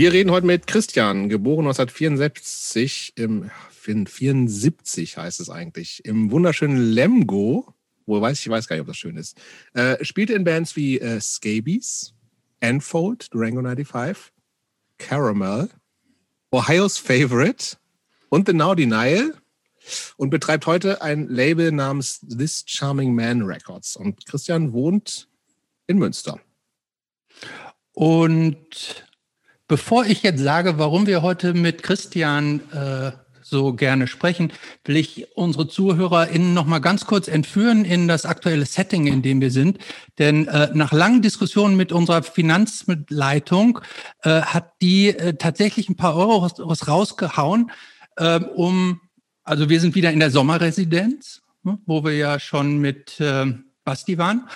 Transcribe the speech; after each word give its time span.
Wir 0.00 0.14
reden 0.14 0.30
heute 0.30 0.46
mit 0.46 0.66
Christian, 0.66 1.28
geboren 1.28 1.66
1974 1.66 3.12
im 3.16 3.50
74 3.70 5.18
heißt 5.18 5.40
es 5.40 5.50
eigentlich, 5.50 6.02
im 6.06 6.30
wunderschönen 6.30 6.78
Lemgo, 6.78 7.74
wo 8.06 8.18
weiß 8.18 8.40
ich 8.40 8.48
weiß 8.48 8.66
gar 8.66 8.76
nicht, 8.76 8.80
ob 8.80 8.86
das 8.86 8.96
schön 8.96 9.18
ist. 9.18 9.36
Äh, 9.74 10.02
spielte 10.02 10.32
in 10.32 10.44
Bands 10.44 10.74
wie 10.74 10.98
äh, 10.98 11.20
Scabies, 11.20 12.14
Enfold, 12.60 13.26
Durango 13.34 13.60
95, 13.60 14.32
Caramel, 14.96 15.68
Ohio's 16.50 16.96
Favorite 16.96 17.76
und 18.30 18.48
The 18.48 18.54
Now 18.54 18.74
Denial 18.74 19.34
und 20.16 20.30
betreibt 20.30 20.64
heute 20.64 21.02
ein 21.02 21.28
Label 21.28 21.72
namens 21.72 22.20
This 22.20 22.64
Charming 22.64 23.14
Man 23.14 23.42
Records. 23.42 23.96
Und 23.96 24.24
Christian 24.24 24.72
wohnt 24.72 25.28
in 25.88 25.98
Münster. 25.98 26.40
Und 27.92 29.04
bevor 29.70 30.04
ich 30.04 30.24
jetzt 30.24 30.40
sage, 30.40 30.78
warum 30.78 31.06
wir 31.06 31.22
heute 31.22 31.54
mit 31.54 31.84
Christian 31.84 32.60
äh, 32.72 33.12
so 33.40 33.72
gerne 33.72 34.08
sprechen, 34.08 34.52
will 34.84 34.96
ich 34.96 35.28
unsere 35.36 35.68
ZuhörerInnen 35.68 36.52
noch 36.52 36.66
mal 36.66 36.80
ganz 36.80 37.06
kurz 37.06 37.28
entführen 37.28 37.84
in 37.84 38.08
das 38.08 38.26
aktuelle 38.26 38.66
Setting, 38.66 39.06
in 39.06 39.22
dem 39.22 39.40
wir 39.40 39.52
sind. 39.52 39.78
Denn 40.18 40.48
äh, 40.48 40.70
nach 40.74 40.90
langen 40.90 41.22
Diskussionen 41.22 41.76
mit 41.76 41.92
unserer 41.92 42.24
Finanzleitung 42.24 43.78
äh, 44.24 44.42
hat 44.42 44.72
die 44.82 45.10
äh, 45.10 45.34
tatsächlich 45.34 45.88
ein 45.88 45.96
paar 45.96 46.16
Euro 46.16 46.48
rausgehauen, 46.48 47.70
äh, 48.16 48.40
um, 48.40 49.00
also 49.44 49.68
wir 49.68 49.80
sind 49.80 49.94
wieder 49.94 50.10
in 50.10 50.18
der 50.18 50.32
Sommerresidenz, 50.32 51.42
ne, 51.62 51.78
wo 51.86 52.02
wir 52.02 52.16
ja 52.16 52.40
schon 52.40 52.78
mit 52.78 53.20
äh, 53.20 53.46
Basti 53.84 54.18
waren. 54.18 54.48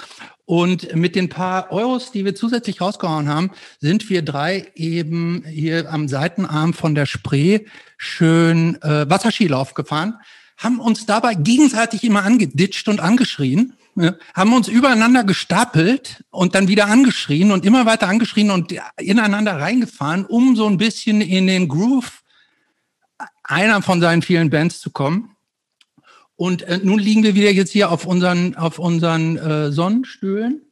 Und 0.47 0.95
mit 0.95 1.17
den 1.17 1.31
paar 1.31 1.73
Euros, 1.73 2.13
die 2.13 2.25
wir 2.25 2.35
zusätzlich 2.35 2.81
rausgehauen 2.81 3.29
haben, 3.29 3.51
sind 3.81 4.11
wir 4.11 4.23
drei 4.23 4.71
eben 4.75 5.43
hier 5.47 5.91
am 5.91 6.07
Seitenarm 6.07 6.75
von 6.75 6.95
der 6.95 7.07
Spree 7.07 7.61
schön 7.97 8.81
äh, 8.83 9.09
Wasserskilauf 9.09 9.73
gefahren, 9.73 10.15
haben 10.59 10.81
uns 10.81 11.07
dabei 11.07 11.35
gegenseitig 11.35 12.05
immer 12.05 12.25
angeditscht 12.25 12.89
und 12.89 13.01
angeschrien, 13.01 13.73
äh, 13.97 14.13
haben 14.35 14.53
uns 14.53 14.69
übereinander 14.69 15.25
gestapelt 15.25 16.25
und 16.31 16.55
dann 16.55 16.69
wieder 16.69 16.89
angeschrien 16.89 17.51
und 17.51 17.65
immer 17.65 17.87
weiter 17.87 18.09
angeschrien 18.09 18.51
und 18.51 18.75
ineinander 18.99 19.59
reingefahren, 19.59 20.27
um 20.27 20.57
so 20.57 20.67
ein 20.67 20.77
bisschen 20.77 21.23
in 21.23 21.47
den 21.47 21.69
Groove 21.69 22.23
einer 23.45 23.81
von 23.81 24.01
seinen 24.01 24.21
vielen 24.21 24.51
Bands 24.51 24.81
zu 24.81 24.91
kommen. 24.91 25.34
Und 26.37 26.63
äh, 26.63 26.81
nun 26.83 26.99
liegen 26.99 27.23
wir 27.23 27.35
wieder 27.35 27.51
jetzt 27.51 27.73
hier 27.73 27.91
auf 27.91 28.07
unseren, 28.07 28.57
auf 28.57 28.79
unseren 28.79 29.37
äh, 29.37 29.73
Sonnenstühlen. 29.73 30.63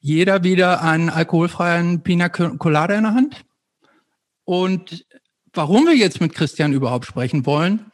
Jeder 0.00 0.44
wieder 0.44 0.82
einen 0.82 1.10
alkoholfreien 1.10 2.02
Pina 2.02 2.28
Colada 2.28 2.94
in 2.94 3.02
der 3.02 3.14
Hand. 3.14 3.44
Und 4.44 5.04
warum 5.52 5.86
wir 5.86 5.96
jetzt 5.96 6.20
mit 6.20 6.34
Christian 6.34 6.72
überhaupt 6.72 7.06
sprechen 7.06 7.44
wollen, 7.44 7.90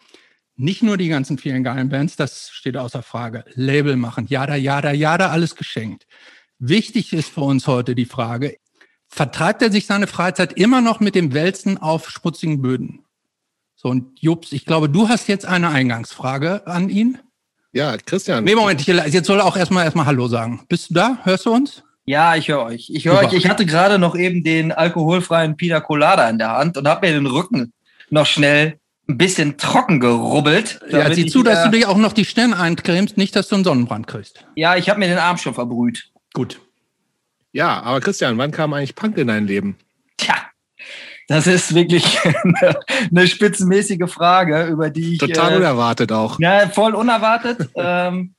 nicht 0.56 0.83
nur 0.83 0.97
die 0.97 1.08
ganzen 1.08 1.39
vielen 1.39 1.64
geilen 1.64 1.89
Bands, 1.89 2.17
das 2.17 2.50
steht 2.50 2.77
außer 2.77 3.03
Frage. 3.03 3.45
Label 3.55 3.97
machen, 3.97 4.27
jada, 4.28 4.55
jada, 4.55 4.92
jada, 4.92 5.30
alles 5.30 5.56
geschenkt. 5.56 6.06
Wichtig 6.58 7.12
ist 7.12 7.30
für 7.30 7.41
uns 7.41 7.67
heute 7.67 7.95
die 7.95 8.05
Frage, 8.05 8.56
vertreibt 9.08 9.62
er 9.62 9.73
sich 9.73 9.86
seine 9.86 10.06
Freizeit 10.06 10.53
immer 10.53 10.80
noch 10.80 11.00
mit 11.00 11.14
dem 11.14 11.34
Wälzen 11.34 11.78
auf 11.78 12.08
schmutzigen 12.11 12.62
Böden? 12.62 13.02
So, 13.83 13.89
und 13.89 14.21
Jups, 14.21 14.53
ich 14.53 14.65
glaube, 14.65 14.89
du 14.89 15.09
hast 15.09 15.27
jetzt 15.27 15.45
eine 15.45 15.71
Eingangsfrage 15.71 16.67
an 16.69 16.89
ihn. 16.89 17.19
Ja, 17.73 17.97
Christian. 17.97 18.45
Nee, 18.45 18.55
Moment, 18.55 18.81
ich, 18.81 18.87
jetzt 18.87 19.27
soll 19.27 19.41
er 19.41 19.45
auch 19.45 19.57
erstmal 19.57 19.85
erstmal 19.85 20.07
Hallo 20.07 20.29
sagen. 20.29 20.61
Bist 20.69 20.91
du 20.91 20.95
da? 20.95 21.19
Hörst 21.25 21.47
du 21.47 21.53
uns? 21.53 21.83
Ja, 22.05 22.37
ich 22.37 22.48
höre 22.48 22.63
euch. 22.63 22.91
Ich 22.92 23.07
höre 23.07 23.19
euch. 23.19 23.33
Ich 23.33 23.48
hatte 23.48 23.67
gerade 23.67 23.98
noch 23.98 24.15
eben 24.15 24.45
den 24.45 24.71
alkoholfreien 24.71 25.57
Pina 25.57 25.81
Colada 25.81 26.29
in 26.29 26.39
der 26.39 26.51
Hand 26.51 26.77
und 26.77 26.87
habe 26.87 27.07
mir 27.07 27.15
den 27.15 27.27
Rücken 27.27 27.73
noch 28.11 28.27
schnell 28.27 28.79
ein 29.09 29.19
bisschen 29.19 29.57
trocken 29.57 29.98
gerubbelt. 29.98 30.79
Ja, 30.89 31.13
sieh 31.13 31.27
zu, 31.27 31.42
dass 31.42 31.65
du 31.65 31.71
dich 31.71 31.87
auch 31.87 31.97
noch 31.97 32.13
die 32.13 32.25
Stirn 32.25 32.55
eincremst, 32.55 33.17
nicht, 33.17 33.35
dass 33.35 33.48
du 33.48 33.57
einen 33.57 33.65
Sonnenbrand 33.65 34.07
kriegst. 34.07 34.47
Ja, 34.55 34.77
ich 34.77 34.89
habe 34.89 35.01
mir 35.01 35.09
den 35.09 35.19
Arm 35.19 35.39
schon 35.39 35.55
verbrüht. 35.55 36.11
Gut. 36.35 36.61
Ja, 37.51 37.83
aber 37.83 38.01
Christian, 38.01 38.39
wann 38.39 38.53
kam 38.53 38.73
eigentlich 38.75 38.95
Punk 38.95 39.19
in 39.19 39.27
dein 39.27 39.47
Leben? 39.47 39.77
Tja, 40.19 40.37
das 41.29 41.47
ist 41.47 41.75
wirklich 41.75 42.19
eine, 42.45 42.81
eine 43.11 43.27
spitzenmäßige 43.27 44.11
Frage, 44.11 44.67
über 44.67 44.91
die 44.91 45.15
ich. 45.15 45.19
Total 45.19 45.53
äh, 45.53 45.57
unerwartet 45.57 46.13
auch. 46.13 46.39
Ja, 46.41 46.69
voll 46.69 46.95
unerwartet. 46.95 47.69
ähm, 47.77 48.35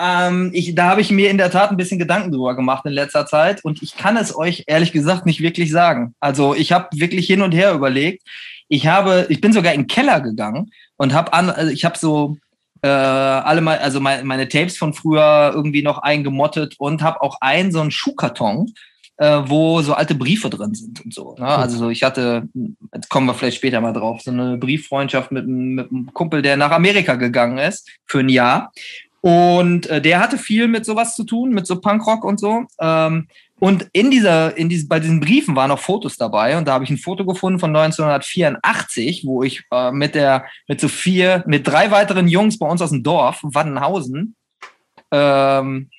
ähm, 0.00 0.50
ich, 0.52 0.74
da 0.74 0.90
habe 0.90 1.00
ich 1.00 1.10
mir 1.10 1.30
in 1.30 1.38
der 1.38 1.50
Tat 1.50 1.70
ein 1.70 1.76
bisschen 1.76 1.98
Gedanken 1.98 2.30
drüber 2.30 2.54
gemacht 2.54 2.86
in 2.86 2.92
letzter 2.92 3.26
Zeit 3.26 3.64
und 3.64 3.82
ich 3.82 3.96
kann 3.96 4.16
es 4.16 4.36
euch 4.36 4.64
ehrlich 4.66 4.92
gesagt 4.92 5.26
nicht 5.26 5.40
wirklich 5.40 5.72
sagen. 5.72 6.14
Also 6.20 6.54
ich 6.54 6.70
habe 6.72 6.88
wirklich 6.92 7.26
hin 7.26 7.42
und 7.42 7.52
her 7.52 7.72
überlegt. 7.72 8.22
Ich 8.68 8.86
habe, 8.86 9.26
ich 9.28 9.40
bin 9.40 9.52
sogar 9.52 9.72
in 9.72 9.82
den 9.82 9.86
Keller 9.88 10.20
gegangen 10.20 10.70
und 10.96 11.14
habe 11.14 11.32
an, 11.32 11.50
also 11.50 11.72
ich 11.72 11.84
habe 11.84 11.98
so 11.98 12.36
äh, 12.82 12.88
alle 12.88 13.60
mal, 13.60 13.78
also 13.78 13.98
meine, 13.98 14.22
meine 14.22 14.48
Tapes 14.48 14.76
von 14.76 14.94
früher 14.94 15.52
irgendwie 15.54 15.82
noch 15.82 15.98
eingemottet 15.98 16.76
und 16.78 17.02
habe 17.02 17.20
auch 17.22 17.40
einen 17.40 17.72
so 17.72 17.80
einen 17.80 17.90
Schuhkarton 17.90 18.72
äh, 19.18 19.42
wo 19.46 19.82
so 19.82 19.94
alte 19.94 20.14
Briefe 20.14 20.48
drin 20.48 20.74
sind 20.74 21.04
und 21.04 21.12
so. 21.12 21.34
Ne? 21.38 21.46
Also 21.46 21.76
so, 21.76 21.90
ich 21.90 22.02
hatte, 22.02 22.48
jetzt 22.94 23.08
kommen 23.08 23.26
wir 23.26 23.34
vielleicht 23.34 23.56
später 23.56 23.80
mal 23.80 23.92
drauf, 23.92 24.22
so 24.22 24.30
eine 24.30 24.56
Brieffreundschaft 24.56 25.32
mit, 25.32 25.46
mit 25.46 25.90
einem 25.90 26.12
Kumpel, 26.14 26.40
der 26.40 26.56
nach 26.56 26.70
Amerika 26.70 27.16
gegangen 27.16 27.58
ist 27.58 27.88
für 28.06 28.20
ein 28.20 28.28
Jahr. 28.28 28.72
Und 29.20 29.86
äh, 29.88 30.00
der 30.00 30.20
hatte 30.20 30.38
viel 30.38 30.68
mit 30.68 30.86
sowas 30.86 31.16
zu 31.16 31.24
tun, 31.24 31.50
mit 31.50 31.66
so 31.66 31.80
Punkrock 31.80 32.24
und 32.24 32.38
so. 32.38 32.64
Ähm, 32.80 33.26
und 33.58 33.88
in 33.92 34.12
dieser, 34.12 34.56
in 34.56 34.68
diesen, 34.68 34.88
bei 34.88 35.00
diesen 35.00 35.18
Briefen 35.18 35.56
waren 35.56 35.72
auch 35.72 35.80
Fotos 35.80 36.16
dabei. 36.16 36.56
Und 36.56 36.68
da 36.68 36.74
habe 36.74 36.84
ich 36.84 36.90
ein 36.90 36.98
Foto 36.98 37.26
gefunden 37.26 37.58
von 37.58 37.74
1984, 37.74 39.24
wo 39.26 39.42
ich 39.42 39.64
äh, 39.72 39.90
mit 39.90 40.14
der, 40.14 40.44
mit 40.68 40.80
so 40.80 40.86
vier, 40.86 41.42
mit 41.48 41.66
drei 41.66 41.90
weiteren 41.90 42.28
Jungs 42.28 42.56
bei 42.56 42.68
uns 42.68 42.80
aus 42.80 42.90
dem 42.90 43.02
Dorf, 43.02 43.40
Waddenhausen, 43.42 44.36
ähm, 45.10 45.90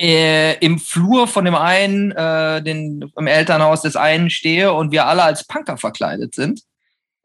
äh, 0.00 0.58
im 0.58 0.78
Flur 0.78 1.28
von 1.28 1.44
dem 1.44 1.54
einen, 1.54 2.12
äh, 2.12 2.62
den, 2.62 3.10
im 3.16 3.26
Elternhaus 3.26 3.82
des 3.82 3.96
einen 3.96 4.30
stehe 4.30 4.72
und 4.72 4.92
wir 4.92 5.06
alle 5.06 5.22
als 5.22 5.46
Punker 5.46 5.76
verkleidet 5.76 6.34
sind. 6.34 6.62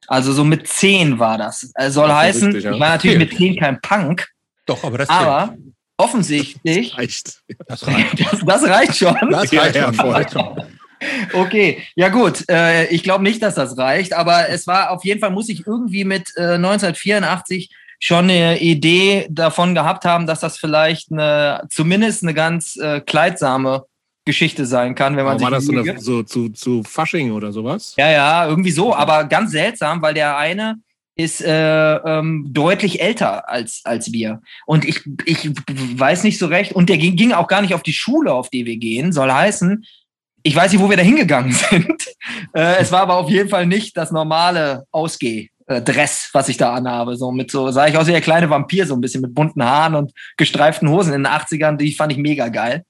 Also 0.08 0.34
so 0.34 0.44
mit 0.44 0.68
zehn 0.68 1.20
war 1.20 1.38
das. 1.38 1.72
Also 1.76 2.02
soll 2.02 2.08
das 2.08 2.18
heißen, 2.18 2.46
richtig, 2.48 2.64
ja. 2.64 2.74
ich 2.74 2.80
war 2.80 2.90
natürlich 2.90 3.18
mit 3.18 3.36
zehn 3.36 3.56
kein 3.56 3.80
Punk. 3.82 4.28
Doch, 4.66 4.84
aber 4.84 4.98
das 5.00 5.10
Aber 5.10 5.56
offensichtlich. 5.98 6.90
Das 6.90 6.98
reicht. 6.98 7.42
Das 7.68 7.88
reicht, 7.88 8.20
das, 8.32 8.40
das 8.46 8.64
reicht 8.64 8.96
schon. 8.98 9.16
Das 9.30 9.54
reicht, 9.54 9.76
ja, 9.76 9.92
ja, 9.92 10.04
reicht 10.04 10.34
schon. 10.34 10.64
Okay, 11.34 11.82
ja 11.96 12.10
gut. 12.10 12.44
Äh, 12.50 12.88
ich 12.88 13.04
glaube 13.04 13.24
nicht, 13.24 13.42
dass 13.42 13.56
das 13.56 13.78
reicht, 13.78 14.12
aber 14.12 14.50
es 14.50 14.68
war 14.68 14.92
auf 14.92 15.06
jeden 15.06 15.22
Fall, 15.22 15.30
muss 15.30 15.48
ich 15.48 15.66
irgendwie 15.66 16.04
mit 16.04 16.30
äh, 16.36 16.56
1984 16.56 17.70
schon 18.00 18.30
eine 18.30 18.60
Idee 18.60 19.28
davon 19.30 19.76
gehabt 19.76 20.06
haben, 20.06 20.26
dass 20.26 20.40
das 20.40 20.58
vielleicht 20.58 21.12
eine, 21.12 21.68
zumindest 21.70 22.24
eine 22.24 22.34
ganz 22.34 22.78
äh, 22.78 23.02
kleidsame 23.02 23.86
Geschichte 24.26 24.66
sein 24.66 24.96
kann, 24.96 25.18
wenn 25.18 25.26
man 25.26 25.44
aber 25.44 25.60
sich. 25.60 25.76
War 25.76 25.84
das 25.84 26.04
so, 26.04 26.24
zu, 26.24 26.50
zu 26.50 26.84
Fasching 26.84 27.32
oder 27.32 27.52
sowas? 27.52 27.94
Ja, 27.98 28.10
ja, 28.10 28.48
irgendwie 28.48 28.72
so, 28.72 28.96
aber 28.96 29.26
ganz 29.26 29.52
seltsam, 29.52 30.02
weil 30.02 30.14
der 30.14 30.38
eine 30.38 30.80
ist 31.16 31.42
äh, 31.42 31.96
ähm, 31.96 32.48
deutlich 32.50 33.02
älter 33.02 33.50
als, 33.50 33.82
als 33.84 34.14
wir. 34.14 34.42
Und 34.66 34.86
ich, 34.86 35.02
ich 35.26 35.52
weiß 35.76 36.24
nicht 36.24 36.38
so 36.38 36.46
recht, 36.46 36.72
und 36.72 36.88
der 36.88 36.98
ging, 36.98 37.18
ging 37.18 37.34
auch 37.34 37.48
gar 37.48 37.62
nicht 37.62 37.74
auf 37.74 37.84
die 37.84 37.92
Schule, 37.92 38.32
auf 38.32 38.50
die 38.50 38.66
wir 38.66 38.78
gehen, 38.78 39.12
soll 39.12 39.30
heißen, 39.30 39.86
ich 40.44 40.56
weiß 40.56 40.72
nicht, 40.72 40.82
wo 40.82 40.90
wir 40.90 40.96
da 40.96 41.04
hingegangen 41.04 41.52
sind. 41.70 42.06
äh, 42.54 42.78
es 42.80 42.94
war 42.94 43.02
aber 43.02 43.18
auf 43.18 43.30
jeden 43.30 43.50
Fall 43.50 43.66
nicht 43.66 43.98
das 43.98 44.12
normale 44.12 44.86
Ausgeh 44.92 45.50
äh, 45.70 45.82
Dress, 45.82 46.30
was 46.34 46.50
ich 46.50 46.58
da 46.58 46.74
anhabe. 46.74 47.16
So 47.16 47.32
mit 47.32 47.52
so, 47.52 47.70
sah 47.72 47.88
ich 47.88 47.98
aus 47.98 48.08
wie 48.08 48.12
der 48.12 48.22
kleine 48.22 48.50
Vampir, 48.50 48.86
so 48.88 48.96
ein 48.96 49.02
bisschen 49.02 49.22
mit 49.22 49.34
bunten 49.34 49.64
Haaren 49.64 49.96
und 49.96 50.12
gestreiften 50.36 50.90
Hosen 50.90 51.14
in 51.14 51.24
den 51.24 51.32
80ern, 51.32 51.78
die 51.78 51.94
fand 51.94 52.12
ich 52.12 52.18
mega 52.18 52.50
geil. 52.50 52.84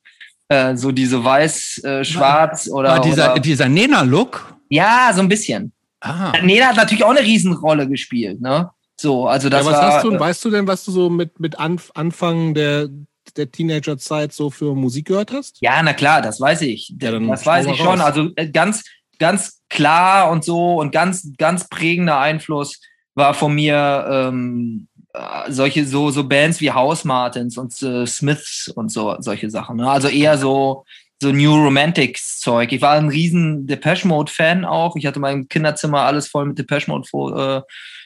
Äh, 0.48 0.76
so 0.78 0.92
diese 0.92 1.24
weiß, 1.24 1.84
äh, 1.84 2.04
schwarz 2.04 2.70
oder. 2.72 2.90
War 2.90 3.02
dieser, 3.02 3.34
oder, 3.34 3.42
dieser 3.42 3.70
Nena-Look? 3.70 4.56
Ja, 4.70 5.12
so 5.14 5.22
ein 5.22 5.30
bisschen. 5.30 5.74
Ah. 6.00 6.31
Nena 6.42 6.68
hat 6.68 6.78
natürlich 6.78 7.04
auch 7.04 7.12
eine 7.12 7.22
Riesenrolle 7.22 7.88
gespielt, 7.88 8.42
ne? 8.42 8.70
So, 9.00 9.28
also 9.28 9.50
das 9.50 9.66
ja, 9.66 9.72
was 9.72 9.78
war, 9.78 9.94
hast 9.94 10.04
du, 10.06 10.12
äh, 10.12 10.20
weißt 10.20 10.46
du 10.46 10.50
denn, 10.50 10.68
was 10.68 10.86
du 10.86 10.92
so 10.92 11.10
mit, 11.10 11.40
mit 11.40 11.60
Anf 11.60 11.92
Anfang 11.96 12.54
der, 12.54 12.88
der 13.36 13.52
Teenagerzeit 13.52 14.34
so 14.34 14.50
für 14.50 14.75
Musik 14.75 15.08
gehört 15.08 15.32
hast? 15.32 15.58
Ja, 15.62 15.82
na 15.84 15.94
klar, 15.94 16.22
das 16.22 16.40
weiß 16.40 16.62
ich. 16.62 16.94
Ja, 17.00 17.18
das 17.20 17.46
weiß 17.46 17.66
ich 17.68 17.78
schon. 17.78 18.02
Also 18.02 18.30
äh, 18.36 18.50
ganz, 18.50 18.84
ganz 19.19 19.62
klar 19.69 20.31
und 20.31 20.44
so 20.44 20.75
und 20.75 20.92
ganz, 20.92 21.30
ganz 21.38 21.68
prägender 21.68 22.19
Einfluss 22.19 22.81
war 23.16 23.33
von 23.33 23.54
mir 23.54 24.07
ähm, 24.10 24.88
äh, 25.13 25.51
solche 25.51 25.86
so 25.86 26.10
so 26.12 26.24
Bands 26.27 26.62
wie 26.62 26.71
House 26.71 27.04
Martins 27.04 27.57
und 27.57 27.80
äh, 27.81 28.06
Smiths 28.06 28.69
und 28.74 28.92
so 28.92 29.16
solche 29.19 29.50
Sachen. 29.50 29.77
Ne? 29.77 29.89
Also 29.89 30.07
eher 30.07 30.38
so 30.38 30.86
so 31.21 31.31
New 31.31 31.54
Romantics 31.54 32.39
Zeug. 32.39 32.71
Ich 32.71 32.81
war 32.81 32.94
ein 32.94 33.10
riesen 33.10 33.68
Depeche 33.68 34.07
Mode 34.07 34.31
Fan 34.31 34.63
auch. 34.63 34.95
Ich 34.95 35.06
hatte 35.06 35.19
mein 35.19 35.50
Kinderzimmer 35.50 36.01
alles 36.01 36.27
voll 36.27 36.45
mit 36.45 36.57
Depeche 36.57 36.89
Mode 36.89 37.65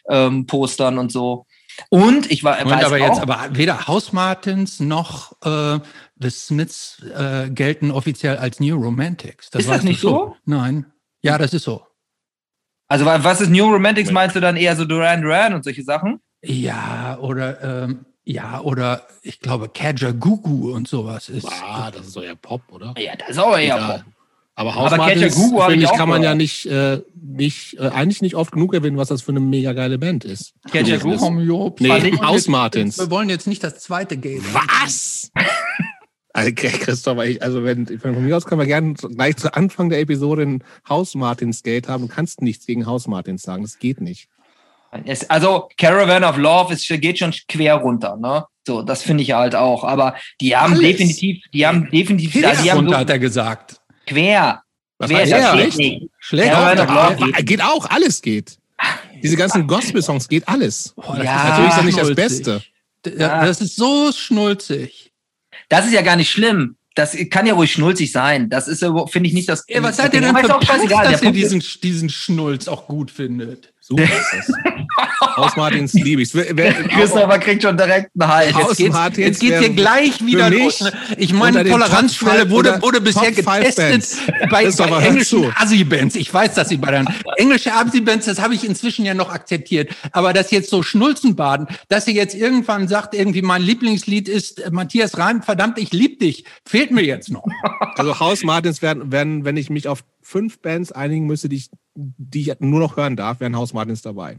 äh, 0.10 0.16
ähm, 0.16 0.46
Postern 0.48 0.98
und 0.98 1.12
so. 1.12 1.46
Und 1.90 2.32
ich 2.32 2.44
war. 2.44 2.64
Moment, 2.64 2.84
aber 2.84 2.98
jetzt, 2.98 3.20
aber 3.20 3.50
weder 3.52 3.88
House 3.88 4.14
Martins 4.14 4.80
noch 4.80 5.34
äh, 5.44 5.80
The 6.20 6.30
Smiths 6.30 7.02
äh, 7.16 7.50
gelten 7.50 7.92
offiziell 7.92 8.38
als 8.38 8.60
New 8.60 8.76
Romantics. 8.76 9.50
Das 9.50 9.64
ist 9.64 9.70
das 9.70 9.84
nicht 9.84 10.00
so? 10.00 10.36
Nein. 10.46 10.86
Ja, 11.24 11.38
das 11.38 11.54
ist 11.54 11.64
so. 11.64 11.82
Also 12.88 13.06
wa- 13.06 13.24
was 13.24 13.42
ist 13.42 13.50
New 13.50 13.66
Romantics? 13.72 14.12
Meinst 14.12 14.36
du 14.36 14.40
dann 14.42 14.56
eher 14.58 14.76
so 14.76 14.86
Duran 14.86 15.22
Duran 15.22 15.54
und 15.54 15.64
solche 15.64 15.84
Sachen? 15.84 16.20
Ja, 16.44 17.18
oder 17.20 17.84
ähm, 17.84 18.06
ja, 18.26 18.60
oder 18.62 19.08
ich 19.22 19.40
glaube 19.40 19.70
Kaja 19.70 20.12
Gugu 20.12 20.74
und 20.74 20.88
sowas 20.88 21.30
ist. 21.30 21.48
Ah, 21.50 21.90
das 21.92 22.08
ist 22.08 22.16
doch 22.16 22.24
eher 22.24 22.36
Pop, 22.36 22.62
oder? 22.72 22.94
Ja, 22.98 23.16
das 23.16 23.30
ist 23.32 23.38
auch 23.40 23.58
eher 23.58 23.76
Egal. 23.76 23.98
Pop. 24.04 24.14
Aber 24.56 24.76
Hausmartins, 24.76 25.36
finde 25.36 25.84
ich 25.84 25.92
kann 25.94 26.08
man 26.08 26.22
ja 26.22 26.36
nicht, 26.36 26.68
äh, 26.68 27.02
nicht 27.16 27.76
äh, 27.80 27.88
eigentlich 27.88 28.22
nicht 28.22 28.36
oft 28.36 28.52
genug 28.52 28.76
erwähnen, 28.76 28.98
was 28.98 29.08
das 29.08 29.24
für 29.24 29.32
eine 29.32 29.40
mega 29.40 29.74
geile 29.74 29.98
Band 29.98 30.26
ist. 30.26 30.54
Catcher 30.66 30.84
Gewesen 30.84 30.94
ist. 30.94 31.02
Gugu? 31.04 31.18
Komm, 31.18 31.40
Jo, 31.40 31.76
Nee, 31.80 31.88
wir 31.88 32.04
wollen 32.04 32.22
Haus 32.28 32.36
jetzt- 32.36 32.50
Martins. 32.50 32.98
Wir 33.00 33.10
wollen 33.10 33.30
jetzt 33.30 33.48
nicht 33.48 33.64
das 33.64 33.80
zweite 33.80 34.16
Gate. 34.16 34.44
Was? 34.54 35.32
Also, 36.34 36.52
Christopher, 36.56 37.26
ich, 37.26 37.42
also 37.44 37.64
wenn, 37.64 37.86
von 38.00 38.26
mir 38.26 38.36
aus 38.36 38.46
können 38.46 38.60
wir 38.60 38.66
gerne 38.68 38.94
gleich 38.96 39.38
zu 39.38 39.54
Anfang 39.54 39.90
der 39.90 40.00
Episode 40.00 40.42
ein 40.44 40.64
Haus-Martins-Gate 40.90 41.88
haben. 41.88 42.08
Du 42.08 42.14
kannst 42.14 42.42
nichts 42.42 42.66
gegen 42.66 42.86
Haus-Martins 42.88 43.44
sagen. 43.44 43.62
Das 43.64 43.78
geht 43.78 44.02
nicht. 44.02 44.28
Es, 45.06 45.30
also 45.30 45.70
Caravan 45.78 46.24
of 46.24 46.38
Love 46.38 46.74
ist, 46.74 46.88
geht 46.88 47.20
schon 47.20 47.34
quer 47.48 47.76
runter, 47.76 48.16
ne? 48.18 48.46
So, 48.66 48.82
das 48.82 49.02
finde 49.04 49.24
ich 49.24 49.32
halt 49.34 49.56
auch. 49.56 49.84
Aber 49.84 50.16
die 50.42 50.56
haben 50.56 50.74
Alles. 50.74 50.84
definitiv, 50.86 51.44
die 51.54 51.66
haben 51.68 51.90
definitiv, 51.92 52.32
Quer 52.32 52.50
also 52.50 52.64
die 52.64 52.72
haben 52.72 52.78
runter, 52.78 52.92
so 52.94 52.98
hat 53.00 53.10
er 53.10 53.20
gesagt. 53.20 53.82
quer. 54.08 54.62
Was 55.00 55.10
Quer, 55.10 55.20
heißt 55.20 55.32
das 55.32 55.42
das? 55.42 55.52
steht 55.54 55.68
Echt? 55.68 55.78
nicht. 55.78 56.10
Schlägt 56.20 56.48
Ja, 56.48 57.08
auch. 57.08 57.44
Geht 57.44 57.62
auch, 57.64 57.90
alles 57.90 58.22
geht. 58.22 58.58
Diese 59.22 59.36
ganzen 59.38 59.68
Gospel-Songs 59.68 60.28
geht 60.28 60.48
alles. 60.48 60.94
Boah, 60.96 61.16
das 61.18 61.26
Ja, 61.26 61.36
ist 61.38 61.44
Natürlich 61.50 61.70
ist 61.70 61.78
das 61.78 61.86
nicht 61.86 61.98
das. 62.00 62.16
Beste. 62.16 62.64
D- 63.06 63.18
Das 63.18 63.62
ist 63.62 63.76
so 63.76 64.12
schnulzig. 64.12 65.13
Das 65.74 65.88
ist 65.88 65.94
ja 65.94 66.04
gar 66.04 66.16
nicht 66.16 66.30
schlimm. 66.30 66.76
Das 66.94 67.18
kann 67.32 67.48
ja 67.48 67.56
ruhig 67.56 67.72
schnulzig 67.72 68.12
sein. 68.12 68.48
Das 68.48 68.68
ist, 68.68 68.84
ja, 68.84 69.08
finde 69.08 69.28
ich, 69.28 69.34
nicht 69.34 69.50
das. 69.50 69.68
Ey, 69.68 69.82
was 69.82 69.98
seid 69.98 70.14
ihr 70.14 70.22
denn. 70.22 70.36
Der 70.36 70.44
dass 70.60 71.24
ihr 71.24 71.32
diesen, 71.32 71.64
diesen 71.82 72.10
Schnulz 72.10 72.68
auch 72.68 72.86
gut 72.86 73.10
findet? 73.10 73.74
Super 73.82 74.04
ist 74.04 74.34
das. 74.34 74.52
Haus-Martins 75.38 75.94
liebe 75.94 76.22
ich. 76.22 76.32
Christopher 76.34 77.40
kriegt 77.40 77.64
schon 77.64 77.78
direkt 77.78 78.12
einen 78.20 78.32
Hals. 78.32 78.54
Haus- 78.54 78.64
Jetzt 78.70 78.78
geht's, 78.78 78.94
Martins 78.94 79.26
jetzt 79.28 79.40
geht's 79.42 79.60
hier 79.60 79.70
gleich 79.70 80.26
wieder 80.26 80.50
los. 80.50 80.84
Ich 81.18 81.34
meine, 81.34 81.64
Toleranzschwelle 81.64 82.50
wurde, 82.50 82.82
wurde 82.82 83.02
bisher 83.02 83.32
getestet 83.32 83.76
Bands. 83.76 84.18
bei, 84.50 84.64
Christopher, 84.64 84.90
bei 84.92 85.02
hör 85.02 85.08
englischen 85.10 85.44
zu. 85.44 85.52
Assi-Bands. 85.56 86.16
Ich 86.16 86.34
weiß, 86.34 86.54
dass 86.56 86.70
sie 86.70 86.78
bei 86.78 86.92
den 86.92 87.08
englischen 87.38 87.72
Assi-Bands, 87.72 88.26
das 88.26 88.40
habe 88.42 88.54
ich 88.56 88.64
inzwischen 88.66 89.06
ja 89.06 89.14
noch 89.14 89.30
akzeptiert. 89.32 89.92
Aber 90.12 90.34
das 90.34 90.52
jetzt 90.52 90.70
so 90.70 90.84
Schnulzenbaden, 90.84 91.68
dass 91.90 92.06
sie 92.06 92.16
jetzt 92.16 92.36
irgendwann 92.36 92.88
sagt, 92.88 93.14
irgendwie 93.16 93.42
mein 93.42 93.62
Lieblingslied 93.62 94.28
ist 94.30 94.60
äh, 94.60 94.72
Matthias 94.72 95.18
Reim, 95.18 95.42
verdammt, 95.42 95.78
ich 95.80 95.92
lieb 95.94 96.20
dich, 96.20 96.46
fehlt 96.68 96.92
mir 96.92 97.04
jetzt 97.04 97.30
noch. 97.30 97.46
Also 97.96 98.20
Haus-Martins 98.20 98.82
werden, 98.82 99.12
werden, 99.12 99.46
wenn 99.46 99.56
ich 99.56 99.70
mich 99.70 99.88
auf 99.88 100.04
fünf 100.22 100.60
Bands 100.62 100.92
einigen 100.92 101.28
müsste, 101.28 101.48
die 101.48 101.58
ich, 101.58 101.70
die 101.96 102.42
ich 102.42 102.52
nur 102.60 102.80
noch 102.80 102.98
hören 102.98 103.16
darf, 103.16 103.40
wären 103.40 103.56
Haus-Martins 103.56 104.02
dabei. 104.02 104.38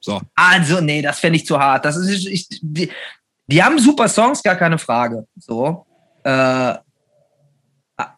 So. 0.00 0.20
Also, 0.34 0.80
nee, 0.80 1.02
das 1.02 1.18
fände 1.18 1.36
ich 1.36 1.46
zu 1.46 1.58
hart. 1.58 1.84
Das 1.84 1.96
ist, 1.96 2.26
ich, 2.26 2.48
die, 2.62 2.90
die 3.46 3.62
haben 3.62 3.78
super 3.78 4.08
Songs, 4.08 4.42
gar 4.42 4.56
keine 4.56 4.78
Frage. 4.78 5.26
So. 5.36 5.86
Äh, 6.24 6.74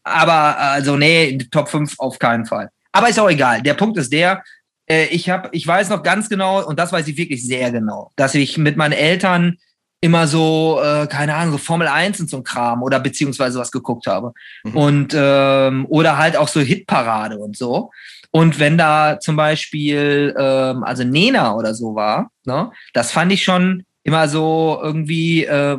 aber, 0.05 0.59
also, 0.59 0.97
nee, 0.97 1.39
Top 1.51 1.69
5 1.69 1.99
auf 1.99 2.19
keinen 2.19 2.47
Fall. 2.47 2.71
Aber 2.93 3.09
ist 3.09 3.19
auch 3.19 3.31
egal. 3.31 3.63
Der 3.63 3.75
Punkt 3.75 3.99
ist 3.99 4.13
der, 4.13 4.45
äh, 4.89 5.07
ich, 5.07 5.29
hab, 5.31 5.55
ich 5.55 5.67
weiß 5.67 5.89
noch 5.89 6.03
ganz 6.03 6.29
genau, 6.29 6.65
und 6.65 6.79
das 6.79 6.93
weiß 6.93 7.09
ich 7.09 7.17
wirklich 7.17 7.45
sehr 7.45 7.73
genau, 7.73 8.11
dass 8.17 8.35
ich 8.35 8.59
mit 8.59 8.77
meinen 8.77 8.93
Eltern 8.93 9.57
immer 10.03 10.27
so, 10.27 10.81
äh, 10.83 11.07
keine 11.07 11.35
Ahnung, 11.35 11.53
so 11.53 11.59
Formel 11.59 11.87
1 11.87 12.21
und 12.21 12.29
so 12.29 12.39
ein 12.39 12.45
Kram 12.45 12.83
oder 12.83 12.99
beziehungsweise 12.99 13.59
was 13.59 13.71
geguckt 13.71 14.07
habe. 14.07 14.33
Mhm. 14.65 14.77
Und 14.77 15.15
ähm, 15.17 15.87
oder 15.89 16.19
halt 16.19 16.37
auch 16.37 16.49
so 16.49 16.61
Hitparade 16.61 17.39
und 17.39 17.57
so. 17.57 17.91
Und 18.33 18.59
wenn 18.59 18.79
da 18.79 19.21
zum 19.21 19.37
Beispiel, 19.37 20.35
ähm, 20.37 20.83
also 20.85 21.05
Nena 21.05 21.55
oder 21.55 21.75
so 21.75 21.95
war, 21.95 22.31
ne, 22.45 22.73
das 22.95 23.13
fand 23.13 23.31
ich 23.31 23.45
schon 23.45 23.85
immer 24.03 24.27
so 24.27 24.81
irgendwie, 24.83 25.45
äh, 25.45 25.79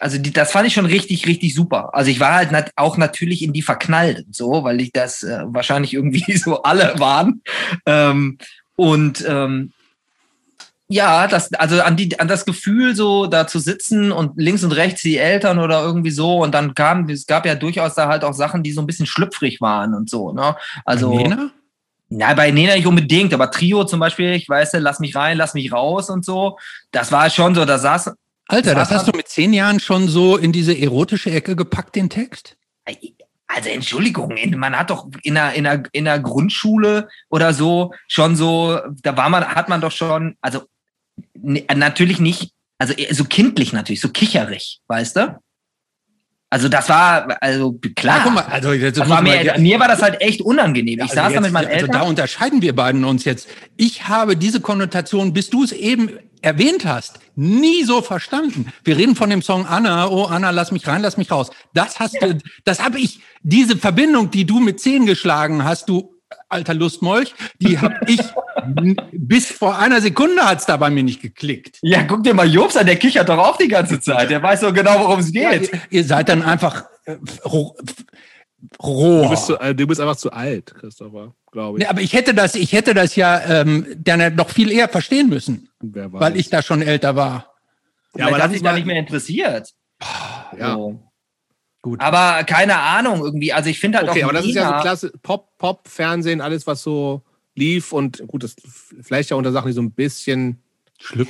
also 0.00 0.16
die, 0.16 0.32
das 0.32 0.50
fand 0.50 0.66
ich 0.66 0.72
schon 0.72 0.86
richtig, 0.86 1.26
richtig 1.26 1.54
super. 1.54 1.90
Also 1.94 2.10
ich 2.10 2.18
war 2.18 2.34
halt 2.34 2.52
nat 2.52 2.70
auch 2.74 2.96
natürlich 2.96 3.42
in 3.42 3.52
die 3.52 3.60
verknallt 3.60 4.24
so, 4.30 4.64
weil 4.64 4.80
ich 4.80 4.92
das 4.92 5.22
äh, 5.22 5.42
wahrscheinlich 5.44 5.92
irgendwie 5.92 6.36
so 6.38 6.62
alle 6.62 6.94
waren. 6.98 7.42
Ähm, 7.84 8.38
und 8.76 9.22
ähm, 9.28 9.72
ja, 10.88 11.28
das, 11.28 11.52
also 11.52 11.82
an, 11.82 11.96
die, 11.96 12.18
an 12.18 12.28
das 12.28 12.46
Gefühl, 12.46 12.96
so 12.96 13.26
da 13.26 13.46
zu 13.46 13.58
sitzen 13.58 14.10
und 14.10 14.32
links 14.36 14.64
und 14.64 14.72
rechts 14.72 15.02
die 15.02 15.18
Eltern 15.18 15.58
oder 15.58 15.82
irgendwie 15.84 16.10
so. 16.10 16.38
Und 16.38 16.52
dann 16.52 16.74
kam, 16.74 17.08
es 17.10 17.26
gab 17.26 17.44
ja 17.44 17.54
durchaus 17.54 17.94
da 17.94 18.08
halt 18.08 18.24
auch 18.24 18.32
Sachen, 18.32 18.62
die 18.62 18.72
so 18.72 18.80
ein 18.80 18.86
bisschen 18.86 19.06
schlüpfrig 19.06 19.60
waren 19.60 19.94
und 19.94 20.08
so. 20.08 20.32
Ne? 20.32 20.56
Also, 20.86 21.14
Nena? 21.14 21.50
Na, 22.10 22.34
bei 22.34 22.50
Nena 22.50 22.74
nicht 22.74 22.86
unbedingt, 22.86 23.32
aber 23.32 23.52
Trio 23.52 23.84
zum 23.84 24.00
Beispiel, 24.00 24.32
ich 24.32 24.48
weiß, 24.48 24.72
lass 24.74 24.98
mich 24.98 25.14
rein, 25.14 25.38
lass 25.38 25.54
mich 25.54 25.72
raus 25.72 26.10
und 26.10 26.24
so. 26.24 26.58
Das 26.90 27.12
war 27.12 27.30
schon 27.30 27.54
so, 27.54 27.64
da 27.64 27.78
saß. 27.78 28.10
Alter, 28.48 28.74
das 28.74 28.90
hast 28.90 29.06
du 29.06 29.12
mit 29.16 29.28
zehn 29.28 29.52
Jahren 29.52 29.78
schon 29.78 30.08
so 30.08 30.36
in 30.36 30.50
diese 30.50 30.76
erotische 30.76 31.30
Ecke 31.30 31.54
gepackt, 31.54 31.94
den 31.94 32.10
Text? 32.10 32.56
Also 33.46 33.68
Entschuldigung, 33.68 34.36
man 34.56 34.76
hat 34.76 34.90
doch 34.90 35.08
in 35.22 35.34
der, 35.34 35.52
in 35.52 35.64
der, 35.64 35.84
in 35.92 36.04
der 36.04 36.18
Grundschule 36.18 37.08
oder 37.28 37.54
so 37.54 37.94
schon 38.08 38.34
so, 38.34 38.80
da 39.02 39.16
war 39.16 39.28
man, 39.28 39.44
hat 39.44 39.68
man 39.68 39.80
doch 39.80 39.92
schon, 39.92 40.36
also 40.40 40.64
natürlich 41.34 42.18
nicht, 42.18 42.52
also 42.78 42.92
so 43.12 43.24
kindlich 43.24 43.72
natürlich, 43.72 44.00
so 44.00 44.08
kicherig, 44.08 44.80
weißt 44.88 45.16
du? 45.16 45.38
Also 46.52 46.68
das 46.68 46.88
war, 46.88 47.36
also 47.40 47.78
klar. 47.94 48.18
Ja, 48.18 48.22
guck 48.24 48.34
mal, 48.34 48.40
also 48.42 48.72
jetzt 48.72 48.98
das 48.98 49.08
war 49.08 49.22
mir, 49.22 49.54
mir 49.58 49.78
war 49.78 49.86
das 49.86 50.02
halt 50.02 50.20
echt 50.20 50.40
unangenehm. 50.42 50.98
Ich 50.98 51.02
Also 51.02 51.14
saß 51.14 51.24
da 51.26 51.30
jetzt- 51.30 51.42
mit 51.42 51.52
meinen 51.52 51.66
also 51.68 51.76
Eltern. 51.78 51.92
da 51.92 52.02
unterscheiden 52.02 52.60
wir 52.60 52.74
beiden 52.74 53.04
uns 53.04 53.24
jetzt. 53.24 53.48
Ich 53.76 54.08
habe 54.08 54.36
diese 54.36 54.60
Konnotation, 54.60 55.32
bis 55.32 55.48
du 55.48 55.62
es 55.62 55.70
eben 55.70 56.10
erwähnt 56.42 56.84
hast, 56.86 57.20
nie 57.36 57.84
so 57.84 58.02
verstanden. 58.02 58.72
Wir 58.82 58.96
reden 58.96 59.14
von 59.14 59.30
dem 59.30 59.42
Song 59.42 59.64
Anna, 59.66 60.08
oh 60.08 60.24
Anna, 60.24 60.50
lass 60.50 60.72
mich 60.72 60.86
rein, 60.88 61.02
lass 61.02 61.16
mich 61.16 61.30
raus. 61.30 61.50
Das 61.72 62.00
hast 62.00 62.14
du, 62.20 62.36
das 62.64 62.82
habe 62.82 62.98
ich, 62.98 63.20
diese 63.42 63.76
Verbindung, 63.76 64.30
die 64.32 64.44
du 64.44 64.58
mit 64.58 64.80
zehn 64.80 65.06
geschlagen 65.06 65.62
hast, 65.64 65.88
du 65.88 66.16
alter 66.48 66.74
Lustmolch, 66.74 67.32
die 67.60 67.78
habe 67.78 67.94
ich 68.08 68.20
bis 69.12 69.50
vor 69.50 69.78
einer 69.78 70.00
Sekunde 70.00 70.42
hat's 70.42 70.66
da 70.66 70.76
bei 70.76 70.90
mir 70.90 71.02
nicht 71.02 71.20
geklickt. 71.22 71.78
ja, 71.82 72.02
guck 72.04 72.22
dir 72.24 72.34
mal 72.34 72.48
Jobs 72.48 72.76
an, 72.76 72.86
der 72.86 72.96
kichert 72.96 73.28
doch 73.28 73.38
auch 73.38 73.56
die 73.56 73.68
ganze 73.68 74.00
Zeit. 74.00 74.30
Der 74.30 74.42
weiß 74.42 74.60
doch 74.60 74.72
genau, 74.74 75.00
worum 75.00 75.20
es 75.20 75.32
Ja, 75.32 75.50
geht. 75.52 75.72
ihr, 75.72 75.80
ihr 75.90 76.04
seid 76.04 76.28
dann 76.28 76.42
einfach 76.42 76.84
äh, 77.06 77.16
roh. 77.44 77.76
Du 78.78 78.86
roh. 78.86 79.28
bist, 79.30 79.46
zu, 79.46 79.58
äh, 79.58 79.74
du 79.74 79.86
bist 79.86 80.00
einfach 80.00 80.16
zu 80.16 80.30
alt, 80.32 80.74
Christopher, 80.74 81.34
glaube 81.50 81.78
ich. 81.78 81.84
Nee, 81.84 81.88
aber 81.90 82.02
ich 82.02 82.12
hätte 82.12 82.34
das, 82.34 82.54
ich 82.54 82.72
hätte 82.72 82.92
das 82.92 83.16
ja 83.16 83.40
ähm, 83.62 83.86
dann 83.96 84.34
noch 84.34 84.50
viel 84.50 84.70
eher 84.70 84.88
verstehen 84.88 85.28
müssen, 85.30 85.70
Wer 85.80 86.12
weiß. 86.12 86.20
weil 86.20 86.36
ich 86.36 86.50
da 86.50 86.60
schon 86.62 86.82
älter 86.82 87.16
war. 87.16 87.54
ja, 88.16 88.26
aber 88.26 88.36
das 88.36 88.48
hat 88.48 88.52
ist 88.54 88.62
mal, 88.62 88.74
nicht 88.74 88.86
mehr 88.86 88.96
interessiert. 88.98 89.70
ja. 90.58 90.74
So. 90.74 91.00
Gut. 91.82 91.98
Aber 92.02 92.44
keine 92.44 92.76
Ahnung 92.76 93.20
irgendwie. 93.24 93.54
Also 93.54 93.70
ich 93.70 93.80
finde 93.80 93.96
halt 93.96 94.10
Okay, 94.10 94.22
auch 94.22 94.28
aber 94.28 94.34
das 94.34 94.44
ist 94.46 94.54
ja 94.54 94.76
so 94.76 94.82
klasse 94.82 95.12
Pop, 95.22 95.56
Pop, 95.56 95.88
Fernsehen, 95.88 96.42
alles 96.42 96.66
was 96.66 96.82
so 96.82 97.22
lief 97.54 97.92
und 97.92 98.22
gut, 98.26 98.42
das 98.44 98.56
vielleicht 99.02 99.30
ja 99.30 99.36
unter 99.36 99.52
Sachen, 99.52 99.68
die 99.68 99.72
so 99.74 99.82
ein 99.82 99.92
bisschen 99.92 100.62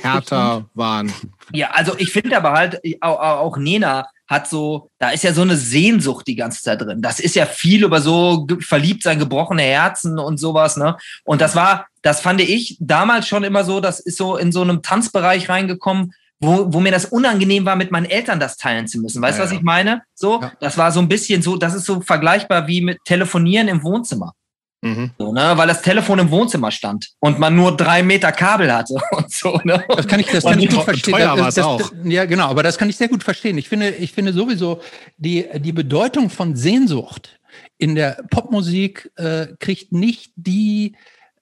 härter 0.01 0.65
waren. 0.73 1.11
Ja, 1.53 1.71
also 1.71 1.93
ich 1.97 2.11
finde 2.11 2.35
aber 2.37 2.51
halt, 2.51 2.81
auch, 3.01 3.19
auch 3.19 3.57
Nena 3.57 4.05
hat 4.27 4.47
so, 4.47 4.89
da 4.97 5.09
ist 5.11 5.23
ja 5.23 5.33
so 5.33 5.41
eine 5.41 5.57
Sehnsucht 5.57 6.27
die 6.27 6.35
ganze 6.35 6.61
Zeit 6.61 6.81
drin. 6.81 7.01
Das 7.01 7.19
ist 7.19 7.35
ja 7.35 7.45
viel 7.45 7.83
über 7.83 7.99
so 8.01 8.47
verliebt 8.59 9.03
sein, 9.03 9.19
gebrochene 9.19 9.63
Herzen 9.63 10.19
und 10.19 10.39
sowas, 10.39 10.77
ne? 10.77 10.97
Und 11.25 11.41
das 11.41 11.55
war, 11.55 11.87
das 12.01 12.21
fand 12.21 12.39
ich 12.41 12.77
damals 12.79 13.27
schon 13.27 13.43
immer 13.43 13.63
so, 13.65 13.81
das 13.81 13.99
ist 13.99 14.17
so 14.17 14.37
in 14.37 14.51
so 14.51 14.61
einem 14.61 14.81
Tanzbereich 14.81 15.49
reingekommen, 15.49 16.13
wo, 16.39 16.73
wo 16.73 16.79
mir 16.79 16.91
das 16.91 17.05
unangenehm 17.05 17.65
war, 17.65 17.75
mit 17.75 17.91
meinen 17.91 18.05
Eltern 18.05 18.39
das 18.39 18.57
teilen 18.57 18.87
zu 18.87 18.99
müssen. 18.99 19.21
Weißt 19.21 19.37
du, 19.37 19.41
Ja, 19.41 19.45
was 19.45 19.51
ja. 19.51 19.57
ich 19.57 19.63
meine? 19.63 20.01
So, 20.15 20.41
Ja. 20.41 20.51
das 20.59 20.77
war 20.77 20.91
so 20.91 20.99
ein 20.99 21.07
bisschen 21.09 21.41
so, 21.41 21.57
das 21.57 21.73
ist 21.75 21.85
so 21.85 22.01
vergleichbar 22.01 22.67
wie 22.67 22.81
mit 22.81 22.99
Telefonieren 23.05 23.67
im 23.67 23.83
Wohnzimmer. 23.83 24.33
Mhm. 24.83 25.11
So, 25.19 25.31
ne? 25.31 25.53
Weil 25.55 25.67
das 25.67 25.81
Telefon 25.83 26.17
im 26.19 26.31
Wohnzimmer 26.31 26.71
stand 26.71 27.09
und 27.19 27.37
man 27.37 27.55
nur 27.55 27.77
drei 27.77 28.01
Meter 28.01 28.31
Kabel 28.31 28.73
hatte 28.73 28.95
und 29.11 29.31
so, 29.31 29.59
ne? 29.63 29.83
Das 29.87 30.07
kann 30.07 30.19
ich, 30.19 30.27
das 30.27 30.43
Und 30.43 30.51
kann 30.53 30.59
ich 30.59 30.69
teuer 30.69 30.77
gut 30.77 30.83
verstehen. 30.85 31.13
war 31.13 31.37
Das, 31.37 31.55
das, 31.55 31.65
auch. 31.65 31.77
das, 31.79 31.91
ja, 32.05 32.25
genau, 32.25 32.47
aber 32.47 32.63
das 32.63 32.77
kann 32.79 32.89
ich 32.89 32.97
sehr 32.97 33.07
gut 33.07 33.23
verstehen. 33.23 33.57
Ich 33.59 33.69
finde, 33.69 33.89
ich 33.91 34.11
finde 34.11 34.33
sowieso, 34.33 34.81
die, 35.17 35.47
die 35.59 35.71
Bedeutung 35.71 36.29
von 36.31 36.55
Sehnsucht 36.55 37.37
in 37.77 37.93
der 37.95 38.23
Popmusik 38.31 39.11
äh, 39.17 39.47
kriegt 39.59 39.91
nicht 39.91 40.31
die 40.35 40.95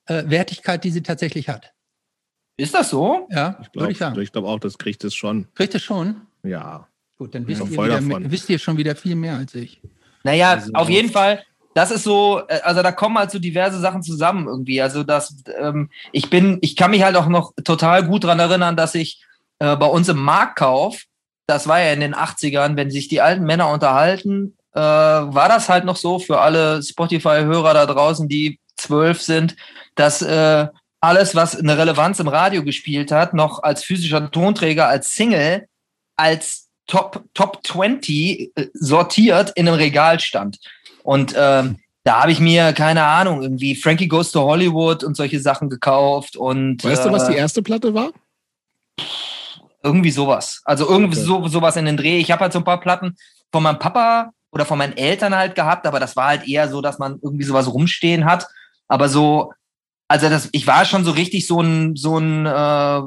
äh, 0.07 0.23
Wertigkeit, 0.27 0.83
die 0.83 0.91
sie 0.91 1.01
tatsächlich 1.03 1.47
hat. 1.49 1.71
Ist 2.57 2.73
das 2.73 2.89
so? 2.89 3.27
Ja, 3.31 3.57
Ich 3.61 3.67
würde 3.73 3.91
ich 3.91 3.97
glaube 3.97 4.13
sagen. 4.15 4.21
ich 4.21 4.31
glaub 4.33 4.45
auch, 4.45 4.59
das 4.59 4.77
kriegt 4.77 5.03
es 5.05 5.15
schon. 5.15 5.47
Kriegt 5.55 5.75
es 5.75 5.81
schon? 5.83 6.21
Ja. 6.43 6.87
Gut, 7.17 7.35
dann 7.35 7.47
wisst 7.47 7.61
auch 7.61 7.69
ihr, 7.69 8.01
wieder, 8.01 8.31
wisst 8.31 8.49
ihr 8.49 8.59
schon 8.59 8.75
wieder 8.77 8.95
viel 8.95 9.15
mehr 9.15 9.37
als 9.37 9.55
ich. 9.55 9.81
Naja, 10.23 10.51
Also- 10.51 10.73
auf 10.73 10.89
jeden 10.89 11.09
Fall. 11.09 11.41
Das 11.73 11.91
ist 11.91 12.03
so, 12.03 12.41
äh, 12.47 12.61
also 12.61 12.81
da 12.81 12.91
kommen 12.91 13.17
halt 13.17 13.31
so 13.31 13.39
diverse 13.39 13.79
Sachen 13.79 14.03
zusammen 14.03 14.47
irgendwie. 14.47 14.81
Also 14.81 15.03
das, 15.03 15.35
ähm, 15.59 15.89
ich 16.11 16.29
bin, 16.29 16.57
ich 16.61 16.75
kann 16.75 16.91
mich 16.91 17.03
halt 17.03 17.15
auch 17.15 17.27
noch 17.27 17.53
total 17.63 18.05
gut 18.05 18.23
dran 18.23 18.39
erinnern, 18.39 18.75
dass 18.75 18.95
ich 18.95 19.23
äh, 19.59 19.75
bei 19.75 19.85
uns 19.85 20.09
im 20.09 20.17
Marktkauf, 20.17 21.03
das 21.47 21.67
war 21.67 21.79
ja 21.79 21.93
in 21.93 21.99
den 21.99 22.15
80ern, 22.15 22.75
wenn 22.75 22.91
sich 22.91 23.07
die 23.07 23.21
alten 23.21 23.43
Männer 23.43 23.69
unterhalten, 23.69 24.55
äh, 24.73 24.79
war 24.79 25.49
das 25.49 25.69
halt 25.69 25.85
noch 25.85 25.95
so 25.95 26.19
für 26.19 26.39
alle 26.39 26.81
Spotify-Hörer 26.83 27.73
da 27.73 27.85
draußen, 27.85 28.27
die 28.27 28.59
zwölf 28.77 29.21
sind, 29.21 29.55
dass 29.95 30.21
äh, 30.21 30.67
alles, 31.01 31.35
was 31.35 31.55
eine 31.55 31.77
Relevanz 31.77 32.19
im 32.19 32.27
Radio 32.27 32.63
gespielt 32.63 33.11
hat, 33.11 33.33
noch 33.33 33.63
als 33.63 33.83
physischer 33.83 34.31
Tonträger, 34.31 34.87
als 34.87 35.15
Single, 35.15 35.67
als 36.15 36.67
Top, 36.87 37.23
Top 37.33 37.59
20 37.65 38.51
äh, 38.55 38.67
sortiert 38.73 39.51
in 39.55 39.67
einem 39.67 39.77
Regal 39.77 40.19
stand. 40.19 40.57
Und 41.09 41.33
ähm, 41.35 41.77
da 42.03 42.21
habe 42.21 42.31
ich 42.31 42.39
mir, 42.39 42.71
keine 42.71 43.03
Ahnung, 43.03 43.41
irgendwie 43.41 43.73
Frankie 43.73 44.07
Goes 44.07 44.31
to 44.31 44.41
Hollywood 44.43 45.03
und 45.03 45.17
solche 45.17 45.39
Sachen 45.39 45.67
gekauft. 45.67 46.37
Und, 46.37 46.83
weißt 46.83 47.05
du, 47.05 47.11
was 47.11 47.27
die 47.27 47.33
erste 47.33 47.63
Platte 47.63 47.95
war? 47.95 48.11
Irgendwie 49.81 50.11
sowas. 50.11 50.61
Also 50.65 50.87
irgendwie 50.87 51.17
okay. 51.17 51.25
so, 51.25 51.47
sowas 51.47 51.77
in 51.77 51.85
den 51.85 51.97
Dreh. 51.97 52.19
Ich 52.19 52.29
habe 52.29 52.41
halt 52.41 52.53
so 52.53 52.59
ein 52.59 52.63
paar 52.63 52.79
Platten 52.79 53.17
von 53.51 53.63
meinem 53.63 53.79
Papa 53.79 54.33
oder 54.51 54.65
von 54.65 54.77
meinen 54.77 54.95
Eltern 54.97 55.35
halt 55.35 55.55
gehabt, 55.55 55.87
aber 55.87 55.99
das 55.99 56.15
war 56.15 56.27
halt 56.27 56.47
eher 56.47 56.69
so, 56.69 56.79
dass 56.79 56.99
man 56.99 57.17
irgendwie 57.23 57.45
sowas 57.45 57.73
rumstehen 57.73 58.25
hat. 58.25 58.47
Aber 58.87 59.09
so, 59.09 59.51
also 60.07 60.29
das, 60.29 60.49
ich 60.51 60.67
war 60.67 60.85
schon 60.85 61.03
so 61.03 61.09
richtig 61.09 61.47
so 61.47 61.59
ein, 61.59 61.95
so 61.95 62.19
ein, 62.19 62.45
äh, 62.45 63.01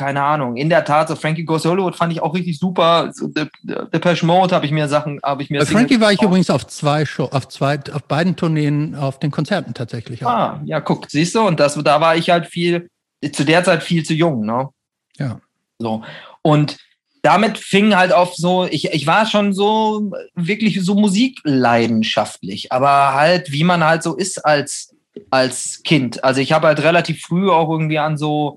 keine 0.00 0.22
Ahnung, 0.22 0.56
in 0.56 0.70
der 0.70 0.82
Tat, 0.86 1.08
so 1.08 1.14
Frankie 1.14 1.44
Goes 1.44 1.66
Hollywood 1.66 1.94
fand 1.94 2.10
ich 2.10 2.22
auch 2.22 2.32
richtig 2.32 2.58
super. 2.58 3.10
So 3.12 3.30
The, 3.34 3.44
Depeche 3.92 4.24
Mode 4.24 4.54
habe 4.54 4.64
ich 4.64 4.72
mir 4.72 4.88
Sachen, 4.88 5.20
habe 5.22 5.42
ich 5.42 5.50
mir. 5.50 5.58
Bei 5.58 5.66
Frankie 5.66 6.00
war 6.00 6.10
ich 6.10 6.22
übrigens 6.22 6.48
auf 6.48 6.66
zwei 6.66 7.04
Show, 7.04 7.24
auf 7.24 7.48
zwei, 7.48 7.78
auf 7.92 8.04
beiden 8.04 8.34
Tourneen 8.34 8.94
auf 8.94 9.18
den 9.18 9.30
Konzerten 9.30 9.74
tatsächlich. 9.74 10.24
Auch. 10.24 10.30
Ah, 10.30 10.60
ja, 10.64 10.80
guck, 10.80 11.10
siehst 11.10 11.34
du, 11.34 11.42
und 11.42 11.60
das, 11.60 11.74
da 11.74 12.00
war 12.00 12.16
ich 12.16 12.30
halt 12.30 12.46
viel, 12.46 12.88
zu 13.30 13.44
der 13.44 13.62
Zeit 13.62 13.82
viel 13.82 14.02
zu 14.02 14.14
jung, 14.14 14.46
ne? 14.46 14.70
Ja. 15.18 15.38
So. 15.78 16.02
Und 16.40 16.78
damit 17.20 17.58
fing 17.58 17.94
halt 17.94 18.14
auf 18.14 18.34
so, 18.34 18.64
ich, 18.64 18.94
ich 18.94 19.06
war 19.06 19.26
schon 19.26 19.52
so 19.52 20.12
wirklich 20.34 20.82
so 20.82 20.94
musikleidenschaftlich, 20.94 22.72
aber 22.72 23.12
halt, 23.12 23.52
wie 23.52 23.64
man 23.64 23.84
halt 23.84 24.02
so 24.02 24.16
ist 24.16 24.38
als, 24.46 24.96
als 25.28 25.82
Kind. 25.82 26.24
Also 26.24 26.40
ich 26.40 26.52
habe 26.52 26.68
halt 26.68 26.82
relativ 26.82 27.20
früh 27.20 27.50
auch 27.50 27.68
irgendwie 27.68 27.98
an 27.98 28.16
so, 28.16 28.56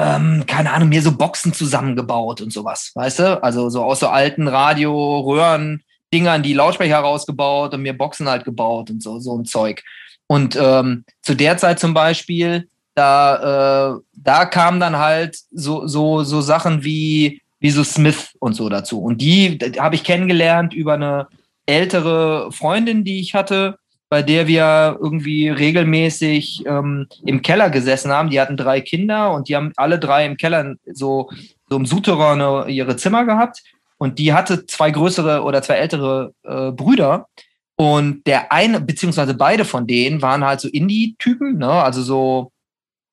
ähm, 0.00 0.44
keine 0.46 0.72
Ahnung, 0.72 0.88
mir 0.88 1.02
so 1.02 1.12
Boxen 1.12 1.52
zusammengebaut 1.52 2.40
und 2.40 2.52
sowas, 2.52 2.92
weißt 2.94 3.18
du? 3.18 3.42
Also 3.42 3.68
so 3.68 3.82
aus 3.84 4.00
so 4.00 4.08
alten 4.08 4.48
Radio-Röhren, 4.48 5.82
Dingern 6.12 6.42
die 6.42 6.54
Lautsprecher 6.54 6.98
rausgebaut 6.98 7.74
und 7.74 7.82
mir 7.82 7.96
Boxen 7.96 8.28
halt 8.28 8.44
gebaut 8.44 8.90
und 8.90 9.02
so, 9.02 9.20
so 9.20 9.36
ein 9.36 9.44
Zeug. 9.44 9.82
Und 10.26 10.56
ähm, 10.56 11.04
zu 11.20 11.34
der 11.34 11.58
Zeit 11.58 11.78
zum 11.78 11.92
Beispiel, 11.92 12.66
da, 12.94 13.96
äh, 13.96 14.00
da 14.14 14.46
kamen 14.46 14.80
dann 14.80 14.96
halt 14.96 15.38
so, 15.50 15.86
so, 15.86 16.22
so 16.24 16.40
Sachen 16.40 16.82
wie, 16.82 17.42
wie 17.58 17.70
so 17.70 17.84
Smith 17.84 18.30
und 18.38 18.54
so 18.54 18.70
dazu. 18.70 19.02
Und 19.02 19.20
die 19.20 19.58
habe 19.78 19.96
ich 19.96 20.04
kennengelernt 20.04 20.72
über 20.72 20.94
eine 20.94 21.28
ältere 21.66 22.50
Freundin, 22.52 23.04
die 23.04 23.20
ich 23.20 23.34
hatte, 23.34 23.78
bei 24.10 24.22
der 24.22 24.48
wir 24.48 24.98
irgendwie 25.00 25.48
regelmäßig 25.48 26.66
ähm, 26.66 27.06
im 27.24 27.42
Keller 27.42 27.70
gesessen 27.70 28.10
haben. 28.10 28.28
Die 28.28 28.40
hatten 28.40 28.56
drei 28.56 28.80
Kinder 28.80 29.32
und 29.32 29.48
die 29.48 29.54
haben 29.54 29.72
alle 29.76 30.00
drei 30.00 30.26
im 30.26 30.36
Keller 30.36 30.74
so, 30.92 31.30
so 31.68 31.76
im 31.76 31.86
Souterrain 31.86 32.68
ihre 32.68 32.96
Zimmer 32.96 33.24
gehabt. 33.24 33.62
Und 33.98 34.18
die 34.18 34.32
hatte 34.32 34.66
zwei 34.66 34.90
größere 34.90 35.44
oder 35.44 35.62
zwei 35.62 35.74
ältere 35.74 36.34
äh, 36.42 36.72
Brüder. 36.72 37.28
Und 37.76 38.26
der 38.26 38.52
eine, 38.52 38.80
beziehungsweise 38.80 39.34
beide 39.34 39.64
von 39.64 39.86
denen 39.86 40.20
waren 40.22 40.44
halt 40.44 40.60
so 40.60 40.68
Indie-Typen, 40.68 41.56
ne? 41.56 41.70
Also 41.70 42.02
so, 42.02 42.52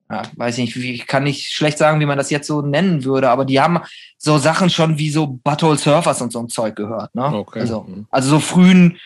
ja, 0.10 0.24
weiß 0.36 0.58
nicht, 0.58 0.76
wie, 0.76 0.94
ich 0.94 1.06
kann 1.06 1.24
nicht 1.26 1.52
schlecht 1.52 1.78
sagen, 1.78 2.00
wie 2.00 2.06
man 2.06 2.18
das 2.18 2.30
jetzt 2.30 2.48
so 2.48 2.62
nennen 2.62 3.04
würde, 3.04 3.30
aber 3.30 3.46
die 3.46 3.60
haben 3.60 3.80
so 4.18 4.38
Sachen 4.38 4.70
schon 4.70 4.98
wie 4.98 5.10
so 5.10 5.28
Butthole 5.28 5.78
Surfers 5.78 6.22
und 6.22 6.32
so 6.32 6.40
ein 6.40 6.50
Zeug 6.50 6.76
gehört, 6.76 7.14
ne? 7.14 7.26
Okay. 7.26 7.60
Also, 7.60 7.84
mhm. 7.84 8.08
also 8.10 8.30
so 8.30 8.40
frühen, 8.40 8.98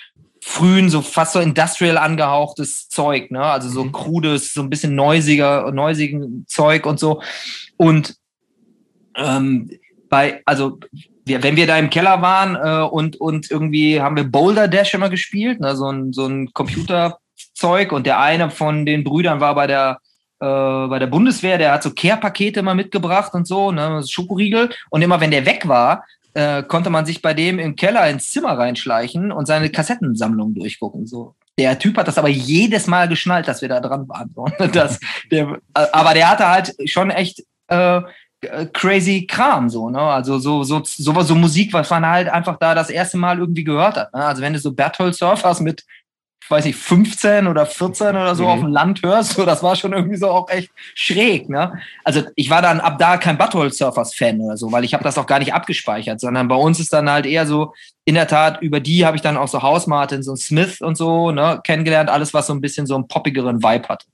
frühen, 0.44 0.90
so 0.90 1.02
fast 1.02 1.34
so 1.34 1.40
industrial 1.40 1.98
angehauchtes 1.98 2.90
Zeug, 2.90 3.32
ne? 3.32 3.44
Also 3.44 3.70
so 3.70 3.84
mhm. 3.84 3.92
krudes, 3.92 4.54
so 4.54 4.62
ein 4.62 4.70
bisschen 4.70 4.96
neusiger, 4.96 5.72
neusigen 5.72 6.46
Zeug 6.48 6.86
und 6.86 7.00
so. 7.00 7.22
Und 7.78 8.16
ähm, 9.16 9.70
bei, 10.10 10.42
also 10.46 10.80
wir, 11.26 11.44
wenn 11.44 11.56
wir 11.56 11.68
da 11.68 11.78
im 11.78 11.92
Keller 11.92 12.22
waren 12.22 12.56
äh, 12.56 12.84
und, 12.90 13.22
und 13.22 13.52
irgendwie 13.52 14.02
haben 14.02 14.16
wir 14.16 14.24
Boulder 14.24 14.68
Dash 14.68 14.94
immer 14.94 15.10
gespielt, 15.10 15.60
ne? 15.60 15.76
so 15.76 15.92
ein, 15.92 16.12
so 16.12 16.26
ein 16.26 16.52
Computerzeug 16.54 17.92
und 17.92 18.08
der 18.08 18.20
eine 18.20 18.50
von 18.50 18.86
den 18.86 19.04
Brüdern 19.04 19.40
war 19.40 19.54
bei 19.54 19.68
der 19.68 20.00
äh, 20.42 20.88
bei 20.88 20.98
der 20.98 21.06
Bundeswehr, 21.06 21.60
der 21.60 21.72
hat 21.72 21.84
so 21.84 21.92
Care-Pakete 21.92 22.62
immer 22.62 22.74
mitgebracht 22.74 23.36
und 23.36 23.46
so, 23.48 23.72
ne, 23.72 24.04
Schokoriegel. 24.08 24.72
Und 24.90 25.04
immer 25.04 25.22
wenn 25.22 25.30
der 25.30 25.46
weg 25.46 25.68
war, 25.68 26.04
äh, 26.34 26.64
konnte 26.64 26.90
man 26.90 27.06
sich 27.06 27.22
bei 27.22 27.34
dem 27.34 27.60
im 27.60 27.76
Keller 27.76 28.10
ins 28.10 28.32
Zimmer 28.32 28.58
reinschleichen 28.58 29.32
und 29.32 29.46
seine 29.46 29.70
Kassettensammlung 29.70 30.54
durchgucken. 30.54 31.06
So. 31.06 31.36
Der 31.58 31.78
Typ 31.78 31.98
hat 31.98 32.08
das 32.08 32.18
aber 32.18 32.30
jedes 32.30 32.88
Mal 32.88 33.08
geschnallt, 33.08 33.48
dass 33.48 33.62
wir 33.62 33.70
da 33.70 33.80
dran 33.80 34.08
waren. 34.08 34.34
Das, 34.72 35.00
der, 35.30 35.60
aber 35.74 36.14
der 36.14 36.30
hatte 36.30 36.48
halt 36.48 36.74
schon 36.86 37.10
echt 37.12 37.44
äh, 37.68 38.02
crazy 38.74 39.28
Kram, 39.28 39.70
so, 39.70 39.90
ne? 39.90 40.00
Also 40.00 40.40
so, 40.40 40.64
so, 40.64 40.82
so, 40.84 41.22
so 41.22 41.36
Musik, 41.36 41.74
was 41.74 41.90
man 41.90 42.06
halt 42.06 42.28
einfach 42.30 42.58
da 42.58 42.74
das 42.74 42.90
erste 42.90 43.18
Mal 43.18 43.38
irgendwie 43.38 43.64
gehört 43.64 43.98
hat. 43.98 44.14
Ne? 44.14 44.26
Also 44.26 44.42
wenn 44.42 44.54
du 44.54 44.60
so 44.60 44.72
Berthold 44.72 45.16
Surfers 45.16 45.60
mit 45.60 45.84
weiß 46.50 46.66
ich, 46.66 46.76
15 46.76 47.48
oder 47.48 47.66
14 47.66 48.10
oder 48.10 48.36
so 48.36 48.44
mhm. 48.44 48.50
auf 48.50 48.60
dem 48.60 48.70
Land 48.70 49.04
hörst, 49.04 49.34
so, 49.36 49.46
das 49.46 49.64
war 49.64 49.76
schon 49.76 49.94
irgendwie 49.94 50.18
so 50.18 50.30
auch 50.30 50.50
echt 50.50 50.72
schräg, 50.96 51.50
ne? 51.50 51.80
Also 52.04 52.24
ich 52.36 52.50
war 52.50 52.62
dann 52.62 52.80
ab 52.80 52.98
da 53.00 53.18
kein 53.18 53.38
Butthole 53.38 53.72
Surfers 53.72 54.14
Fan 54.14 54.40
oder 54.42 54.58
so, 54.58 54.72
weil 54.72 54.84
ich 54.84 54.94
habe 54.94 55.04
das 55.04 55.18
auch 55.18 55.28
gar 55.28 55.40
nicht 55.40 55.54
abgespeichert, 55.54 56.20
sondern 56.20 56.48
bei 56.48 56.56
uns 56.56 56.80
ist 56.80 56.94
dann 56.94 57.10
halt 57.10 57.26
eher 57.26 57.46
so, 57.46 57.74
in 58.06 58.16
der 58.16 58.28
Tat, 58.28 58.62
über 58.62 58.80
die 58.80 59.06
habe 59.06 59.16
ich 59.16 59.22
dann 59.22 59.38
auch 59.38 59.48
so 59.48 59.62
House 59.62 59.88
Martins 59.88 60.28
und 60.28 60.38
Smith 60.38 60.82
und 60.82 60.98
so, 60.98 61.32
ne, 61.32 61.62
kennengelernt, 61.64 62.10
alles, 62.10 62.34
was 62.34 62.48
so 62.48 62.54
ein 62.54 62.62
bisschen 62.62 62.88
so 62.88 62.96
einen 62.96 63.08
poppigeren 63.08 63.62
Vibe 63.62 63.88
hat. 63.88 64.06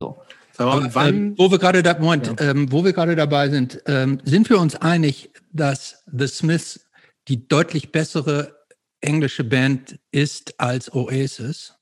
So. 0.00 0.18
Aber 0.56 0.94
wann, 0.94 1.32
äh, 1.32 1.38
wo 1.38 1.50
wir 1.50 1.58
gerade 1.58 1.82
da, 1.82 1.98
Moment, 1.98 2.26
ja. 2.38 2.50
ähm, 2.50 2.70
wo 2.70 2.84
wir 2.84 2.92
gerade 2.92 3.16
dabei 3.16 3.48
sind, 3.48 3.82
ähm, 3.86 4.20
sind 4.24 4.50
wir 4.50 4.60
uns 4.60 4.76
einig, 4.76 5.30
dass 5.52 6.04
The 6.12 6.26
Smiths 6.26 6.86
die 7.28 7.48
deutlich 7.48 7.90
bessere 7.90 8.63
englische 9.04 9.44
Band 9.44 9.98
ist 10.10 10.58
als 10.58 10.92
Oasis. 10.92 11.74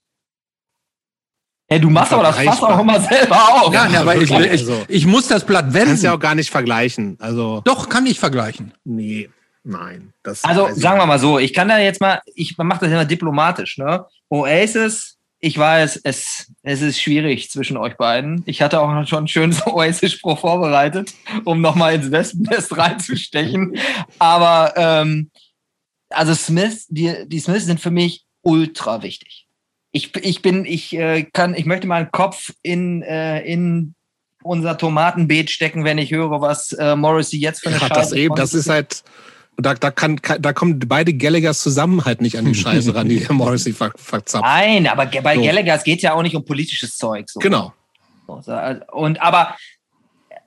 Hey, 1.68 1.80
du 1.80 1.88
machst 1.88 2.12
aber 2.12 2.24
das 2.24 2.38
Fass 2.38 2.62
auch 2.62 2.80
immer 2.80 3.00
selber 3.00 3.36
auf. 3.36 3.72
Ja, 3.72 3.84
aber 4.00 4.16
ich, 4.16 4.30
ich, 4.30 4.50
also, 4.50 4.84
ich, 4.88 5.06
muss 5.06 5.28
das 5.28 5.44
Blatt 5.44 5.72
wenden. 5.72 5.88
Kannst 5.88 6.02
ja 6.02 6.14
auch 6.14 6.20
gar 6.20 6.34
nicht 6.34 6.50
vergleichen. 6.50 7.16
Also 7.18 7.62
Doch, 7.64 7.88
kann 7.88 8.04
ich 8.04 8.18
vergleichen. 8.18 8.74
Nee, 8.84 9.30
nein. 9.64 10.12
also 10.42 10.68
sagen 10.74 10.98
wir 10.98 11.06
mal 11.06 11.18
so, 11.18 11.38
ich 11.38 11.54
kann 11.54 11.68
da 11.68 11.78
jetzt 11.78 12.00
mal, 12.00 12.20
ich 12.34 12.58
mache 12.58 12.80
das 12.80 12.90
immer 12.90 13.06
diplomatisch. 13.06 13.78
Ne? 13.78 14.04
Oasis, 14.28 15.16
ich 15.38 15.56
weiß, 15.56 16.02
es, 16.04 16.52
es 16.62 16.82
ist 16.82 17.00
schwierig 17.00 17.50
zwischen 17.50 17.78
euch 17.78 17.96
beiden. 17.96 18.42
Ich 18.44 18.60
hatte 18.60 18.78
auch 18.78 19.06
schon 19.06 19.24
ein 19.24 19.28
schönes 19.28 19.66
Oasis-Spruch 19.66 20.40
vorbereitet, 20.40 21.14
um 21.44 21.62
nochmal 21.62 21.94
ins 21.94 22.10
Wespennest 22.10 22.76
reinzustechen. 22.76 23.78
Aber 24.18 24.74
ähm, 24.76 25.30
also 26.14 26.34
Smith, 26.34 26.86
die, 26.88 27.14
die 27.26 27.40
Smiths 27.40 27.66
sind 27.66 27.80
für 27.80 27.90
mich 27.90 28.24
ultra 28.42 29.02
wichtig. 29.02 29.46
Ich, 29.92 30.16
ich 30.16 30.42
bin, 30.42 30.64
ich 30.64 30.94
äh, 30.94 31.24
kann, 31.24 31.54
ich 31.54 31.66
möchte 31.66 31.86
meinen 31.86 32.10
Kopf 32.10 32.52
in, 32.62 33.02
äh, 33.02 33.40
in 33.42 33.94
unser 34.42 34.78
Tomatenbeet 34.78 35.50
stecken, 35.50 35.84
wenn 35.84 35.98
ich 35.98 36.10
höre, 36.10 36.40
was 36.40 36.72
äh, 36.72 36.96
Morrissey 36.96 37.38
jetzt 37.38 37.60
für 37.60 37.68
eine 37.68 37.78
ja, 37.78 37.88
Scheiße 37.88 38.00
das 38.00 38.12
eben, 38.12 38.34
das 38.34 38.54
ist 38.54 38.68
halt, 38.68 39.04
da, 39.56 39.74
da, 39.74 39.90
kann, 39.90 40.18
da 40.40 40.52
kommen 40.52 40.78
beide 40.78 41.12
Gallaghers 41.12 41.60
zusammen 41.60 42.04
halt 42.04 42.20
nicht 42.20 42.38
an 42.38 42.46
die 42.46 42.54
Scheiße 42.54 42.94
ran, 42.94 43.08
die 43.08 43.20
der 43.24 43.32
Morrissey 43.32 43.72
ver, 43.72 43.92
verzapft. 43.96 44.44
Nein, 44.44 44.86
aber 44.86 45.06
bei 45.06 45.36
so. 45.36 45.42
Gallaghers 45.42 45.84
geht 45.84 46.02
ja 46.02 46.14
auch 46.14 46.22
nicht 46.22 46.34
um 46.34 46.44
politisches 46.44 46.96
Zeug. 46.96 47.28
So. 47.28 47.40
Genau. 47.40 47.72
Und 48.26 49.20
aber, 49.20 49.56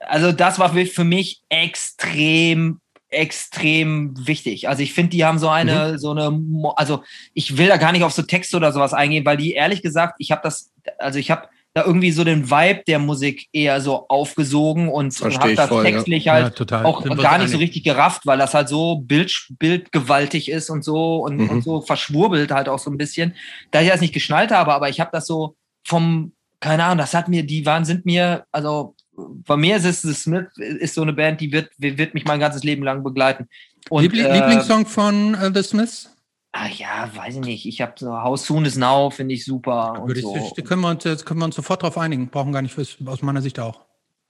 also 0.00 0.32
das 0.32 0.58
war 0.58 0.74
für 0.74 1.04
mich 1.04 1.42
extrem 1.48 2.80
extrem 3.08 4.14
wichtig. 4.26 4.68
Also 4.68 4.82
ich 4.82 4.92
finde, 4.92 5.10
die 5.10 5.24
haben 5.24 5.38
so 5.38 5.48
eine, 5.48 5.92
mhm. 5.92 5.98
so 5.98 6.10
eine, 6.10 6.72
also 6.76 7.02
ich 7.34 7.56
will 7.56 7.68
da 7.68 7.76
gar 7.76 7.92
nicht 7.92 8.02
auf 8.02 8.12
so 8.12 8.22
Texte 8.22 8.56
oder 8.56 8.72
sowas 8.72 8.92
eingehen, 8.92 9.24
weil 9.24 9.36
die 9.36 9.52
ehrlich 9.52 9.82
gesagt, 9.82 10.16
ich 10.18 10.30
habe 10.30 10.40
das, 10.42 10.72
also 10.98 11.18
ich 11.18 11.30
habe 11.30 11.48
da 11.76 11.84
irgendwie 11.84 12.10
so 12.10 12.24
den 12.24 12.50
Vibe 12.50 12.84
der 12.86 12.98
Musik 12.98 13.48
eher 13.52 13.82
so 13.82 14.08
aufgesogen 14.08 14.88
und, 14.88 15.20
und 15.20 15.38
habe 15.38 15.54
das 15.54 15.68
voll, 15.68 15.84
textlich 15.84 16.24
ja. 16.24 16.32
halt 16.32 16.70
ja, 16.70 16.84
auch 16.84 17.02
Sind 17.02 17.20
gar 17.20 17.36
nicht 17.36 17.50
so 17.50 17.58
richtig 17.58 17.84
gerafft, 17.84 18.24
weil 18.24 18.38
das 18.38 18.54
halt 18.54 18.70
so 18.70 18.96
bild, 18.96 19.30
bildgewaltig 19.58 20.50
ist 20.50 20.70
und 20.70 20.82
so 20.82 21.18
und, 21.18 21.36
mhm. 21.36 21.50
und 21.50 21.62
so 21.62 21.82
verschwurbelt 21.82 22.50
halt 22.50 22.70
auch 22.70 22.78
so 22.78 22.90
ein 22.90 22.96
bisschen. 22.96 23.34
Da 23.72 23.82
ich 23.82 23.90
das 23.90 24.00
nicht 24.00 24.14
geschnallt 24.14 24.52
habe, 24.52 24.72
aber 24.72 24.88
ich 24.88 25.00
habe 25.00 25.10
das 25.12 25.26
so 25.26 25.54
vom, 25.86 26.32
keine 26.60 26.84
Ahnung, 26.84 26.98
das 26.98 27.12
hat 27.12 27.28
mir, 27.28 27.44
die 27.44 27.66
waren, 27.66 27.84
sind 27.84 28.06
mir, 28.06 28.46
also 28.52 28.95
bei 29.16 29.56
mir 29.56 29.76
ist 29.76 29.84
es 29.84 30.02
The 30.02 30.14
Smith, 30.14 30.46
ist 30.56 30.94
so 30.94 31.02
eine 31.02 31.12
Band, 31.12 31.40
die 31.40 31.52
wird, 31.52 31.70
wird 31.78 32.14
mich 32.14 32.24
mein 32.24 32.40
ganzes 32.40 32.64
Leben 32.64 32.82
lang 32.82 33.02
begleiten. 33.02 33.48
Und, 33.88 34.02
Liebl 34.02 34.20
äh, 34.20 34.32
Lieblingssong 34.32 34.86
von 34.86 35.34
uh, 35.34 35.50
The 35.52 35.62
Smiths? 35.62 36.10
Ah 36.52 36.68
ja, 36.68 37.10
weiß 37.14 37.36
ich 37.36 37.44
nicht. 37.44 37.66
Ich 37.66 37.80
habe 37.80 37.92
so 37.96 38.10
How 38.10 38.38
Soon 38.38 38.64
Is 38.64 38.76
Now, 38.76 39.10
finde 39.10 39.34
ich 39.34 39.44
super. 39.44 40.00
Und 40.00 40.16
so. 40.16 40.36
ich, 40.36 40.64
können, 40.64 40.80
wir 40.80 40.88
uns, 40.88 41.24
können 41.24 41.40
wir 41.40 41.44
uns 41.44 41.54
sofort 41.54 41.82
drauf 41.82 41.98
einigen. 41.98 42.28
Brauchen 42.28 42.52
gar 42.52 42.62
nicht, 42.62 42.72
fürs, 42.72 42.96
aus 43.04 43.22
meiner 43.22 43.42
Sicht 43.42 43.60
auch. 43.60 43.80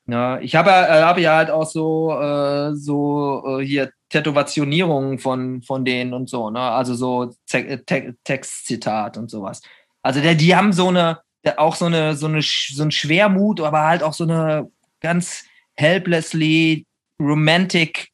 Ja, 0.09 0.39
ich 0.41 0.55
habe 0.55 0.71
äh, 0.71 1.03
hab 1.03 1.19
ja 1.19 1.37
halt 1.37 1.51
auch 1.51 1.67
so, 1.67 2.13
äh, 2.13 2.75
so 2.75 3.61
äh, 3.61 3.65
hier 3.65 3.91
Tätowationierungen 4.09 5.19
von, 5.19 5.63
von 5.63 5.85
denen 5.85 6.15
und 6.15 6.31
so, 6.31 6.51
ne? 6.51 6.61
Also 6.61 6.95
so 6.95 7.35
Te 7.47 7.85
Te 7.85 8.15
Textzitat 8.23 9.17
und 9.17 9.31
sowas. 9.31 9.63
Also 10.03 10.21
der, 10.21 10.37
die 10.37 10.55
haben 10.55 10.73
so 10.73 10.89
eine, 10.89 11.21
auch 11.57 11.75
so 11.75 11.87
eine, 11.87 12.15
so 12.15 12.27
eine, 12.27 12.41
so 12.43 12.83
ein 12.83 12.93
Schwermut, 12.93 13.61
aber 13.61 13.83
halt 13.83 14.05
auch 14.05 14.15
so 14.15 14.25
eine 14.25 14.71
ganz 15.07 15.45
helplessly 15.77 16.85
romantic 17.23 18.09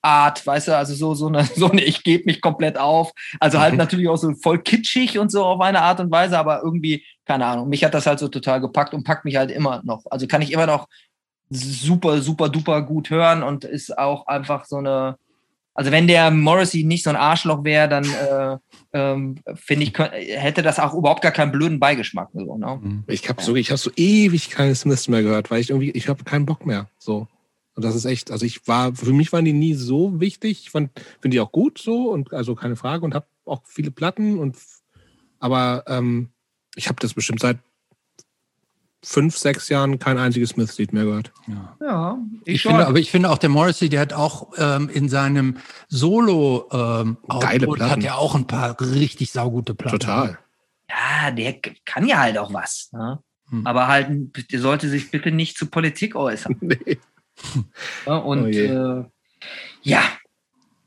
Art, 0.00 0.46
weißt 0.46 0.68
du, 0.68 0.76
also 0.76 0.94
so, 0.94 1.12
so 1.14 1.26
eine, 1.26 1.44
so 1.56 1.68
eine, 1.68 1.82
ich 1.82 2.04
gebe 2.04 2.24
mich 2.26 2.40
komplett 2.40 2.78
auf. 2.78 3.10
Also 3.40 3.58
halt 3.58 3.72
mhm. 3.72 3.78
natürlich 3.78 4.08
auch 4.08 4.16
so 4.16 4.32
voll 4.34 4.62
kitschig 4.62 5.18
und 5.18 5.32
so 5.32 5.44
auf 5.44 5.60
eine 5.60 5.82
Art 5.82 5.98
und 5.98 6.12
Weise, 6.12 6.38
aber 6.38 6.62
irgendwie, 6.62 7.04
keine 7.26 7.46
Ahnung, 7.46 7.68
mich 7.68 7.82
hat 7.82 7.94
das 7.94 8.06
halt 8.06 8.20
so 8.20 8.28
total 8.28 8.60
gepackt 8.60 8.94
und 8.94 9.02
packt 9.02 9.24
mich 9.24 9.36
halt 9.36 9.50
immer 9.50 9.82
noch. 9.84 10.04
Also 10.08 10.28
kann 10.28 10.40
ich 10.40 10.52
immer 10.52 10.66
noch 10.66 10.86
super, 11.50 12.22
super, 12.22 12.48
duper 12.48 12.80
gut 12.82 13.10
hören 13.10 13.42
und 13.42 13.64
ist 13.64 13.98
auch 13.98 14.28
einfach 14.28 14.66
so 14.66 14.76
eine, 14.76 15.16
also 15.74 15.90
wenn 15.90 16.06
der 16.06 16.30
Morrissey 16.30 16.84
nicht 16.84 17.04
so 17.04 17.10
ein 17.10 17.16
Arschloch 17.16 17.64
wäre, 17.64 17.88
dann 17.88 18.04
äh, 18.04 18.58
ähm, 18.92 19.36
finde 19.54 19.84
ich, 19.84 19.98
hätte 19.98 20.62
das 20.62 20.78
auch 20.78 20.94
überhaupt 20.94 21.22
gar 21.22 21.32
keinen 21.32 21.52
blöden 21.52 21.78
Beigeschmack. 21.78 22.28
So, 22.32 22.56
ne? 22.56 22.80
Mhm. 22.82 23.04
Ich 23.06 23.28
habe 23.28 23.42
so, 23.42 23.54
ich 23.56 23.70
hab 23.70 23.78
so 23.78 23.90
ewig 23.96 24.50
keine 24.50 24.74
Smiths 24.74 25.08
mehr 25.08 25.22
gehört, 25.22 25.50
weil 25.50 25.60
ich 25.60 25.70
irgendwie, 25.70 25.90
ich 25.90 26.08
habe 26.08 26.24
keinen 26.24 26.46
Bock 26.46 26.66
mehr. 26.66 26.88
So. 26.98 27.28
Und 27.74 27.84
das 27.84 27.94
ist 27.94 28.04
echt, 28.04 28.30
also 28.30 28.44
ich 28.44 28.66
war, 28.66 28.94
für 28.94 29.12
mich 29.12 29.32
waren 29.32 29.44
die 29.44 29.52
nie 29.52 29.74
so 29.74 30.20
wichtig. 30.20 30.62
Ich 30.64 30.70
finde 30.70 30.90
die 31.24 31.40
auch 31.40 31.52
gut 31.52 31.78
so 31.78 32.10
und 32.10 32.32
also 32.32 32.54
keine 32.54 32.76
Frage 32.76 33.04
und 33.04 33.14
habe 33.14 33.26
auch 33.44 33.62
viele 33.64 33.90
Platten 33.90 34.38
und 34.38 34.56
aber 35.38 35.84
ähm, 35.86 36.28
ich 36.76 36.88
habe 36.88 36.98
das 37.00 37.14
bestimmt 37.14 37.40
seit 37.40 37.58
fünf, 39.02 39.36
sechs 39.36 39.68
Jahren 39.68 39.98
kein 39.98 40.18
einziges 40.18 40.50
Smith-Lied 40.50 40.92
mehr 40.92 41.04
gehört. 41.04 41.32
Ja, 41.46 41.76
ja 41.80 42.18
ich, 42.44 42.56
ich 42.56 42.62
finde, 42.62 42.86
aber 42.86 42.98
ich 42.98 43.10
finde 43.10 43.30
auch 43.30 43.38
der 43.38 43.48
Morrissey, 43.48 43.88
der 43.88 44.00
hat 44.00 44.12
auch 44.12 44.52
ähm, 44.58 44.88
in 44.88 45.08
seinem 45.08 45.56
Solo 45.88 46.68
ähm, 46.72 47.16
Geile 47.40 47.66
Platten. 47.66 47.90
hat 47.90 48.02
ja 48.02 48.14
auch 48.14 48.34
ein 48.34 48.46
paar 48.46 48.78
richtig 48.80 49.32
saugute 49.32 49.74
Platten. 49.74 49.98
Total. 49.98 50.38
Ja, 50.88 51.30
der 51.30 51.56
kann 51.84 52.06
ja 52.06 52.18
halt 52.18 52.36
auch 52.36 52.52
was. 52.52 52.90
Ne? 52.92 53.20
Hm. 53.48 53.66
Aber 53.66 53.88
halt, 53.88 54.10
der 54.52 54.60
sollte 54.60 54.88
sich 54.88 55.10
bitte 55.10 55.30
nicht 55.30 55.56
zu 55.56 55.66
Politik 55.66 56.14
äußern. 56.14 56.56
nee. 56.60 56.98
Ja, 58.06 58.16
und 58.16 58.44
oh 58.44 58.48
äh, 58.48 59.04
ja. 59.82 60.02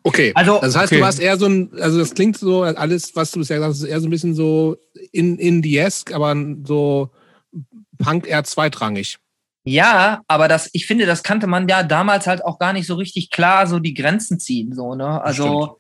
Okay, 0.04 0.34
also 0.36 0.60
das 0.62 0.76
heißt, 0.76 0.92
okay. 0.92 1.00
du 1.00 1.06
warst 1.06 1.20
eher 1.20 1.38
so 1.38 1.46
ein, 1.46 1.72
also 1.80 1.98
das 1.98 2.14
klingt 2.14 2.38
so, 2.38 2.64
alles, 2.64 3.16
was 3.16 3.32
du 3.32 3.40
bisher 3.40 3.58
gesagt 3.58 3.74
hast, 3.74 3.82
ist 3.82 3.90
eher 3.90 4.02
so 4.02 4.08
ein 4.08 4.12
bisschen 4.12 4.36
so 4.36 4.78
in, 5.14 5.40
indiesk, 5.40 6.14
aber 6.14 6.36
so 6.66 7.10
Punk 8.04 8.28
eher 8.28 8.44
zweitrangig. 8.44 9.18
Ja, 9.66 10.22
aber 10.28 10.48
das, 10.48 10.70
ich 10.74 10.86
finde, 10.86 11.06
das 11.06 11.24
kannte 11.24 11.48
man 11.48 11.68
ja 11.68 11.84
damals 11.84 12.28
halt 12.28 12.44
auch 12.44 12.60
gar 12.60 12.74
nicht 12.74 12.86
so 12.86 12.96
richtig 12.96 13.30
klar 13.30 13.66
so 13.66 13.80
die 13.80 13.94
Grenzen 13.94 14.40
ziehen, 14.40 14.74
so, 14.74 14.94
ne? 14.94 15.22
Also, 15.22 15.80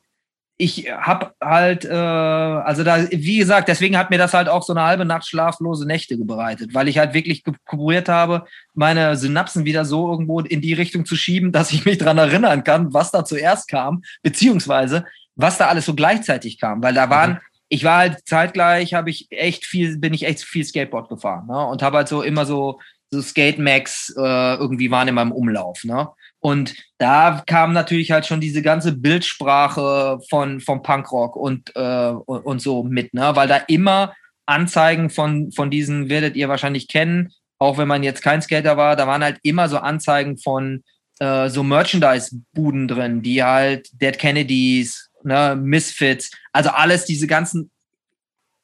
ich 0.56 0.89
habe 0.89 1.34
halt, 1.44 1.84
äh, 1.84 1.94
also 1.94 2.84
da, 2.84 3.12
wie 3.12 3.38
gesagt, 3.38 3.68
deswegen 3.68 3.98
hat 3.98 4.10
mir 4.12 4.20
das 4.20 4.34
halt 4.34 4.48
auch 4.48 4.63
so 4.63 4.72
eine 4.72 4.84
halbe 4.84 5.03
Nacht 5.03 5.27
schlaflose 5.27 5.86
Nächte 5.86 6.15
bereitet, 6.18 6.74
weil 6.74 6.88
ich 6.88 7.00
halt 7.00 7.13
wirklich 7.13 7.44
probiert 7.65 8.08
habe, 8.08 8.46
meine 8.74 9.18
Synapsen 9.18 9.65
wieder 9.65 9.84
so 9.84 10.10
irgendwo 10.10 10.39
in 10.39 10.62
die 10.62 10.74
Richtung 10.74 11.06
zu 11.06 11.15
schieben, 11.15 11.51
dass 11.51 11.74
ich 11.74 11.84
mich 11.86 11.98
dran 11.98 12.18
erinnern 12.18 12.63
kann, 12.63 12.94
was 12.94 13.12
da 13.12 13.25
zuerst 13.25 13.68
kam, 13.68 14.03
beziehungsweise 14.22 15.06
was 15.36 15.58
da 15.58 15.68
alles 15.68 15.86
so 15.86 15.96
gleichzeitig 15.96 16.60
kam, 16.60 16.82
weil 16.84 16.94
da 16.94 17.10
waren, 17.10 17.32
mhm 17.32 17.39
ich 17.74 17.84
war 17.84 17.98
halt 17.98 18.27
zeitgleich, 18.27 18.94
habe 18.94 19.10
ich 19.10 19.25
echt 19.32 19.65
viel, 19.65 19.98
bin 19.98 20.13
ich 20.13 20.27
echt 20.27 20.44
viel 20.44 20.63
Skateboard 20.63 21.10
gefahren 21.10 21.48
ne? 21.48 21.65
und 21.65 21.82
habe 21.82 21.98
halt 21.98 22.08
so 22.08 22.22
immer 22.22 22.46
so, 22.46 22.80
so 23.10 23.20
Skate 23.20 23.58
Max 23.58 24.13
äh, 24.15 24.56
irgendwie 24.58 24.92
waren 24.92 25.08
in 25.08 25.15
meinem 25.15 25.32
Umlauf. 25.32 25.84
Ne? 25.84 26.08
Und 26.39 26.76
da 27.00 27.41
kam 27.47 27.74
natürlich 27.74 28.12
halt 28.12 28.28
schon 28.28 28.41
diese 28.41 28.62
ganze 28.62 28.91
Bildsprache 28.95 30.19
von 30.30 30.60
vom 30.60 30.84
Punkrock 30.84 31.36
und, 31.36 31.76
äh, 31.76 32.10
und 32.10 32.62
so 32.62 32.84
mit, 32.84 33.12
ne? 33.15 33.32
weil 33.36 33.47
da 33.47 33.58
immer 33.58 34.13
Anzeigen 34.45 35.10
von, 35.10 35.52
von 35.52 35.71
diesen 35.71 36.10
werdet 36.10 36.36
ihr 36.36 36.50
wahrscheinlich 36.50 36.88
kennen, 36.88 37.32
auch 37.58 37.80
wenn 37.80 37.88
man 37.88 38.04
jetzt 38.04 38.21
kein 38.21 38.43
Skater 38.43 38.78
war, 38.78 38.95
da 38.95 39.08
waren 39.08 39.24
halt 39.24 39.39
immer 39.41 39.67
so 39.67 39.80
Anzeigen 39.80 40.38
von 40.38 40.84
äh, 41.17 41.50
so 41.50 41.63
Merchandise-Buden 41.63 42.88
drin, 42.88 43.24
die 43.24 43.41
halt 43.43 43.89
Dead 44.00 44.19
Kennedys, 44.19 45.10
ne, 45.24 45.56
Misfits, 45.60 46.32
also 46.52 46.69
alles 46.69 47.06
diese 47.06 47.28
ganzen, 47.28 47.71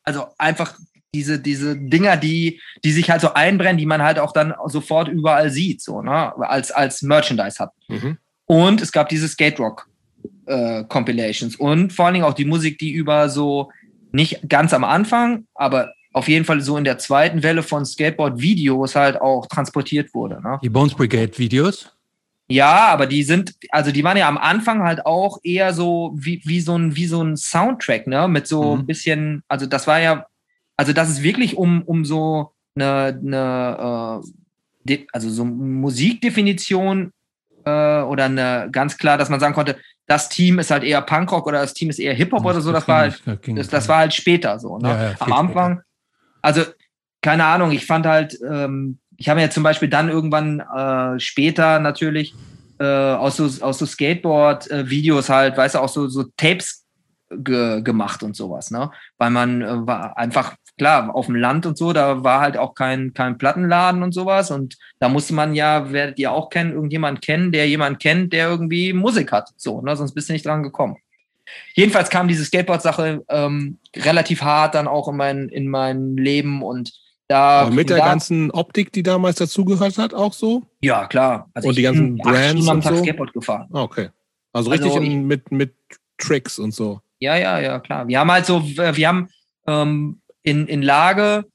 also 0.03 0.25
einfach 0.37 0.75
diese, 1.13 1.39
diese 1.39 1.75
Dinger, 1.75 2.17
die, 2.17 2.61
die 2.83 2.91
sich 2.91 3.09
halt 3.09 3.21
so 3.21 3.33
einbrennen, 3.33 3.77
die 3.77 3.85
man 3.85 4.03
halt 4.03 4.19
auch 4.19 4.31
dann 4.31 4.53
sofort 4.67 5.07
überall 5.07 5.49
sieht, 5.49 5.81
so, 5.81 6.01
ne, 6.01 6.37
als, 6.37 6.71
als 6.71 7.01
Merchandise 7.01 7.59
hat. 7.59 7.71
Mhm. 7.87 8.17
Und 8.45 8.81
es 8.81 8.91
gab 8.91 9.09
diese 9.09 9.27
Skate 9.27 9.59
Rock 9.59 9.87
äh, 10.45 10.83
Compilations 10.85 11.55
und 11.55 11.93
vor 11.93 12.05
allen 12.05 12.13
Dingen 12.15 12.25
auch 12.25 12.33
die 12.33 12.45
Musik, 12.45 12.77
die 12.77 12.91
über 12.91 13.29
so, 13.29 13.71
nicht 14.11 14.49
ganz 14.49 14.73
am 14.73 14.83
Anfang, 14.83 15.45
aber 15.53 15.93
auf 16.13 16.27
jeden 16.27 16.45
Fall 16.45 16.61
so 16.61 16.77
in 16.77 16.83
der 16.83 16.97
zweiten 16.97 17.43
Welle 17.43 17.63
von 17.63 17.85
Skateboard-Videos 17.85 18.95
halt 18.95 19.21
auch 19.21 19.45
transportiert 19.47 20.13
wurde. 20.13 20.41
Ne? 20.41 20.59
Die 20.63 20.69
Bones 20.69 20.95
Brigade-Videos? 20.95 21.91
Ja, 22.51 22.87
aber 22.87 23.05
die 23.05 23.21
sind, 23.23 23.53
also 23.69 23.91
die 23.91 24.03
waren 24.03 24.17
ja 24.17 24.27
am 24.27 24.37
Anfang 24.37 24.81
halt 24.81 25.05
auch 25.05 25.39
eher 25.43 25.73
so 25.73 26.13
wie, 26.15 26.41
wie 26.45 26.61
so 26.61 26.75
ein, 26.75 26.95
wie 26.95 27.05
so 27.05 27.21
ein 27.21 27.37
Soundtrack, 27.37 28.07
ne? 28.07 28.27
Mit 28.27 28.47
so 28.47 28.75
mhm. 28.75 28.81
ein 28.81 28.85
bisschen, 28.87 29.43
also 29.47 29.67
das 29.67 29.85
war 29.85 29.99
ja, 29.99 30.25
also 30.75 30.91
das 30.91 31.09
ist 31.09 31.21
wirklich 31.21 31.57
um, 31.57 31.83
um 31.83 32.05
so 32.05 32.53
eine, 32.75 33.19
eine 33.23 34.21
äh, 34.87 35.05
also 35.11 35.29
so 35.29 35.45
Musikdefinition 35.45 37.13
äh, 37.65 38.01
oder 38.01 38.25
eine 38.25 38.69
ganz 38.71 38.97
klar, 38.97 39.19
dass 39.19 39.29
man 39.29 39.39
sagen 39.39 39.53
konnte, 39.53 39.77
das 40.07 40.29
Team 40.29 40.57
ist 40.57 40.71
halt 40.71 40.83
eher 40.83 41.03
Punkrock 41.03 41.45
oder 41.45 41.61
das 41.61 41.75
Team 41.75 41.91
ist 41.91 41.99
eher 41.99 42.15
Hip-Hop 42.15 42.43
oder 42.43 42.61
so, 42.61 42.71
das 42.71 42.87
war 42.87 43.01
halt, 43.01 43.21
das, 43.45 43.67
das 43.67 43.87
war 43.87 43.97
halt 43.97 44.13
später 44.13 44.57
so. 44.57 44.79
Ne? 44.79 44.89
Ja, 44.89 45.03
ja, 45.03 45.15
Am 45.19 45.33
Anfang, 45.33 45.81
also 46.41 46.63
keine 47.21 47.45
Ahnung, 47.45 47.71
ich 47.71 47.85
fand 47.85 48.07
halt, 48.07 48.39
ähm, 48.49 48.97
ich 49.19 49.27
habe 49.27 49.41
ja 49.41 49.49
zum 49.49 49.63
Beispiel 49.63 49.89
dann 49.89 50.09
irgendwann 50.09 50.61
äh, 50.61 51.19
später 51.19 51.79
natürlich 51.79 52.33
äh, 52.79 52.85
aus 52.85 53.35
so, 53.35 53.45
aus 53.63 53.77
so 53.77 53.85
Skateboard-Videos 53.85 55.29
halt, 55.29 55.57
weißt 55.57 55.75
du, 55.75 55.79
auch 55.79 55.89
so, 55.89 56.07
so 56.07 56.23
Tapes 56.37 56.85
ge 57.29 57.81
gemacht 57.81 58.23
und 58.23 58.35
sowas, 58.35 58.71
ne? 58.71 58.89
Weil 59.17 59.29
man 59.29 59.61
äh, 59.61 59.85
war 59.85 60.17
einfach, 60.17 60.55
klar, 60.77 61.13
auf 61.13 61.25
dem 61.25 61.35
Land 61.35 61.65
und 61.65 61.77
so, 61.77 61.91
da 61.91 62.23
war 62.23 62.39
halt 62.39 62.57
auch 62.57 62.73
kein, 62.73 63.13
kein 63.13 63.37
Plattenladen 63.37 64.03
und 64.03 64.13
sowas. 64.13 64.51
Und 64.51 64.77
da 64.99 65.09
musste 65.09 65.33
man 65.33 65.53
ja, 65.53 65.91
werdet 65.91 66.17
ihr 66.17 66.31
auch 66.31 66.49
kennen, 66.49 66.71
irgendjemand 66.71 67.21
kennen, 67.21 67.51
der 67.51 67.67
jemand 67.67 67.99
kennt, 67.99 68.31
der 68.31 68.49
irgendwie 68.49 68.93
Musik 68.93 69.33
hat. 69.33 69.49
So, 69.57 69.81
ne? 69.81 69.97
Sonst 69.97 70.13
bist 70.13 70.29
du 70.29 70.33
nicht 70.33 70.45
dran 70.45 70.63
gekommen. 70.63 70.95
Jedenfalls 71.73 72.09
kam 72.09 72.29
diese 72.29 72.45
Skateboard-Sache 72.45 73.25
ähm, 73.27 73.79
relativ 73.97 74.41
hart 74.41 74.75
dann 74.75 74.87
auch 74.87 75.09
in 75.09 75.17
mein, 75.17 75.49
in 75.49 75.67
mein 75.67 76.15
Leben 76.15 76.63
und 76.63 76.93
da, 77.29 77.61
Aber 77.61 77.75
mit 77.75 77.91
der 77.91 77.99
ganzen 77.99 78.49
Optik, 78.49 78.91
die 78.91 79.03
damals 79.03 79.37
dazugehört 79.37 79.99
hat, 79.99 80.15
auch 80.15 80.33
so? 80.33 80.63
Ja, 80.81 81.05
klar. 81.05 81.47
Also 81.53 81.69
und 81.69 81.77
die 81.77 81.83
ganzen 81.83 82.17
Brands 82.17 82.67
und 82.67 82.83
so? 82.83 82.95
Skateboard 82.95 83.33
gefahren. 83.33 83.69
Ah, 83.71 83.83
okay. 83.83 84.09
Also 84.51 84.71
richtig 84.71 84.93
also, 84.93 85.03
in, 85.03 85.27
mit, 85.27 85.51
mit 85.51 85.75
Tricks 86.17 86.57
und 86.57 86.73
so. 86.73 87.01
Ja, 87.19 87.37
ja, 87.37 87.59
ja, 87.59 87.79
klar. 87.79 88.07
Wir 88.07 88.19
haben 88.19 88.31
halt 88.31 88.47
so, 88.47 88.63
wir 88.65 89.07
haben 89.07 89.29
ähm, 89.67 90.21
in, 90.41 90.65
in 90.65 90.81
Lage 90.81 91.45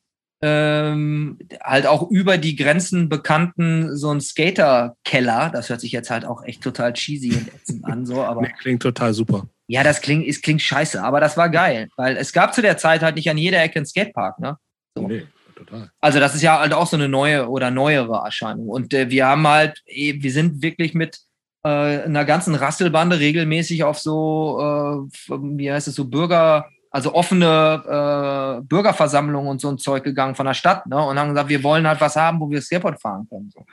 ähm, 0.43 1.41
halt 1.61 1.89
auch 1.89 2.09
über 2.09 2.39
die 2.39 2.55
Grenzen 2.55 3.09
bekannten 3.09 3.97
so 3.97 4.13
ein 4.13 4.21
Skater-Keller. 4.21 5.51
Das 5.53 5.71
hört 5.71 5.81
sich 5.81 5.91
jetzt 5.91 6.09
halt 6.09 6.25
auch 6.25 6.45
echt 6.45 6.63
total 6.63 6.93
cheesy 6.93 7.37
an, 7.83 8.07
so, 8.07 8.23
aber. 8.23 8.43
Nee, 8.43 8.55
klingt 8.61 8.83
total 8.83 9.13
super. 9.13 9.49
Ja, 9.67 9.83
das 9.83 10.03
klingt, 10.03 10.25
es 10.29 10.41
klingt 10.41 10.63
scheiße, 10.63 11.03
aber 11.03 11.19
das 11.19 11.37
war 11.37 11.49
geil, 11.49 11.89
weil 11.97 12.17
es 12.17 12.33
gab 12.33 12.55
zu 12.55 12.63
der 12.63 12.77
Zeit 12.77 13.03
halt 13.03 13.17
nicht 13.17 13.29
an 13.29 13.39
jeder 13.39 13.61
Ecke 13.61 13.81
einen 13.81 13.87
Skatepark, 13.87 14.39
ne? 14.39 14.57
So. 14.95 15.09
Nee 15.09 15.25
total. 15.55 15.91
Also 16.01 16.21
das 16.21 16.35
ist 16.35 16.43
ja 16.43 16.59
halt 16.59 16.73
auch 16.73 16.87
so 16.87 16.97
eine 16.97 17.09
neue 17.09 17.49
oder 17.49 17.71
neuere 17.71 18.23
Erscheinung. 18.25 18.69
Und 18.69 18.93
äh, 18.95 19.11
wir 19.11 19.27
haben 19.27 19.47
halt, 19.47 19.83
eh, 19.87 20.23
wir 20.23 20.33
sind 20.33 20.63
wirklich 20.63 20.95
mit 20.95 21.21
äh, 21.65 21.69
einer 21.69 22.25
ganzen 22.25 22.55
Rasselbande 22.55 23.19
regelmäßig 23.19 23.85
auf 23.85 23.99
so, 23.99 25.07
äh, 25.09 25.31
wie 25.31 25.73
heißt 25.73 25.89
es, 25.89 25.95
so 25.95 26.05
Bürger, 26.05 26.67
also 26.91 27.15
offene 27.15 27.83
äh, 27.87 28.63
Bürgerversammlungen 28.63 29.51
und 29.51 29.61
so 29.61 29.69
ein 29.69 29.79
Zeug 29.79 30.05
gegangen 30.05 30.35
von 30.35 30.47
der 30.47 30.55
Stadt, 30.55 30.87
ne? 30.87 30.97
Und 31.05 31.19
haben 31.19 31.31
gesagt, 31.31 31.49
wir 31.49 31.63
wollen 31.65 31.89
halt 31.89 32.01
was 32.01 32.15
haben, 32.17 32.39
wo 32.39 32.49
wir 32.51 32.63
Skateboard 32.63 33.01
fahren 33.01 33.27
können. 33.29 33.51
So. 33.53 33.65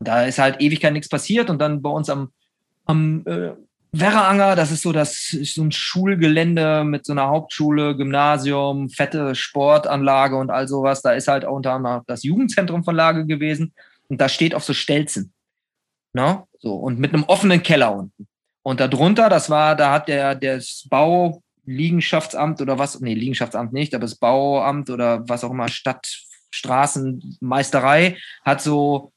Da 0.00 0.24
ist 0.24 0.38
halt 0.38 0.60
Ewigkeit 0.60 0.92
nichts 0.92 1.08
passiert 1.08 1.50
und 1.50 1.60
dann 1.60 1.82
bei 1.82 1.90
uns 1.90 2.10
am, 2.10 2.30
am 2.86 3.22
äh, 3.26 3.52
Werraanger, 4.00 4.56
das 4.56 4.72
ist 4.72 4.82
so 4.82 4.92
das 4.92 5.32
ist 5.32 5.54
so 5.54 5.62
ein 5.62 5.72
Schulgelände 5.72 6.84
mit 6.84 7.06
so 7.06 7.12
einer 7.12 7.28
Hauptschule, 7.28 7.96
Gymnasium, 7.96 8.90
fette 8.90 9.34
Sportanlage 9.34 10.36
und 10.36 10.50
all 10.50 10.66
sowas. 10.66 11.02
Da 11.02 11.12
ist 11.12 11.28
halt 11.28 11.44
auch 11.44 11.54
unter 11.54 11.72
anderem 11.72 12.02
das 12.06 12.24
Jugendzentrum 12.24 12.82
von 12.82 12.96
Lage 12.96 13.26
gewesen 13.26 13.72
und 14.08 14.20
da 14.20 14.28
steht 14.28 14.54
auf 14.54 14.64
so 14.64 14.74
Stelzen. 14.74 15.32
Ne? 16.12 16.42
So, 16.58 16.74
und 16.74 16.98
mit 16.98 17.14
einem 17.14 17.22
offenen 17.24 17.62
Keller 17.62 17.94
unten. 17.94 18.26
Und 18.62 18.80
darunter, 18.80 19.28
das 19.28 19.50
war, 19.50 19.76
da 19.76 19.92
hat 19.92 20.08
der, 20.08 20.34
das 20.34 20.88
Bauliegenschaftsamt 20.88 22.62
oder 22.62 22.78
was, 22.78 23.00
nee, 23.00 23.14
Liegenschaftsamt 23.14 23.72
nicht, 23.72 23.94
aber 23.94 24.02
das 24.02 24.16
Bauamt 24.16 24.90
oder 24.90 25.28
was 25.28 25.44
auch 25.44 25.50
immer, 25.50 25.68
Stadtstraßenmeisterei 25.68 28.16
hat 28.44 28.62
so 28.62 29.12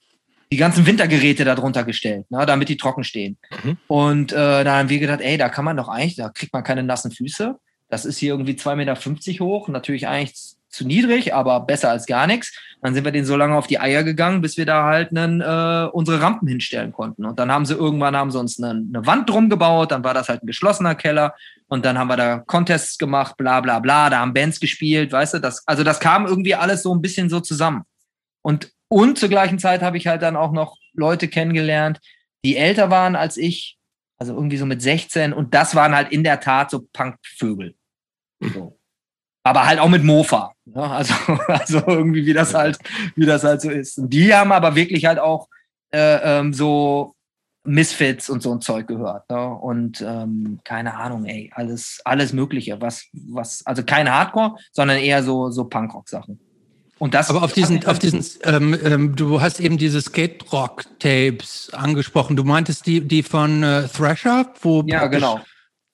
die 0.52 0.58
ganzen 0.58 0.86
Wintergeräte 0.86 1.44
darunter 1.44 1.84
gestellt, 1.84 2.30
ne, 2.32 2.46
damit 2.46 2.70
die 2.70 2.78
trocken 2.78 3.04
stehen. 3.04 3.38
Mhm. 3.64 3.78
Und 3.88 4.32
äh, 4.32 4.64
da 4.64 4.78
haben 4.78 4.90
wir 4.90 5.00
gedacht, 5.00 5.22
ey, 5.22 5.38
da 5.38 5.50
kann 5.50 5.66
man 5.66 5.78
doch 5.78 5.90
eigentlich, 5.90 6.16
da 6.16 6.30
kriegt 6.30 6.54
man 6.54 6.64
keine 6.64 6.84
nassen 6.84 7.12
Füße. 7.12 7.56
Das 7.90 8.06
ist 8.06 8.18
hier 8.18 8.34
irgendwie 8.34 8.54
2,50 8.54 8.76
Meter 8.76 9.46
hoch, 9.46 9.68
natürlich 9.68 10.08
eigentlich 10.08 10.58
zu 10.70 10.86
niedrig, 10.86 11.34
aber 11.34 11.62
besser 11.62 11.90
als 11.90 12.06
gar 12.06 12.28
nichts. 12.28 12.54
Dann 12.82 12.94
sind 12.94 13.04
wir 13.04 13.12
denen 13.12 13.26
so 13.26 13.36
lange 13.36 13.56
auf 13.56 13.68
die 13.68 13.80
Eier 13.80 14.04
gegangen, 14.04 14.42
bis 14.42 14.58
wir 14.58 14.66
da 14.66 14.84
halt 14.84 15.10
einen, 15.10 15.42
äh, 15.42 15.90
unsere 15.92 16.22
Rampen 16.22 16.48
hinstellen 16.48 16.92
konnten. 16.92 17.26
Und 17.26 17.40
dann 17.40 17.52
haben 17.52 17.66
sie 17.66 17.74
irgendwann 17.74 18.16
haben 18.16 18.32
sie 18.32 18.40
uns 18.40 18.62
eine, 18.62 18.72
eine 18.72 19.06
Wand 19.06 19.30
drum 19.30 19.50
gebaut, 19.50 19.92
dann 19.92 20.04
war 20.04 20.14
das 20.14 20.30
halt 20.30 20.44
ein 20.44 20.48
geschlossener 20.48 20.96
Keller 20.96 21.34
und 21.68 21.86
dann 21.86 21.98
haben 21.98 22.10
wir 22.10 22.18
da 22.18 22.40
Contests 22.40 22.98
gemacht, 22.98 23.36
bla 23.38 23.62
bla 23.62 23.80
bla, 23.80 24.10
da 24.10 24.20
haben 24.20 24.34
Bands 24.34 24.60
gespielt, 24.60 25.12
weißt 25.12 25.36
du, 25.36 25.40
das, 25.40 25.64
also 25.68 25.84
das 25.84 26.00
kam 26.00 26.26
irgendwie 26.26 26.56
alles 26.56 26.84
so 26.84 26.94
ein 26.94 27.02
bisschen 27.02 27.30
so 27.30 27.40
zusammen. 27.40 27.84
Und, 28.42 28.72
und 28.90 29.18
zur 29.18 29.30
gleichen 29.30 29.60
Zeit 29.60 29.82
habe 29.82 29.98
ich 29.98 30.08
halt 30.08 30.22
dann 30.22 30.36
auch 30.36 30.52
noch 30.52 30.78
Leute 30.94 31.28
kennengelernt, 31.28 32.00
die 32.44 32.58
älter 32.58 32.90
waren 32.90 33.16
als 33.16 33.38
ich, 33.38 33.78
also 34.18 34.34
irgendwie 34.34 34.58
so 34.58 34.66
mit 34.66 34.82
16 34.82 35.34
und 35.34 35.54
das 35.54 35.76
waren 35.76 35.96
halt 35.96 36.12
in 36.12 36.24
der 36.24 36.40
Tat 36.40 36.72
so 36.72 36.88
Punkvögel. 36.94 37.76
So. 38.40 38.80
Aber 39.44 39.66
halt 39.66 39.80
auch 39.80 39.90
mit 39.90 40.04
Mofa. 40.04 40.54
Ne? 40.66 40.84
Also, 40.84 41.14
also 41.48 41.84
irgendwie, 41.88 42.26
wie 42.26 42.34
das 42.34 42.54
halt, 42.54 42.78
wie 43.16 43.26
das 43.26 43.44
halt 43.44 43.62
so 43.62 43.70
ist. 43.70 43.98
Und 43.98 44.10
die 44.10 44.34
haben 44.34 44.52
aber 44.52 44.76
wirklich 44.76 45.06
halt 45.06 45.20
auch 45.20 45.48
äh, 45.92 46.40
ähm, 46.40 46.54
so 46.54 47.16
Misfits 47.64 48.30
und 48.30 48.42
so 48.42 48.52
ein 48.52 48.62
Zeug 48.62 48.88
gehört. 48.88 49.30
Ne? 49.30 49.48
Und 49.48 50.02
ähm, 50.02 50.60
keine 50.64 50.96
Ahnung, 50.96 51.26
ey, 51.26 51.52
alles, 51.54 52.02
alles 52.06 52.34
Mögliche. 52.34 52.80
Was, 52.82 53.08
was, 53.14 53.66
also 53.66 53.84
kein 53.84 54.12
Hardcore, 54.12 54.56
sondern 54.72 54.98
eher 54.98 55.24
so, 55.24 55.50
so 55.50 55.66
Punkrock-Sachen. 55.66 56.40
Und 57.00 57.14
das 57.14 57.30
Aber 57.30 57.44
auf 57.44 57.54
diesen, 57.54 57.86
auf 57.86 58.00
diesen, 58.00 58.26
ähm, 58.44 58.78
ähm, 58.84 59.16
du 59.16 59.42
hast 59.42 59.60
eben 59.60 59.78
diese 59.78 60.02
Skate 60.02 60.52
Rock 60.52 60.86
Tapes 61.00 61.70
angesprochen. 61.74 62.36
Du 62.36 62.44
meintest 62.44 62.88
die, 62.88 63.02
die 63.02 63.24
von 63.24 63.64
äh, 63.64 63.88
Thrasher, 63.88 64.54
wo 64.62 64.84
ja 64.88 65.08
genau 65.08 65.42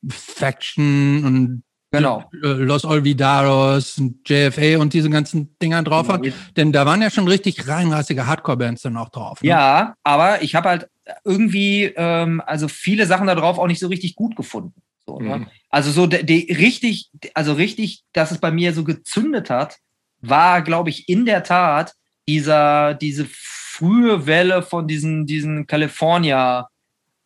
Faction 0.09 1.23
und 1.25 1.63
genau 1.91 2.23
äh, 2.43 2.47
Los 2.47 2.85
Olvidados 2.85 3.97
und 3.97 4.27
JFA 4.27 4.79
und 4.79 4.93
diese 4.93 5.09
ganzen 5.09 5.57
Dinger 5.59 5.83
drauf 5.83 6.07
genau. 6.07 6.25
hat. 6.25 6.33
Denn 6.57 6.71
da 6.71 6.85
waren 6.85 7.01
ja 7.01 7.09
schon 7.09 7.27
richtig 7.27 7.67
reinrassige 7.67 8.25
Hardcore-Bands 8.25 8.81
dann 8.83 8.97
auch 8.97 9.09
drauf. 9.09 9.41
Ne? 9.41 9.49
Ja, 9.49 9.95
aber 10.03 10.41
ich 10.41 10.55
habe 10.55 10.69
halt 10.69 10.89
irgendwie 11.25 11.85
ähm, 11.95 12.41
also 12.45 12.67
viele 12.67 13.05
Sachen 13.05 13.27
da 13.27 13.35
drauf 13.35 13.59
auch 13.59 13.67
nicht 13.67 13.79
so 13.79 13.87
richtig 13.87 14.15
gut 14.15 14.35
gefunden. 14.35 14.81
So, 15.05 15.19
ne? 15.19 15.39
mhm. 15.39 15.47
Also 15.69 15.91
so 15.91 16.07
die, 16.07 16.25
die 16.25 16.53
richtig, 16.53 17.09
also 17.33 17.53
richtig, 17.53 18.03
dass 18.13 18.31
es 18.31 18.37
bei 18.39 18.51
mir 18.51 18.73
so 18.73 18.83
gezündet 18.83 19.49
hat 19.49 19.77
war, 20.23 20.61
glaube 20.61 20.89
ich, 20.89 21.09
in 21.09 21.25
der 21.25 21.43
Tat 21.43 21.93
dieser, 22.27 22.93
diese 22.93 23.27
frühe 23.29 24.25
Welle 24.25 24.63
von 24.63 24.87
diesen, 24.87 25.25
diesen 25.25 25.67
California 25.67 26.67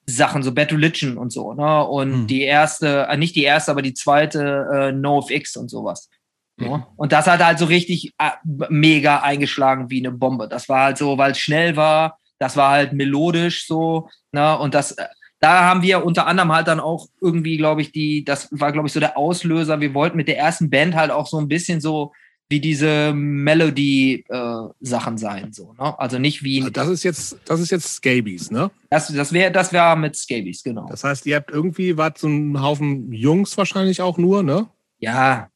Sachen, 0.09 0.41
so 0.41 0.53
Bad 0.53 0.71
Religion 0.71 1.17
und 1.17 1.31
so, 1.31 1.53
ne? 1.53 1.83
Und 1.85 2.13
hm. 2.13 2.27
die 2.27 2.43
erste, 2.43 3.07
äh, 3.09 3.17
nicht 3.17 3.35
die 3.35 3.43
erste, 3.43 3.71
aber 3.71 3.81
die 3.81 3.93
zweite 3.93 4.67
äh, 4.73 4.91
NoFX 4.93 5.57
und 5.57 5.69
sowas. 5.69 6.09
Ne? 6.55 6.75
Hm. 6.75 6.83
Und 6.95 7.11
das 7.11 7.27
hat 7.27 7.43
halt 7.43 7.59
so 7.59 7.65
richtig 7.65 8.13
äh, 8.17 8.31
mega 8.69 9.19
eingeschlagen 9.19 9.89
wie 9.89 9.99
eine 9.99 10.11
Bombe. 10.11 10.47
Das 10.47 10.69
war 10.69 10.85
halt 10.85 10.97
so, 10.97 11.17
weil 11.17 11.31
es 11.31 11.39
schnell 11.39 11.75
war, 11.75 12.19
das 12.39 12.55
war 12.55 12.71
halt 12.71 12.93
melodisch 12.93 13.67
so, 13.67 14.09
ne? 14.31 14.57
Und 14.57 14.73
das, 14.73 14.93
äh, 14.93 15.07
da 15.39 15.65
haben 15.65 15.81
wir 15.81 16.05
unter 16.05 16.25
anderem 16.25 16.53
halt 16.53 16.69
dann 16.69 16.79
auch 16.79 17.07
irgendwie, 17.21 17.57
glaube 17.57 17.81
ich, 17.81 17.91
die, 17.91 18.23
das 18.23 18.47
war, 18.51 18.71
glaube 18.71 18.87
ich, 18.87 18.93
so 18.93 19.01
der 19.01 19.17
Auslöser. 19.17 19.81
Wir 19.81 19.93
wollten 19.93 20.17
mit 20.17 20.29
der 20.29 20.37
ersten 20.37 20.69
Band 20.69 20.95
halt 20.95 21.11
auch 21.11 21.27
so 21.27 21.37
ein 21.37 21.49
bisschen 21.49 21.81
so 21.81 22.13
wie 22.49 22.61
diese 22.61 23.13
Melody-Sachen 23.13 25.15
äh, 25.15 25.17
sein. 25.17 25.51
So, 25.51 25.73
ne? 25.73 25.99
Also 25.99 26.17
nicht 26.17 26.43
wie. 26.43 26.59
Also 26.59 26.69
das 26.69 26.87
ist 26.87 27.03
jetzt, 27.03 27.37
das 27.45 27.59
ist 27.59 27.71
jetzt 27.71 27.95
Scabies, 27.95 28.51
ne? 28.51 28.71
Das, 28.89 29.07
das 29.07 29.33
wäre 29.33 29.51
das 29.51 29.73
wär 29.73 29.95
mit 29.95 30.15
Scabies, 30.15 30.63
genau. 30.63 30.87
Das 30.89 31.03
heißt, 31.03 31.25
ihr 31.25 31.35
habt 31.35 31.51
irgendwie, 31.51 31.97
wart 31.97 32.17
so 32.17 32.27
ein 32.27 32.61
Haufen 32.61 33.11
Jungs 33.11 33.57
wahrscheinlich 33.57 34.01
auch 34.01 34.17
nur, 34.17 34.43
ne? 34.43 34.67
Ja. 34.99 35.49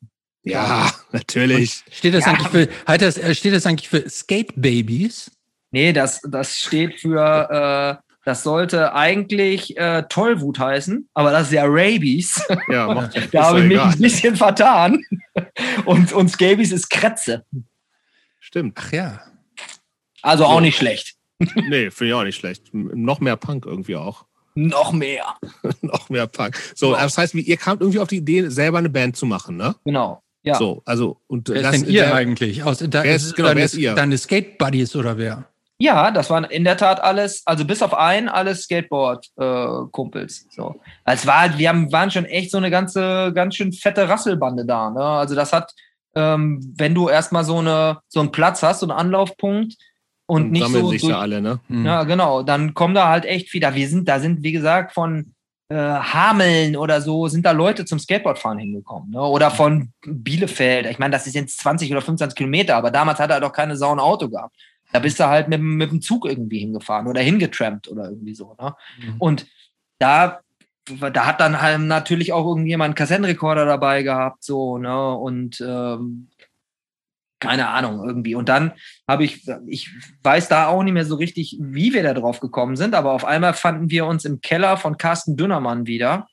Ja, 0.44 0.92
natürlich. 1.12 1.84
Und 1.86 1.96
steht 1.96 2.14
das 2.14 2.26
ja. 2.26 2.32
eigentlich 2.32 2.50
für, 2.50 2.70
halt 2.88 3.02
das, 3.02 3.18
äh, 3.18 3.36
steht 3.36 3.54
das 3.54 3.66
eigentlich 3.66 3.90
für 3.90 4.10
Skate 4.10 4.54
Babies? 4.56 5.32
Nee, 5.72 5.94
das, 5.94 6.20
das 6.28 6.58
steht 6.58 7.00
für 7.00 8.02
äh, 8.02 8.11
das 8.24 8.44
sollte 8.44 8.94
eigentlich 8.94 9.78
äh, 9.78 10.04
Tollwut 10.04 10.60
heißen, 10.60 11.10
aber 11.14 11.32
das 11.32 11.48
ist 11.48 11.54
ja 11.54 11.64
Rabies. 11.66 12.46
Ja, 12.68 12.88
macht, 12.94 13.34
da 13.34 13.46
habe 13.46 13.62
ich 13.62 13.68
mich 13.68 13.80
ein 13.80 14.00
bisschen 14.00 14.36
vertan. 14.36 15.04
Und, 15.86 16.12
und 16.14 16.30
Scabies 16.30 16.72
ist 16.72 16.90
Kretze. 16.90 17.46
Stimmt. 18.40 18.78
Ach 18.80 18.92
ja. 18.92 19.22
Also 20.22 20.46
auch 20.46 20.60
nicht 20.62 20.78
schlecht. 20.78 21.16
Nee, 21.56 21.90
finde 21.90 22.10
ich 22.10 22.14
auch 22.14 22.24
nicht 22.24 22.36
schlecht. 22.36 22.72
Noch 22.72 23.20
mehr 23.20 23.36
Punk 23.36 23.66
irgendwie 23.66 23.96
auch. 23.96 24.26
Noch 24.54 24.92
mehr. 24.92 25.38
Noch 25.82 26.10
mehr 26.10 26.28
Punk. 26.28 26.56
So, 26.76 26.90
genau. 26.90 27.00
das 27.02 27.18
heißt, 27.18 27.34
ihr 27.34 27.58
kamt 27.58 27.82
irgendwie 27.82 28.00
auf 28.00 28.10
die 28.10 28.18
Idee, 28.18 28.50
selber 28.50 28.78
eine 28.78 28.90
Band 28.90 29.16
zu 29.16 29.26
machen, 29.26 29.58
ne? 29.58 29.76
Genau. 29.86 30.22
Ja. 30.44 30.56
So, 30.56 30.82
also 30.86 31.20
und 31.28 31.50
wer 31.50 31.62
ist 31.62 31.72
denn 31.72 31.90
ihr 31.90 32.04
der, 32.04 32.14
eigentlich? 32.14 32.64
Aus, 32.64 32.80
da, 32.80 33.04
wer 33.04 33.16
ist, 33.16 33.36
genau, 33.36 33.50
deine, 33.50 33.60
wer 33.60 33.66
ist 33.66 33.76
ihr? 33.76 33.96
Deine 33.96 34.18
Skate 34.18 34.58
Buddies 34.58 34.96
oder 34.96 35.18
wer? 35.18 35.51
Ja, 35.82 36.12
das 36.12 36.30
waren 36.30 36.44
in 36.44 36.64
der 36.64 36.78
Tat 36.78 37.02
alles, 37.04 37.42
also 37.46 37.66
bis 37.66 37.82
auf 37.82 37.96
einen, 37.96 38.30
alles 38.30 38.64
Skateboard-Kumpels. 38.64 40.44
Äh, 40.44 40.56
so. 40.56 40.80
Es 41.06 41.26
war, 41.26 41.58
wir 41.58 41.70
haben, 41.70 41.92
waren 41.92 42.12
schon 42.12 42.26
echt 42.26 42.52
so 42.52 42.58
eine 42.58 42.70
ganze, 42.70 43.32
ganz 43.34 43.56
schön 43.56 43.74
fette 43.74 44.08
Rasselbande 44.08 44.64
da. 44.64 44.92
Ne? 44.92 45.02
Also 45.02 45.34
das 45.34 45.52
hat, 45.52 45.74
ähm, 46.14 46.74
wenn 46.78 46.94
du 46.94 47.10
erstmal 47.10 47.44
so 47.44 47.58
eine, 47.58 47.98
so 48.10 48.20
einen 48.20 48.32
Platz 48.32 48.62
hast, 48.62 48.82
so 48.82 48.86
einen 48.86 48.98
Anlaufpunkt 48.98 49.74
und, 50.28 50.44
und 50.44 50.52
nicht 50.52 50.62
sammeln 50.62 50.84
so, 50.84 50.92
sich 50.92 51.02
so, 51.02 51.10
da 51.10 51.20
alle, 51.20 51.42
ne? 51.42 51.60
Mhm. 51.68 51.86
Ja, 51.86 52.04
genau. 52.04 52.44
Dann 52.44 52.76
kommen 52.76 52.94
da 52.94 53.10
halt 53.10 53.26
echt 53.26 53.52
wieder. 53.54 53.74
Wir 53.74 53.90
sind, 53.90 54.08
da 54.08 54.20
sind, 54.20 54.44
wie 54.44 54.52
gesagt, 54.52 54.94
von 54.94 55.34
äh, 55.70 55.76
Hameln 55.76 56.78
oder 56.78 57.02
so, 57.02 57.28
sind 57.28 57.44
da 57.44 57.52
Leute 57.54 57.86
zum 57.86 57.98
Skateboardfahren 57.98 58.60
hingekommen. 58.60 59.10
Ne? 59.10 59.22
Oder 59.22 59.50
von 59.50 59.92
Bielefeld. 60.06 60.86
Ich 60.86 61.00
meine, 61.00 61.14
das 61.14 61.26
ist 61.26 61.34
jetzt 61.34 61.60
20 61.60 61.92
oder 61.92 62.02
25 62.02 62.38
Kilometer, 62.38 62.76
aber 62.76 62.92
damals 62.92 63.20
hat 63.20 63.32
er 63.32 63.40
doch 63.40 63.52
keine 63.52 63.76
Sau 63.76 63.92
ein 63.92 64.00
Auto 64.00 64.30
gehabt. 64.30 64.56
Da 64.92 65.00
bist 65.00 65.20
du 65.20 65.28
halt 65.28 65.48
mit, 65.48 65.62
mit 65.62 65.92
dem 65.92 66.02
Zug 66.02 66.26
irgendwie 66.26 66.60
hingefahren 66.60 67.08
oder 67.08 67.22
hingetrampt 67.22 67.88
oder 67.88 68.10
irgendwie 68.10 68.36
so. 68.36 68.56
Ne? 68.60 68.76
Mhm. 69.00 69.16
Und 69.20 69.48
da, 70.00 70.42
da 70.86 71.26
hat 71.26 71.40
dann 71.40 71.62
halt 71.62 71.80
natürlich 71.82 72.34
auch 72.34 72.46
irgendjemand 72.46 72.90
einen 72.90 72.96
Kassettenrekorder 72.96 73.66
dabei 73.66 74.04
gehabt, 74.04 74.44
so, 74.44 74.78
ne? 74.78 75.16
Und 75.16 75.62
ähm, 75.62 76.30
keine 77.42 77.70
Ahnung, 77.70 78.08
irgendwie. 78.08 78.36
Und 78.36 78.48
dann 78.48 78.72
habe 79.08 79.26
ich, 79.26 79.48
ich 79.68 79.90
weiß 80.24 80.48
da 80.48 80.68
auch 80.68 80.84
nicht 80.84 80.94
mehr 80.94 81.06
so 81.06 81.16
richtig, 81.16 81.58
wie 81.60 81.94
wir 81.94 82.04
da 82.04 82.14
drauf 82.14 82.40
gekommen 82.40 82.76
sind, 82.76 82.94
aber 82.94 83.12
auf 83.12 83.26
einmal 83.26 83.54
fanden 83.54 83.90
wir 83.90 84.06
uns 84.06 84.26
im 84.26 84.42
Keller 84.42 84.78
von 84.78 84.98
Carsten 84.98 85.36
Dünnermann 85.36 85.88
wieder. 85.88 86.28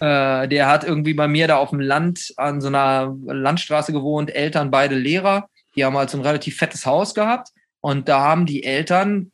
Äh, 0.00 0.48
der 0.48 0.68
hat 0.68 0.84
irgendwie 0.84 1.14
bei 1.14 1.28
mir 1.28 1.46
da 1.46 1.56
auf 1.56 1.70
dem 1.70 1.80
Land 1.80 2.32
an 2.38 2.60
so 2.60 2.68
einer 2.68 3.14
Landstraße 3.26 3.92
gewohnt, 3.92 4.34
Eltern 4.34 4.70
beide 4.70 4.96
Lehrer. 4.96 5.48
Die 5.76 5.84
haben 5.84 5.96
halt 5.96 6.08
so 6.08 6.16
ein 6.16 6.24
relativ 6.24 6.56
fettes 6.56 6.86
Haus 6.86 7.14
gehabt. 7.14 7.50
Und 7.80 8.08
da 8.08 8.20
haben 8.20 8.46
die 8.46 8.64
Eltern, 8.64 9.32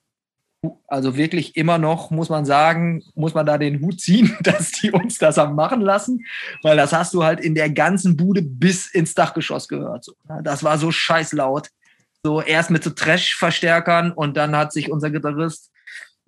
also 0.87 1.17
wirklich 1.17 1.57
immer 1.57 1.79
noch, 1.79 2.11
muss 2.11 2.29
man 2.29 2.45
sagen, 2.45 3.03
muss 3.15 3.35
man 3.35 3.47
da 3.47 3.59
den 3.59 3.81
Hut 3.81 4.01
ziehen, 4.01 4.37
dass 4.43 4.73
die 4.73 4.91
uns 4.91 5.19
das 5.19 5.39
haben 5.39 5.55
machen 5.55 5.81
lassen, 5.81 6.25
weil 6.63 6.77
das 6.77 6.93
hast 6.93 7.15
du 7.15 7.25
halt 7.25 7.41
in 7.41 7.55
der 7.55 7.71
ganzen 7.71 8.17
Bude 8.17 8.43
bis 8.43 8.87
ins 8.87 9.15
Dachgeschoss 9.15 9.69
gehört. 9.69 10.07
Das 10.43 10.63
war 10.63 10.79
so 10.79 10.91
scheiß 10.91 11.33
laut. 11.33 11.69
So 12.25 12.41
erst 12.41 12.71
mit 12.71 12.85
so 12.85 12.91
Trash-Verstärkern 12.91 14.13
und 14.13 14.37
dann 14.37 14.57
hat 14.57 14.73
sich 14.73 14.93
unser 14.93 15.11
Gitarrist 15.11 15.73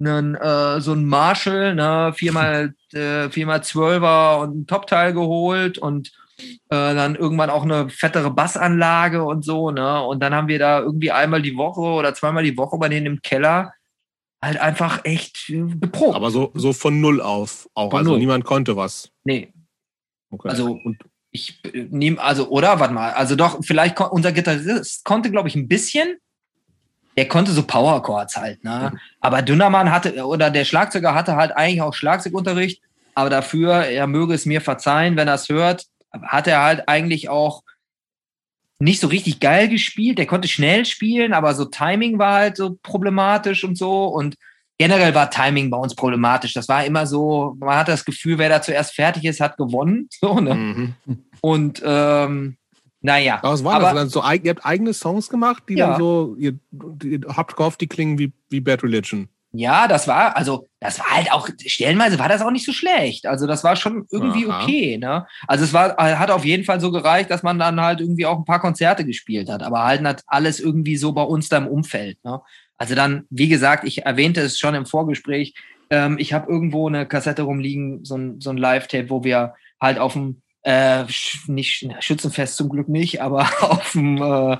einen, 0.00 0.34
äh, 0.34 0.80
so 0.80 0.92
ein 0.92 1.04
Marshall, 1.04 1.74
ne, 1.76 2.12
viermal, 2.16 2.74
äh, 2.92 3.28
viermal 3.30 3.62
Zwölfer 3.62 4.40
und 4.40 4.56
ein 4.56 4.66
Top-Teil 4.66 5.12
geholt 5.12 5.78
und 5.78 6.12
äh, 6.38 6.50
dann 6.68 7.14
irgendwann 7.16 7.50
auch 7.50 7.62
eine 7.62 7.88
fettere 7.88 8.30
Bassanlage 8.30 9.24
und 9.24 9.44
so, 9.44 9.70
ne? 9.70 10.02
Und 10.02 10.20
dann 10.20 10.34
haben 10.34 10.48
wir 10.48 10.58
da 10.58 10.80
irgendwie 10.80 11.10
einmal 11.10 11.42
die 11.42 11.56
Woche 11.56 11.80
oder 11.80 12.14
zweimal 12.14 12.44
die 12.44 12.56
Woche 12.56 12.78
bei 12.78 12.88
denen 12.88 13.06
im 13.06 13.22
Keller 13.22 13.72
halt 14.42 14.58
einfach 14.58 15.04
echt 15.04 15.46
geprobt. 15.48 16.14
Aber 16.14 16.30
so, 16.30 16.50
so 16.54 16.72
von 16.72 17.00
null 17.00 17.20
auf 17.20 17.68
auch. 17.74 17.90
Von 17.90 18.00
also 18.00 18.10
null. 18.12 18.20
niemand 18.20 18.44
konnte 18.44 18.76
was. 18.76 19.10
Nee. 19.24 19.52
Okay. 20.30 20.48
Also 20.48 20.78
und 20.84 20.98
ich 21.30 21.60
nehme, 21.90 22.20
also, 22.22 22.48
oder? 22.48 22.78
Warte 22.78 22.94
mal, 22.94 23.12
also 23.12 23.34
doch, 23.34 23.58
vielleicht 23.62 24.00
unser 24.00 24.30
Gitarrist 24.32 25.04
konnte, 25.04 25.30
glaube 25.30 25.48
ich, 25.48 25.56
ein 25.56 25.66
bisschen. 25.66 26.18
Der 27.16 27.28
konnte 27.28 27.52
so 27.52 27.62
Power 27.64 28.02
Chords 28.02 28.36
halt, 28.36 28.62
ne? 28.64 28.90
Mhm. 28.92 28.98
Aber 29.20 29.42
Dünnermann 29.42 29.90
hatte, 29.90 30.24
oder 30.26 30.50
der 30.50 30.64
Schlagzeuger 30.64 31.14
hatte 31.14 31.36
halt 31.36 31.56
eigentlich 31.56 31.82
auch 31.82 31.94
Schlagzeugunterricht, 31.94 32.82
aber 33.14 33.30
dafür, 33.30 33.84
er 33.84 34.06
möge 34.06 34.34
es 34.34 34.46
mir 34.46 34.60
verzeihen, 34.60 35.16
wenn 35.16 35.28
er 35.28 35.34
es 35.34 35.48
hört, 35.48 35.86
hat 36.22 36.46
er 36.46 36.62
halt 36.62 36.88
eigentlich 36.88 37.28
auch 37.28 37.62
nicht 38.78 39.00
so 39.00 39.06
richtig 39.06 39.40
geil 39.40 39.68
gespielt. 39.68 40.18
Der 40.18 40.26
konnte 40.26 40.48
schnell 40.48 40.84
spielen, 40.84 41.32
aber 41.32 41.54
so 41.54 41.64
Timing 41.64 42.18
war 42.18 42.34
halt 42.34 42.56
so 42.56 42.76
problematisch 42.82 43.64
und 43.64 43.76
so. 43.76 44.06
Und 44.06 44.36
generell 44.78 45.14
war 45.14 45.30
Timing 45.30 45.70
bei 45.70 45.78
uns 45.78 45.94
problematisch. 45.94 46.52
Das 46.54 46.68
war 46.68 46.84
immer 46.84 47.06
so, 47.06 47.56
man 47.58 47.76
hat 47.76 47.88
das 47.88 48.04
Gefühl, 48.04 48.38
wer 48.38 48.48
da 48.48 48.62
zuerst 48.62 48.94
fertig 48.94 49.24
ist, 49.24 49.40
hat 49.40 49.56
gewonnen. 49.56 50.08
So, 50.20 50.40
ne? 50.40 50.54
Mhm. 50.54 50.94
Und 51.40 51.82
ähm, 51.84 52.56
naja. 53.00 53.38
Aber 53.42 53.52
was 53.52 53.64
war 53.64 53.74
aber, 53.74 53.92
das? 53.92 54.12
So, 54.12 54.20
ihr 54.20 54.50
habt 54.50 54.64
eigene 54.64 54.94
Songs 54.94 55.28
gemacht, 55.28 55.64
die 55.68 55.74
ja. 55.74 55.90
dann 55.90 56.00
so, 56.00 56.36
ihr, 56.38 56.58
ihr 57.02 57.20
habt 57.28 57.56
gehofft, 57.56 57.80
die 57.80 57.86
klingen 57.86 58.18
wie, 58.18 58.32
wie 58.48 58.60
Bad 58.60 58.82
Religion. 58.82 59.28
Ja, 59.56 59.86
das 59.86 60.08
war, 60.08 60.36
also 60.36 60.68
das 60.80 60.98
war 60.98 61.06
halt 61.10 61.32
auch, 61.32 61.48
stellenweise 61.64 62.18
war 62.18 62.28
das 62.28 62.42
auch 62.42 62.50
nicht 62.50 62.66
so 62.66 62.72
schlecht. 62.72 63.24
Also 63.26 63.46
das 63.46 63.62
war 63.62 63.76
schon 63.76 64.04
irgendwie 64.10 64.46
Aha. 64.48 64.64
okay, 64.64 64.98
ne? 64.98 65.26
Also 65.46 65.62
es 65.62 65.72
war, 65.72 65.96
hat 65.96 66.32
auf 66.32 66.44
jeden 66.44 66.64
Fall 66.64 66.80
so 66.80 66.90
gereicht, 66.90 67.30
dass 67.30 67.44
man 67.44 67.60
dann 67.60 67.80
halt 67.80 68.00
irgendwie 68.00 68.26
auch 68.26 68.36
ein 68.36 68.44
paar 68.44 68.60
Konzerte 68.60 69.04
gespielt 69.04 69.48
hat, 69.48 69.62
aber 69.62 69.84
halt 69.84 70.02
nicht 70.02 70.24
alles 70.26 70.58
irgendwie 70.58 70.96
so 70.96 71.12
bei 71.12 71.22
uns 71.22 71.48
da 71.48 71.58
im 71.58 71.68
Umfeld, 71.68 72.18
ne? 72.24 72.40
Also 72.78 72.96
dann, 72.96 73.26
wie 73.30 73.48
gesagt, 73.48 73.84
ich 73.84 74.04
erwähnte 74.04 74.40
es 74.40 74.58
schon 74.58 74.74
im 74.74 74.86
Vorgespräch, 74.86 75.54
ähm, 75.90 76.16
ich 76.18 76.32
habe 76.32 76.50
irgendwo 76.50 76.88
eine 76.88 77.06
Kassette 77.06 77.42
rumliegen, 77.42 78.04
so 78.04 78.16
ein, 78.16 78.40
so 78.40 78.50
ein 78.50 78.56
Live-Tape, 78.56 79.08
wo 79.08 79.22
wir 79.22 79.54
halt 79.80 80.00
auf 80.00 80.14
dem 80.14 80.42
äh, 80.64 81.04
nicht 81.46 81.86
Schützenfest 82.00 82.56
zum 82.56 82.70
Glück 82.70 82.88
nicht, 82.88 83.20
aber 83.20 83.48
auf 83.60 83.92
dem 83.92 84.16
äh, 84.16 84.56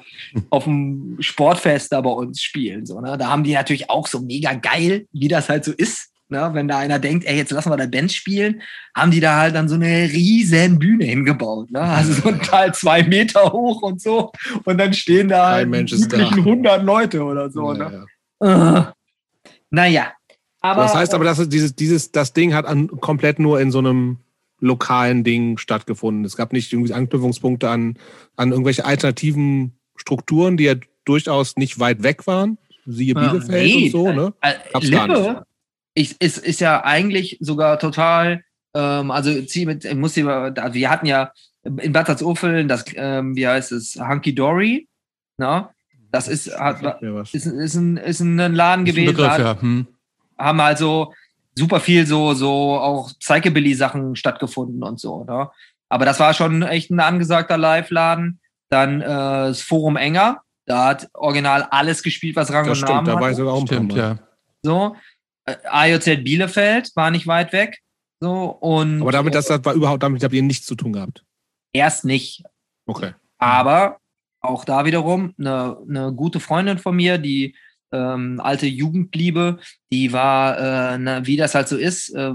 auf 0.51 0.65
dem 0.65 1.17
Sportfest 1.21 1.93
da 1.93 2.01
bei 2.01 2.11
uns 2.11 2.43
spielen. 2.43 2.87
So, 2.87 3.01
ne? 3.01 3.17
Da 3.19 3.29
haben 3.29 3.43
die 3.43 3.55
natürlich 3.55 3.91
auch 3.91 4.07
so 4.07 4.21
mega 4.21 4.53
geil, 4.53 5.07
wie 5.13 5.29
das 5.29 5.49
halt 5.49 5.65
so 5.65 5.73
ist. 5.73 6.11
Ne? 6.29 6.51
Wenn 6.53 6.69
da 6.69 6.79
einer 6.79 6.99
denkt, 6.99 7.25
ey, 7.27 7.37
jetzt 7.37 7.53
lassen 7.53 7.71
wir 7.71 7.77
da 7.77 7.87
Band 7.87 8.13
spielen, 8.13 8.63
haben 8.95 9.11
die 9.11 9.21
da 9.21 9.37
halt 9.37 9.55
dann 9.55 9.69
so 9.69 9.75
eine 9.77 10.11
riesen 10.11 10.79
Bühne 10.79 11.05
hingebaut. 11.05 11.71
Ne? 11.71 11.81
Also 11.81 12.13
so 12.13 12.29
ein 12.29 12.41
Teil 12.41 12.75
zwei 12.75 13.03
Meter 13.03 13.53
hoch 13.53 13.83
und 13.83 14.01
so. 14.01 14.31
Und 14.65 14.79
dann 14.79 14.93
stehen 14.93 15.29
da 15.29 15.45
Kein 15.45 15.53
halt 15.55 15.69
Mensch 15.71 15.93
ist 15.93 16.13
da. 16.13 16.17
üblichen 16.17 16.39
100 16.39 16.83
Leute 16.83 17.23
oder 17.23 17.51
so. 17.51 17.73
Ne? 17.73 18.07
ja. 18.43 18.81
Äh. 18.81 18.93
Naja. 19.71 20.13
Aber, 20.61 20.83
das 20.83 20.95
heißt 20.95 21.15
aber, 21.15 21.25
dass 21.25 21.39
es 21.39 21.49
dieses, 21.49 21.75
dieses, 21.75 22.11
das 22.11 22.33
Ding 22.33 22.55
hat 22.55 22.65
an, 22.65 22.89
komplett 22.89 23.39
nur 23.39 23.61
in 23.61 23.71
so 23.71 23.81
einem 23.81 24.19
lokalen 24.65 25.25
Ding 25.25 25.59
stattgefunden. 25.59 26.25
Es 26.25 26.37
gab 26.37 26.53
nicht 26.53 26.73
irgendwie 26.73 26.93
Anknüpfungspunkte 26.93 27.69
an, 27.69 27.99
an 28.37 28.51
irgendwelche 28.51 28.85
alternativen 28.85 29.73
Strukturen, 29.97 30.57
die 30.57 30.65
ja 30.65 30.75
durchaus 31.05 31.57
nicht 31.57 31.79
weit 31.79 32.03
weg 32.03 32.27
waren. 32.27 32.59
Siehe 32.87 33.15
Ja, 33.15 33.31
Bielefeld 33.31 33.65
nee, 33.65 33.85
und 33.85 33.91
so, 33.91 34.13
ne? 34.13 34.35
Äh, 34.41 34.55
Gab's 34.73 34.91
gar 34.91 35.09
Lippe 35.09 35.45
ist, 35.95 36.21
ist, 36.23 36.39
ist 36.39 36.61
ja 36.61 36.85
eigentlich 36.85 37.39
sogar 37.41 37.79
total, 37.79 38.45
ähm, 38.75 39.11
also 39.11 39.43
zieh 39.43 39.67
mit, 39.67 39.85
ich 39.85 39.95
muss 39.95 40.19
also 40.19 40.75
wir 40.75 40.91
hatten 40.91 41.07
ja 41.07 41.33
in 41.63 41.93
Bad 41.93 42.09
Salzuffeln 42.09 42.69
das, 42.69 42.85
ähm, 42.95 43.37
wie 43.37 43.47
heißt 43.47 43.73
es, 43.73 43.97
Hunky 43.97 44.35
Dory, 44.35 44.89
ne? 45.39 45.69
Das 46.11 46.29
ist, 46.29 46.57
hat, 46.57 47.03
ist, 47.33 47.47
ist, 47.47 47.75
ein, 47.75 47.97
ist 47.97 48.21
ein 48.21 48.37
Laden 48.37 48.87
Ist 48.87 48.93
ein 48.93 48.95
gewesen, 48.95 49.17
Begriff, 49.17 49.37
da 49.37 49.39
ja. 49.39 49.61
Hm. 49.61 49.87
haben 50.39 50.61
also 50.61 51.13
super 51.57 51.81
viel 51.81 52.07
so, 52.07 52.35
so 52.35 52.79
auch 52.79 53.13
Psychobilly-Sachen 53.19 54.17
stattgefunden 54.17 54.83
und 54.83 55.01
so, 55.01 55.25
ne? 55.25 55.51
Aber 55.89 56.05
das 56.05 56.19
war 56.19 56.35
schon 56.35 56.63
echt 56.63 56.91
ein 56.91 56.99
angesagter 56.99 57.57
Live-Laden. 57.57 58.41
Dann 58.69 59.01
äh, 59.01 59.05
das 59.05 59.61
Forum 59.61 59.97
Enger, 59.97 60.41
da 60.67 60.89
hat 60.89 61.09
original 61.13 61.69
alles 61.71 62.03
gespielt, 62.03 62.35
was 62.37 62.51
Rang 62.51 62.67
Das 62.67 62.79
und 62.79 62.85
stimmt, 62.85 63.07
Namen 63.07 63.07
da 63.07 63.21
war 63.21 63.31
ich 63.31 63.37
sogar 63.37 63.55
auch 63.55 63.61
ein 63.61 63.67
Stimmt, 63.67 63.93
ja. 63.93 64.19
So. 64.63 64.97
Äh, 65.45 65.55
AJZ 65.69 66.25
Bielefeld 66.25 66.91
war 66.97 67.11
nicht 67.11 67.27
weit 67.27 67.53
weg. 67.53 67.81
So. 68.19 68.45
Und 68.45 69.03
Aber 69.03 69.13
damit, 69.13 69.35
das, 69.35 69.47
das 69.47 69.65
war 69.65 69.75
überhaupt, 69.75 70.03
damit 70.03 70.25
habt 70.25 70.35
ihr 70.35 70.43
nichts 70.43 70.67
zu 70.67 70.75
tun 70.75 70.95
gehabt. 70.95 71.23
erst 71.73 72.05
nicht. 72.05 72.43
Okay. 72.87 73.13
Aber 73.39 73.99
auch 74.41 74.65
da 74.65 74.85
wiederum 74.85 75.35
eine, 75.39 75.77
eine 75.89 76.13
gute 76.13 76.41
Freundin 76.41 76.79
von 76.79 76.97
mir, 76.97 77.19
die 77.19 77.55
ähm, 77.95 78.41
alte 78.43 78.67
Jugendliebe, 78.67 79.59
die 79.93 80.13
war, 80.13 80.59
äh, 80.59 80.99
na, 80.99 81.27
wie 81.27 81.37
das 81.37 81.55
halt 81.55 81.69
so 81.69 81.77
ist, 81.77 82.11
äh, 82.11 82.33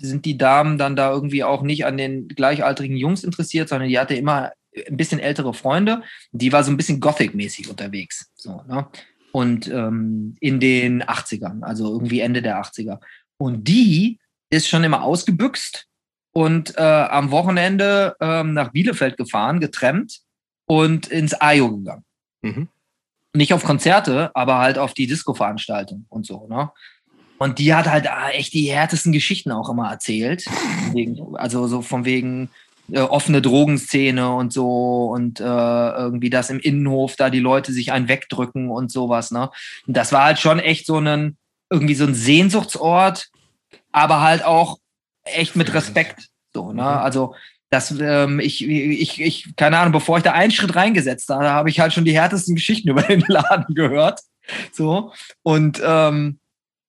sind 0.00 0.24
die 0.24 0.36
Damen 0.36 0.78
dann 0.78 0.96
da 0.96 1.10
irgendwie 1.10 1.44
auch 1.44 1.62
nicht 1.62 1.86
an 1.86 1.96
den 1.96 2.28
gleichaltrigen 2.28 2.96
Jungs 2.96 3.24
interessiert, 3.24 3.68
sondern 3.68 3.88
die 3.88 3.98
hatte 3.98 4.14
immer 4.14 4.52
ein 4.86 4.96
bisschen 4.96 5.20
ältere 5.20 5.54
Freunde. 5.54 6.02
Die 6.32 6.52
war 6.52 6.62
so 6.62 6.70
ein 6.70 6.76
bisschen 6.76 7.00
Gothic-mäßig 7.00 7.68
unterwegs. 7.68 8.30
So, 8.34 8.62
ne? 8.68 8.86
Und 9.32 9.68
ähm, 9.68 10.36
in 10.40 10.60
den 10.60 11.02
80ern, 11.02 11.62
also 11.62 11.92
irgendwie 11.92 12.20
Ende 12.20 12.42
der 12.42 12.60
80er. 12.62 12.98
Und 13.36 13.66
die 13.68 14.18
ist 14.50 14.68
schon 14.68 14.84
immer 14.84 15.02
ausgebüxt 15.02 15.86
und 16.32 16.76
äh, 16.76 16.82
am 16.82 17.30
Wochenende 17.30 18.16
ähm, 18.20 18.54
nach 18.54 18.72
Bielefeld 18.72 19.16
gefahren, 19.16 19.60
getrennt 19.60 20.20
und 20.66 21.08
ins 21.08 21.34
Ajo 21.34 21.76
gegangen. 21.76 22.04
Mhm. 22.42 22.68
Nicht 23.38 23.54
auf 23.54 23.62
Konzerte, 23.62 24.32
aber 24.34 24.58
halt 24.58 24.78
auf 24.78 24.94
die 24.94 25.06
Disco-Veranstaltung 25.06 26.06
und 26.08 26.26
so, 26.26 26.48
ne? 26.48 26.72
Und 27.38 27.60
die 27.60 27.72
hat 27.72 27.86
halt 27.86 28.06
äh, 28.06 28.32
echt 28.32 28.52
die 28.52 28.68
härtesten 28.68 29.12
Geschichten 29.12 29.52
auch 29.52 29.70
immer 29.70 29.88
erzählt. 29.88 30.44
Also 31.34 31.68
so 31.68 31.82
von 31.82 32.04
wegen 32.04 32.50
äh, 32.90 32.98
offene 32.98 33.40
Drogenszene 33.40 34.34
und 34.34 34.52
so 34.52 35.12
und 35.12 35.38
äh, 35.38 35.44
irgendwie 35.44 36.30
das 36.30 36.50
im 36.50 36.58
Innenhof 36.58 37.14
da 37.14 37.30
die 37.30 37.38
Leute 37.38 37.72
sich 37.72 37.92
einen 37.92 38.08
wegdrücken 38.08 38.70
und 38.70 38.90
sowas, 38.90 39.30
ne? 39.30 39.50
Und 39.86 39.96
das 39.96 40.10
war 40.10 40.24
halt 40.24 40.40
schon 40.40 40.58
echt 40.58 40.84
so 40.84 40.98
ein, 40.98 41.36
irgendwie 41.70 41.94
so 41.94 42.06
ein 42.06 42.14
Sehnsuchtsort, 42.14 43.28
aber 43.92 44.20
halt 44.20 44.44
auch 44.44 44.78
echt 45.22 45.54
mit 45.54 45.72
Respekt. 45.74 46.28
So, 46.52 46.72
ne? 46.72 46.84
Also 46.84 47.36
das, 47.70 47.94
ähm, 48.00 48.40
ich, 48.40 48.66
ich, 48.66 49.20
ich, 49.20 49.56
keine 49.56 49.78
Ahnung, 49.78 49.92
bevor 49.92 50.18
ich 50.18 50.22
da 50.22 50.32
einen 50.32 50.50
Schritt 50.50 50.74
reingesetzt 50.74 51.28
habe, 51.28 51.50
habe 51.50 51.70
ich 51.70 51.80
halt 51.80 51.92
schon 51.92 52.04
die 52.04 52.14
härtesten 52.14 52.54
Geschichten 52.54 52.88
über 52.90 53.02
den 53.02 53.24
Laden 53.26 53.74
gehört. 53.74 54.20
So. 54.72 55.12
Und 55.42 55.80
ähm, 55.84 56.38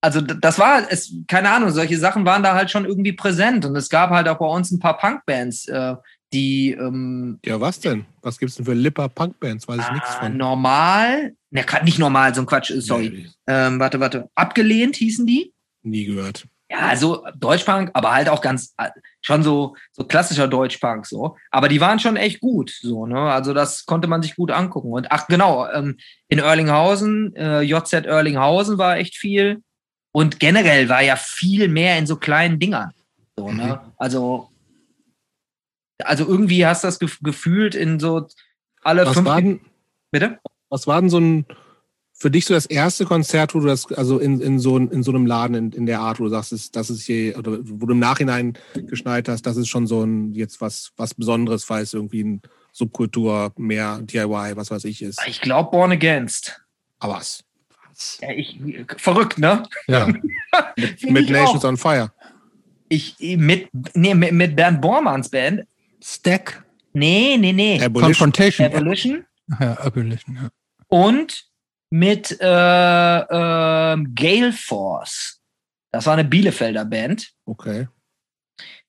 also 0.01 0.21
das 0.21 0.57
war, 0.57 0.89
es, 0.89 1.13
keine 1.27 1.51
Ahnung, 1.51 1.71
solche 1.71 1.97
Sachen 1.97 2.25
waren 2.25 2.43
da 2.43 2.55
halt 2.55 2.71
schon 2.71 2.85
irgendwie 2.85 3.11
präsent. 3.11 3.65
Und 3.65 3.75
es 3.75 3.89
gab 3.89 4.11
halt 4.11 4.27
auch 4.29 4.39
bei 4.39 4.47
uns 4.47 4.71
ein 4.71 4.79
paar 4.79 4.97
Punkbands, 4.97 5.67
äh, 5.67 5.95
die 6.31 6.71
ähm, 6.71 7.39
Ja, 7.43 7.59
was 7.59 7.79
denn? 7.79 8.05
Was 8.21 8.39
gibt's 8.39 8.55
denn 8.55 8.65
für 8.65 8.73
Lipper 8.73 9.09
Punkbands? 9.09 9.67
Weiß 9.67 9.81
ich 9.85 9.91
nichts 9.91 10.09
ah, 10.11 10.21
von. 10.21 10.37
normal, 10.37 11.33
ne, 11.49 11.65
nicht 11.83 11.99
normal, 11.99 12.33
so 12.33 12.41
ein 12.41 12.47
Quatsch, 12.47 12.71
äh, 12.71 12.81
sorry. 12.81 13.09
Nee, 13.09 13.27
Ähm, 13.47 13.79
warte, 13.79 13.99
warte. 13.99 14.29
Abgelehnt 14.35 14.95
hießen 14.95 15.25
die. 15.25 15.53
nie 15.83 16.05
gehört. 16.05 16.47
Ja, 16.71 16.95
so 16.95 17.25
Deutschpunk, 17.35 17.89
aber 17.93 18.13
halt 18.13 18.29
auch 18.29 18.41
ganz 18.41 18.75
äh, 18.77 18.89
schon 19.21 19.41
so 19.41 19.75
so 19.91 20.03
klassischer 20.03 20.47
Deutschpunk 20.47 21.05
so. 21.07 21.35
Aber 21.49 21.67
die 21.67 21.81
waren 21.81 21.99
schon 21.99 22.15
echt 22.15 22.41
gut 22.41 22.69
so, 22.81 23.07
ne? 23.07 23.19
Also 23.19 23.53
das 23.53 23.85
konnte 23.85 24.07
man 24.07 24.21
sich 24.21 24.35
gut 24.35 24.51
angucken. 24.51 24.91
Und 24.91 25.11
ach 25.11 25.27
genau, 25.27 25.67
ähm, 25.71 25.97
in 26.27 26.39
Erlinghausen, 26.39 27.35
äh, 27.35 27.61
JZ 27.61 28.05
Erlinghausen 28.05 28.77
war 28.77 28.97
echt 28.97 29.15
viel. 29.15 29.63
Und 30.11 30.39
generell 30.39 30.89
war 30.89 31.01
ja 31.01 31.15
viel 31.15 31.67
mehr 31.67 31.97
in 31.97 32.05
so 32.05 32.17
kleinen 32.17 32.59
Dingern. 32.59 32.91
So, 33.35 33.51
ne? 33.51 33.79
Also 33.97 34.49
also 36.03 36.25
irgendwie 36.25 36.65
hast 36.65 36.83
du 36.83 36.87
das 36.87 36.99
gef 36.99 37.19
gefühlt 37.21 37.75
in 37.75 37.99
so 37.99 38.27
alle 38.83 39.05
Was 39.05 39.13
fünf. 39.13 39.27
war, 39.27 39.41
denn, 39.41 39.59
Bitte? 40.11 40.39
was 40.69 40.87
war 40.87 41.01
denn 41.01 41.09
so 41.09 41.19
ein 41.19 41.45
für 42.19 42.29
dich 42.29 42.45
so 42.45 42.53
das 42.53 42.65
erste 42.65 43.05
Konzert, 43.05 43.55
wo 43.55 43.61
du 43.61 43.67
das, 43.67 43.89
also 43.93 44.19
in, 44.19 44.41
in, 44.41 44.59
so, 44.59 44.77
in 44.77 45.03
so 45.03 45.11
einem 45.11 45.25
Laden 45.25 45.55
in, 45.55 45.71
in 45.71 45.85
der 45.85 46.01
Art, 46.01 46.19
wo 46.19 46.25
du 46.25 46.29
sagst, 46.29 46.51
das, 46.51 46.69
das 46.69 46.89
ist 46.89 47.05
hier, 47.05 47.37
oder 47.37 47.59
wo 47.63 47.85
du 47.85 47.93
im 47.93 47.99
Nachhinein 47.99 48.57
geschneit 48.73 49.29
hast, 49.29 49.43
das 49.43 49.55
ist 49.55 49.69
schon 49.69 49.87
so 49.87 50.03
ein 50.03 50.33
jetzt 50.33 50.59
was, 50.59 50.91
was 50.97 51.13
Besonderes, 51.13 51.69
weil 51.69 51.81
es 51.81 51.93
irgendwie 51.93 52.23
ein 52.23 52.41
Subkultur, 52.73 53.53
mehr 53.57 53.99
DIY, 54.01 54.55
was 54.55 54.69
weiß 54.69 54.83
ich 54.83 55.01
ist. 55.01 55.21
Ich 55.27 55.39
glaube 55.39 55.71
Born 55.71 55.93
Against. 55.93 56.61
Aber 56.99 57.15
was? 57.15 57.45
Ja, 58.21 58.31
ich, 58.31 58.59
verrückt, 58.97 59.39
ne? 59.39 59.63
Ja. 59.87 60.07
Mit 60.77 61.25
ich 61.25 61.29
Nations 61.29 61.63
auch. 61.63 61.69
on 61.69 61.77
Fire. 61.77 62.11
Ich 62.89 63.15
mit, 63.19 63.69
nee, 63.93 64.15
mit, 64.15 64.31
mit 64.31 64.55
Bernd 64.55 64.81
Bormanns 64.81 65.29
Band. 65.29 65.63
Stack. 66.01 66.65
Nee, 66.93 67.37
nee, 67.37 67.53
nee. 67.53 67.75
Abolition. 67.75 68.01
Confrontation. 68.01 68.71
Evolution. 68.71 69.25
Ja, 69.59 69.79
Abolition, 69.79 70.35
ja. 70.35 70.49
Und 70.87 71.48
mit 71.89 72.37
äh, 72.39 73.19
ähm, 73.19 74.13
Gale 74.15 74.53
Force. 74.53 75.39
Das 75.91 76.05
war 76.05 76.13
eine 76.13 76.25
Bielefelder 76.25 76.85
Band. 76.85 77.29
Okay. 77.45 77.87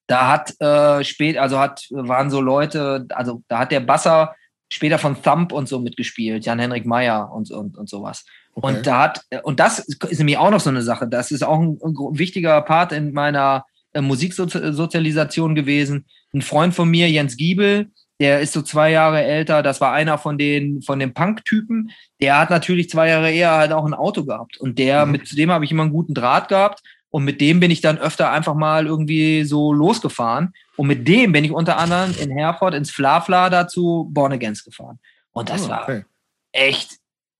Da 0.06 0.28
hat 0.28 0.60
äh, 0.60 1.04
spät, 1.04 1.38
also 1.38 1.58
hat, 1.58 1.86
waren 1.90 2.30
so 2.30 2.40
Leute, 2.40 3.06
also 3.10 3.42
da 3.48 3.60
hat 3.60 3.72
der 3.72 3.80
Basser 3.80 4.34
später 4.68 4.98
von 4.98 5.20
Thump 5.22 5.52
und 5.52 5.68
so 5.68 5.78
mitgespielt, 5.78 6.44
Jan-Henrik 6.44 6.86
Meyer 6.86 7.32
und, 7.32 7.50
und, 7.50 7.76
und 7.76 7.88
sowas. 7.88 8.24
okay. 8.54 8.66
Und 8.66 8.86
da 8.86 9.02
hat, 9.02 9.24
und 9.44 9.60
das 9.60 9.78
ist 9.78 10.18
nämlich 10.18 10.38
auch 10.38 10.50
noch 10.50 10.60
so 10.60 10.70
eine 10.70 10.82
Sache. 10.82 11.08
Das 11.08 11.30
ist 11.30 11.42
auch 11.42 11.60
ein, 11.60 11.78
ein 11.82 12.18
wichtiger 12.18 12.60
Part 12.62 12.92
in 12.92 13.12
meiner 13.12 13.64
äh, 13.92 14.00
Musiksozialisation 14.00 15.54
gewesen. 15.54 16.06
Ein 16.32 16.42
Freund 16.42 16.74
von 16.74 16.88
mir, 16.88 17.10
Jens 17.10 17.36
Giebel, 17.36 17.90
der 18.20 18.40
ist 18.40 18.52
so 18.52 18.62
zwei 18.62 18.90
Jahre 18.90 19.24
älter. 19.24 19.62
Das 19.62 19.80
war 19.80 19.92
einer 19.92 20.18
von 20.18 20.36
den, 20.38 20.82
von 20.82 20.98
den 20.98 21.14
Punk-Typen. 21.14 21.90
Der 22.20 22.38
hat 22.38 22.50
natürlich 22.50 22.90
zwei 22.90 23.08
Jahre 23.08 23.32
eher 23.32 23.52
halt 23.52 23.72
auch 23.72 23.86
ein 23.86 23.94
Auto 23.94 24.24
gehabt. 24.24 24.58
Und 24.58 24.78
der, 24.78 25.06
Mhm. 25.06 25.12
mit 25.12 25.26
zu 25.26 25.34
dem 25.34 25.50
habe 25.50 25.64
ich 25.64 25.72
immer 25.72 25.84
einen 25.84 25.92
guten 25.92 26.14
Draht 26.14 26.48
gehabt. 26.48 26.82
Und 27.08 27.24
mit 27.24 27.40
dem 27.40 27.58
bin 27.58 27.70
ich 27.72 27.80
dann 27.80 27.98
öfter 27.98 28.30
einfach 28.30 28.54
mal 28.54 28.86
irgendwie 28.86 29.42
so 29.44 29.72
losgefahren. 29.72 30.52
Und 30.76 30.86
mit 30.86 31.08
dem 31.08 31.32
bin 31.32 31.44
ich 31.44 31.50
unter 31.50 31.78
anderem 31.78 32.14
in 32.20 32.30
Herford 32.30 32.74
ins 32.74 32.90
Flafla 32.90 33.50
dazu 33.50 34.08
Born 34.12 34.32
Against 34.32 34.64
gefahren. 34.64 35.00
Und 35.32 35.48
das 35.48 35.68
war 35.68 35.82
okay. 35.82 36.04
echt, 36.52 36.98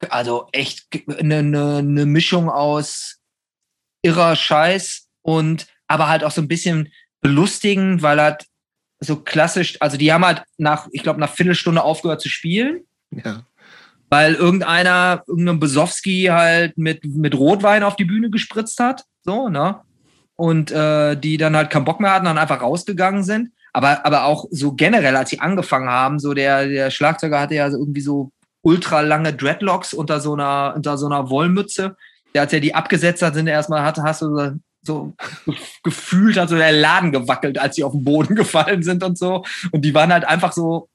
also 0.09 0.49
echt 0.53 0.89
eine, 1.19 1.37
eine, 1.37 1.77
eine 1.77 2.07
Mischung 2.07 2.49
aus 2.49 3.19
irrer 4.03 4.35
Scheiß 4.35 5.09
und 5.23 5.67
aber 5.87 6.09
halt 6.09 6.25
auch 6.25 6.31
so 6.31 6.41
ein 6.41 6.49
bisschen 6.49 6.91
belustigend, 7.21 8.03
weil 8.03 8.21
halt 8.21 8.47
so 9.01 9.17
klassisch, 9.17 9.77
also 9.81 9.97
die 9.97 10.13
haben 10.13 10.25
halt 10.25 10.43
nach, 10.59 10.89
ich 10.93 11.03
glaube, 11.03 11.21
nach 11.21 11.33
Viertelstunde 11.33 11.83
aufgehört 11.83 12.21
zu 12.21 12.29
spielen. 12.29 12.83
Ja. 13.13 13.45
weil 14.09 14.35
irgendeiner, 14.35 15.25
irgendein 15.27 15.59
Besowski 15.59 16.29
halt 16.31 16.79
mit, 16.79 17.05
mit 17.05 17.35
Rotwein 17.35 17.83
auf 17.83 17.97
die 17.97 18.05
Bühne 18.05 18.31
gespritzt 18.31 18.79
hat. 18.79 19.05
So, 19.23 19.49
ne? 19.49 19.81
Und 20.37 20.71
äh, 20.71 21.17
die 21.17 21.37
dann 21.37 21.57
halt 21.57 21.71
keinen 21.71 21.85
Bock 21.85 22.01
mehr 22.01 22.13
hatten 22.13 22.27
und 22.27 22.39
einfach 22.39 22.63
rausgegangen 22.63 23.25
sind. 23.25 23.51
Aber, 23.73 24.05
aber 24.05 24.25
auch 24.25 24.47
so 24.51 24.73
generell, 24.73 25.17
als 25.17 25.31
sie 25.31 25.41
angefangen 25.41 25.89
haben, 25.89 26.19
so 26.19 26.35
der, 26.35 26.67
der 26.67 26.91
Schlagzeuger 26.91 27.41
hatte 27.41 27.55
ja 27.55 27.69
irgendwie 27.69 28.01
so 28.01 28.33
ultra 28.63 29.01
lange 29.01 29.33
Dreadlocks 29.33 29.95
unter 29.95 30.21
so 30.21 30.35
einer, 30.35 30.75
unter 30.77 30.99
so 30.99 31.07
einer 31.07 31.31
Wollmütze. 31.31 31.97
Der, 32.35 32.43
als 32.43 32.53
er 32.53 32.61
die 32.61 32.75
abgesetzt 32.75 33.23
hat, 33.23 33.35
sind 33.35 33.47
er 33.47 33.55
erstmal 33.55 33.83
hatte, 33.83 34.03
hast 34.03 34.23
du 34.23 34.37
so 34.37 34.53
gefühlt 35.83 36.37
hat 36.37 36.49
so 36.49 36.57
der 36.57 36.73
Laden 36.73 37.13
gewackelt, 37.13 37.59
als 37.59 37.77
sie 37.77 37.85
auf 37.85 37.93
den 37.93 38.05
Boden 38.05 38.35
gefallen 38.37 38.83
sind 38.83 39.03
und 39.03 39.19
so. 39.19 39.45
Und 39.73 39.85
die 39.85 39.95
waren 39.95 40.13
halt 40.13 40.25
einfach 40.25 40.53
so 40.53 40.89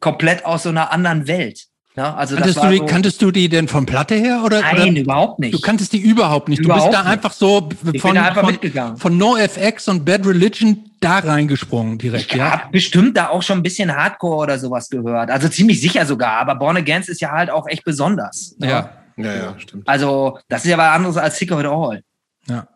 komplett 0.00 0.44
aus 0.44 0.64
so 0.64 0.68
einer 0.68 0.92
anderen 0.92 1.26
Welt. 1.26 1.66
Ja, 1.96 2.14
also 2.14 2.36
kanntest, 2.36 2.62
du 2.62 2.68
die, 2.68 2.76
so 2.78 2.86
kanntest 2.86 3.22
du 3.22 3.30
die 3.32 3.48
denn 3.48 3.66
von 3.66 3.84
Platte 3.84 4.14
her? 4.14 4.42
Oder, 4.44 4.60
Nein, 4.60 4.92
oder? 4.92 5.00
überhaupt 5.00 5.38
nicht. 5.40 5.52
Du 5.52 5.60
kanntest 5.60 5.92
die 5.92 5.98
überhaupt 5.98 6.48
nicht. 6.48 6.60
Überhaupt 6.60 6.86
du 6.86 6.90
bist 6.90 6.96
da 6.96 7.02
nicht. 7.02 7.12
einfach 7.12 7.32
so 7.32 7.68
von, 7.98 8.16
einfach 8.16 8.48
von, 8.48 8.96
von 8.96 9.18
NoFX 9.18 9.88
und 9.88 10.04
Bad 10.04 10.24
Religion 10.24 10.84
da 11.00 11.18
reingesprungen 11.18 11.98
direkt. 11.98 12.30
Ich 12.30 12.38
ja? 12.38 12.52
habe 12.52 12.70
bestimmt 12.70 13.16
da 13.16 13.28
auch 13.28 13.42
schon 13.42 13.58
ein 13.58 13.62
bisschen 13.64 13.94
Hardcore 13.94 14.36
oder 14.36 14.58
sowas 14.58 14.88
gehört. 14.88 15.30
Also 15.30 15.48
ziemlich 15.48 15.80
sicher 15.80 16.06
sogar. 16.06 16.34
Aber 16.34 16.54
Born 16.54 16.76
Against 16.76 17.08
ist 17.08 17.20
ja 17.20 17.32
halt 17.32 17.50
auch 17.50 17.66
echt 17.66 17.84
besonders. 17.84 18.54
Ja, 18.58 18.68
ja, 18.68 18.92
ja, 19.16 19.34
ja 19.34 19.54
stimmt. 19.58 19.88
Also 19.88 20.38
das 20.48 20.64
ist 20.64 20.70
ja 20.70 20.78
was 20.78 20.94
anderes 20.94 21.16
als 21.16 21.38
Sick 21.38 21.50
of 21.50 21.60
It 21.60 21.66
All. 21.66 22.02
Ja. 22.48 22.68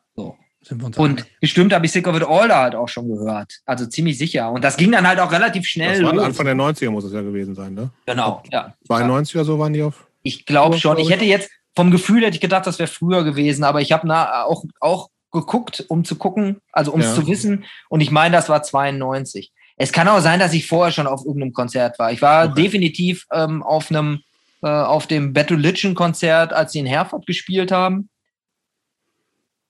So. 0.64 0.74
und 0.74 0.98
einig. 0.98 1.24
bestimmt 1.40 1.72
habe 1.74 1.84
ich 1.84 1.92
Sick 1.92 2.06
of 2.06 2.16
It 2.16 2.24
All 2.24 2.48
da 2.48 2.62
halt 2.62 2.74
auch 2.74 2.88
schon 2.88 3.08
gehört. 3.08 3.60
Also 3.66 3.86
ziemlich 3.86 4.16
sicher. 4.16 4.50
Und 4.50 4.64
das 4.64 4.76
ging 4.76 4.92
dann 4.92 5.06
halt 5.06 5.20
auch 5.20 5.30
relativ 5.30 5.66
schnell. 5.66 6.02
Das 6.02 6.16
war 6.16 6.24
Anfang 6.24 6.46
der 6.46 6.54
90er 6.54 6.90
muss 6.90 7.04
es 7.04 7.12
ja 7.12 7.20
gewesen 7.20 7.54
sein, 7.54 7.74
ne? 7.74 7.90
Genau, 8.06 8.42
ja. 8.50 8.74
92 8.86 9.36
oder 9.36 9.44
so 9.44 9.58
waren 9.58 9.72
die 9.72 9.82
auf? 9.82 10.06
Ich 10.22 10.46
glaube 10.46 10.78
schon. 10.78 10.98
Ich 10.98 11.10
hätte 11.10 11.26
jetzt, 11.26 11.50
vom 11.76 11.90
Gefühl 11.90 12.24
hätte 12.24 12.36
ich 12.36 12.40
gedacht, 12.40 12.66
das 12.66 12.78
wäre 12.78 12.88
früher 12.88 13.24
gewesen, 13.24 13.62
aber 13.64 13.80
ich 13.82 13.92
habe 13.92 14.08
auch, 14.46 14.64
auch 14.80 15.10
geguckt, 15.30 15.84
um 15.88 16.04
zu 16.04 16.16
gucken, 16.16 16.60
also 16.72 16.92
um 16.92 17.00
es 17.00 17.08
ja. 17.08 17.14
zu 17.14 17.26
wissen. 17.26 17.64
Und 17.90 18.00
ich 18.00 18.10
meine, 18.10 18.34
das 18.34 18.48
war 18.48 18.62
92. 18.62 19.52
Es 19.76 19.92
kann 19.92 20.08
auch 20.08 20.20
sein, 20.20 20.38
dass 20.38 20.54
ich 20.54 20.66
vorher 20.66 20.92
schon 20.92 21.06
auf 21.06 21.24
irgendeinem 21.26 21.52
Konzert 21.52 21.98
war. 21.98 22.12
Ich 22.12 22.22
war 22.22 22.46
okay. 22.46 22.62
definitiv 22.62 23.26
ähm, 23.32 23.62
auf 23.62 23.90
einem, 23.90 24.20
äh, 24.62 24.68
auf 24.68 25.06
dem 25.06 25.32
Battle 25.32 25.56
Religion 25.58 25.94
Konzert, 25.94 26.52
als 26.52 26.72
sie 26.72 26.78
in 26.78 26.86
Herford 26.86 27.26
gespielt 27.26 27.72
haben. 27.72 28.08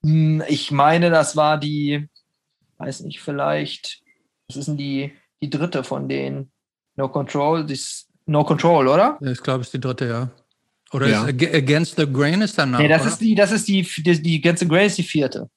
Hm, 0.04 0.42
ich 0.48 0.70
meine, 0.70 1.10
das 1.10 1.34
war 1.36 1.58
die, 1.58 2.08
weiß 2.78 3.00
nicht, 3.00 3.20
vielleicht, 3.20 4.02
was 4.48 4.56
ist 4.56 4.68
denn 4.68 4.76
die, 4.76 5.12
die 5.42 5.50
dritte 5.50 5.82
von 5.82 6.08
denen? 6.08 6.52
No 6.96 7.08
Control, 7.08 7.66
das 7.66 8.06
No 8.26 8.44
Control, 8.44 8.88
oder? 8.88 9.18
Ich 9.20 9.42
glaube, 9.42 9.60
es 9.60 9.68
ist 9.68 9.74
die 9.74 9.80
dritte, 9.80 10.06
ja. 10.06 10.30
Oder 10.92 11.08
ja. 11.08 11.24
ist 11.24 11.54
Against 11.54 11.96
the 11.96 12.06
Grain 12.10 12.40
ist 12.42 12.56
danach? 12.56 12.78
Nee, 12.78 12.88
das 12.88 13.02
oder? 13.02 13.10
ist 13.10 13.20
die, 13.20 13.34
das 13.34 13.50
ist 13.50 13.66
die, 13.66 13.82
die, 13.82 14.22
die 14.22 14.36
Against 14.36 14.60
the 14.60 14.68
Grain 14.68 14.86
ist 14.86 14.98
die 14.98 15.02
vierte. 15.02 15.48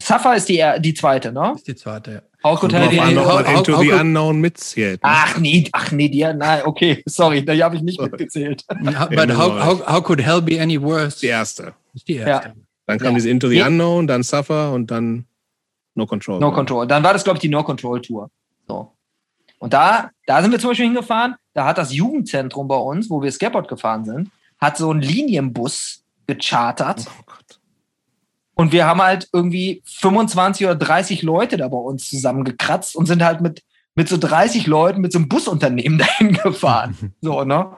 Suffer 0.00 0.36
ist 0.36 0.48
die, 0.48 0.64
die 0.78 0.94
zweite, 0.94 1.32
ne? 1.32 1.54
Ist 1.56 1.66
die 1.66 1.74
zweite, 1.74 2.12
ja. 2.12 2.22
How 2.44 2.60
could 2.60 2.72
Hell 2.72 2.88
be 2.88 2.96
Into 2.96 3.80
the 3.80 3.92
Unknown 3.92 4.40
mitzählt. 4.40 5.02
Ne? 5.02 5.10
Ach 5.10 5.38
nee, 5.38 5.68
ach 5.72 5.90
nee, 5.90 6.08
die, 6.08 6.22
nein, 6.22 6.62
okay, 6.64 7.02
sorry, 7.06 7.44
da 7.44 7.52
habe 7.64 7.76
ich 7.76 7.82
nicht 7.82 8.00
mitgezählt. 8.00 8.64
But 8.68 9.36
how, 9.36 9.60
how, 9.60 9.86
how 9.86 10.02
could 10.02 10.20
Hell 10.20 10.40
be 10.40 10.60
any 10.60 10.80
worse? 10.80 11.18
Die 11.18 11.26
erste. 11.26 11.74
Ist 11.92 12.06
die 12.06 12.16
erste. 12.16 12.48
Ja. 12.48 12.54
Dann 12.86 12.98
kam 12.98 13.08
ja. 13.08 13.14
diese 13.14 13.30
Into 13.30 13.48
the 13.48 13.62
Unknown, 13.62 14.06
dann 14.06 14.22
Suffer 14.22 14.72
und 14.72 14.90
dann 14.90 15.26
No 15.94 16.06
Control. 16.06 16.38
No 16.38 16.52
Control. 16.52 16.86
Dann 16.86 17.02
war 17.02 17.12
das, 17.12 17.24
glaube 17.24 17.38
ich, 17.38 17.40
die 17.40 17.48
No 17.48 17.64
Control 17.64 18.00
Tour. 18.00 18.30
So. 18.68 18.92
Und 19.58 19.72
da, 19.72 20.10
da 20.26 20.42
sind 20.42 20.52
wir 20.52 20.58
zum 20.58 20.70
Beispiel 20.70 20.86
hingefahren. 20.86 21.34
Da 21.54 21.64
hat 21.64 21.78
das 21.78 21.92
Jugendzentrum 21.92 22.68
bei 22.68 22.76
uns, 22.76 23.08
wo 23.08 23.22
wir 23.22 23.32
Skateboard 23.32 23.68
gefahren 23.68 24.04
sind, 24.04 24.30
hat 24.58 24.76
so 24.76 24.90
einen 24.90 25.00
Linienbus 25.00 26.04
gechartert. 26.26 27.06
Oh 27.08 27.22
Gott. 27.26 27.60
Und 28.54 28.72
wir 28.72 28.86
haben 28.86 29.02
halt 29.02 29.28
irgendwie 29.32 29.82
25 29.84 30.66
oder 30.66 30.76
30 30.76 31.22
Leute 31.22 31.56
da 31.56 31.68
bei 31.68 31.76
uns 31.76 32.08
zusammengekratzt 32.08 32.96
und 32.96 33.06
sind 33.06 33.22
halt 33.22 33.40
mit, 33.40 33.62
mit 33.94 34.08
so 34.08 34.16
30 34.16 34.66
Leuten 34.66 35.00
mit 35.00 35.12
so 35.12 35.18
einem 35.18 35.28
Busunternehmen 35.28 35.98
dahin 36.18 36.32
gefahren. 36.32 37.14
so, 37.20 37.44
ne? 37.44 37.70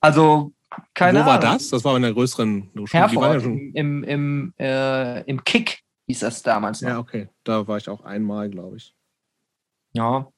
Also, 0.00 0.52
keine 0.94 1.18
Wo 1.18 1.22
Ahnung. 1.22 1.32
war 1.32 1.40
das? 1.40 1.68
Das 1.70 1.84
war 1.84 1.96
in 1.96 2.02
der 2.02 2.12
größeren 2.12 2.70
Herford, 2.90 3.42
ja 3.42 3.48
im, 3.48 3.74
im, 3.74 4.04
im, 4.04 4.54
äh, 4.58 5.22
im 5.22 5.44
Kick 5.44 5.82
hieß 6.06 6.20
das 6.20 6.42
damals 6.42 6.82
noch. 6.82 6.90
Ja, 6.90 6.98
okay. 6.98 7.28
Da 7.44 7.66
war 7.66 7.78
ich 7.78 7.88
auch 7.88 8.02
einmal, 8.02 8.50
glaube 8.50 8.76
ich. 8.76 8.94
Ja. 9.92 10.28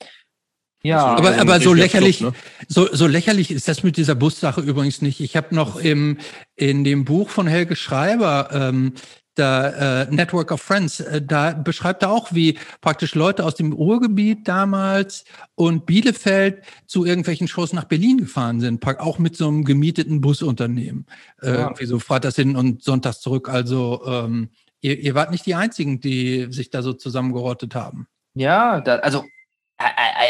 Ja, 0.85 1.05
aber, 1.05 1.41
aber 1.41 1.61
so 1.61 1.73
lächerlich, 1.75 2.19
Club, 2.19 2.35
ne? 2.35 2.41
so, 2.67 2.89
so 2.93 3.07
lächerlich 3.07 3.53
ist 3.53 3.69
das 3.69 3.85
mit 3.85 3.97
dieser 3.97 4.17
Bussache 4.17 4.61
übrigens 4.61 5.01
nicht. 5.01 5.21
Ich 5.21 5.37
habe 5.37 5.55
noch 5.55 5.77
im, 5.77 6.19
in 6.57 6.83
dem 6.83 7.05
Buch 7.05 7.31
von 7.31 7.47
Helge 7.47 7.77
Schreiber, 7.77 8.49
ähm, 8.53 8.95
der 9.37 10.09
äh, 10.11 10.15
Network 10.15 10.51
of 10.51 10.61
Friends, 10.61 11.01
äh, 11.01 11.23
da 11.23 11.53
beschreibt 11.53 12.03
er 12.03 12.11
auch, 12.11 12.33
wie 12.33 12.59
praktisch 12.81 13.15
Leute 13.15 13.45
aus 13.45 13.55
dem 13.55 13.73
Ruhrgebiet 13.73 14.47
damals 14.47 15.25
und 15.55 15.87
Bielefeld 15.87 16.63
zu 16.87 17.05
irgendwelchen 17.05 17.49
Shows 17.49 17.73
nach 17.73 17.85
Berlin 17.85 18.19
gefahren 18.19 18.61
sind, 18.61 18.87
auch 19.01 19.19
mit 19.19 19.37
so 19.37 19.49
einem 19.49 19.65
gemieteten 19.65 20.21
Busunternehmen. 20.21 21.07
Äh, 21.41 21.49
ja. 21.49 21.61
Irgendwie 21.61 21.87
so 21.87 21.99
freitags 21.99 22.37
hin 22.37 22.57
und 22.57 22.83
sonntags 22.83 23.21
zurück. 23.21 23.49
Also 23.49 24.03
ähm, 24.07 24.51
ihr, 24.81 24.99
ihr 24.99 25.15
wart 25.15 25.31
nicht 25.31 25.47
die 25.47 25.55
Einzigen, 25.55 26.01
die 26.01 26.49
sich 26.51 26.71
da 26.71 26.83
so 26.83 26.93
zusammengerottet 26.93 27.75
haben. 27.75 28.07
Ja, 28.35 28.81
da, 28.81 28.97
also 28.97 29.25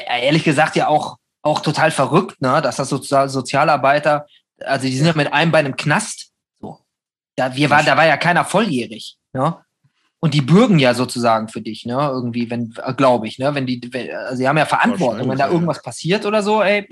ehrlich 0.08 0.44
gesagt 0.44 0.76
ja 0.76 0.88
auch, 0.88 1.16
auch 1.42 1.60
total 1.60 1.90
verrückt, 1.90 2.40
ne? 2.40 2.60
dass 2.62 2.76
das 2.76 2.88
Sozial 2.88 3.28
Sozialarbeiter, 3.28 4.26
also 4.60 4.86
die 4.86 4.96
sind 4.96 5.06
ja 5.06 5.12
mit 5.14 5.32
einem 5.32 5.50
bei 5.50 5.58
einem 5.58 5.76
Knast. 5.76 6.31
Da, 7.42 7.56
wir 7.56 7.70
war, 7.70 7.82
da 7.82 7.96
war 7.96 8.06
ja 8.06 8.16
keiner 8.16 8.44
volljährig. 8.44 9.16
Ne? 9.32 9.56
Und 10.20 10.34
die 10.34 10.40
bürgen 10.40 10.78
ja 10.78 10.94
sozusagen 10.94 11.48
für 11.48 11.60
dich, 11.60 11.84
ne? 11.84 11.94
Irgendwie, 11.94 12.48
wenn, 12.48 12.72
glaube 12.96 13.26
ich, 13.26 13.40
ne? 13.40 13.56
Wenn 13.56 13.66
die, 13.66 13.80
wenn, 13.90 14.14
also 14.14 14.36
sie 14.36 14.48
haben 14.48 14.56
ja 14.56 14.66
Verantwortung, 14.66 15.28
wenn 15.28 15.38
da 15.38 15.48
irgendwas 15.48 15.82
passiert 15.82 16.24
oder 16.24 16.44
so, 16.44 16.62
ey. 16.62 16.88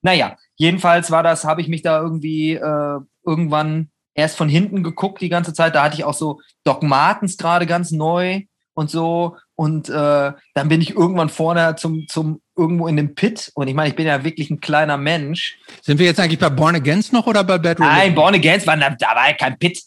Naja, 0.00 0.36
jedenfalls 0.56 1.10
war 1.10 1.22
das, 1.22 1.44
habe 1.44 1.60
ich 1.60 1.68
mich 1.68 1.82
da 1.82 2.00
irgendwie 2.00 2.54
äh, 2.54 2.98
irgendwann 3.26 3.90
erst 4.14 4.38
von 4.38 4.48
hinten 4.48 4.82
geguckt 4.82 5.20
die 5.20 5.28
ganze 5.28 5.52
Zeit. 5.52 5.74
Da 5.74 5.82
hatte 5.84 5.96
ich 5.96 6.04
auch 6.04 6.14
so 6.14 6.40
Doc 6.64 6.82
Martens 6.82 7.36
gerade 7.36 7.66
ganz 7.66 7.90
neu 7.90 8.42
und 8.72 8.90
so. 8.90 9.36
Und 9.62 9.88
äh, 9.88 10.32
dann 10.54 10.68
bin 10.68 10.80
ich 10.80 10.96
irgendwann 10.96 11.28
vorne 11.28 11.76
zum, 11.76 12.08
zum 12.08 12.42
irgendwo 12.56 12.88
in 12.88 12.96
dem 12.96 13.14
Pit. 13.14 13.52
Und 13.54 13.68
ich 13.68 13.74
meine, 13.74 13.90
ich 13.90 13.94
bin 13.94 14.08
ja 14.08 14.24
wirklich 14.24 14.50
ein 14.50 14.58
kleiner 14.58 14.96
Mensch. 14.96 15.56
Sind 15.82 16.00
wir 16.00 16.06
jetzt 16.06 16.18
eigentlich 16.18 16.40
bei 16.40 16.48
Born 16.48 16.74
Against 16.74 17.12
noch 17.12 17.28
oder 17.28 17.44
bei 17.44 17.58
Bad 17.58 17.78
Religion? 17.78 17.96
Nein, 17.96 18.12
Born 18.12 18.34
Against 18.34 18.66
war, 18.66 18.76
da 18.76 18.90
war 18.90 19.28
ja 19.28 19.34
kein 19.34 19.56
Pit. 19.56 19.80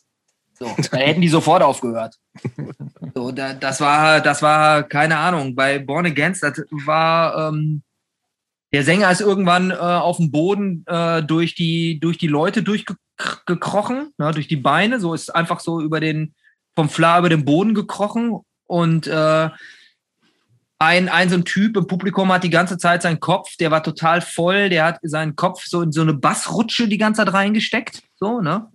So, 0.58 0.74
da 0.92 0.98
hätten 0.98 1.20
die 1.20 1.28
sofort 1.28 1.62
aufgehört. 1.62 2.16
So, 3.14 3.34
da, 3.34 3.54
das 3.54 3.82
war, 3.82 4.22
das 4.22 4.42
war, 4.42 4.84
keine 4.84 5.18
Ahnung, 5.18 5.56
bei 5.56 5.80
Born 5.80 6.06
Against, 6.06 6.42
das 6.42 6.62
war, 6.86 7.50
ähm, 7.50 7.84
der 8.72 8.84
Sänger 8.84 9.12
ist 9.12 9.20
irgendwann 9.20 9.72
äh, 9.72 9.76
auf 9.76 10.16
dem 10.16 10.32
Boden 10.32 10.86
äh, 10.88 11.22
durch, 11.22 11.54
die, 11.54 12.00
durch 12.00 12.18
die 12.18 12.28
Leute 12.28 12.64
durchgekrochen, 12.64 14.14
ne, 14.18 14.32
durch 14.32 14.48
die 14.48 14.56
Beine, 14.56 15.02
so 15.02 15.14
ist 15.14 15.36
einfach 15.36 15.60
so 15.60 15.82
über 15.82 16.00
den, 16.00 16.34
vom 16.76 16.88
Fla 16.88 17.20
über 17.20 17.28
den 17.28 17.44
Boden 17.44 17.74
gekrochen 17.74 18.40
und 18.67 19.08
äh, 19.08 19.49
ein, 20.80 21.10
ein 21.10 21.30
so 21.30 21.36
ein 21.36 21.45
Typ 21.45 21.78
im 21.78 21.88
Publikum 21.88 22.32
hat 22.32 22.43
die 22.43 22.49
ganze 22.49 22.78
Zeit 22.78 23.01
seinen 23.01 23.19
Kopf, 23.19 23.56
der 23.58 23.71
war 23.71 23.82
total 23.82 24.21
voll, 24.21 24.69
der 24.69 24.86
hat 24.86 24.99
seinen 25.04 25.36
Kopf 25.36 25.65
so 25.65 25.82
in 25.82 25.91
so 25.91 26.01
eine 26.01 26.13
Bassrutsche 26.13 26.88
die 26.88 26.97
ganze 26.97 27.23
Zeit 27.23 27.34
reingesteckt, 27.34 28.04
so, 28.15 28.41
ne? 28.41 28.67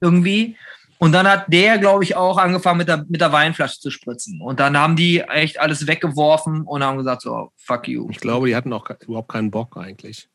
Irgendwie. 0.00 0.56
Und 0.98 1.12
dann 1.12 1.28
hat 1.28 1.52
der, 1.52 1.78
glaube 1.78 2.04
ich, 2.04 2.16
auch 2.16 2.38
angefangen 2.38 2.78
mit 2.78 2.88
der, 2.88 3.04
mit 3.08 3.20
der 3.20 3.32
Weinflasche 3.32 3.78
zu 3.78 3.90
spritzen. 3.90 4.40
Und 4.40 4.60
dann 4.60 4.76
haben 4.76 4.96
die 4.96 5.20
echt 5.20 5.60
alles 5.60 5.86
weggeworfen 5.86 6.62
und 6.62 6.82
haben 6.82 6.96
gesagt, 6.98 7.22
so, 7.22 7.52
fuck 7.56 7.88
you. 7.88 8.08
Ich 8.10 8.20
glaube, 8.20 8.46
die 8.46 8.56
hatten 8.56 8.72
auch 8.72 8.88
überhaupt 9.06 9.30
keinen 9.30 9.50
Bock 9.50 9.76
eigentlich. 9.76 10.28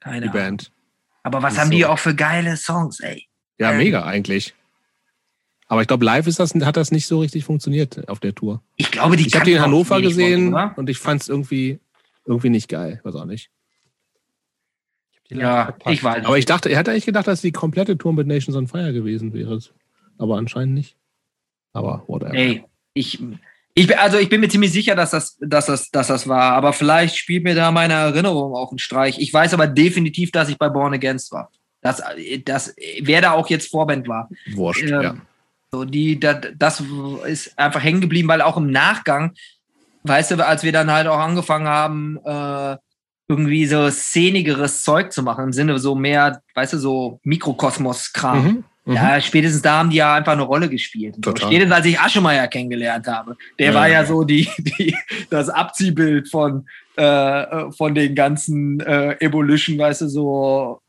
Keine 0.00 0.26
die 0.26 0.32
Band. 0.32 0.70
Aber 1.22 1.42
was 1.42 1.58
haben 1.58 1.66
so. 1.66 1.72
die 1.72 1.86
auch 1.86 1.98
für 1.98 2.14
geile 2.14 2.56
Songs, 2.56 3.00
ey? 3.00 3.26
Ja, 3.58 3.72
ähm, 3.72 3.78
mega 3.78 4.04
eigentlich. 4.04 4.54
Aber 5.74 5.82
ich 5.82 5.88
glaube, 5.88 6.04
live 6.04 6.28
ist 6.28 6.38
das, 6.38 6.54
hat 6.54 6.76
das 6.76 6.92
nicht 6.92 7.04
so 7.04 7.18
richtig 7.18 7.44
funktioniert 7.44 8.08
auf 8.08 8.20
der 8.20 8.32
Tour. 8.32 8.62
Ich 8.76 8.92
glaube, 8.92 9.16
die 9.16 9.26
Ich 9.26 9.34
habe 9.34 9.44
die 9.44 9.54
in 9.54 9.60
Hannover 9.60 10.00
gesehen 10.00 10.52
Wort, 10.52 10.78
und 10.78 10.88
ich 10.88 10.98
fand 10.98 11.22
es 11.22 11.28
irgendwie, 11.28 11.80
irgendwie 12.24 12.48
nicht 12.48 12.68
geil. 12.68 13.00
Weiß 13.02 13.16
auch 13.16 13.24
nicht. 13.24 13.50
Ja, 15.30 15.74
ich 15.88 16.04
weiß. 16.04 16.26
Aber 16.26 16.38
ich 16.38 16.46
dachte, 16.46 16.68
er 16.68 16.78
hat 16.78 16.88
eigentlich 16.88 17.06
gedacht, 17.06 17.26
dass 17.26 17.40
die 17.40 17.50
komplette 17.50 17.98
Tour 17.98 18.12
mit 18.12 18.28
Nations 18.28 18.56
on 18.56 18.68
Fire 18.68 18.92
gewesen 18.92 19.32
wäre. 19.32 19.58
Aber 20.16 20.36
anscheinend 20.36 20.74
nicht. 20.74 20.96
Aber 21.72 22.04
whatever. 22.06 22.34
Ey, 22.34 22.62
ich, 22.92 23.20
ich, 23.74 23.98
also 23.98 24.18
ich 24.18 24.28
bin 24.28 24.42
mir 24.42 24.48
ziemlich 24.48 24.70
sicher, 24.70 24.94
dass 24.94 25.10
das, 25.10 25.36
dass, 25.40 25.66
das, 25.66 25.90
dass 25.90 26.06
das 26.06 26.28
war. 26.28 26.52
Aber 26.52 26.72
vielleicht 26.72 27.16
spielt 27.16 27.42
mir 27.42 27.56
da 27.56 27.72
meine 27.72 27.94
Erinnerung 27.94 28.54
auch 28.54 28.70
einen 28.70 28.78
Streich. 28.78 29.18
Ich 29.18 29.34
weiß 29.34 29.52
aber 29.54 29.66
definitiv, 29.66 30.30
dass 30.30 30.48
ich 30.48 30.56
bei 30.56 30.68
Born 30.68 30.94
Against 30.94 31.32
war. 31.32 31.50
Dass, 31.80 32.00
dass, 32.44 32.76
wer 33.00 33.22
da 33.22 33.32
auch 33.32 33.50
jetzt 33.50 33.72
Vorband 33.72 34.06
war. 34.06 34.28
Wurscht, 34.52 34.84
ähm, 34.84 35.02
ja. 35.02 35.16
So, 35.74 35.84
die, 35.84 36.20
das, 36.20 36.36
das 36.56 36.82
ist 37.26 37.58
einfach 37.58 37.82
hängen 37.82 38.00
geblieben, 38.00 38.28
weil 38.28 38.42
auch 38.42 38.56
im 38.56 38.70
Nachgang, 38.70 39.32
weißt 40.04 40.30
du, 40.30 40.46
als 40.46 40.62
wir 40.62 40.70
dann 40.70 40.92
halt 40.92 41.08
auch 41.08 41.18
angefangen 41.18 41.66
haben, 41.66 42.20
äh, 42.24 42.76
irgendwie 43.26 43.66
so 43.66 43.90
szenigeres 43.90 44.84
Zeug 44.84 45.12
zu 45.12 45.24
machen, 45.24 45.46
im 45.46 45.52
Sinne 45.52 45.80
so 45.80 45.96
mehr, 45.96 46.42
weißt 46.54 46.74
du, 46.74 46.78
so 46.78 47.18
Mikrokosmos-Kram. 47.24 48.44
Mhm. 48.44 48.64
Mhm. 48.84 48.94
Ja, 48.94 49.20
spätestens 49.20 49.62
da 49.62 49.78
haben 49.78 49.90
die 49.90 49.96
ja 49.96 50.14
einfach 50.14 50.34
eine 50.34 50.42
Rolle 50.42 50.68
gespielt. 50.68 51.16
So, 51.16 51.32
Total. 51.32 51.48
spätestens 51.48 51.74
als 51.74 51.86
ich 51.86 51.98
Aschemeyer 51.98 52.46
kennengelernt 52.46 53.08
habe. 53.08 53.36
Der 53.58 53.70
Ja, 53.70 53.74
war 53.74 53.88
ja 53.88 54.02
ja. 54.02 54.06
so 54.06 54.22
die, 54.22 54.48
die, 54.58 54.96
das 55.28 55.48
Abziehbild 55.48 56.28
von, 56.28 56.68
äh, 56.94 57.72
von 57.72 57.96
den 57.96 58.14
ganzen 58.14 58.78
äh, 58.78 59.16
Evolution, 59.18 59.76
weißt 59.76 60.02
du, 60.02 60.08
so 60.08 60.80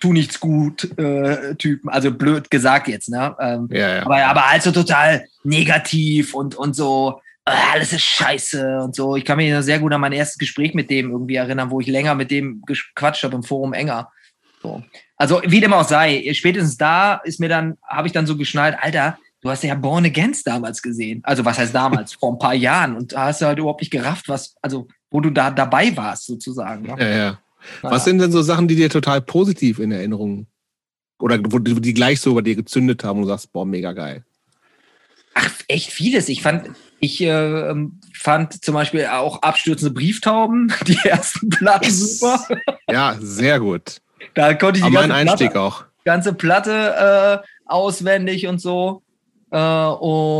tu 0.00 0.12
nichts 0.12 0.40
gut 0.40 0.98
äh, 0.98 1.54
Typen. 1.56 1.88
Also 1.90 2.10
blöd 2.10 2.50
gesagt 2.50 2.88
jetzt, 2.88 3.10
ne? 3.10 3.36
Ähm, 3.38 3.68
Ja, 3.70 3.96
ja. 3.96 4.06
aber, 4.06 4.24
aber 4.24 4.50
halt 4.50 4.62
so 4.62 4.72
total 4.72 5.26
negativ 5.44 6.34
und, 6.34 6.54
und 6.54 6.74
so, 6.74 7.20
äh, 7.44 7.52
alles 7.72 7.92
ist 7.92 8.02
scheiße 8.02 8.80
und 8.80 8.94
so. 8.94 9.16
Ich 9.16 9.24
kann 9.24 9.36
mich 9.36 9.52
noch 9.52 9.62
sehr 9.62 9.78
gut 9.78 9.92
an 9.92 10.00
mein 10.00 10.12
erstes 10.12 10.38
Gespräch 10.38 10.74
mit 10.74 10.90
dem 10.90 11.10
irgendwie 11.10 11.36
erinnern, 11.36 11.70
wo 11.70 11.80
ich 11.80 11.86
länger 11.86 12.14
mit 12.14 12.30
dem 12.30 12.62
gequatscht 12.66 13.24
habe 13.24 13.36
im 13.36 13.42
Forum 13.42 13.72
enger. 13.72 14.10
So. 14.62 14.82
Also, 15.16 15.40
wie 15.44 15.60
dem 15.60 15.72
auch 15.72 15.86
sei, 15.86 16.30
spätestens 16.32 16.76
da 16.76 17.14
ist 17.24 17.40
mir 17.40 17.48
dann, 17.48 17.76
habe 17.86 18.06
ich 18.06 18.12
dann 18.12 18.26
so 18.26 18.36
geschnallt, 18.36 18.76
Alter, 18.80 19.18
du 19.42 19.50
hast 19.50 19.62
ja 19.64 19.74
Born 19.74 20.04
Against 20.04 20.46
damals 20.46 20.82
gesehen. 20.82 21.20
Also, 21.24 21.44
was 21.44 21.58
heißt 21.58 21.74
damals? 21.74 22.12
Vor 22.20 22.32
ein 22.32 22.38
paar 22.38 22.54
Jahren. 22.54 22.96
Und 22.96 23.12
da 23.12 23.26
hast 23.26 23.40
du 23.40 23.46
halt 23.46 23.58
überhaupt 23.58 23.80
nicht 23.80 23.90
gerafft, 23.90 24.28
was, 24.28 24.56
also, 24.62 24.88
wo 25.10 25.20
du 25.20 25.30
da 25.30 25.50
dabei 25.50 25.94
warst, 25.96 26.26
sozusagen. 26.26 26.82
Ne? 26.82 26.96
ja, 26.98 27.08
ja. 27.08 27.38
Naja. 27.82 27.94
Was 27.94 28.04
sind 28.04 28.18
denn 28.18 28.32
so 28.32 28.42
Sachen, 28.42 28.68
die 28.68 28.76
dir 28.76 28.90
total 28.90 29.20
positiv 29.20 29.78
in 29.78 29.92
Erinnerung 29.92 30.46
oder 31.18 31.38
wo 31.50 31.58
die, 31.58 31.80
die 31.80 31.94
gleich 31.94 32.20
so 32.20 32.34
bei 32.34 32.40
dir 32.42 32.54
gezündet 32.56 33.04
haben 33.04 33.18
und 33.18 33.22
du 33.24 33.28
sagst, 33.28 33.52
boah, 33.52 33.66
mega 33.66 33.92
geil. 33.92 34.24
Ach, 35.34 35.50
echt 35.68 35.90
vieles. 35.90 36.28
Ich 36.28 36.42
fand, 36.42 36.70
ich 36.98 37.20
äh, 37.20 37.28
ähm, 37.28 38.00
fand 38.12 38.64
zum 38.64 38.74
Beispiel 38.74 39.06
auch 39.06 39.42
abstürzende 39.42 39.94
Brieftauben, 39.94 40.72
die 40.86 40.98
ersten 41.04 41.48
Platten 41.48 41.84
Yes. 41.84 42.18
super. 42.20 42.46
Ja, 42.90 43.16
sehr 43.20 43.60
gut. 43.60 44.00
Da 44.34 44.54
konnte 44.54 44.78
ich 44.80 44.84
die 44.86 44.90
Aber 44.96 45.06
ganze 45.06 45.14
Einstieg 45.14 45.52
Platte, 45.52 45.60
auch. 45.60 45.84
ganze 46.04 46.34
Platte 46.34 47.42
äh, 47.44 47.46
auswendig 47.66 48.46
und 48.46 48.60
so. 48.60 49.02
Äh, 49.52 49.56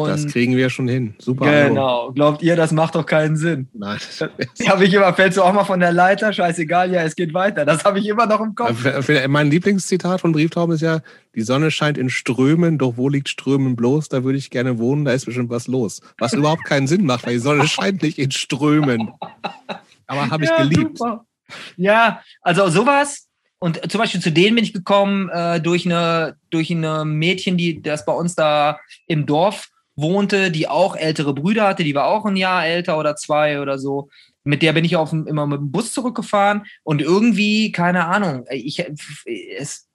Das 0.08 0.26
kriegen 0.28 0.56
wir 0.56 0.70
schon 0.70 0.86
hin. 0.86 1.14
Super. 1.18 1.46
Album. 1.46 1.68
genau. 1.74 2.12
Glaubt 2.12 2.42
ihr, 2.42 2.54
das 2.54 2.70
macht 2.72 2.94
doch 2.94 3.04
keinen 3.06 3.36
Sinn? 3.36 3.68
Nein. 3.72 3.98
Habe 4.68 4.84
ich 4.84 4.94
immer, 4.94 5.12
fällst 5.14 5.36
du 5.36 5.42
auch 5.42 5.52
mal 5.52 5.64
von 5.64 5.80
der 5.80 5.90
Leiter? 5.92 6.32
Scheißegal, 6.32 6.92
ja, 6.92 7.02
es 7.02 7.16
geht 7.16 7.34
weiter. 7.34 7.64
Das 7.64 7.84
habe 7.84 7.98
ich 7.98 8.06
immer 8.06 8.26
noch 8.26 8.40
im 8.40 8.54
Kopf. 8.54 8.78
Für- 9.04 9.26
Mein 9.28 9.50
Lieblingszitat 9.50 10.20
von 10.20 10.30
Brieftauben 10.32 10.74
ist 10.74 10.80
ja, 10.82 11.00
die 11.34 11.42
Sonne 11.42 11.70
scheint 11.72 11.98
in 11.98 12.08
Strömen, 12.10 12.78
doch 12.78 12.96
wo 12.96 13.08
liegt 13.08 13.28
Strömen 13.28 13.74
bloß? 13.76 14.08
Da 14.10 14.22
würde 14.22 14.38
ich 14.38 14.50
gerne 14.50 14.78
wohnen, 14.78 15.04
da 15.04 15.12
ist 15.12 15.26
bestimmt 15.26 15.50
was 15.50 15.66
los. 15.66 16.00
Was 16.18 16.32
überhaupt 16.32 16.64
keinen 16.64 16.86
Sinn 16.86 17.04
macht, 17.04 17.26
weil 17.26 17.32
die 17.34 17.38
Sonne 17.40 17.66
scheint 17.68 18.02
nicht 18.02 18.18
in 18.18 18.30
Strömen. 18.30 19.10
Aber 20.06 20.30
habe 20.30 20.44
ich 20.44 20.50
ja, 20.50 20.58
geliebt. 20.62 20.98
Super. 20.98 21.24
Ja, 21.76 22.20
also 22.42 22.68
sowas. 22.68 23.26
Und 23.60 23.92
zum 23.92 24.00
Beispiel 24.00 24.20
zu 24.20 24.32
denen 24.32 24.56
bin 24.56 24.64
ich 24.64 24.72
gekommen 24.72 25.28
äh, 25.28 25.60
durch 25.60 25.84
eine 25.84 26.36
durch 26.48 26.70
eine 26.70 27.04
Mädchen, 27.04 27.58
die 27.58 27.82
das 27.82 28.06
bei 28.06 28.12
uns 28.12 28.34
da 28.34 28.80
im 29.06 29.26
Dorf 29.26 29.68
wohnte, 29.96 30.50
die 30.50 30.66
auch 30.66 30.96
ältere 30.96 31.34
Brüder 31.34 31.68
hatte, 31.68 31.84
die 31.84 31.94
war 31.94 32.06
auch 32.06 32.24
ein 32.24 32.36
Jahr 32.36 32.66
älter 32.66 32.98
oder 32.98 33.16
zwei 33.16 33.60
oder 33.60 33.78
so. 33.78 34.08
Mit 34.44 34.62
der 34.62 34.72
bin 34.72 34.86
ich 34.86 34.96
auf 34.96 35.12
immer 35.12 35.46
mit 35.46 35.60
dem 35.60 35.70
Bus 35.70 35.92
zurückgefahren 35.92 36.64
und 36.82 37.02
irgendwie, 37.02 37.70
keine 37.72 38.06
Ahnung, 38.06 38.46
ich, 38.50 38.82
es, 39.58 39.90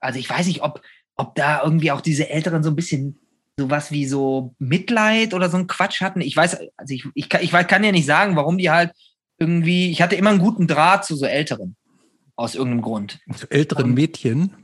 also 0.00 0.18
ich 0.18 0.30
weiß 0.30 0.46
nicht, 0.46 0.62
ob, 0.62 0.80
ob 1.16 1.34
da 1.34 1.62
irgendwie 1.62 1.92
auch 1.92 2.00
diese 2.00 2.30
Älteren 2.30 2.62
so 2.62 2.70
ein 2.70 2.76
bisschen 2.76 3.20
sowas 3.58 3.90
wie 3.90 4.06
so 4.06 4.54
Mitleid 4.58 5.34
oder 5.34 5.50
so 5.50 5.58
ein 5.58 5.66
Quatsch 5.66 6.00
hatten. 6.00 6.22
Ich 6.22 6.34
weiß, 6.34 6.58
also 6.78 6.94
ich, 6.94 7.04
ich, 7.14 7.28
kann, 7.28 7.42
ich 7.42 7.50
kann 7.50 7.84
ja 7.84 7.92
nicht 7.92 8.06
sagen, 8.06 8.36
warum 8.36 8.56
die 8.56 8.70
halt 8.70 8.92
irgendwie, 9.38 9.90
ich 9.90 10.00
hatte 10.00 10.16
immer 10.16 10.30
einen 10.30 10.38
guten 10.38 10.66
Draht 10.66 11.04
zu 11.04 11.14
so 11.16 11.26
Älteren. 11.26 11.76
Aus 12.40 12.54
irgendeinem 12.54 12.80
Grund. 12.80 13.18
Zu 13.36 13.50
älteren 13.50 13.92
Mädchen. 13.92 14.54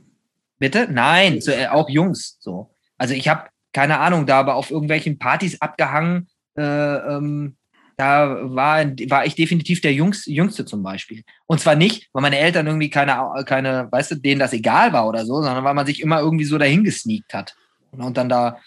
Bitte? 0.57 0.87
Nein, 0.89 1.39
zu, 1.41 1.55
äh, 1.55 1.67
auch 1.67 1.89
Jungs. 1.89 2.37
So. 2.39 2.71
Also 2.97 3.13
ich 3.13 3.27
habe 3.27 3.49
keine 3.71 3.99
Ahnung, 3.99 4.25
da 4.25 4.39
aber 4.39 4.55
auf 4.55 4.71
irgendwelchen 4.71 5.19
Partys 5.19 5.61
abgehangen. 5.61 6.27
Äh, 6.57 6.63
ähm, 6.63 7.55
da 7.95 8.39
war, 8.41 8.83
war 8.83 9.27
ich 9.27 9.35
definitiv 9.35 9.81
der 9.81 9.93
Jungs, 9.93 10.25
Jüngste 10.25 10.65
zum 10.65 10.81
Beispiel. 10.81 11.21
Und 11.45 11.59
zwar 11.59 11.75
nicht, 11.75 12.09
weil 12.13 12.23
meine 12.23 12.39
Eltern 12.39 12.65
irgendwie 12.65 12.89
keine, 12.89 13.43
keine, 13.45 13.91
weißt 13.91 14.09
du, 14.09 14.15
denen 14.15 14.39
das 14.39 14.53
egal 14.53 14.91
war 14.91 15.07
oder 15.07 15.23
so, 15.23 15.35
sondern 15.43 15.63
weil 15.63 15.75
man 15.75 15.85
sich 15.85 16.01
immer 16.01 16.19
irgendwie 16.19 16.45
so 16.45 16.57
dahin 16.57 16.83
gesneakt 16.83 17.35
hat 17.35 17.55
und 17.91 18.17
dann 18.17 18.27
da 18.27 18.57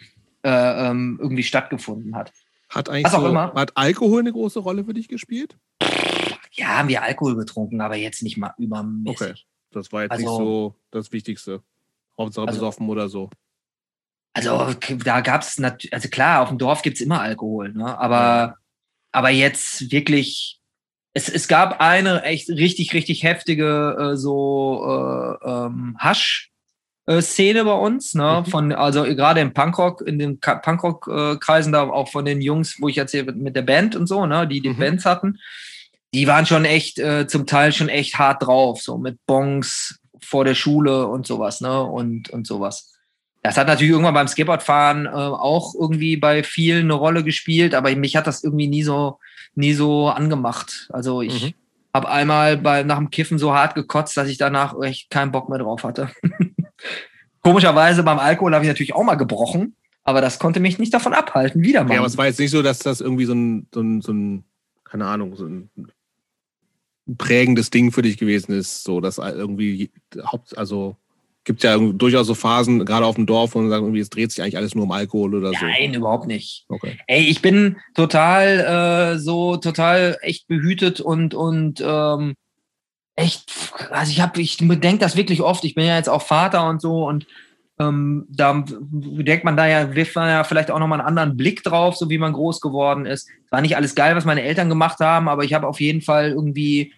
äh, 0.45 0.89
ähm, 0.89 1.19
irgendwie 1.21 1.43
stattgefunden 1.43 2.15
hat. 2.15 2.33
Hat 2.69 2.89
eigentlich 2.89 3.07
Was 3.07 3.15
auch 3.15 3.23
so, 3.23 3.29
immer. 3.29 3.53
hat 3.55 3.77
Alkohol 3.77 4.21
eine 4.21 4.31
große 4.31 4.61
Rolle 4.61 4.85
für 4.85 4.95
dich 4.95 5.09
gespielt? 5.09 5.57
Ja, 6.61 6.79
haben 6.79 6.89
wir 6.89 7.03
Alkohol 7.03 7.37
getrunken, 7.37 7.81
aber 7.81 7.97
jetzt 7.97 8.23
nicht 8.23 8.37
mal 8.37 8.53
übermäßig. 8.59 9.21
Okay. 9.21 9.35
Das 9.73 9.91
war 9.93 10.03
jetzt 10.03 10.13
Also- 10.13 10.25
nicht 10.25 10.37
so 10.39 10.75
das 10.91 11.11
Wichtigste. 11.13 11.63
Hauptsache 12.19 12.49
Also- 12.49 12.59
besoffen 12.61 12.89
oder 12.89 13.09
so. 13.09 13.31
Also 14.33 14.75
da 15.05 15.21
gab 15.23 15.43
es, 15.43 15.61
also 15.91 16.09
klar, 16.09 16.43
auf 16.43 16.51
dem 16.51 16.59
Dorf 16.59 16.83
gibt's 16.83 17.01
immer 17.01 17.21
Alkohol, 17.21 17.73
ne? 17.73 17.99
aber, 17.99 18.59
aber 19.11 19.31
jetzt 19.31 19.91
wirklich, 19.91 20.61
es, 21.15 21.29
es 21.29 21.49
gab 21.49 21.81
eine 21.81 22.23
echt 22.23 22.49
richtig, 22.49 22.93
richtig 22.95 23.25
heftige 23.25 23.97
äh, 24.13 24.17
so 24.17 24.85
äh, 24.87 25.49
ähm, 25.51 25.97
Hasch-Szene 25.99 27.65
bei 27.65 27.73
uns, 27.73 28.15
ne? 28.15 28.45
Mhm. 28.47 28.51
Von, 28.51 28.73
also 28.73 29.03
gerade 29.03 29.41
im 29.41 29.53
Punkrock, 29.53 30.03
in 30.03 30.21
den 30.21 30.39
Punkrock-Kreisen 30.39 31.73
da 31.73 31.83
auch 31.91 32.09
von 32.09 32.25
den 32.25 32.41
Jungs, 32.41 32.77
wo 32.81 32.87
ich 32.89 32.99
mit, 32.99 33.37
mit 33.37 33.57
der 33.57 33.63
Band 33.63 33.97
und 33.97 34.07
so, 34.07 34.27
ne, 34.27 34.47
die 34.47 34.61
die 34.61 34.69
Mhm. 34.69 34.79
Bands 34.79 35.05
hatten, 35.07 35.41
die 36.15 36.27
waren 36.27 36.47
schon 36.47 36.65
echt, 36.65 36.99
äh, 36.99 37.27
zum 37.27 37.47
Teil 37.47 37.73
schon 37.73 37.89
echt 37.89 38.19
hart 38.19 38.43
drauf, 38.43 38.81
so 38.81 38.99
mit 38.99 39.19
Bongs 39.27 40.01
vor 40.23 40.45
der 40.45 40.55
Schule 40.55 41.07
und 41.07 41.27
sowas, 41.27 41.61
ne? 41.61 41.83
Und, 41.83 42.31
und 42.31 42.47
sowas. 42.47 42.93
Das 43.43 43.57
hat 43.57 43.69
natürlich 43.69 43.93
irgendwann 43.93 44.13
beim 44.15 44.29
Skateboardfahren 44.29 45.07
äh, 45.07 45.11
auch 45.11 45.75
irgendwie 45.75 46.17
bei 46.17 46.43
vielen 46.43 46.85
eine 46.85 46.95
Rolle 46.95 47.25
gespielt, 47.25 47.75
aber 47.75 47.95
mich 47.97 48.17
hat 48.17 48.27
das 48.27 48.45
irgendwie 48.45 48.69
nie 48.69 48.83
so, 48.83 49.19
nie 49.55 49.73
so 49.73 50.09
angemacht. 50.09 50.89
Also 50.93 51.23
ich 51.23 51.47
Mhm. 51.47 51.55
habe 51.95 52.09
einmal 52.11 52.59
bei, 52.59 52.83
nach 52.83 52.99
dem 52.99 53.11
Kiffen 53.11 53.39
so 53.39 53.55
hart 53.55 53.75
gekotzt, 53.75 54.17
dass 54.17 54.29
ich 54.29 54.37
danach 54.37 54.75
echt 54.83 55.09
keinen 55.11 55.33
Bock 55.33 55.49
mehr 55.49 55.59
drauf 55.59 55.85
hatte. 55.85 56.11
Komischerweise 57.43 58.03
beim 58.03 58.19
Alkohol 58.19 58.55
habe 58.55 58.65
ich 58.65 58.69
natürlich 58.69 58.95
auch 58.95 59.05
mal 59.05 59.15
gebrochen, 59.15 59.75
aber 60.05 60.21
das 60.21 60.39
konnte 60.39 60.61
mich 60.61 60.79
nicht 60.79 60.93
davon 60.93 61.15
abhalten, 61.15 61.63
wieder 61.63 61.85
mal. 61.85 61.95
Ja, 61.95 62.01
aber 62.01 62.07
es 62.09 62.19
war 62.19 62.27
jetzt 62.27 62.39
nicht 62.41 62.51
so, 62.51 62.61
dass 62.63 62.81
das 62.81 63.01
irgendwie 63.01 63.25
so 63.25 63.33
ein, 63.33 63.67
so 63.73 63.81
ein, 63.81 64.03
so 64.03 64.13
ein 64.13 64.45
keine 64.85 65.07
Ahnung, 65.07 65.37
so 65.37 65.47
ein 65.47 65.71
prägendes 67.17 67.71
Ding 67.71 67.93
für 67.93 68.03
dich 68.03 68.19
gewesen 68.19 68.53
ist. 68.53 68.85
So, 68.85 69.01
dass 69.01 69.19
irgendwie 69.19 69.91
Haupt, 70.25 70.57
also 70.57 70.97
gibt 71.45 71.63
ja 71.63 71.77
durchaus 71.79 72.27
so 72.27 72.35
Phasen, 72.35 72.85
gerade 72.85 73.07
auf 73.07 73.17
dem 73.17 73.27
Dorf, 73.27 73.55
wo 73.55 73.61
man 73.61 73.71
sagt, 73.71 73.83
irgendwie, 73.83 74.01
es 74.01 74.11
dreht 74.11 74.31
sich 74.31 74.43
eigentlich 74.43 74.57
alles 74.57 74.75
nur 74.75 74.85
um 74.85 74.93
Alkohol 74.93 75.35
oder 75.35 75.53
so. 75.53 75.65
Nein, 75.65 75.95
überhaupt 75.95 76.27
nicht. 76.27 76.67
Okay. 76.69 76.99
Ey, 77.07 77.25
ich 77.25 77.41
bin 77.43 77.77
total 77.95 79.15
äh, 79.15 79.19
so 79.19 79.57
total 79.57 80.19
echt 80.21 80.49
behütet 80.49 81.01
und 81.01 81.35
und 81.35 81.83
ähm, 81.85 82.35
echt, 83.17 83.53
also 83.91 84.11
ich 84.11 84.21
habe, 84.21 84.41
ich 84.41 84.59
bedenke 84.59 84.99
das 84.99 85.17
wirklich 85.17 85.41
oft. 85.41 85.65
Ich 85.65 85.75
bin 85.75 85.87
ja 85.87 85.97
jetzt 85.97 86.09
auch 86.09 86.23
Vater 86.23 86.69
und 86.69 86.81
so 86.81 87.07
und 87.09 87.27
ähm, 87.79 88.27
da 88.29 88.63
denkt 88.67 89.45
man 89.45 89.57
da 89.57 89.67
ja, 89.67 89.95
wirft 89.95 90.15
man 90.15 90.29
ja 90.29 90.45
vielleicht 90.45 90.71
auch 90.71 90.79
nochmal 90.79 91.01
einen 91.01 91.09
anderen 91.09 91.37
Blick 91.37 91.63
drauf, 91.63 91.97
so 91.97 92.11
wie 92.11 92.19
man 92.19 92.35
groß 92.35 92.61
geworden 92.61 93.07
ist. 93.07 93.29
Es 93.47 93.53
war 93.53 93.63
nicht 93.63 93.77
alles 93.77 93.95
geil, 93.95 94.15
was 94.15 94.27
meine 94.27 94.43
Eltern 94.43 94.69
gemacht 94.69 95.01
haben, 95.01 95.29
aber 95.29 95.45
ich 95.45 95.55
habe 95.55 95.67
auf 95.67 95.81
jeden 95.81 96.03
Fall 96.03 96.31
irgendwie, 96.31 96.93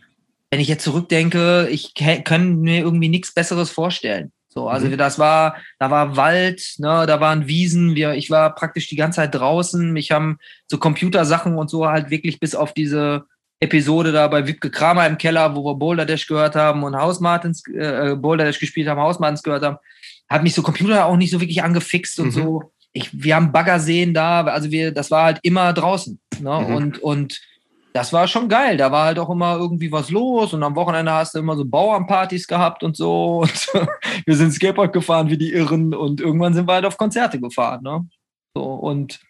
wenn 0.53 0.61
ich 0.61 0.69
jetzt 0.69 0.85
zurückdenke, 0.85 1.67
ich 1.71 1.95
kann 1.95 2.61
mir 2.61 2.81
irgendwie 2.81 3.09
nichts 3.09 3.33
Besseres 3.33 3.71
vorstellen. 3.71 4.33
So, 4.51 4.69
also 4.69 4.87
Mhm. 4.87 4.99
das 4.99 5.19
war, 5.19 5.57
da 5.79 5.91
war 5.91 6.19
Wald, 6.19 6.75
ne, 6.77 7.07
da 7.07 7.21
waren 7.21 7.49
Wiesen, 7.49 7.95
wir, 7.95 8.13
ich 8.13 8.31
war 8.31 8.55
praktisch 8.55 8.87
die 8.87 8.97
ganze 8.97 9.17
Zeit 9.17 9.35
draußen. 9.35 9.91
Mich 9.95 10.11
haben 10.11 10.37
so 10.67 10.77
Computersachen 10.77 11.57
und 11.57 11.71
so 11.71 11.87
halt 11.87 12.11
wirklich 12.11 12.39
bis 12.39 12.55
auf 12.55 12.75
diese 12.75 13.25
Episode 13.61 14.13
da 14.13 14.29
bei 14.29 14.47
Wipke 14.47 14.71
Kramer 14.71 15.07
im 15.07 15.17
Keller, 15.17 15.57
wo 15.57 15.65
wir 15.65 15.75
Boulder 15.77 16.05
Dash 16.05 16.27
gehört 16.27 16.55
haben 16.55 16.83
und 16.83 16.97
House 16.97 17.21
Martins, 17.21 17.63
äh, 17.69 18.15
Boulder 18.15 18.45
Dash 18.45 18.59
gespielt 18.61 18.89
haben, 18.89 19.01
House 19.01 19.21
Martins 19.21 19.43
gehört 19.43 19.63
haben, 19.65 19.79
hat 20.29 20.43
mich 20.43 20.53
so 20.53 20.61
Computer 20.61 21.07
auch 21.07 21.17
nicht 21.17 21.31
so 21.31 21.41
wirklich 21.41 21.63
angefixt 21.63 22.21
und 22.21 22.27
Mhm. 22.27 22.31
so. 22.33 22.73
Ich, 22.93 23.09
wir 23.13 23.37
haben 23.37 23.53
Baggerseen 23.53 24.13
da, 24.13 24.45
also 24.45 24.71
wir, 24.71 24.93
das 24.93 25.11
war 25.11 25.25
halt 25.25 25.39
immer 25.45 25.73
draußen. 25.73 26.21
Ne? 26.41 26.51
Mhm. 26.69 26.75
Und, 26.75 26.99
und 27.03 27.41
das 27.93 28.13
war 28.13 28.27
schon 28.27 28.49
geil. 28.49 28.77
Da 28.77 28.91
war 28.91 29.07
halt 29.07 29.19
auch 29.19 29.31
immer 29.31 29.57
irgendwie 29.57 29.93
was 29.93 30.11
los 30.11 30.55
und 30.55 30.63
am 30.63 30.77
Wochenende 30.77 31.13
hast 31.13 31.35
du 31.35 31.39
immer 31.39 31.57
so 31.57 31.65
Bauernpartys 31.65 32.47
gehabt 32.47 32.83
und 32.83 32.97
so. 32.97 33.41
Und 33.43 33.69
wir 34.27 34.37
sind 34.37 34.53
Skateboard 34.53 34.93
gefahren 34.93 35.29
wie 35.29 35.39
die 35.39 35.53
Irren 35.53 35.95
und 35.95 36.21
irgendwann 36.21 36.55
sind 36.55 36.69
wir 36.69 36.75
halt 36.75 36.85
auf 36.85 36.97
Konzerte 36.97 37.41
gefahren. 37.41 37.83
Ne? 37.83 38.07
So, 38.55 38.63
und 38.63 39.21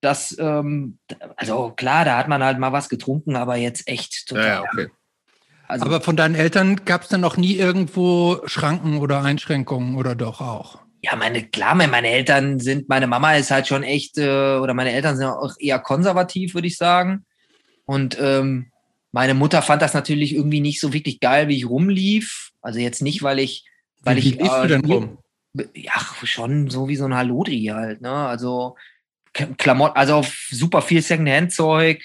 das, 0.00 0.36
ähm, 0.38 0.98
also 1.36 1.72
klar, 1.76 2.04
da 2.04 2.16
hat 2.16 2.28
man 2.28 2.42
halt 2.44 2.58
mal 2.58 2.72
was 2.72 2.88
getrunken, 2.88 3.36
aber 3.36 3.56
jetzt 3.56 3.88
echt 3.88 4.28
total. 4.28 4.46
ja, 4.46 4.62
okay. 4.62 4.88
also, 5.66 5.86
Aber 5.86 6.00
von 6.00 6.16
deinen 6.16 6.34
Eltern 6.34 6.84
gab 6.84 7.02
es 7.02 7.08
dann 7.08 7.22
noch 7.22 7.36
nie 7.36 7.56
irgendwo 7.56 8.40
Schranken 8.46 8.98
oder 8.98 9.22
Einschränkungen 9.22 9.96
oder 9.96 10.14
doch 10.14 10.40
auch? 10.40 10.78
Ja, 11.02 11.16
meine, 11.16 11.42
klar, 11.44 11.74
meine 11.74 12.08
Eltern 12.08 12.60
sind, 12.60 12.88
meine 12.88 13.06
Mama 13.06 13.34
ist 13.34 13.50
halt 13.50 13.66
schon 13.66 13.82
echt, 13.82 14.18
äh, 14.18 14.58
oder 14.58 14.74
meine 14.74 14.92
Eltern 14.92 15.16
sind 15.16 15.26
auch 15.26 15.54
eher 15.58 15.78
konservativ, 15.78 16.54
würde 16.54 16.68
ich 16.68 16.76
sagen. 16.76 17.24
Und 17.86 18.18
ähm, 18.20 18.70
meine 19.12 19.34
Mutter 19.34 19.62
fand 19.62 19.80
das 19.80 19.94
natürlich 19.94 20.34
irgendwie 20.34 20.60
nicht 20.60 20.80
so 20.80 20.92
wirklich 20.92 21.20
geil, 21.20 21.48
wie 21.48 21.56
ich 21.56 21.68
rumlief. 21.68 22.50
Also 22.60 22.80
jetzt 22.80 23.00
nicht, 23.00 23.22
weil 23.22 23.38
ich, 23.38 23.64
weil 24.02 24.16
Wie 24.16 24.20
ich. 24.20 24.38
liefst 24.38 24.62
du 24.62 24.68
denn 24.68 24.84
rum? 24.84 25.18
Ja, 25.74 25.94
schon 26.24 26.68
so 26.68 26.88
wie 26.88 26.96
so 26.96 27.06
ein 27.06 27.14
Halodri 27.14 27.70
halt, 27.72 28.02
ne? 28.02 28.10
Also 28.10 28.76
Klamotten, 29.32 29.96
also 29.96 30.16
auf 30.16 30.48
super 30.50 30.82
viel 30.82 31.00
Secondhand-Zeug, 31.00 32.02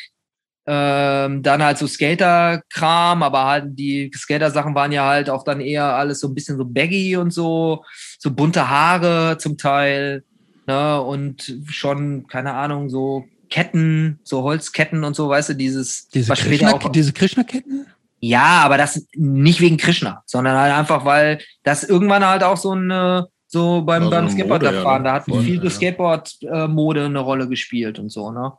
ähm, 0.67 1.43
dann 1.43 1.63
halt 1.63 1.77
so 1.77 1.87
Skater-Kram, 1.87 3.23
aber 3.23 3.45
halt 3.45 3.65
die 3.77 4.11
Skater-Sachen 4.15 4.75
waren 4.75 4.91
ja 4.91 5.07
halt 5.07 5.29
auch 5.29 5.43
dann 5.43 5.59
eher 5.59 5.95
alles 5.95 6.19
so 6.19 6.27
ein 6.27 6.35
bisschen 6.35 6.57
so 6.57 6.65
baggy 6.65 7.17
und 7.17 7.31
so, 7.31 7.83
so 8.19 8.31
bunte 8.31 8.69
Haare 8.69 9.37
zum 9.37 9.57
Teil, 9.57 10.23
ne? 10.67 11.01
Und 11.01 11.57
schon, 11.67 12.27
keine 12.27 12.53
Ahnung, 12.53 12.89
so 12.89 13.25
Ketten, 13.51 14.19
so 14.23 14.41
Holzketten 14.41 15.03
und 15.03 15.15
so, 15.15 15.29
weißt 15.29 15.49
du, 15.49 15.53
dieses, 15.53 16.07
Diese, 16.09 16.29
was 16.29 16.39
später 16.39 16.65
Krishna, 16.71 16.73
auch- 16.87 16.91
diese 16.91 17.13
Krishna-Ketten? 17.13 17.85
ja, 18.21 18.61
aber 18.63 18.77
das 18.77 19.05
nicht 19.13 19.61
wegen 19.61 19.77
Krishna, 19.77 20.23
sondern 20.25 20.57
halt 20.57 20.73
einfach, 20.73 21.05
weil 21.05 21.39
das 21.63 21.83
irgendwann 21.83 22.25
halt 22.25 22.41
auch 22.43 22.57
so 22.57 22.73
ein 22.73 23.25
so 23.47 23.81
beim, 23.81 24.03
Ja, 24.03 24.05
so 24.05 24.09
beim 24.11 24.19
eine 24.25 24.31
Skateboard 24.31 24.63
Mode, 24.63 24.75
ja, 24.75 24.81
fahren, 24.81 25.01
ne? 25.03 25.07
da 25.09 25.13
hat 25.15 25.25
Voll, 25.25 25.43
viel 25.43 25.61
ja. 25.63 25.69
Skateboard-Mode 25.69 27.05
eine 27.05 27.19
Rolle 27.19 27.49
gespielt 27.49 27.99
und 27.99 28.09
so, 28.09 28.31
ne? 28.31 28.53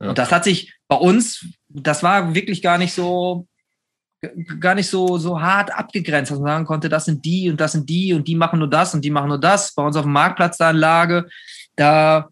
Ja. 0.00 0.08
Und 0.08 0.16
das 0.18 0.32
hat 0.32 0.44
sich 0.44 0.72
bei 0.88 0.96
uns, 0.96 1.44
das 1.68 2.02
war 2.02 2.34
wirklich 2.34 2.62
gar 2.62 2.78
nicht 2.78 2.94
so, 2.94 3.46
gar 4.58 4.74
nicht 4.74 4.88
so, 4.88 5.18
so 5.18 5.40
hart 5.42 5.70
abgegrenzt, 5.74 6.30
dass 6.30 6.38
man 6.38 6.48
sagen 6.52 6.64
konnte, 6.64 6.88
das 6.88 7.04
sind 7.04 7.22
die 7.24 7.50
und 7.50 7.60
das 7.60 7.72
sind 7.72 7.88
die 7.90 8.14
und 8.14 8.26
die 8.28 8.34
machen 8.34 8.58
nur 8.60 8.70
das 8.70 8.94
und 8.94 9.04
die 9.04 9.10
machen 9.10 9.28
nur 9.28 9.40
das. 9.40 9.74
Bei 9.74 9.82
uns 9.82 9.96
auf 9.96 10.04
dem 10.04 10.12
Marktplatz 10.12 10.56
da 10.56 10.70
in 10.70 10.76
Lage, 10.76 11.26
da 11.76 12.28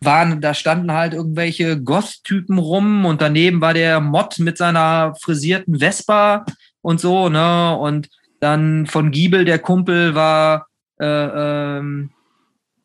waren, 0.00 0.40
da 0.40 0.54
standen 0.54 0.92
halt 0.92 1.12
irgendwelche 1.14 1.80
Goth-Typen 1.80 2.58
rum 2.58 3.04
und 3.04 3.20
daneben 3.20 3.60
war 3.60 3.74
der 3.74 4.00
Mod 4.00 4.38
mit 4.38 4.56
seiner 4.56 5.14
frisierten 5.20 5.78
Vespa 5.78 6.44
und 6.82 7.00
so, 7.00 7.28
ne? 7.28 7.76
Und 7.76 8.08
dann 8.40 8.86
von 8.86 9.10
Giebel, 9.10 9.44
der 9.44 9.58
Kumpel, 9.58 10.14
war, 10.14 10.66
äh, 10.98 11.06
ähm, 11.06 12.10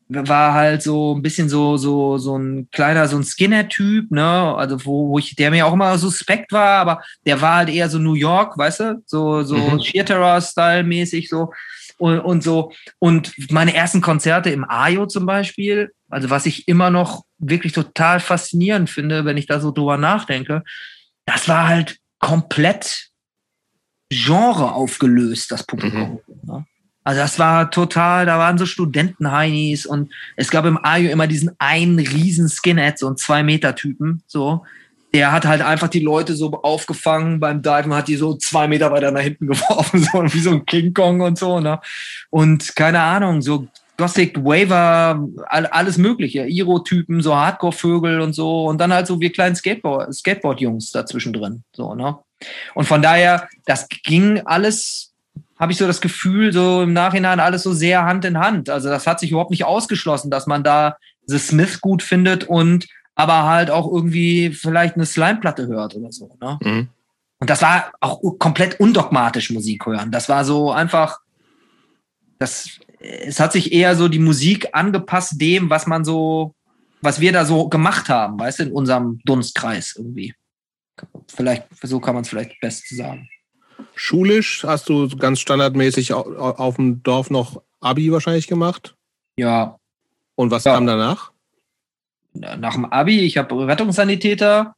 war 0.07 0.53
halt 0.53 0.84
so 0.84 1.16
ein 1.16 1.22
bisschen 1.22 1.49
so, 1.49 1.78
so, 1.78 2.18
so 2.18 2.38
ein 2.38 2.68
kleiner, 2.72 3.07
so 3.07 3.18
ein 3.18 3.24
Skinner-Typ, 3.24 4.11
ne? 4.11 4.55
Also, 4.55 4.86
wo, 4.86 5.09
wo 5.09 5.20
ich, 5.20 5.36
der 5.36 5.51
mir 5.51 5.66
auch 5.66 5.74
immer 5.74 5.97
suspekt 5.97 6.51
war, 6.51 6.80
aber 6.80 7.01
der 7.26 7.41
war 7.41 7.55
halt 7.55 7.70
eher 7.70 7.89
so 7.89 7.97
New 7.97 8.13
York, 8.13 8.57
weißt 8.57 8.80
du? 8.82 9.03
So, 9.05 9.43
so 9.43 9.55
Mhm. 9.55 9.82
Sheer-Terror-Style-mäßig 9.82 11.30
so. 11.30 11.51
Und, 11.97 12.19
und 12.19 12.43
so. 12.43 12.73
Und 12.99 13.33
meine 13.51 13.73
ersten 13.73 14.01
Konzerte 14.01 14.49
im 14.49 14.65
Ajo 14.69 15.05
zum 15.05 15.25
Beispiel, 15.25 15.91
also 16.09 16.29
was 16.29 16.45
ich 16.45 16.67
immer 16.67 16.89
noch 16.89 17.23
wirklich 17.37 17.73
total 17.73 18.19
faszinierend 18.19 18.89
finde, 18.89 19.25
wenn 19.25 19.37
ich 19.37 19.45
da 19.45 19.59
so 19.59 19.71
drüber 19.71 19.97
nachdenke, 19.97 20.63
das 21.25 21.47
war 21.47 21.67
halt 21.67 21.97
komplett 22.19 23.09
Genre 24.09 24.73
aufgelöst, 24.73 25.51
das 25.51 25.65
Publikum. 25.65 26.19
Ne? 26.43 26.65
Also 27.03 27.21
das 27.21 27.37
war 27.37 27.69
total, 27.69 28.25
da 28.25 28.39
waren 28.39 28.57
so 28.57 28.65
Studentenheinis 28.65 29.85
und 29.85 30.11
es 30.35 30.49
gab 30.49 30.65
im 30.65 30.83
Ajo 30.83 31.09
immer 31.09 31.27
diesen 31.27 31.51
einen 31.59 31.99
riesen 31.99 32.49
Skinhead, 32.49 32.97
so 32.97 33.07
einen 33.07 33.17
Zwei-Meter-Typen, 33.17 34.23
so. 34.25 34.65
Der 35.16 35.32
hat 35.32 35.45
halt 35.45 35.61
einfach 35.61 35.88
die 35.88 36.01
Leute 36.01 36.36
so 36.36 36.51
aufgefangen 36.51 37.39
beim 37.39 37.61
Diven, 37.61 37.93
hat 37.93 38.09
die 38.09 38.18
so 38.18 38.36
zwei 38.36 38.68
Meter 38.68 38.91
weiter 38.91 39.11
nach 39.11 39.22
hinten 39.22 39.47
geworfen, 39.53 39.99
so 39.99 40.22
wie 40.34 40.41
so 40.41 40.51
ein 40.51 40.66
King 40.66 40.93
Kong 40.93 41.22
und 41.22 41.38
so, 41.38 41.61
ne? 41.61 41.80
Und 42.30 42.76
keine 42.76 42.99
Ahnung, 42.99 43.41
so 43.41 43.66
Gothic 43.95 44.38
Waver, 44.43 45.26
all, 45.47 45.68
alles 45.68 45.97
Mögliche, 45.97 46.45
Iro-Typen, 46.47 47.22
so 47.22 47.34
Hardcore-Vögel 47.34 48.20
und 48.20 48.34
so 48.34 48.66
und 48.66 48.78
dann 48.82 48.91
halt 48.91 49.07
so 49.07 49.22
wir 49.22 49.32
kleinen 49.32 49.55
Skateboard- 49.55 50.11
Skateboard-Jungs 50.11 50.91
dazwischen 50.91 51.32
drin, 51.32 51.63
so, 51.74 51.95
ne? 51.95 52.20
Und 52.74 52.84
von 52.84 53.01
daher, 53.01 53.47
das 53.66 53.88
ging 53.88 54.41
alles, 54.41 55.13
habe 55.57 55.72
ich 55.72 55.78
so 55.78 55.88
das 55.88 56.01
Gefühl, 56.01 56.51
so 56.51 56.82
im 56.82 56.91
Nachhinein 56.91 57.39
alles 57.39 57.63
so 57.63 57.72
sehr 57.72 58.03
Hand 58.03 58.26
in 58.26 58.38
Hand. 58.38 58.70
Also 58.70 58.89
das 58.89 59.07
hat 59.07 59.22
sich 59.22 59.32
überhaupt 59.32 59.51
nicht 59.51 59.63
ausgeschlossen, 59.63 60.30
dass 60.30 60.45
man 60.45 60.61
da 60.61 60.97
The 61.26 61.39
Smith 61.39 61.80
gut 61.80 62.03
findet 62.03 62.43
und 62.43 62.86
aber 63.16 63.43
halt 63.43 63.70
auch 63.72 63.91
irgendwie 63.91 64.51
vielleicht 64.51 64.95
eine 64.95 65.05
Slime-Platte 65.05 65.68
hört 65.68 65.95
oder 65.95 66.11
so. 66.11 66.38
Ne? 66.41 66.59
Mhm. 66.61 66.89
Und 67.39 67.49
das 67.49 67.61
war 67.61 67.91
auch 68.01 68.22
komplett 68.39 68.80
undogmatisch 68.80 69.51
Musik 69.51 69.86
hören. 69.86 70.11
Das 70.11 70.30
war 70.30 70.45
so 70.45 70.72
einfach, 70.72 71.20
das, 72.39 72.80
es 72.99 73.39
hat 73.39 73.51
sich 73.53 73.72
eher 73.74 73.95
so 73.95 74.07
die 74.07 74.20
Musik 74.20 74.70
angepasst 74.74 75.39
dem, 75.39 75.70
was 75.70 75.88
man 75.88 76.03
so, 76.05 76.53
was 77.01 77.20
wir 77.20 77.32
da 77.32 77.45
so 77.45 77.70
gemacht 77.70 78.09
haben, 78.09 78.39
weißt 78.39 78.59
du, 78.59 78.63
in 78.63 78.72
unserem 78.72 79.20
Dunstkreis 79.26 79.95
irgendwie. 79.97 80.34
Vielleicht, 81.28 81.66
so 81.84 81.99
kann 81.99 82.16
man 82.16 82.24
es 82.24 82.30
vielleicht 82.30 82.59
best 82.61 82.88
sagen. 82.95 83.28
Schulisch 83.95 84.63
hast 84.66 84.88
du 84.89 85.07
ganz 85.09 85.39
standardmäßig 85.41 86.13
au- 86.13 86.22
au- 86.38 86.55
auf 86.55 86.76
dem 86.78 87.03
Dorf 87.03 87.30
noch 87.30 87.61
Abi 87.82 88.11
wahrscheinlich 88.11 88.47
gemacht. 88.47 88.95
Ja, 89.38 89.78
Und 90.38 90.51
was 90.51 90.63
Ja. 90.66 90.74
kam 90.74 90.86
danach? 90.88 91.32
Nach 92.36 92.73
dem 92.73 92.86
Abi, 92.86 93.21
ich 93.21 93.38
habe 93.38 93.67
Rettungssanitäter 93.67 94.75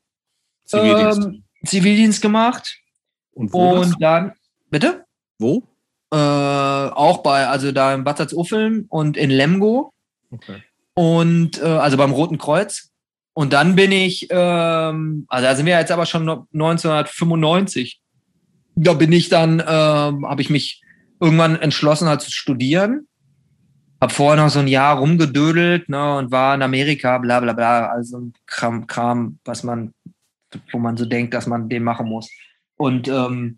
Zivildienst. 0.66 1.26
ähm, 1.26 1.44
Zivildienst 1.66 2.22
gemacht 2.22 2.78
und 3.34 3.52
wo? 3.54 3.76
das? 3.78 3.88
und 3.94 4.02
dann, 4.02 4.34
bitte? 4.70 5.06
Wo? 5.40 5.64
Äh, 6.12 6.16
auch 6.18 7.18
bei, 7.24 7.48
also 7.48 7.72
da 7.72 7.94
in 7.94 8.04
Bad 8.04 8.18
Salzuffeln 8.18 8.86
und 8.90 9.18
in 9.18 9.30
Lemgo 9.30 9.94
Okay. 10.32 10.62
und 10.94 11.62
äh, 11.62 11.66
also 11.66 11.98
beim 11.98 12.12
Roten 12.12 12.38
Kreuz. 12.38 12.90
Und 13.34 13.54
dann 13.54 13.76
bin 13.76 13.92
ich, 13.92 14.28
ähm, 14.32 15.26
also 15.30 15.46
da 15.46 15.56
sind 15.56 15.66
wir 15.68 15.78
jetzt 15.80 15.92
aber 15.92 16.06
schon 16.06 16.26
no- 16.26 16.48
1995. 16.54 18.02
Da 18.76 18.94
bin 18.94 19.12
ich 19.12 19.30
dann, 19.30 19.60
ähm, 19.60 20.26
habe 20.28 20.42
ich 20.42 20.50
mich 20.50 20.82
irgendwann 21.20 21.56
entschlossen, 21.56 22.08
halt 22.08 22.22
zu 22.22 22.32
studieren. 22.32 23.08
Hab 24.00 24.12
vorher 24.12 24.44
noch 24.44 24.52
so 24.52 24.60
ein 24.60 24.68
Jahr 24.68 24.98
rumgedödelt 24.98 25.90
ne, 25.90 26.18
und 26.18 26.32
war 26.32 26.54
in 26.54 26.62
Amerika, 26.62 27.18
bla 27.18 27.40
bla 27.40 27.54
bla, 27.54 27.88
also 27.88 28.20
ein 28.20 28.34
Kram, 28.46 28.86
Kram, 28.86 29.40
was 29.44 29.64
man, 29.64 29.94
wo 30.72 30.78
man 30.78 30.98
so 30.98 31.06
denkt, 31.06 31.34
dass 31.34 31.48
man 31.48 31.68
den 31.68 31.84
machen 31.84 32.08
muss. 32.08 32.30
Und 32.78 33.08
ähm, 33.08 33.58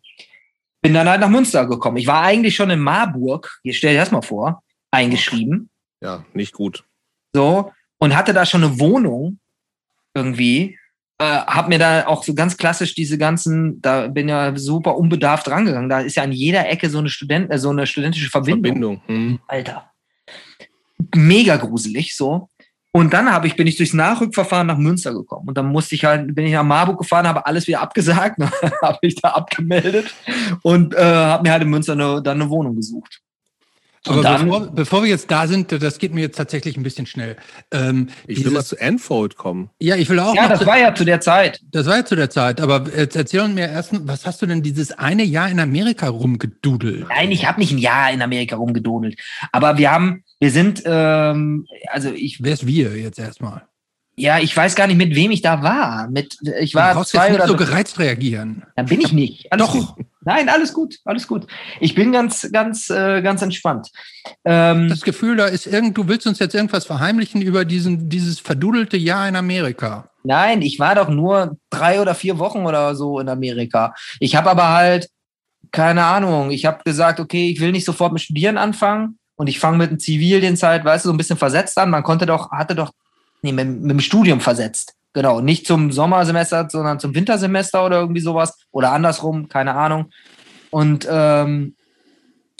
bin 0.82 0.94
dann 0.94 1.10
halt 1.10 1.20
nach 1.20 1.30
Münster 1.30 1.66
gekommen. 1.68 1.98
Ich 1.98 2.08
war 2.08 2.22
eigentlich 2.22 2.56
schon 2.56 2.70
in 2.70 2.80
Marburg, 2.80 3.60
hier 3.64 3.74
stell 3.74 3.94
dir 3.94 4.00
das 4.00 4.12
mal 4.12 4.22
vor, 4.22 4.64
eingeschrieben. 4.92 5.70
Ja, 6.02 6.24
nicht 6.34 6.54
gut. 6.54 6.86
So, 7.34 7.72
und 7.98 8.16
hatte 8.16 8.34
da 8.34 8.46
schon 8.46 8.64
eine 8.64 8.80
Wohnung 8.80 9.40
irgendwie. 10.14 10.78
Äh, 11.18 11.26
hab 11.26 11.68
mir 11.68 11.80
da 11.80 12.08
auch 12.08 12.24
so 12.24 12.34
ganz 12.34 12.56
klassisch 12.56 12.96
diese 12.96 13.18
ganzen, 13.18 13.82
da 13.82 14.08
bin 14.08 14.30
ja 14.30 14.56
super 14.56 14.96
unbedarft 14.96 15.50
rangegangen. 15.50 15.90
Da 15.90 16.00
ist 16.00 16.16
ja 16.16 16.24
an 16.24 16.32
jeder 16.32 16.70
Ecke 16.70 16.90
so 16.90 17.00
eine 17.00 17.10
Student, 17.10 17.52
äh, 17.52 17.60
so 17.60 17.70
eine 17.70 17.86
studentische 17.86 18.30
Verbindung. 18.30 18.64
Verbindung. 18.64 19.02
Hm. 19.08 19.40
Alter. 19.48 19.92
Mega 21.16 21.58
gruselig, 21.58 22.16
so. 22.16 22.50
Und 22.92 23.14
dann 23.14 23.32
habe 23.32 23.46
ich, 23.46 23.56
bin 23.56 23.68
ich 23.68 23.78
durchs 23.78 23.94
Nachrückverfahren 23.94 24.66
nach 24.66 24.78
Münster 24.78 25.14
gekommen. 25.14 25.48
Und 25.48 25.58
dann 25.58 25.68
musste 25.68 25.94
ich 25.94 26.06
halt, 26.06 26.34
bin 26.34 26.46
ich 26.48 26.54
nach 26.54 26.64
Marburg 26.64 26.98
gefahren, 26.98 27.28
habe 27.28 27.46
alles 27.46 27.68
wieder 27.68 27.82
abgesagt, 27.82 28.40
ne? 28.40 28.52
habe 28.82 28.98
ich 29.02 29.16
da 29.16 29.30
abgemeldet 29.30 30.14
und 30.64 30.96
äh, 30.96 30.98
habe 31.04 31.44
mir 31.44 31.52
halt 31.52 31.62
in 31.64 31.70
Münster 31.70 31.94
eine, 31.94 32.22
dann 32.24 32.42
eine 32.42 32.50
Wohnung 32.50 32.76
gesucht. 32.76 33.22
Und 34.08 34.14
Aber 34.14 34.24
dann- 34.24 34.46
bevor, 34.46 34.68
bevor 34.72 35.04
wir 35.04 35.10
jetzt 35.10 35.30
da 35.30 35.46
sind, 35.46 35.72
das 35.72 36.00
geht 36.00 36.14
mir 36.16 36.22
jetzt 36.22 36.38
tatsächlich 36.38 36.78
ein 36.78 36.84
bisschen 36.84 37.06
schnell. 37.06 37.36
Ähm, 37.70 38.08
Ich 38.26 38.38
will 38.40 38.46
mal 38.46 38.52
dieses- 38.62 38.70
zu 38.70 38.78
Enfold 38.78 39.36
kommen. 39.36 39.70
ja, 39.80 39.96
ich 39.98 40.10
will 40.10 40.20
auch 40.20 40.34
Ja, 40.34 40.48
das 40.48 40.62
zu, 40.62 40.66
war 40.66 40.80
ja 40.80 40.96
zu 40.96 41.04
der 41.06 41.20
Zeit. 41.22 41.60
das 41.72 41.86
war 41.86 41.98
ja 41.98 42.06
zu 42.06 42.16
der 42.16 42.30
Zeit, 42.32 42.60
aber 42.62 42.86
jetzt 42.98 43.16
erzähl 43.18 43.48
mir 43.50 43.68
erst, 43.70 43.92
was 44.08 44.26
hast 44.26 44.42
du 44.42 44.46
denn 44.48 44.64
dieses 44.64 44.94
eine 44.94 45.24
Jahr 45.26 45.50
in 45.50 45.60
Amerika 45.60 46.08
rumgedudelt? 46.10 47.08
Nein, 47.10 47.30
ich 47.32 47.46
habe 47.46 47.60
nicht 47.60 47.72
ein 47.72 47.78
Jahr 47.78 48.10
in 48.12 48.22
Amerika 48.22 48.56
rumgedodelt. 48.56 49.20
Aber 49.52 49.78
wir 49.78 49.92
haben, 49.92 50.24
wir 50.40 50.52
sind, 50.52 50.82
ähm, 50.86 51.66
also 51.88 52.12
ich, 52.12 52.42
Wer 52.44 52.54
ist 52.54 52.66
wir 52.66 52.98
jetzt 52.98 53.20
erstmal? 53.20 53.64
ja, 54.16 54.38
ich 54.40 54.56
weiß 54.56 54.76
gar 54.76 54.86
nicht, 54.88 54.98
mit 54.98 55.16
wem 55.16 55.32
ich 55.32 55.42
da 55.42 55.64
war. 55.64 56.10
Mit, 56.10 56.38
ich 56.60 56.74
Du 56.74 56.78
war 56.80 56.94
brauchst 56.94 57.12
zwei 57.12 57.28
jetzt 57.28 57.32
nicht 57.32 57.40
oder 57.40 57.48
so 57.48 57.56
gereizt 57.56 58.00
reagieren. 58.00 58.64
Dann 58.76 58.86
bin 58.86 59.00
ich 59.00 59.14
nicht. 59.14 59.52
Alles 59.52 59.66
Doch. 59.66 59.96
Gut. 59.96 60.06
Nein, 60.26 60.50
alles 60.50 60.74
gut, 60.74 60.98
alles 61.06 61.26
gut. 61.26 61.48
Ich 61.80 61.96
bin 61.96 62.12
ganz, 62.12 62.50
ganz, 62.52 62.90
äh, 62.90 63.22
ganz 63.22 63.42
entspannt. 63.42 63.90
Ähm, 64.44 64.90
Das 64.90 65.02
Gefühl, 65.02 65.38
da 65.38 65.46
ist 65.46 65.66
irgend, 65.66 65.98
du 65.98 66.10
willst 66.10 66.28
uns 66.28 66.40
jetzt 66.40 66.54
irgendwas 66.54 66.86
verheimlichen 66.86 67.42
über 67.42 67.64
diesen, 67.64 68.10
dieses 68.10 68.40
verdudelte 68.42 68.98
Jahr 68.98 69.28
in 69.30 69.38
Amerika. 69.38 70.10
nein, 70.24 70.62
ich 70.62 70.80
war 70.80 70.96
doch 70.96 71.08
nur 71.08 71.58
drei 71.70 72.02
oder 72.02 72.14
vier 72.14 72.38
Wochen 72.40 72.66
oder 72.66 72.96
so 72.96 73.22
in 73.22 73.30
Amerika. 73.30 73.96
Ich 74.20 74.36
habe 74.36 74.50
aber 74.50 74.68
halt, 74.74 75.10
keine 75.72 76.04
Ahnung, 76.04 76.52
ich 76.52 76.66
habe 76.66 76.84
gesagt, 76.84 77.22
okay, 77.22 77.50
ich 77.50 77.62
will 77.62 77.72
nicht 77.72 77.86
sofort 77.86 78.12
mit 78.12 78.22
Studieren 78.22 78.58
anfangen 78.58 79.19
und 79.40 79.48
ich 79.48 79.58
fange 79.58 79.78
mit 79.78 79.90
dem 79.90 80.00
Zivildienst 80.00 80.64
halt, 80.64 80.84
weißt 80.84 81.06
du, 81.06 81.08
so 81.08 81.14
ein 81.14 81.18
bisschen 81.18 81.38
versetzt 81.38 81.78
an. 81.78 81.90
Man 81.90 82.04
konnte 82.04 82.26
doch, 82.26 82.52
hatte 82.52 82.76
doch, 82.76 82.92
nee, 83.42 83.54
mit, 83.54 83.70
mit 83.70 83.90
dem 83.90 84.02
Studium 84.02 84.42
versetzt. 84.42 84.96
Genau, 85.14 85.40
nicht 85.40 85.66
zum 85.66 85.94
Sommersemester, 85.94 86.68
sondern 86.70 87.00
zum 87.00 87.16
Wintersemester 87.16 87.86
oder 87.86 88.02
irgendwie 88.02 88.20
sowas. 88.20 88.58
Oder 88.72 88.92
andersrum, 88.92 89.48
keine 89.48 89.76
Ahnung. 89.76 90.12
Und 90.72 91.08
ähm, 91.10 91.74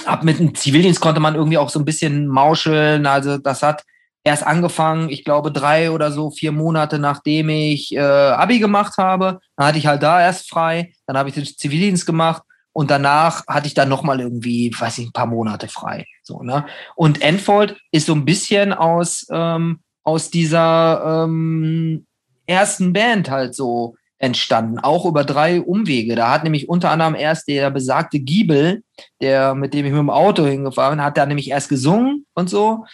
ab 0.06 0.24
mit 0.24 0.40
dem 0.40 0.56
Zivildienst 0.56 1.02
konnte 1.02 1.20
man 1.20 1.36
irgendwie 1.36 1.58
auch 1.58 1.68
so 1.68 1.80
ein 1.80 1.86
bisschen 1.86 2.28
mauscheln. 2.28 3.06
Also 3.06 3.38
das 3.38 3.62
hat 3.62 3.84
erst 4.24 4.48
angefangen, 4.48 5.10
ich 5.10 5.26
glaube, 5.26 5.52
drei 5.52 5.92
oder 5.92 6.14
so, 6.14 6.32
vier 6.32 6.54
Monate 6.54 6.98
nachdem 6.98 7.50
ich 7.50 7.94
äh, 7.94 8.00
Abi 8.00 8.60
gemacht 8.60 8.94
habe. 8.98 9.42
Dann 9.58 9.68
hatte 9.68 9.80
ich 9.80 9.88
halt 9.88 10.02
da 10.02 10.22
erst 10.22 10.50
frei, 10.50 10.94
dann 11.08 11.18
habe 11.18 11.28
ich 11.28 11.36
den 11.36 11.44
Zivildienst 11.44 12.06
gemacht 12.06 12.44
und 12.74 12.92
danach 12.92 13.46
hatte 13.48 13.68
ich 13.68 13.74
dann 13.74 13.90
nochmal 13.90 14.20
irgendwie, 14.20 14.74
weiß 14.78 15.00
ich, 15.00 15.08
ein 15.08 15.14
paar 15.14 15.26
Monate 15.26 15.68
frei. 15.68 16.06
So, 16.24 16.44
ne? 16.44 16.66
Und 16.96 17.22
Enfold 17.22 17.78
ist 17.92 18.06
so 18.06 18.14
ein 18.14 18.26
bisschen 18.26 18.74
aus, 18.74 19.28
ähm, 19.32 19.80
aus 20.04 20.30
dieser 20.30 21.26
ähm, 21.26 22.06
ersten 22.46 22.94
Band 22.94 23.30
halt 23.30 23.56
so 23.56 23.96
entstanden, 24.20 24.80
auch 24.80 25.06
über 25.06 25.24
drei 25.24 25.62
Umwege. 25.62 26.16
Da 26.16 26.32
hat 26.32 26.44
nämlich 26.44 26.68
unter 26.68 26.92
anderem 26.92 27.16
erst 27.16 27.48
der 27.48 27.72
besagte 27.72 28.20
Giebel, 28.20 28.84
der 29.22 29.56
mit 29.56 29.74
dem 29.74 29.86
ich 29.86 29.92
mit 29.92 30.00
dem 30.00 30.10
Auto 30.10 30.46
hingefahren 30.46 30.98
bin, 30.98 31.06
hat 31.06 31.18
da 31.18 31.26
nämlich 31.26 31.50
erst 31.50 31.70
gesungen 31.70 32.26
und 32.34 32.50
so. 32.50 32.86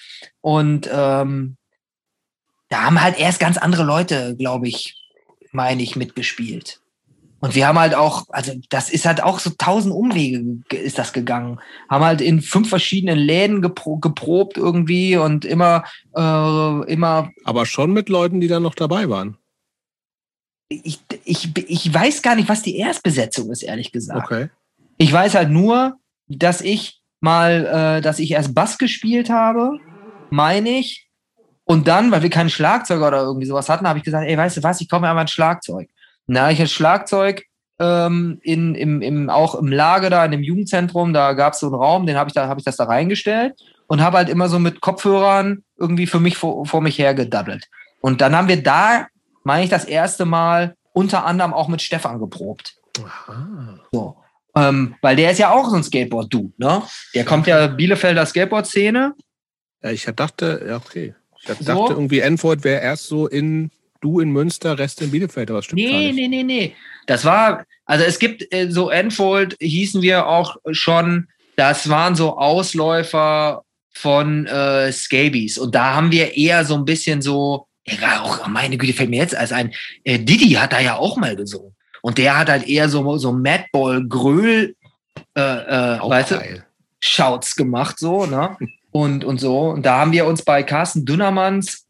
Und 0.42 0.88
ähm, 0.92 1.58
da 2.70 2.84
haben 2.84 3.02
halt 3.02 3.20
erst 3.20 3.40
ganz 3.40 3.58
andere 3.58 3.84
Leute, 3.84 4.36
glaube 4.38 4.68
ich, 4.68 4.96
meine 5.52 5.82
ich, 5.82 5.96
mitgespielt. 5.96 6.80
Und 7.46 7.54
wir 7.54 7.68
haben 7.68 7.78
halt 7.78 7.94
auch, 7.94 8.26
also 8.30 8.54
das 8.70 8.90
ist 8.90 9.06
halt 9.06 9.22
auch 9.22 9.38
so 9.38 9.52
tausend 9.56 9.94
Umwege 9.94 10.64
ist 10.72 10.98
das 10.98 11.14
gegangen. 11.14 11.60
Haben 11.88 12.04
halt 12.04 12.20
in 12.20 12.42
fünf 12.42 12.70
verschiedenen 12.70 13.20
Läden 13.20 13.62
gepro 13.62 13.98
geprobt 13.98 14.58
irgendwie 14.58 15.16
und 15.16 15.46
immer, 15.46 15.84
äh, 16.16 16.92
immer. 16.92 17.30
Aber 17.44 17.68
schon 17.68 17.94
mit 17.94 18.10
Leuten, 18.10 18.42
die 18.42 18.48
dann 18.48 18.64
noch 18.64 18.74
dabei 18.74 19.10
waren. 19.10 19.38
Ich, 20.70 21.00
ich, 21.24 21.56
ich 21.56 21.94
weiß 21.94 22.24
gar 22.24 22.36
nicht, 22.36 22.50
was 22.50 22.64
die 22.64 22.78
Erstbesetzung 22.78 23.52
ist, 23.52 23.62
ehrlich 23.62 23.92
gesagt. 23.92 24.26
Okay. 24.26 24.50
Ich 24.98 25.14
weiß 25.14 25.36
halt 25.36 25.52
nur, 25.52 26.00
dass 26.28 26.62
ich 26.62 27.00
mal, 27.20 27.98
äh, 27.98 28.02
dass 28.02 28.18
ich 28.18 28.32
erst 28.32 28.56
Bass 28.56 28.80
gespielt 28.80 29.30
habe, 29.30 29.78
meine 30.32 30.80
ich. 30.80 31.12
Und 31.64 31.88
dann, 31.88 32.10
weil 32.10 32.24
wir 32.24 32.32
keinen 32.32 32.50
Schlagzeuger 32.50 33.08
oder 33.08 33.22
irgendwie 33.22 33.46
sowas 33.46 33.70
hatten, 33.70 33.88
habe 33.88 34.00
ich 34.00 34.06
gesagt, 34.06 34.28
ey, 34.28 34.36
weißt 34.36 34.58
du 34.58 34.64
was, 34.64 34.82
ich 34.82 34.90
komme 34.90 35.08
einfach 35.08 35.22
ein 35.22 35.28
Schlagzeug. 35.28 35.90
Na, 36.28 36.52
ich 36.52 36.60
hatte 36.60 36.70
Schlagzeug 36.70 37.46
ähm, 37.80 38.40
in, 38.42 38.76
im, 38.76 39.02
im, 39.02 39.30
auch 39.30 39.56
im 39.56 39.68
Lager 39.68 40.10
da, 40.10 40.26
in 40.26 40.32
dem 40.32 40.44
Jugendzentrum, 40.44 41.14
da 41.14 41.34
gab 41.34 41.54
es 41.54 41.60
so 41.60 41.68
einen 41.68 41.76
Raum, 41.76 42.06
den 42.06 42.18
habe 42.18 42.30
ich, 42.30 42.34
da 42.34 42.48
hab 42.48 42.58
ich 42.58 42.64
das 42.64 42.78
da 42.78 42.86
reingestellt 42.86 43.54
und 43.88 44.02
habe 44.02 44.18
halt 44.18 44.30
immer 44.30 44.50
so 44.50 44.60
mit 44.60 44.82
Kopfhörern 44.82 45.64
irgendwie 45.78 46.08
für 46.08 46.20
mich 46.20 46.38
vor, 46.38 46.66
vor 46.66 46.82
mich 46.82 46.98
hergedaddelt. 46.98 47.68
Und 48.02 48.22
dann 48.22 48.36
haben 48.36 48.48
wir 48.48 48.62
da, 48.62 49.08
meine 49.44 49.64
ich, 49.64 49.70
das 49.70 49.86
erste 49.86 50.26
Mal 50.26 50.76
unter 50.94 51.26
anderem 51.26 51.54
auch 51.54 51.68
mit 51.68 51.82
Stefan 51.82 52.20
geprobt. 52.20 52.76
Aha. 53.04 53.80
So. 53.92 54.18
Ähm, 54.56 54.96
weil 55.02 55.18
der 55.18 55.32
ist 55.32 55.40
ja 55.40 55.52
auch 55.52 55.70
so 55.70 55.76
ein 55.76 55.84
Skateboard-Dude, 55.84 56.54
ne? 56.58 56.82
Der 57.14 57.26
kommt 57.26 57.46
ja 57.46 57.68
Bielefelder 57.68 58.26
Skateboard-Szene. 58.26 59.14
Ja, 59.84 59.90
ich 59.92 60.06
dachte, 60.06 60.66
ja, 60.66 60.78
okay. 60.78 61.14
Ich 61.40 61.46
dachte 61.46 61.64
So? 61.64 61.90
irgendwie, 61.90 62.20
Enfold 62.20 62.64
wäre 62.64 62.82
erst 62.82 63.08
so 63.08 63.28
in 63.28 63.70
du 64.06 64.20
in 64.20 64.30
Münster, 64.30 64.78
Rest 64.78 65.02
in 65.02 65.12
Bielefeld, 65.12 65.50
aber 65.50 65.60
das 65.60 65.66
stimmt 65.66 65.82
Nee, 65.82 66.12
nee, 66.14 66.28
nee, 66.28 66.44
nee. 66.44 66.76
Das 67.08 67.26
war, 67.26 67.66
also 67.86 68.06
es 68.06 68.20
gibt 68.20 68.54
äh, 68.54 68.70
so 68.70 68.90
Enfold, 68.90 69.58
hießen 69.60 70.02
wir 70.02 70.28
auch 70.28 70.58
schon, 70.72 71.28
das 71.56 71.90
waren 71.90 72.16
so 72.16 72.38
Ausläufer 72.38 73.64
von 73.92 74.46
äh, 74.46 74.92
Scabies. 74.92 75.58
Und 75.58 75.74
da 75.74 75.96
haben 75.96 76.12
wir 76.12 76.38
eher 76.38 76.66
so 76.66 76.76
ein 76.76 76.86
bisschen 76.86 77.22
so, 77.22 77.68
ja, 77.88 78.22
auch, 78.22 78.48
meine 78.48 78.78
Güte, 78.78 78.94
fällt 78.94 79.10
mir 79.10 79.20
jetzt 79.20 79.36
als 79.36 79.52
ein, 79.52 79.74
äh, 80.04 80.20
Didi 80.20 80.52
hat 80.52 80.74
da 80.74 80.80
ja 80.80 80.96
auch 80.96 81.18
mal 81.18 81.36
gesungen. 81.36 81.76
Und 82.02 82.20
der 82.20 82.38
hat 82.38 82.50
halt 82.50 82.68
eher 82.68 82.90
so, 82.90 83.18
so 83.18 83.32
Madball, 83.32 84.06
Gröl, 84.08 84.76
äh, 85.36 85.42
äh, 85.42 86.00
Auch 86.00 86.10
weißt 86.10 86.32
du. 86.32 86.64
Shouts 87.00 87.56
gemacht, 87.56 87.98
so, 88.00 88.26
ne? 88.26 88.58
Und, 88.92 89.24
und 89.24 89.40
so. 89.40 89.70
Und 89.70 89.86
da 89.86 90.00
haben 90.00 90.12
wir 90.12 90.26
uns 90.26 90.44
bei 90.44 90.64
Carsten 90.64 91.06
Dünnermanns 91.06 91.86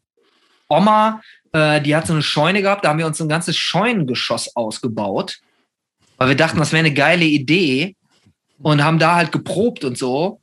Oma, 0.68 1.22
äh, 1.56 1.80
die 1.80 1.96
hat 1.96 2.06
so 2.06 2.12
eine 2.12 2.22
Scheune 2.22 2.60
gehabt, 2.60 2.84
da 2.84 2.90
haben 2.90 2.98
wir 2.98 3.06
uns 3.06 3.20
ein 3.20 3.30
ganzes 3.30 3.56
Scheunengeschoss 3.56 4.54
ausgebaut, 4.54 5.38
weil 6.18 6.28
wir 6.28 6.36
dachten, 6.36 6.58
das 6.58 6.72
wäre 6.72 6.84
eine 6.84 6.92
geile 6.92 7.24
Idee 7.24 7.96
und 8.60 8.84
haben 8.84 8.98
da 8.98 9.14
halt 9.14 9.32
geprobt 9.32 9.84
und 9.84 9.96
so. 9.96 10.40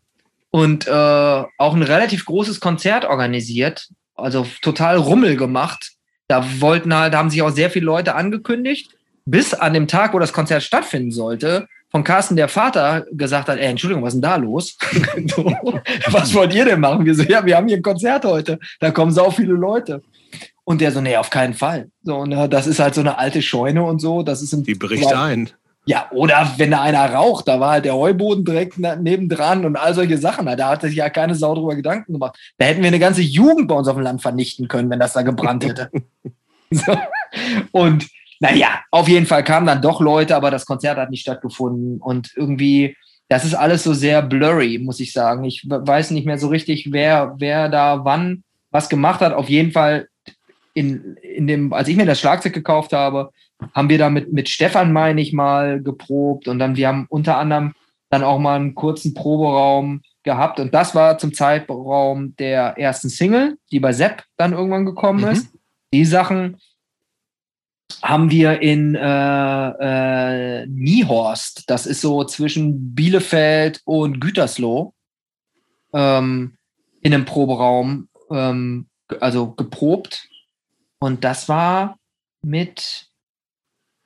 Und 0.49 0.87
äh, 0.87 0.91
auch 0.91 1.73
ein 1.73 1.83
relativ 1.83 2.25
großes 2.25 2.59
Konzert 2.59 3.05
organisiert, 3.05 3.89
also 4.15 4.45
total 4.61 4.97
Rummel 4.97 5.35
gemacht. 5.35 5.93
Da 6.27 6.61
wollten 6.61 6.93
halt, 6.95 7.13
da 7.13 7.19
haben 7.19 7.29
sich 7.29 7.41
auch 7.41 7.49
sehr 7.49 7.69
viele 7.69 7.85
Leute 7.85 8.15
angekündigt, 8.15 8.91
bis 9.25 9.53
an 9.53 9.73
dem 9.73 9.87
Tag, 9.87 10.13
wo 10.13 10.19
das 10.19 10.33
Konzert 10.33 10.63
stattfinden 10.63 11.11
sollte, 11.11 11.67
von 11.89 12.03
Carsten 12.03 12.35
der 12.35 12.47
Vater 12.47 13.05
gesagt 13.11 13.49
hat, 13.49 13.59
ey, 13.59 13.65
Entschuldigung, 13.65 14.03
was 14.03 14.15
ist 14.15 14.21
denn 14.21 14.29
da 14.29 14.35
los? 14.35 14.77
so, 15.35 15.45
was 16.07 16.33
wollt 16.33 16.53
ihr 16.53 16.65
denn 16.65 16.79
machen? 16.79 17.05
Wir 17.05 17.13
so, 17.13 17.23
ja, 17.23 17.45
wir 17.45 17.55
haben 17.55 17.67
hier 17.67 17.77
ein 17.77 17.83
Konzert 17.83 18.25
heute, 18.25 18.59
da 18.79 18.89
kommen 18.89 19.11
so 19.11 19.29
viele 19.29 19.53
Leute. 19.53 20.01
Und 20.65 20.81
der 20.81 20.91
so, 20.91 21.01
nee, 21.01 21.17
auf 21.17 21.29
keinen 21.29 21.53
Fall. 21.53 21.89
So, 22.03 22.25
ne, 22.25 22.47
das 22.47 22.67
ist 22.67 22.79
halt 22.79 22.95
so 22.95 23.01
eine 23.01 23.17
alte 23.17 23.41
Scheune 23.41 23.83
und 23.83 23.99
so, 23.99 24.23
das 24.23 24.41
ist 24.41 24.53
ein 24.53 24.63
Die 24.63 24.75
berichte 24.75 25.17
ein. 25.19 25.49
ja, 25.85 26.07
oder 26.11 26.53
wenn 26.57 26.71
da 26.71 26.81
einer 26.81 27.13
raucht, 27.13 27.47
da 27.49 27.59
war 27.59 27.71
halt 27.71 27.83
der 27.85 27.95
Heuboden 27.95 28.45
direkt 28.45 28.77
nebendran 28.79 29.65
und 29.65 29.75
all 29.75 29.93
solche 29.93 30.17
Sachen. 30.17 30.45
Da 30.45 30.69
hat 30.69 30.81
sich 30.81 30.95
ja 30.95 31.09
keine 31.09 31.35
Sau 31.35 31.53
drüber 31.55 31.75
Gedanken 31.75 32.13
gemacht. 32.13 32.37
Da 32.57 32.65
hätten 32.65 32.81
wir 32.81 32.87
eine 32.87 32.99
ganze 32.99 33.21
Jugend 33.21 33.67
bei 33.67 33.75
uns 33.75 33.89
auf 33.89 33.95
dem 33.95 34.03
Land 34.03 34.21
vernichten 34.21 34.69
können, 34.69 34.89
wenn 34.89 34.99
das 35.01 35.11
da 35.13 35.21
gebrannt 35.23 35.65
hätte. 35.65 35.89
so. 36.71 36.95
Und 37.71 38.07
naja, 38.39 38.81
auf 38.91 39.07
jeden 39.09 39.25
Fall 39.25 39.43
kamen 39.43 39.67
dann 39.67 39.81
doch 39.81 39.99
Leute, 39.99 40.35
aber 40.35 40.49
das 40.51 40.65
Konzert 40.65 40.97
hat 40.97 41.09
nicht 41.09 41.21
stattgefunden. 41.21 41.99
Und 41.99 42.31
irgendwie, 42.35 42.95
das 43.29 43.43
ist 43.45 43.53
alles 43.55 43.83
so 43.83 43.93
sehr 43.93 44.21
blurry, 44.21 44.79
muss 44.79 44.99
ich 45.01 45.11
sagen. 45.13 45.43
Ich 45.43 45.65
we- 45.69 45.85
weiß 45.85 46.11
nicht 46.11 46.25
mehr 46.25 46.37
so 46.37 46.47
richtig, 46.47 46.89
wer, 46.91 47.35
wer 47.37 47.67
da 47.69 48.05
wann 48.05 48.43
was 48.71 48.87
gemacht 48.89 49.19
hat. 49.21 49.33
Auf 49.33 49.49
jeden 49.49 49.71
Fall 49.71 50.07
in, 50.73 51.15
in 51.21 51.47
dem, 51.47 51.73
als 51.73 51.87
ich 51.87 51.95
mir 51.95 52.05
das 52.05 52.19
Schlagzeug 52.19 52.53
gekauft 52.53 52.93
habe, 52.93 53.31
haben 53.73 53.89
wir 53.89 53.97
da 53.97 54.09
mit, 54.09 54.33
mit 54.33 54.49
Stefan, 54.49 54.91
meine 54.91 55.21
ich 55.21 55.33
mal, 55.33 55.81
geprobt 55.81 56.47
und 56.47 56.59
dann, 56.59 56.75
wir 56.75 56.87
haben 56.87 57.05
unter 57.09 57.37
anderem 57.37 57.73
dann 58.09 58.23
auch 58.23 58.39
mal 58.39 58.55
einen 58.55 58.75
kurzen 58.75 59.13
Proberaum 59.13 60.01
gehabt 60.23 60.59
und 60.59 60.73
das 60.73 60.95
war 60.95 61.17
zum 61.17 61.33
Zeitraum 61.33 62.35
der 62.37 62.77
ersten 62.77 63.09
Single, 63.09 63.57
die 63.71 63.79
bei 63.79 63.93
Sepp 63.93 64.23
dann 64.37 64.53
irgendwann 64.53 64.85
gekommen 64.85 65.21
Mhm. 65.21 65.31
ist. 65.31 65.49
Die 65.93 66.05
Sachen 66.05 66.57
haben 68.01 68.31
wir 68.31 68.61
in 68.61 68.95
äh, 68.95 70.61
äh, 70.61 70.65
Niehorst, 70.67 71.69
das 71.69 71.85
ist 71.85 72.01
so 72.01 72.23
zwischen 72.23 72.95
Bielefeld 72.95 73.81
und 73.85 74.19
Gütersloh, 74.19 74.93
ähm, 75.93 76.57
in 77.01 77.13
einem 77.13 77.25
Proberaum, 77.25 78.07
ähm, 78.31 78.87
also 79.19 79.51
geprobt. 79.51 80.27
Und 81.03 81.25
das 81.25 81.49
war 81.49 81.99
mit 82.43 83.09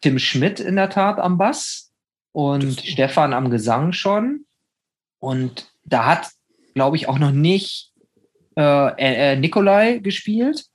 Tim 0.02 0.18
Schmidt 0.18 0.60
in 0.60 0.78
der 0.78 0.90
Tat 0.90 1.20
am 1.20 1.38
Bass 1.38 1.94
und 2.32 2.82
Stefan 2.82 3.34
am 3.34 3.52
Gesang 3.52 3.92
schon. 3.92 4.48
Und 5.20 5.72
da 5.84 6.08
hat, 6.08 6.32
glaube 6.74 6.96
ich, 6.96 7.08
auch 7.08 7.20
noch 7.20 7.30
nicht 7.30 7.94
äh, 8.58 8.62
äh, 8.62 9.34
äh, 9.34 9.36
Nikolai 9.36 10.00
gespielt, 10.00 10.66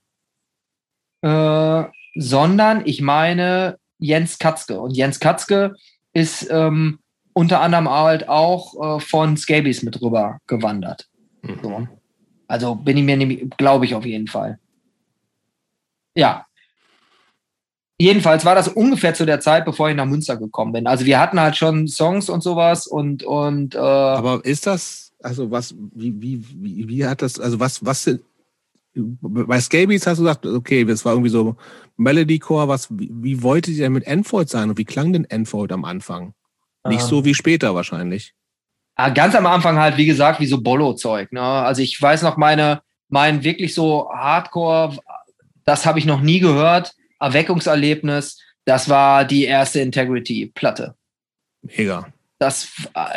äh, 1.23 1.85
sondern 2.15 2.87
ich 2.87 3.01
meine 3.01 3.81
Jens 3.99 4.39
Katzke. 4.39 4.81
Und 4.81 4.97
Jens 4.97 5.19
Katzke 5.19 5.75
ist 6.13 6.49
ähm, 6.53 7.01
unter 7.33 7.61
anderem 7.61 7.91
halt 7.91 8.29
auch 8.29 8.99
äh, 8.99 9.01
von 9.01 9.37
Scabies 9.37 9.83
mit 9.83 10.01
rüber 10.01 10.39
gewandert. 10.47 11.09
Mhm. 11.43 11.59
So. 11.61 11.89
Also 12.47 12.77
bin 12.77 12.97
ich 12.97 13.03
mir 13.03 13.17
nämlich, 13.17 13.51
glaube 13.57 13.87
ich 13.87 13.97
auf 13.97 14.07
jeden 14.07 14.29
Fall. 14.29 14.61
Ja. 16.15 16.47
Jedenfalls 17.99 18.45
war 18.45 18.55
das 18.55 18.69
ungefähr 18.69 19.15
zu 19.15 19.25
der 19.25 19.41
Zeit, 19.41 19.65
bevor 19.65 19.89
ich 19.89 19.97
nach 19.97 20.07
Münster 20.07 20.37
gekommen 20.37 20.73
bin. 20.73 20.87
Also 20.87 21.05
wir 21.05 21.21
hatten 21.21 21.39
halt 21.39 21.57
schon 21.57 21.87
Songs 21.87 22.29
und 22.29 22.43
sowas 22.43 22.87
und 22.87 23.23
und 23.23 23.75
äh, 23.75 23.79
Aber 23.79 24.45
ist 24.45 24.67
das, 24.67 25.13
also 25.23 25.51
was, 25.51 25.75
wie, 25.95 26.21
wie, 26.21 26.45
wie, 26.55 26.89
wie 26.89 27.07
hat 27.07 27.23
das, 27.23 27.39
also 27.39 27.61
was, 27.61 27.85
was 27.85 28.03
sind, 28.05 28.23
bei 28.95 29.61
Scabies 29.61 30.07
hast 30.07 30.19
du 30.19 30.25
gesagt, 30.25 30.45
okay, 30.45 30.85
das 30.85 31.05
war 31.05 31.13
irgendwie 31.13 31.31
so 31.31 31.57
Melodycore, 31.97 32.69
was, 32.69 32.89
wie, 32.91 33.11
wie 33.13 33.43
wolltet 33.43 33.75
ihr 33.75 33.85
denn 33.85 33.93
mit 33.93 34.07
Enfold 34.07 34.49
sein 34.49 34.69
und 34.69 34.79
wie 34.79 34.85
klang 34.85 35.13
denn 35.13 35.25
Enfold 35.25 35.73
am 35.73 35.85
Anfang? 35.85 36.35
Nicht 36.87 37.03
Ähm. 37.03 37.09
so 37.09 37.25
wie 37.25 37.35
später 37.35 37.75
wahrscheinlich. 37.75 38.35
Ah, 38.97 39.09
ganz 39.09 39.35
am 39.35 39.47
Anfang 39.47 39.79
halt, 39.79 39.97
wie 39.97 40.07
gesagt, 40.07 40.41
wie 40.41 40.47
so 40.47 40.61
Bollo-Zeug. 40.61 41.33
Ne? 41.33 41.41
Also 41.41 41.81
ich 41.83 42.01
weiß 42.01 42.23
noch, 42.23 42.37
meine, 42.37 42.83
mein 43.09 43.43
wirklich 43.45 43.75
so 43.75 44.11
Hardcore, 44.13 44.99
das 45.65 45.87
habe 45.87 45.99
ich 45.99 46.05
noch 46.05 46.21
nie 46.21 46.41
gehört, 46.41 46.95
Erweckungserlebnis, 47.21 48.39
das 48.65 48.89
war 48.89 49.25
die 49.25 49.45
erste 49.45 49.81
Integrity-Platte. 49.81 50.95
Mega. 51.63 52.07
Das, 52.39 52.69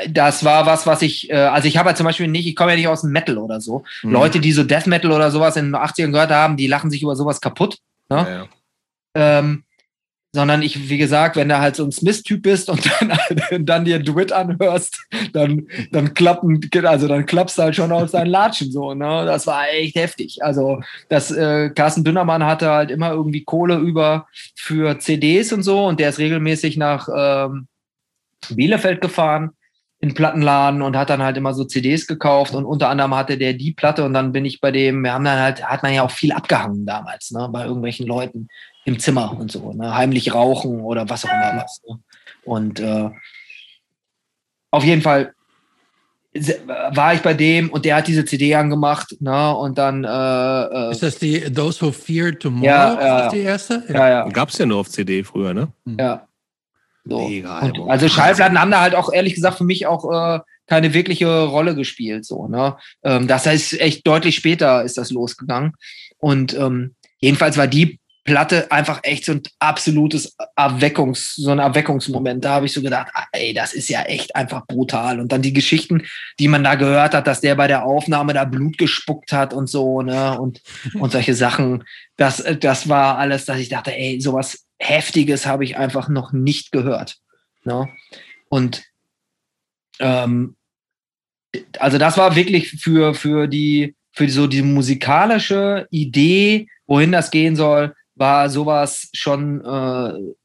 das 0.08 0.44
war 0.46 0.68
was, 0.68 0.86
was 0.86 1.02
ich, 1.02 1.32
äh, 1.32 1.36
also 1.36 1.68
ich 1.68 1.78
habe 1.78 1.90
ja 1.90 1.96
zum 1.96 2.06
Beispiel 2.06 2.28
nicht, 2.28 2.46
ich 2.46 2.56
komme 2.56 2.72
ja 2.72 2.78
nicht 2.78 2.88
aus 2.88 3.02
dem 3.02 3.12
Metal 3.12 3.40
oder 3.40 3.60
so. 3.60 3.84
Mhm. 4.04 4.12
Leute, 4.12 4.40
die 4.40 4.52
so 4.52 4.64
Death 4.64 4.86
Metal 4.86 5.12
oder 5.12 5.32
sowas 5.32 5.58
in 5.58 5.66
den 5.66 5.76
80ern 5.76 6.12
gehört 6.12 6.32
haben, 6.32 6.58
die 6.58 6.68
lachen 6.68 6.92
sich 6.92 7.02
über 7.02 7.16
sowas 7.16 7.42
kaputt. 7.42 7.80
Ne? 8.10 8.18
Ja, 8.18 8.30
ja. 8.30 8.48
Ähm, 9.40 9.64
sondern 10.36 10.62
ich, 10.62 10.90
wie 10.90 10.98
gesagt, 10.98 11.38
wenn 11.38 11.50
du 11.50 11.58
halt 11.58 11.76
so 11.76 11.86
ein 11.86 11.92
Smith-Typ 11.92 12.44
bist 12.44 12.70
und 12.70 12.86
dann, 12.86 13.18
dann 13.66 13.86
dir 13.86 14.00
Dwit 14.00 14.32
anhörst, 14.32 15.08
dann, 15.34 15.68
dann 15.92 16.14
klappen, 16.14 16.60
also 16.84 17.08
dann 17.08 17.26
klappst 17.26 17.58
du 17.58 17.64
halt 17.64 17.76
schon 17.76 17.92
aus 17.92 18.12
deinen 18.12 18.28
Latschen 18.30 18.72
so, 18.72 18.94
ne? 18.94 19.24
Das 19.26 19.48
war 19.48 19.70
echt 19.70 19.96
heftig. 19.96 20.44
Also, 20.44 20.82
das, 21.10 21.32
äh, 21.32 21.70
Carsten 21.70 22.04
Dünnermann 22.04 22.46
hatte 22.46 22.70
halt 22.70 22.92
immer 22.92 23.12
irgendwie 23.12 23.44
Kohle 23.44 23.78
über 23.78 24.28
für 24.56 25.00
CDs 25.00 25.54
und 25.54 25.64
so 25.64 25.86
und 25.86 26.00
der 26.00 26.10
ist 26.10 26.20
regelmäßig 26.20 26.78
nach 26.78 27.08
ähm, 27.16 27.68
Bielefeld 28.50 29.02
gefahren 29.02 29.52
in 30.00 30.14
Plattenladen 30.14 30.82
und 30.82 30.98
hat 30.98 31.10
dann 31.10 31.24
halt 31.24 31.38
immer 31.38 31.54
so 31.54 31.64
CDs 31.64 32.06
gekauft 32.06 32.54
und 32.54 32.66
unter 32.66 32.90
anderem 32.90 33.16
hatte 33.16 33.38
der 33.38 33.54
die 33.54 33.72
Platte 33.72 34.04
und 34.04 34.14
dann 34.14 34.32
bin 34.32 34.46
ich 34.46 34.62
bei 34.62 34.72
dem, 34.72 35.02
wir 35.02 35.14
haben 35.14 35.26
dann 35.26 35.40
halt, 35.40 35.64
hat 35.64 35.84
man 35.84 35.94
ja 35.94 36.04
auch 36.04 36.12
viel 36.12 36.32
abgehangen 36.32 36.86
damals, 36.86 37.32
ne, 37.32 37.48
bei 37.52 37.66
irgendwelchen 37.66 38.06
Leuten 38.06 38.48
im 38.84 39.00
Zimmer 39.00 39.36
und 39.38 39.52
so, 39.52 39.74
ne? 39.74 39.96
heimlich 39.96 40.34
rauchen 40.34 40.82
oder 40.82 41.10
was 41.10 41.26
auch 41.26 41.30
immer 41.30 41.64
was. 41.64 41.82
Ne? 41.88 42.00
Und 42.44 42.80
äh, 42.80 43.10
auf 44.72 44.84
jeden 44.84 45.02
Fall 45.02 45.34
war 46.92 47.14
ich 47.14 47.22
bei 47.22 47.34
dem 47.34 47.70
und 47.70 47.86
der 47.86 47.96
hat 47.96 48.08
diese 48.08 48.26
CD 48.26 48.56
angemacht, 48.56 49.16
ne? 49.22 49.56
Und 49.56 49.78
dann 49.78 50.04
äh, 50.04 50.08
äh 50.08 50.92
ist 50.92 51.02
das 51.02 51.18
die 51.18 51.40
Those 51.40 51.82
Who 51.82 51.92
Fear 51.94 52.38
Tomorrow? 52.38 52.66
Ja, 52.66 53.02
ja, 53.02 53.26
ist 53.26 53.32
die 53.32 53.40
erste? 53.40 53.84
Ja, 53.88 54.10
ja. 54.10 54.30
Gab 54.30 54.50
es 54.50 54.58
ja 54.58 54.66
nur 54.66 54.80
auf 54.80 54.90
CD 54.90 55.24
früher, 55.24 55.54
ne? 55.54 55.70
Ja. 55.98 56.25
So. 57.06 57.28
Mega, 57.28 57.60
und, 57.60 57.90
also 57.90 58.10
Schallplatten 58.10 58.60
haben 58.60 58.72
da 58.72 58.82
halt 58.82 58.96
auch 58.96 59.14
ehrlich 59.14 59.36
gesagt 59.36 59.58
für 59.58 59.64
mich 59.64 59.86
auch 59.86 60.12
äh, 60.12 60.40
keine 60.68 60.94
wirkliche 60.94 61.44
Rolle 61.44 61.76
gespielt. 61.76 62.26
So, 62.26 62.48
ne? 62.48 62.78
Ähm, 63.04 63.28
das 63.28 63.46
heißt, 63.46 63.80
echt 63.80 64.06
deutlich 64.08 64.36
später 64.36 64.84
ist 64.84 64.98
das 64.98 65.12
losgegangen. 65.12 65.74
Und 66.18 66.56
ähm, 66.56 66.96
jedenfalls 67.20 67.58
war 67.58 67.68
die 67.68 68.00
Platte 68.26 68.72
einfach 68.72 69.02
echt 69.04 69.26
so 69.26 69.34
ein 69.34 69.44
absolutes 69.60 70.36
Erweckungs, 70.56 71.36
so 71.36 71.52
ein 71.52 71.60
Erweckungsmoment. 71.60 72.44
Da 72.44 72.56
habe 72.56 72.66
ich 72.66 72.74
so 72.74 72.82
gedacht, 72.82 73.12
ah, 73.14 73.26
ey, 73.32 73.54
das 73.54 73.74
ist 73.74 73.88
ja 73.88 74.02
echt 74.02 74.36
einfach 74.36 74.66
brutal. 74.66 75.20
Und 75.20 75.32
dann 75.32 75.44
die 75.44 75.54
Geschichten, 75.54 76.02
die 76.40 76.48
man 76.48 76.64
da 76.64 76.74
gehört 76.74 77.14
hat, 77.14 77.28
dass 77.28 77.42
der 77.42 77.54
bei 77.54 77.68
der 77.68 77.86
Aufnahme 77.86 78.34
da 78.34 78.46
Blut 78.46 78.80
gespuckt 78.80 79.32
hat 79.32 79.54
und 79.54 79.70
so, 79.70 80.02
ne, 80.02 80.40
und, 80.40 80.62
und 80.96 81.12
solche 81.12 81.36
Sachen. 81.36 81.84
Das, 82.18 82.44
das 82.60 82.90
war 82.90 83.20
alles, 83.20 83.46
dass 83.46 83.60
ich 83.60 83.70
dachte, 83.70 83.96
ey, 83.96 84.20
sowas 84.20 84.65
Heftiges 84.78 85.46
habe 85.46 85.64
ich 85.64 85.78
einfach 85.78 86.10
noch 86.10 86.32
nicht 86.32 86.72
gehört. 86.72 87.18
Ne? 87.64 87.88
Und 88.50 88.84
ähm, 90.00 90.56
also 91.80 91.98
das 91.98 92.18
war 92.18 92.36
wirklich 92.36 92.72
für, 92.72 93.14
für 93.14 93.48
die, 93.48 93.96
für 94.12 94.30
so 94.30 94.48
die 94.48 94.62
musikalische 94.62 95.88
Idee, 95.90 96.68
wohin 96.88 97.12
das 97.12 97.32
gehen 97.32 97.56
soll, 97.56 97.96
war 98.16 98.50
sowas 98.50 99.10
schon 99.14 99.64
äh, 99.64 100.36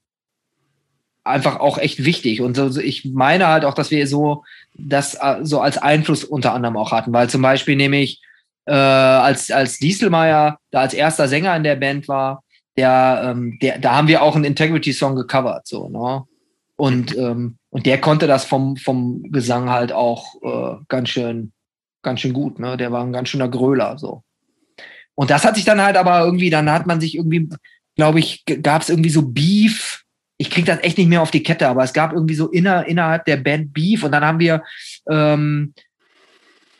einfach 1.25 1.61
auch 1.61 1.79
echt 1.79 2.05
wichtig. 2.05 2.41
Und 2.41 2.55
so, 2.55 2.81
ich 2.81 3.05
meine 3.05 3.49
halt 3.49 3.65
auch, 3.65 3.75
dass 3.75 3.91
wir 3.91 4.07
so 4.07 4.45
das 4.75 5.15
äh, 5.15 5.39
so 5.43 5.61
als 5.61 5.79
Einfluss 5.79 6.25
unter 6.25 6.55
anderem 6.55 6.77
auch 6.77 6.93
hatten, 6.93 7.13
weil 7.13 7.31
zum 7.31 7.43
Beispiel 7.43 7.77
nämlich 7.77 8.23
äh, 8.67 8.73
als, 8.73 9.51
als 9.51 9.79
Dieselmeier 9.79 10.59
da 10.71 10.81
als 10.81 10.95
erster 10.95 11.29
Sänger 11.29 11.55
in 11.57 11.65
der 11.65 11.77
Band 11.77 12.09
war, 12.09 12.43
der, 12.77 13.23
ähm, 13.25 13.59
der, 13.61 13.79
da 13.79 13.97
haben 13.97 14.09
wir 14.09 14.23
auch 14.23 14.35
einen 14.35 14.45
Integrity-Song 14.45 15.17
gecovert, 15.17 15.67
so, 15.67 15.89
ne? 15.89 16.25
Und, 16.77 17.17
ähm, 17.17 17.59
und 17.69 17.85
der 17.85 18.01
konnte 18.01 18.27
das 18.27 18.45
vom, 18.45 18.77
vom 18.77 19.31
Gesang 19.31 19.69
halt 19.69 19.93
auch 19.93 20.35
äh, 20.43 20.83
ganz 20.89 21.11
schön, 21.11 21.53
ganz 22.03 22.21
schön 22.21 22.33
gut, 22.33 22.59
ne? 22.59 22.77
Der 22.77 22.91
war 22.91 23.05
ein 23.05 23.13
ganz 23.13 23.29
schöner 23.29 23.49
Gröler, 23.49 23.99
so. 23.99 24.23
Und 25.15 25.31
das 25.31 25.45
hat 25.45 25.57
sich 25.57 25.67
dann 25.67 25.83
halt 25.83 25.97
aber 25.97 26.25
irgendwie, 26.25 26.49
dann 26.49 26.71
hat 26.71 26.87
man 26.87 27.01
sich 27.01 27.17
irgendwie, 27.17 27.51
glaube 27.97 28.21
ich, 28.21 28.45
gab 28.63 28.81
es 28.81 28.89
irgendwie 28.89 29.11
so 29.11 29.23
Beef. 29.23 30.05
Ich 30.39 30.49
kriege 30.49 30.67
das 30.67 30.83
echt 30.83 30.97
nicht 30.97 31.09
mehr 31.09 31.21
auf 31.21 31.31
die 31.31 31.43
Kette, 31.43 31.69
aber 31.69 31.85
es 31.85 31.93
gab 31.93 32.15
irgendwie 32.15 32.35
so 32.35 32.49
inner, 32.49 32.87
innerhalb 32.87 33.27
der 33.27 33.37
Band 33.37 33.75
Beef 33.75 34.03
und 34.03 34.13
dann 34.13 34.25
haben 34.25 34.39
wir 34.39 34.63
ähm, 35.11 35.75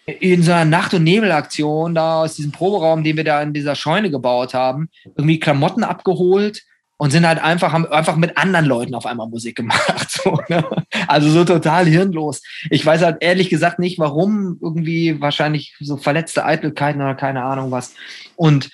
in 0.07 0.43
so 0.43 0.53
einer 0.53 0.65
Nacht- 0.65 0.95
und 0.95 1.05
Nebelaktion 1.05 1.95
da 1.95 2.23
aus 2.23 2.37
diesem 2.37 2.53
Proberaum, 2.53 3.05
den 3.05 3.17
wir 3.17 3.25
da 3.25 3.43
in 3.43 3.53
dieser 3.53 3.75
Scheune 3.75 4.11
gebaut 4.11 4.55
haben, 4.55 4.89
irgendwie 5.17 5.41
Klamotten 5.41 5.85
abgeholt 5.85 6.63
und 7.01 7.11
sind 7.11 7.27
halt 7.27 7.43
einfach, 7.43 7.73
haben 7.73 7.87
einfach 7.87 8.17
mit 8.17 8.37
anderen 8.37 8.67
Leuten 8.67 8.95
auf 8.95 9.07
einmal 9.07 9.29
Musik 9.29 9.57
gemacht. 9.57 10.07
So, 10.23 10.39
ne? 10.49 10.63
Also 11.07 11.31
so 11.31 11.45
total 11.45 11.87
hirnlos. 11.87 12.43
Ich 12.69 12.85
weiß 12.85 13.01
halt 13.03 13.19
ehrlich 13.21 13.49
gesagt 13.49 13.79
nicht, 13.79 13.99
warum 13.99 14.59
irgendwie 14.61 15.19
wahrscheinlich 15.19 15.75
so 15.81 15.97
verletzte 15.97 16.45
Eitelkeiten 16.45 17.01
oder 17.01 17.15
keine 17.15 17.43
Ahnung 17.43 17.71
was. 17.71 17.95
Und 18.37 18.69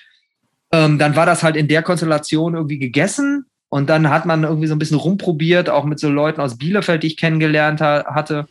ähm, 0.72 0.98
dann 0.98 1.14
war 1.14 1.24
das 1.24 1.44
halt 1.44 1.54
in 1.54 1.68
der 1.68 1.82
Konstellation 1.82 2.54
irgendwie 2.54 2.78
gegessen. 2.78 3.46
Und 3.68 3.90
dann 3.90 4.10
hat 4.10 4.26
man 4.26 4.42
irgendwie 4.42 4.66
so 4.66 4.74
ein 4.74 4.78
bisschen 4.80 4.96
rumprobiert, 4.96 5.70
auch 5.70 5.84
mit 5.84 6.00
so 6.00 6.08
Leuten 6.08 6.40
aus 6.40 6.58
Bielefeld, 6.58 7.02
die 7.02 7.08
ich 7.08 7.16
kennengelernt 7.16 7.80
ha 7.80 8.06
hatte. 8.12 8.48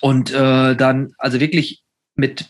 Und 0.00 0.32
äh, 0.32 0.76
dann, 0.76 1.14
also 1.18 1.40
wirklich 1.40 1.82
mit 2.14 2.46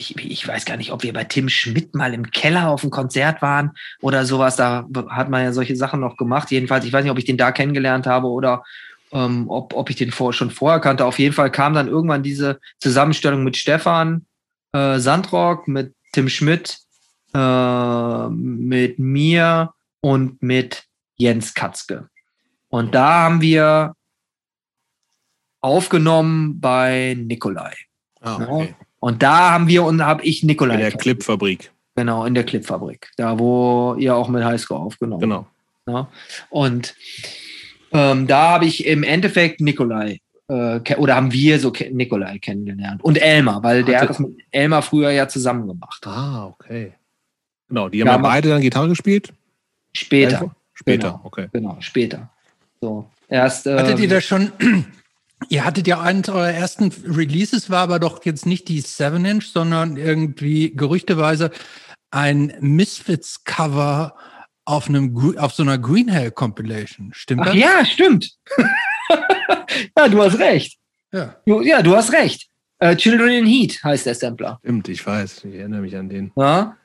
ich, 0.00 0.16
ich 0.16 0.48
weiß 0.48 0.64
gar 0.64 0.78
nicht, 0.78 0.92
ob 0.92 1.02
wir 1.02 1.12
bei 1.12 1.24
Tim 1.24 1.50
Schmidt 1.50 1.94
mal 1.94 2.14
im 2.14 2.30
Keller 2.30 2.70
auf 2.70 2.82
einem 2.82 2.90
Konzert 2.90 3.42
waren 3.42 3.72
oder 4.00 4.24
sowas. 4.24 4.56
Da 4.56 4.88
hat 5.10 5.28
man 5.28 5.44
ja 5.44 5.52
solche 5.52 5.76
Sachen 5.76 6.00
noch 6.00 6.16
gemacht. 6.16 6.50
Jedenfalls, 6.50 6.86
ich 6.86 6.92
weiß 6.92 7.04
nicht, 7.04 7.12
ob 7.12 7.18
ich 7.18 7.26
den 7.26 7.36
da 7.36 7.52
kennengelernt 7.52 8.06
habe 8.06 8.28
oder 8.28 8.64
ähm, 9.12 9.44
ob, 9.50 9.74
ob 9.74 9.90
ich 9.90 9.96
den 9.96 10.10
vor, 10.10 10.32
schon 10.32 10.50
vorher 10.50 10.80
kannte. 10.80 11.04
Auf 11.04 11.18
jeden 11.18 11.34
Fall 11.34 11.50
kam 11.50 11.74
dann 11.74 11.88
irgendwann 11.88 12.22
diese 12.22 12.60
Zusammenstellung 12.78 13.44
mit 13.44 13.58
Stefan 13.58 14.24
äh, 14.72 14.98
Sandrock, 14.98 15.68
mit 15.68 15.94
Tim 16.12 16.30
Schmidt, 16.30 16.78
äh, 17.34 18.28
mit 18.28 18.98
mir 18.98 19.74
und 20.00 20.42
mit 20.42 20.84
Jens 21.16 21.52
Katzke. 21.52 22.08
Und 22.68 22.94
da 22.94 23.24
haben 23.24 23.42
wir 23.42 23.94
aufgenommen 25.60 26.60
bei 26.60 27.16
Nikolai. 27.18 27.74
Ah, 28.20 28.36
okay. 28.48 28.74
Und 29.00 29.22
da 29.22 29.52
haben 29.52 29.68
wir 29.68 29.84
und 29.84 30.04
habe 30.04 30.22
ich 30.24 30.42
Nikolai. 30.42 30.74
In 30.74 30.80
der 30.80 30.92
Clipfabrik. 30.92 31.70
Genau, 31.96 32.24
in 32.24 32.34
der 32.34 32.44
Clipfabrik. 32.44 33.10
Da, 33.16 33.38
wo 33.38 33.94
ihr 33.98 34.14
auch 34.14 34.28
mit 34.28 34.44
Highscore 34.44 34.80
aufgenommen 34.80 35.20
Genau. 35.20 35.46
Ja. 35.86 36.08
Und 36.50 36.94
ähm, 37.92 38.26
da 38.26 38.50
habe 38.50 38.66
ich 38.66 38.86
im 38.86 39.02
Endeffekt 39.02 39.60
Nikolai 39.60 40.20
äh, 40.48 40.80
oder 40.96 41.16
haben 41.16 41.32
wir 41.32 41.58
so 41.58 41.72
Nikolai 41.90 42.38
kennengelernt. 42.38 43.02
Und 43.02 43.20
Elmar, 43.20 43.62
weil 43.62 43.84
der 43.84 44.02
hat 44.02 44.10
das 44.10 44.18
mit 44.18 44.36
Elmar 44.50 44.82
früher 44.82 45.10
ja 45.10 45.28
zusammen 45.28 45.66
gemacht. 45.66 46.06
Ah, 46.06 46.46
okay. 46.46 46.92
Genau, 47.68 47.88
die 47.88 48.00
haben 48.00 48.08
ja, 48.08 48.16
ja 48.16 48.18
beide 48.18 48.48
dann 48.48 48.60
Gitarre 48.60 48.88
gespielt? 48.88 49.32
Später. 49.92 50.54
Später, 50.74 51.08
genau, 51.08 51.20
okay. 51.24 51.48
Genau, 51.52 51.76
später. 51.80 52.30
So. 52.80 53.08
Erst, 53.28 53.66
Hattet 53.66 53.96
ähm, 53.96 54.02
ihr 54.02 54.08
da 54.08 54.20
schon 54.20 54.52
Ihr 55.48 55.64
hattet 55.64 55.86
ja 55.86 56.00
eines 56.00 56.28
eurer 56.28 56.52
ersten 56.52 56.92
Releases, 57.06 57.70
war 57.70 57.80
aber 57.80 57.98
doch 57.98 58.24
jetzt 58.24 58.46
nicht 58.46 58.68
die 58.68 58.82
7-Inch, 58.82 59.46
sondern 59.46 59.96
irgendwie 59.96 60.74
gerüchteweise 60.74 61.50
ein 62.10 62.54
Misfits-Cover 62.60 64.14
auf 64.64 64.88
einem 64.88 65.38
auf 65.38 65.52
so 65.52 65.62
einer 65.62 65.78
Green 65.78 66.08
Hell 66.08 66.30
Compilation. 66.30 67.10
Stimmt 67.12 67.42
Ach 67.42 67.46
das? 67.46 67.56
Ja, 67.56 67.84
stimmt. 67.84 68.32
ja, 69.96 70.08
du 70.08 70.22
hast 70.22 70.38
recht. 70.38 70.78
Ja, 71.12 71.36
du, 71.46 71.62
ja, 71.62 71.82
du 71.82 71.96
hast 71.96 72.12
recht. 72.12 72.48
Uh, 72.82 72.94
Children 72.94 73.30
in 73.30 73.46
Heat 73.46 73.82
heißt 73.82 74.06
der 74.06 74.14
Sampler. 74.14 74.58
Stimmt, 74.62 74.88
ich 74.88 75.04
weiß. 75.04 75.44
Ich 75.44 75.54
erinnere 75.56 75.80
mich 75.80 75.96
an 75.96 76.08
den. 76.08 76.32
Ja. 76.36 76.76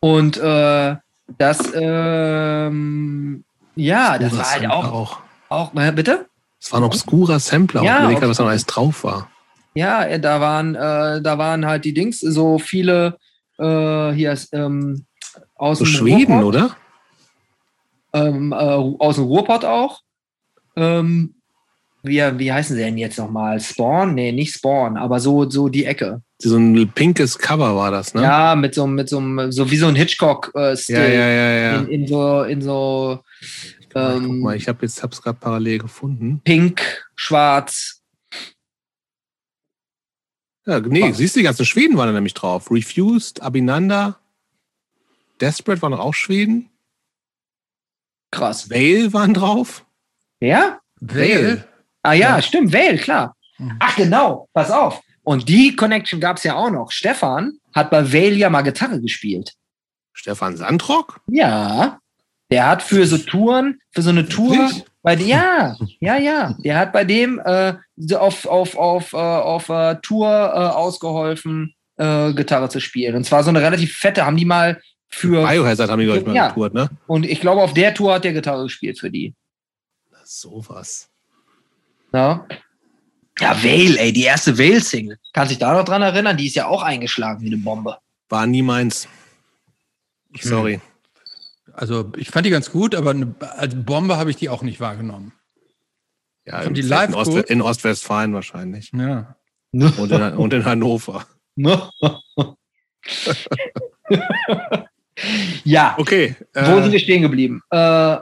Und 0.00 0.38
äh, 0.38 0.96
das, 1.38 1.72
ähm, 1.74 3.44
ja, 3.76 4.18
das, 4.18 4.30
das 4.30 4.38
war 4.38 4.50
halt 4.50 4.70
auch. 4.70 4.92
Auch, 4.92 5.20
auch 5.48 5.74
äh, 5.74 5.92
bitte? 5.92 6.29
Es 6.60 6.72
war 6.72 6.80
ein 6.80 6.84
obskurer 6.84 7.38
Sampler, 7.38 7.82
ja, 7.82 8.08
auch, 8.08 8.22
was 8.22 8.36
da 8.36 8.46
alles 8.46 8.66
drauf 8.66 9.02
war. 9.04 9.30
Ja, 9.74 10.18
da 10.18 10.40
waren, 10.40 10.74
äh, 10.74 11.22
da 11.22 11.38
waren 11.38 11.64
halt 11.64 11.84
die 11.84 11.94
Dings, 11.94 12.20
so 12.20 12.58
viele 12.58 13.16
äh, 13.58 14.12
hier 14.12 14.36
ähm, 14.52 15.06
aus 15.54 15.78
so 15.78 15.84
Schweden, 15.84 16.40
Ruhrpott. 16.40 16.54
oder? 16.54 16.76
Ähm, 18.12 18.52
äh, 18.52 18.56
aus 18.56 19.16
dem 19.16 19.24
Ruhrpott 19.24 19.64
auch. 19.64 20.00
Ähm, 20.76 21.34
wie, 22.02 22.16
wie 22.16 22.52
heißen 22.52 22.76
sie 22.76 22.82
denn 22.82 22.98
jetzt 22.98 23.18
nochmal? 23.18 23.60
Spawn? 23.60 24.14
Nee, 24.14 24.32
nicht 24.32 24.54
Spawn, 24.54 24.96
aber 24.96 25.20
so, 25.20 25.48
so 25.48 25.68
die 25.68 25.84
Ecke. 25.84 26.22
So 26.38 26.56
ein 26.56 26.90
pinkes 26.94 27.38
Cover 27.38 27.76
war 27.76 27.90
das, 27.90 28.14
ne? 28.14 28.22
Ja, 28.22 28.54
mit 28.54 28.74
so, 28.74 28.86
mit 28.86 29.08
so, 29.08 29.22
so 29.50 29.70
wie 29.70 29.76
so 29.76 29.86
ein 29.86 29.96
Hitchcock-Stil. 29.96 30.96
Äh, 30.96 31.14
ja, 31.14 31.28
ja, 31.28 31.30
ja, 31.30 31.72
ja. 31.72 31.80
In, 31.80 31.88
in 31.88 32.06
so, 32.06 32.42
in 32.42 32.62
so 32.62 33.20
ähm, 33.94 34.26
guck 34.26 34.36
mal, 34.36 34.56
ich 34.56 34.68
habe 34.68 34.82
jetzt 34.82 35.02
hab's 35.02 35.22
gerade 35.22 35.38
parallel 35.38 35.78
gefunden. 35.78 36.40
Pink, 36.44 37.06
schwarz. 37.14 38.02
Ja, 40.66 40.80
nee, 40.80 41.10
Was? 41.10 41.16
siehst 41.16 41.34
du, 41.36 41.40
die 41.40 41.44
ganzen 41.44 41.64
Schweden 41.64 41.96
waren 41.96 42.08
da 42.08 42.12
nämlich 42.12 42.34
drauf. 42.34 42.70
Refused, 42.70 43.42
Abinanda, 43.42 44.20
Desperate 45.40 45.80
waren 45.82 45.94
auch 45.94 46.14
Schweden. 46.14 46.68
Krass. 48.30 48.70
Vale 48.70 49.12
waren 49.12 49.34
drauf. 49.34 49.84
Ja? 50.40 50.80
Vale. 51.00 51.66
Ah 52.02 52.12
ja, 52.12 52.36
ja. 52.36 52.42
stimmt, 52.42 52.72
Vale, 52.72 52.98
klar. 52.98 53.36
Mhm. 53.58 53.76
Ach 53.80 53.96
genau, 53.96 54.48
pass 54.52 54.70
auf. 54.70 55.00
Und 55.22 55.48
die 55.48 55.74
Connection 55.76 56.20
gab 56.20 56.36
es 56.36 56.44
ja 56.44 56.54
auch 56.54 56.70
noch. 56.70 56.90
Stefan 56.92 57.58
hat 57.74 57.90
bei 57.90 58.12
Vale 58.12 58.34
ja 58.34 58.50
mal 58.50 58.62
Gitarre 58.62 59.00
gespielt. 59.00 59.54
Stefan 60.12 60.56
Sandrock? 60.56 61.20
Ja. 61.26 61.98
Der 62.50 62.66
hat 62.66 62.82
für 62.82 63.06
so 63.06 63.16
Touren, 63.18 63.80
für 63.92 64.02
so 64.02 64.10
eine 64.10 64.28
Tour, 64.28 64.56
Wirklich? 64.56 64.84
bei 65.02 65.14
ja, 65.14 65.76
ja, 66.00 66.16
ja, 66.16 66.56
der 66.58 66.78
hat 66.78 66.92
bei 66.92 67.04
dem 67.04 67.38
äh, 67.44 67.74
auf 68.14 68.46
auf 68.46 68.76
auf 68.76 69.12
äh, 69.12 69.16
auf 69.16 69.68
äh, 69.68 69.96
Tour 70.02 70.28
äh, 70.28 70.58
ausgeholfen, 70.58 71.74
äh, 71.96 72.32
Gitarre 72.32 72.68
zu 72.68 72.80
spielen. 72.80 73.14
Und 73.16 73.24
zwar 73.24 73.42
so 73.44 73.50
eine 73.50 73.62
relativ 73.62 73.96
fette, 73.96 74.26
haben 74.26 74.36
die 74.36 74.44
mal 74.44 74.80
für 75.08 75.46
Biohazard 75.46 75.90
haben 75.90 75.98
die, 76.00 76.04
glaube 76.06 76.20
ich, 76.20 76.26
mal 76.26 76.34
Ja. 76.34 76.48
getourt, 76.48 76.74
ne? 76.74 76.88
und 77.06 77.24
ich 77.24 77.40
glaube 77.40 77.62
auf 77.62 77.72
der 77.74 77.94
Tour 77.94 78.14
hat 78.14 78.24
der 78.24 78.32
Gitarre 78.32 78.64
gespielt 78.64 78.98
für 78.98 79.10
die. 79.10 79.34
Sowas. 80.24 81.08
Ja. 82.12 82.46
Ja, 83.40 83.56
Vale, 83.62 83.98
ey, 83.98 84.12
die 84.12 84.22
erste 84.24 84.56
Vale-Single. 84.58 85.18
Kannst 85.32 85.50
dich 85.50 85.58
da 85.58 85.72
noch 85.72 85.84
dran 85.84 86.02
erinnern? 86.02 86.36
Die 86.36 86.46
ist 86.46 86.54
ja 86.56 86.66
auch 86.66 86.82
eingeschlagen 86.82 87.40
wie 87.42 87.46
eine 87.46 87.56
Bombe. 87.56 87.96
War 88.28 88.46
nie 88.46 88.62
meins. 88.62 89.08
Sorry. 90.40 90.80
Also 91.80 92.12
ich 92.18 92.28
fand 92.30 92.44
die 92.44 92.50
ganz 92.50 92.70
gut, 92.70 92.94
aber 92.94 93.12
eine, 93.12 93.34
als 93.56 93.74
Bombe 93.74 94.18
habe 94.18 94.28
ich 94.28 94.36
die 94.36 94.50
auch 94.50 94.60
nicht 94.60 94.80
wahrgenommen. 94.80 95.32
Ja, 96.44 96.60
Fand 96.60 96.76
die 96.76 96.82
in, 96.82 96.88
live 96.88 97.14
Ost 97.14 97.30
gut? 97.30 97.46
in 97.46 97.62
Ostwestfalen 97.62 98.34
wahrscheinlich. 98.34 98.92
Ja. 98.92 99.34
Und 99.72 100.12
in, 100.12 100.22
und 100.34 100.52
in 100.52 100.66
Hannover. 100.66 101.24
ja, 105.64 105.94
Okay. 105.96 106.36
wo 106.54 106.76
sind 106.82 106.88
Äh, 106.88 106.92
wir 106.92 106.98
stehen 106.98 107.22
geblieben? 107.22 107.62
Äh, 107.70 108.18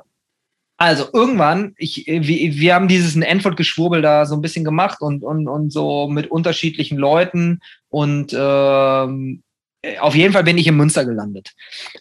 also 0.77 1.09
irgendwann, 1.13 1.75
ich, 1.79 2.07
wir, 2.07 2.23
wir 2.55 2.75
haben 2.77 2.87
dieses 2.87 3.21
Antwort-Geschwurbel 3.21 4.03
da 4.03 4.25
so 4.25 4.37
ein 4.37 4.41
bisschen 4.41 4.65
gemacht 4.65 5.01
und, 5.01 5.25
und, 5.25 5.49
und 5.49 5.73
so 5.73 6.07
mit 6.07 6.31
unterschiedlichen 6.31 6.97
Leuten 6.97 7.59
und 7.89 8.33
ähm, 8.39 9.43
auf 10.01 10.15
jeden 10.15 10.33
Fall 10.33 10.45
bin 10.45 10.59
ich 10.59 10.67
in 10.67 10.77
Münster 10.77 11.05
gelandet 11.05 11.53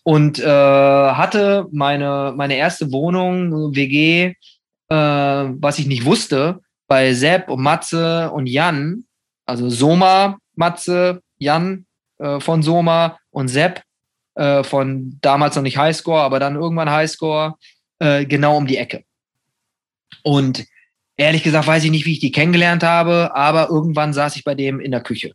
und 0.03 0.39
äh, 0.39 0.45
hatte 0.45 1.67
meine, 1.71 2.33
meine 2.35 2.55
erste 2.55 2.91
Wohnung, 2.91 3.75
WG, 3.75 4.33
äh, 4.89 4.95
was 4.95 5.79
ich 5.79 5.85
nicht 5.85 6.05
wusste, 6.05 6.59
bei 6.87 7.13
Sepp 7.13 7.49
und 7.49 7.61
Matze 7.61 8.31
und 8.31 8.47
Jan, 8.47 9.03
also 9.45 9.69
Soma, 9.69 10.39
Matze, 10.55 11.21
Jan 11.37 11.85
äh, 12.17 12.39
von 12.39 12.63
Soma 12.63 13.19
und 13.29 13.49
Sepp 13.49 13.83
äh, 14.35 14.63
von 14.63 15.17
damals 15.21 15.55
noch 15.55 15.63
nicht 15.63 15.77
Highscore, 15.77 16.21
aber 16.21 16.39
dann 16.39 16.55
irgendwann 16.55 16.89
Highscore, 16.89 17.55
äh, 17.99 18.25
genau 18.25 18.57
um 18.57 18.65
die 18.65 18.77
Ecke. 18.77 19.03
Und 20.23 20.65
ehrlich 21.15 21.43
gesagt 21.43 21.67
weiß 21.67 21.83
ich 21.83 21.91
nicht, 21.91 22.05
wie 22.05 22.13
ich 22.13 22.19
die 22.19 22.31
kennengelernt 22.31 22.83
habe, 22.83 23.35
aber 23.35 23.69
irgendwann 23.69 24.13
saß 24.13 24.35
ich 24.35 24.43
bei 24.43 24.55
dem 24.55 24.79
in 24.79 24.91
der 24.91 25.01
Küche. 25.01 25.33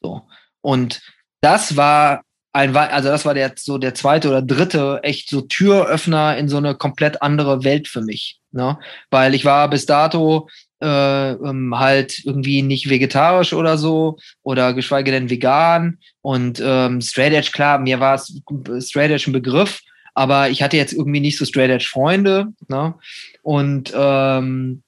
So. 0.00 0.22
Und 0.60 1.02
das 1.44 1.76
war 1.76 2.22
ein, 2.52 2.74
also 2.74 3.08
das 3.08 3.26
war 3.26 3.34
der, 3.34 3.52
so 3.56 3.78
der 3.78 3.94
zweite 3.94 4.28
oder 4.28 4.40
dritte 4.40 5.00
echt 5.02 5.28
so 5.28 5.42
Türöffner 5.42 6.36
in 6.38 6.48
so 6.48 6.56
eine 6.56 6.74
komplett 6.74 7.20
andere 7.20 7.64
Welt 7.64 7.88
für 7.88 8.00
mich. 8.00 8.38
Ne? 8.52 8.78
Weil 9.10 9.34
ich 9.34 9.44
war 9.44 9.68
bis 9.68 9.86
dato 9.86 10.48
äh, 10.80 11.32
ähm, 11.32 11.74
halt 11.76 12.24
irgendwie 12.24 12.62
nicht 12.62 12.88
vegetarisch 12.88 13.52
oder 13.52 13.76
so 13.76 14.18
oder 14.42 14.72
geschweige 14.72 15.10
denn 15.10 15.30
vegan 15.30 15.98
und 16.22 16.62
ähm, 16.64 17.00
Straight 17.00 17.32
Edge, 17.32 17.50
klar, 17.52 17.78
mir 17.78 17.98
war 18.00 18.14
es 18.14 18.40
Straight 18.80 19.10
Edge 19.10 19.24
ein 19.28 19.32
Begriff, 19.32 19.80
aber 20.14 20.48
ich 20.48 20.62
hatte 20.62 20.76
jetzt 20.76 20.92
irgendwie 20.92 21.20
nicht 21.20 21.36
so 21.36 21.44
Straight 21.44 21.70
Edge 21.70 21.88
Freunde. 21.90 22.46
Ne? 22.68 22.94
Und 23.42 23.92
ähm, 23.94 24.83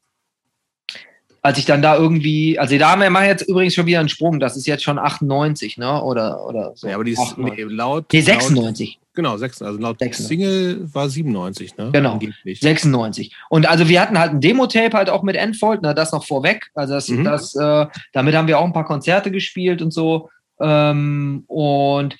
als 1.47 1.59
ich 1.59 1.65
dann 1.65 1.81
da 1.81 1.97
irgendwie, 1.97 2.59
also 2.59 2.77
da 2.77 2.91
haben 2.91 3.01
wir 3.03 3.09
machen 3.09 3.27
jetzt 3.27 3.43
übrigens 3.49 3.73
schon 3.73 3.87
wieder 3.87 4.01
einen 4.01 4.09
Sprung, 4.09 4.41
das 4.41 4.57
ist 4.57 4.67
jetzt 4.67 4.83
schon 4.83 4.99
98, 4.99 5.79
ne? 5.79 6.03
Oder, 6.03 6.45
oder 6.45 6.73
so. 6.75 6.89
ja, 6.89 6.97
aber 6.97 7.05
die 7.05 7.13
ist 7.13 7.21
98. 7.21 7.65
nee, 7.67 7.73
laut. 7.73 8.07
nee, 8.13 8.19
Laut, 8.19 8.27
96. 8.43 8.99
genau, 9.15 9.37
96. 9.37 9.65
Also 9.67 9.79
laut 9.79 9.99
96. 10.01 10.27
Single 10.27 10.93
war 10.93 11.09
97, 11.09 11.77
ne? 11.77 11.91
Genau. 11.93 12.15
Angeblich. 12.15 12.59
96. 12.59 13.33
Und 13.49 13.69
also 13.69 13.89
wir 13.89 14.01
hatten 14.01 14.19
halt 14.19 14.33
ein 14.33 14.41
Demo-Tape 14.41 14.97
halt 14.97 15.09
auch 15.09 15.23
mit 15.23 15.37
Endfold, 15.37 15.83
ne, 15.83 15.95
das 15.95 16.11
noch 16.11 16.27
vorweg. 16.27 16.67
Also 16.75 16.95
das, 16.95 17.09
Mhm. 17.09 17.23
das, 17.23 17.55
äh, 17.55 17.87
damit 18.13 18.35
haben 18.35 18.49
wir 18.49 18.59
auch 18.59 18.65
ein 18.65 18.73
paar 18.73 18.85
Konzerte 18.85 19.31
gespielt 19.31 19.83
und 19.83 19.93
so. 19.93 20.29
Ähm, 20.61 21.45
und 21.47 22.17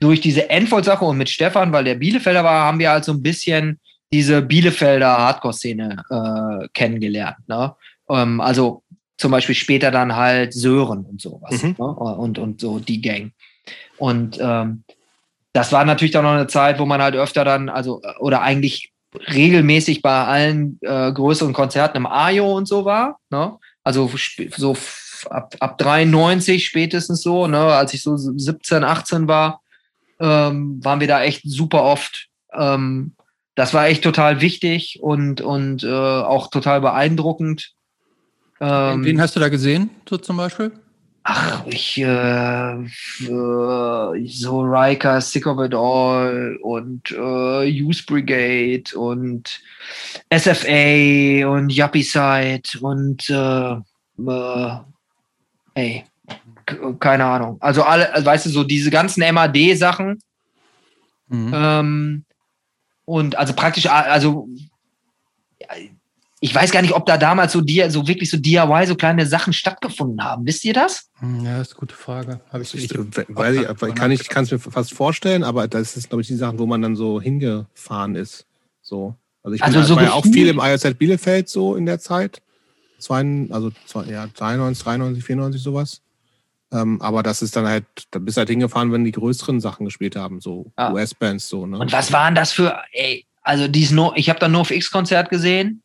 durch 0.00 0.20
diese 0.20 0.50
Endfold-Sache 0.50 1.02
und 1.06 1.16
mit 1.16 1.30
Stefan, 1.30 1.72
weil 1.72 1.84
der 1.84 1.94
Bielefelder 1.94 2.44
war, 2.44 2.66
haben 2.66 2.78
wir 2.78 2.90
halt 2.90 3.06
so 3.06 3.12
ein 3.12 3.22
bisschen 3.22 3.80
diese 4.12 4.42
Bielefelder 4.42 5.16
Hardcore-Szene 5.16 6.04
äh, 6.10 6.68
kennengelernt. 6.74 7.36
Ne? 7.48 7.74
Ähm, 8.08 8.40
also 8.40 8.82
zum 9.16 9.30
Beispiel 9.30 9.54
später 9.54 9.90
dann 9.90 10.14
halt 10.14 10.52
Sören 10.52 11.04
und 11.04 11.20
sowas. 11.20 11.62
Mhm. 11.62 11.76
Ne? 11.78 11.84
Und, 11.84 12.38
und 12.38 12.60
so 12.60 12.78
die 12.78 13.00
Gang. 13.00 13.32
Und 13.98 14.38
ähm, 14.40 14.84
das 15.52 15.72
war 15.72 15.84
natürlich 15.84 16.12
dann 16.12 16.24
noch 16.24 16.32
eine 16.32 16.46
Zeit, 16.46 16.78
wo 16.78 16.84
man 16.84 17.00
halt 17.00 17.16
öfter 17.16 17.44
dann, 17.44 17.68
also, 17.68 18.02
oder 18.18 18.42
eigentlich 18.42 18.92
regelmäßig 19.32 20.02
bei 20.02 20.24
allen 20.24 20.78
äh, 20.82 21.12
größeren 21.12 21.54
Konzerten 21.54 21.96
im 21.96 22.06
Ajo 22.06 22.54
und 22.54 22.68
so 22.68 22.84
war. 22.84 23.18
Ne? 23.30 23.56
Also 23.82 24.10
so 24.56 24.76
ab, 25.30 25.54
ab 25.60 25.78
93 25.78 26.66
spätestens 26.66 27.22
so, 27.22 27.46
ne? 27.46 27.58
als 27.58 27.94
ich 27.94 28.02
so 28.02 28.16
17, 28.16 28.84
18 28.84 29.28
war, 29.28 29.62
ähm, 30.20 30.84
waren 30.84 31.00
wir 31.00 31.08
da 31.08 31.22
echt 31.22 31.42
super 31.44 31.84
oft. 31.84 32.28
Ähm, 32.52 33.14
das 33.54 33.72
war 33.72 33.86
echt 33.86 34.04
total 34.04 34.42
wichtig 34.42 34.98
und, 35.00 35.40
und 35.40 35.82
äh, 35.82 35.88
auch 35.88 36.48
total 36.48 36.82
beeindruckend. 36.82 37.72
Ähm, 38.60 39.04
Wen 39.04 39.20
hast 39.20 39.36
du 39.36 39.40
da 39.40 39.48
gesehen, 39.48 39.90
so 40.08 40.16
zum 40.16 40.36
Beispiel? 40.36 40.72
Ach, 41.24 41.66
ich, 41.66 41.98
äh, 41.98 42.72
äh, 42.72 42.86
so 44.28 44.60
Riker, 44.60 45.20
Sick 45.20 45.46
of 45.46 45.64
It 45.64 45.74
All 45.74 46.56
und 46.62 47.10
äh, 47.10 47.64
Youth 47.64 48.06
Brigade 48.06 48.96
und 48.96 49.60
SFA 50.32 51.48
und 51.48 51.70
Yuppie 51.70 52.04
Side 52.04 52.78
und 52.80 53.28
äh, 53.28 53.72
äh, 54.30 54.76
ey, 55.74 56.04
keine 57.00 57.24
Ahnung. 57.24 57.58
Also 57.60 57.82
alle, 57.82 58.08
weißt 58.24 58.46
du, 58.46 58.50
so 58.50 58.62
diese 58.62 58.90
ganzen 58.90 59.22
MAD-Sachen 59.34 60.20
Mhm. 61.28 61.52
ähm, 61.54 62.24
und 63.04 63.36
also 63.36 63.52
praktisch, 63.54 63.86
also 63.86 64.48
ja, 65.60 65.68
ich 66.40 66.54
weiß 66.54 66.70
gar 66.70 66.82
nicht, 66.82 66.94
ob 66.94 67.06
da 67.06 67.16
damals 67.16 67.52
so, 67.52 67.60
die, 67.62 67.84
so 67.88 68.06
wirklich 68.06 68.30
so 68.30 68.36
DIY, 68.36 68.86
so 68.86 68.94
kleine 68.94 69.26
Sachen 69.26 69.52
stattgefunden 69.52 70.22
haben. 70.22 70.44
Wisst 70.46 70.64
ihr 70.64 70.74
das? 70.74 71.08
Hm, 71.20 71.44
Ja, 71.44 71.58
das 71.58 71.68
ist 71.68 71.72
eine 71.74 71.80
gute 71.80 71.94
Frage. 71.94 72.40
Habe 72.52 72.62
ich, 72.62 72.74
Ich, 72.74 72.84
ich, 72.90 72.98
weiß 73.28 73.56
ich, 73.56 73.94
kann 73.94 74.10
ich 74.10 74.28
kann 74.28 74.44
es 74.44 74.50
mir 74.50 74.58
fast 74.58 74.92
vorstellen, 74.92 75.42
aber 75.44 75.66
das 75.68 75.96
ist, 75.96 76.08
glaube 76.10 76.22
ich, 76.22 76.28
die 76.28 76.36
Sachen, 76.36 76.58
wo 76.58 76.66
man 76.66 76.82
dann 76.82 76.94
so 76.96 77.20
hingefahren 77.20 78.14
ist. 78.16 78.46
So. 78.82 79.14
Also 79.42 79.54
ich 79.54 79.62
Also 79.62 79.78
bin, 79.78 79.86
so 79.86 79.96
war 79.96 80.02
ja 80.04 80.12
auch 80.12 80.24
viel 80.24 80.48
im 80.48 80.58
IOZ 80.60 80.94
Bielefeld 80.98 81.48
so 81.48 81.74
in 81.74 81.86
der 81.86 81.98
Zeit. 82.00 82.42
Zwei, 82.98 83.46
also 83.50 83.70
zwei, 83.86 84.04
ja, 84.04 84.26
92, 84.32 84.82
93, 84.84 85.24
94 85.24 85.62
sowas. 85.62 86.00
Ähm, 86.72 87.00
aber 87.00 87.22
das 87.22 87.42
ist 87.42 87.54
dann 87.56 87.66
halt, 87.66 87.84
da 88.10 88.18
bist 88.18 88.36
du 88.36 88.40
halt 88.40 88.48
hingefahren, 88.50 88.90
wenn 88.92 89.04
die 89.04 89.12
größeren 89.12 89.60
Sachen 89.60 89.84
gespielt 89.84 90.16
haben, 90.16 90.40
so 90.40 90.72
Ah. 90.76 90.92
US-Bands 90.92 91.48
so, 91.48 91.64
ne? 91.66 91.78
Und 91.78 91.92
was 91.92 92.12
waren 92.12 92.34
das 92.34 92.52
für, 92.52 92.76
ey, 92.92 93.24
also 93.42 93.68
dies 93.68 93.92
no, 93.92 94.12
ich 94.16 94.28
habe 94.28 94.40
da 94.40 94.48
nur 94.48 94.62
auf 94.62 94.70
X-Konzert 94.70 95.30
gesehen. 95.30 95.82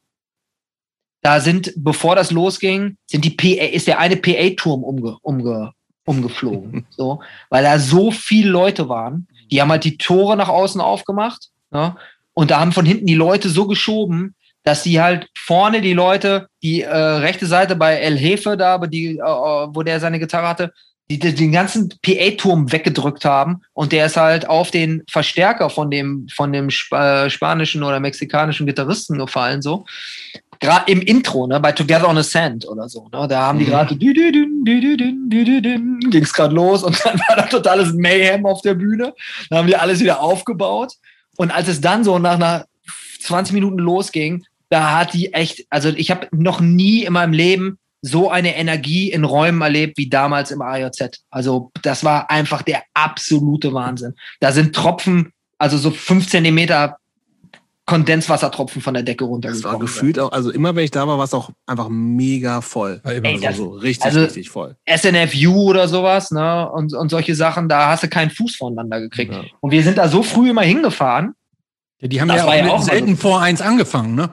Da 1.21 1.39
sind, 1.39 1.73
bevor 1.75 2.15
das 2.15 2.31
losging, 2.31 2.97
sind 3.05 3.25
die 3.25 3.29
PA, 3.29 3.65
ist 3.65 3.87
der 3.87 3.99
eine 3.99 4.17
PA-Turm 4.17 4.83
umge, 4.83 5.17
umge, 5.21 5.71
umgeflogen. 6.05 6.85
so, 6.89 7.21
weil 7.49 7.63
da 7.63 7.79
so 7.79 8.11
viele 8.11 8.49
Leute 8.49 8.89
waren. 8.89 9.27
Die 9.51 9.61
haben 9.61 9.69
halt 9.69 9.83
die 9.83 9.97
Tore 9.97 10.35
nach 10.37 10.49
außen 10.49 10.81
aufgemacht. 10.81 11.49
Ne? 11.71 11.95
Und 12.33 12.51
da 12.51 12.59
haben 12.59 12.71
von 12.71 12.85
hinten 12.85 13.05
die 13.05 13.15
Leute 13.15 13.49
so 13.49 13.67
geschoben, 13.67 14.35
dass 14.63 14.83
die 14.83 15.01
halt 15.01 15.27
vorne 15.35 15.81
die 15.81 15.93
Leute, 15.93 16.47
die 16.61 16.81
äh, 16.81 16.95
rechte 16.95 17.45
Seite 17.45 17.75
bei 17.75 17.95
El 17.95 18.17
Hefe 18.17 18.57
da, 18.57 18.75
aber 18.75 18.87
die, 18.87 19.17
äh, 19.17 19.21
wo 19.21 19.83
der 19.83 19.99
seine 19.99 20.19
Gitarre 20.19 20.47
hatte, 20.47 20.73
die, 21.09 21.19
die 21.19 21.33
den 21.33 21.51
ganzen 21.51 21.89
PA-Turm 22.01 22.71
weggedrückt 22.71 23.25
haben 23.25 23.61
und 23.73 23.91
der 23.91 24.05
ist 24.05 24.17
halt 24.17 24.47
auf 24.47 24.71
den 24.71 25.03
Verstärker 25.09 25.69
von 25.69 25.91
dem, 25.91 26.27
von 26.33 26.53
dem 26.53 26.67
Sp 26.71 26.93
äh, 26.95 27.29
spanischen 27.29 27.83
oder 27.83 27.99
mexikanischen 27.99 28.65
Gitarristen 28.65 29.17
gefallen, 29.17 29.61
so. 29.61 29.85
Gerade 30.61 30.91
im 30.91 31.01
Intro, 31.01 31.47
ne, 31.47 31.59
bei 31.59 31.71
Together 31.71 32.07
on 32.07 32.17
a 32.17 32.23
Sand 32.23 32.67
oder 32.67 32.87
so, 32.87 33.09
ne, 33.11 33.27
da 33.27 33.41
haben 33.47 33.57
die 33.59 33.65
Mhm. 33.65 33.69
gerade 33.69 33.95
ging 36.11 36.23
es 36.23 36.33
gerade 36.33 36.53
los 36.55 36.83
und 36.83 37.03
dann 37.03 37.19
war 37.27 37.35
da 37.35 37.43
totales 37.47 37.93
Mayhem 37.93 38.45
auf 38.45 38.61
der 38.61 38.75
Bühne. 38.75 39.13
Dann 39.49 39.59
haben 39.59 39.67
die 39.67 39.75
alles 39.75 39.99
wieder 39.99 40.21
aufgebaut. 40.21 40.93
Und 41.37 41.51
als 41.51 41.67
es 41.67 41.81
dann 41.81 42.03
so 42.03 42.19
nach 42.19 42.35
einer 42.35 42.65
20 43.21 43.53
Minuten 43.53 43.79
losging, 43.79 44.43
da 44.69 44.99
hat 44.99 45.13
die 45.13 45.33
echt, 45.33 45.65
also 45.69 45.89
ich 45.89 46.11
habe 46.11 46.27
noch 46.31 46.61
nie 46.61 47.03
in 47.03 47.13
meinem 47.13 47.33
Leben 47.33 47.77
so 48.03 48.29
eine 48.31 48.55
Energie 48.55 49.11
in 49.11 49.23
Räumen 49.23 49.61
erlebt 49.61 49.97
wie 49.97 50.09
damals 50.09 50.51
im 50.51 50.61
AJZ. 50.61 51.21
Also 51.29 51.71
das 51.81 52.03
war 52.03 52.29
einfach 52.31 52.61
der 52.61 52.83
absolute 52.93 53.73
Wahnsinn. 53.73 54.15
Da 54.39 54.51
sind 54.51 54.75
Tropfen, 54.75 55.33
also 55.57 55.77
so 55.77 55.91
fünf 55.91 56.27
Zentimeter 56.29 56.97
Kondenswassertropfen 57.91 58.81
von 58.81 58.93
der 58.93 59.03
Decke 59.03 59.25
das 59.25 59.29
war 59.29 59.33
runtergekommen. 59.33 59.79
gefühlt 59.81 60.17
auch, 60.19 60.31
also 60.31 60.49
immer 60.49 60.73
wenn 60.75 60.85
ich 60.85 60.91
da 60.91 61.05
war, 61.07 61.17
war 61.17 61.25
es 61.25 61.33
auch 61.33 61.49
einfach 61.67 61.89
mega 61.89 62.61
voll. 62.61 63.01
war 63.03 63.13
immer 63.13 63.27
Ey, 63.27 63.35
so. 63.35 63.41
das- 63.41 63.47
Also 63.49 63.63
so 63.65 63.69
richtig, 63.79 64.05
also- 64.05 64.19
richtig 64.21 64.49
voll. 64.49 64.75
SNFU 64.85 65.69
oder 65.69 65.87
sowas, 65.87 66.31
ne? 66.31 66.69
Und, 66.71 66.93
und 66.93 67.09
solche 67.09 67.35
Sachen, 67.35 67.67
da 67.69 67.89
hast 67.89 68.03
du 68.03 68.07
keinen 68.07 68.29
Fuß 68.31 68.55
voneinander 68.55 69.01
gekriegt. 69.01 69.33
Ja. 69.33 69.43
Und 69.59 69.71
wir 69.71 69.83
sind 69.83 69.97
da 69.97 70.07
so 70.07 70.23
früh 70.23 70.49
immer 70.49 70.61
hingefahren, 70.63 71.33
Ja, 71.99 72.07
die 72.07 72.19
haben 72.21 72.29
Das 72.29 72.37
ja 72.37 72.43
war 72.45 72.53
auch 72.53 72.57
ja 72.57 72.63
mit 72.63 72.71
auch 72.71 72.81
selten 72.81 73.15
so. 73.15 73.21
vor 73.21 73.41
eins 73.41 73.61
angefangen, 73.61 74.15
ne? 74.15 74.29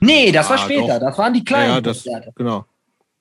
Nee, 0.00 0.32
das 0.32 0.48
war 0.48 0.56
Ah, 0.56 0.58
später. 0.60 0.98
doch. 0.98 1.06
Das 1.08 1.18
waren 1.18 1.34
die 1.34 1.44
kleinen 1.44 1.74
ja, 1.74 1.80
das, 1.80 2.04
Konzerte. 2.04 2.32
genau. 2.36 2.64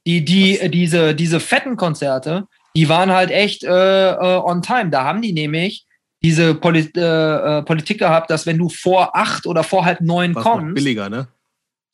Die, 0.08 0.24
die, 0.24 0.60
äh, 0.60 0.70
diese, 0.70 1.14
diese 1.16 1.40
fetten 1.42 1.76
Konzerte, 1.76 2.46
die 2.76 2.88
waren 2.88 3.12
halt 3.12 3.32
echt 3.32 3.64
äh, 3.66 4.12
äh, 4.12 4.38
on 4.38 4.62
time. 4.62 4.90
Da 4.92 5.04
haben 5.04 5.22
die 5.22 5.34
nämlich 5.34 5.86
diese 6.22 6.56
Poli 6.56 6.90
äh, 6.96 7.00
äh, 7.00 7.62
Politik 7.64 8.00
gehabt, 8.00 8.30
dass 8.30 8.46
wenn 8.46 8.58
du 8.58 8.70
vor 8.70 9.16
acht 9.16 9.46
oder 9.46 9.64
vor 9.64 9.86
halb 9.86 10.02
neun 10.02 10.32
noch 10.32 10.44
kommst, 10.44 10.76
billiger, 10.76 11.10
ne? 11.10 11.28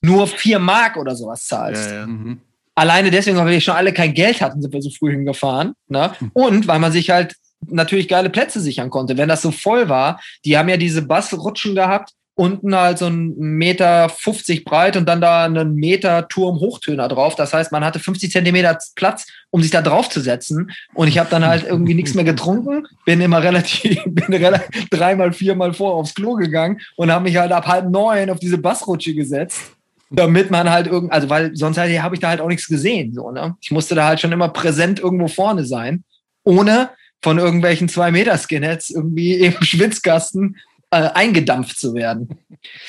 nur 0.02 0.28
vier 0.28 0.60
Mark 0.60 0.98
oder 0.98 1.16
sowas 1.16 1.46
zahlst. 1.46 1.90
Ja, 1.90 1.96
ja. 2.00 2.08
Mhm. 2.08 2.40
Alleine 2.76 3.10
deswegen, 3.10 3.38
weil 3.38 3.48
wir 3.48 3.62
schon 3.62 3.76
alle 3.76 3.94
kein 3.94 4.14
Geld 4.14 4.42
hatten, 4.42 4.62
sind 4.62 4.74
wir 4.74 4.82
so 4.82 4.90
früh 4.90 5.12
hingefahren. 5.12 5.74
Ne? 5.88 6.12
Und 6.34 6.68
weil 6.68 6.80
man 6.80 6.92
sich 6.92 7.10
halt 7.10 7.36
natürlich 7.68 8.08
geile 8.08 8.30
Plätze 8.30 8.60
sichern 8.60 8.90
konnte. 8.90 9.18
Wenn 9.18 9.30
das 9.30 9.42
so 9.42 9.52
voll 9.52 9.88
war, 9.88 10.20
die 10.44 10.58
haben 10.58 10.68
ja 10.68 10.78
diese 10.78 11.02
Bassrutschen 11.02 11.74
gehabt, 11.74 12.12
unten 12.36 12.76
halt 12.76 12.98
so 12.98 13.08
ein 13.08 13.34
Meter 13.38 14.10
50 14.10 14.66
breit 14.66 14.98
und 14.98 15.08
dann 15.08 15.22
da 15.22 15.46
einen 15.46 15.74
Meter 15.76 16.28
Turm 16.28 16.60
Hochtöner 16.60 17.08
drauf. 17.08 17.36
Das 17.36 17.54
heißt, 17.54 17.72
man 17.72 17.84
hatte 17.86 18.00
50 18.00 18.30
Zentimeter 18.30 18.78
Platz, 18.96 19.26
um 19.52 19.62
sich 19.62 19.72
da 19.72 19.82
drauf 19.82 20.10
zu 20.10 20.20
setzen. 20.20 20.72
Und 20.94 21.08
ich 21.08 21.18
habe 21.18 21.30
dann 21.30 21.46
halt 21.46 21.64
irgendwie 21.64 21.94
nichts 21.94 22.14
mehr 22.14 22.26
getrunken, 22.26 22.86
bin 23.06 23.22
immer 23.22 23.42
relativ, 23.42 24.04
bin 24.06 24.34
relativ 24.34 24.90
dreimal, 24.90 25.32
viermal 25.32 25.74
vor 25.74 25.94
aufs 25.94 26.14
Klo 26.14 26.34
gegangen 26.34 26.82
und 26.98 27.10
habe 27.10 27.24
mich 27.24 27.38
halt 27.38 27.54
ab 27.54 27.68
halb 27.68 27.90
neun 27.90 28.30
auf 28.30 28.40
diese 28.40 28.58
Bassrutsche 28.58 29.16
gesetzt 29.16 29.72
damit 30.12 30.52
man 30.52 30.70
halt 30.70 30.86
irgend, 30.86 31.12
also 31.12 31.30
weil 31.30 31.56
sonst 31.56 31.78
halt, 31.78 31.92
habe 32.02 32.16
ich 32.16 32.22
da 32.22 32.30
halt 32.30 32.40
auch 32.40 32.48
nichts 32.48 32.68
gesehen, 32.68 33.14
so, 33.14 33.32
ne? 33.32 33.56
Ich 33.60 33.72
musste 33.72 33.96
da 33.96 34.06
halt 34.06 34.22
schon 34.22 34.32
immer 34.32 34.50
präsent 34.50 35.00
irgendwo 35.00 35.28
vorne 35.28 35.66
sein, 35.66 36.04
ohne 36.44 36.92
von 37.22 37.40
irgendwelchen 37.40 37.90
zwei 37.90 38.12
Meter 38.12 38.38
Skinheads 38.38 38.92
irgendwie 38.92 39.34
im 39.34 39.54
Schwitzkasten 39.62 40.58
äh, 40.96 41.10
eingedampft 41.14 41.78
zu 41.80 41.94
werden. 41.94 42.30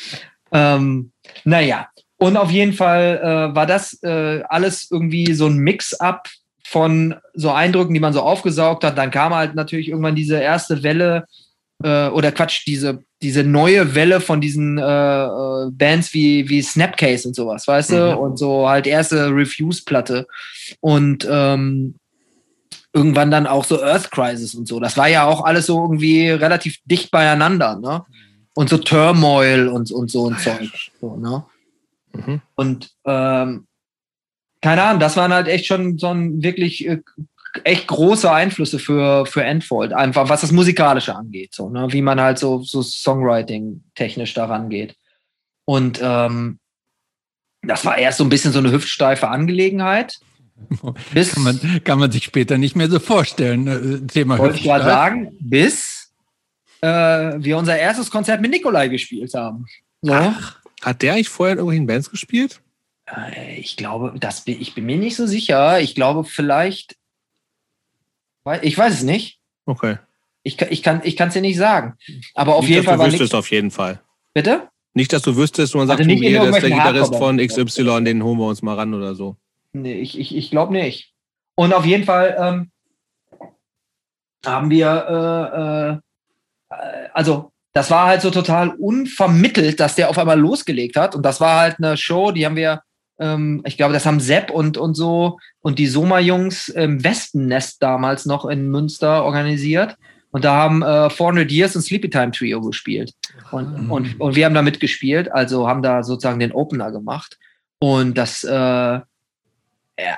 ähm, 0.52 1.12
naja, 1.44 1.88
und 2.18 2.36
auf 2.36 2.50
jeden 2.50 2.72
Fall 2.72 3.20
äh, 3.22 3.54
war 3.54 3.66
das 3.66 4.02
äh, 4.02 4.42
alles 4.48 4.88
irgendwie 4.90 5.34
so 5.34 5.46
ein 5.46 5.58
Mix-up 5.58 6.28
von 6.66 7.14
so 7.34 7.52
Eindrücken, 7.52 7.94
die 7.94 8.00
man 8.00 8.12
so 8.12 8.22
aufgesaugt 8.22 8.84
hat. 8.84 8.96
Dann 8.98 9.10
kam 9.10 9.34
halt 9.34 9.54
natürlich 9.54 9.88
irgendwann 9.88 10.14
diese 10.14 10.40
erste 10.40 10.82
Welle 10.82 11.26
äh, 11.82 12.08
oder 12.08 12.32
Quatsch, 12.32 12.66
diese, 12.66 13.02
diese 13.22 13.44
neue 13.44 13.94
Welle 13.94 14.20
von 14.20 14.40
diesen 14.40 14.78
äh, 14.78 14.82
äh, 14.82 15.70
Bands 15.70 16.14
wie, 16.14 16.48
wie 16.48 16.62
Snapcase 16.62 17.28
und 17.28 17.34
sowas, 17.34 17.68
weißt 17.68 17.92
du? 17.92 18.12
Mhm. 18.12 18.18
Und 18.18 18.38
so 18.38 18.68
halt 18.68 18.86
erste 18.86 19.28
Refuse-Platte. 19.28 20.26
Und 20.80 21.26
ähm, 21.30 21.96
irgendwann 22.96 23.30
dann 23.30 23.46
auch 23.46 23.64
so 23.64 23.82
Earth 23.82 24.10
Crisis 24.10 24.54
und 24.54 24.66
so. 24.66 24.80
Das 24.80 24.96
war 24.96 25.06
ja 25.06 25.26
auch 25.26 25.44
alles 25.44 25.66
so 25.66 25.82
irgendwie 25.82 26.30
relativ 26.30 26.78
dicht 26.86 27.10
beieinander, 27.10 27.78
ne? 27.78 28.04
Und 28.54 28.70
so 28.70 28.78
Turmoil 28.78 29.68
und, 29.68 29.92
und 29.92 30.10
so 30.10 30.30
ein 30.30 30.38
Zeug. 30.38 30.70
So, 30.98 31.16
ne? 31.16 31.44
Mhm. 32.14 32.40
Und 32.54 32.90
ähm, 33.04 33.66
keine 34.62 34.82
Ahnung, 34.82 35.00
das 35.00 35.18
waren 35.18 35.34
halt 35.34 35.46
echt 35.46 35.66
schon 35.66 35.98
so 35.98 36.08
ein 36.08 36.42
wirklich 36.42 36.88
äh, 36.88 37.02
echt 37.64 37.86
große 37.86 38.32
Einflüsse 38.32 38.78
für, 38.78 39.26
für 39.26 39.44
Endfold, 39.44 39.92
einfach 39.92 40.30
was 40.30 40.40
das 40.40 40.52
Musikalische 40.52 41.14
angeht, 41.14 41.54
so, 41.54 41.68
ne? 41.68 41.88
wie 41.90 42.02
man 42.02 42.18
halt 42.18 42.38
so, 42.38 42.62
so 42.62 42.80
Songwriting-technisch 42.80 44.32
daran 44.32 44.70
geht. 44.70 44.96
Und 45.66 46.00
ähm, 46.02 46.58
das 47.62 47.84
war 47.84 47.98
erst 47.98 48.18
so 48.18 48.24
ein 48.24 48.30
bisschen 48.30 48.52
so 48.52 48.58
eine 48.58 48.72
hüftsteife 48.72 49.28
Angelegenheit. 49.28 50.18
Bis, 51.14 51.32
Kann 51.34 51.42
man, 51.42 51.84
kann 51.84 51.98
man 51.98 52.10
sich 52.10 52.24
später 52.24 52.58
nicht 52.58 52.76
mehr 52.76 52.88
so 52.88 52.98
vorstellen. 52.98 53.66
äh, 53.66 54.06
Thema 54.06 54.38
wollte 54.38 54.56
ich 54.56 54.64
gerade 54.64 54.84
sagen, 54.84 55.36
bis 55.40 56.12
äh, 56.80 56.88
wir 56.88 57.58
unser 57.58 57.76
erstes 57.78 58.10
Konzert 58.10 58.40
mit 58.40 58.50
Nikolai 58.50 58.88
gespielt 58.88 59.32
haben. 59.34 59.66
So. 60.02 60.14
Hat 60.82 61.02
der 61.02 61.14
eigentlich 61.14 61.28
vorher 61.28 61.52
in 61.54 61.58
irgendwelchen 61.58 61.86
Bands 61.86 62.10
gespielt? 62.10 62.60
Äh, 63.06 63.56
Ich 63.60 63.76
glaube, 63.76 64.14
das 64.18 64.44
bin, 64.44 64.60
ich 64.60 64.74
bin 64.74 64.86
mir 64.86 64.96
nicht 64.96 65.16
so 65.16 65.26
sicher. 65.26 65.80
Ich 65.80 65.94
glaube, 65.94 66.24
vielleicht. 66.24 66.96
Ich 68.62 68.78
weiß 68.78 68.94
es 68.94 69.02
nicht. 69.02 69.40
Okay. 69.66 69.98
Ich, 70.42 70.56
kann- 70.56 70.68
ich 70.70 71.16
kann 71.16 71.28
es 71.28 71.34
dir 71.34 71.40
nicht 71.40 71.56
sagen. 71.56 71.94
Aber 72.34 72.54
auf 72.54 72.62
nicht, 72.62 72.70
jeden 72.70 72.86
dass 72.86 72.96
Fall 72.96 73.06
du 73.06 73.12
wüsstest, 73.12 73.34
auf 73.34 73.50
jeden 73.50 73.70
Fall. 73.72 74.00
Bitte? 74.32 74.68
Nicht, 74.94 75.12
dass 75.12 75.22
du 75.22 75.36
wüsstest, 75.36 75.74
man 75.74 75.88
sagt, 75.88 75.98
Also 76.00 76.08
nicht 76.10 76.20
hier, 76.20 76.40
in 76.40 76.46
das 76.46 76.56
ist 76.56 76.62
der 76.62 76.70
Gitarrist 76.70 77.14
von. 77.16 77.38
XY, 77.38 78.04
den 78.04 78.22
holen 78.22 78.38
wir 78.38 78.46
uns 78.46 78.62
mal 78.62 78.74
ran 78.76 78.94
oder 78.94 79.14
so. 79.16 79.36
Nee, 79.82 80.00
ich, 80.00 80.18
ich, 80.18 80.34
ich 80.34 80.50
glaube 80.50 80.72
nicht. 80.72 81.12
Und 81.54 81.72
auf 81.72 81.84
jeden 81.84 82.04
Fall 82.04 82.36
ähm, 82.38 82.70
haben 84.44 84.70
wir, 84.70 86.00
äh, 86.70 86.74
äh, 86.74 87.08
also 87.12 87.52
das 87.72 87.90
war 87.90 88.06
halt 88.06 88.22
so 88.22 88.30
total 88.30 88.70
unvermittelt, 88.70 89.80
dass 89.80 89.94
der 89.94 90.08
auf 90.08 90.18
einmal 90.18 90.38
losgelegt 90.38 90.96
hat. 90.96 91.14
Und 91.14 91.22
das 91.22 91.40
war 91.40 91.60
halt 91.60 91.76
eine 91.78 91.96
Show, 91.96 92.30
die 92.30 92.46
haben 92.46 92.56
wir, 92.56 92.82
ähm, 93.18 93.62
ich 93.66 93.76
glaube, 93.76 93.92
das 93.92 94.06
haben 94.06 94.20
Sepp 94.20 94.50
und, 94.50 94.78
und 94.78 94.94
so 94.94 95.38
und 95.60 95.78
die 95.78 95.86
Soma-Jungs 95.86 96.68
im 96.70 97.04
Wespennest 97.04 97.82
damals 97.82 98.24
noch 98.24 98.46
in 98.46 98.70
Münster 98.70 99.24
organisiert. 99.24 99.96
Und 100.30 100.44
da 100.44 100.54
haben 100.54 100.82
äh, 100.82 101.10
400 101.10 101.50
Years 101.50 101.76
und 101.76 101.82
Sleepy 101.82 102.10
Time 102.10 102.30
Trio 102.30 102.60
gespielt. 102.60 103.12
Und, 103.50 103.90
und, 103.90 104.20
und 104.20 104.36
wir 104.36 104.44
haben 104.44 104.54
da 104.54 104.62
mitgespielt, 104.62 105.32
also 105.32 105.68
haben 105.68 105.82
da 105.82 106.02
sozusagen 106.02 106.40
den 106.40 106.52
Opener 106.52 106.92
gemacht. 106.92 107.38
Und 107.78 108.18
das, 108.18 108.44
äh, 108.44 109.00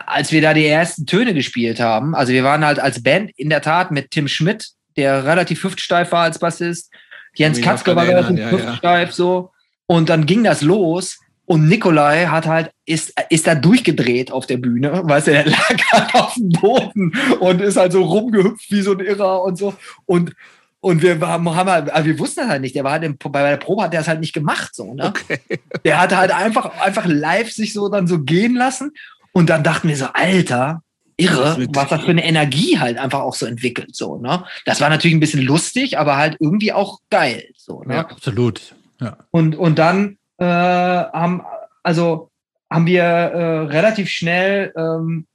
als 0.06 0.32
wir 0.32 0.42
da 0.42 0.54
die 0.54 0.66
ersten 0.66 1.06
Töne 1.06 1.34
gespielt 1.34 1.80
haben, 1.80 2.14
also 2.14 2.32
wir 2.32 2.44
waren 2.44 2.64
halt 2.64 2.80
als 2.80 3.02
Band 3.02 3.30
in 3.36 3.50
der 3.50 3.62
Tat 3.62 3.90
mit 3.90 4.10
Tim 4.10 4.28
Schmidt, 4.28 4.70
der 4.96 5.24
relativ 5.24 5.62
hüftsteif 5.62 6.12
war 6.12 6.24
als 6.24 6.38
Bassist, 6.38 6.90
Jens 7.34 7.60
Katzke 7.60 7.94
war 7.94 8.06
relativ 8.06 8.38
ja, 8.38 8.50
ja. 8.50 8.52
hüftsteif 8.52 9.12
so. 9.12 9.52
Und 9.86 10.08
dann 10.08 10.26
ging 10.26 10.44
das 10.44 10.60
los 10.60 11.18
und 11.48 11.66
Nikolai 11.66 12.26
hat 12.26 12.46
halt, 12.46 12.72
ist, 12.84 13.14
ist 13.30 13.46
da 13.46 13.54
durchgedreht 13.54 14.30
auf 14.30 14.44
der 14.44 14.58
Bühne, 14.58 15.00
weißt 15.04 15.28
du, 15.28 15.30
der 15.30 15.46
lag 15.50 15.82
halt 15.90 16.14
auf 16.14 16.34
dem 16.34 16.50
Boden 16.50 17.12
und 17.40 17.62
ist 17.62 17.78
halt 17.78 17.92
so 17.92 18.04
rumgehüpft 18.04 18.70
wie 18.70 18.82
so 18.82 18.92
ein 18.92 19.00
Irrer 19.00 19.42
und 19.42 19.56
so. 19.56 19.72
Und, 20.04 20.34
und 20.80 21.00
wir 21.00 21.18
haben, 21.20 21.54
haben 21.54 21.70
halt, 21.70 21.90
also 21.90 22.06
wir 22.06 22.18
wussten 22.18 22.40
das 22.40 22.50
halt 22.50 22.60
nicht. 22.60 22.74
Der 22.74 22.84
war 22.84 22.92
halt 22.92 23.04
im, 23.04 23.16
bei 23.16 23.48
der 23.48 23.56
Probe 23.56 23.84
hat 23.84 23.94
der 23.94 24.00
es 24.00 24.08
halt 24.08 24.20
nicht 24.20 24.34
gemacht, 24.34 24.74
so, 24.74 24.92
ne? 24.92 25.06
Okay. 25.06 25.40
Der 25.86 25.98
hat 25.98 26.14
halt 26.14 26.32
einfach, 26.32 26.78
einfach 26.80 27.06
live 27.06 27.50
sich 27.50 27.72
so 27.72 27.88
dann 27.88 28.06
so 28.06 28.18
gehen 28.18 28.54
lassen. 28.54 28.92
Und 29.39 29.51
dann 29.51 29.62
dachten 29.62 29.86
wir 29.86 29.97
so, 29.97 30.07
Alter, 30.14 30.82
irre, 31.16 31.64
Das 31.68 31.68
was 31.70 31.89
das 31.91 32.01
für 32.03 32.11
eine 32.11 32.24
Energie 32.24 32.80
halt 32.80 32.99
einfach 32.99 33.20
auch 33.20 33.36
so 33.36 33.47
entwickelt, 33.47 33.95
so, 33.95 34.18
ne? 34.18 34.45
Das 34.64 34.80
war 34.80 34.91
natürlich 34.91 35.16
ein 35.16 35.20
bisschen 35.20 35.43
lustig, 35.43 35.97
aber 35.97 36.16
halt 36.16 36.36
irgendwie 36.41 36.72
auch 36.72 36.99
geil, 37.09 37.45
so, 37.57 37.84
ne? 37.84 37.95
Ja, 37.95 38.01
absolut. 38.09 38.74
Ja. 39.01 39.16
Und, 39.30 39.55
und 39.55 39.78
dann 39.78 40.18
äh, 40.39 40.45
haben, 40.45 41.43
also 41.84 42.32
haben 42.68 42.86
wir 42.86 43.05
äh, 43.05 43.59
relativ 43.66 44.09
schnell, 44.09 44.72
ähm, 44.76 45.28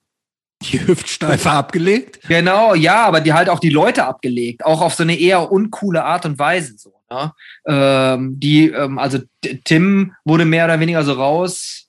Die 0.64 0.86
Hüftsteife 0.86 1.50
abgelegt. 1.50 2.20
genau, 2.28 2.76
ja, 2.76 3.06
aber 3.06 3.22
die 3.22 3.32
halt 3.32 3.48
auch 3.48 3.60
die 3.60 3.70
Leute 3.70 4.04
abgelegt, 4.04 4.66
auch 4.66 4.82
auf 4.82 4.96
so 4.96 5.04
eine 5.04 5.18
eher 5.18 5.50
uncoole 5.50 6.04
Art 6.04 6.26
und 6.26 6.38
Weise, 6.38 6.74
so, 6.78 6.94
ne? 7.10 7.32
Ähm, 7.66 8.38
die, 8.38 8.70
ähm, 8.70 9.00
also 9.00 9.20
Tim 9.64 10.12
wurde 10.26 10.44
mehr 10.44 10.66
oder 10.66 10.82
weniger 10.82 11.06
so 11.06 11.14
raus, 11.14 11.83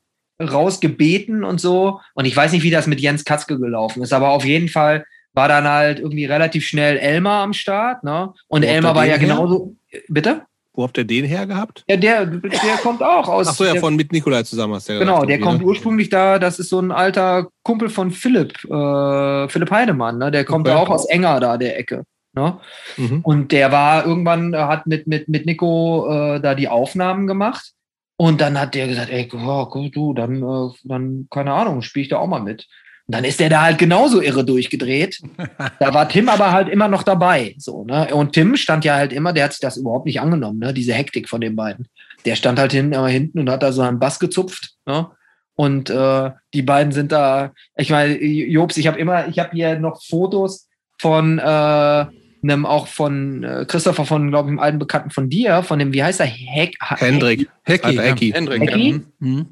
rausgebeten 0.48 1.44
und 1.44 1.60
so. 1.60 2.00
Und 2.14 2.24
ich 2.24 2.36
weiß 2.36 2.52
nicht, 2.52 2.62
wie 2.62 2.70
das 2.70 2.86
mit 2.86 3.00
Jens 3.00 3.24
Katzke 3.24 3.58
gelaufen 3.58 4.02
ist, 4.02 4.12
aber 4.12 4.30
auf 4.30 4.44
jeden 4.44 4.68
Fall 4.68 5.04
war 5.32 5.48
dann 5.48 5.66
halt 5.68 5.98
irgendwie 5.98 6.24
relativ 6.26 6.66
schnell 6.66 6.96
Elmar 6.96 7.42
am 7.42 7.52
Start, 7.52 8.04
ne? 8.04 8.32
Und 8.48 8.62
Wo 8.62 8.66
Elmar 8.68 8.94
war 8.94 9.04
ja 9.04 9.12
her? 9.12 9.18
genauso. 9.18 9.74
Bitte? 10.08 10.42
Wo 10.76 10.82
habt 10.82 10.98
ihr 10.98 11.04
den 11.04 11.24
her 11.24 11.46
gehabt? 11.46 11.84
Ja, 11.88 11.96
der, 11.96 12.26
der 12.26 12.76
kommt 12.82 13.00
auch 13.02 13.28
aus. 13.28 13.46
Ach 13.46 13.54
so, 13.54 13.64
ja, 13.64 13.72
der, 13.72 13.80
von 13.80 13.94
mit 13.94 14.10
Nikolai 14.12 14.42
zusammen 14.42 14.74
hast 14.74 14.88
du 14.88 14.92
ja 14.94 14.98
Genau, 14.98 15.14
gesagt, 15.20 15.30
der 15.30 15.40
kommt 15.40 15.60
ne? 15.60 15.66
ursprünglich 15.66 16.08
da, 16.08 16.38
das 16.40 16.58
ist 16.58 16.68
so 16.68 16.80
ein 16.80 16.90
alter 16.90 17.48
Kumpel 17.62 17.88
von 17.88 18.10
Philipp, 18.10 18.64
äh, 18.64 19.48
Philipp 19.48 19.70
Heidemann, 19.70 20.18
ne? 20.18 20.30
Der 20.30 20.44
kommt 20.44 20.66
Okay. 20.68 20.76
auch 20.76 20.90
aus 20.90 21.06
Enger 21.06 21.38
da, 21.40 21.56
der 21.58 21.78
Ecke. 21.78 22.04
Ne? 22.36 22.58
Mhm. 22.96 23.20
Und 23.22 23.52
der 23.52 23.70
war 23.70 24.04
irgendwann, 24.04 24.56
hat 24.56 24.88
mit, 24.88 25.06
mit, 25.06 25.28
mit 25.28 25.46
Nico 25.46 26.08
äh, 26.10 26.40
da 26.40 26.56
die 26.56 26.66
Aufnahmen 26.68 27.28
gemacht. 27.28 27.70
Und 28.16 28.40
dann 28.40 28.58
hat 28.58 28.74
der 28.74 28.86
gesagt, 28.86 29.10
ey, 29.10 29.28
oh, 29.32 29.88
du, 29.92 30.14
dann, 30.14 30.42
äh, 30.42 30.72
dann, 30.84 31.26
keine 31.30 31.52
Ahnung, 31.52 31.82
spiele 31.82 32.04
ich 32.04 32.08
da 32.08 32.18
auch 32.18 32.28
mal 32.28 32.42
mit. 32.42 32.66
Und 33.06 33.14
dann 33.16 33.24
ist 33.24 33.40
der 33.40 33.50
da 33.50 33.62
halt 33.62 33.78
genauso 33.78 34.22
irre 34.22 34.44
durchgedreht. 34.44 35.20
da 35.78 35.92
war 35.92 36.08
Tim 36.08 36.28
aber 36.28 36.52
halt 36.52 36.68
immer 36.68 36.88
noch 36.88 37.02
dabei. 37.02 37.54
So, 37.58 37.84
ne? 37.84 38.14
Und 38.14 38.32
Tim 38.32 38.56
stand 38.56 38.84
ja 38.84 38.94
halt 38.94 39.12
immer, 39.12 39.32
der 39.32 39.44
hat 39.44 39.52
sich 39.52 39.60
das 39.60 39.76
überhaupt 39.76 40.06
nicht 40.06 40.20
angenommen, 40.20 40.60
ne? 40.60 40.72
diese 40.72 40.94
Hektik 40.94 41.28
von 41.28 41.40
den 41.40 41.56
beiden. 41.56 41.88
Der 42.24 42.36
stand 42.36 42.58
halt 42.58 42.72
hin, 42.72 42.92
immer 42.92 43.08
hinten 43.08 43.40
und 43.40 43.50
hat 43.50 43.62
da 43.62 43.72
so 43.72 43.82
einen 43.82 43.98
Bass 43.98 44.18
gezupft. 44.18 44.74
Ne? 44.86 45.08
Und 45.56 45.90
äh, 45.90 46.30
die 46.54 46.62
beiden 46.62 46.92
sind 46.92 47.12
da, 47.12 47.52
ich 47.76 47.90
meine, 47.90 48.16
Jobs, 48.16 48.76
ich 48.76 48.86
habe 48.86 48.98
immer, 48.98 49.28
ich 49.28 49.38
habe 49.38 49.50
hier 49.52 49.78
noch 49.78 50.02
Fotos 50.02 50.68
von 50.98 51.38
äh, 51.38 52.06
einem 52.44 52.66
auch 52.66 52.86
von 52.86 53.42
äh, 53.44 53.64
Christopher 53.66 54.04
von, 54.04 54.28
glaube 54.30 54.48
ich, 54.48 54.50
einem 54.50 54.58
alten 54.60 54.78
Bekannten 54.78 55.10
von 55.10 55.28
dir, 55.28 55.62
von 55.62 55.78
dem, 55.78 55.92
wie 55.92 56.02
heißt 56.04 56.20
er? 56.20 56.26
Heck, 56.26 56.76
Hendrik. 56.80 57.50
Hecki. 57.62 57.96
Hecki. 57.96 58.28
Ja. 58.30 58.34
Hendrik. 58.36 58.62
Hecki? 58.62 58.90
Ja. 58.90 59.00
Mhm. 59.18 59.46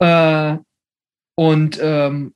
Äh, 0.00 0.58
und 1.36 1.78
ähm, 1.82 2.34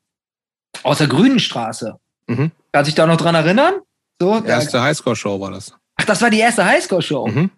aus 0.83 0.99
der 0.99 1.07
Grünen 1.09 1.39
Straße. 1.41 1.97
Mhm. 2.27 2.51
Kannst 2.73 2.89
du 2.89 2.91
dich 2.91 2.95
da 2.95 3.07
noch 3.07 3.17
dran 3.17 3.35
erinnern? 3.35 3.75
So, 4.21 4.41
da, 4.41 4.47
Erste 4.47 4.83
Highscore-Show 4.83 5.41
war 5.41 5.51
das. 5.53 5.73
ach, 5.97 6.05
das 6.05 6.21
war 6.23 6.31
die 6.31 6.41
erste 6.41 6.65
Highscore-Show. 6.65 7.27
Mhm. 7.29 7.51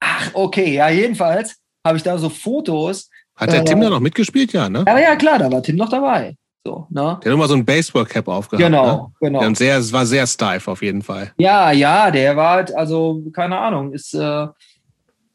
Ach, 0.00 0.30
okay, 0.34 0.74
ja, 0.74 0.88
jedenfalls 0.90 1.56
habe 1.86 1.96
ich 1.96 2.02
da 2.02 2.16
so 2.18 2.28
Fotos. 2.28 3.10
Hat 3.36 3.52
der 3.52 3.60
Äh, 3.60 3.64
Tim 3.64 3.80
da 3.80 3.90
noch 3.90 4.00
mitgespielt? 4.00 4.52
Ja, 4.52 4.68
ne? 4.68 4.80
Aber 4.80 5.00
ja, 5.00 5.16
klar, 5.16 5.38
da 5.38 5.50
war 5.50 5.62
Tim 5.62 5.76
noch 5.76 5.88
dabei. 5.88 6.36
So, 6.66 6.86
ne? 6.90 7.18
Der 7.22 7.30
hat 7.30 7.36
immer 7.36 7.46
so 7.46 7.54
ein 7.54 7.64
Baseball-Cap 7.64 8.26
aufgehabt. 8.26 8.64
Genau, 8.64 8.96
Ne? 9.20 9.28
genau. 9.28 9.44
Und 9.46 9.56
sehr, 9.58 9.76
es 9.78 9.92
war 9.92 10.06
sehr 10.06 10.26
steif 10.26 10.66
auf 10.66 10.82
jeden 10.82 11.02
Fall. 11.02 11.32
Ja, 11.36 11.70
ja, 11.72 12.10
der 12.10 12.36
war 12.36 12.52
halt, 12.54 12.74
also, 12.74 13.22
keine 13.34 13.58
Ahnung, 13.58 13.92
ist, 13.92 14.14
äh, 14.14 14.46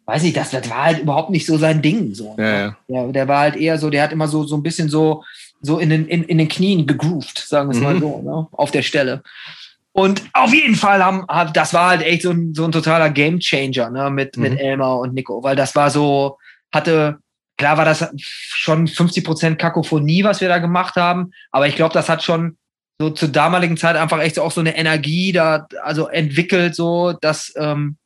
weiß 0.06 0.24
nicht, 0.24 0.36
das, 0.36 0.50
das 0.50 0.68
war 0.72 0.86
halt 0.86 1.00
überhaupt 1.00 1.30
nicht 1.30 1.46
so 1.46 1.58
sein 1.58 1.82
Ding. 1.84 2.16
So, 2.16 2.36
Ja, 2.40 2.44
ne? 2.44 2.76
ja. 2.88 3.04
Ja, 3.06 3.12
der 3.12 3.28
war 3.28 3.42
halt 3.42 3.56
eher 3.58 3.78
so, 3.78 3.92
der 3.92 4.02
hat 4.04 4.12
immer 4.12 4.28
so, 4.28 4.44
so 4.44 4.56
ein 4.56 4.64
bisschen 4.64 4.90
so, 4.90 5.24
so 5.62 5.78
in 5.78 5.90
den, 5.92 6.08
in, 6.08 6.24
in 6.24 6.40
den 6.40 6.48
Knien 6.48 6.88
gegroovt, 6.88 7.38
sagen 7.38 7.70
wir 7.70 7.76
es 7.78 7.84
mal 7.84 7.94
Mhm. 7.96 8.00
so, 8.00 8.22
ne? 8.24 8.48
auf 8.54 8.72
der 8.72 8.82
Stelle. 8.82 9.22
Und 9.92 10.24
auf 10.34 10.52
jeden 10.54 10.76
Fall 10.76 11.04
haben, 11.04 11.26
haben 11.30 11.54
das 11.54 11.74
war 11.76 11.90
halt 11.90 12.02
echt 12.02 12.24
so 12.24 12.32
ein, 12.32 12.54
so 12.56 12.64
ein 12.66 12.72
totaler 12.72 13.10
Gamechanger 13.12 13.92
ne? 13.92 14.10
mit, 14.10 14.36
Mhm. 14.36 14.44
mit 14.44 14.60
Elmar 14.60 14.98
und 15.00 15.14
Nico, 15.14 15.44
weil 15.44 15.56
das 15.56 15.76
war 15.76 15.92
so, 15.92 16.38
hatte, 16.74 17.20
klar 17.60 17.78
war 17.78 17.86
das 17.86 18.08
schon 18.18 18.88
50 18.88 19.24
Prozent 19.24 19.60
Kakophonie, 19.60 20.24
was 20.24 20.42
wir 20.42 20.48
da 20.48 20.58
gemacht 20.58 20.96
haben, 20.96 21.32
aber 21.52 21.68
ich 21.68 21.76
glaube, 21.76 21.94
das 21.94 22.10
hat 22.10 22.24
schon 22.24 22.58
so 23.00 23.10
zur 23.12 23.30
damaligen 23.30 23.78
Zeit 23.78 23.96
einfach 23.96 24.20
echt 24.20 24.40
auch 24.40 24.52
so 24.52 24.62
eine 24.62 24.76
Energie 24.76 25.32
da, 25.32 25.68
also 25.84 26.08
entwickelt, 26.08 26.74
so, 26.74 27.14
dass, 27.14 27.54
ähm, 27.56 27.98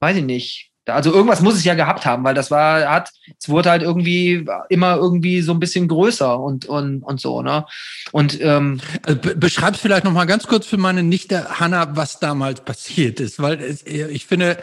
weiß 0.00 0.16
ich 0.16 0.24
nicht. 0.24 0.70
Also 0.86 1.12
irgendwas 1.12 1.42
muss 1.42 1.54
es 1.54 1.64
ja 1.64 1.74
gehabt 1.74 2.06
haben, 2.06 2.24
weil 2.24 2.34
das 2.34 2.50
war, 2.50 2.88
hat, 2.88 3.10
es 3.38 3.48
wurde 3.48 3.68
halt 3.68 3.82
irgendwie 3.82 4.46
immer 4.70 4.96
irgendwie 4.96 5.42
so 5.42 5.52
ein 5.52 5.60
bisschen 5.60 5.86
größer 5.86 6.40
und, 6.40 6.64
und, 6.64 7.02
und 7.02 7.20
so, 7.20 7.42
ne? 7.42 7.66
Und 8.12 8.40
ähm, 8.40 8.80
be 9.04 9.36
beschreib's 9.36 9.80
vielleicht 9.80 10.04
noch 10.04 10.12
mal 10.12 10.24
ganz 10.24 10.46
kurz 10.46 10.66
für 10.66 10.78
meine 10.78 11.02
Nichte 11.02 11.60
Hanna, 11.60 11.94
was 11.94 12.20
damals 12.20 12.62
passiert 12.62 13.20
ist, 13.20 13.38
weil 13.38 13.60
es, 13.60 13.84
ich 13.84 14.24
finde, 14.24 14.56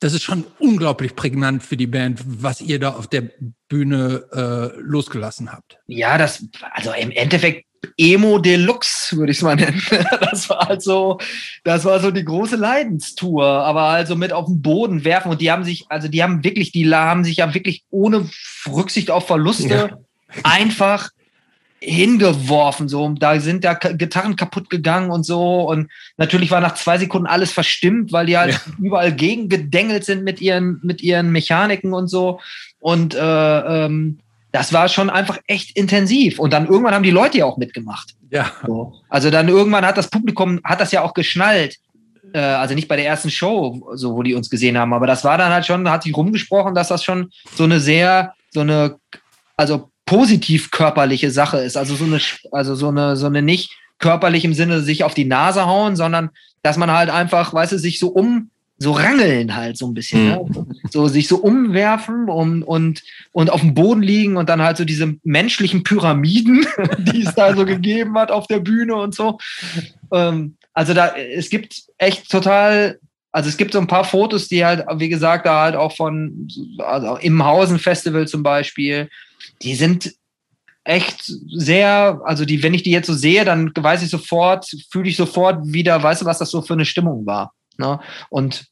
das 0.00 0.12
ist 0.12 0.22
schon 0.22 0.44
unglaublich 0.58 1.16
prägnant 1.16 1.62
für 1.62 1.76
die 1.76 1.86
Band, 1.86 2.20
was 2.24 2.60
ihr 2.60 2.78
da 2.78 2.90
auf 2.90 3.08
der 3.08 3.30
Bühne 3.68 4.24
äh, 4.32 4.80
losgelassen 4.80 5.52
habt. 5.52 5.78
ja, 5.86 6.18
das, 6.18 6.44
also 6.72 6.92
im 6.92 7.10
Endeffekt 7.10 7.64
Emo 7.96 8.38
Deluxe, 8.38 9.16
würde 9.16 9.32
ich 9.32 9.38
es 9.38 9.42
mal 9.42 9.56
nennen. 9.56 9.80
Das 10.20 10.50
war 10.50 10.68
halt 10.68 10.82
so, 10.82 11.18
das 11.64 11.84
war 11.84 12.00
so 12.00 12.10
die 12.10 12.24
große 12.24 12.56
Leidenstour, 12.56 13.44
aber 13.44 13.82
also 13.84 14.16
mit 14.16 14.32
auf 14.32 14.46
den 14.46 14.62
Boden 14.62 15.04
werfen 15.04 15.30
und 15.30 15.40
die 15.40 15.50
haben 15.50 15.64
sich, 15.64 15.86
also 15.88 16.08
die 16.08 16.22
haben 16.22 16.44
wirklich, 16.44 16.72
die 16.72 16.92
haben 16.92 17.24
sich 17.24 17.38
ja 17.38 17.54
wirklich 17.54 17.84
ohne 17.90 18.28
Rücksicht 18.66 19.10
auf 19.10 19.26
Verluste 19.26 20.04
einfach 20.42 21.10
hingeworfen, 21.80 22.88
so. 22.88 23.08
Da 23.18 23.38
sind 23.40 23.64
da 23.64 23.74
Gitarren 23.74 24.36
kaputt 24.36 24.70
gegangen 24.70 25.10
und 25.10 25.24
so. 25.24 25.62
Und 25.62 25.90
natürlich 26.16 26.50
war 26.50 26.60
nach 26.60 26.74
zwei 26.74 26.98
Sekunden 26.98 27.26
alles 27.26 27.52
verstimmt, 27.52 28.12
weil 28.12 28.26
die 28.26 28.36
halt 28.36 28.52
Ja. 28.52 28.72
überall 28.78 29.14
gegengedengelt 29.14 30.04
sind 30.04 30.24
mit 30.24 30.40
ihren, 30.40 30.80
mit 30.82 31.02
ihren 31.02 31.30
Mechaniken 31.30 31.92
und 31.92 32.08
so. 32.08 32.40
Und 32.80 33.14
äh, 33.14 33.84
ähm, 33.84 34.18
das 34.52 34.72
war 34.72 34.88
schon 34.88 35.10
einfach 35.10 35.38
echt 35.46 35.76
intensiv. 35.76 36.38
Und 36.38 36.52
dann 36.52 36.66
irgendwann 36.66 36.94
haben 36.94 37.02
die 37.02 37.10
Leute 37.10 37.38
ja 37.38 37.44
auch 37.44 37.58
mitgemacht. 37.58 38.14
Ja. 38.30 38.50
So. 38.66 38.94
Also 39.08 39.30
dann 39.30 39.48
irgendwann 39.48 39.86
hat 39.86 39.98
das 39.98 40.08
Publikum, 40.08 40.60
hat 40.64 40.80
das 40.80 40.92
ja 40.92 41.02
auch 41.02 41.14
geschnallt. 41.14 41.76
Äh, 42.32 42.40
also 42.40 42.74
nicht 42.74 42.88
bei 42.88 42.96
der 42.96 43.06
ersten 43.06 43.30
Show, 43.30 43.92
so 43.94 44.14
wo 44.14 44.22
die 44.22 44.34
uns 44.34 44.50
gesehen 44.50 44.76
haben, 44.76 44.92
aber 44.92 45.06
das 45.06 45.24
war 45.24 45.38
dann 45.38 45.52
halt 45.52 45.66
schon, 45.66 45.84
da 45.84 45.92
hat 45.92 46.02
sich 46.02 46.16
rumgesprochen, 46.16 46.74
dass 46.74 46.88
das 46.88 47.04
schon 47.04 47.30
so 47.54 47.64
eine 47.64 47.80
sehr, 47.80 48.34
so 48.50 48.60
eine, 48.60 48.96
also 49.56 49.90
positiv 50.08 50.70
körperliche 50.70 51.30
Sache 51.30 51.58
ist. 51.58 51.76
Also 51.76 51.94
so 51.94 52.04
eine, 52.04 52.18
also 52.50 52.74
so 52.74 52.88
eine, 52.88 53.14
so 53.16 53.26
eine 53.26 53.42
nicht 53.42 53.76
körperlich 53.98 54.44
im 54.46 54.54
Sinne 54.54 54.80
sich 54.80 55.04
auf 55.04 55.12
die 55.12 55.26
Nase 55.26 55.66
hauen, 55.66 55.96
sondern 55.96 56.30
dass 56.62 56.78
man 56.78 56.90
halt 56.90 57.10
einfach, 57.10 57.52
weißt 57.52 57.72
du, 57.72 57.78
sich 57.78 57.98
so 57.98 58.08
um, 58.08 58.48
so 58.78 58.92
rangeln 58.92 59.54
halt 59.54 59.76
so 59.76 59.86
ein 59.86 59.92
bisschen, 59.92 60.28
ne? 60.28 60.46
so 60.90 61.08
sich 61.08 61.28
so 61.28 61.36
umwerfen 61.36 62.30
und, 62.30 62.62
und, 62.62 63.02
und 63.32 63.50
auf 63.50 63.60
dem 63.60 63.74
Boden 63.74 64.00
liegen 64.00 64.38
und 64.38 64.48
dann 64.48 64.62
halt 64.62 64.78
so 64.78 64.86
diese 64.86 65.14
menschlichen 65.24 65.82
Pyramiden, 65.82 66.64
die 66.98 67.22
es 67.22 67.34
da 67.34 67.54
so 67.54 67.64
gegeben 67.66 68.16
hat 68.16 68.30
auf 68.30 68.46
der 68.46 68.60
Bühne 68.60 68.94
und 68.94 69.14
so. 69.14 69.38
Ähm, 70.10 70.56
also 70.72 70.94
da, 70.94 71.16
es 71.16 71.50
gibt 71.50 71.82
echt 71.98 72.30
total, 72.30 72.98
also 73.30 73.50
es 73.50 73.58
gibt 73.58 73.74
so 73.74 73.78
ein 73.78 73.88
paar 73.88 74.04
Fotos, 74.04 74.48
die 74.48 74.64
halt, 74.64 74.86
wie 74.96 75.10
gesagt, 75.10 75.44
da 75.44 75.64
halt 75.64 75.76
auch 75.76 75.94
von, 75.94 76.48
also 76.78 77.16
im 77.16 77.44
Hausen 77.44 77.78
Festival 77.78 78.26
zum 78.26 78.42
Beispiel, 78.42 79.10
die 79.62 79.74
sind 79.74 80.14
echt 80.84 81.22
sehr, 81.24 82.20
also 82.24 82.44
die, 82.44 82.62
wenn 82.62 82.74
ich 82.74 82.82
die 82.82 82.90
jetzt 82.90 83.06
so 83.06 83.14
sehe, 83.14 83.44
dann 83.44 83.72
weiß 83.76 84.02
ich 84.02 84.10
sofort, 84.10 84.66
fühle 84.90 85.08
ich 85.08 85.16
sofort 85.16 85.60
wieder, 85.66 86.02
weißt 86.02 86.22
du, 86.22 86.26
was 86.26 86.38
das 86.38 86.50
so 86.50 86.62
für 86.62 86.72
eine 86.72 86.86
Stimmung 86.86 87.26
war. 87.26 87.52
Ne? 87.76 88.00
Und 88.30 88.66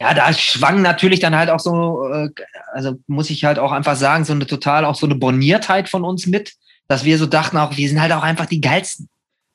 ja, 0.00 0.14
da 0.14 0.32
schwang 0.32 0.82
natürlich 0.82 1.20
dann 1.20 1.36
halt 1.36 1.50
auch 1.50 1.60
so, 1.60 2.08
äh, 2.08 2.30
also 2.72 2.98
muss 3.06 3.30
ich 3.30 3.44
halt 3.44 3.58
auch 3.58 3.72
einfach 3.72 3.96
sagen, 3.96 4.24
so 4.24 4.32
eine 4.32 4.46
total 4.46 4.84
auch 4.84 4.94
so 4.94 5.06
eine 5.06 5.14
Borniertheit 5.14 5.88
von 5.88 6.04
uns 6.04 6.26
mit, 6.26 6.54
dass 6.88 7.04
wir 7.04 7.18
so 7.18 7.26
dachten 7.26 7.56
auch, 7.58 7.76
wir 7.76 7.88
sind 7.88 8.00
halt 8.00 8.12
auch 8.12 8.22
einfach 8.22 8.46
die 8.46 8.60
geilsten. 8.60 9.08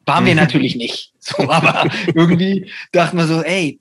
Waren 0.05 0.26
wir 0.26 0.36
natürlich 0.36 0.76
nicht. 0.76 1.14
So, 1.20 1.49
aber 1.49 1.88
irgendwie 2.16 2.72
dachten 2.91 3.18
wir 3.18 3.28
so, 3.28 3.43
ey, 3.43 3.80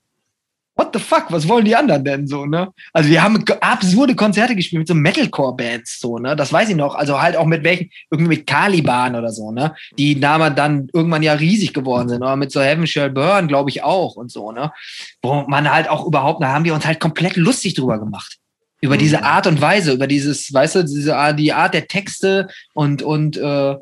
what 0.79 0.91
the 0.93 1.01
fuck, 1.01 1.24
was 1.31 1.49
wollen 1.49 1.64
die 1.64 1.74
anderen 1.74 2.05
denn 2.05 2.26
so, 2.29 2.47
ne? 2.47 2.68
Also 2.93 3.11
wir 3.11 3.20
haben 3.20 3.45
absurde 3.61 4.14
Konzerte 4.14 4.55
gespielt 4.55 4.79
mit 4.79 4.89
so 4.89 4.95
Metalcore-Bands, 4.95 5.99
so, 5.99 6.18
ne? 6.18 6.37
Das 6.37 6.53
weiß 6.53 6.68
ich 6.68 6.76
noch. 6.76 6.95
Also 6.95 7.20
halt 7.20 7.37
auch 7.37 7.47
mit 7.47 7.64
welchen, 7.64 7.91
irgendwie 8.11 8.37
mit 8.37 8.47
Caliban 8.47 9.16
oder 9.16 9.31
so, 9.31 9.51
ne? 9.51 9.74
Die 9.99 10.14
Namen 10.14 10.55
dann 10.55 10.89
irgendwann 10.93 11.24
ja 11.24 11.33
riesig 11.33 11.74
geworden 11.74 12.09
sind, 12.09 12.22
oder 12.22 12.37
mit 12.37 12.53
so 12.53 12.61
Heaven 12.61 12.87
Shall 12.87 13.11
Burn, 13.11 13.49
glaube 13.49 13.70
ich 13.70 13.83
auch 13.83 14.14
und 14.14 14.31
so, 14.31 14.53
ne? 14.53 14.72
Wo 15.20 15.43
man 15.49 15.70
halt 15.70 15.91
auch 15.91 16.07
überhaupt, 16.07 16.43
da 16.43 16.53
haben 16.53 16.64
wir 16.64 16.74
uns 16.74 16.87
halt 16.87 17.01
komplett 17.01 17.37
lustig 17.37 17.74
drüber 17.74 17.99
gemacht. 17.99 18.37
Über 18.81 18.95
Mhm. 18.95 19.01
diese 19.01 19.24
Art 19.24 19.49
und 19.49 19.61
Weise, 19.61 19.93
über 19.93 20.07
dieses, 20.07 20.55
weißt 20.55 20.76
du, 20.76 20.85
diese 20.85 21.16
Art, 21.16 21.41
die 21.41 21.53
Art 21.53 21.74
der 21.74 21.89
Texte 21.89 22.47
und, 22.74 23.03
und 23.03 23.37
äh, 23.37 23.74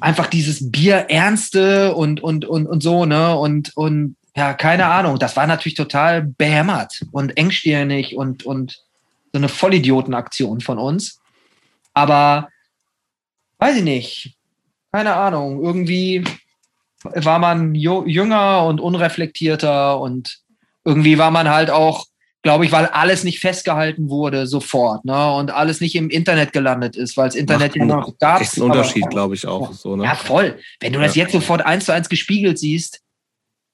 einfach 0.00 0.26
dieses 0.26 0.70
Bier 0.70 1.06
Ernste 1.08 1.94
und, 1.94 2.22
und, 2.22 2.44
und, 2.44 2.66
und 2.66 2.82
so, 2.82 3.06
ne? 3.06 3.34
Und, 3.36 3.74
und 3.74 4.16
ja, 4.36 4.54
keine 4.54 4.86
Ahnung. 4.86 5.18
Das 5.18 5.36
war 5.36 5.46
natürlich 5.46 5.76
total 5.76 6.22
behämmert 6.22 7.04
und 7.12 7.36
engstirnig 7.36 8.16
und, 8.16 8.44
und 8.44 8.78
so 9.32 9.38
eine 9.38 9.48
Vollidiotenaktion 9.48 10.60
von 10.60 10.78
uns. 10.78 11.20
Aber 11.94 12.48
weiß 13.58 13.76
ich 13.76 13.84
nicht. 13.84 14.36
Keine 14.92 15.14
Ahnung. 15.14 15.62
Irgendwie 15.62 16.24
war 17.02 17.38
man 17.38 17.74
jünger 17.74 18.64
und 18.66 18.80
unreflektierter 18.80 20.00
und 20.00 20.40
irgendwie 20.84 21.18
war 21.18 21.30
man 21.30 21.48
halt 21.48 21.70
auch, 21.70 22.06
glaube 22.42 22.64
ich, 22.64 22.72
weil 22.72 22.86
alles 22.86 23.22
nicht 23.24 23.40
festgehalten 23.40 24.08
wurde 24.08 24.46
sofort, 24.46 25.04
ne? 25.04 25.32
Und 25.34 25.50
alles 25.50 25.80
nicht 25.80 25.94
im 25.94 26.08
Internet 26.08 26.52
gelandet 26.52 26.96
ist, 26.96 27.16
weil 27.16 27.28
es 27.28 27.34
Internet 27.34 27.76
ja 27.76 27.84
noch 27.84 28.18
gab. 28.18 28.40
Echt 28.40 28.56
ein 28.56 28.62
Unterschied, 28.62 29.08
glaube 29.10 29.34
ich, 29.34 29.46
auch. 29.46 29.70
Ja. 29.70 29.76
So, 29.76 29.96
ne? 29.96 30.04
Ja, 30.04 30.14
voll. 30.14 30.58
Wenn 30.80 30.92
du 30.92 31.00
das 31.00 31.14
jetzt 31.14 31.32
sofort 31.32 31.64
eins 31.64 31.84
zu 31.84 31.92
eins 31.92 32.08
gespiegelt 32.08 32.58
siehst, 32.58 33.02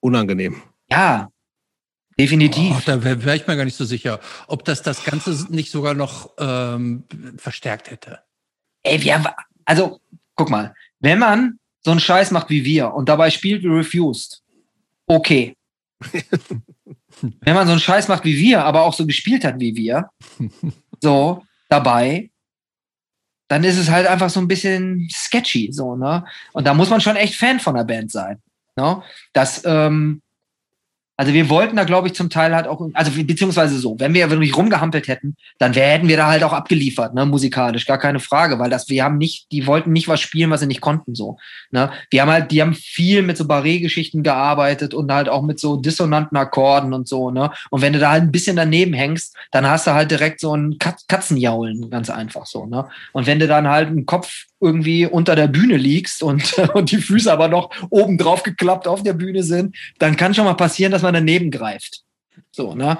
Unangenehm. 0.01 0.62
ja, 0.90 1.30
definitiv. 2.18 2.76
Oh, 2.76 2.83
da 2.84 3.03
wäre 3.03 3.25
wär 3.25 3.34
ich 3.34 3.46
mir 3.46 3.57
gar 3.57 3.64
nicht 3.64 3.76
so 3.76 3.84
sicher, 3.84 4.20
ob 4.46 4.64
das 4.64 4.83
das 4.83 5.04
Ganze 5.04 5.46
nicht 5.50 5.70
sogar 5.70 5.95
noch 5.95 6.33
ähm, 6.38 7.04
verstärkt 7.37 7.91
hätte. 7.91 8.20
Ey, 8.83 9.03
wir 9.03 9.14
haben, 9.14 9.34
also, 9.64 10.00
guck 10.34 10.50
mal, 10.50 10.75
wenn 11.00 11.18
man 11.18 11.58
so 11.84 11.91
einen 11.91 12.00
Scheiß 12.00 12.30
macht 12.30 12.50
wie 12.50 12.64
wir 12.64 12.95
und 12.95 13.08
dabei 13.08 13.30
spielt 13.30 13.62
wie 13.62 13.68
Refused, 13.68 14.42
okay. 15.07 15.57
wenn 17.20 17.54
man 17.54 17.66
so 17.66 17.72
einen 17.72 17.80
Scheiß 17.80 18.08
macht 18.08 18.25
wie 18.25 18.38
wir, 18.38 18.64
aber 18.64 18.83
auch 18.83 18.95
so 18.95 19.07
gespielt 19.07 19.45
hat 19.45 19.61
wie 19.61 19.76
wir, 19.76 20.11
so 21.00 21.45
dabei, 21.68 22.30
dann 23.49 23.64
ist 23.64 23.79
es 23.79 23.91
halt 23.91 24.07
einfach 24.07 24.30
so 24.30 24.41
ein 24.41 24.49
bisschen 24.49 25.08
sketchy, 25.12 25.70
so, 25.72 25.96
ne? 25.96 26.25
Und 26.53 26.66
da 26.66 26.75
muss 26.75 26.91
man 26.91 27.00
schon 27.00 27.16
echt 27.16 27.37
Fan 27.37 27.61
von 27.61 27.76
der 27.76 27.84
Band 27.84 28.11
sein, 28.11 28.42
ne? 28.76 29.03
Das, 29.32 29.62
ähm, 29.64 30.22
also 31.18 31.32
wir 31.32 31.48
wollten 31.48 31.76
da, 31.76 31.84
glaube 31.84 32.08
ich, 32.08 32.14
zum 32.14 32.28
Teil 32.28 32.54
halt 32.54 32.66
auch, 32.66 32.86
also 32.92 33.11
beziehungsweise 33.24 33.78
so, 33.78 33.98
wenn 33.98 34.12
wir 34.12 34.28
wirklich 34.28 34.54
rumgehampelt 34.54 35.08
hätten, 35.08 35.36
dann 35.58 35.74
wär, 35.74 35.88
hätten 35.88 36.08
wir 36.08 36.18
da 36.18 36.26
halt 36.26 36.44
auch 36.44 36.53
abgeliefert, 36.53 37.14
ne, 37.14 37.24
musikalisch, 37.24 37.86
gar 37.86 37.98
keine 37.98 38.20
Frage, 38.20 38.58
weil 38.58 38.68
das, 38.68 38.90
wir 38.90 39.03
haben 39.03 39.16
nicht, 39.16 39.50
die 39.50 39.66
wollten 39.66 39.92
nicht 39.92 40.08
was 40.08 40.20
spielen, 40.20 40.50
was 40.50 40.61
sie 40.61 40.66
nicht 40.66 40.82
konnten, 40.82 41.14
so. 41.14 41.38
Ne? 41.70 41.90
Wir 42.11 42.20
haben 42.20 42.30
halt, 42.30 42.50
die 42.50 42.61
haben 42.61 42.74
viel 42.74 43.22
mit 43.22 43.38
so 43.38 43.44
Barré-Geschichten 43.44 44.22
gearbeitet 44.22 44.92
und 44.92 45.11
halt 45.11 45.30
auch 45.30 45.42
mit 45.42 45.58
so 45.58 45.76
dissonanten 45.76 46.36
Akkorden 46.36 46.92
und 46.92 47.08
so, 47.08 47.30
ne? 47.30 47.50
Und 47.70 47.80
wenn 47.80 47.94
du 47.94 47.98
da 47.98 48.11
halt 48.11 48.24
ein 48.24 48.32
bisschen 48.32 48.57
daneben 48.57 48.92
hängst, 48.92 49.34
dann 49.53 49.66
hast 49.66 49.86
du 49.86 49.92
halt 49.92 50.11
direkt 50.11 50.40
so 50.40 50.54
ein 50.54 50.78
Kat 50.78 50.96
Katzenjaulen, 51.08 51.88
ganz 51.88 52.11
einfach 52.11 52.44
so, 52.44 52.66
ne? 52.66 52.88
Und 53.12 53.26
wenn 53.26 53.38
du 53.38 53.46
dann 53.46 53.68
halt 53.68 53.88
einen 53.88 54.04
Kopf 54.04 54.44
irgendwie 54.61 55.07
unter 55.07 55.34
der 55.37 55.49
Bühne 55.49 55.76
liegst 55.76 56.22
und, 56.22 56.53
und 56.74 56.91
die 56.91 56.99
Füße 56.99 57.30
aber 57.33 57.49
noch 57.49 57.70
oben 57.91 58.18
drauf 58.18 58.42
geklappt 58.42 58.88
auf 58.88 59.03
der 59.03 59.12
Bühne 59.12 59.42
sind, 59.42 59.76
dann 59.99 60.16
kann 60.16 60.34
schon 60.34 60.45
mal 60.45 60.54
passieren, 60.54 60.92
dass 60.92 61.03
man 61.03 61.14
daneben 61.14 61.50
greift. 61.50 62.03
So, 62.53 62.74
ne? 62.74 62.99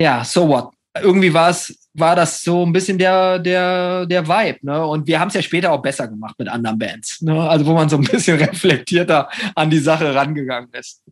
Ja, 0.00 0.24
so 0.24 0.48
what? 0.48 0.70
Irgendwie 1.00 1.32
war 1.32 1.50
es, 1.50 1.88
war 1.94 2.16
das 2.16 2.42
so 2.42 2.64
ein 2.64 2.72
bisschen 2.72 2.98
der, 2.98 3.38
der, 3.38 4.06
der 4.06 4.26
Vibe, 4.26 4.58
ne? 4.62 4.84
Und 4.86 5.06
wir 5.06 5.20
haben 5.20 5.28
es 5.28 5.34
ja 5.34 5.42
später 5.42 5.72
auch 5.72 5.82
besser 5.82 6.08
gemacht 6.08 6.34
mit 6.38 6.48
anderen 6.48 6.78
Bands, 6.78 7.20
ne? 7.22 7.48
Also 7.48 7.66
wo 7.66 7.74
man 7.74 7.88
so 7.88 7.96
ein 7.96 8.04
bisschen 8.04 8.38
reflektierter 8.42 9.28
an 9.54 9.70
die 9.70 9.78
Sache 9.78 10.14
rangegangen 10.14 10.70
ist. 10.72 11.02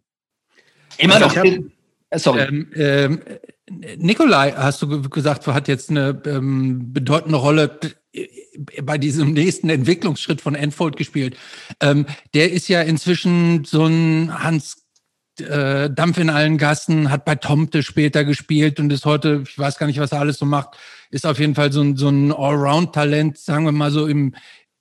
Immer 0.98 1.14
Also 1.16 1.26
noch. 1.28 1.36
hab- 1.36 1.44
Äh, 2.10 2.18
sorry. 2.18 2.42
Ähm, 2.42 2.70
ähm, 2.76 3.20
Nikolai, 3.96 4.52
hast 4.52 4.82
du 4.82 5.02
gesagt, 5.08 5.46
hat 5.46 5.68
jetzt 5.68 5.90
eine 5.90 6.20
ähm, 6.26 6.92
bedeutende 6.92 7.38
Rolle 7.38 7.78
bei 8.82 8.98
diesem 8.98 9.32
nächsten 9.32 9.68
Entwicklungsschritt 9.68 10.40
von 10.40 10.54
Enfold 10.54 10.96
gespielt. 10.96 11.36
Ähm, 11.80 12.06
der 12.34 12.52
ist 12.52 12.68
ja 12.68 12.82
inzwischen 12.82 13.64
so 13.64 13.86
ein 13.86 14.32
Hans 14.42 14.84
äh, 15.40 15.90
Dampf 15.90 16.18
in 16.18 16.30
allen 16.30 16.58
Gassen, 16.58 17.10
hat 17.10 17.24
bei 17.24 17.34
Tomte 17.34 17.82
später 17.82 18.24
gespielt 18.24 18.78
und 18.78 18.92
ist 18.92 19.04
heute, 19.04 19.42
ich 19.46 19.58
weiß 19.58 19.78
gar 19.78 19.86
nicht, 19.86 19.98
was 19.98 20.12
er 20.12 20.20
alles 20.20 20.38
so 20.38 20.46
macht, 20.46 20.76
ist 21.10 21.26
auf 21.26 21.38
jeden 21.38 21.54
Fall 21.54 21.72
so 21.72 21.80
ein, 21.80 21.96
so 21.96 22.08
ein 22.08 22.32
Allround-Talent, 22.32 23.38
sagen 23.38 23.64
wir 23.64 23.72
mal 23.72 23.90
so 23.90 24.06
im, 24.06 24.34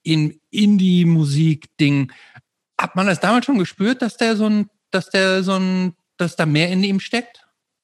im 0.03 0.39
Indie-Musik-Ding. 0.51 2.11
Hat 2.79 2.95
man 2.95 3.07
das 3.07 3.19
damals 3.19 3.45
schon 3.45 3.57
gespürt, 3.57 4.01
dass 4.01 4.17
der 4.17 4.35
so 4.35 4.45
ein, 4.45 4.69
dass 4.91 5.09
der 5.09 5.43
so 5.43 5.53
ein, 5.53 5.93
dass 6.17 6.35
da 6.35 6.45
mehr 6.45 6.69
in 6.69 6.83
ihm 6.83 6.99
steckt? 6.99 7.42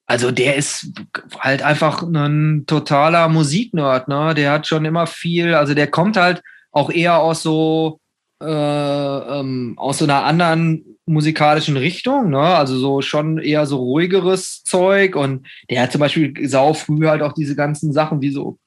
Also 0.09 0.31
der 0.31 0.55
ist 0.55 0.91
halt 1.37 1.61
einfach 1.61 2.01
ein 2.01 2.63
totaler 2.65 3.29
Musiknerd, 3.29 4.07
ne? 4.07 4.33
Der 4.33 4.53
hat 4.53 4.65
schon 4.65 4.83
immer 4.83 5.05
viel, 5.05 5.53
also 5.53 5.75
der 5.75 5.85
kommt 5.85 6.17
halt 6.17 6.41
auch 6.71 6.89
eher 6.89 7.19
aus 7.19 7.43
so 7.43 7.99
äh, 8.41 8.45
ähm, 8.47 9.75
aus 9.77 9.99
so 9.99 10.05
einer 10.05 10.23
anderen 10.23 10.97
musikalischen 11.05 11.77
Richtung, 11.77 12.31
ne? 12.31 12.39
Also 12.39 12.79
so 12.79 13.03
schon 13.03 13.37
eher 13.37 13.67
so 13.67 13.77
ruhigeres 13.77 14.63
Zeug 14.63 15.15
und 15.15 15.45
der 15.69 15.83
hat 15.83 15.91
zum 15.91 15.99
Beispiel 15.99 16.33
sau 16.49 16.73
früh 16.73 17.05
halt 17.05 17.21
auch 17.21 17.33
diese 17.33 17.55
ganzen 17.55 17.93
Sachen 17.93 18.19
wie 18.19 18.31
so, 18.31 18.57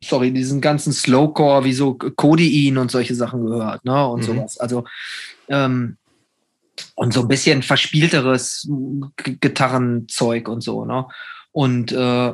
sorry, 0.00 0.30
diesen 0.30 0.60
ganzen 0.60 0.92
Slowcore, 0.92 1.64
wie 1.64 1.72
so 1.72 1.94
Codein 1.94 2.78
und 2.78 2.92
solche 2.92 3.16
Sachen 3.16 3.44
gehört, 3.44 3.84
ne? 3.84 4.06
Und 4.06 4.20
mhm. 4.20 4.24
sowas. 4.24 4.60
Also 4.60 4.84
ähm, 5.48 5.96
und 6.94 7.12
so 7.12 7.22
ein 7.22 7.28
bisschen 7.28 7.62
verspielteres 7.62 8.68
Gitarrenzeug 9.16 10.48
und 10.48 10.62
so, 10.62 10.84
ne? 10.84 11.06
Und 11.52 11.92
äh, 11.92 12.32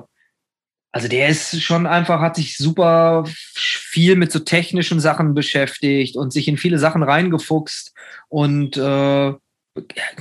also 0.95 1.09
der 1.09 1.29
ist 1.29 1.63
schon 1.63 1.87
einfach, 1.87 2.21
hat 2.21 2.37
sich 2.37 2.59
super 2.59 3.25
viel 3.27 4.17
mit 4.17 4.31
so 4.31 4.41
technischen 4.41 5.01
Sachen 5.01 5.35
beschäftigt 5.35 6.17
und 6.17 6.33
sich 6.33 6.49
in 6.49 6.59
viele 6.59 6.79
Sachen 6.79 7.03
reingefuchst 7.03 7.95
und 8.29 8.77
äh, 8.77 9.33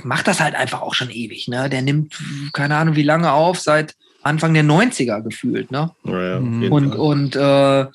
macht 0.02 0.28
das 0.28 0.40
halt 0.40 0.54
einfach 0.54 0.80
auch 0.80 0.94
schon 0.94 1.10
ewig, 1.10 1.48
ne? 1.48 1.68
Der 1.68 1.82
nimmt, 1.82 2.18
keine 2.52 2.76
Ahnung, 2.76 2.96
wie 2.96 3.02
lange 3.02 3.32
auf, 3.32 3.60
seit 3.60 3.94
Anfang 4.22 4.54
der 4.54 4.64
90er 4.64 5.20
gefühlt, 5.22 5.70
ne? 5.70 5.90
Ja, 6.04 6.22
ja, 6.22 6.36
und, 6.38 6.94
und 6.94 7.36
äh, 7.36 7.86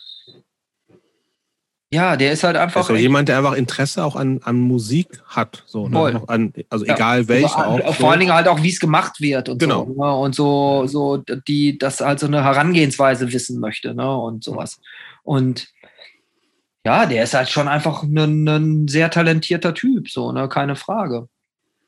ja, 1.90 2.18
der 2.18 2.34
ist 2.34 2.44
halt 2.44 2.58
einfach. 2.58 2.82
Also 2.82 2.96
jemand, 2.96 3.30
der 3.30 3.38
einfach 3.38 3.54
Interesse 3.54 4.04
auch 4.04 4.18
an, 4.18 4.42
an 4.44 4.58
Musik 4.60 5.08
hat. 5.26 5.64
So, 5.68 5.88
ne? 5.88 6.22
an, 6.28 6.54
also 6.70 6.86
ja. 6.86 6.96
egal 6.96 7.30
welche 7.30 7.56
also, 7.56 7.86
auch. 7.86 7.96
Vor 7.96 8.12
allen 8.12 8.20
Dingen 8.20 8.34
halt 8.34 8.50
auch, 8.50 8.62
wie 8.62 8.70
es 8.70 8.82
gemacht 8.82 9.22
wird 9.22 9.48
und 9.48 9.60
genau. 9.60 9.86
so. 9.86 9.94
Ne? 9.94 10.16
Und 10.16 10.36
so, 10.36 10.86
so, 10.88 11.24
die, 11.48 11.78
das 11.78 12.02
halt 12.02 12.20
so 12.20 12.28
eine 12.28 12.44
Herangehensweise 12.44 13.32
wissen 13.32 13.62
möchte, 13.62 13.94
ne? 13.94 14.18
Und 14.18 14.44
sowas. 14.44 14.82
Und 15.24 15.70
ja, 16.86 17.06
der 17.06 17.24
ist 17.24 17.34
halt 17.34 17.50
schon 17.50 17.70
einfach 17.70 18.04
ein, 18.04 18.48
ein 18.48 18.88
sehr 18.90 19.10
talentierter 19.10 19.74
Typ, 19.74 20.10
so, 20.10 20.34
ne? 20.34 20.50
Keine 20.50 20.76
Frage. 20.76 21.30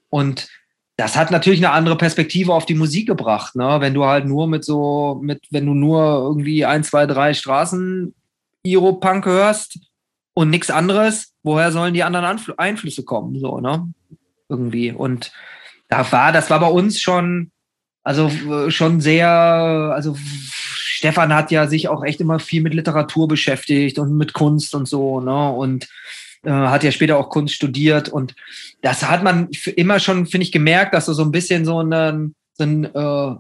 Und 0.10 0.48
das 0.96 1.18
hat 1.18 1.30
natürlich 1.30 1.60
eine 1.60 1.74
andere 1.74 1.98
Perspektive 1.98 2.54
auf 2.54 2.66
die 2.66 2.76
Musik 2.76 3.06
gebracht, 3.06 3.58
ne? 3.58 3.78
Wenn 3.82 3.94
du 3.94 4.06
halt 4.06 4.26
nur 4.26 4.48
mit 4.48 4.64
so, 4.64 5.20
mit, 5.22 5.42
wenn 5.52 5.66
du 5.66 5.74
nur 5.74 6.04
irgendwie 6.04 6.66
ein, 6.66 6.86
zwei, 6.86 7.06
drei 7.06 7.34
Straßen 7.34 8.16
Iro-Punk 8.64 9.26
hörst, 9.26 9.80
und 10.40 10.50
nichts 10.50 10.72
anderes, 10.72 11.34
woher 11.44 11.74
sollen 11.74 11.94
die 11.94 12.04
anderen 12.04 12.26
Anfl 12.26 12.54
Einflüsse 12.56 13.04
kommen? 13.04 13.38
So, 13.42 13.60
ne? 13.60 13.92
Irgendwie. 14.48 14.94
Und 14.94 15.34
da 15.90 16.10
war, 16.14 16.32
das 16.32 16.50
war 16.50 16.62
bei 16.62 16.70
uns 16.70 17.02
schon, 17.02 17.52
also 18.04 18.32
schon 18.70 19.02
sehr, 19.02 19.28
also 19.28 20.16
Stefan 20.18 21.36
hat 21.36 21.52
ja 21.52 21.68
sich 21.68 21.90
auch 21.90 22.06
echt 22.06 22.22
immer 22.22 22.40
viel 22.40 22.62
mit 22.62 22.74
Literatur 22.74 23.28
beschäftigt 23.28 24.00
und 24.00 24.16
mit 24.16 24.32
Kunst 24.32 24.74
und 24.76 24.88
so, 24.88 25.20
ne? 25.20 25.50
Und 25.52 25.90
äh, 26.44 26.52
hat 26.52 26.86
ja 26.86 26.94
später 26.94 27.18
auch 27.18 27.28
Kunst 27.28 27.56
studiert 27.56 28.08
und 28.08 28.34
das 28.82 29.04
hat 29.10 29.24
man 29.24 29.50
immer 29.76 30.00
schon, 30.00 30.26
finde 30.26 30.44
ich, 30.46 30.54
gemerkt, 30.54 30.94
dass 30.94 31.10
er 31.10 31.16
so 31.16 31.24
ein 31.24 31.34
bisschen 31.34 31.66
so 31.66 31.84
ein, 31.84 32.34
so 32.54 32.64
ein 32.64 32.86
äh, 32.86 33.36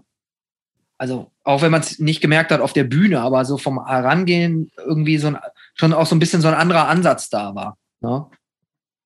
also 0.97 1.31
auch 1.45 1.61
wenn 1.61 1.71
man 1.71 1.80
es 1.80 1.97
nicht 1.99 2.19
gemerkt 2.19 2.51
hat 2.51 2.59
auf 2.59 2.73
der 2.73 2.84
Bühne, 2.84 3.21
aber 3.21 3.45
so 3.45 3.57
vom 3.57 3.88
Herangehen 3.88 4.69
irgendwie 4.85 5.17
so 5.17 5.27
ein 5.27 5.38
schon 5.80 5.93
auch 5.93 6.06
so 6.06 6.14
ein 6.14 6.19
bisschen 6.19 6.41
so 6.41 6.49
ein 6.49 6.53
anderer 6.53 6.89
Ansatz 6.89 7.30
da 7.30 7.56
war. 7.56 7.77
Ne? 8.01 8.26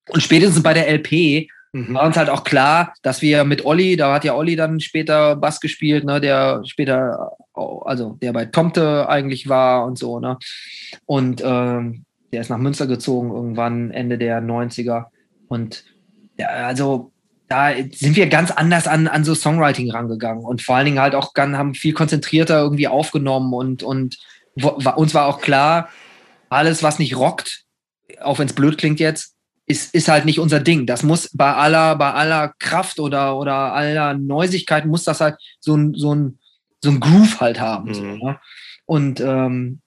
Und 0.09 0.23
spätestens 0.23 0.63
bei 0.63 0.73
der 0.73 0.89
LP 0.89 1.47
mhm. 1.71 1.93
war 1.93 2.07
uns 2.07 2.17
halt 2.17 2.29
auch 2.29 2.43
klar, 2.43 2.95
dass 3.03 3.21
wir 3.21 3.43
mit 3.43 3.63
Olli, 3.63 3.95
da 3.95 4.11
hat 4.11 4.23
ja 4.23 4.33
Olli 4.33 4.55
dann 4.55 4.79
später 4.79 5.35
Bass 5.35 5.59
gespielt, 5.59 6.03
ne, 6.03 6.19
der 6.19 6.63
später, 6.65 7.37
also 7.53 8.17
der 8.21 8.33
bei 8.33 8.45
Tomte 8.45 9.07
eigentlich 9.07 9.47
war 9.47 9.85
und 9.85 9.99
so, 9.99 10.19
ne? 10.19 10.39
Und 11.05 11.43
ähm, 11.45 12.05
der 12.31 12.41
ist 12.41 12.49
nach 12.49 12.57
Münster 12.57 12.87
gezogen, 12.87 13.31
irgendwann 13.31 13.91
Ende 13.91 14.17
der 14.17 14.41
90er. 14.41 15.05
Und 15.47 15.83
ja, 16.39 16.47
also 16.47 17.11
da 17.47 17.71
sind 17.91 18.15
wir 18.15 18.27
ganz 18.29 18.49
anders 18.49 18.87
an, 18.87 19.07
an 19.07 19.23
so 19.23 19.35
Songwriting 19.35 19.91
rangegangen 19.91 20.43
und 20.43 20.63
vor 20.63 20.75
allen 20.75 20.85
Dingen 20.85 20.99
halt 20.99 21.13
auch 21.13 21.35
ganz, 21.35 21.55
haben 21.55 21.75
viel 21.75 21.93
konzentrierter 21.93 22.59
irgendwie 22.59 22.87
aufgenommen 22.87 23.53
und, 23.53 23.83
und 23.83 24.17
uns 24.55 25.13
war 25.13 25.27
auch 25.27 25.39
klar, 25.39 25.89
alles, 26.53 26.83
was 26.83 26.99
nicht 26.99 27.15
rockt, 27.15 27.63
auch 28.21 28.39
wenn 28.39 28.47
es 28.47 28.53
blöd 28.53 28.77
klingt 28.77 28.99
jetzt, 28.99 29.35
ist, 29.65 29.93
ist 29.93 30.07
halt 30.07 30.25
nicht 30.25 30.39
unser 30.39 30.59
Ding. 30.59 30.85
Das 30.85 31.03
muss 31.03 31.29
bei 31.33 31.53
aller, 31.53 31.95
bei 31.95 32.11
aller 32.13 32.53
Kraft 32.59 32.99
oder, 32.99 33.37
oder 33.37 33.73
aller 33.73 34.13
Neusigkeit 34.13 34.85
muss 34.85 35.03
das 35.03 35.21
halt 35.21 35.37
so 35.59 35.75
ein, 35.75 35.93
so 35.93 36.13
ein, 36.13 36.39
so 36.81 36.89
ein 36.89 36.99
Groove 36.99 37.39
halt 37.39 37.59
haben. 37.59 37.89
Mhm. 37.89 37.93
So, 37.93 38.03
ne? 38.03 38.39
Und 38.85 39.21
ähm, 39.21 39.81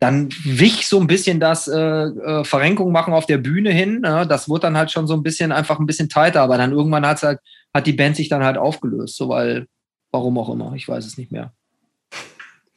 dann 0.00 0.28
wich 0.44 0.86
so 0.86 1.00
ein 1.00 1.06
bisschen 1.06 1.40
das 1.40 1.68
äh, 1.68 1.78
äh, 1.78 2.44
Verrenkung 2.44 2.92
machen 2.92 3.14
auf 3.14 3.26
der 3.26 3.38
Bühne 3.38 3.70
hin. 3.70 4.00
Ne? 4.00 4.26
Das 4.28 4.48
wurde 4.48 4.62
dann 4.62 4.76
halt 4.76 4.90
schon 4.90 5.06
so 5.06 5.14
ein 5.14 5.22
bisschen 5.22 5.52
einfach 5.52 5.78
ein 5.78 5.86
bisschen 5.86 6.08
tighter, 6.08 6.42
aber 6.42 6.58
dann 6.58 6.72
irgendwann 6.72 7.06
hat's 7.06 7.22
halt, 7.22 7.38
hat 7.72 7.86
die 7.86 7.92
Band 7.92 8.16
sich 8.16 8.28
dann 8.28 8.44
halt 8.44 8.58
aufgelöst, 8.58 9.16
so 9.16 9.28
weil, 9.28 9.66
warum 10.10 10.36
auch 10.38 10.50
immer, 10.50 10.74
ich 10.74 10.86
weiß 10.86 11.06
es 11.06 11.16
nicht 11.16 11.32
mehr. 11.32 11.54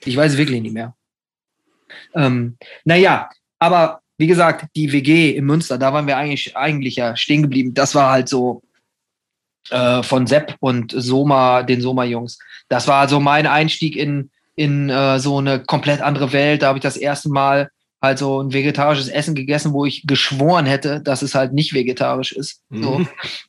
Ich 0.06 0.16
weiß 0.16 0.34
es 0.34 0.38
wirklich 0.38 0.62
nicht 0.62 0.74
mehr. 0.74 0.96
Ähm, 2.16 2.58
naja, 2.86 3.30
aber 3.60 4.02
wie 4.18 4.28
gesagt, 4.28 4.66
die 4.76 4.92
WG 4.92 5.32
in 5.32 5.46
Münster, 5.46 5.78
da 5.78 5.94
waren 5.94 6.08
wir 6.08 6.18
eigentlich, 6.18 6.58
eigentlich 6.58 6.96
ja 6.96 7.16
stehen 7.16 7.44
geblieben. 7.44 7.74
Das 7.74 7.94
war 7.94 8.12
halt 8.12 8.28
so 8.30 8.64
äh, 9.70 10.02
von 10.04 10.28
Sepp 10.28 10.56
und 10.60 10.94
Soma, 10.96 11.64
den 11.64 11.82
Soma-Jungs. 11.82 12.40
Das 12.70 12.88
war 12.88 13.08
so 13.08 13.20
mein 13.20 13.46
Einstieg 13.46 13.96
in, 13.96 14.32
in 14.56 14.90
äh, 14.90 15.20
so 15.20 15.38
eine 15.38 15.62
komplett 15.62 16.02
andere 16.02 16.34
Welt. 16.34 16.62
Da 16.62 16.68
habe 16.68 16.80
ich 16.80 16.84
das 16.84 16.98
erste 16.98 17.30
Mal 17.30 17.70
halt 18.02 18.20
so 18.20 18.42
ein 18.42 18.54
vegetarisches 18.54 19.08
Essen 19.08 19.36
gegessen, 19.36 19.74
wo 19.74 19.86
ich 19.86 20.06
geschworen 20.06 20.66
hätte, 20.66 21.02
dass 21.02 21.22
es 21.22 21.36
halt 21.36 21.54
nicht 21.54 21.74
vegetarisch 21.74 22.32
ist. 22.32 22.62
Mhm. 22.70 22.84
So. 22.84 22.92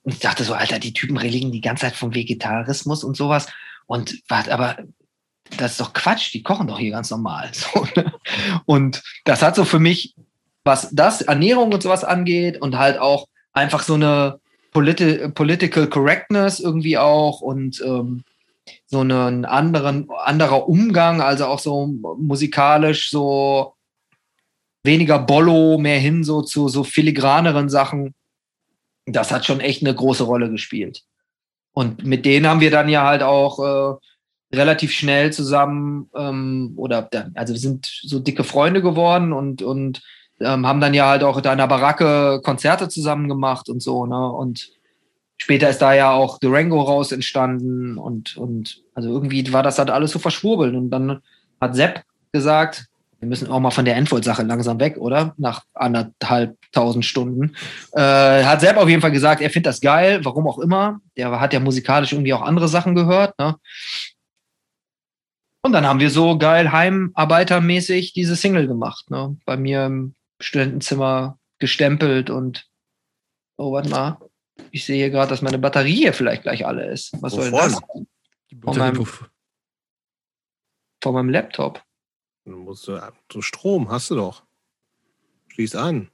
Und 0.02 0.12
ich 0.12 0.20
dachte 0.20 0.44
so, 0.44 0.55
Alter, 0.55 0.78
die 0.78 0.93
Typen 0.93 1.16
reden 1.16 1.52
die 1.52 1.60
ganze 1.60 1.82
Zeit 1.82 1.97
vom 1.97 2.15
Vegetarismus 2.15 3.05
und 3.05 3.16
sowas. 3.16 3.48
Und 3.86 4.20
warte, 4.28 4.52
aber 4.52 4.77
das 5.57 5.73
ist 5.73 5.81
doch 5.81 5.93
Quatsch, 5.93 6.33
die 6.35 6.43
kochen 6.43 6.69
doch 6.69 6.79
hier 6.79 6.93
ganz 6.93 7.11
normal. 7.11 7.51
So, 7.53 7.87
ne? 7.97 8.12
Und 8.66 9.03
das 9.25 9.43
hat 9.43 9.57
so 9.57 9.65
für 9.65 9.79
mich, 9.79 10.15
was 10.65 10.91
das 10.93 11.23
Ernährung 11.23 11.73
und 11.73 11.83
sowas 11.83 12.05
angeht 12.05 12.61
und 12.61 12.77
halt 12.77 12.99
auch 12.99 13.27
einfach 13.53 13.83
so 13.83 13.95
eine 13.95 14.41
Politi 14.73 15.29
Political 15.29 15.89
Correctness 15.89 16.61
irgendwie 16.61 16.99
auch 16.99 17.41
und 17.41 17.81
ähm, 17.81 18.23
so 18.87 19.01
einen 19.01 19.45
anderen, 19.45 20.09
anderer 20.11 20.69
Umgang, 20.69 21.20
also 21.20 21.47
auch 21.47 21.59
so 21.59 21.87
musikalisch 21.87 23.11
so 23.11 23.75
weniger 24.85 25.19
Bollo, 25.19 25.79
mehr 25.79 25.99
hin 25.99 26.23
so 26.25 26.43
zu 26.43 26.69
so 26.69 26.85
filigraneren 26.85 27.69
Sachen. 27.69 28.15
Das 29.07 29.33
hat 29.33 29.47
schon 29.47 29.61
echt 29.61 29.83
eine 29.83 29.95
große 29.95 30.25
Rolle 30.25 30.51
gespielt. 30.51 31.03
Und 31.73 32.05
mit 32.05 32.25
denen 32.27 32.47
haben 32.47 32.61
wir 32.61 32.70
dann 32.70 32.89
ja 32.89 33.05
halt 33.05 33.23
auch 33.23 33.59
äh, 33.59 33.97
relativ 34.53 34.93
schnell 34.93 35.33
zusammen 35.33 36.09
ähm, 36.16 36.73
oder 36.77 37.09
also 37.35 37.53
wir 37.53 37.61
sind 37.61 37.87
so 38.03 38.19
dicke 38.19 38.45
Freunde 38.45 38.83
geworden 38.83 39.33
und 39.33 39.62
und 39.62 40.03
ähm, 40.41 40.66
haben 40.66 40.81
dann 40.81 40.95
ja 40.95 41.09
halt 41.09 41.23
auch 41.23 41.37
in 41.37 41.47
einer 41.47 41.69
Baracke 41.69 42.41
Konzerte 42.43 42.89
zusammen 42.89 43.29
gemacht 43.29 43.69
und 43.69 43.83
so 43.83 44.07
ne 44.07 44.33
und 44.33 44.70
später 45.37 45.69
ist 45.69 45.83
da 45.83 45.93
ja 45.93 46.12
auch 46.12 46.39
Durango 46.39 46.81
raus 46.81 47.12
entstanden 47.12 47.99
und 47.99 48.37
und 48.37 48.83
also 48.95 49.11
irgendwie 49.11 49.53
war 49.53 49.62
das 49.62 49.79
halt 49.79 49.91
alles 49.91 50.12
so 50.12 50.19
verschwurbelt 50.19 50.75
und 50.75 50.91
dann 50.91 51.20
hat 51.61 51.77
Sepp 51.77 52.03
gesagt 52.33 52.89
wir 53.20 53.29
müssen 53.29 53.49
auch 53.49 53.59
mal 53.59 53.73
von 53.73 53.85
der 53.85 53.97
Endvolt-Sache 53.97 54.45
langsam 54.45 54.79
weg, 54.79 54.97
oder? 54.97 55.35
Nach 55.39 55.62
anderthalb 55.75 56.57
tausend 56.70 57.05
Stunden. 57.05 57.55
Äh, 57.93 58.45
hat 58.45 58.61
Sepp 58.61 58.77
auf 58.77 58.89
jeden 58.89 59.03
Fall 59.03 59.11
gesagt, 59.11 59.41
er 59.41 59.51
findet 59.51 59.66
das 59.66 59.81
geil, 59.81 60.20
warum 60.25 60.47
auch 60.47 60.59
immer. 60.59 61.01
Der 61.16 61.41
hat 61.41 61.53
ja 61.53 61.59
musikalisch 61.59 62.12
irgendwie 62.12 62.33
auch 62.33 62.43
andere 62.43 62.69
Sachen 62.69 62.95
gehört. 62.95 63.37
Ne? 63.39 63.57
Und 65.69 65.74
dann 65.74 65.86
haben 65.86 66.01
wir 66.01 66.09
so 66.11 66.39
geil 66.39 66.73
heimarbeitermäßig 66.73 68.15
diese 68.15 68.36
Single 68.36 68.66
gemacht. 68.66 69.11
Ne? 69.11 69.36
Bei 69.45 69.59
mir 69.59 69.85
im 69.85 70.15
Studentenzimmer 70.40 71.39
gestempelt 71.59 72.31
und 72.31 72.66
oh, 73.59 73.70
warte 73.74 73.90
mal. 73.90 74.19
Ich 74.70 74.86
sehe 74.86 74.97
hier 74.97 75.11
gerade, 75.11 75.28
dass 75.28 75.43
meine 75.43 75.59
Batterie 75.59 75.95
hier 75.95 76.15
vielleicht 76.15 76.45
gleich 76.45 76.65
alle 76.65 76.90
ist. 76.90 77.12
Was 77.20 77.35
soll 77.35 77.53
Wovon? 77.53 77.70
das? 77.70 77.82
Die 78.51 78.57
Von 78.57 78.78
meinem- 78.78 79.07
Von 81.03 81.15
meinem 81.15 81.28
Laptop. 81.28 81.85
Dann 82.47 82.55
musst 82.61 82.89
du, 82.89 82.99
so 83.31 83.43
Strom 83.43 83.90
hast 83.90 84.11
du 84.11 84.15
doch. 84.15 84.45
Schließ 85.49 85.74
an. 85.77 86.09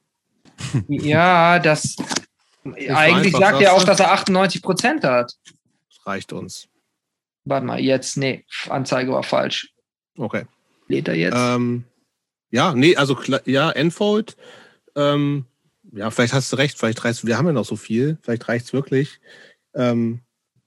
Ja, 0.88 1.60
das. 1.60 1.94
eigentlich 2.64 2.90
einfach 3.36 3.38
sagt 3.38 3.62
er 3.62 3.70
das, 3.70 3.82
auch, 3.82 3.84
dass 3.84 4.00
er 4.00 4.10
98 4.10 4.62
Prozent 4.62 5.04
hat. 5.04 5.36
Das 5.44 6.06
reicht 6.06 6.32
uns. 6.32 6.68
Warte 7.44 7.66
mal, 7.66 7.80
jetzt, 7.80 8.16
nee, 8.16 8.44
Anzeige 8.68 9.12
war 9.12 9.22
falsch. 9.22 9.72
Okay. 10.16 10.44
Lädt 10.88 11.08
er 11.08 11.14
jetzt? 11.14 11.36
Ähm, 11.36 11.84
ja, 12.50 12.74
nee, 12.74 12.96
also 12.96 13.18
ja, 13.44 13.70
Enfold. 13.70 14.36
Ähm, 14.96 15.44
ja, 15.92 16.10
vielleicht 16.10 16.32
hast 16.32 16.52
du 16.52 16.56
recht, 16.56 16.78
vielleicht 16.78 17.04
reicht 17.04 17.26
wir 17.26 17.36
haben 17.36 17.46
ja 17.46 17.52
noch 17.52 17.64
so 17.64 17.76
viel, 17.76 18.18
vielleicht 18.22 18.48
reicht's 18.48 18.72
wirklich. 18.72 19.20
Ähm, 19.74 20.20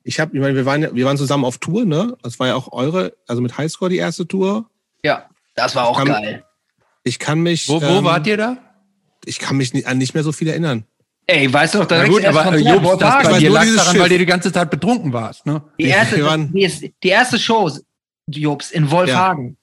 ich 0.03 0.19
habe, 0.19 0.35
ich 0.35 0.41
meine, 0.41 0.55
wir 0.55 0.65
waren 0.65 0.81
ja, 0.83 0.93
wir 0.95 1.05
waren 1.05 1.17
zusammen 1.17 1.45
auf 1.45 1.57
Tour, 1.57 1.85
ne? 1.85 2.15
Das 2.23 2.39
war 2.39 2.47
ja 2.47 2.55
auch 2.55 2.71
eure, 2.71 3.15
also 3.27 3.41
mit 3.41 3.57
Highscore 3.57 3.89
die 3.89 3.97
erste 3.97 4.27
Tour. 4.27 4.69
ja, 5.03 5.29
das 5.55 5.75
war 5.75 5.87
auch 5.87 5.97
kann- 5.97 6.07
geil. 6.07 6.43
Ich 7.03 7.19
kann 7.19 7.39
mich, 7.39 7.67
Wo, 7.69 7.81
wo 7.81 7.85
ähm, 7.85 8.03
wart 8.03 8.27
ihr 8.27 8.37
da? 8.37 8.57
Ich 9.25 9.39
kann 9.39 9.55
mich 9.57 9.73
nicht, 9.73 9.87
an 9.87 9.97
nicht 9.97 10.13
mehr 10.13 10.23
so 10.23 10.31
viel 10.33 10.47
erinnern. 10.49 10.85
Ey, 11.29 11.51
weißt 11.51 11.73
du 11.73 11.79
noch, 11.79 11.87
direkt 11.87 12.09
gut, 12.09 12.23
aber 12.23 12.57
Jobs, 12.57 12.63
das 12.63 12.83
Wolfhagen. 12.83 13.31
bei 13.31 13.39
dir 13.39 13.49
lag 13.49 13.65
daran, 13.65 13.91
Schiff. 13.91 14.01
weil 14.01 14.09
du 14.09 14.17
die 14.17 14.25
ganze 14.25 14.51
Zeit 14.51 14.69
betrunken 14.69 15.11
warst, 15.11 15.45
ne? 15.45 15.61
Die 15.77 15.83
erste, 15.83 16.47
die, 16.53 16.93
die 17.03 17.09
erste 17.09 17.37
Show, 17.37 17.69
Jobs, 18.27 18.71
in 18.71 18.89
Wolfhagen. 18.89 19.57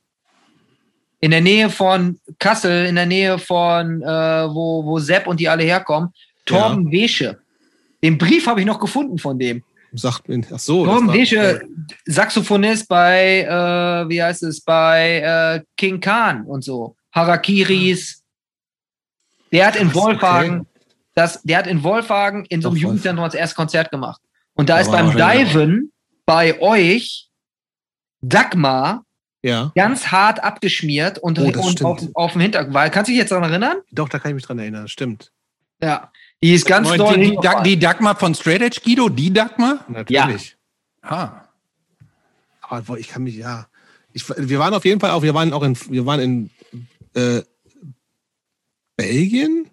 In 1.20 1.30
der 1.30 1.40
Nähe 1.40 1.70
von 1.70 2.20
Kassel, 2.38 2.84
in 2.84 2.96
der 2.96 3.06
Nähe 3.06 3.38
von, 3.38 4.02
äh, 4.02 4.06
wo, 4.06 4.84
wo 4.84 4.98
Sepp 4.98 5.26
und 5.26 5.40
die 5.40 5.48
alle 5.48 5.62
herkommen. 5.64 6.10
Torben 6.44 6.92
Wesche. 6.92 7.38
Den 8.02 8.18
Brief 8.18 8.46
habe 8.46 8.60
ich 8.60 8.66
noch 8.66 8.78
gefunden 8.78 9.16
von 9.18 9.38
dem. 9.38 9.62
Sagt 9.94 10.28
mir, 10.28 10.42
ach 10.52 10.58
so. 10.58 10.84
Torben 10.84 11.10
Wesche, 11.14 11.62
Saxophonist 12.04 12.86
bei, 12.88 13.40
äh, 13.40 14.08
wie 14.10 14.22
heißt 14.22 14.42
es, 14.42 14.60
bei 14.60 15.20
äh, 15.20 15.64
King 15.78 15.98
Khan 15.98 16.44
und 16.44 16.62
so. 16.62 16.94
Harakiris. 17.10 18.22
Der 19.50 19.68
hat 19.68 19.76
in 19.76 19.94
Wolfhagen, 19.94 20.60
okay. 20.60 20.73
Das, 21.14 21.42
der 21.42 21.58
hat 21.58 21.66
in 21.66 21.82
Wolfhagen 21.82 22.44
in 22.46 22.60
so 22.62 22.68
einem 22.68 22.76
Jugendzentrum 22.78 23.24
das 23.24 23.34
erste 23.34 23.56
Konzert 23.56 23.90
gemacht. 23.90 24.20
Und 24.54 24.68
da 24.68 24.74
Da 24.76 24.80
ist 24.80 24.90
beim 24.90 25.10
Diven 25.12 25.92
bei 26.26 26.60
euch 26.60 27.28
Dagmar 28.22 29.04
Ja, 29.42 29.72
ganz 29.74 30.06
hart 30.08 30.42
abgeschmiert 30.42 31.18
und, 31.18 31.38
Oh, 31.38 31.42
und 31.44 31.84
auf, 31.84 32.00
auf 32.14 32.32
dem 32.32 32.40
Hintergrund. 32.40 32.74
Weil, 32.74 32.90
kannst 32.90 33.08
du 33.08 33.12
dich 33.12 33.20
jetzt 33.20 33.30
daran 33.30 33.50
erinnern? 33.50 33.76
doch, 33.92 34.08
da 34.08 34.18
kann 34.18 34.30
ich 34.30 34.34
mich 34.36 34.44
dran 34.44 34.58
erinnern, 34.58 34.88
stimmt. 34.88 35.30
Ja. 35.82 36.10
Die 36.42 36.52
ist 36.54 36.66
ganz 36.66 36.90
doll 36.92 37.14
die, 37.18 37.30
die. 37.30 37.36
Dag- 37.36 37.64
die 37.64 37.78
Dagmar 37.78 38.16
von 38.16 38.34
Straight 38.34 38.62
Edge 38.62 38.80
Guido, 38.84 39.08
die 39.08 39.32
Dagmar? 39.32 39.84
Natürlich. 39.88 40.56
Ah. 41.02 41.42
Aber 42.62 42.98
ich 42.98 43.08
kann 43.08 43.22
mich, 43.24 43.36
ja. 43.36 43.66
Ich, 44.12 44.24
wir 44.28 44.58
waren 44.58 44.72
auf 44.74 44.84
jeden 44.84 45.00
Fall 45.00 45.10
auch, 45.10 45.22
wir 45.22 45.34
waren 45.34 45.52
auch 45.52 45.62
in, 45.62 45.76
wir 45.90 46.06
waren 46.06 46.20
in 46.20 46.50
äh, 47.14 47.42
Belgien? 48.96 49.68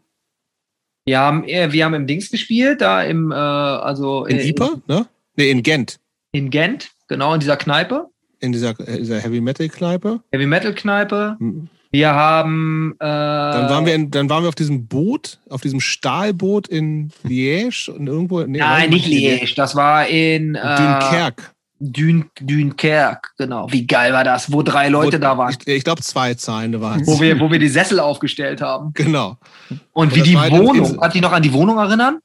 Wir 1.05 1.19
haben, 1.19 1.43
äh, 1.47 1.71
wir 1.71 1.85
haben 1.85 1.93
im 1.93 2.07
Dings 2.07 2.29
gespielt, 2.29 2.81
da 2.81 3.03
im, 3.03 3.31
äh, 3.31 3.35
also 3.35 4.25
In 4.25 4.37
äh, 4.37 4.49
Ypres, 4.49 4.77
ne? 4.87 5.07
Nee, 5.35 5.49
in 5.49 5.63
Gent. 5.63 5.99
in 6.31 6.49
Gent, 6.49 6.91
genau 7.07 7.33
in 7.33 7.39
dieser 7.39 7.57
Kneipe, 7.57 8.07
In 8.39 8.51
dieser, 8.51 8.79
äh, 8.79 8.97
dieser 8.99 9.19
Heavy 9.19 9.41
Metal 9.41 9.67
Kneipe. 9.67 10.21
Heavy 10.31 10.45
Metal 10.45 10.73
Kneipe. 10.73 11.35
Hm. 11.39 11.69
Wir 11.93 12.13
haben, 12.13 12.95
äh, 12.99 13.03
Dann 13.05 13.69
waren 13.69 13.85
wir 13.85 13.95
in, 13.95 14.11
dann 14.11 14.29
waren 14.29 14.43
wir 14.43 14.47
auf 14.47 14.55
diesem 14.55 14.87
Boot, 14.87 15.39
auf 15.49 15.59
diesem 15.59 15.81
Stahlboot 15.81 16.69
in 16.69 17.11
Liège 17.25 17.89
und 17.91 18.07
irgendwo. 18.07 18.41
Nee, 18.43 18.59
nein, 18.59 18.89
nicht 18.91 19.07
Liège, 19.07 19.55
das 19.55 19.75
war 19.75 20.07
in 20.07 20.55
äh, 20.55 20.61
Dunkerque. 20.61 21.50
Dün, 21.83 22.29
Dunkerque, 22.39 23.29
genau. 23.37 23.67
Wie 23.71 23.87
geil 23.87 24.13
war 24.13 24.23
das, 24.23 24.51
wo 24.51 24.61
drei 24.61 24.87
Leute 24.89 25.17
Wo- 25.17 25.21
da 25.21 25.37
waren, 25.37 25.55
Ich, 25.59 25.67
ich 25.67 25.83
glaube, 25.83 26.01
zwei 26.03 26.35
Zahlen 26.35 26.79
waren 26.79 27.05
wo 27.07 27.19
wir, 27.19 27.39
wo 27.39 27.49
wir 27.51 27.57
die 27.59 27.67
Sessel 27.69 27.99
aufgestellt 27.99 28.61
haben. 28.61 28.91
Genau. 28.93 29.37
Und 29.69 29.79
Und 29.93 30.15
wie 30.15 30.21
die 30.21 30.35
Wohnung, 30.35 30.99
du 30.99 31.09
dich 31.09 31.21
noch 31.21 31.31
an 31.31 31.41
die 31.41 31.51
Wohnung 31.53 31.77
erinnern? 31.79 32.19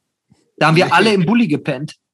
Da 0.59 0.67
haben 0.69 0.77
wir 0.77 0.87
Nee. 0.87 0.93
alle 0.93 1.15
im 1.15 1.25
Bulli 1.27 1.49
gepennt. 1.49 1.95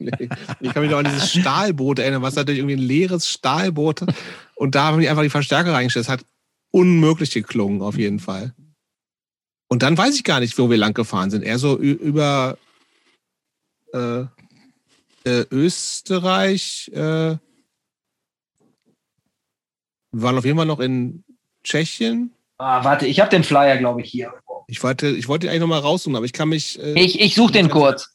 Nee, 0.00 0.28
ich 0.60 0.72
kann 0.74 0.82
mich 0.82 0.90
noch 0.90 0.98
an 0.98 1.04
dieses 1.04 1.30
Stahlboot 1.30 2.00
erinnern, 2.00 2.20
was 2.20 2.34
natürlich 2.34 2.58
irgendwie 2.58 2.74
ein 2.76 2.86
leeres 2.86 3.28
Stahlboot. 3.28 4.04
Und 4.56 4.74
da 4.74 4.84
haben 4.84 5.00
die 5.00 5.08
einfach 5.08 5.22
die 5.22 5.30
Verstärker 5.30 5.72
reingestellt. 5.72 6.06
Das 6.06 6.12
hat 6.12 6.24
unmöglich 6.72 7.30
geklungen, 7.30 7.80
auf 7.80 7.96
jeden 7.96 8.18
Fall. 8.18 8.54
Und 9.68 9.82
dann 9.84 9.96
weiß 9.96 10.16
ich 10.16 10.24
gar 10.24 10.40
nicht, 10.40 10.58
wo 10.58 10.68
wir 10.68 10.76
lang 10.78 10.94
gefahren 10.94 11.30
sind. 11.30 11.42
Eher 11.44 11.58
so 11.60 11.76
über 11.78 12.58
äh, 13.92 14.24
äh, 15.24 15.44
Österreich. 15.50 16.90
Äh, 16.94 17.36
waren 20.12 20.38
auf 20.38 20.44
jeden 20.44 20.56
Fall 20.56 20.66
noch 20.66 20.80
in 20.80 21.24
Tschechien. 21.64 22.32
Ah, 22.58 22.82
warte, 22.84 23.06
ich 23.06 23.20
habe 23.20 23.30
den 23.30 23.44
Flyer, 23.44 23.76
glaube 23.76 24.00
ich, 24.02 24.10
hier. 24.10 24.32
Ich 24.66 24.82
wollte, 24.82 25.08
ich 25.08 25.28
wollte 25.28 25.46
ihn 25.46 25.50
eigentlich 25.50 25.60
nochmal 25.60 25.80
raussuchen, 25.80 26.16
aber 26.16 26.24
ich 26.26 26.32
kann 26.32 26.48
mich. 26.48 26.78
Äh, 26.82 26.94
Ich, 26.94 27.20
ich 27.20 27.34
suche 27.34 27.52
den 27.52 27.68
kurz. 27.68 28.14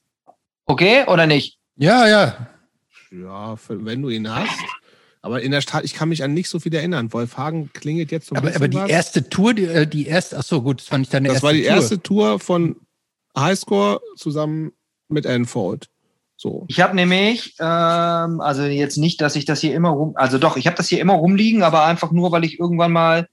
Okay, 0.66 1.06
oder 1.08 1.26
nicht? 1.28 1.58
Ja, 1.76 2.08
ja. 2.08 2.48
Ja, 3.12 3.56
für, 3.56 3.84
wenn 3.86 4.02
du 4.02 4.10
ihn 4.10 4.30
hast. 4.34 4.60
Aber 5.22 5.42
in 5.42 5.52
der 5.52 5.62
Stadt, 5.62 5.86
ich 5.86 5.94
kann 5.94 6.10
mich 6.10 6.24
an 6.24 6.34
nicht 6.34 6.50
so 6.50 6.60
viel 6.60 6.74
erinnern. 6.76 7.14
Wolfhagen 7.14 7.72
klingelt 7.74 8.12
jetzt 8.12 8.28
so 8.28 8.36
ein 8.36 8.38
Aber, 8.40 8.48
bisschen 8.48 8.62
aber 8.62 8.68
die 8.68 8.78
was. 8.78 8.90
erste 8.90 9.30
Tour, 9.30 9.54
die, 9.54 9.64
äh, 9.66 9.88
die 9.88 10.06
erste, 10.08 10.38
ach 10.38 10.44
so, 10.44 10.62
gut, 10.62 10.82
das 10.82 10.92
war 10.92 10.98
nicht 10.98 11.14
deine 11.14 11.30
Das 11.30 11.36
erste 11.36 11.46
war 11.48 11.54
die 11.54 11.62
Tour. 11.64 11.70
erste 11.76 12.02
Tour 12.04 12.40
von 12.40 12.76
Highscore 13.38 14.02
zusammen 14.18 14.74
mit 15.08 15.26
Enfold. 15.26 15.90
So. 16.44 16.66
Ich 16.68 16.82
habe 16.82 16.94
nämlich, 16.94 17.56
ähm, 17.62 18.42
also 18.42 18.64
jetzt 18.64 18.98
nicht, 18.98 19.22
dass 19.22 19.38
ich 19.38 19.46
das 19.46 19.62
hier 19.62 19.74
immer 19.74 19.92
rum, 19.92 20.12
also 20.16 20.38
doch, 20.38 20.58
ich 20.58 20.68
habe 20.68 20.76
das 20.76 20.90
hier 20.90 21.00
immer 21.00 21.14
rumliegen, 21.14 21.64
aber 21.64 21.86
einfach 21.86 22.12
nur, 22.12 22.34
weil 22.34 22.44
ich 22.44 22.60
irgendwann 22.60 22.92
mal, 22.92 23.30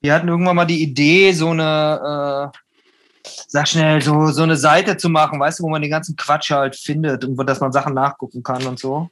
wir 0.00 0.12
hatten 0.12 0.26
irgendwann 0.26 0.56
mal 0.56 0.64
die 0.64 0.82
Idee, 0.82 1.30
so 1.30 1.50
eine, 1.50 2.50
äh, 2.52 3.28
sag 3.46 3.68
schnell, 3.68 4.02
so, 4.02 4.32
so 4.32 4.42
eine 4.42 4.56
Seite 4.56 4.96
zu 4.96 5.08
machen, 5.08 5.38
weißt 5.38 5.60
du, 5.60 5.62
wo 5.62 5.68
man 5.68 5.82
den 5.82 5.92
ganzen 5.92 6.16
Quatsch 6.16 6.50
halt 6.50 6.74
findet 6.74 7.24
und 7.24 7.36
dass 7.46 7.60
man 7.60 7.70
Sachen 7.70 7.94
nachgucken 7.94 8.42
kann 8.42 8.66
und 8.66 8.80
so. 8.80 9.08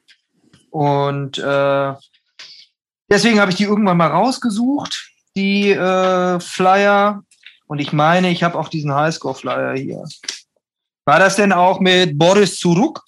Und 0.71 1.39
äh, 1.39 1.95
deswegen 3.09 3.39
habe 3.39 3.53
ich 3.53 3.59
die 3.59 3.63
irgendwann 3.63 3.97
mal 3.97 4.11
rausgesucht, 4.11 5.09
die 5.37 5.71
äh, 5.71 6.41
Flyer. 6.41 7.23
Und 7.69 7.79
ich 7.79 7.93
meine, 7.93 8.29
ich 8.31 8.43
habe 8.43 8.59
auch 8.59 8.69
diesen 8.69 8.93
Highscore-Flyer 8.93 9.77
hier. 9.77 10.03
War 11.05 11.21
das 11.21 11.37
denn 11.37 11.53
auch 11.53 11.79
mit 11.79 12.19
Boris 12.19 12.57
Zuruk? 12.57 13.05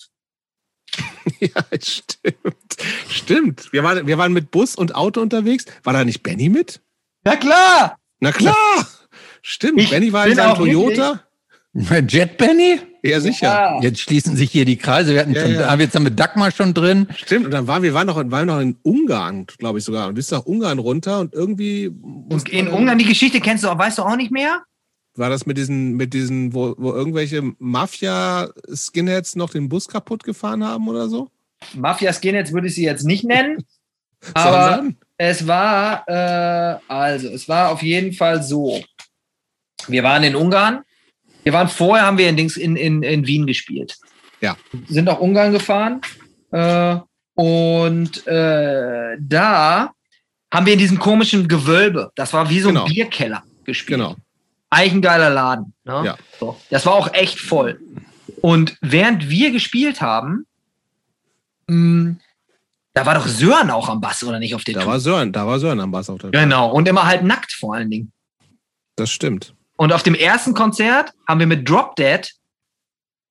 ja, 1.41 1.63
stimmt. 1.81 2.77
Stimmt. 3.09 3.73
Wir 3.73 3.83
waren, 3.83 4.07
wir 4.07 4.19
waren 4.19 4.33
mit 4.33 4.51
Bus 4.51 4.75
und 4.77 4.95
Auto 4.95 5.21
unterwegs. 5.21 5.65
War 5.85 5.93
da 5.93 6.05
nicht 6.05 6.23
Benny 6.23 6.49
mit? 6.49 6.81
Ja 7.27 7.37
klar! 7.37 7.97
Na 8.21 8.33
klar. 8.33 8.55
Stimmt. 9.43 9.81
Ich 9.81 9.91
Benny 9.91 10.13
war 10.13 10.27
in 10.27 10.35
seinem 10.37 10.57
Toyota. 10.57 11.21
Jet 12.09 12.39
Benny? 12.39 12.81
Ja, 13.03 13.21
sicher. 13.21 13.47
Ja. 13.47 13.81
Jetzt 13.81 14.01
schließen 14.01 14.37
sich 14.37 14.51
hier 14.51 14.65
die 14.65 14.77
Kreise. 14.77 15.13
Wir 15.15 15.21
hatten 15.21 15.35
Ja, 15.35 15.43
schon, 15.43 15.53
ja. 15.53 15.75
jetzt 15.77 15.95
haben 15.95 16.05
wir 16.05 16.11
Dagmar 16.11 16.51
schon 16.51 16.75
drin. 16.75 17.07
Stimmt. 17.17 17.47
Und 17.47 17.53
dann 17.53 17.67
waren 17.67 17.83
wir 17.83 17.95
waren 17.95 18.07
noch, 18.07 18.17
waren 18.31 18.47
noch 18.47 18.61
in 18.61 18.77
Ungarn, 18.83 19.47
glaube 19.59 19.79
ich 19.79 19.85
sogar. 19.85 20.09
Und 20.09 20.15
bist 20.15 20.33
nach 20.33 20.45
Ungarn 20.45 20.79
runter 20.79 21.21
und 21.21 21.35
irgendwie. 21.35 21.89
Und 21.89 22.49
in 22.49 22.69
Ungarn 22.69 22.99
die 22.99 23.05
Geschichte 23.05 23.41
kennst 23.41 23.65
du 23.65 23.69
auch, 23.69 23.79
weißt 23.79 23.99
du 23.99 24.03
auch 24.03 24.17
nicht 24.17 24.33
mehr? 24.33 24.63
War 25.19 25.31
das 25.31 25.47
mit 25.47 25.59
diesen, 25.59 25.97
mit 25.97 26.15
diesen, 26.15 26.55
wo, 26.55 26.75
wo 26.79 26.93
irgendwelche 26.93 27.43
Mafia-Skinheads 27.59 29.37
noch 29.37 29.51
den 29.51 29.69
Bus 29.69 29.89
kaputt 29.89 30.23
gefahren 30.23 30.65
haben 30.65 30.89
oder 30.89 31.09
so? 31.09 31.29
Mafia 31.75 32.13
Skinheads 32.13 32.53
würde 32.53 32.69
ich 32.69 32.75
sie 32.75 32.85
jetzt 32.85 33.05
nicht 33.05 33.25
nennen. 33.25 33.65
aber 34.35 34.89
es 35.17 35.47
war, 35.47 36.05
äh, 36.09 36.79
also, 36.89 37.29
es 37.29 37.49
war 37.49 37.71
auf 37.71 37.83
jeden 37.83 38.13
Fall 38.13 38.43
so. 38.43 38.81
Wir 39.89 40.03
waren 40.03 40.23
in 40.23 40.37
Ungarn. 40.37 40.83
Wir 41.43 41.53
waren 41.53 41.69
vorher, 41.69 42.07
haben 42.07 42.19
wir 42.19 42.29
in, 42.29 42.37
Dings 42.37 42.57
in, 42.57 42.77
in, 42.77 43.03
in 43.03 43.27
Wien 43.27 43.47
gespielt. 43.47 43.97
Ja. 44.41 44.57
Sind 44.89 45.07
nach 45.07 45.19
Ungarn 45.19 45.53
gefahren. 45.53 46.01
Äh, 46.53 46.97
und 47.35 48.27
äh, 48.27 49.17
da 49.21 49.93
haben 50.53 50.67
wir 50.67 50.73
in 50.73 50.79
diesem 50.79 50.99
komischen 50.99 51.49
Gewölbe, 51.49 52.11
das 52.15 52.33
war 52.33 52.49
wie 52.51 52.61
so 52.61 52.69
Genau. 52.69 52.85
ein 52.85 52.93
Bierkeller 52.93 53.43
gespielt. 53.65 53.99
Genau. 53.99 54.17
Eigentlich 54.71 54.95
ein 54.95 55.03
geiler 55.03 55.31
Laden. 55.31 55.75
Ne? 55.85 56.03
Ja. 56.05 56.17
So. 56.39 56.59
Das 56.71 56.85
war 56.87 56.95
auch 56.95 57.13
echt 57.15 57.39
voll. 57.41 57.81
Und 58.43 58.77
während 58.81 59.29
wir 59.29 59.51
gespielt 59.51 60.01
haben, 60.01 60.47
mh, 61.69 62.17
da 62.95 63.07
war 63.07 63.15
doch 63.15 63.27
Sören 63.27 63.71
auch 63.71 63.89
am 63.89 64.01
Bass, 64.01 64.23
oder 64.25 64.39
nicht, 64.39 64.55
auf 64.55 64.65
der 64.65 64.75
Da 64.75 64.81
Tour? 64.81 64.93
war 64.93 65.01
Sören, 65.01 65.33
da 65.33 65.47
war 65.47 65.59
Sören 65.59 65.81
am 65.81 65.91
Bass 65.91 66.11
auf 66.11 66.19
der 66.21 66.31
Genau, 66.31 66.71
und 66.71 66.87
immer 66.89 67.07
halt 67.07 67.23
nackt 67.23 67.53
vor 67.53 67.75
allen 67.75 67.91
Dingen. 67.91 68.13
Das 68.97 69.11
stimmt. 69.11 69.55
Und 69.77 69.93
auf 69.93 70.03
dem 70.03 70.15
ersten 70.15 70.55
Konzert 70.55 71.13
haben 71.29 71.39
wir 71.41 71.47
mit 71.47 71.69
Drop 71.69 71.95
Dead, 71.97 72.29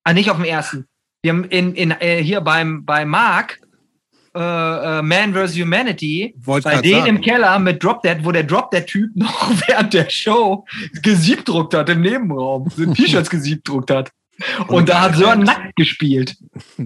ah, 0.06 0.14
nicht 0.14 0.30
auf 0.32 0.38
dem 0.38 0.46
ersten, 0.46 0.88
wir 1.22 1.34
haben 1.34 1.44
in, 1.46 1.76
in, 1.76 1.92
äh, 1.92 2.24
hier 2.24 2.40
beim, 2.42 2.86
bei 2.86 3.04
Mark, 3.06 3.60
äh, 4.38 5.00
äh, 5.00 5.02
Man 5.02 5.34
vs. 5.34 5.56
Humanity, 5.58 6.36
Wollte 6.38 6.70
bei 6.70 6.82
denen 6.82 7.00
sagen. 7.02 7.16
im 7.16 7.22
Keller 7.22 7.60
mit 7.60 7.84
Drop 7.84 8.02
Dead, 8.04 8.18
wo 8.24 8.32
der 8.32 8.44
Drop 8.44 8.72
Dead-Typ 8.72 9.12
noch 9.16 9.50
während 9.68 9.94
der 9.94 10.10
Show 10.10 10.66
gesiebdruckt 11.02 11.74
hat 11.74 11.90
im 11.90 12.02
Nebenraum, 12.02 12.70
T-Shirts 12.96 13.30
gesiebdruckt 13.30 13.90
hat. 13.92 14.12
Und 14.68 14.88
da 14.88 15.02
hat 15.02 15.16
Sören 15.16 15.42
nackt 15.42 15.76
gespielt. 15.76 16.36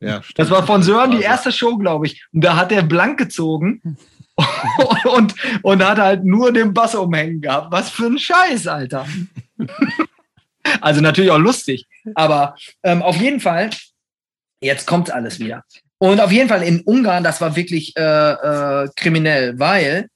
Ja, 0.00 0.22
stimmt. 0.22 0.38
Das 0.38 0.50
war 0.50 0.66
von 0.66 0.82
Sören 0.82 1.10
die 1.12 1.16
Also, 1.18 1.28
erste 1.28 1.52
Show, 1.52 1.76
glaube 1.78 2.06
ich. 2.06 2.26
Und 2.32 2.42
da 2.44 2.56
hat 2.56 2.72
er 2.72 2.82
blank 2.82 3.18
gezogen 3.18 3.96
und, 5.04 5.34
und 5.62 5.84
hat 5.84 5.98
halt 5.98 6.24
nur 6.24 6.52
den 6.52 6.74
Bass 6.74 6.94
umhängen 6.94 7.40
gehabt. 7.40 7.72
Was 7.72 7.88
für 7.88 8.06
ein 8.06 8.18
Scheiß, 8.18 8.66
Alter. 8.66 9.06
also 10.80 11.00
natürlich 11.00 11.30
auch 11.30 11.38
lustig. 11.38 11.86
Aber 12.14 12.54
ähm, 12.82 13.02
auf 13.02 13.16
jeden 13.16 13.40
Fall, 13.40 13.70
jetzt 14.60 14.86
kommt 14.86 15.10
alles 15.10 15.38
wieder. 15.38 15.64
Und 16.02 16.20
auf 16.20 16.32
jeden 16.32 16.48
Fall 16.48 16.64
in 16.64 16.80
Ungarn, 16.80 17.22
das 17.22 17.40
war 17.40 17.54
wirklich 17.54 17.96
äh, 17.96 18.02
äh, 18.02 18.88
kriminell, 18.96 19.56
weil 19.60 20.08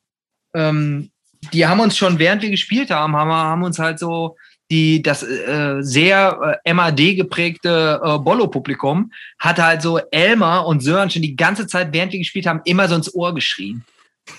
ähm, 0.52 1.12
die 1.52 1.64
haben 1.64 1.78
uns 1.78 1.96
schon, 1.96 2.18
während 2.18 2.42
wir 2.42 2.50
gespielt 2.50 2.90
haben, 2.90 3.14
haben, 3.14 3.30
haben 3.30 3.62
uns 3.62 3.78
halt 3.78 4.00
so 4.00 4.36
die, 4.68 5.00
das 5.00 5.22
äh, 5.22 5.76
sehr 5.82 6.58
äh, 6.64 6.74
MAD 6.74 7.14
geprägte 7.14 8.00
äh, 8.02 8.18
Bollo-Publikum 8.18 9.12
hat 9.38 9.60
halt 9.60 9.80
so 9.80 10.00
Elmar 10.10 10.66
und 10.66 10.80
Sören 10.80 11.08
schon 11.08 11.22
die 11.22 11.36
ganze 11.36 11.68
Zeit, 11.68 11.92
während 11.92 12.10
wir 12.10 12.18
gespielt 12.18 12.48
haben, 12.48 12.62
immer 12.64 12.88
so 12.88 12.96
ins 12.96 13.14
Ohr 13.14 13.32
geschrien. 13.32 13.84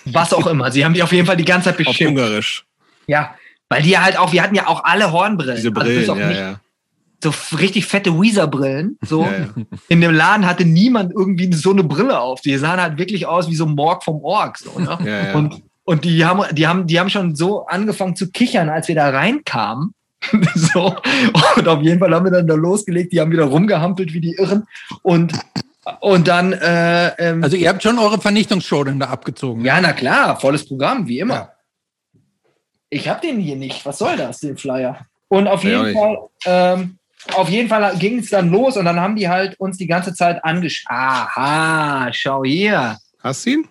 Was 0.04 0.34
auch 0.34 0.48
immer. 0.48 0.70
Sie 0.70 0.84
haben 0.84 0.96
die 0.96 1.02
auf 1.02 1.14
jeden 1.14 1.28
Fall 1.28 1.38
die 1.38 1.46
ganze 1.46 1.70
Zeit 1.70 1.76
Auf 1.76 1.94
beschimpft. 1.94 2.10
Ungarisch. 2.10 2.66
Ja, 3.06 3.36
weil 3.70 3.84
die 3.84 3.98
halt 3.98 4.18
auch, 4.18 4.34
wir 4.34 4.44
hatten 4.44 4.56
ja 4.56 4.68
auch 4.68 4.84
alle 4.84 5.14
Hornbrillen. 5.14 5.56
Diese 5.56 5.70
Also 5.70 5.80
Brillen, 5.80 6.10
auf 6.10 6.20
ja, 6.20 6.32
ja. 6.32 6.60
So 7.24 7.34
richtig 7.58 7.86
fette 7.86 8.20
Weezer-Brillen. 8.20 8.98
So. 9.02 9.24
ja, 9.24 9.32
ja. 9.32 9.48
In 9.88 10.02
dem 10.02 10.14
Laden 10.14 10.46
hatte 10.46 10.66
niemand 10.66 11.12
irgendwie 11.14 11.52
so 11.54 11.72
eine 11.72 11.84
Brille 11.84 12.20
auf. 12.20 12.42
Die 12.42 12.56
sahen 12.58 12.80
halt 12.82 12.98
wirklich 12.98 13.26
aus 13.26 13.50
wie 13.50 13.56
so 13.56 13.66
Morg 13.66 14.04
vom 14.04 14.24
Org. 14.24 14.58
So, 14.60 14.78
ne? 14.80 14.98
Ja, 15.04 15.28
ja. 15.30 15.34
Und, 15.36 15.64
und 15.84 16.06
die 16.06 16.24
haben, 16.26 16.44
die 16.56 16.68
haben, 16.68 16.86
die 16.86 17.00
haben 17.00 17.10
schon 17.10 17.36
so 17.36 17.66
angefangen 17.66 18.16
zu 18.16 18.30
kichern, 18.30 18.70
als 18.70 18.88
wir 18.88 18.96
da 18.96 19.10
reinkamen. 19.10 19.94
so. 20.56 20.96
Und 21.56 21.68
auf 21.68 21.82
jeden 21.82 22.00
Fall 22.00 22.14
haben 22.14 22.26
wir 22.26 22.32
dann 22.32 22.48
da 22.48 22.56
losgelegt. 22.56 23.14
Die 23.14 23.20
haben 23.20 23.32
wieder 23.32 23.46
rumgehampelt 23.46 24.14
wie 24.14 24.22
die 24.22 24.36
Irren. 24.36 24.66
Und, 25.02 25.34
und 26.02 26.28
dann, 26.28 26.54
äh, 26.54 27.08
ähm, 27.18 27.44
Also 27.44 27.56
ihr 27.56 27.70
habt 27.70 27.82
schon 27.82 27.98
eure 27.98 28.20
Vernichtungsshow 28.20 28.84
dann 28.84 29.00
da 29.00 29.08
abgezogen. 29.08 29.64
ja, 29.66 29.80
na 29.82 29.94
klar, 29.94 30.40
volles 30.40 30.68
Programm, 30.68 31.08
wie 31.08 31.20
immer. 31.20 31.34
Ja. 31.36 31.52
Ich 32.90 33.10
habe 33.10 33.22
den 33.22 33.40
hier 33.40 33.56
nicht. 33.56 33.86
Was 33.86 33.98
soll 33.98 34.16
das, 34.18 34.40
den 34.40 34.58
Flyer? 34.58 35.06
Und 35.30 35.48
auf 35.48 35.64
Ja, 35.64 35.86
jeden 35.86 35.94
Fall, 35.98 36.18
ähm, 36.46 36.97
auf 37.36 37.50
jeden 37.50 37.70
Fall 37.70 37.96
ging 37.98 38.20
es 38.20 38.30
dann 38.30 38.50
los 38.50 38.78
und 38.78 38.86
dann 38.86 39.00
haben 39.00 39.16
die 39.16 39.28
halt 39.30 39.60
uns 39.60 39.78
die 39.78 39.88
ganze 39.88 40.14
Zeit 40.14 40.44
angeschaut. 40.44 40.90
Aha, 40.92 42.10
schau 42.12 42.44
hier. 42.44 42.98
Hast 43.24 43.46
du 43.46 43.50
ihn? 43.52 43.68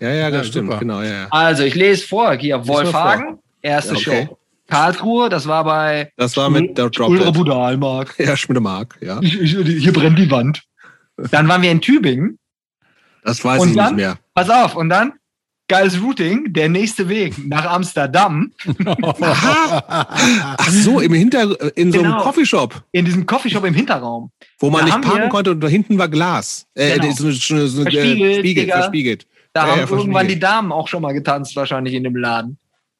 Ja, 0.00 0.08
ja, 0.08 0.14
Ja, 0.14 0.30
das 0.30 0.48
stimmt, 0.48 0.68
super. 0.68 0.80
genau, 0.80 1.02
ja. 1.02 1.10
ja. 1.10 1.26
Also, 1.30 1.62
ich 1.62 1.74
lese 1.74 2.06
vor. 2.06 2.32
Hier, 2.34 2.66
Wolfhagen, 2.66 3.38
erste 3.60 3.94
Ja, 3.94 3.98
okay. 4.00 4.26
Show. 4.28 4.38
Karlsruhe, 4.68 5.28
das 5.28 5.46
war 5.48 5.64
bei 5.64 6.12
Das 6.16 6.36
war 6.36 6.48
mit 6.48 6.78
der 6.78 6.90
Drop 6.90 7.10
Ulra. 7.10 7.30
Budalmark. 7.32 8.14
Ja, 8.18 8.36
Schmiede 8.36 8.60
Mark, 8.60 8.96
ja. 9.00 9.20
Hier 9.20 9.92
brennt 9.92 10.18
die 10.18 10.30
Wand. 10.30 10.62
Dann 11.32 11.48
waren 11.48 11.60
wir 11.62 11.70
in 11.72 11.80
Tübingen. 11.80 12.38
Das 13.24 13.44
weiß 13.44 13.60
Und 13.60 13.70
ich 13.70 13.76
dann? 13.76 13.96
nicht 13.96 14.04
mehr. 14.06 14.18
Pass 14.32 14.48
auf, 14.48 14.74
und 14.76 14.88
dann 14.88 15.12
geiles 15.70 16.00
Routing, 16.02 16.52
der 16.52 16.68
nächste 16.68 17.08
Weg 17.08 17.34
nach 17.48 17.64
Amsterdam. 17.64 18.52
Ach 19.88 20.68
so, 20.70 21.00
im 21.00 21.14
Hinter, 21.14 21.42
in 21.76 21.92
so 21.92 22.00
einem 22.00 22.10
Genau. 22.10 22.22
Coffeeshop, 22.22 22.82
in 22.92 23.04
diesem 23.04 23.24
Coffeeshop 23.26 23.64
im 23.64 23.74
Hinterraum. 23.74 24.30
wo 24.58 24.68
man 24.70 24.86
Da 24.86 24.96
nicht 24.98 25.08
parken 25.08 25.28
konnte 25.30 25.52
und 25.52 25.60
da 25.60 25.68
hinten 25.68 25.96
war 25.96 26.08
Glas. 26.08 26.66
Äh, 26.74 26.98
Genau. 26.98 27.12
so, 27.14 27.30
so, 27.30 27.66
so, 27.66 27.80
äh, 27.80 27.84
Verspiegelt, 27.90 28.38
Spiegel, 28.40 28.64
Digga. 28.64 28.76
verspiegelt. 28.76 29.26
Da 29.54 29.64
Ja, 29.66 29.72
haben 29.72 29.80
ja, 29.80 29.96
irgendwann 29.96 30.28
die 30.28 30.38
Damen 30.38 30.70
auch 30.72 30.86
schon 30.88 31.00
mal 31.02 31.12
getanzt, 31.12 31.56
wahrscheinlich 31.56 31.94
in 31.94 32.04
dem 32.04 32.14
Laden. 32.16 32.58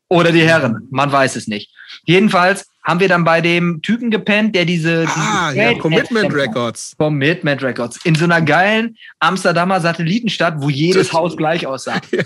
Oder 0.08 0.32
die 0.32 0.42
Herren, 0.42 0.88
man 0.90 1.12
weiß 1.12 1.36
es 1.36 1.46
nicht. 1.46 1.70
Jedenfalls 2.04 2.66
haben 2.82 2.98
wir 2.98 3.08
dann 3.08 3.22
bei 3.24 3.40
dem 3.40 3.80
Typen 3.82 4.10
gepennt, 4.10 4.54
der 4.56 4.64
diese. 4.64 5.04
Ah, 5.06 5.50
diese 5.52 5.62
ja, 5.62 5.68
Trade- 5.68 5.78
Commitment 5.80 6.34
Records. 6.34 6.94
Commitment 6.98 7.62
Records. 7.62 7.98
In 8.04 8.14
so 8.16 8.24
einer 8.24 8.40
geilen 8.42 8.96
Amsterdamer 9.20 9.80
Satellitenstadt, 9.80 10.54
wo 10.58 10.68
jedes 10.70 11.08
Das- 11.08 11.12
Haus 11.12 11.36
gleich 11.36 11.66
aussah. 11.66 12.00
Ja. 12.10 12.22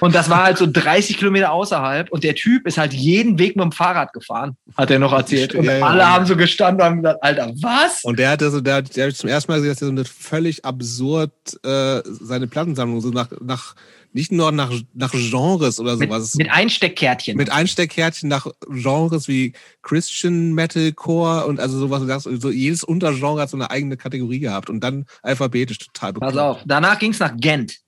Und 0.00 0.14
das 0.14 0.28
war 0.28 0.44
halt 0.44 0.58
so 0.58 0.66
30 0.70 1.16
Kilometer 1.18 1.50
außerhalb 1.52 2.10
und 2.12 2.22
der 2.22 2.34
Typ 2.34 2.66
ist 2.66 2.76
halt 2.78 2.92
jeden 2.92 3.38
Weg 3.38 3.56
mit 3.56 3.64
dem 3.64 3.72
Fahrrad 3.72 4.12
gefahren, 4.12 4.56
hat 4.76 4.90
er 4.90 4.98
noch 4.98 5.12
erzählt. 5.12 5.54
Und 5.54 5.64
Ja, 5.64 5.80
alle 5.80 6.00
ja. 6.00 6.10
haben 6.10 6.26
so 6.26 6.36
gestanden 6.36 6.80
und 6.80 6.86
haben 6.86 6.96
gesagt, 7.02 7.22
Alter, 7.22 7.52
was? 7.62 8.04
Und 8.04 8.18
der 8.18 8.30
hatte 8.30 8.50
so, 8.50 8.60
der, 8.60 8.82
der 8.82 9.08
hat 9.08 9.16
zum 9.16 9.28
ersten 9.30 9.50
Mal 9.50 9.56
gesehen, 9.56 9.70
dass 9.72 9.82
er 9.82 9.86
so 9.86 9.92
eine 9.92 10.04
völlig 10.04 10.64
absurd 10.64 11.32
äh, 11.64 12.02
seine 12.04 12.46
Plattensammlung 12.46 13.00
so 13.00 13.08
nach, 13.08 13.28
nach 13.40 13.74
nicht 14.12 14.30
nur 14.30 14.52
nach, 14.52 14.70
nach 14.92 15.10
Genres 15.10 15.80
oder 15.80 15.96
Mit, 15.96 16.08
sowas. 16.08 16.34
mit 16.36 16.48
Einsteckkärtchen. 16.50 17.36
mit 17.36 17.50
Einsteckkärtchen 17.50 18.28
nach 18.28 18.46
Genres 18.70 19.26
wie 19.26 19.54
Christian 19.82 20.52
Metalcore 20.52 21.46
und 21.46 21.58
also 21.58 21.78
sowas. 21.78 22.02
das- 22.06 22.22
So 22.24 22.50
jedes 22.50 22.84
Untergenre 22.84 23.40
hat 23.40 23.50
so 23.50 23.56
eine 23.56 23.70
eigene 23.70 23.96
Kategorie 23.96 24.38
gehabt 24.38 24.70
und 24.70 24.80
dann 24.80 25.06
alphabetisch 25.22 25.78
total 25.78 26.12
Pass 26.12 26.28
bekloppt. 26.32 26.58
auf, 26.60 26.62
danach 26.66 26.98
ging 26.98 27.10
es 27.12 27.18
nach 27.18 27.32
Gent. 27.36 27.78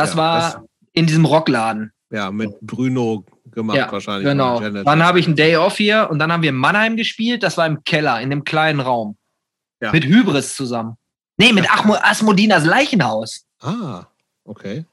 Das 0.00 0.10
Ja, 0.12 0.16
war 0.16 0.40
das- 0.40 0.58
in 0.92 1.06
diesem 1.06 1.24
Rockladen. 1.24 1.92
Ja, 2.10 2.30
mit 2.30 2.58
Bruno 2.60 3.24
gemacht 3.52 3.76
Ja, 3.76 3.92
wahrscheinlich. 3.92 4.24
Genau. 4.24 4.58
Dann 4.60 5.02
habe 5.02 5.20
ich 5.20 5.26
einen 5.26 5.36
Day 5.36 5.56
Off 5.56 5.76
hier 5.76 6.08
und 6.10 6.18
dann 6.18 6.32
haben 6.32 6.42
wir 6.42 6.50
in 6.50 6.56
Mannheim 6.56 6.96
gespielt. 6.96 7.42
Das 7.42 7.56
war 7.56 7.66
im 7.66 7.84
Keller, 7.84 8.20
in 8.20 8.30
dem 8.30 8.44
kleinen 8.44 8.80
Raum. 8.80 9.16
Ja. 9.80 9.92
Mit 9.92 10.04
Hybris 10.04 10.54
zusammen. 10.54 10.96
Nee, 11.36 11.52
mit 11.52 11.66
Asmodinas 11.70 12.64
Leichenhaus. 12.64 13.44
Ah, 13.60 14.04
okay. 14.44 14.84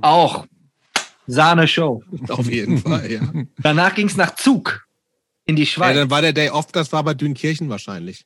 Auch. 0.00 0.46
Sahne-Show. 1.26 2.02
Auf 2.28 2.50
jeden 2.50 2.78
Fall, 2.78 3.10
ja. 3.10 3.20
Danach 3.58 3.94
ging 3.94 4.06
es 4.06 4.16
nach 4.16 4.34
Zug. 4.34 4.86
In 5.44 5.56
die 5.56 5.62
ja. 5.62 5.68
Schweiz. 5.68 5.96
Dann 5.96 6.10
war 6.10 6.22
der 6.22 6.32
Day 6.32 6.50
Off, 6.50 6.72
das 6.72 6.92
war 6.92 7.02
bei 7.04 7.14
Dünkirchen 7.14 7.68
wahrscheinlich. 7.68 8.24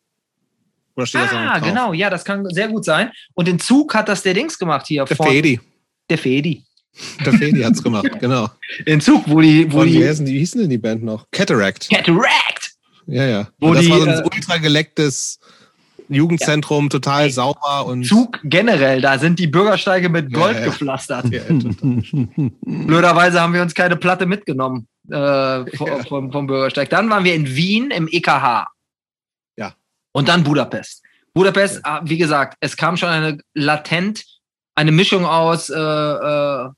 Oder 0.97 1.07
steht 1.07 1.23
das 1.23 1.33
ah, 1.33 1.59
drauf? 1.59 1.69
genau. 1.69 1.93
Ja, 1.93 2.11
das 2.11 2.25
kann 2.25 2.45
sehr 2.51 2.69
gut 2.69 2.85
sein. 2.85 3.11
Und 3.35 3.49
in 3.49 3.59
Zug 3.59 3.95
hat 3.95 4.09
das 4.09 4.23
der 4.23 4.35
Dings 4.35 4.59
gemacht 4.59 4.87
hier. 4.87 5.05
Der 5.05 5.17
von- 5.17 5.27
Fedi. 5.27 5.61
Der 6.11 6.19
Fedi. 6.19 6.65
Der 7.25 7.33
Fedi 7.33 7.63
hat's 7.63 7.83
gemacht, 7.83 8.09
genau. 8.21 8.49
In 8.85 9.01
Zug, 9.01 9.25
wo 9.27 9.41
die, 9.41 9.71
wo 9.73 9.81
Und 9.81 9.87
wie, 9.87 9.93
die 9.93 9.99
die, 9.99 10.27
wie 10.27 10.39
hießen 10.39 10.61
denn 10.61 10.71
die 10.71 10.79
Band 10.79 11.03
noch? 11.03 11.27
Cataract. 11.31 11.89
Cataract. 11.89 12.73
Ja, 13.07 13.25
ja. 13.25 13.49
Wo 13.59 13.73
das 13.73 13.85
die, 13.85 13.91
war 13.91 14.01
so 14.01 14.07
ein 14.07 14.19
äh, 14.19 14.23
ultra 14.23 14.59
gelecktes 14.59 15.41
Jugendzentrum, 16.09 16.91
total 16.91 17.25
Ey. 17.25 17.31
sauber 17.31 17.87
und. 17.87 18.05
Zug 18.05 18.39
generell, 18.45 19.01
da 19.01 19.19
sind 19.19 19.39
die 19.39 19.47
Bürgersteige 19.47 20.09
mit 20.09 20.31
Ja, 20.31 20.39
Gold 20.39 20.57
ja. 20.59 20.65
gepflastert. 20.67 21.27
Ja, 21.31 21.43
total. 21.45 22.03
Blöderweise 22.61 23.41
haben 23.41 23.55
wir 23.55 23.63
uns 23.63 23.75
keine 23.75 23.97
Platte 23.97 24.27
mitgenommen 24.27 24.87
äh, 25.11 25.77
vom, 25.77 26.05
vom, 26.07 26.33
vom 26.33 26.47
Bürgersteig. 26.47 26.91
Dann 26.91 27.09
waren 27.11 27.25
wir 27.25 27.35
in 27.35 27.55
Wien 27.55 27.91
im 27.91 28.09
EKH. 28.11 28.67
Ja. 29.57 29.75
Und 30.13 30.29
dann 30.29 30.45
Budapest. 30.45 31.03
Budapest, 31.35 31.81
ah, 31.85 32.03
wie 32.05 32.19
gesagt, 32.19 32.57
es 32.61 32.77
kam 32.77 32.97
schon 32.97 33.09
eine 33.09 33.39
latent, 33.55 34.25
eine 34.75 34.93
Mischung 34.93 35.27
aus, 35.27 35.71
äh, 35.71 35.79
äh, 35.79 36.69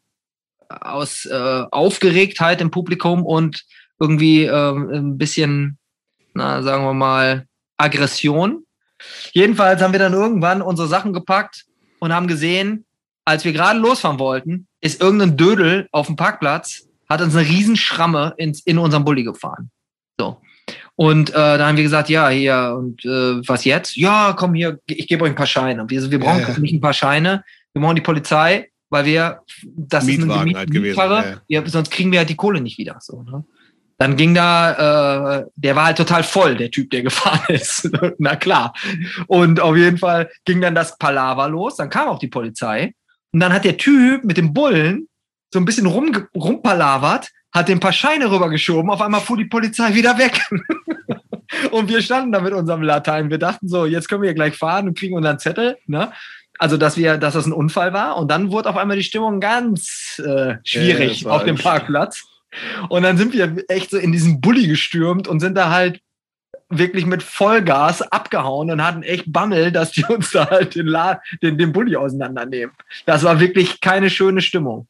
aus 0.68 1.26
äh, 1.26 1.64
Aufgeregtheit 1.70 2.60
im 2.60 2.70
Publikum 2.70 3.24
und 3.24 3.64
irgendwie 4.00 4.44
ähm, 4.44 4.90
ein 4.90 5.18
bisschen, 5.18 5.78
na, 6.34 6.62
sagen 6.62 6.84
wir 6.84 6.94
mal, 6.94 7.46
Aggression. 7.76 8.64
Jedenfalls 9.32 9.82
haben 9.82 9.92
wir 9.92 9.98
dann 10.00 10.12
irgendwann 10.12 10.62
unsere 10.62 10.88
Sachen 10.88 11.12
gepackt 11.12 11.64
und 12.00 12.12
haben 12.12 12.26
gesehen, 12.26 12.84
als 13.24 13.44
wir 13.44 13.52
gerade 13.52 13.78
losfahren 13.78 14.18
wollten, 14.18 14.66
ist 14.80 15.00
irgendein 15.00 15.36
Dödel 15.36 15.88
auf 15.92 16.06
dem 16.06 16.16
Parkplatz, 16.16 16.88
hat 17.08 17.20
uns 17.22 17.34
eine 17.34 17.48
Riesenschramme 17.48 18.34
ins, 18.36 18.60
in 18.60 18.78
unseren 18.78 19.04
Bulli 19.04 19.24
gefahren. 19.24 19.70
So. 20.18 20.40
Und 20.96 21.30
äh, 21.30 21.32
da 21.32 21.66
haben 21.66 21.76
wir 21.76 21.82
gesagt, 21.84 22.08
ja, 22.08 22.28
hier, 22.28 22.74
und 22.76 23.04
äh, 23.04 23.46
was 23.48 23.64
jetzt? 23.64 23.96
Ja, 23.96 24.34
komm 24.36 24.54
hier, 24.54 24.78
ich 24.86 25.08
gebe 25.08 25.24
euch 25.24 25.30
ein 25.30 25.36
paar 25.36 25.46
Scheine. 25.46 25.84
Wir, 25.88 26.10
wir 26.10 26.20
brauchen 26.20 26.40
Ja, 26.40 26.48
ja. 26.50 26.58
nicht 26.58 26.74
ein 26.74 26.80
paar 26.80 26.92
Scheine, 26.92 27.44
wir 27.74 27.82
brauchen 27.82 27.96
die 27.96 28.02
Polizei, 28.02 28.70
weil 28.88 29.04
wir, 29.04 29.40
das 29.64 30.04
ist 30.04 30.18
Mietwagen 30.18 30.50
eine 30.50 30.58
halt 30.58 30.70
Miet- 30.70 30.74
gewesen, 30.74 30.98
ja, 30.98 31.40
ja, 31.48 31.66
sonst 31.66 31.90
kriegen 31.90 32.12
wir 32.12 32.20
halt 32.20 32.30
die 32.30 32.36
Kohle 32.36 32.60
nicht 32.60 32.78
wieder. 32.78 32.96
So, 33.00 33.22
ne? 33.22 33.44
Dann 33.98 34.16
ging 34.16 34.34
da, 34.34 35.40
äh, 35.40 35.46
der 35.56 35.76
war 35.76 35.86
halt 35.86 35.96
total 35.96 36.22
voll, 36.22 36.56
der 36.56 36.70
Typ, 36.70 36.90
der 36.90 37.02
gefahren 37.08 37.42
ist. 37.48 37.90
Na 38.18 38.36
klar. 38.36 38.72
Und 39.26 39.60
auf 39.60 39.76
jeden 39.76 39.98
Fall 39.98 40.30
ging 40.44 40.60
dann 40.60 40.74
das 40.74 40.96
Palaver 40.98 41.48
los, 41.48 41.76
dann 41.76 41.90
kam 41.90 42.08
auch 42.08 42.18
die 42.18 42.28
Polizei. 42.28 42.94
Und 43.32 43.40
dann 43.40 43.52
hat 43.52 43.64
der 43.64 43.76
Typ 43.76 44.24
mit 44.24 44.36
dem 44.36 44.52
Bullen 44.52 45.08
so 45.52 45.58
ein 45.58 45.64
bisschen 45.64 45.86
rum, 45.86 46.12
rumpalavert, 46.34 47.30
hat 47.52 47.68
den 47.68 47.80
paar 47.80 47.92
Scheine 47.92 48.30
rübergeschoben, 48.30 48.90
auf 48.90 49.00
einmal 49.00 49.20
fuhr 49.20 49.36
die 49.36 49.44
Polizei 49.44 49.94
wieder 49.94 50.18
weg. 50.18 50.40
und 51.70 51.88
wir 51.88 52.02
standen 52.02 52.32
da 52.32 52.40
mit 52.40 52.52
unserem 52.52 52.82
Latein. 52.82 53.30
Wir 53.30 53.38
dachten 53.38 53.68
so, 53.68 53.86
jetzt 53.86 54.08
können 54.08 54.22
wir 54.22 54.34
gleich 54.34 54.56
fahren 54.56 54.88
und 54.88 54.98
kriegen 54.98 55.16
unseren 55.16 55.38
Zettel. 55.38 55.76
Ne? 55.86 56.12
Also, 56.58 56.76
dass 56.76 56.96
wir, 56.96 57.18
dass 57.18 57.34
das 57.34 57.46
ein 57.46 57.52
Unfall 57.52 57.92
war. 57.92 58.16
Und 58.16 58.30
dann 58.30 58.50
wurde 58.50 58.70
auf 58.70 58.76
einmal 58.76 58.96
die 58.96 59.02
Stimmung 59.02 59.40
ganz 59.40 60.22
äh, 60.24 60.56
schwierig 60.64 61.22
Ja, 61.22 61.30
auf 61.30 61.44
dem 61.44 61.56
Parkplatz. 61.56 62.24
Und 62.88 63.02
dann 63.02 63.16
sind 63.16 63.32
wir 63.32 63.64
echt 63.68 63.90
so 63.90 63.98
in 63.98 64.12
diesen 64.12 64.40
Bulli 64.40 64.68
gestürmt 64.68 65.26
und 65.26 65.40
sind 65.40 65.56
da 65.56 65.70
halt 65.70 66.00
wirklich 66.68 67.06
mit 67.06 67.22
Vollgas 67.22 68.02
abgehauen 68.02 68.70
und 68.70 68.82
hatten 68.82 69.02
echt 69.02 69.32
Bammel, 69.32 69.72
dass 69.72 69.92
die 69.92 70.04
uns 70.04 70.30
da 70.30 70.48
halt 70.48 70.74
den, 70.74 70.86
La 70.86 71.20
den, 71.42 71.58
den 71.58 71.72
Bulli 71.72 71.96
auseinandernehmen. 71.96 72.74
Das 73.06 73.22
war 73.22 73.40
wirklich 73.40 73.80
keine 73.80 74.10
schöne 74.10 74.40
Stimmung. 74.40 74.86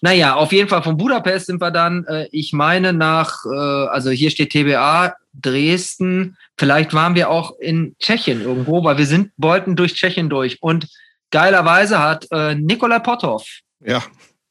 Naja, 0.00 0.36
auf 0.36 0.52
jeden 0.52 0.68
Fall 0.68 0.82
von 0.82 0.96
Budapest 0.96 1.46
sind 1.46 1.60
wir 1.60 1.72
dann, 1.72 2.04
äh, 2.04 2.28
ich 2.30 2.52
meine, 2.52 2.92
nach, 2.92 3.44
äh, 3.44 3.48
also 3.88 4.10
hier 4.10 4.30
steht 4.30 4.50
TBA, 4.52 5.14
Dresden. 5.40 6.36
Vielleicht 6.56 6.94
waren 6.94 7.14
wir 7.14 7.30
auch 7.30 7.58
in 7.58 7.96
Tschechien 7.98 8.42
irgendwo, 8.42 8.84
weil 8.84 8.98
wir 8.98 9.06
sind, 9.06 9.30
wollten 9.36 9.76
durch 9.76 9.94
Tschechien 9.94 10.28
durch. 10.28 10.62
Und 10.62 10.88
geilerweise 11.30 11.98
hat 11.98 12.26
äh, 12.30 12.54
Nikolai 12.54 12.98
Potov, 13.00 13.44
Ja, 13.84 14.02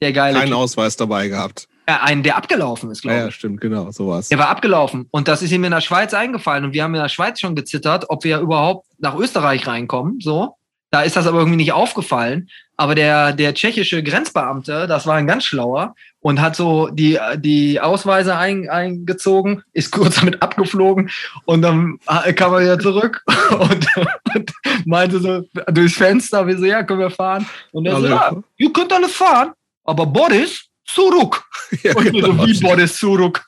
der 0.02 0.14
geile 0.14 0.38
keinen 0.40 0.50
Typ, 0.50 0.58
Ausweis 0.58 0.96
dabei 0.98 1.28
gehabt. 1.28 1.68
äh, 1.86 1.94
einen, 1.94 2.24
der 2.24 2.38
abgelaufen 2.38 2.92
ist, 2.92 3.04
Ja, 3.04 3.10
glaube 3.12 3.22
ja, 3.22 3.28
ich. 3.30 3.36
stimmt, 3.36 3.62
genau, 3.62 3.90
sowas. 3.92 4.28
Der 4.30 4.38
war 4.40 4.50
abgelaufen. 4.50 5.08
Und 5.12 5.28
das 5.28 5.42
ist 5.42 5.52
ihm 5.52 5.64
in 5.64 5.72
der 5.72 5.82
Schweiz 5.82 6.14
eingefallen. 6.14 6.66
Und 6.66 6.74
wir 6.74 6.84
haben 6.84 6.94
in 6.96 7.02
der 7.02 7.10
Schweiz 7.10 7.40
schon 7.40 7.56
gezittert, 7.56 8.06
ob 8.10 8.24
wir 8.24 8.40
überhaupt 8.40 8.86
nach 9.00 9.16
Österreich 9.16 9.66
reinkommen. 9.68 10.20
So. 10.20 10.56
Da 10.90 11.02
ist 11.02 11.16
das 11.16 11.28
aber 11.28 11.40
irgendwie 11.40 11.58
nicht 11.58 11.74
aufgefallen. 11.74 12.50
Aber 12.78 12.94
der, 12.94 13.34
der 13.34 13.56
tschechische 13.56 14.04
Grenzbeamte, 14.04 14.86
das 14.88 15.08
war 15.08 15.16
ein 15.16 15.26
ganz 15.26 15.46
schlauer 15.46 15.96
und 16.20 16.40
hat 16.40 16.56
so 16.56 16.90
die, 16.90 17.18
die 17.38 17.80
Ausweise 17.80 18.38
ein, 18.38 18.70
eingezogen, 18.70 19.64
ist 19.74 19.92
kurz 19.92 20.18
damit 20.20 20.44
abgeflogen 20.44 21.10
und 21.46 21.64
dann 21.64 21.98
äh, 22.08 22.34
kam 22.34 22.54
er 22.54 22.62
wieder 22.62 22.80
zurück 22.80 23.24
und, 23.50 23.88
und 24.36 24.54
meinte 24.86 25.20
so 25.20 25.42
durchs 25.72 25.98
Fenster, 25.98 26.46
wir 26.46 26.58
so, 26.58 26.66
ja, 26.66 26.84
können 26.84 27.00
wir 27.00 27.10
fahren? 27.10 27.48
Und 27.72 27.88
er 27.88 28.00
so, 28.00 28.08
ja, 28.08 28.36
ihr 28.58 28.72
könnt 28.72 28.94
alle 28.94 29.10
fahren, 29.10 29.54
aber 29.84 30.06
Boris, 30.06 30.68
zurück. 30.86 31.44
ja, 31.84 31.96
Und 31.96 32.06
wir 32.06 32.12
genau. 32.12 32.28
so, 32.28 32.48
wie 32.48 32.60
Boris 32.60 32.98
Zuruk. 32.98 33.44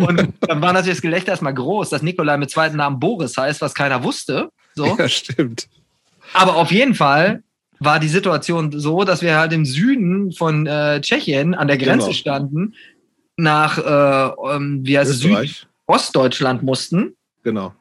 Und 0.00 0.32
dann 0.40 0.62
war 0.62 0.72
natürlich 0.72 0.96
das 0.96 1.02
Gelächter 1.02 1.32
erstmal 1.32 1.54
groß, 1.54 1.90
dass 1.90 2.02
Nikolai 2.02 2.36
mit 2.38 2.50
zweiten 2.50 2.78
Namen 2.78 2.98
Boris 2.98 3.36
heißt, 3.36 3.60
was 3.60 3.74
keiner 3.74 4.02
wusste. 4.02 4.48
So. 4.74 4.96
ja, 4.96 5.08
stimmt. 5.08 5.68
Aber 6.34 6.56
auf 6.56 6.70
jeden 6.72 6.94
Fall 6.94 7.42
war 7.80 7.98
die 7.98 8.08
Situation 8.08 8.70
so, 8.78 9.04
dass 9.04 9.22
wir 9.22 9.36
halt 9.38 9.52
im 9.52 9.64
Süden 9.64 10.32
von 10.32 10.66
äh, 10.66 11.00
Tschechien 11.00 11.54
an 11.54 11.68
der 11.68 11.78
Grenze 11.78 12.06
Genau. 12.06 12.16
standen, 12.16 12.74
nach 13.36 13.78
äh, 13.78 14.54
ähm, 14.56 14.80
wie 14.84 14.98
heißt 14.98 15.10
es, 15.10 15.24
Österreich. 15.24 15.66
Südostdeutschland 15.88 16.62
mussten, 16.62 17.16
Genau. 17.42 17.74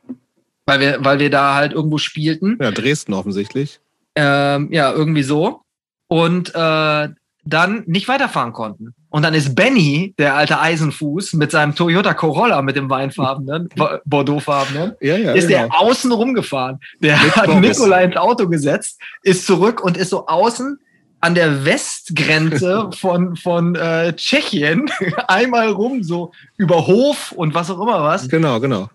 weil 0.65 0.79
wir, 0.79 1.05
weil 1.05 1.19
wir 1.19 1.29
da 1.29 1.53
halt 1.55 1.73
irgendwo 1.73 1.97
spielten. 1.97 2.57
Ja, 2.61 2.71
Dresden 2.71 3.13
offensichtlich. 3.13 3.79
Ähm, 4.15 4.71
ja, 4.71 4.91
irgendwie 4.91 5.23
so. 5.23 5.61
Und 6.07 6.53
äh, 6.55 7.09
dann 7.43 7.83
nicht 7.85 8.07
weiterfahren 8.07 8.53
konnten. 8.53 8.93
Und 9.11 9.23
dann 9.23 9.33
ist 9.33 9.55
Benny, 9.55 10.15
der 10.17 10.35
alte 10.35 10.59
Eisenfuß, 10.61 11.33
mit 11.33 11.51
seinem 11.51 11.75
Toyota 11.75 12.13
Corolla 12.13 12.61
mit 12.61 12.77
dem 12.77 12.89
weinfarbenen, 12.89 13.67
Bordeauxfarbenen, 14.05 14.93
Ja, 15.01 15.17
ja. 15.17 15.33
ist 15.33 15.49
genau. 15.49 15.67
der 15.67 15.79
außen 15.81 16.11
rumgefahren. 16.13 16.79
Der 17.01 17.17
Mit 17.17 17.35
hat 17.35 17.47
Boris. 17.47 17.77
Nikolai 17.77 18.05
ins 18.05 18.15
Auto 18.15 18.47
gesetzt, 18.47 19.01
ist 19.21 19.45
zurück 19.45 19.83
und 19.83 19.97
ist 19.97 20.11
so 20.11 20.27
außen 20.27 20.79
an 21.19 21.35
der 21.35 21.65
Westgrenze 21.65 22.89
von, 22.97 23.35
von 23.35 23.75
äh, 23.75 24.13
Tschechien 24.15 24.89
einmal 25.27 25.67
rum, 25.67 26.03
so 26.03 26.31
über 26.55 26.87
Hof 26.87 27.33
und 27.33 27.53
was 27.53 27.69
auch 27.69 27.81
immer 27.81 28.01
was. 28.03 28.29
Genau, 28.29 28.61
genau. 28.61 28.89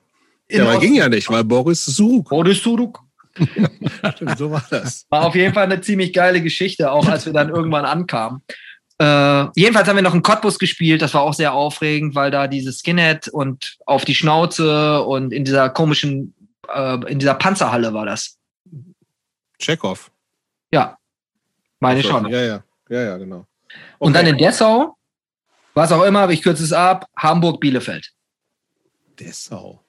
in 0.48 0.60
Ja, 0.60 0.70
aber 0.70 0.80
ging 0.80 0.94
ja 0.94 1.10
nicht, 1.10 1.28
weil 1.28 1.44
Boris 1.44 1.84
Zug. 1.84 2.30
Boris 2.30 2.62
Suruk. 2.62 3.00
so 4.38 4.50
war 4.50 4.64
das. 4.70 5.04
War 5.10 5.26
auf 5.26 5.34
jeden 5.34 5.52
Fall 5.52 5.64
eine 5.64 5.82
ziemlich 5.82 6.14
geile 6.14 6.40
Geschichte, 6.40 6.90
auch 6.90 7.06
als 7.06 7.26
wir 7.26 7.34
dann 7.34 7.50
irgendwann 7.50 7.84
ankamen. 7.84 8.40
Äh, 8.98 9.46
jedenfalls 9.54 9.88
haben 9.88 9.96
wir 9.96 10.02
noch 10.02 10.14
einen 10.14 10.22
Cottbus 10.22 10.58
gespielt, 10.58 11.02
das 11.02 11.12
war 11.12 11.22
auch 11.22 11.34
sehr 11.34 11.52
aufregend, 11.52 12.14
weil 12.14 12.30
da 12.30 12.46
dieses 12.46 12.78
Skinhead 12.80 13.28
und 13.28 13.76
auf 13.84 14.04
die 14.04 14.14
Schnauze 14.14 15.02
und 15.02 15.32
in 15.32 15.44
dieser 15.44 15.68
komischen, 15.68 16.34
äh, 16.72 17.10
in 17.10 17.18
dieser 17.18 17.34
Panzerhalle 17.34 17.92
war 17.92 18.06
das. 18.06 18.38
Chekhov. 19.58 20.10
Ja, 20.72 20.96
meine 21.80 22.02
schon. 22.02 22.26
Ja, 22.28 22.42
ja. 22.42 22.62
Ja, 22.88 23.02
ja, 23.02 23.16
genau. 23.18 23.46
Und 23.98 24.14
dann 24.14 24.26
Okay. 24.26 24.32
in 24.32 24.38
Dessau, 24.38 24.96
was 25.74 25.92
auch 25.92 26.02
immer, 26.04 26.20
aber 26.20 26.32
ich 26.32 26.42
kürze 26.42 26.62
es 26.62 26.72
ab, 26.72 27.06
Hamburg-Bielefeld. 27.16 28.12
Dessau. 29.18 29.82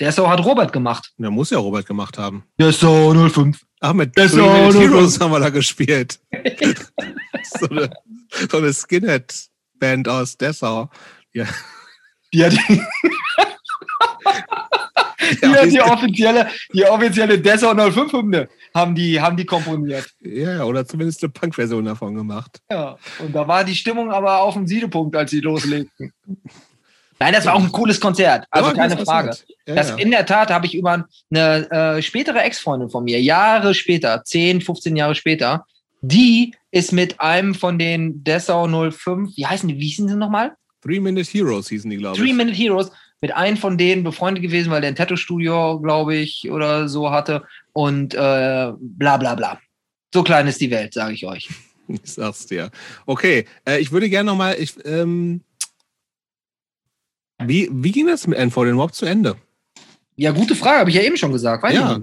Dessau 0.00 0.28
hat 0.28 0.44
Robert 0.44 0.72
gemacht. 0.72 1.12
Da 1.16 1.30
muss 1.30 1.50
ja 1.50 1.58
Robert 1.58 1.86
gemacht 1.86 2.18
haben. 2.18 2.44
Dessau 2.58 3.14
05. 3.28 3.64
Ach, 3.80 3.92
mit 3.92 4.16
Dessau, 4.16 4.36
Three 4.36 4.52
Minute 4.52 4.78
nur 4.78 4.82
Heroes 4.82 5.20
haben 5.20 5.30
wir 5.30 5.40
da 5.40 5.50
gespielt. 5.50 6.18
so 7.58 7.68
eine, 7.68 7.90
so 8.50 8.58
eine 8.58 8.72
Skinhead-Band 8.72 10.08
aus 10.08 10.36
Dessau. 10.36 10.90
Ja, 11.32 11.46
Die 12.32 12.44
hat 12.44 12.52
die, 12.52 12.80
die, 15.42 15.48
hat 15.48 15.70
die 15.72 15.80
offizielle, 15.80 16.48
die 16.72 16.84
offizielle 16.84 17.38
Dessau 17.38 17.74
05 17.74 18.12
Hymne 18.12 18.48
haben 18.74 18.94
die, 18.94 19.20
haben 19.20 19.36
die 19.36 19.44
komponiert. 19.46 20.06
ja, 20.20 20.62
oder 20.64 20.86
zumindest 20.86 21.22
eine 21.22 21.32
Punk-Version 21.32 21.84
davon 21.84 22.14
gemacht. 22.14 22.60
Ja, 22.70 22.96
und 23.18 23.34
da 23.34 23.46
war 23.48 23.64
die 23.64 23.74
Stimmung 23.74 24.10
aber 24.12 24.40
auf 24.40 24.54
dem 24.54 24.66
Siedepunkt, 24.66 25.16
als 25.16 25.30
sie 25.30 25.40
loslegten. 25.40 26.12
Nein, 27.18 27.32
das 27.32 27.46
war 27.46 27.54
auch 27.54 27.62
ein 27.62 27.72
cooles 27.72 27.98
Konzert, 27.98 28.46
also 28.50 28.68
Ja, 28.70 28.74
keine 28.74 28.94
das 28.96 29.04
Frage. 29.04 29.28
halt. 29.30 29.46
Ja, 29.66 29.74
Das 29.74 29.88
ja. 29.90 29.96
in 29.96 30.10
der 30.10 30.26
Tat 30.26 30.50
habe 30.50 30.66
ich 30.66 30.74
über 30.74 31.06
eine 31.30 31.70
äh, 31.70 32.02
spätere 32.02 32.42
Ex-Freundin 32.42 32.90
von 32.90 33.04
mir, 33.04 33.20
Jahre 33.22 33.72
später, 33.74 34.22
10, 34.22 34.60
15 34.60 34.94
Jahre 34.96 35.14
später, 35.14 35.64
die 36.08 36.54
ist 36.70 36.92
mit 36.92 37.20
einem 37.20 37.54
von 37.54 37.78
den 37.78 38.22
Dessau 38.22 38.66
05, 38.90 39.36
wie 39.36 39.46
heißen 39.46 39.68
die, 39.68 39.78
wie 39.78 39.86
hießen 39.86 40.08
sie 40.08 40.16
nochmal? 40.16 40.56
Three 40.82 41.00
Minute 41.00 41.28
Heroes 41.30 41.68
hießen 41.68 41.90
die, 41.90 41.96
glaube 41.96 42.16
Three 42.16 42.30
ich. 42.30 42.34
Minute 42.34 42.56
Heroes, 42.56 42.90
mit 43.20 43.34
einem 43.34 43.56
von 43.56 43.78
denen 43.78 44.04
befreundet 44.04 44.42
gewesen, 44.42 44.70
weil 44.70 44.80
der 44.80 44.90
ein 44.90 44.96
Tattoo-Studio, 44.96 45.80
glaube 45.80 46.16
ich, 46.16 46.50
oder 46.50 46.88
so 46.88 47.10
hatte 47.10 47.44
und 47.72 48.14
äh, 48.14 48.72
bla 48.78 49.16
bla 49.16 49.34
bla. 49.34 49.60
So 50.12 50.22
klein 50.22 50.46
ist 50.46 50.60
die 50.60 50.70
Welt, 50.70 50.94
sage 50.94 51.14
ich 51.14 51.26
euch. 51.26 51.48
Ich 51.88 52.14
sag's 52.14 52.46
dir. 52.46 52.72
Okay, 53.06 53.44
äh, 53.64 53.78
ich 53.78 53.92
würde 53.92 54.10
gerne 54.10 54.28
nochmal, 54.28 54.56
ähm, 54.84 55.42
wie, 57.40 57.68
wie 57.70 57.92
ging 57.92 58.08
das 58.08 58.26
mit 58.26 58.36
NV 58.36 58.56
denn 58.56 58.72
überhaupt 58.72 58.96
zu 58.96 59.06
Ende? 59.06 59.36
Ja, 60.16 60.32
gute 60.32 60.56
Frage, 60.56 60.80
habe 60.80 60.90
ich 60.90 60.96
ja 60.96 61.02
eben 61.02 61.16
schon 61.16 61.30
gesagt. 61.30 61.62
Weiß 61.62 61.72
ja, 61.72 62.00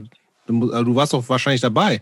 du, 0.48 0.72
äh, 0.72 0.86
du 0.86 0.96
warst 0.96 1.12
doch 1.12 1.28
wahrscheinlich 1.28 1.60
dabei. 1.60 2.02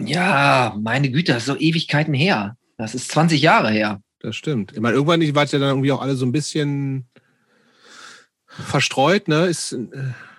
Ja, 0.00 0.76
meine 0.80 1.10
Güte, 1.10 1.32
das 1.32 1.42
ist 1.42 1.46
so 1.46 1.56
Ewigkeiten 1.56 2.14
her. 2.14 2.56
Das 2.76 2.94
ist 2.94 3.10
20 3.10 3.42
Jahre 3.42 3.70
her. 3.70 4.00
Das 4.20 4.36
stimmt. 4.36 4.72
Ich 4.72 4.80
meine, 4.80 4.94
irgendwann 4.94 5.34
wart 5.34 5.52
ihr 5.52 5.58
dann 5.58 5.70
irgendwie 5.70 5.92
auch 5.92 6.00
alle 6.02 6.14
so 6.16 6.24
ein 6.26 6.32
bisschen 6.32 7.08
verstreut, 8.48 9.28
ne? 9.28 9.46
Ist 9.46 9.72
äh, 9.72 9.78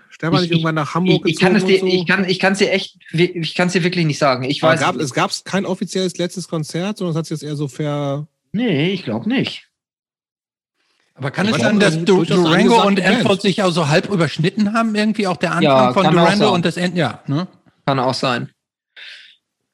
Stefan 0.09 0.35
Ich- 0.35 0.41
nicht 0.41 0.51
irgendwann 0.51 0.75
nach 0.75 0.95
Hamburg 0.95 1.23
Ich, 1.25 1.33
ich 1.35 1.39
kann 1.39 1.55
es 1.55 1.65
gezogen 1.65 1.85
dir, 1.89 1.95
so? 1.97 2.01
ich 2.01 2.07
kann, 2.07 2.25
ich 2.25 2.39
kann 2.39 2.53
es 2.53 2.59
dir 2.59 2.71
echt, 2.71 2.97
ich 3.13 3.55
kann 3.55 3.67
es 3.67 3.73
dir 3.73 3.83
wirklich 3.83 4.05
nicht 4.05 4.17
sagen. 4.19 4.43
Ich 4.43 4.63
Aber 4.63 4.73
weiß. 4.73 4.79
gab, 4.81 4.95
es 4.95 5.03
es 5.05 5.13
gab 5.13 5.31
kein 5.45 5.65
offizielles 5.65 6.17
letztes 6.17 6.47
Konzert, 6.47 6.97
sondern 6.97 7.11
es 7.13 7.17
hat 7.17 7.25
sich 7.25 7.31
jetzt 7.41 7.43
eher 7.43 7.55
so 7.55 7.67
ver. 7.67 8.27
nee, 8.51 8.91
ich 8.91 9.03
glaube 9.03 9.29
nicht. 9.29 9.65
Aber 11.15 11.31
kann 11.31 11.47
Ja, 11.47 11.51
es 11.55 11.59
war 11.59 11.67
sein, 11.69 11.79
dass 11.81 12.03
du, 12.05 12.23
Durango 12.23 12.81
und. 12.85 12.97
Enfield 12.99 13.41
sich 13.41 13.61
auch 13.61 13.71
so 13.71 13.89
halb 13.89 14.09
überschnitten 14.09 14.73
haben, 14.73 14.95
irgendwie 14.95 15.27
auch 15.27 15.35
der 15.35 15.51
Anfang 15.51 15.63
Ja, 15.63 15.93
von 15.93 16.03
Durango 16.11 16.53
und 16.53 16.63
das 16.63 16.77
Ende? 16.77 16.97
Ja, 16.97 17.23
ne? 17.27 17.47
Kann 17.85 17.99
auch 17.99 18.13
sein. 18.13 18.49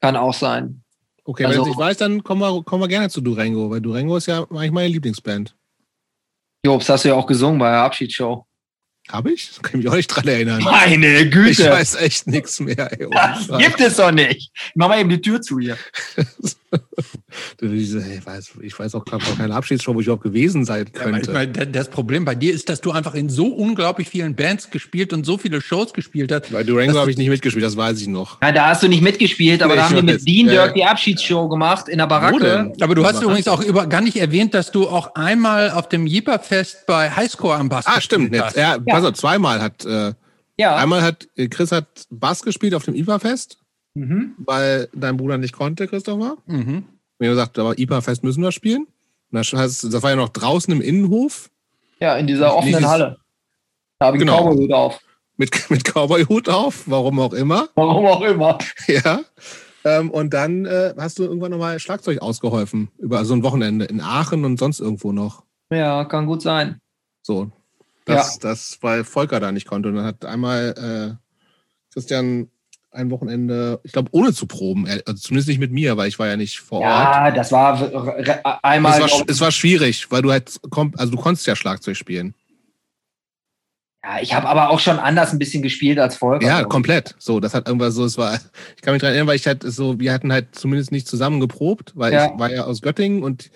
Kann 0.06 0.16
auch 0.16 0.34
sein. 0.34 0.82
Okay, 1.24 1.44
Also- 1.44 1.64
wenn 1.64 1.72
ich 1.72 1.76
weiß, 1.78 1.96
dann 1.98 2.22
kommen 2.22 2.40
wir, 2.40 2.62
kommen 2.62 2.82
wir 2.82 2.88
gerne 2.88 3.10
zu 3.10 3.20
Durango, 3.20 3.68
weil 3.70 3.80
Durango 3.80 4.16
ist 4.16 4.26
ja 4.26 4.44
eigentlich 4.50 4.70
meine 4.72 4.88
Lieblingsband. 4.88 5.54
Jobs, 6.64 6.88
hast 6.88 7.04
du 7.04 7.08
ja 7.08 7.14
auch 7.14 7.26
gesungen 7.26 7.58
bei 7.58 7.70
der 7.70 7.80
Abschiedsshow. 7.82 8.44
Habe 9.08 9.32
ich? 9.32 9.48
Das 9.48 9.62
kann 9.62 9.78
ich 9.80 9.84
mich 9.84 9.88
auch 9.92 9.96
nicht 9.96 10.08
dran 10.08 10.26
erinnern. 10.26 10.62
Meine 10.64 11.30
Güte. 11.30 11.50
Ich 11.50 11.60
weiß 11.60 11.94
echt 11.96 12.26
nichts 12.26 12.58
mehr. 12.58 12.90
Ey, 13.00 13.08
das 13.08 13.46
gibt 13.58 13.80
es 13.80 13.96
doch 13.96 14.10
nicht. 14.10 14.50
Mach 14.74 14.88
mal 14.88 14.98
eben 14.98 15.08
die 15.10 15.20
Tür 15.20 15.40
zu 15.40 15.60
hier. 15.60 15.76
Ich 17.60 17.94
weiß, 18.26 18.52
ich 18.62 18.78
weiß 18.78 18.94
auch 18.94 19.04
gerade 19.04 19.24
noch 19.24 19.36
keine 19.38 19.54
Abschiedsshow, 19.54 19.94
wo 19.94 20.00
ich 20.00 20.06
überhaupt 20.06 20.22
gewesen 20.22 20.64
sein 20.64 20.86
Ja, 20.94 21.00
könnte. 21.04 21.32
meine, 21.32 21.52
da- 21.52 21.64
das 21.64 21.88
Problem 21.88 22.24
bei 22.24 22.34
dir 22.34 22.52
ist, 22.52 22.68
dass 22.68 22.80
du 22.80 22.92
einfach 22.92 23.14
in 23.14 23.28
so 23.28 23.46
unglaublich 23.48 24.08
vielen 24.08 24.34
Bands 24.36 24.70
gespielt 24.70 25.12
und 25.12 25.24
so 25.24 25.38
viele 25.38 25.60
Shows 25.60 25.92
gespielt 25.92 26.30
hast. 26.32 26.52
Bei 26.52 26.62
Durango 26.64 26.98
habe 26.98 27.10
ich 27.10 27.16
nicht 27.16 27.28
mitgespielt, 27.28 27.64
das 27.64 27.76
weiß 27.76 28.00
ich 28.00 28.08
noch. 28.08 28.40
Ja, 28.42 28.52
da 28.52 28.66
hast 28.68 28.82
du 28.82 28.88
nicht 28.88 29.02
mitgespielt, 29.02 29.62
aber 29.62 29.74
Nee, 29.74 29.80
da 29.80 29.84
haben 29.88 29.96
weiß. 29.96 30.02
mit 30.04 30.26
Dean 30.28 30.46
Ja, 30.46 30.52
Dirk 30.52 30.66
ja. 30.68 30.72
die 30.72 30.84
Abschiedsshow 30.84 31.48
gemacht 31.48 31.88
in 31.88 31.98
der 31.98 32.06
Baracke. 32.06 32.72
Aber 32.80 32.94
du 32.94 33.04
hast 33.04 33.22
übrigens 33.22 33.48
auch 33.48 33.62
über, 33.62 33.86
gar 33.86 34.00
nicht 34.00 34.16
erwähnt, 34.16 34.54
dass 34.54 34.70
du 34.70 34.88
auch 34.88 35.14
einmal 35.14 35.70
auf 35.70 35.88
dem 35.88 36.06
Jeeper-Fest 36.06 36.84
bei 36.86 37.10
Highscore 37.10 37.56
am 37.56 37.68
Bass 37.68 37.86
Ah, 37.86 38.00
stimmt. 38.00 38.32
gespielt 38.32 38.44
Jetzt, 38.54 38.56
hast. 38.66 38.84
ja, 38.86 38.92
pass 38.94 39.04
auf, 39.04 39.14
zweimal 39.14 39.60
hat, 39.62 39.84
äh, 39.84 40.12
Ja. 40.58 40.76
einmal 40.76 41.02
hat, 41.02 41.26
äh, 41.36 41.48
Chris 41.48 41.72
hat 41.72 41.86
Bass 42.10 42.42
gespielt 42.42 42.74
auf 42.74 42.84
dem 42.84 42.94
IPA-Fest, 42.94 43.58
Mhm. 43.96 44.34
weil 44.38 44.88
dein 44.94 45.16
Bruder 45.16 45.38
nicht 45.38 45.54
konnte, 45.54 45.86
Christopher. 45.88 46.36
Mhm. 46.46 46.84
Mir 47.18 47.30
gesagt, 47.30 47.58
aber 47.58 47.78
IPA-Fest 47.78 48.22
müssen 48.24 48.42
wir 48.42 48.52
spielen. 48.52 48.82
Und 49.32 49.38
das, 49.38 49.52
heißt, 49.52 49.84
das 49.92 50.02
war 50.02 50.10
ja 50.10 50.16
noch 50.16 50.28
draußen 50.28 50.70
im 50.72 50.82
Innenhof 50.82 51.50
Ja, 51.98 52.16
in 52.16 52.26
dieser 52.26 52.54
offenen 52.54 52.74
Dieses- 52.76 52.88
Halle. 52.90 53.16
Da 53.98 54.06
habe 54.06 54.18
ich 54.18 54.20
Genau. 54.20 54.36
einen 54.38 54.48
Cowboy-Hut 54.58 54.72
auf. 54.72 55.00
mit, 55.38 55.50
mit 55.70 55.84
Cowboy-Hut 55.84 56.48
auf, 56.50 56.82
warum 56.86 57.18
auch 57.20 57.32
immer. 57.32 57.68
Warum 57.74 58.04
auch 58.06 58.20
immer. 58.22 58.58
Ja. 58.86 59.20
Ähm, 59.84 60.10
und 60.10 60.34
dann 60.34 60.66
äh, 60.66 60.92
hast 60.98 61.18
du 61.18 61.22
irgendwann 61.22 61.52
nochmal 61.52 61.78
Schlagzeug 61.78 62.20
ausgeholfen. 62.20 62.88
Über 62.98 63.24
so 63.24 63.34
ein 63.34 63.42
Wochenende 63.44 63.84
in 63.86 64.00
Aachen 64.00 64.44
und 64.44 64.58
sonst 64.58 64.80
irgendwo 64.80 65.12
noch. 65.12 65.44
Ja, 65.70 66.04
kann 66.04 66.26
gut 66.26 66.42
sein. 66.42 66.80
So. 67.22 67.50
Das, 68.04 68.38
das, 68.40 68.78
weil 68.82 69.04
Volker 69.04 69.40
da 69.40 69.52
nicht 69.52 69.66
konnte. 69.66 69.88
Und 69.88 69.94
dann 69.96 70.04
hat 70.04 70.24
einmal 70.24 71.18
äh, 71.18 71.92
Christian 71.94 72.50
ein 72.96 73.10
Wochenende, 73.10 73.80
ich 73.84 73.92
glaube, 73.92 74.08
ohne 74.12 74.32
zu 74.32 74.46
proben. 74.46 74.86
Also 74.88 75.14
zumindest 75.14 75.48
nicht 75.48 75.60
mit 75.60 75.70
mir, 75.72 75.96
weil 75.96 76.08
ich 76.08 76.18
war 76.18 76.26
ja 76.26 76.36
nicht 76.36 76.58
vor 76.60 76.80
Ja, 76.82 76.88
Ort. 76.98 77.14
ja 77.14 77.30
das 77.30 77.52
war 77.52 78.64
einmal. 78.64 79.00
Es 79.02 79.12
war, 79.12 79.24
es 79.28 79.40
war 79.40 79.52
schwierig, 79.52 80.10
weil 80.10 80.22
du 80.22 80.30
halt, 80.32 80.58
also 80.96 81.12
du 81.12 81.18
konntest 81.20 81.46
ja 81.46 81.54
Schlagzeug 81.56 81.96
spielen. 81.96 82.34
ja, 84.04 84.20
ich 84.20 84.34
habe 84.34 84.48
aber 84.48 84.70
auch 84.70 84.80
schon 84.80 84.98
anders 84.98 85.32
ein 85.32 85.38
bisschen 85.38 85.62
gespielt 85.62 85.98
als 85.98 86.16
Volker. 86.16 86.46
Ja, 86.46 86.64
komplett. 86.64 87.14
So, 87.18 87.40
das 87.40 87.54
hat 87.54 87.66
irgendwas 87.66 87.94
so, 87.94 88.04
es 88.04 88.16
war, 88.18 88.38
ich 88.76 88.82
kann 88.82 88.92
mich 88.94 89.00
dran 89.00 89.10
erinnern, 89.10 89.26
weil 89.28 89.36
ich 89.36 89.46
halt 89.46 89.62
so, 89.64 89.98
wir 89.98 90.12
hatten 90.12 90.32
halt 90.32 90.54
zumindest 90.54 90.92
nicht 90.92 91.08
zusammen 91.08 91.40
geprobt, 91.40 91.92
weil 91.96 92.12
Ja. 92.12 92.26
ich 92.32 92.38
war 92.38 92.50
ja 92.52 92.64
aus 92.64 92.82
Göttingen 92.82 93.22
und 93.22 93.50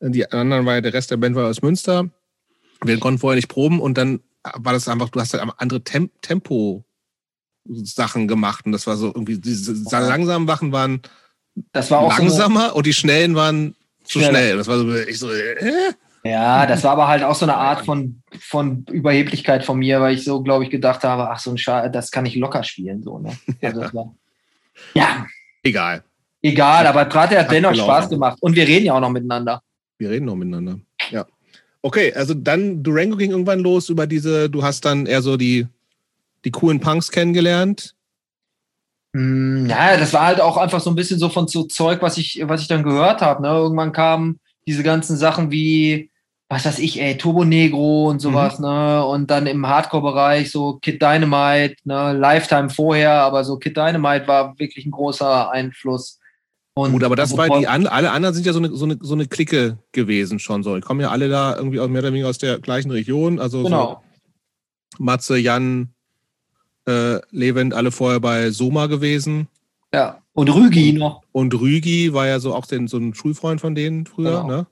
die 0.00 0.30
anderen 0.30 0.64
war 0.66 0.74
ja, 0.74 0.80
der 0.80 0.92
Rest 0.94 1.10
der 1.10 1.16
Band 1.16 1.34
war 1.36 1.48
aus 1.48 1.62
Münster. 1.62 2.08
Wir 2.84 2.98
konnten 3.00 3.18
vorher 3.18 3.36
nicht 3.36 3.48
proben 3.48 3.80
und 3.80 3.96
dann 3.98 4.20
war 4.54 4.72
das 4.72 4.86
einfach, 4.88 5.08
du 5.08 5.18
hast 5.20 5.32
halt 5.34 5.42
andere 5.56 5.82
Tem 5.82 6.10
Tempo 6.20 6.84
Sachen 7.68 8.28
gemacht 8.28 8.66
und 8.66 8.72
das 8.72 8.86
war 8.86 8.96
so 8.96 9.08
irgendwie, 9.08 9.38
diese 9.38 9.74
langsamen 9.90 10.48
Wachen 10.48 10.72
waren 10.72 11.00
Das 11.72 11.90
war 11.90 12.00
auch 12.00 12.12
so 12.12 12.18
langsamer 12.22 12.74
und 12.76 12.86
die 12.86 12.92
schnellen 12.92 13.34
waren 13.34 13.74
zu 14.04 14.20
schnell. 14.20 14.56
Das 14.56 14.68
war 14.68 14.78
so, 14.78 14.94
ich 14.94 15.18
so, 15.18 15.30
äh? 15.30 15.92
Ja, 16.24 16.66
das 16.66 16.82
war 16.82 16.92
aber 16.92 17.08
halt 17.08 17.22
auch 17.22 17.34
so 17.34 17.44
eine 17.44 17.56
Art 17.56 17.84
von, 17.84 18.22
von 18.40 18.84
Überheblichkeit 18.90 19.64
von 19.64 19.78
mir, 19.78 20.00
weil 20.00 20.14
ich 20.14 20.24
so, 20.24 20.42
glaube 20.42 20.64
ich, 20.64 20.70
gedacht 20.70 21.04
habe, 21.04 21.30
ach 21.30 21.38
so 21.38 21.50
ein 21.50 21.58
Schal, 21.58 21.90
das 21.90 22.10
kann 22.10 22.26
ich 22.26 22.34
locker 22.34 22.64
spielen. 22.64 23.02
So, 23.02 23.18
ne? 23.18 23.36
also 23.62 23.80
Ja. 23.80 23.94
war, 23.94 24.14
ja, 24.94 25.26
egal. 25.62 26.04
egal, 26.42 26.86
aber 26.86 27.04
gerade 27.04 27.38
hat 27.38 27.50
dennoch. 27.50 27.74
Spaß 27.74 28.08
gemacht. 28.08 28.38
Und 28.40 28.56
wir 28.56 28.66
reden 28.66 28.86
ja 28.86 28.94
auch 28.94 29.00
noch 29.00 29.10
miteinander. 29.10 29.62
Wir 29.98 30.10
reden 30.10 30.26
noch 30.26 30.34
miteinander. 30.34 30.80
Ja. 31.10 31.26
Okay, 31.82 32.12
also 32.14 32.34
dann 32.34 32.82
Durango 32.82 33.16
ging 33.16 33.30
irgendwann 33.30 33.60
los 33.60 33.88
über 33.88 34.06
diese, 34.06 34.50
du 34.50 34.62
hast 34.62 34.84
dann 34.84 35.06
eher 35.06 35.22
so 35.22 35.36
die, 35.36 35.66
die 36.44 36.50
coolen 36.50 36.80
Punks 36.80 37.10
kennengelernt. 37.10 37.94
Hm, 39.14 39.66
Ja, 39.68 39.96
das 39.96 40.12
war 40.12 40.26
halt 40.26 40.40
auch 40.40 40.56
einfach 40.56 40.80
so 40.80 40.90
ein 40.90 40.96
bisschen 40.96 41.18
so 41.18 41.28
von 41.28 41.48
so 41.48 41.64
Zeug, 41.64 42.02
was 42.02 42.18
ich, 42.18 42.40
was 42.44 42.62
ich 42.62 42.68
dann 42.68 42.82
gehört 42.82 43.22
habe. 43.22 43.42
Ne? 43.42 43.48
Irgendwann 43.48 43.92
kamen 43.92 44.38
diese 44.66 44.82
ganzen 44.82 45.16
Sachen 45.16 45.50
wie, 45.50 46.10
was 46.48 46.64
weiß 46.64 46.78
ich, 46.80 47.00
ey, 47.00 47.16
Turbo 47.16 47.44
Negro 47.44 48.08
und 48.08 48.20
sowas, 48.20 48.60
ne? 48.60 49.04
Und 49.04 49.30
dann 49.30 49.46
im 49.48 49.66
Hardcore-Bereich 49.66 50.50
so 50.50 50.74
Kid 50.74 51.02
Dynamite, 51.02 51.76
ne? 51.84 52.12
Lifetime 52.12 52.70
vorher, 52.70 53.12
aber 53.22 53.42
so 53.44 53.56
Kid 53.58 53.76
Dynamite 53.76 54.28
war 54.28 54.56
wirklich 54.58 54.86
ein 54.86 54.92
großer 54.92 55.50
Einfluss. 55.50 56.20
Und 56.78 56.92
Gut, 56.92 57.04
aber 57.04 57.16
das 57.16 57.36
war 57.36 57.58
die 57.58 57.66
an, 57.66 57.86
alle 57.86 58.10
anderen 58.12 58.34
sind 58.34 58.44
ja 58.46 58.52
so 58.52 58.58
eine, 58.58 58.68
so 58.76 58.84
eine, 58.84 58.98
so 59.00 59.14
eine 59.14 59.26
Clique 59.26 59.78
gewesen 59.92 60.38
schon 60.38 60.62
so. 60.62 60.74
Die 60.76 60.82
kommen 60.82 61.00
ja 61.00 61.10
alle 61.10 61.28
da 61.28 61.56
irgendwie 61.56 61.80
aus, 61.80 61.88
mehr 61.88 62.00
oder 62.02 62.12
weniger 62.12 62.28
aus 62.28 62.38
der 62.38 62.58
gleichen 62.58 62.90
Region. 62.90 63.40
Also 63.40 63.64
Genau. 63.64 64.02
so 64.96 65.02
Matze, 65.02 65.38
Jan, 65.38 65.94
äh, 66.86 67.20
Levent, 67.30 67.74
alle 67.74 67.90
vorher 67.90 68.20
bei 68.20 68.50
Soma 68.50 68.86
gewesen. 68.86 69.48
Ja. 69.94 70.18
Und 70.32 70.48
Rügi 70.54 70.92
noch. 70.92 71.22
Und 71.32 71.54
Rügi 71.54 72.12
war 72.12 72.26
ja 72.26 72.38
so 72.40 72.54
auch 72.54 72.66
den, 72.66 72.88
so 72.88 72.98
ein 72.98 73.14
Schulfreund 73.14 73.60
von 73.60 73.74
denen 73.74 74.06
früher, 74.06 74.42
Genau. 74.42 74.46
ne? 74.46 74.66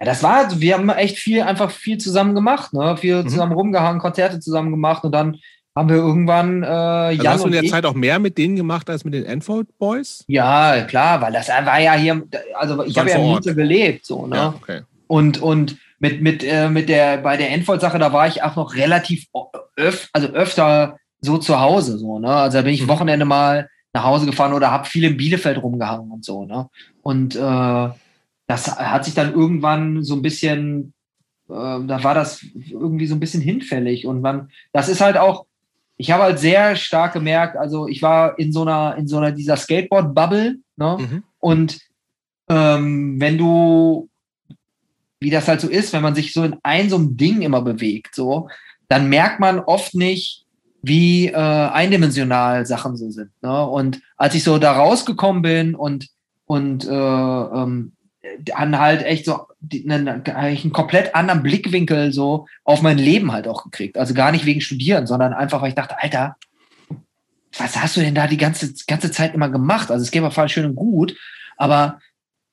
Ja, 0.00 0.06
das 0.06 0.22
war, 0.22 0.44
also 0.44 0.60
wir 0.60 0.74
haben 0.74 0.88
echt 0.90 1.18
viel, 1.18 1.42
einfach 1.42 1.70
viel 1.70 1.98
zusammen 1.98 2.34
gemacht, 2.34 2.72
ne? 2.72 2.96
Viel 2.96 3.22
Mhm. 3.22 3.28
zusammen 3.28 3.52
rumgehangen, 3.52 4.00
Konzerte 4.00 4.40
zusammen 4.40 4.70
gemacht 4.70 5.04
und 5.04 5.12
dann 5.12 5.36
haben 5.76 5.88
wir 5.88 5.96
irgendwann 5.96 6.62
äh, 6.62 6.66
Also 6.66 7.22
Jan 7.22 7.32
hast 7.34 7.42
du 7.44 7.46
in 7.46 7.52
der 7.52 7.64
Zeit 7.66 7.86
auch 7.86 7.94
mehr 7.94 8.18
mit 8.18 8.36
denen 8.36 8.56
gemacht 8.56 8.90
als 8.90 9.04
mit 9.04 9.14
den 9.14 9.24
Enfold 9.24 9.68
Boys? 9.78 10.24
Ja, 10.28 10.82
klar, 10.82 11.20
weil 11.20 11.32
das 11.32 11.48
war 11.48 11.80
ja 11.80 11.94
hier, 11.94 12.22
also 12.54 12.82
ich 12.84 12.98
habe 12.98 13.10
ja 13.10 13.16
in. 13.16 13.30
Münster 13.30 13.54
gelebt, 13.54 14.04
so, 14.04 14.26
ne? 14.26 14.36
Ja, 14.36 14.54
okay. 14.60 14.80
Und, 15.06 15.40
und 15.40 15.76
mit, 15.98 16.20
mit, 16.20 16.42
äh, 16.42 16.68
mit 16.68 16.88
der, 16.88 17.18
bei 17.18 17.36
der 17.36 17.50
Endvoll-Sache, 17.50 17.98
da 17.98 18.12
war 18.12 18.26
ich 18.26 18.42
auch 18.42 18.56
noch 18.56 18.74
relativ 18.74 19.26
öf, 19.78 20.08
also 20.12 20.28
öfter 20.28 20.98
so 21.22 21.38
zu 21.38 21.60
Hause, 21.60 21.98
so, 21.98 22.18
ne? 22.18 22.28
Also 22.28 22.58
da 22.58 22.62
bin 22.62 22.74
ich 22.74 22.82
Mhm. 22.82 22.88
Wochenende 22.88 23.24
mal 23.24 23.68
nach 23.94 24.04
Hause 24.04 24.26
gefahren 24.26 24.52
oder 24.52 24.70
habe 24.70 24.86
viel 24.86 25.04
in 25.04 25.16
Bielefeld 25.16 25.62
rumgehangen 25.62 26.10
und 26.10 26.24
so, 26.24 26.44
ne? 26.44 26.68
Und 27.02 27.36
äh, 27.36 27.88
das 28.46 28.76
hat 28.76 29.04
sich 29.04 29.14
dann 29.14 29.32
irgendwann 29.32 30.02
so 30.02 30.14
ein 30.14 30.22
bisschen, 30.22 30.92
äh, 31.48 31.52
da 31.52 32.02
war 32.02 32.14
das 32.14 32.44
irgendwie 32.68 33.06
so 33.06 33.14
ein 33.14 33.20
bisschen 33.20 33.40
hinfällig 33.40 34.06
und 34.06 34.20
man, 34.20 34.50
das 34.72 34.88
ist 34.88 35.00
halt 35.00 35.16
auch, 35.16 35.46
ich 35.96 36.10
habe 36.10 36.24
halt 36.24 36.38
sehr 36.38 36.74
stark 36.74 37.12
gemerkt, 37.12 37.56
also 37.56 37.86
ich 37.86 38.02
war 38.02 38.38
in 38.38 38.52
so 38.52 38.62
einer, 38.62 38.96
in 38.96 39.06
so 39.06 39.18
einer 39.18 39.30
dieser 39.30 39.56
Skateboard-Bubble, 39.56 40.56
ne? 40.76 40.96
Mhm. 40.98 41.22
Und 41.38 41.78
ähm, 42.48 43.20
wenn 43.20 43.38
du, 43.38 44.08
wie 45.20 45.30
das 45.30 45.46
halt 45.46 45.60
so 45.60 45.68
ist, 45.68 45.92
wenn 45.92 46.02
man 46.02 46.16
sich 46.16 46.32
so 46.32 46.42
in 46.42 46.56
ein 46.64 46.90
so 46.90 46.96
einem 46.96 47.16
Ding 47.16 47.42
immer 47.42 47.62
bewegt, 47.62 48.14
so, 48.14 48.48
dann 48.88 49.08
merkt 49.08 49.38
man 49.38 49.60
oft 49.60 49.94
nicht, 49.94 50.41
wie 50.82 51.28
äh, 51.28 51.34
eindimensional 51.36 52.66
Sachen 52.66 52.96
so 52.96 53.10
sind. 53.10 53.30
Ne? 53.40 53.66
Und 53.66 54.00
als 54.16 54.34
ich 54.34 54.42
so 54.42 54.58
da 54.58 54.72
rausgekommen 54.72 55.42
bin 55.42 55.74
und 55.74 56.08
und 56.44 56.84
äh, 56.84 56.90
ähm, 56.92 57.92
dann 58.40 58.78
halt 58.78 59.02
echt 59.04 59.24
so 59.24 59.46
einen, 59.72 60.08
einen 60.26 60.72
komplett 60.72 61.14
anderen 61.14 61.42
Blickwinkel 61.42 62.12
so 62.12 62.46
auf 62.64 62.82
mein 62.82 62.98
Leben 62.98 63.32
halt 63.32 63.48
auch 63.48 63.64
gekriegt. 63.64 63.96
Also 63.96 64.14
gar 64.14 64.32
nicht 64.32 64.44
wegen 64.44 64.60
Studieren, 64.60 65.06
sondern 65.06 65.32
einfach, 65.32 65.62
weil 65.62 65.70
ich 65.70 65.74
dachte, 65.74 66.00
Alter, 66.00 66.36
was 67.58 67.80
hast 67.80 67.96
du 67.96 68.00
denn 68.00 68.14
da 68.14 68.26
die 68.26 68.36
ganze, 68.36 68.72
ganze 68.86 69.10
Zeit 69.10 69.34
immer 69.34 69.48
gemacht? 69.48 69.90
Also 69.90 70.02
es 70.02 70.10
geht 70.10 70.22
auf 70.22 70.38
schön 70.50 70.66
und 70.66 70.76
gut, 70.76 71.16
aber 71.56 72.00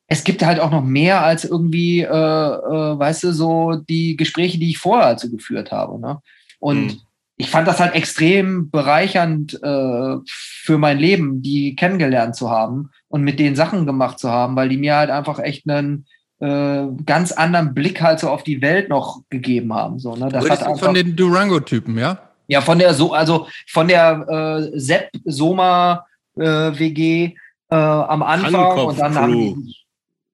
es 0.07 0.23
gibt 0.23 0.43
halt 0.43 0.60
auch 0.60 0.72
noch 0.72 0.84
mehr 0.84 1.23
als 1.23 1.45
irgendwie, 1.45 2.01
äh, 2.01 2.07
äh, 2.07 2.99
weißt 2.99 3.26
du, 3.26 3.31
so 3.31 3.76
die 3.76 4.18
Gespräche, 4.18 4.57
die 4.57 4.72
ich 4.72 4.77
vorher 4.80 5.06
halt 5.06 5.19
so 5.19 5.30
geführt 5.30 5.72
habe. 5.72 5.99
Ne? 5.99 6.19
Und 6.60 6.85
Mhm. 6.88 7.01
Ich 7.39 7.49
fand 7.49 7.67
das 7.67 7.79
halt 7.79 7.95
extrem 7.95 8.69
bereichernd 8.69 9.53
äh, 9.63 10.15
für 10.25 10.77
mein 10.77 10.99
Leben, 10.99 11.41
die 11.41 11.75
kennengelernt 11.75 12.35
zu 12.35 12.49
haben 12.49 12.91
und 13.07 13.23
mit 13.23 13.39
denen 13.39 13.55
Sachen 13.55 13.85
gemacht 13.85 14.19
zu 14.19 14.29
haben, 14.29 14.57
weil 14.57 14.67
die 14.67 14.77
mir 14.77 14.97
halt 14.97 15.09
einfach 15.09 15.39
echt 15.39 15.67
einen 15.67 16.05
äh, 16.41 16.85
ganz 17.05 17.31
anderen 17.31 17.73
Blick 17.73 18.01
halt 18.01 18.19
so 18.19 18.29
auf 18.29 18.43
die 18.43 18.61
Welt 18.61 18.89
noch 18.89 19.21
gegeben 19.29 19.73
haben. 19.73 19.99
So, 19.99 20.15
ne? 20.15 20.27
Das 20.29 20.43
Redest 20.43 20.61
hat 20.61 20.67
einfach, 20.67 20.85
von 20.85 20.93
den 20.93 21.15
Durango-Typen, 21.15 21.97
ja? 21.97 22.19
ja, 22.49 22.59
von 22.59 22.77
der 22.77 22.93
so, 22.93 23.13
also 23.13 23.47
von 23.67 23.87
der 23.87 24.69
äh, 24.73 24.77
Sepp 24.77 25.09
Soma 25.23 26.05
äh, 26.35 26.43
WG 26.43 27.35
äh, 27.69 27.75
am 27.75 28.21
Anfang 28.21 28.79
und 28.79 28.99
dann 28.99 29.15
haben 29.15 29.31
Crew. 29.31 29.55
die 29.55 29.75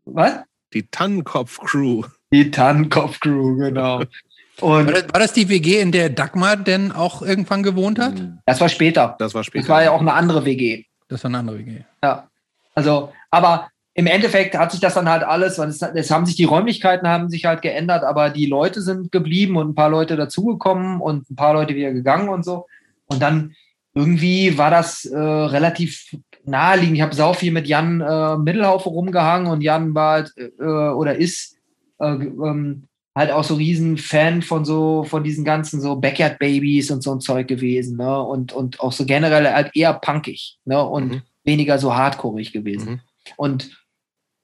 was? 0.05 0.33
Die 0.73 0.87
Tannenkopf-Crew. 0.87 2.03
Die 2.31 2.49
Tannkopf-Crew, 2.51 3.57
genau. 3.57 4.01
War 4.59 4.79
Und 4.79 4.91
das, 4.91 5.03
war 5.03 5.19
das 5.19 5.33
die 5.33 5.49
WG, 5.49 5.79
in 5.79 5.91
der 5.91 6.09
Dagmar 6.09 6.57
denn 6.57 6.91
auch 6.91 7.21
irgendwann 7.21 7.63
gewohnt 7.63 7.99
hat? 7.99 8.13
das 8.45 8.61
war 8.61 8.69
später. 8.69 9.15
Das 9.19 9.33
war 9.33 9.43
später. 9.43 9.61
Das 9.61 9.69
war 9.69 9.83
ja 9.83 9.91
auch 9.91 10.01
eine 10.01 10.13
andere 10.13 10.45
WG. 10.45 10.83
Das 11.07 11.23
war 11.23 11.29
eine 11.29 11.39
andere 11.39 11.59
WG. 11.59 11.79
Ja. 12.03 12.27
Also, 12.73 13.13
aber 13.31 13.67
im 13.93 14.07
Endeffekt 14.07 14.57
hat 14.57 14.71
sich 14.71 14.81
das 14.81 14.93
dann 14.93 15.09
halt 15.09 15.23
alles, 15.23 15.57
weil 15.57 15.69
es, 15.69 15.81
es 15.81 16.11
haben 16.11 16.25
sich 16.25 16.35
die 16.35 16.43
Räumlichkeiten 16.43 17.07
haben 17.07 17.29
sich 17.29 17.45
halt 17.45 17.61
geändert, 17.61 18.03
aber 18.03 18.29
die 18.29 18.45
Leute 18.45 18.81
sind 18.81 19.11
geblieben 19.11 19.55
und 19.55 19.69
ein 19.69 19.75
paar 19.75 19.89
Leute 19.89 20.17
dazugekommen 20.17 20.99
und 20.99 21.29
ein 21.31 21.35
paar 21.37 21.53
Leute 21.53 21.75
wieder 21.75 21.93
gegangen 21.93 22.27
und 22.27 22.43
so. 22.43 22.65
Und 23.05 23.21
dann 23.21 23.55
irgendwie 23.93 24.57
war 24.57 24.69
das 24.69 25.05
äh, 25.05 25.17
relativ 25.17 26.13
naheliegend. 26.43 26.97
Ich 26.97 27.01
habe 27.01 27.15
sau 27.15 27.31
viel 27.31 27.53
mit 27.53 27.67
Jan 27.67 28.01
äh, 28.01 28.37
Mittelhaufe 28.37 28.89
rumgehangen 28.89 29.49
und 29.49 29.61
Jan 29.61 29.95
war 29.95 30.13
halt, 30.13 30.33
äh, 30.37 30.63
oder 30.63 31.15
ist 31.15 31.57
äh, 31.99 32.07
ähm, 32.07 32.87
halt 33.15 33.31
auch 33.31 33.43
so 33.45 33.55
riesen 33.55 33.97
Fan 33.97 34.41
von 34.41 34.65
so 34.65 35.03
von 35.05 35.23
diesen 35.23 35.45
ganzen 35.45 35.79
so 35.81 35.95
Backyard 35.95 36.37
Babies 36.37 36.91
und 36.91 37.01
so 37.01 37.13
ein 37.13 37.21
Zeug 37.21 37.47
gewesen, 37.47 37.97
ne? 37.97 38.21
Und 38.21 38.51
und 38.53 38.79
auch 38.81 38.91
so 38.91 39.05
generell 39.05 39.47
halt 39.51 39.71
eher 39.73 39.93
punkig, 39.93 40.59
ne? 40.65 40.83
Und 40.83 41.07
Mhm. 41.07 41.21
weniger 41.45 41.79
so 41.79 41.95
hardcoreig 41.95 42.51
gewesen. 42.51 42.89
Mhm. 42.89 42.99
Und 43.37 43.85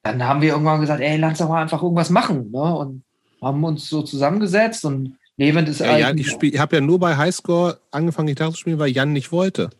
dann 0.03 0.23
haben 0.26 0.41
wir 0.41 0.49
irgendwann 0.53 0.80
gesagt, 0.81 1.02
ey, 1.02 1.18
lass 1.18 1.38
doch 1.39 1.49
mal 1.49 1.61
einfach 1.61 1.84
irgendwas 1.84 2.10
machen, 2.10 2.49
ne? 2.52 2.76
Und 2.77 3.03
haben 3.41 3.64
uns 3.64 3.89
so 3.89 4.02
zusammengesetzt 4.03 4.85
und 4.85 5.18
Levent 5.38 5.68
ist 5.69 5.80
Ja, 5.80 5.98
Jan, 5.98 6.18
ich 6.18 6.30
spiel- 6.30 6.53
ich 6.53 6.60
habe 6.60 6.76
ja 6.76 6.81
nur 6.81 6.99
bei 6.99 7.18
Highscore 7.18 7.80
angefangen, 7.89 8.27
Gitarre 8.27 8.52
zu 8.52 8.57
spielen, 8.57 8.77
weil 8.80 8.91
Jan 8.91 9.11
nicht 9.14 9.31
wollte. 9.31 9.72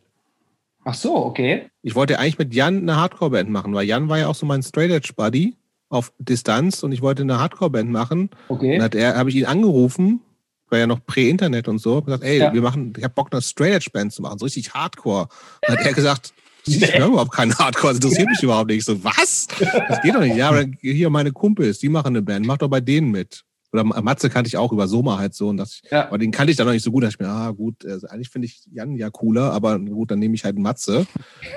Ach 0.84 0.96
so, 0.96 1.16
okay. 1.16 1.70
Ich 1.84 1.94
wollte 1.94 2.18
eigentlich 2.18 2.40
mit 2.40 2.54
Jan 2.56 2.80
eine 2.80 2.96
Hardcore-Band 2.96 3.50
machen, 3.50 3.74
weil 3.76 3.86
Jan 3.86 4.10
war 4.10 4.18
ja 4.18 4.28
auch 4.28 4.34
so 4.36 4.48
mein 4.48 4.64
Straight 4.64 4.90
Edge 4.90 5.14
Buddy 5.16 5.56
auf 5.92 6.12
Distanz 6.18 6.82
und 6.84 6.92
ich 6.92 7.02
wollte 7.02 7.22
eine 7.24 7.40
Hardcore-Band 7.40 7.92
machen. 7.92 8.30
Okay. 8.48 8.74
Dann 8.78 8.84
hat 8.84 8.96
er, 8.96 9.16
habe 9.18 9.30
ich 9.30 9.36
ihn 9.36 9.46
angerufen, 9.46 10.22
war 10.70 10.80
ja 10.80 10.88
noch 10.88 11.06
Prä-Internet 11.06 11.68
und 11.68 11.80
so, 11.80 11.98
hab 11.98 12.06
gesagt, 12.06 12.24
ey, 12.24 12.40
Ja. 12.40 12.54
wir 12.54 12.62
machen, 12.62 12.94
ich 12.98 13.04
habe 13.04 13.14
Bock, 13.14 13.28
eine 13.32 13.42
Straight 13.42 13.74
Edge 13.74 13.90
Band 13.92 14.14
zu 14.14 14.22
machen, 14.22 14.40
so 14.40 14.46
richtig 14.46 14.74
Hardcore. 14.74 15.28
Dann 15.62 15.78
hat 15.78 15.86
er 15.86 15.94
gesagt, 15.94 16.34
ich 16.66 16.98
höre 16.98 17.08
überhaupt 17.08 17.34
keinen 17.34 17.54
Hardcore, 17.58 17.94
das 17.94 17.98
interessiert 18.04 18.30
mich 18.30 18.42
überhaupt 18.44 18.70
nicht. 18.70 18.78
Ich 18.80 18.86
so, 18.86 19.04
was? 19.04 19.48
Das 19.88 20.02
geht 20.02 20.16
doch 20.16 20.22
nicht. 20.22 20.36
Ja, 20.38 20.50
aber 20.50 20.66
hier 20.82 21.10
meine 21.10 21.32
Kumpels, 21.32 21.80
die 21.80 21.90
machen 21.90 22.08
eine 22.08 22.22
Band, 22.22 22.46
mach 22.46 22.58
doch 22.58 22.70
bei 22.70 22.82
denen 22.82 23.12
mit. 23.12 23.44
Oder 23.74 23.84
Matze 23.86 24.30
kannte 24.30 24.50
ich 24.50 24.58
auch 24.58 24.74
über 24.74 24.88
Soma 24.90 25.18
halt 25.18 25.34
so 25.34 25.48
und 25.48 25.56
das, 25.56 25.82
Ja. 25.90 26.08
aber 26.08 26.18
den 26.18 26.32
kannte 26.32 26.52
ich 26.52 26.58
dann 26.58 26.68
noch 26.68 26.74
nicht 26.74 26.84
so 26.84 26.92
gut. 26.92 27.04
Da 27.04 27.08
dachte 27.08 27.24
ich 27.24 27.28
mir, 27.28 27.34
ah 27.34 27.52
gut, 27.52 27.86
also 27.86 28.06
eigentlich 28.08 28.28
finde 28.30 28.48
ich 28.48 28.62
Jan 28.72 28.98
ja 28.98 29.10
cooler, 29.10 29.54
aber 29.54 29.80
gut, 29.80 30.12
dann 30.12 30.20
nehme 30.20 30.36
ich 30.36 30.44
halt 30.44 30.58
Matze. 30.60 31.06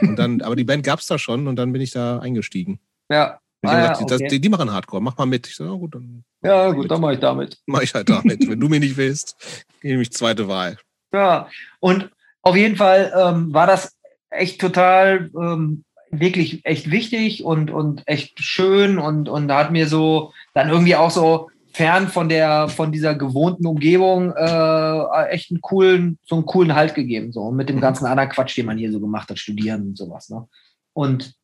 Und 0.01 0.16
dann, 0.16 0.40
aber 0.40 0.55
die 0.55 0.62
Band 0.62 0.85
gab's 0.85 1.06
da 1.09 1.19
schon 1.19 1.48
und 1.48 1.56
dann 1.56 1.73
bin 1.73 1.82
ich 1.82 1.90
da 1.90 2.19
eingestiegen. 2.20 2.78
Ja. 3.11 3.40
Ich 3.65 3.70
Ah, 3.70 3.78
ja, 3.78 3.93
gesagt, 3.93 4.11
das, 4.11 4.20
okay. 4.20 4.28
die, 4.28 4.41
die 4.41 4.49
machen 4.49 4.73
Hardcore, 4.73 5.03
mach 5.03 5.16
mal 5.16 5.27
mit. 5.27 5.47
Ich 5.47 5.57
so, 5.57 5.65
ja 5.65 5.73
gut, 5.73 5.95
dann 5.95 6.24
ja, 6.43 6.70
gut, 6.70 6.91
dann 6.91 7.01
mache 7.01 7.15
ich 7.15 7.20
damit. 7.20 7.59
mach 7.66 7.81
ich 7.81 7.95
halt 7.95 8.09
damit. 8.09 8.47
Wenn 8.49 8.61
du 8.61 8.69
mir 8.69 8.81
nicht 8.81 8.97
willst, 8.97 9.36
nehme 9.82 10.03
ich 10.03 10.12
zweite 10.12 10.49
Wahl. 10.49 10.77
Ja. 11.12 11.49
Und 11.78 12.11
auf 12.43 12.57
jeden 12.57 12.74
Fall 12.74 13.12
ähm, 13.16 13.55
war 13.55 13.69
das 13.69 13.97
echt 14.31 14.61
total 14.61 15.31
ähm, 15.41 15.85
wirklich 16.11 16.65
echt 16.65 16.91
wichtig 16.91 17.45
und, 17.45 17.70
und 17.70 18.03
echt 18.07 18.41
schön 18.41 18.99
und, 18.99 19.28
und 19.28 19.53
hat 19.53 19.70
mir 19.70 19.86
so 19.86 20.32
dann 20.55 20.70
irgendwie 20.70 20.97
auch 20.97 21.12
so 21.12 21.51
fern 21.73 22.09
von 22.09 22.28
der 22.28 22.69
von 22.69 22.93
dieser 22.93 23.15
gewohnten 23.15 23.66
Umgebung 23.66 24.32
äh, 24.32 25.27
echt 25.28 25.51
einen 25.51 25.61
coolen 25.61 26.19
so 26.24 26.36
einen 26.36 26.47
coolen 26.47 26.74
Halt 26.74 26.95
gegeben 26.95 27.32
so 27.32 27.51
mit 27.51 27.69
dem 27.69 27.81
ganzen 27.81 28.07
anderen 28.07 28.31
Quatsch 28.31 28.57
den 28.57 28.66
man 28.66 28.78
hier 28.78 28.93
so 28.93 29.01
gemacht 29.01 29.28
hat 29.28 29.39
studieren 29.39 29.82
und 29.82 29.99
sowas 29.99 30.28
ne 30.31 30.47
und 30.93 31.35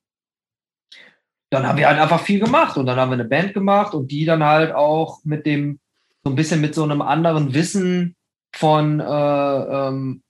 dann 1.51 1.67
haben 1.67 1.79
wir 1.79 1.89
halt 1.89 1.99
einfach 1.99 2.21
viel 2.21 2.41
gemacht 2.41 2.77
und 2.77 2.87
dann 2.87 2.99
haben 2.99 3.11
wir 3.11 3.15
eine 3.15 3.25
Band 3.25 3.55
gemacht 3.55 3.95
und 3.95 4.11
die 4.11 4.25
dann 4.25 4.45
halt 4.45 4.73
auch 4.73 5.19
mit 5.25 5.47
dem 5.47 5.81
so 6.23 6.31
ein 6.31 6.37
bisschen 6.37 6.61
mit 6.61 6.75
so 6.75 6.85
einem 6.85 7.03
anderen 7.03 7.55
Wissen 7.55 8.15
von 8.53 9.01
äh, 9.01 9.05
ähm, 9.05 10.23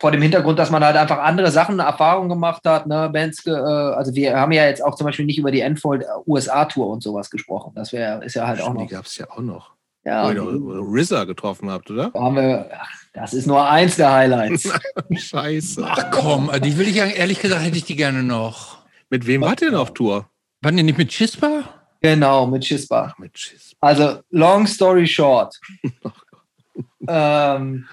vor 0.00 0.10
dem 0.10 0.22
Hintergrund, 0.22 0.58
dass 0.58 0.70
man 0.70 0.82
halt 0.82 0.96
einfach 0.96 1.18
andere 1.18 1.50
Sachen, 1.50 1.78
Erfahrungen 1.78 2.30
gemacht 2.30 2.62
hat, 2.64 2.86
ne, 2.86 3.10
Bands, 3.12 3.46
äh, 3.46 3.50
also 3.50 4.14
wir 4.14 4.34
haben 4.34 4.50
ja 4.50 4.64
jetzt 4.64 4.82
auch 4.82 4.94
zum 4.94 5.04
Beispiel 5.04 5.26
nicht 5.26 5.38
über 5.38 5.50
die 5.50 5.60
Endfold 5.60 6.06
USA-Tour 6.26 6.88
und 6.88 7.02
sowas 7.02 7.28
gesprochen. 7.28 7.72
Das 7.74 7.92
wäre, 7.92 8.24
ist 8.24 8.34
ja 8.34 8.46
halt 8.46 8.62
auch 8.62 8.72
noch. 8.72 8.80
Die 8.80 8.88
gab 8.88 9.04
es 9.04 9.18
ja 9.18 9.30
auch 9.30 9.40
noch. 9.40 9.74
Ja, 10.02 10.24
Wo 10.26 10.30
ihr 10.30 11.02
RZA 11.02 11.24
getroffen 11.24 11.70
habt, 11.70 11.90
oder? 11.90 12.10
haben 12.14 12.36
wir, 12.36 12.70
ach, 12.72 12.90
das 13.12 13.34
ist 13.34 13.46
nur 13.46 13.68
eins 13.68 13.96
der 13.96 14.10
Highlights. 14.10 14.72
Scheiße. 15.14 15.84
Ach 15.86 16.10
komm, 16.10 16.50
die 16.62 16.78
will 16.78 16.88
ich 16.88 16.96
ja, 16.96 17.04
ehrlich 17.04 17.40
gesagt, 17.40 17.62
hätte 17.62 17.76
ich 17.76 17.84
die 17.84 17.96
gerne 17.96 18.22
noch. 18.22 18.79
Mit 19.10 19.26
wem 19.26 19.40
wart 19.42 19.60
ihr 19.62 19.70
denn 19.70 19.78
auf 19.78 19.92
Tour? 19.92 20.30
Waren 20.62 20.76
die 20.76 20.82
nicht 20.82 20.98
mit 20.98 21.08
Chispa? 21.10 21.64
genau, 22.02 22.46
mit 22.46 22.62
Chispa. 22.64 23.10
Ach, 23.12 23.18
mit 23.18 23.38
Schiss. 23.38 23.74
Also, 23.80 24.20
long 24.30 24.66
story 24.66 25.06
short. 25.06 25.58
ähm, 27.08 27.86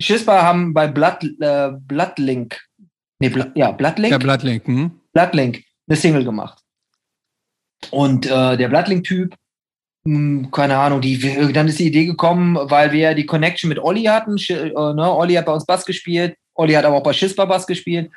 Chispa 0.00 0.42
haben 0.42 0.72
bei 0.72 0.86
Blood, 0.88 1.22
äh, 1.40 1.70
Bloodlink, 1.72 2.60
nee, 3.18 3.28
Bla- 3.28 3.52
ja, 3.54 3.70
Bloodlink, 3.70 4.10
Der 4.10 4.18
Bloodlink, 4.18 4.66
hm? 4.66 5.00
Bloodlink 5.12 5.62
eine 5.88 5.96
Single 5.96 6.24
gemacht. 6.24 6.58
Und 7.90 8.26
äh, 8.26 8.56
der 8.56 8.68
Bloodlink-Typ, 8.68 9.34
mh, 10.04 10.48
keine 10.50 10.76
Ahnung, 10.78 11.00
die, 11.00 11.18
dann 11.52 11.68
ist 11.68 11.78
die 11.78 11.86
Idee 11.88 12.06
gekommen, 12.06 12.56
weil 12.70 12.92
wir 12.92 13.14
die 13.14 13.26
Connection 13.26 13.68
mit 13.68 13.78
Olli 13.78 14.04
hatten. 14.04 14.36
Sch- 14.36 14.54
Äh, 14.54 14.94
ne? 14.94 15.12
Olli 15.14 15.34
hat 15.34 15.46
bei 15.46 15.52
uns 15.52 15.66
Bass 15.66 15.84
gespielt, 15.84 16.36
Olli 16.54 16.72
hat 16.74 16.84
aber 16.84 16.96
auch 16.96 17.02
bei 17.02 17.12
Schispa 17.12 17.44
Bass 17.44 17.66
gespielt. 17.66 18.10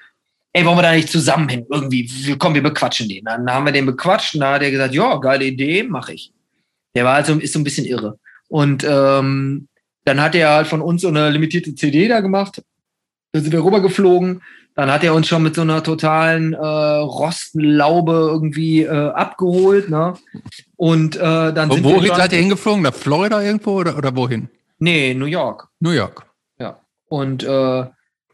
Ey, 0.54 0.66
wollen 0.66 0.78
wir 0.78 0.84
da 0.84 0.92
nicht 0.94 1.10
zusammen 1.10 1.50
hin? 1.50 1.66
Irgendwie, 1.72 2.36
komm, 2.38 2.54
wir 2.54 2.62
bequatschen 2.64 3.10
den. 3.10 3.26
Dann 3.26 3.50
haben 3.52 3.66
wir 3.66 3.72
den 3.72 3.88
bequatscht 3.88 4.36
und 4.36 4.42
da 4.42 4.54
hat 4.54 4.62
er 4.62 4.70
gesagt, 4.72 4.94
ja, 4.94 5.16
geile 5.18 5.46
Idee, 5.46 5.84
mache 5.84 6.14
ich. 6.14 6.32
Der 6.96 7.06
war 7.06 7.16
also, 7.16 7.34
ist 7.40 7.54
so 7.54 7.60
ein 7.60 7.64
bisschen 7.64 7.86
irre. 7.86 8.20
Und 8.50 8.86
ähm, 8.88 9.68
dann 10.06 10.22
hat 10.22 10.36
er 10.36 10.52
halt 10.52 10.68
von 10.68 10.82
uns 10.82 11.02
so 11.02 11.08
eine 11.08 11.32
limitierte 11.32 11.74
CD 11.74 12.08
da 12.08 12.20
gemacht. 12.20 12.62
Da 13.32 13.40
sind 13.40 13.52
wir 13.52 13.64
rübergeflogen. 13.64 14.44
Dann 14.76 14.92
hat 14.92 15.04
er 15.04 15.16
uns 15.16 15.28
schon 15.28 15.42
mit 15.44 15.56
so 15.56 15.62
einer 15.62 15.82
totalen 15.84 16.54
äh, 16.54 16.58
Rostenlaube 16.58 18.12
irgendwie 18.12 18.84
äh, 18.84 19.10
abgeholt. 19.10 19.90
Ne? 19.90 20.14
Und 20.76 21.16
äh, 21.16 21.20
dann 21.20 21.70
Wo, 21.70 21.74
sind 21.76 21.84
wohin 21.84 22.02
wir 22.02 22.08
schon- 22.10 22.18
seid 22.18 22.34
ihr 22.34 22.40
hingeflogen? 22.40 22.84
Nach 22.84 22.94
Florida 22.94 23.42
irgendwo 23.42 23.80
oder, 23.80 23.98
oder 23.98 24.16
wohin? 24.16 24.50
Nee, 24.78 25.14
New 25.16 25.26
York. 25.26 25.68
New 25.80 25.92
York. 25.92 26.28
Und, 27.10 27.44
äh, 27.44 27.86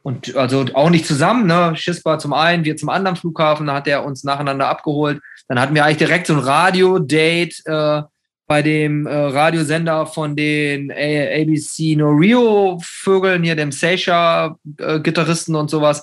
und 0.02 0.36
also 0.36 0.66
auch 0.74 0.90
nicht 0.90 1.06
zusammen, 1.06 1.46
ne? 1.46 1.74
Schispa 1.76 2.20
zum 2.20 2.34
einen, 2.34 2.64
wir 2.64 2.78
zum 2.78 2.90
anderen 2.90 3.18
Flughafen, 3.18 3.68
da 3.68 3.76
hat 3.76 3.88
er 3.88 4.06
uns 4.06 4.24
nacheinander 4.24 4.68
abgeholt. 4.68 5.22
Dann 5.48 5.60
hatten 5.60 5.76
wir 5.76 5.84
eigentlich 5.84 5.98
direkt 5.98 6.28
so 6.28 6.34
ein 6.34 6.40
Radio-Date 6.40 7.62
äh, 7.66 8.02
bei 8.48 8.62
dem 8.62 9.06
äh, 9.06 9.14
Radiosender 9.14 10.06
von 10.06 10.36
den 10.36 10.92
A 10.92 10.96
ABC 11.42 11.96
No 11.96 12.10
Rio-Vögeln, 12.12 13.44
hier 13.44 13.56
dem 13.56 13.72
Seisha-Gitarristen 13.72 15.56
und 15.56 15.70
sowas. 15.70 16.02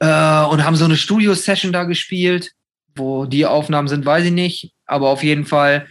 Äh, 0.00 0.06
und 0.06 0.64
haben 0.64 0.76
so 0.76 0.84
eine 0.84 0.96
Studio-Session 0.96 1.72
da 1.72 1.84
gespielt. 1.84 2.52
Wo 2.96 3.24
die 3.24 3.44
Aufnahmen 3.44 3.88
sind, 3.88 4.06
weiß 4.06 4.26
ich 4.26 4.32
nicht. 4.32 4.72
Aber 4.86 5.08
auf 5.08 5.24
jeden 5.24 5.46
Fall 5.46 5.86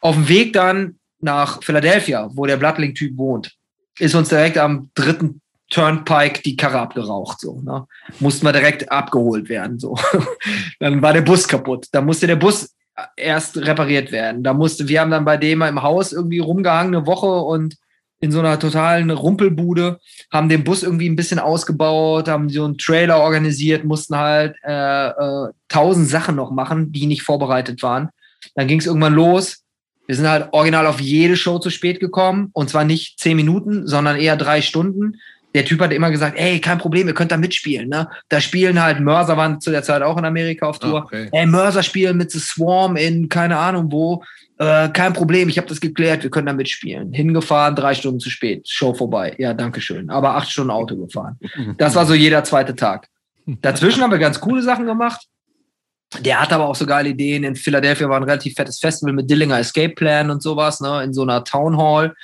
auf 0.00 0.14
dem 0.14 0.28
Weg 0.28 0.54
dann 0.54 0.96
nach 1.20 1.62
Philadelphia, 1.62 2.30
wo 2.32 2.46
der 2.46 2.56
Bloodlink-Typ 2.56 3.18
wohnt 3.18 3.58
ist 4.00 4.14
uns 4.14 4.30
direkt 4.30 4.58
am 4.58 4.90
dritten 4.94 5.40
Turnpike 5.70 6.42
die 6.42 6.56
Karre 6.56 6.80
abgeraucht. 6.80 7.40
So, 7.40 7.60
ne? 7.62 7.86
Mussten 8.18 8.46
wir 8.46 8.52
direkt 8.52 8.90
abgeholt 8.90 9.48
werden. 9.48 9.78
So. 9.78 9.96
dann 10.80 11.00
war 11.00 11.12
der 11.12 11.22
Bus 11.22 11.48
kaputt. 11.48 11.86
Da 11.92 12.00
musste 12.00 12.26
der 12.26 12.36
Bus 12.36 12.74
erst 13.16 13.56
repariert 13.56 14.12
werden. 14.12 14.42
Da 14.42 14.52
musste, 14.52 14.88
wir 14.88 15.00
haben 15.00 15.10
dann 15.10 15.24
bei 15.24 15.36
dem 15.36 15.62
im 15.62 15.82
Haus 15.82 16.12
irgendwie 16.12 16.40
rumgehangen 16.40 16.94
eine 16.94 17.06
Woche 17.06 17.26
und 17.26 17.76
in 18.20 18.30
so 18.30 18.40
einer 18.40 18.58
totalen 18.58 19.10
Rumpelbude, 19.10 19.98
haben 20.30 20.50
den 20.50 20.62
Bus 20.62 20.82
irgendwie 20.82 21.08
ein 21.08 21.16
bisschen 21.16 21.38
ausgebaut, 21.38 22.28
haben 22.28 22.50
so 22.50 22.64
einen 22.64 22.76
Trailer 22.76 23.18
organisiert, 23.18 23.84
mussten 23.84 24.16
halt 24.16 24.56
äh, 24.62 25.08
äh, 25.08 25.48
tausend 25.68 26.06
Sachen 26.08 26.36
noch 26.36 26.50
machen, 26.50 26.92
die 26.92 27.06
nicht 27.06 27.22
vorbereitet 27.22 27.82
waren. 27.82 28.10
Dann 28.54 28.68
ging 28.68 28.78
es 28.78 28.86
irgendwann 28.86 29.14
los. 29.14 29.62
Wir 30.06 30.16
sind 30.16 30.28
halt 30.28 30.48
original 30.52 30.86
auf 30.86 31.00
jede 31.00 31.36
Show 31.36 31.58
zu 31.58 31.70
spät 31.70 31.98
gekommen 31.98 32.50
und 32.52 32.68
zwar 32.68 32.84
nicht 32.84 33.18
zehn 33.18 33.36
Minuten, 33.36 33.86
sondern 33.86 34.16
eher 34.16 34.36
drei 34.36 34.60
Stunden. 34.60 35.14
Der 35.54 35.64
Typ 35.64 35.80
hat 35.80 35.92
immer 35.92 36.10
gesagt, 36.10 36.38
ey, 36.38 36.60
kein 36.60 36.78
Problem, 36.78 37.08
ihr 37.08 37.14
könnt 37.14 37.32
da 37.32 37.36
mitspielen. 37.36 37.88
Ne? 37.88 38.08
Da 38.28 38.40
spielen 38.40 38.80
halt 38.80 39.00
Mörser, 39.00 39.36
waren 39.36 39.60
zu 39.60 39.70
der 39.70 39.82
Zeit 39.82 40.02
auch 40.02 40.16
in 40.16 40.24
Amerika 40.24 40.66
auf 40.66 40.78
Tour. 40.78 41.00
Ah, 41.00 41.04
okay. 41.04 41.28
Ey, 41.32 41.46
Mörser 41.46 41.82
spielen 41.82 42.16
mit 42.16 42.30
The 42.30 42.38
Swarm 42.38 42.96
in 42.96 43.28
keine 43.28 43.56
Ahnung 43.56 43.90
wo. 43.90 44.22
Äh, 44.58 44.90
kein 44.90 45.12
Problem, 45.12 45.48
ich 45.48 45.56
habe 45.56 45.66
das 45.66 45.80
geklärt, 45.80 46.22
wir 46.22 46.30
können 46.30 46.46
da 46.46 46.52
mitspielen. 46.52 47.12
Hingefahren, 47.12 47.74
drei 47.74 47.94
Stunden 47.94 48.20
zu 48.20 48.30
spät, 48.30 48.68
Show 48.68 48.94
vorbei. 48.94 49.34
Ja, 49.38 49.54
danke 49.54 49.80
schön. 49.80 50.10
Aber 50.10 50.36
acht 50.36 50.50
Stunden 50.50 50.70
Auto 50.70 50.96
gefahren. 50.96 51.38
Das 51.78 51.94
war 51.94 52.06
so 52.06 52.14
jeder 52.14 52.44
zweite 52.44 52.76
Tag. 52.76 53.08
Dazwischen 53.46 54.02
haben 54.02 54.10
wir 54.10 54.18
ganz 54.18 54.38
coole 54.38 54.62
Sachen 54.62 54.86
gemacht. 54.86 55.26
Der 56.20 56.40
hatte 56.40 56.56
aber 56.56 56.68
auch 56.68 56.74
so 56.74 56.86
geile 56.86 57.08
Ideen. 57.08 57.44
In 57.44 57.56
Philadelphia 57.56 58.08
war 58.08 58.16
ein 58.16 58.24
relativ 58.24 58.54
fettes 58.54 58.80
Festival 58.80 59.14
mit 59.14 59.30
Dillinger 59.30 59.58
Escape 59.58 59.94
Plan 59.94 60.30
und 60.30 60.42
sowas, 60.42 60.80
ne, 60.80 61.04
in 61.04 61.14
so 61.14 61.22
einer 61.22 61.44
Town 61.44 61.76
Hall. 61.76 62.14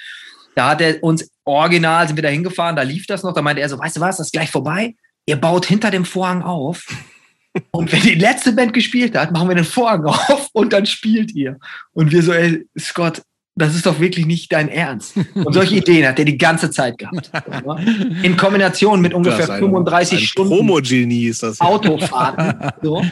Da 0.54 0.70
hat 0.70 0.80
er 0.80 1.02
uns 1.02 1.30
original, 1.46 2.06
sind 2.06 2.16
wir 2.16 2.22
da 2.22 2.28
hingefahren, 2.28 2.76
da 2.76 2.82
lief 2.82 3.06
das 3.06 3.22
noch. 3.22 3.32
Da 3.32 3.40
meinte 3.42 3.62
er 3.62 3.68
so, 3.68 3.78
weißt 3.78 3.96
du 3.96 4.00
was, 4.00 4.18
das 4.18 4.26
ist 4.28 4.32
gleich 4.32 4.50
vorbei. 4.50 4.94
Ihr 5.26 5.36
baut 5.36 5.64
hinter 5.66 5.90
dem 5.90 6.04
Vorhang 6.04 6.42
auf. 6.42 6.84
Und 7.70 7.90
wenn 7.90 8.02
die 8.02 8.14
letzte 8.14 8.52
Band 8.52 8.74
gespielt 8.74 9.16
hat, 9.16 9.32
machen 9.32 9.48
wir 9.48 9.54
den 9.54 9.64
Vorhang 9.64 10.04
auf 10.04 10.50
und 10.52 10.74
dann 10.74 10.84
spielt 10.84 11.34
ihr. 11.34 11.56
Und 11.94 12.12
wir 12.12 12.22
so, 12.22 12.34
ey, 12.34 12.66
Scott, 12.78 13.22
das 13.54 13.74
ist 13.74 13.86
doch 13.86 13.98
wirklich 13.98 14.26
nicht 14.26 14.52
dein 14.52 14.68
Ernst. 14.68 15.14
Und 15.32 15.54
solche 15.54 15.76
Ideen 15.78 16.06
hat 16.06 16.18
er 16.18 16.26
die 16.26 16.36
ganze 16.36 16.70
Zeit 16.70 16.98
gehabt. 16.98 17.30
In 18.22 18.36
Kombination 18.36 19.00
mit 19.00 19.14
ungefähr 19.14 19.38
Das 19.38 19.48
ist 19.48 19.54
ein- 19.54 19.60
35 19.60 20.18
ein 20.18 20.24
Stunden 20.26 20.50
Promo-Genie 20.54 21.28
ist 21.28 21.42
das. 21.42 21.58
Autofahrten. 21.58 22.72
so. 22.82 23.02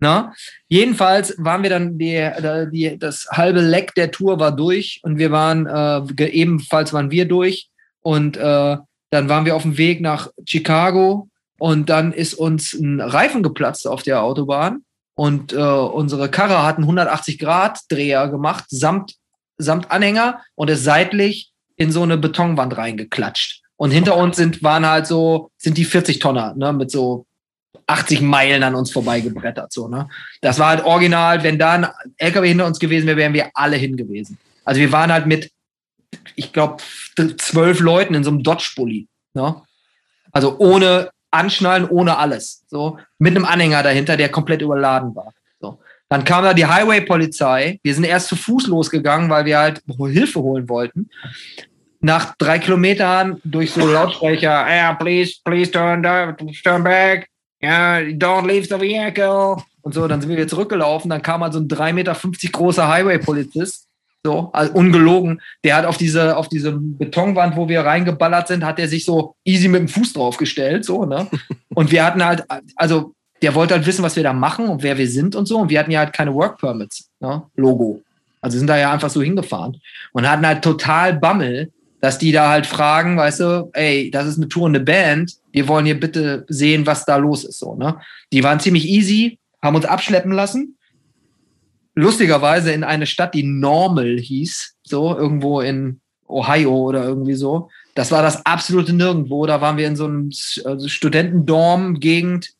Na? 0.00 0.34
Jedenfalls 0.68 1.34
waren 1.38 1.62
wir 1.62 1.70
dann, 1.70 1.98
die, 1.98 2.30
die, 2.72 2.98
das 2.98 3.26
halbe 3.30 3.60
Leck 3.60 3.94
der 3.94 4.10
Tour 4.10 4.40
war 4.40 4.52
durch 4.52 5.00
und 5.02 5.18
wir 5.18 5.30
waren, 5.30 5.66
äh, 5.66 6.26
ebenfalls 6.26 6.92
waren 6.92 7.10
wir 7.10 7.26
durch 7.26 7.70
und 8.00 8.36
äh, 8.36 8.76
dann 9.10 9.28
waren 9.28 9.44
wir 9.44 9.56
auf 9.56 9.62
dem 9.62 9.78
Weg 9.78 10.00
nach 10.00 10.30
Chicago 10.44 11.28
und 11.58 11.88
dann 11.88 12.12
ist 12.12 12.34
uns 12.34 12.74
ein 12.74 13.00
Reifen 13.00 13.42
geplatzt 13.42 13.86
auf 13.86 14.02
der 14.02 14.22
Autobahn 14.22 14.84
und 15.14 15.52
äh, 15.52 15.56
unsere 15.56 16.28
Karre 16.28 16.64
hat 16.64 16.76
einen 16.76 16.84
180 16.84 17.38
Grad 17.38 17.80
Dreher 17.88 18.28
gemacht, 18.28 18.64
samt, 18.68 19.14
samt 19.58 19.90
Anhänger 19.90 20.40
und 20.56 20.68
ist 20.68 20.84
seitlich 20.84 21.52
in 21.76 21.92
so 21.92 22.02
eine 22.02 22.18
Betonwand 22.18 22.76
reingeklatscht. 22.76 23.62
Und 23.76 23.90
hinter 23.90 24.16
uns 24.16 24.36
sind, 24.36 24.62
waren 24.62 24.86
halt 24.86 25.06
so, 25.06 25.50
sind 25.56 25.78
die 25.78 25.84
40 25.84 26.18
Tonner, 26.18 26.54
ne, 26.54 26.72
mit 26.72 26.90
so 26.90 27.26
80 27.86 28.20
Meilen 28.20 28.62
an 28.62 28.74
uns 28.74 28.90
vorbeigebrettert. 28.90 29.72
So, 29.72 29.88
ne? 29.88 30.08
Das 30.40 30.58
war 30.58 30.68
halt 30.68 30.84
original. 30.84 31.42
Wenn 31.42 31.58
da 31.58 31.72
ein 31.72 31.86
LKW 32.16 32.48
hinter 32.48 32.66
uns 32.66 32.78
gewesen 32.78 33.06
wäre, 33.06 33.16
wären 33.16 33.34
wir 33.34 33.50
alle 33.54 33.76
hin 33.76 33.96
gewesen. 33.96 34.38
Also 34.64 34.80
wir 34.80 34.92
waren 34.92 35.12
halt 35.12 35.26
mit, 35.26 35.50
ich 36.34 36.52
glaube, 36.52 36.82
zwölf 37.38 37.80
Leuten 37.80 38.14
in 38.14 38.24
so 38.24 38.30
einem 38.30 38.42
Dodge-Bully. 38.42 39.08
Ne? 39.34 39.62
Also 40.32 40.58
ohne 40.58 41.10
Anschnallen, 41.30 41.88
ohne 41.88 42.16
alles. 42.16 42.64
So, 42.68 42.98
mit 43.18 43.36
einem 43.36 43.44
Anhänger 43.44 43.82
dahinter, 43.82 44.16
der 44.16 44.30
komplett 44.30 44.62
überladen 44.62 45.14
war. 45.14 45.32
So. 45.60 45.78
Dann 46.08 46.24
kam 46.24 46.44
da 46.44 46.54
die 46.54 46.66
Highway-Polizei. 46.66 47.80
Wir 47.82 47.94
sind 47.94 48.04
erst 48.04 48.28
zu 48.28 48.36
Fuß 48.36 48.68
losgegangen, 48.68 49.28
weil 49.30 49.44
wir 49.44 49.58
halt 49.58 49.82
Hilfe 49.98 50.40
holen 50.40 50.68
wollten. 50.68 51.10
Nach 52.00 52.34
drei 52.36 52.58
Kilometern 52.58 53.40
durch 53.44 53.72
so 53.72 53.86
Lautsprecher, 53.86 54.66
yeah, 54.66 54.92
please, 54.94 55.36
please 55.42 55.70
turn, 55.70 56.02
turn 56.02 56.84
back, 56.84 57.28
yeah, 57.64 57.98
don't 58.00 58.46
leave 58.46 58.66
the 58.66 58.80
vehicle. 58.80 59.62
Und 59.82 59.94
so, 59.94 60.08
dann 60.08 60.20
sind 60.20 60.30
wir 60.30 60.36
wieder 60.36 60.48
zurückgelaufen. 60.48 61.10
Dann 61.10 61.22
kam 61.22 61.42
halt 61.42 61.52
so 61.52 61.60
ein 61.60 61.68
3,50 61.68 61.92
Meter 61.92 62.16
großer 62.52 62.88
Highway-Polizist. 62.88 63.86
So, 64.26 64.48
also 64.54 64.72
ungelogen. 64.72 65.42
Der 65.62 65.76
hat 65.76 65.84
auf 65.84 65.98
diese, 65.98 66.36
auf 66.36 66.48
diese 66.48 66.72
Betonwand, 66.72 67.56
wo 67.56 67.68
wir 67.68 67.82
reingeballert 67.82 68.48
sind, 68.48 68.64
hat 68.64 68.78
er 68.78 68.88
sich 68.88 69.04
so 69.04 69.34
easy 69.44 69.68
mit 69.68 69.80
dem 69.80 69.88
Fuß 69.88 70.14
draufgestellt, 70.14 70.86
so, 70.86 71.04
ne? 71.04 71.26
Und 71.74 71.90
wir 71.90 72.04
hatten 72.04 72.24
halt, 72.24 72.44
also, 72.76 73.12
der 73.42 73.54
wollte 73.54 73.74
halt 73.74 73.86
wissen, 73.86 74.02
was 74.02 74.16
wir 74.16 74.22
da 74.22 74.32
machen 74.32 74.68
und 74.68 74.82
wer 74.82 74.96
wir 74.96 75.08
sind 75.08 75.36
und 75.36 75.46
so. 75.46 75.58
Und 75.58 75.68
wir 75.68 75.78
hatten 75.78 75.90
ja 75.90 75.98
halt 75.98 76.14
keine 76.14 76.32
Work 76.32 76.58
Permits, 76.58 77.10
ne? 77.20 77.42
Logo. 77.56 78.00
Also 78.40 78.56
sind 78.56 78.68
da 78.68 78.78
ja 78.78 78.90
einfach 78.92 79.10
so 79.10 79.20
hingefahren 79.20 79.80
und 80.12 80.28
hatten 80.28 80.46
halt 80.46 80.62
total 80.62 81.14
Bammel, 81.14 81.70
dass 82.04 82.18
die 82.18 82.32
da 82.32 82.50
halt 82.50 82.66
fragen, 82.66 83.16
weißt 83.16 83.40
du, 83.40 83.70
ey, 83.72 84.10
das 84.10 84.26
ist 84.26 84.36
eine 84.36 84.48
tourende 84.48 84.80
Band, 84.80 85.38
wir 85.52 85.68
wollen 85.68 85.86
hier 85.86 85.98
bitte 85.98 86.44
sehen, 86.48 86.84
was 86.84 87.06
da 87.06 87.16
los 87.16 87.44
ist, 87.44 87.58
so, 87.58 87.76
ne? 87.76 87.98
Die 88.30 88.44
waren 88.44 88.60
ziemlich 88.60 88.86
easy, 88.86 89.38
haben 89.62 89.74
uns 89.74 89.86
abschleppen 89.86 90.30
lassen. 90.30 90.76
Lustigerweise 91.94 92.72
in 92.72 92.84
eine 92.84 93.06
Stadt, 93.06 93.32
die 93.32 93.42
Normal 93.42 94.18
hieß, 94.18 94.74
so, 94.82 95.16
irgendwo 95.16 95.62
in 95.62 96.02
Ohio 96.28 96.76
oder 96.76 97.04
irgendwie 97.04 97.36
so. 97.36 97.70
Das 97.94 98.12
war 98.12 98.20
das 98.20 98.44
absolute 98.44 98.92
Nirgendwo. 98.92 99.46
Da 99.46 99.62
waren 99.62 99.78
wir 99.78 99.86
in 99.86 99.96
so 99.96 100.04
einem 100.04 100.30
also 100.62 100.88
Studentendorm-Gegend. 100.88 102.50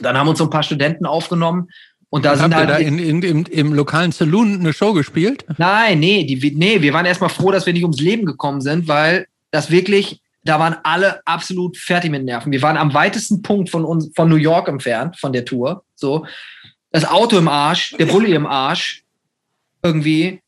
Dann 0.00 0.16
haben 0.16 0.28
uns 0.28 0.38
so 0.38 0.44
ein 0.44 0.50
paar 0.50 0.62
Studenten 0.62 1.06
aufgenommen 1.06 1.70
und 2.14 2.24
da 2.24 2.30
Und 2.30 2.38
sind 2.38 2.54
habt 2.54 2.54
ihr 2.54 2.58
halt 2.58 2.70
da 2.70 2.76
in, 2.76 3.00
in, 3.00 3.22
im, 3.22 3.44
im 3.46 3.74
lokalen 3.74 4.12
Saloon 4.12 4.60
eine 4.60 4.72
Show 4.72 4.92
gespielt? 4.92 5.44
Nein, 5.58 5.98
nee, 5.98 6.22
die, 6.22 6.54
nee, 6.54 6.80
wir 6.80 6.92
waren 6.92 7.06
erstmal 7.06 7.28
froh, 7.28 7.50
dass 7.50 7.66
wir 7.66 7.72
nicht 7.72 7.82
ums 7.82 7.98
Leben 7.98 8.24
gekommen 8.24 8.60
sind, 8.60 8.86
weil 8.86 9.26
das 9.50 9.72
wirklich, 9.72 10.20
da 10.44 10.60
waren 10.60 10.76
alle 10.84 11.26
absolut 11.26 11.76
fertig 11.76 12.12
mit 12.12 12.24
Nerven. 12.24 12.52
Wir 12.52 12.62
waren 12.62 12.76
am 12.76 12.94
weitesten 12.94 13.42
Punkt 13.42 13.68
von 13.68 13.84
uns, 13.84 14.12
von 14.14 14.28
New 14.28 14.36
York 14.36 14.68
entfernt, 14.68 15.18
von 15.18 15.32
der 15.32 15.44
Tour. 15.44 15.82
So. 15.96 16.24
Das 16.92 17.04
Auto 17.04 17.36
im 17.36 17.48
Arsch, 17.48 17.96
der 17.98 18.06
Bulli 18.06 18.32
im 18.32 18.46
Arsch. 18.46 19.02
Irgendwie. 19.82 20.40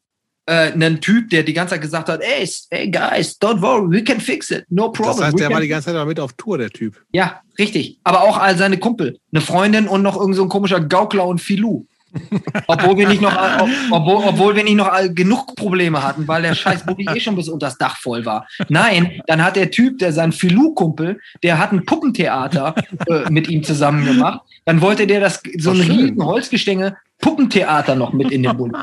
Äh, 0.49 0.73
ein 0.73 1.01
Typ, 1.01 1.31
der 1.31 1.43
die 1.43 1.53
ganze 1.53 1.75
Zeit 1.75 1.83
gesagt 1.83 2.09
hat, 2.09 2.21
ey, 2.23 2.43
s- 2.45 2.69
hey 2.71 2.89
guys, 2.89 3.37
don't 3.41 3.61
worry, 3.61 3.91
we 3.91 4.05
can 4.05 4.21
fix 4.21 4.51
it, 4.53 4.65
no 4.71 4.91
problem. 4.93 5.17
Das 5.17 5.27
heißt, 5.27 5.39
der 5.41 5.51
war 5.51 5.61
die 5.61 5.67
ganze 5.69 5.93
Zeit 5.93 6.07
mit 6.07 6.21
auf 6.21 6.33
Tour, 6.35 6.59
der 6.59 6.71
Typ. 6.71 7.03
ja, 7.13 7.41
richtig. 7.59 7.99
Aber 8.05 8.23
auch 8.23 8.39
all 8.39 8.57
seine 8.57 8.79
Kumpel. 8.79 9.19
Eine 9.33 9.41
Freundin 9.41 9.89
und 9.89 10.03
noch 10.03 10.17
irgend 10.17 10.37
so 10.37 10.43
ein 10.45 10.49
komischer 10.49 10.81
Gaukler 10.81 11.27
und 11.27 11.41
Filou. 11.41 11.85
obwohl 12.69 12.97
wir 12.97 13.09
nicht 13.09 13.21
noch, 13.21 13.37
ob, 13.61 13.69
obwohl, 13.91 14.25
obwohl 14.25 14.57
wir 14.57 14.65
nicht 14.65 14.77
noch 14.77 14.87
all- 14.89 15.13
genug 15.13 15.55
Probleme 15.57 16.03
hatten, 16.03 16.27
weil 16.27 16.41
der 16.43 16.55
scheiß 16.55 16.87
Bulli 16.87 17.05
eh 17.15 17.21
schon 17.21 17.37
bis 17.37 17.49
unter 17.49 17.67
das 17.67 17.77
Dach 17.77 17.97
voll 17.99 18.25
war. 18.25 18.47
Nein, 18.71 19.21
dann 19.27 19.45
hat 19.45 19.57
der 19.57 19.71
Typ, 19.71 19.99
der 19.99 20.13
sein 20.13 20.33
Filou-Kumpel, 20.33 21.21
der 21.43 21.59
hat 21.59 21.73
ein 21.73 21.85
Puppentheater 21.85 22.75
äh, 23.09 23.29
mit 23.31 23.49
ihm 23.49 23.63
zusammen 23.65 24.07
gemacht. 24.07 24.41
Dann 24.65 24.81
wollte 24.81 25.07
der 25.07 25.21
das 25.21 25.43
so 25.59 25.73
ein 25.73 25.81
Ach, 25.81 25.85
schön. 25.85 25.97
riesen 25.97 26.25
Holzgestänge 26.25 26.97
Puppentheater 27.21 27.95
noch 27.95 28.13
mit 28.13 28.31
in 28.31 28.43
den 28.43 28.57
Bulli. 28.57 28.75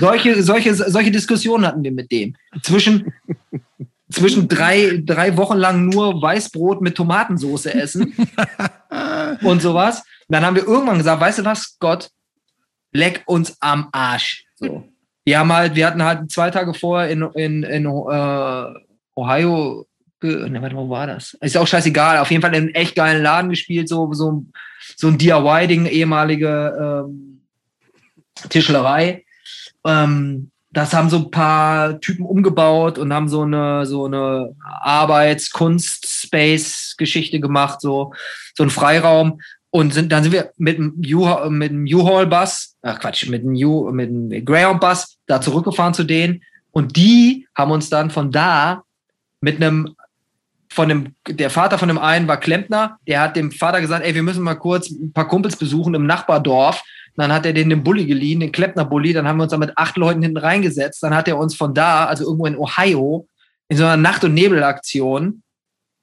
Solche, 0.00 0.42
solche, 0.42 0.74
solche 0.74 1.10
Diskussionen 1.10 1.66
hatten 1.66 1.82
wir 1.82 1.92
mit 1.92 2.10
dem. 2.10 2.34
Zwischen, 2.62 3.12
zwischen 4.10 4.48
drei, 4.48 5.02
drei 5.04 5.36
Wochen 5.36 5.56
lang 5.56 5.88
nur 5.88 6.20
Weißbrot 6.20 6.80
mit 6.80 6.96
Tomatensauce 6.96 7.66
essen 7.66 8.14
und 9.42 9.62
sowas. 9.62 10.02
Dann 10.28 10.44
haben 10.44 10.56
wir 10.56 10.66
irgendwann 10.66 10.98
gesagt, 10.98 11.20
weißt 11.20 11.40
du 11.40 11.44
was, 11.44 11.62
Scott, 11.62 12.10
leck 12.92 13.22
uns 13.26 13.56
am 13.60 13.88
Arsch. 13.92 14.44
So. 14.56 14.84
Wir 15.24 15.38
haben 15.38 15.52
halt, 15.52 15.74
wir 15.74 15.86
hatten 15.86 16.02
halt 16.02 16.30
zwei 16.30 16.50
Tage 16.50 16.72
vorher 16.74 17.10
in, 17.10 17.22
in, 17.34 17.62
in 17.62 17.84
äh, 17.84 18.64
Ohio, 19.14 19.86
ne, 20.22 20.62
warte 20.62 20.74
mal, 20.74 20.86
wo 20.86 20.90
war 20.90 21.06
das? 21.06 21.34
Ist 21.40 21.56
auch 21.56 21.66
scheißegal, 21.66 22.18
auf 22.18 22.30
jeden 22.30 22.42
Fall 22.42 22.54
in 22.54 22.62
einem 22.62 22.74
echt 22.74 22.94
geilen 22.94 23.22
Laden 23.22 23.50
gespielt, 23.50 23.88
so, 23.88 24.12
so, 24.14 24.44
so 24.96 25.08
ein 25.08 25.18
DIY-Ding, 25.18 25.86
ehemalige 25.86 27.04
ähm, 27.06 27.37
Tischlerei. 28.48 29.24
Ähm, 29.84 30.50
das 30.70 30.92
haben 30.92 31.10
so 31.10 31.18
ein 31.18 31.30
paar 31.30 32.00
Typen 32.00 32.26
umgebaut 32.26 32.98
und 32.98 33.12
haben 33.12 33.28
so 33.28 33.42
eine, 33.42 33.86
so 33.86 34.06
eine 34.06 34.56
Arbeits-Kunst-Space-Geschichte 34.62 37.38
gemacht, 37.40 37.80
so, 37.80 38.12
so 38.54 38.64
ein 38.64 38.70
Freiraum. 38.70 39.40
Und 39.70 39.92
sind, 39.92 40.10
dann 40.12 40.22
sind 40.22 40.32
wir 40.32 40.50
mit 40.56 40.78
dem 40.78 40.94
U-Haul-Bus, 41.04 42.76
ach 42.82 43.00
Quatsch, 43.00 43.28
mit 43.28 43.42
dem, 43.42 43.52
U, 43.54 43.90
mit 43.90 44.08
dem 44.08 44.30
Greyhound-Bus 44.44 45.18
da 45.26 45.42
zurückgefahren 45.42 45.94
zu 45.94 46.04
denen. 46.04 46.42
Und 46.70 46.96
die 46.96 47.46
haben 47.54 47.70
uns 47.70 47.90
dann 47.90 48.10
von 48.10 48.32
da 48.32 48.82
mit 49.40 49.56
einem, 49.56 49.94
von 50.70 50.88
dem, 50.88 51.14
der 51.26 51.50
Vater 51.50 51.78
von 51.78 51.88
dem 51.88 51.98
einen 51.98 52.28
war 52.28 52.38
Klempner, 52.38 52.98
der 53.06 53.20
hat 53.20 53.36
dem 53.36 53.52
Vater 53.52 53.80
gesagt, 53.80 54.04
ey, 54.04 54.14
wir 54.14 54.22
müssen 54.22 54.42
mal 54.42 54.54
kurz 54.54 54.90
ein 54.90 55.12
paar 55.12 55.28
Kumpels 55.28 55.56
besuchen 55.56 55.94
im 55.94 56.06
Nachbardorf. 56.06 56.82
Dann 57.18 57.32
hat 57.32 57.44
er 57.46 57.52
den 57.52 57.68
den 57.68 57.82
Bulli 57.82 58.06
geliehen, 58.06 58.38
den 58.38 58.52
Klempner-Bulli. 58.52 59.12
Dann 59.12 59.26
haben 59.26 59.38
wir 59.38 59.42
uns 59.42 59.50
da 59.50 59.58
mit 59.58 59.76
acht 59.76 59.96
Leuten 59.96 60.22
hinten 60.22 60.36
reingesetzt. 60.36 61.02
Dann 61.02 61.14
hat 61.16 61.26
er 61.26 61.36
uns 61.36 61.56
von 61.56 61.74
da, 61.74 62.06
also 62.06 62.24
irgendwo 62.24 62.46
in 62.46 62.56
Ohio, 62.56 63.26
in 63.68 63.76
so 63.76 63.84
einer 63.84 63.96
Nacht- 63.96 64.22
und 64.22 64.34
Nebelaktion 64.34 65.42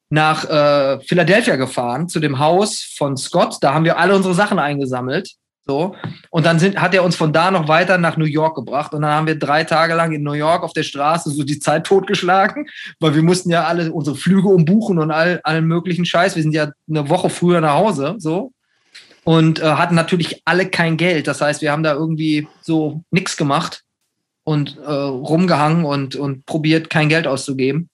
nach 0.09 0.43
äh, 0.49 0.99
Philadelphia 0.99 1.55
gefahren, 1.55 2.09
zu 2.09 2.19
dem 2.19 2.37
Haus 2.39 2.81
von 2.97 3.15
Scott. 3.15 3.57
Da 3.61 3.73
haben 3.73 3.85
wir 3.85 3.97
alle 3.97 4.13
unsere 4.13 4.33
Sachen 4.33 4.59
eingesammelt. 4.59 5.31
So. 5.65 5.95
Und 6.31 6.45
dann 6.45 6.59
sind, 6.59 6.79
hat 6.79 6.93
er 6.93 7.03
uns 7.03 7.15
von 7.15 7.31
da 7.31 7.49
noch 7.49 7.69
weiter 7.69 7.97
nach 7.97 8.17
New 8.17 8.25
York 8.25 8.55
gebracht. 8.55 8.93
Und 8.93 9.01
dann 9.01 9.11
haben 9.11 9.27
wir 9.27 9.39
drei 9.39 9.63
Tage 9.63 9.95
lang 9.95 10.11
in 10.11 10.21
New 10.21 10.33
York 10.33 10.63
auf 10.63 10.73
der 10.73 10.83
Straße 10.83 11.29
so 11.29 11.43
die 11.43 11.59
Zeit 11.59 11.85
totgeschlagen, 11.85 12.67
weil 12.99 13.15
wir 13.15 13.23
mussten 13.23 13.49
ja 13.49 13.63
alle 13.63 13.91
unsere 13.91 14.17
Flüge 14.17 14.49
umbuchen 14.49 14.99
und 14.99 15.11
all, 15.11 15.39
allen 15.43 15.65
möglichen 15.65 16.05
Scheiß. 16.05 16.35
Wir 16.35 16.43
sind 16.43 16.53
ja 16.53 16.71
eine 16.89 17.09
Woche 17.09 17.29
früher 17.29 17.61
nach 17.61 17.75
Hause. 17.75 18.15
So 18.19 18.51
und 19.25 19.59
äh, 19.59 19.63
hatten 19.63 19.95
natürlich 19.95 20.41
alle 20.45 20.69
kein 20.69 20.95
Geld. 20.97 21.27
Das 21.27 21.41
heißt, 21.41 21.61
wir 21.61 21.71
haben 21.71 21.83
da 21.83 21.93
irgendwie 21.93 22.47
so 22.61 23.01
nichts 23.11 23.35
gemacht 23.35 23.83
und 24.43 24.77
äh, 24.77 24.89
rumgehangen 24.91 25.83
und, 25.83 26.15
und 26.15 26.45
probiert, 26.45 26.89
kein 26.89 27.09
Geld 27.09 27.27
auszugeben. 27.27 27.89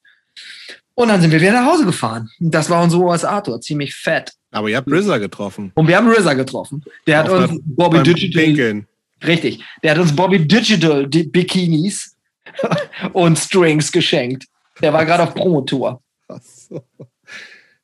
Und 0.93 1.07
dann 1.07 1.21
sind 1.21 1.31
wir 1.31 1.41
wieder 1.41 1.53
nach 1.53 1.65
Hause 1.71 1.85
gefahren. 1.85 2.29
Das 2.39 2.69
war 2.69 2.83
unser 2.83 2.99
USA-Tour, 2.99 3.61
ziemlich 3.61 3.95
fett. 3.95 4.33
Aber 4.51 4.67
ihr 4.69 4.75
habt 4.77 4.91
RZA 4.91 5.17
getroffen. 5.17 5.71
Und 5.73 5.87
wir 5.87 5.95
haben 5.97 6.09
RZA 6.11 6.33
getroffen. 6.33 6.83
Der 7.07 7.19
hat 7.19 7.29
Auf 7.29 7.43
uns 7.43 7.49
einer- 7.51 7.59
Bobby 7.63 8.03
Digital, 8.03 8.43
Pinkeln. 8.43 8.87
richtig, 9.25 9.63
der 9.81 9.91
hat 9.91 9.97
uns 9.99 10.13
Bobby 10.15 10.45
Digital 10.45 11.07
die 11.07 11.23
Bikinis 11.23 12.17
und 13.13 13.39
Strings 13.39 13.91
geschenkt. 13.91 14.45
Der 14.81 14.91
war 14.91 15.05
gerade 15.05 15.23
auf 15.23 15.33
Promotour. 15.33 16.01
Ach 16.27 16.39
so. 16.41 16.83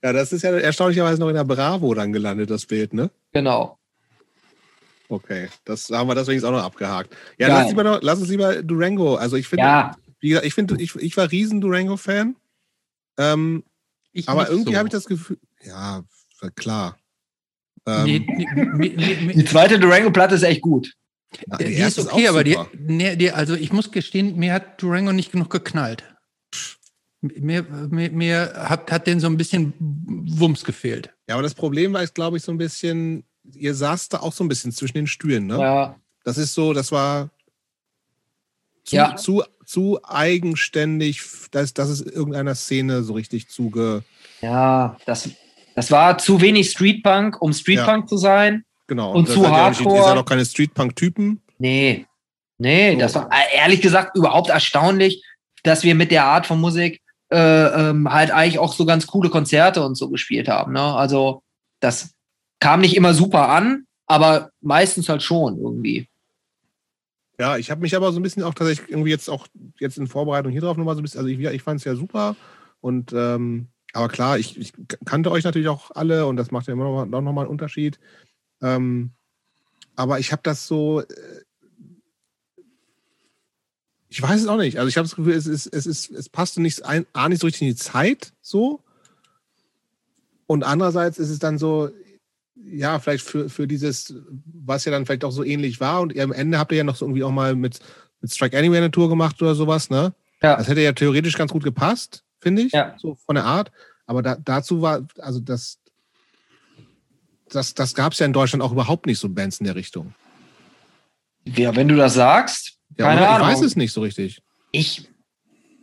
Ja, 0.07 0.13
das 0.13 0.31
ist 0.31 0.41
ja 0.41 0.51
erstaunlicherweise 0.51 1.19
noch 1.19 1.27
in 1.27 1.35
der 1.35 1.43
Bravo 1.43 1.93
dann 1.93 2.13
gelandet, 2.13 2.49
das 2.49 2.65
Bild, 2.65 2.93
ne? 2.93 3.11
Genau. 3.33 3.77
Okay, 5.09 5.49
das 5.65 5.89
haben 5.89 6.07
wir 6.07 6.15
deswegen 6.15 6.41
auch 6.45 6.51
noch 6.51 6.63
abgehakt. 6.63 7.13
Ja, 7.37 7.49
Geil. 7.49 7.57
lass, 7.57 7.69
lieber 7.71 7.83
noch, 7.83 7.99
lass 8.01 8.17
uns 8.17 8.29
lieber 8.29 8.63
Durango. 8.63 9.15
Also 9.15 9.35
ich 9.35 9.49
finde, 9.49 9.65
Ja, 9.65 9.97
wie 10.21 10.29
gesagt, 10.29 10.45
ich 10.45 10.53
finde, 10.53 10.81
ich, 10.81 10.95
ich 10.95 11.17
war 11.17 11.29
riesen 11.29 11.59
Durango-Fan. 11.59 12.37
Ähm, 13.17 13.65
aber 14.27 14.49
irgendwie 14.49 14.71
so. 14.71 14.77
habe 14.77 14.87
ich 14.87 14.93
das 14.93 15.07
Gefühl, 15.07 15.39
ja, 15.61 16.01
klar. 16.55 16.97
Ähm, 17.85 18.05
nee, 18.05 18.25
nee, 18.25 18.95
nee, 18.95 19.17
nee, 19.25 19.33
die 19.33 19.43
zweite 19.43 19.77
Durango-Platte 19.77 20.35
ist 20.35 20.43
echt 20.43 20.61
gut. 20.61 20.93
na, 21.47 21.57
die, 21.57 21.65
ist 21.65 21.79
erste 21.79 22.01
okay, 22.13 22.29
auch 22.29 22.31
aber 22.31 22.45
die, 22.45 23.17
die, 23.17 23.31
also 23.33 23.55
ich 23.55 23.73
muss 23.73 23.91
gestehen, 23.91 24.37
mir 24.37 24.53
hat 24.53 24.81
Durango 24.81 25.11
nicht 25.11 25.33
genug 25.33 25.49
geknallt. 25.49 26.05
Mir, 27.21 27.63
mir, 27.63 28.11
mir 28.11 28.53
hat, 28.55 28.91
hat 28.91 29.07
den 29.07 29.19
so 29.19 29.27
ein 29.27 29.37
bisschen 29.37 29.73
Wumms 29.79 30.63
gefehlt. 30.63 31.13
Ja, 31.27 31.35
aber 31.35 31.43
das 31.43 31.55
Problem 31.55 31.93
war, 31.93 32.03
ist, 32.03 32.13
glaube 32.15 32.37
ich, 32.37 32.43
so 32.43 32.51
ein 32.51 32.57
bisschen, 32.59 33.23
ihr 33.55 33.73
saßt 33.73 34.13
da 34.13 34.19
auch 34.19 34.33
so 34.33 34.43
ein 34.43 34.47
bisschen 34.47 34.71
zwischen 34.71 34.93
den 34.97 35.07
Stühlen, 35.07 35.47
ne? 35.47 35.57
Ja, 35.59 35.95
Das 36.23 36.37
ist 36.37 36.53
so, 36.53 36.73
das 36.73 36.91
war 36.91 37.29
zu, 38.83 38.95
Ja. 38.95 39.15
zu, 39.15 39.43
zu 39.65 39.99
eigenständig, 40.03 41.21
dass, 41.51 41.73
dass 41.73 41.89
es 41.89 42.01
irgendeiner 42.01 42.55
Szene 42.55 43.01
so 43.03 43.13
richtig 43.13 43.49
zuge. 43.49 44.03
ja 44.41 44.95
das, 45.05 45.29
das 45.75 45.91
war 45.91 46.17
zu 46.19 46.39
wenig 46.41 46.69
Streetpunk, 46.71 47.41
um 47.41 47.51
Streetpunk 47.53 48.07
zu 48.09 48.17
sein. 48.17 48.63
Genau. 48.87 49.11
Und 49.13 49.27
das 49.27 49.35
zu 49.35 49.41
ihr 49.41 49.47
nicht- 49.49 49.57
Ihr 49.57 49.63
hardcore. 49.63 50.03
seid 50.03 50.17
auch 50.17 50.25
keine 50.25 50.45
Streetpunk-Typen. 50.45 51.41
Nee. 51.57 52.05
Nee, 52.59 52.93
So. 52.93 52.99
das 52.99 53.15
war 53.15 53.29
äh, 53.31 53.57
ehrlich 53.57 53.81
gesagt 53.81 54.15
überhaupt 54.15 54.49
erstaunlich, 54.49 55.23
dass 55.63 55.83
wir 55.83 55.93
mit 55.95 56.11
der 56.11 56.23
Art 56.25 56.45
von 56.47 56.59
Musik 56.61 57.01
äh, 57.29 57.89
ähm, 57.89 58.11
halt 58.11 58.31
eigentlich 58.31 58.59
auch 58.59 58.73
so 58.73 58.85
ganz 58.85 59.07
coole 59.07 59.29
Konzerte 59.29 59.83
und 59.83 59.95
so 59.95 60.09
gespielt 60.09 60.47
haben. 60.47 60.73
Ne? 60.73 60.81
Also 60.81 61.43
das 61.79 62.13
kam 62.59 62.81
nicht 62.81 62.95
immer 62.95 63.13
super 63.13 63.49
an, 63.49 63.85
aber 64.05 64.51
meistens 64.61 65.09
halt 65.09 65.23
schon 65.23 65.57
irgendwie. 65.57 66.07
Ja, 67.39 67.57
ich 67.57 67.69
habe 67.69 67.81
mich 67.81 67.95
aber 67.95 68.11
so 68.11 68.19
ein 68.19 68.23
bisschen 68.23 68.43
auch 68.43 68.53
tatsächlich 68.53 68.89
irgendwie 68.89 69.11
jetzt 69.11 69.29
auch 69.29 69.47
jetzt 69.79 69.97
in 69.97 70.07
Vorbereitung 70.07 70.51
hier 70.51 70.61
drauf 70.61 70.77
nochmal 70.77 70.95
so 70.95 71.01
ein 71.01 71.03
bisschen, 71.03 71.19
also 71.19 71.29
ich, 71.29 71.39
ich 71.39 71.61
fand 71.61 71.79
es 71.79 71.85
ja 71.85 71.95
super 71.95 72.35
und 72.81 73.13
ähm, 73.13 73.67
aber 73.93 74.07
klar, 74.07 74.37
ich, 74.37 74.57
ich 74.59 74.73
kannte 75.05 75.31
euch 75.31 75.43
natürlich 75.43 75.67
auch 75.67 75.91
alle 75.91 76.25
und 76.25 76.37
das 76.37 76.51
macht 76.51 76.67
ja 76.67 76.73
immer 76.73 76.85
noch 76.85 77.05
noch 77.05 77.33
mal 77.33 77.41
einen 77.41 77.49
Unterschied. 77.49 77.99
Ähm, 78.61 79.11
aber 79.95 80.19
ich 80.19 80.31
habe 80.31 80.41
das 80.43 80.67
so, 80.67 81.01
äh, 81.01 81.05
ich 84.09 84.21
weiß 84.21 84.41
es 84.41 84.47
auch 84.47 84.57
nicht. 84.57 84.77
Also 84.77 84.87
ich 84.87 84.97
habe 84.97 85.07
das 85.07 85.15
Gefühl, 85.15 85.33
es 85.33 85.47
ist, 85.47 85.67
es 85.67 85.85
ist, 85.85 86.11
es 86.11 86.29
passte 86.29 86.61
nicht 86.61 86.85
ein, 86.85 87.05
A, 87.13 87.27
nicht 87.27 87.41
so 87.41 87.47
richtig 87.47 87.63
in 87.63 87.67
die 87.69 87.75
Zeit 87.75 88.33
so. 88.41 88.81
Und 90.45 90.63
andererseits 90.63 91.17
ist 91.17 91.29
es 91.29 91.39
dann 91.39 91.57
so, 91.57 91.89
ja, 92.55 92.99
vielleicht 92.99 93.25
für, 93.25 93.49
für 93.49 93.67
dieses, 93.67 94.15
was 94.45 94.85
ja 94.85 94.91
dann 94.91 95.05
vielleicht 95.05 95.25
auch 95.25 95.31
so 95.31 95.43
ähnlich 95.43 95.79
war. 95.79 96.01
Und 96.01 96.13
ihr 96.13 96.23
am 96.23 96.31
Ende 96.31 96.57
habt 96.57 96.71
ihr 96.71 96.77
ja 96.77 96.83
noch 96.83 96.95
so 96.95 97.05
irgendwie 97.05 97.23
auch 97.23 97.31
mal 97.31 97.55
mit, 97.55 97.79
mit 98.21 98.31
Strike 98.31 98.57
Anywhere 98.57 98.77
eine 98.77 98.91
Tour 98.91 99.09
gemacht 99.09 99.41
oder 99.41 99.55
sowas, 99.55 99.89
ne? 99.89 100.13
Ja. 100.41 100.55
Das 100.55 100.67
hätte 100.67 100.81
ja 100.81 100.93
theoretisch 100.93 101.35
ganz 101.35 101.51
gut 101.51 101.63
gepasst, 101.63 102.23
finde 102.39 102.61
ich. 102.61 102.71
Ja. 102.71 102.95
So 102.97 103.15
von 103.25 103.35
der 103.35 103.45
Art. 103.45 103.71
Aber 104.05 104.21
da, 104.21 104.37
dazu 104.37 104.81
war, 104.81 105.05
also 105.19 105.39
das, 105.39 105.79
das, 107.49 107.73
das 107.73 107.93
gab 107.93 108.13
es 108.13 108.19
ja 108.19 108.25
in 108.25 108.33
Deutschland 108.33 108.63
auch 108.63 108.71
überhaupt 108.71 109.05
nicht 109.05 109.19
so 109.19 109.27
Bands 109.27 109.59
in 109.59 109.65
der 109.65 109.75
Richtung. 109.75 110.13
Ja, 111.43 111.75
wenn 111.75 111.87
du 111.87 111.95
das 111.95 112.13
sagst, 112.13 112.76
Ja, 112.97 113.05
keine? 113.07 113.27
Ahnung. 113.27 113.47
Ich 113.47 113.55
weiß 113.55 113.61
es 113.63 113.75
nicht 113.75 113.91
so 113.91 114.01
richtig. 114.01 114.41
Ich, 114.71 115.07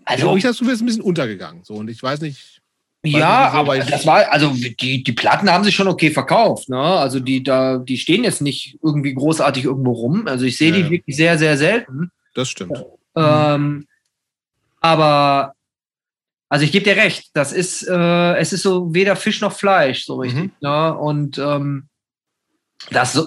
Also, 0.05 0.37
ich 0.37 0.45
hast 0.45 0.61
du 0.61 0.67
bist 0.67 0.83
ein 0.83 0.87
bisschen 0.87 1.03
untergegangen. 1.03 1.65
So, 1.65 1.75
und 1.75 1.89
ich 1.89 2.03
weiß 2.03 2.21
nicht. 2.21 2.61
Ja, 3.07 3.51
so, 3.53 3.59
aber 3.59 3.79
das 3.79 4.07
war, 4.07 4.33
also 4.33 4.55
die, 4.55 5.05
die 5.05 5.13
Platten 5.13 5.51
haben 5.51 5.63
sich 5.63 5.75
schon 5.75 5.89
okay 5.89 6.11
verkauft, 6.11 6.71
ne? 6.71 6.81
Also 6.81 7.21
die 7.21 7.43
da, 7.43 7.77
die 7.77 7.99
stehen 7.99 8.25
jetzt 8.25 8.41
nicht 8.41 8.79
irgendwie 8.83 9.13
großartig 9.13 9.65
irgendwo 9.65 9.93
rum. 9.93 10.27
Also 10.27 10.47
ich 10.47 10.57
sehe 10.57 10.71
ja, 10.71 10.77
die 10.77 10.91
wirklich 10.91 11.15
sehr, 11.15 11.39
sehr 11.39 11.59
selten. 11.59 12.11
Das 12.35 12.49
stimmt. 12.49 12.83
Ähm, 13.15 13.87
aber 14.81 15.55
also 16.49 16.65
ich 16.65 16.73
gebe 16.73 16.85
dir 16.85 16.97
recht, 16.97 17.31
das 17.35 17.53
ist, 17.53 17.87
äh, 17.87 18.37
es 18.37 18.53
ist 18.55 18.63
so 18.63 18.95
weder 18.95 19.17
Fisch 19.17 19.41
noch 19.41 19.53
Fleisch, 19.53 20.07
so 20.07 20.17
richtig. 20.17 20.45
Mhm. 20.45 20.53
Ne? 20.61 20.97
Und 20.97 21.39
ähm, 21.39 21.89
das 22.91 23.21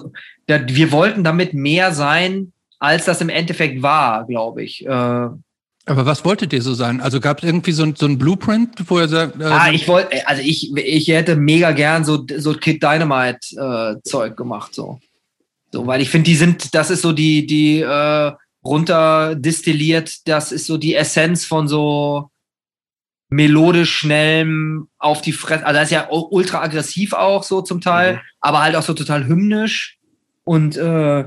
wir 0.46 0.92
wollten 0.92 1.24
damit 1.24 1.52
mehr 1.54 1.92
sein, 1.92 2.52
als 2.78 3.04
das 3.04 3.20
im 3.20 3.28
Endeffekt 3.28 3.82
war, 3.82 4.26
glaube 4.26 4.62
ich. 4.62 4.86
Äh, 4.86 4.88
aber 5.88 6.04
was 6.04 6.24
wolltet 6.24 6.52
ihr 6.52 6.60
so 6.60 6.74
sein? 6.74 7.00
Also 7.00 7.18
gab 7.18 7.38
es 7.38 7.44
irgendwie 7.44 7.72
so, 7.72 7.90
so 7.94 8.06
ein 8.06 8.18
Blueprint, 8.18 8.70
wo 8.88 8.98
ihr 9.00 9.08
sagt. 9.08 9.40
Äh, 9.40 9.44
ah, 9.44 9.70
ich 9.70 9.88
wollte, 9.88 10.26
also 10.28 10.42
ich, 10.42 10.76
ich 10.76 11.08
hätte 11.08 11.34
mega 11.34 11.72
gern 11.72 12.04
so, 12.04 12.26
so 12.36 12.52
Kid 12.52 12.82
Dynamite 12.82 13.38
äh, 13.56 14.02
Zeug 14.02 14.36
gemacht, 14.36 14.74
so. 14.74 15.00
So, 15.72 15.86
weil 15.86 16.00
ich 16.00 16.10
finde, 16.10 16.26
die 16.26 16.36
sind, 16.36 16.74
das 16.74 16.90
ist 16.90 17.02
so 17.02 17.12
die, 17.12 17.46
die 17.46 17.80
äh, 17.80 18.32
runterdestilliert, 18.64 20.28
das 20.28 20.52
ist 20.52 20.66
so 20.66 20.76
die 20.76 20.94
Essenz 20.94 21.44
von 21.44 21.68
so 21.68 22.30
melodisch 23.30 23.94
schnellem 23.94 24.88
auf 24.98 25.20
die 25.20 25.32
Fresse. 25.32 25.64
Also 25.66 25.78
das 25.78 25.88
ist 25.88 25.94
ja 25.94 26.08
ultra 26.10 26.62
aggressiv 26.62 27.12
auch 27.12 27.42
so 27.42 27.60
zum 27.62 27.80
Teil, 27.80 28.14
mhm. 28.14 28.20
aber 28.40 28.62
halt 28.62 28.76
auch 28.76 28.82
so 28.82 28.94
total 28.94 29.26
hymnisch 29.26 29.98
und 30.44 30.76
äh, 30.76 31.24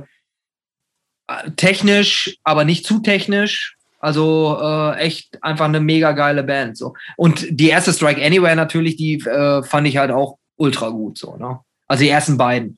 technisch, 1.55 2.37
aber 2.43 2.65
nicht 2.65 2.85
zu 2.85 2.99
technisch. 2.99 3.77
Also 3.99 4.57
äh, 4.59 4.97
echt 4.97 5.43
einfach 5.43 5.65
eine 5.65 5.79
mega 5.79 6.13
geile 6.13 6.43
Band 6.43 6.75
so. 6.75 6.95
Und 7.17 7.45
die 7.51 7.69
erste 7.69 7.93
Strike 7.93 8.23
Anywhere 8.23 8.55
natürlich, 8.55 8.95
die 8.95 9.19
äh, 9.19 9.61
fand 9.61 9.87
ich 9.87 9.97
halt 9.97 10.09
auch 10.09 10.37
ultra 10.55 10.89
gut 10.89 11.19
so. 11.19 11.35
Ne? 11.37 11.59
Also 11.87 12.03
die 12.03 12.09
ersten 12.09 12.37
beiden. 12.37 12.77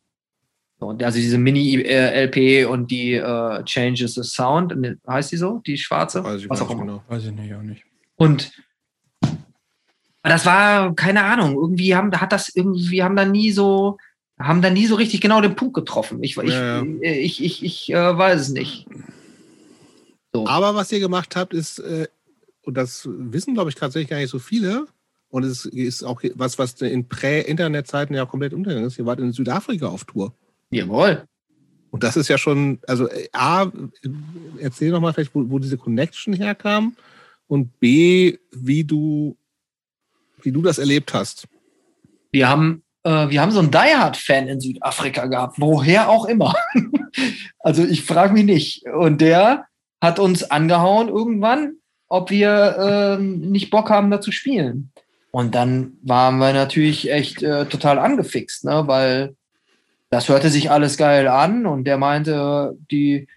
So, 0.79 0.89
also 0.89 1.17
diese 1.17 1.37
Mini-LP 1.37 2.67
und 2.69 2.91
die 2.91 3.13
äh, 3.13 3.63
Changes 3.63 4.15
the 4.15 4.23
Sound, 4.23 4.75
heißt 5.07 5.31
die 5.31 5.37
so, 5.37 5.61
die 5.65 5.77
schwarze? 5.77 6.23
Weiß 6.23 6.41
ich, 6.41 6.49
Was 6.49 6.61
auch 6.61 6.69
immer. 6.71 6.81
Genau. 6.81 7.03
Weiß 7.07 7.23
ich 7.23 7.31
nicht, 7.31 7.53
auch 7.53 7.61
nicht. 7.61 7.83
Und 8.17 8.51
das 10.23 10.45
war, 10.45 10.93
keine 10.95 11.23
Ahnung, 11.23 11.53
irgendwie 11.53 11.95
haben, 11.95 12.11
hat 12.19 12.31
das 12.31 12.49
irgendwie, 12.49 13.03
haben 13.03 13.15
da 13.15 13.25
nie 13.25 13.51
so, 13.51 13.97
haben 14.47 14.61
da 14.61 14.69
nie 14.69 14.87
so 14.87 14.95
richtig 14.95 15.21
genau 15.21 15.41
den 15.41 15.55
Punkt 15.55 15.73
getroffen. 15.73 16.21
Ich, 16.23 16.37
ich, 16.37 16.49
ja, 16.51 16.83
ich, 17.01 17.41
ich, 17.41 17.43
ich, 17.43 17.63
ich 17.63 17.93
äh, 17.93 18.17
weiß 18.17 18.41
es 18.41 18.49
nicht. 18.49 18.87
So. 20.33 20.47
Aber 20.47 20.75
was 20.75 20.91
ihr 20.91 20.99
gemacht 20.99 21.35
habt, 21.35 21.53
ist, 21.53 21.79
äh, 21.79 22.07
und 22.63 22.75
das 22.75 23.07
wissen, 23.11 23.53
glaube 23.53 23.69
ich, 23.69 23.75
tatsächlich 23.75 24.09
gar 24.09 24.17
nicht 24.17 24.29
so 24.29 24.39
viele, 24.39 24.87
und 25.29 25.43
es 25.43 25.65
ist 25.65 26.03
auch 26.03 26.21
was, 26.35 26.59
was 26.59 26.79
in 26.81 27.07
Prä-Internet-Zeiten 27.07 28.13
ja 28.13 28.25
komplett 28.25 28.53
untergegangen 28.53 28.87
ist. 28.87 28.99
Ihr 28.99 29.07
wart 29.07 29.19
in 29.19 29.33
Südafrika 29.33 29.87
auf 29.87 30.05
Tour. 30.05 30.33
Jawohl. 30.69 31.23
Und 31.89 32.03
das 32.03 32.17
ist 32.17 32.27
ja 32.27 32.37
schon, 32.37 32.79
also 32.87 33.07
A, 33.31 33.71
erzähl 34.59 34.91
noch 34.91 35.01
mal 35.01 35.11
vielleicht, 35.13 35.33
wo, 35.33 35.49
wo 35.49 35.57
diese 35.57 35.77
Connection 35.77 36.33
herkam 36.33 36.95
und 37.47 37.79
B, 37.79 38.37
wie 38.51 38.83
du 38.83 39.35
wie 40.43 40.51
du 40.51 40.61
das 40.61 40.77
erlebt 40.77 41.13
hast. 41.13 41.47
Wir 42.31 42.49
haben, 42.49 42.82
äh, 43.03 43.29
wir 43.29 43.41
haben 43.41 43.51
so 43.51 43.59
einen 43.59 43.71
Die 43.71 43.77
Hard-Fan 43.77 44.47
in 44.47 44.61
Südafrika 44.61 45.25
gehabt, 45.27 45.59
woher 45.59 46.09
auch 46.09 46.25
immer. 46.25 46.55
also 47.59 47.83
ich 47.83 48.03
frage 48.03 48.33
mich 48.33 48.45
nicht. 48.45 48.85
Und 48.87 49.21
der 49.21 49.65
hat 50.01 50.19
uns 50.19 50.43
angehauen 50.43 51.09
irgendwann, 51.09 51.75
ob 52.07 52.29
wir 52.29 53.17
äh, 53.19 53.21
nicht 53.21 53.69
Bock 53.69 53.89
haben, 53.89 54.11
da 54.11 54.21
zu 54.21 54.31
spielen. 54.31 54.91
Und 55.31 55.55
dann 55.55 55.93
waren 56.03 56.37
wir 56.37 56.53
natürlich 56.53 57.11
echt 57.11 57.41
äh, 57.41 57.65
total 57.65 57.97
angefixt, 57.97 58.65
ne? 58.65 58.83
weil 58.85 59.35
das 60.11 60.29
hörte 60.29 60.49
sich 60.49 60.69
alles 60.69 60.95
geil 60.95 61.27
an 61.27 61.65
und 61.65 61.85
der 61.85 61.97
meinte, 61.97 62.77
die, 62.91 63.27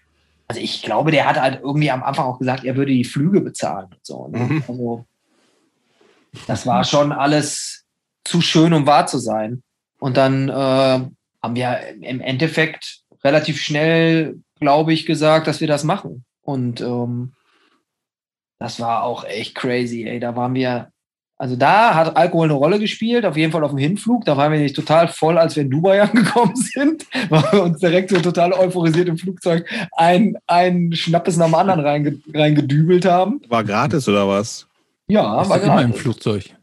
also 0.47 0.61
ich 0.61 0.83
glaube, 0.83 1.09
der 1.09 1.27
hat 1.27 1.41
halt 1.41 1.61
irgendwie 1.63 1.89
am 1.89 2.03
Anfang 2.03 2.25
auch 2.25 2.37
gesagt, 2.37 2.65
er 2.65 2.75
würde 2.75 2.91
die 2.91 3.03
Flüge 3.03 3.41
bezahlen 3.41 3.87
und 3.87 4.05
so. 4.05 4.27
Ne? 4.27 4.37
Mhm. 4.37 4.63
Also 4.67 5.05
das 6.45 6.67
war 6.67 6.83
schon 6.83 7.11
alles 7.11 7.86
zu 8.27 8.41
schön, 8.41 8.73
um 8.73 8.85
wahr 8.85 9.07
zu 9.07 9.19
sein. 9.19 9.63
Und 9.99 10.17
dann 10.17 10.49
äh, 10.49 10.53
haben 10.53 11.55
wir 11.55 11.79
im 12.01 12.21
Endeffekt 12.21 13.01
relativ 13.23 13.59
schnell, 13.59 14.39
glaube 14.59 14.93
ich, 14.93 15.05
gesagt, 15.05 15.47
dass 15.47 15.61
wir 15.61 15.67
das 15.67 15.83
machen. 15.83 16.23
Und 16.41 16.81
ähm, 16.81 17.33
das 18.59 18.79
war 18.79 19.03
auch 19.03 19.23
echt 19.25 19.55
crazy, 19.55 20.07
ey. 20.07 20.19
Da 20.19 20.35
waren 20.35 20.53
wir, 20.53 20.89
also 21.37 21.55
da 21.55 21.93
hat 21.93 22.15
Alkohol 22.15 22.45
eine 22.45 22.53
Rolle 22.53 22.79
gespielt, 22.79 23.25
auf 23.25 23.37
jeden 23.37 23.51
Fall 23.51 23.63
auf 23.63 23.71
dem 23.71 23.77
Hinflug. 23.77 24.25
Da 24.25 24.37
waren 24.37 24.51
wir 24.51 24.59
nicht 24.59 24.75
total 24.75 25.07
voll, 25.07 25.37
als 25.37 25.55
wir 25.55 25.63
in 25.63 25.69
Dubai 25.69 26.01
angekommen 26.09 26.55
sind, 26.55 27.05
weil 27.29 27.43
wir 27.51 27.63
uns 27.63 27.79
direkt 27.79 28.09
so 28.09 28.19
total 28.19 28.53
euphorisiert 28.53 29.07
im 29.07 29.17
Flugzeug 29.17 29.67
ein, 29.95 30.37
ein 30.47 30.93
Schnappes 30.93 31.37
nach 31.37 31.47
dem 31.47 31.55
anderen 31.55 32.21
reingedübelt 32.33 33.05
haben. 33.05 33.41
War 33.47 33.63
gratis 33.63 34.07
oder 34.09 34.27
was? 34.27 34.67
Ja, 35.07 35.47
war 35.47 35.61
immer 35.61 35.81
im 35.83 35.93
Flugzeug. 35.93 36.56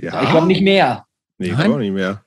Ja. 0.00 0.22
Ich 0.22 0.30
glaube 0.30 0.46
nicht 0.46 0.62
mehr. 0.62 1.06
Nee, 1.38 1.48
ich 1.48 1.56
glaube 1.56 1.78
nicht 1.78 1.92
mehr. 1.92 2.22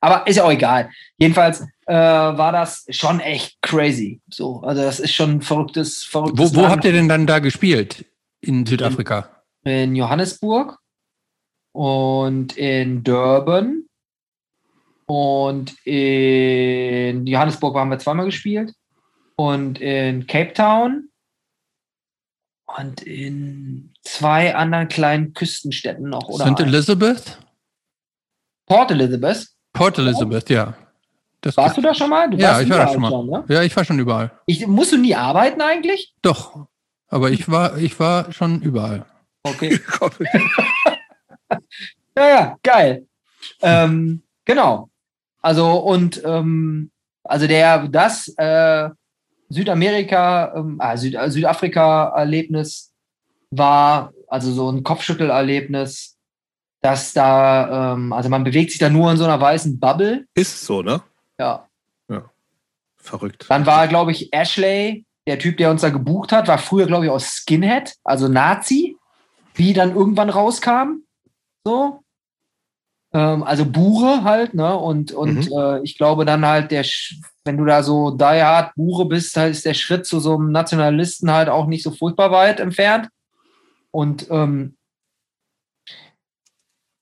Aber 0.00 0.26
ist 0.26 0.36
ja 0.36 0.44
auch 0.44 0.50
egal. 0.50 0.90
Jedenfalls 1.16 1.60
äh, 1.86 1.94
war 1.94 2.50
das 2.50 2.84
schon 2.90 3.20
echt 3.20 3.62
crazy. 3.62 4.20
So, 4.28 4.60
also 4.62 4.82
das 4.82 4.98
ist 4.98 5.14
schon 5.14 5.36
ein 5.36 5.42
verrücktes, 5.42 6.02
verrücktes 6.02 6.54
Wo, 6.54 6.62
wo 6.62 6.68
habt 6.68 6.84
ihr 6.84 6.92
denn 6.92 7.08
dann 7.08 7.26
da 7.26 7.38
gespielt? 7.38 8.04
In 8.40 8.66
Südafrika? 8.66 9.28
In, 9.64 9.72
in 9.72 9.96
Johannesburg 9.96 10.78
und 11.72 12.56
in 12.56 13.04
Durban 13.04 13.84
und 15.06 15.74
in 15.86 17.26
Johannesburg 17.26 17.76
haben 17.76 17.90
wir 17.90 17.98
zweimal 17.98 18.26
gespielt 18.26 18.74
und 19.36 19.80
in 19.80 20.26
Cape 20.26 20.52
Town 20.52 21.10
und 22.66 23.02
in 23.02 23.91
zwei 24.02 24.54
anderen 24.54 24.88
kleinen 24.88 25.32
Küstenstädten 25.32 26.08
noch. 26.08 26.28
Oder 26.28 26.46
St. 26.46 26.60
Elizabeth? 26.60 27.38
Port 28.66 28.90
Elizabeth. 28.90 29.48
Port 29.72 29.98
Elizabeth, 29.98 30.50
ja. 30.50 30.74
Das 31.40 31.56
Warst 31.56 31.76
du 31.76 31.80
da 31.80 31.92
schon 31.92 32.08
mal? 32.08 32.30
Du 32.30 32.36
ja, 32.36 32.60
ich 32.60 32.70
war 32.70 32.78
da 32.78 32.88
schon 32.88 33.02
mal. 33.02 33.10
Schon, 33.10 33.26
ne? 33.28 33.44
Ja, 33.48 33.62
ich 33.62 33.76
war 33.76 33.84
schon 33.84 33.98
überall. 33.98 34.30
Ich, 34.46 34.66
musst 34.66 34.92
du 34.92 34.96
nie 34.96 35.14
arbeiten 35.14 35.60
eigentlich? 35.60 36.14
Doch, 36.22 36.66
aber 37.08 37.30
ich 37.30 37.50
war, 37.50 37.76
ich 37.78 37.98
war 37.98 38.32
schon 38.32 38.62
überall. 38.62 39.04
Okay. 39.42 39.80
ja, 42.16 42.28
ja, 42.28 42.56
geil. 42.62 43.06
Ähm, 43.60 44.22
genau. 44.44 44.88
Also 45.40 45.72
und 45.80 46.22
ähm, 46.24 46.92
also 47.24 47.48
der 47.48 47.88
das 47.88 48.28
äh, 48.36 48.88
Südamerika, 49.48 50.54
äh, 50.78 50.96
Süd, 50.96 51.18
Südafrika-Erlebnis 51.26 52.91
war, 53.52 54.12
also 54.28 54.50
so 54.52 54.70
ein 54.70 54.82
Kopfschüttelerlebnis, 54.82 56.16
dass 56.80 57.12
da, 57.12 57.92
ähm, 57.92 58.12
also 58.12 58.28
man 58.28 58.44
bewegt 58.44 58.70
sich 58.70 58.80
da 58.80 58.90
nur 58.90 59.10
in 59.10 59.16
so 59.16 59.24
einer 59.24 59.40
weißen 59.40 59.78
Bubble. 59.78 60.26
Ist 60.34 60.64
so, 60.64 60.82
ne? 60.82 61.02
Ja. 61.38 61.68
Ja. 62.08 62.24
Verrückt. 62.96 63.46
Dann 63.48 63.66
war, 63.66 63.86
glaube 63.88 64.10
ich, 64.10 64.32
Ashley, 64.32 65.04
der 65.26 65.38
Typ, 65.38 65.58
der 65.58 65.70
uns 65.70 65.82
da 65.82 65.90
gebucht 65.90 66.32
hat, 66.32 66.48
war 66.48 66.58
früher, 66.58 66.86
glaube 66.86 67.04
ich, 67.04 67.10
aus 67.10 67.26
Skinhead, 67.26 67.94
also 68.02 68.26
Nazi, 68.26 68.96
wie 69.54 69.72
dann 69.72 69.94
irgendwann 69.94 70.30
rauskam. 70.30 71.04
So. 71.64 72.02
Ähm, 73.12 73.42
also 73.44 73.66
Bure 73.66 74.24
halt, 74.24 74.54
ne? 74.54 74.76
Und, 74.76 75.12
und 75.12 75.50
mhm. 75.50 75.52
äh, 75.56 75.82
ich 75.82 75.98
glaube 75.98 76.24
dann 76.24 76.44
halt, 76.44 76.70
der, 76.70 76.84
wenn 77.44 77.58
du 77.58 77.64
da 77.64 77.82
so 77.82 78.10
die 78.10 78.24
hard 78.24 78.74
Bure 78.74 79.06
bist, 79.06 79.36
halt 79.36 79.52
ist 79.52 79.66
der 79.66 79.74
Schritt 79.74 80.06
zu 80.06 80.18
so 80.18 80.34
einem 80.34 80.50
Nationalisten 80.50 81.30
halt 81.30 81.48
auch 81.48 81.66
nicht 81.66 81.82
so 81.82 81.90
furchtbar 81.90 82.32
weit 82.32 82.58
entfernt. 82.58 83.08
Und 83.92 84.26
ähm, 84.30 84.76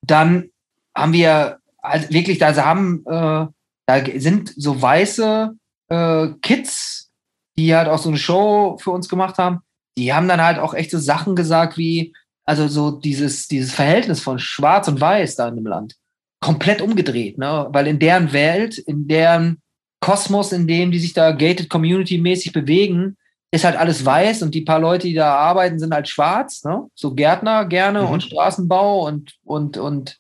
dann 0.03 0.51
haben 0.95 1.13
wir 1.13 1.59
also 1.79 2.11
wirklich, 2.11 2.45
also 2.45 2.63
haben, 2.63 3.05
äh, 3.07 3.47
da 3.87 4.05
sind 4.17 4.53
so 4.57 4.81
weiße 4.81 5.57
äh, 5.89 6.29
Kids, 6.43 7.11
die 7.57 7.75
halt 7.75 7.89
auch 7.89 7.99
so 7.99 8.09
eine 8.09 8.19
Show 8.19 8.79
für 8.81 8.91
uns 8.91 9.09
gemacht 9.09 9.39
haben, 9.39 9.61
die 9.97 10.13
haben 10.13 10.29
dann 10.29 10.43
halt 10.43 10.59
auch 10.59 10.75
echte 10.75 10.99
Sachen 10.99 11.37
gesagt 11.37 11.77
wie, 11.77 12.15
also 12.45 12.69
so 12.69 12.91
dieses, 12.91 13.49
dieses 13.49 13.73
Verhältnis 13.73 14.21
von 14.21 14.39
Schwarz 14.39 14.89
und 14.89 15.01
Weiß 15.01 15.37
da 15.37 15.49
in 15.49 15.57
dem 15.57 15.67
Land 15.67 15.97
komplett 16.41 16.81
umgedreht, 16.81 17.39
ne? 17.39 17.69
Weil 17.71 17.87
in 17.87 17.99
deren 17.99 18.33
Welt, 18.33 18.79
in 18.79 19.07
deren 19.07 19.61
Kosmos, 20.01 20.53
in 20.53 20.67
dem 20.67 20.91
die 20.91 20.99
sich 20.99 21.13
da 21.13 21.33
gated 21.33 21.69
Community 21.69 22.19
mäßig 22.19 22.53
bewegen, 22.53 23.19
ist 23.53 23.65
halt 23.65 23.77
alles 23.77 24.05
weiß 24.05 24.43
und 24.43 24.55
die 24.55 24.61
paar 24.63 24.79
Leute, 24.79 25.09
die 25.09 25.15
da 25.15 25.35
arbeiten, 25.35 25.79
sind 25.79 25.93
halt 25.93 26.09
schwarz, 26.09 26.65
ne? 26.65 26.89
So 26.95 27.15
Gärtner 27.15 27.65
gerne 27.65 28.03
mhm. 28.03 28.09
und 28.09 28.23
Straßenbau 28.23 29.07
und 29.07 29.35
und 29.45 29.77
und 29.77 30.19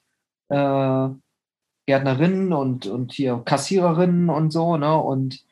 äh, 0.49 1.09
Gärtnerinnen 1.87 2.53
und 2.53 2.87
und 2.87 3.13
hier 3.13 3.41
Kassiererinnen 3.45 4.31
und 4.31 4.53
so, 4.53 4.77
ne? 4.77 4.97
Und 4.97 5.45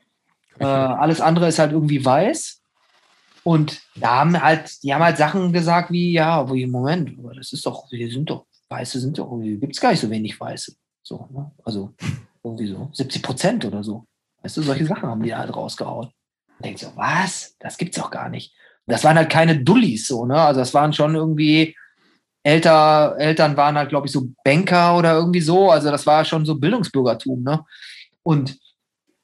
äh, 0.58 0.64
alles 0.64 1.20
andere 1.20 1.48
ist 1.48 1.58
halt 1.58 1.72
irgendwie 1.72 2.04
weiß. 2.04 2.60
Und 3.44 3.80
da 3.94 4.20
haben 4.20 4.42
halt, 4.42 4.82
die 4.82 4.92
haben 4.92 5.02
halt 5.02 5.16
Sachen 5.16 5.52
gesagt 5.52 5.90
wie, 5.90 6.12
ja, 6.12 6.52
wie, 6.52 6.66
Moment, 6.66 7.16
das 7.34 7.52
ist 7.52 7.64
doch, 7.64 7.90
wir 7.90 8.10
sind 8.10 8.28
doch, 8.28 8.44
Weiße 8.68 9.00
sind 9.00 9.18
doch, 9.18 9.40
gibt 9.40 9.74
es 9.74 9.80
gar 9.80 9.90
nicht 9.90 10.00
so 10.00 10.10
wenig 10.10 10.38
Weiße. 10.38 10.74
So, 11.02 11.28
ne? 11.30 11.50
Also 11.64 11.94
irgendwie 12.42 12.66
so 12.66 12.90
70 12.92 13.22
Prozent 13.22 13.64
oder 13.64 13.82
so. 13.82 14.04
Weißt 14.42 14.56
du, 14.56 14.62
solche 14.62 14.84
Sachen 14.84 15.08
haben 15.08 15.22
die 15.22 15.34
halt 15.34 15.54
rausgehauen. 15.54 16.10
Und 16.58 16.64
denkt 16.64 16.80
so, 16.80 16.92
was? 16.96 17.56
Das 17.60 17.78
gibt's 17.78 17.96
doch 17.96 18.10
gar 18.10 18.28
nicht. 18.28 18.54
Das 18.86 19.04
waren 19.04 19.16
halt 19.16 19.30
keine 19.30 19.58
Dullis 19.58 20.06
so, 20.06 20.26
ne? 20.26 20.40
Also 20.40 20.60
das 20.60 20.74
waren 20.74 20.92
schon 20.92 21.14
irgendwie 21.14 21.76
älter, 22.42 23.16
Eltern 23.18 23.56
waren 23.56 23.76
halt, 23.76 23.90
glaube 23.90 24.06
ich, 24.06 24.12
so 24.12 24.28
Banker 24.44 24.96
oder 24.96 25.14
irgendwie 25.14 25.40
so. 25.40 25.70
Also 25.70 25.90
das 25.90 26.06
war 26.06 26.24
schon 26.24 26.46
so 26.46 26.54
Bildungsbürgertum, 26.54 27.42
ne? 27.42 27.64
Und 28.22 28.58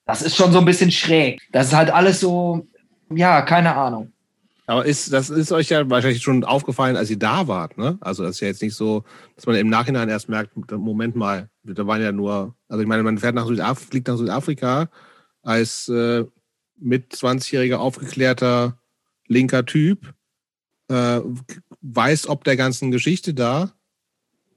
das 0.07 0.23
ist 0.23 0.37
schon 0.37 0.53
so 0.53 0.59
ein 0.59 0.65
bisschen 0.65 0.91
schräg. 0.91 1.41
Das 1.51 1.69
ist 1.69 1.75
halt 1.75 1.91
alles 1.91 2.21
so, 2.21 2.67
ja, 3.11 3.43
keine 3.43 3.75
Ahnung. 3.75 4.13
Aber 4.67 4.85
ist, 4.87 5.13
das 5.13 5.29
ist 5.29 5.53
euch 5.53 5.69
ja 5.69 5.89
wahrscheinlich 5.91 6.23
schon 6.23 6.43
aufgefallen, 6.43 6.97
als 6.97 7.11
ihr 7.11 7.19
da 7.19 7.49
wart, 7.49 7.77
ne? 7.77 7.99
Also 8.01 8.23
das 8.23 8.37
ist 8.37 8.41
ja 8.41 8.49
jetzt 8.49 8.63
nicht 8.63 8.75
so, 8.75 9.05
dass 9.37 9.47
man 9.47 9.57
im 9.57 9.69
Nachhinein 9.69 10.09
erst 10.09 10.29
merkt, 10.29 10.57
Moment 10.73 11.17
mal, 11.17 11.49
da 11.65 11.87
waren 11.87 12.01
ja 12.03 12.13
nur, 12.13 12.55
also 12.69 12.83
ich 12.83 12.89
meine, 12.89 13.03
man 13.03 13.19
fährt 13.19 13.35
nach 13.35 13.47
Südafrika, 13.47 13.91
fliegt 13.91 14.09
nach 14.09 14.17
Südafrika 14.17 14.89
als 15.43 15.89
äh, 15.89 16.25
mit 16.77 17.15
20-jähriger 17.15 17.77
aufgeklärter 17.77 18.79
linker 19.27 19.65
Typ, 19.65 20.15
äh, 20.89 21.21
weiß 21.81 22.29
ob 22.29 22.45
der 22.45 22.57
ganzen 22.57 22.91
Geschichte 22.91 23.35
da 23.35 23.73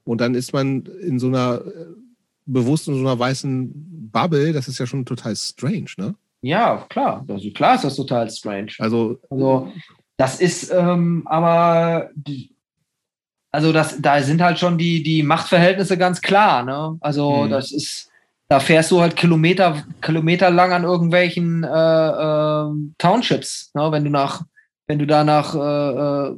und 0.04 0.20
dann 0.20 0.34
ist 0.34 0.52
man 0.52 0.86
in 0.86 1.18
so 1.18 1.28
einer, 1.28 1.62
äh, 1.66 1.86
bewusst 2.46 2.88
in 2.88 2.94
so 2.94 3.00
einer 3.00 3.18
weißen 3.18 4.10
Bubble, 4.10 4.52
das 4.52 4.68
ist 4.68 4.78
ja 4.78 4.86
schon 4.86 5.04
total 5.04 5.36
strange, 5.36 5.90
ne? 5.96 6.14
Ja, 6.40 6.86
klar. 6.88 7.24
Also 7.28 7.50
klar 7.50 7.74
ist 7.74 7.84
das 7.84 7.96
total 7.96 8.30
strange. 8.30 8.72
Also, 8.78 9.18
also 9.28 9.72
das 10.16 10.40
ist 10.40 10.70
ähm, 10.72 11.22
aber, 11.26 12.10
also 13.50 13.72
das, 13.72 14.00
da 14.00 14.22
sind 14.22 14.40
halt 14.40 14.58
schon 14.58 14.78
die, 14.78 15.02
die 15.02 15.22
Machtverhältnisse 15.22 15.98
ganz 15.98 16.20
klar. 16.20 16.62
Ne? 16.64 16.96
Also 17.00 17.44
hm. 17.44 17.50
das 17.50 17.72
ist, 17.72 18.07
da 18.48 18.60
fährst 18.60 18.90
du 18.90 19.00
halt 19.00 19.14
Kilometer, 19.14 19.84
Kilometer 20.00 20.50
lang 20.50 20.72
an 20.72 20.84
irgendwelchen 20.84 21.64
äh, 21.64 21.68
äh, 21.68 22.70
Townships, 22.96 23.70
ne? 23.74 23.92
wenn 23.92 24.04
du 24.04 24.10
nach, 24.10 24.42
wenn 24.86 24.98
du 24.98 25.06
da 25.06 25.22
nach 25.22 25.54
äh, 25.54 26.28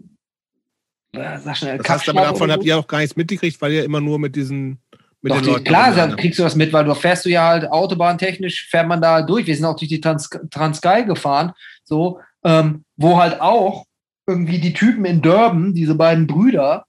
äh, 1.12 1.38
sag 1.38 1.56
schnell, 1.56 1.78
das 1.78 1.88
heißt, 1.88 2.08
aber 2.08 2.22
davon 2.22 2.50
habt 2.50 2.64
ihr 2.64 2.78
auch 2.78 2.86
gar 2.86 2.98
nichts 2.98 3.16
mitgekriegt, 3.16 3.60
weil 3.62 3.72
ihr 3.72 3.84
immer 3.84 4.00
nur 4.00 4.18
mit 4.18 4.34
diesen 4.34 4.80
mit 5.22 5.34
Doch, 5.34 5.42
die, 5.42 5.64
klar, 5.64 5.94
dann 5.94 6.16
kriegst 6.16 6.38
du 6.38 6.42
das 6.42 6.56
mit, 6.56 6.72
weil 6.72 6.84
du 6.84 6.94
fährst 6.94 7.26
du 7.26 7.28
ja 7.28 7.46
halt 7.46 7.70
autobahntechnisch, 7.70 8.68
fährt 8.70 8.88
man 8.88 9.02
da 9.02 9.20
durch. 9.20 9.46
Wir 9.46 9.54
sind 9.54 9.66
auch 9.66 9.76
durch 9.76 9.90
die 9.90 10.00
Trans 10.00 10.30
Transkai 10.50 11.02
gefahren, 11.02 11.52
so, 11.84 12.20
ähm, 12.42 12.84
wo 12.96 13.18
halt 13.18 13.38
auch 13.40 13.84
irgendwie 14.26 14.58
die 14.58 14.72
Typen 14.72 15.04
in 15.04 15.20
Durban, 15.20 15.74
diese 15.74 15.94
beiden 15.94 16.26
Brüder, 16.26 16.86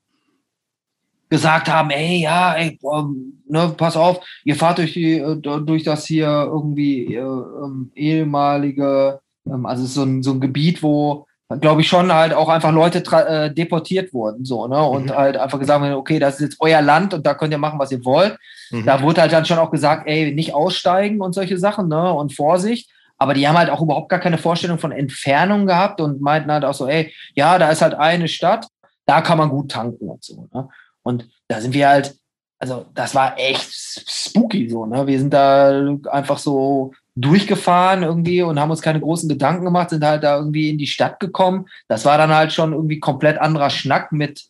gesagt 1.31 1.69
haben, 1.69 1.89
ey, 1.89 2.21
ja, 2.21 2.53
ey, 2.53 2.77
boah, 2.81 3.09
ne, 3.47 3.73
pass 3.77 3.95
auf, 3.95 4.19
ihr 4.43 4.55
fahrt 4.55 4.79
durch, 4.79 4.93
die, 4.93 5.17
äh, 5.17 5.37
durch 5.41 5.83
das 5.83 6.05
hier 6.05 6.27
irgendwie 6.27 7.15
äh, 7.15 7.19
ähm, 7.19 7.91
ehemalige, 7.95 9.21
ähm, 9.47 9.65
also 9.65 9.85
so 9.85 10.03
ein, 10.03 10.21
so 10.21 10.31
ein 10.31 10.41
Gebiet, 10.41 10.83
wo 10.83 11.25
glaube 11.59 11.81
ich, 11.81 11.89
schon 11.89 12.13
halt 12.13 12.33
auch 12.33 12.47
einfach 12.47 12.71
Leute 12.71 13.03
äh, 13.11 13.53
deportiert 13.53 14.13
wurden, 14.13 14.45
so, 14.45 14.67
ne? 14.67 14.81
Und 14.81 15.07
mhm. 15.07 15.15
halt 15.15 15.35
einfach 15.35 15.59
gesagt 15.59 15.81
werden, 15.81 15.95
okay, 15.95 16.17
das 16.17 16.35
ist 16.35 16.41
jetzt 16.41 16.57
euer 16.61 16.81
Land 16.81 17.13
und 17.13 17.25
da 17.25 17.33
könnt 17.33 17.51
ihr 17.51 17.57
machen, 17.57 17.77
was 17.77 17.91
ihr 17.91 18.05
wollt. 18.05 18.37
Mhm. 18.69 18.85
Da 18.85 19.01
wurde 19.01 19.19
halt 19.19 19.33
dann 19.33 19.43
schon 19.43 19.57
auch 19.57 19.71
gesagt, 19.71 20.07
ey, 20.07 20.33
nicht 20.33 20.53
aussteigen 20.53 21.19
und 21.19 21.33
solche 21.33 21.57
Sachen, 21.57 21.89
ne? 21.89 22.13
Und 22.13 22.33
Vorsicht. 22.33 22.89
Aber 23.17 23.33
die 23.33 23.45
haben 23.47 23.57
halt 23.57 23.69
auch 23.69 23.81
überhaupt 23.81 24.07
gar 24.07 24.19
keine 24.19 24.37
Vorstellung 24.37 24.79
von 24.79 24.93
Entfernung 24.93 25.65
gehabt 25.65 25.99
und 25.99 26.21
meinten 26.21 26.51
halt 26.51 26.63
auch 26.63 26.73
so, 26.73 26.87
ey, 26.87 27.13
ja, 27.35 27.59
da 27.59 27.69
ist 27.69 27.81
halt 27.81 27.95
eine 27.95 28.29
Stadt, 28.29 28.67
da 29.05 29.19
kann 29.19 29.37
man 29.37 29.49
gut 29.49 29.71
tanken 29.71 30.07
und 30.07 30.23
so, 30.23 30.47
ne? 30.53 30.69
Und 31.03 31.29
da 31.47 31.61
sind 31.61 31.73
wir 31.73 31.89
halt, 31.89 32.15
also 32.59 32.85
das 32.93 33.15
war 33.15 33.37
echt 33.39 33.69
spooky 33.71 34.69
so, 34.69 34.85
ne? 34.85 35.07
Wir 35.07 35.19
sind 35.19 35.33
da 35.33 35.97
einfach 36.11 36.37
so 36.37 36.93
durchgefahren 37.15 38.03
irgendwie 38.03 38.41
und 38.41 38.59
haben 38.59 38.71
uns 38.71 38.81
keine 38.81 39.01
großen 39.01 39.27
Gedanken 39.27 39.65
gemacht, 39.65 39.89
sind 39.89 40.03
halt 40.03 40.23
da 40.23 40.37
irgendwie 40.37 40.69
in 40.69 40.77
die 40.77 40.87
Stadt 40.87 41.19
gekommen. 41.19 41.65
Das 41.87 42.05
war 42.05 42.17
dann 42.17 42.33
halt 42.33 42.53
schon 42.53 42.73
irgendwie 42.73 42.99
komplett 42.99 43.37
anderer 43.39 43.69
Schnack 43.69 44.11
mit 44.11 44.45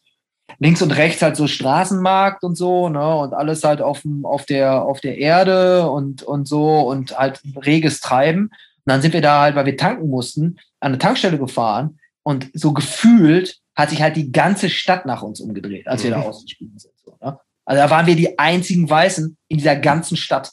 links 0.59 0.81
und 0.81 0.91
rechts 0.91 1.21
halt 1.21 1.35
so 1.35 1.47
Straßenmarkt 1.47 2.43
und 2.43 2.55
so, 2.55 2.89
ne, 2.89 3.15
und 3.15 3.33
alles 3.33 3.63
halt 3.63 3.81
auf, 3.81 4.03
auf, 4.23 4.45
der, 4.45 4.83
auf 4.83 5.01
der 5.01 5.17
Erde 5.17 5.89
und, 5.89 6.23
und 6.23 6.47
so 6.47 6.81
und 6.81 7.17
halt 7.17 7.41
reges 7.65 7.99
Treiben. 7.99 8.43
Und 8.43 8.51
dann 8.85 9.01
sind 9.01 9.13
wir 9.13 9.21
da 9.21 9.41
halt, 9.41 9.55
weil 9.55 9.65
wir 9.65 9.77
tanken 9.77 10.09
mussten, 10.09 10.57
an 10.79 10.91
eine 10.91 10.97
Tankstelle 10.97 11.37
gefahren 11.37 11.99
und 12.23 12.49
so 12.53 12.73
gefühlt 12.73 13.60
hat 13.75 13.89
sich 13.89 14.01
halt 14.01 14.15
die 14.15 14.31
ganze 14.31 14.69
Stadt 14.69 15.05
nach 15.05 15.21
uns 15.21 15.39
umgedreht, 15.39 15.87
als 15.87 16.03
wir 16.03 16.11
da 16.11 16.17
mhm. 16.17 16.23
ausgestiegen 16.25 16.77
sind. 16.77 16.93
So, 17.03 17.15
ne? 17.21 17.39
Also 17.65 17.81
da 17.83 17.89
waren 17.89 18.05
wir 18.05 18.15
die 18.15 18.37
einzigen 18.37 18.89
Weißen 18.89 19.37
in 19.47 19.57
dieser 19.57 19.75
ganzen 19.75 20.17
Stadt. 20.17 20.51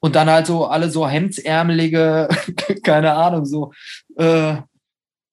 Und 0.00 0.14
dann 0.14 0.30
halt 0.30 0.46
so 0.46 0.66
alle 0.66 0.90
so 0.90 1.08
hemdsärmelige, 1.08 2.28
keine 2.84 3.14
Ahnung, 3.14 3.46
so 3.46 3.72
äh, 4.16 4.56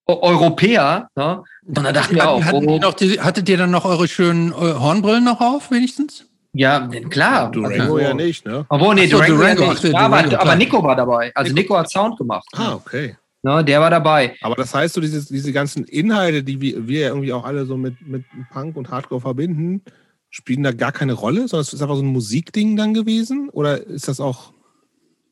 Europäer. 0.08 1.10
Ne? 1.16 1.44
Und 1.66 1.84
da 1.84 1.92
dachten 1.92 2.16
wir 2.16 2.30
auch. 2.30 2.44
Hatten 2.44 2.68
oh, 2.68 2.92
die, 2.92 3.20
hattet 3.20 3.50
ihr 3.50 3.58
dann 3.58 3.72
noch 3.72 3.86
eure 3.86 4.08
schönen 4.08 4.52
äh, 4.52 4.56
Hornbrillen 4.56 5.24
noch 5.24 5.42
auf, 5.42 5.70
wenigstens? 5.70 6.26
Ja, 6.54 6.88
klar. 7.10 7.52
Durango 7.52 7.82
also, 7.82 8.00
ja 8.00 8.14
nicht, 8.14 8.46
ne? 8.46 8.66
Obwohl, 8.70 8.96
nee, 8.96 9.08
so, 9.08 9.18
Durango, 9.18 9.36
Durango, 9.36 9.64
ja 9.64 9.70
nicht. 9.70 9.84
Ja, 9.84 10.00
aber, 10.00 10.42
aber, 10.42 10.56
Nico 10.56 10.84
war 10.84 10.96
dabei. 10.96 11.32
Also 11.36 11.54
Nico, 11.54 11.74
Nico 11.74 11.78
hat 11.78 11.90
Sound 11.90 12.18
gemacht. 12.18 12.48
Ah, 12.54 12.74
okay. 12.74 13.16
Ne, 13.44 13.64
der 13.64 13.82
war 13.82 13.90
dabei. 13.90 14.36
Aber 14.42 14.56
das 14.56 14.74
heißt, 14.74 14.94
so 14.94 15.02
diese, 15.02 15.26
diese 15.32 15.52
ganzen 15.52 15.84
Inhalte, 15.84 16.44
die 16.44 16.62
wir, 16.62 16.88
wir 16.88 17.08
irgendwie 17.08 17.34
auch 17.34 17.44
alle 17.44 17.66
so 17.66 17.76
mit, 17.76 18.02
mit 18.08 18.24
Punk 18.52 18.78
und 18.78 18.90
Hardcore 18.90 19.22
verbinden, 19.22 19.82
spielen 20.30 20.64
da 20.64 20.72
gar 20.72 20.94
keine 20.94 21.14
Rolle, 21.14 21.48
sondern 21.48 21.62
es 21.62 21.74
ist 21.74 21.82
einfach 21.82 21.98
so 21.98 22.02
ein 22.02 22.08
Musikding 22.08 22.78
dann 22.78 22.94
gewesen? 22.94 23.50
Oder 23.50 23.86
ist 23.86 24.08
das 24.08 24.20
auch 24.20 24.54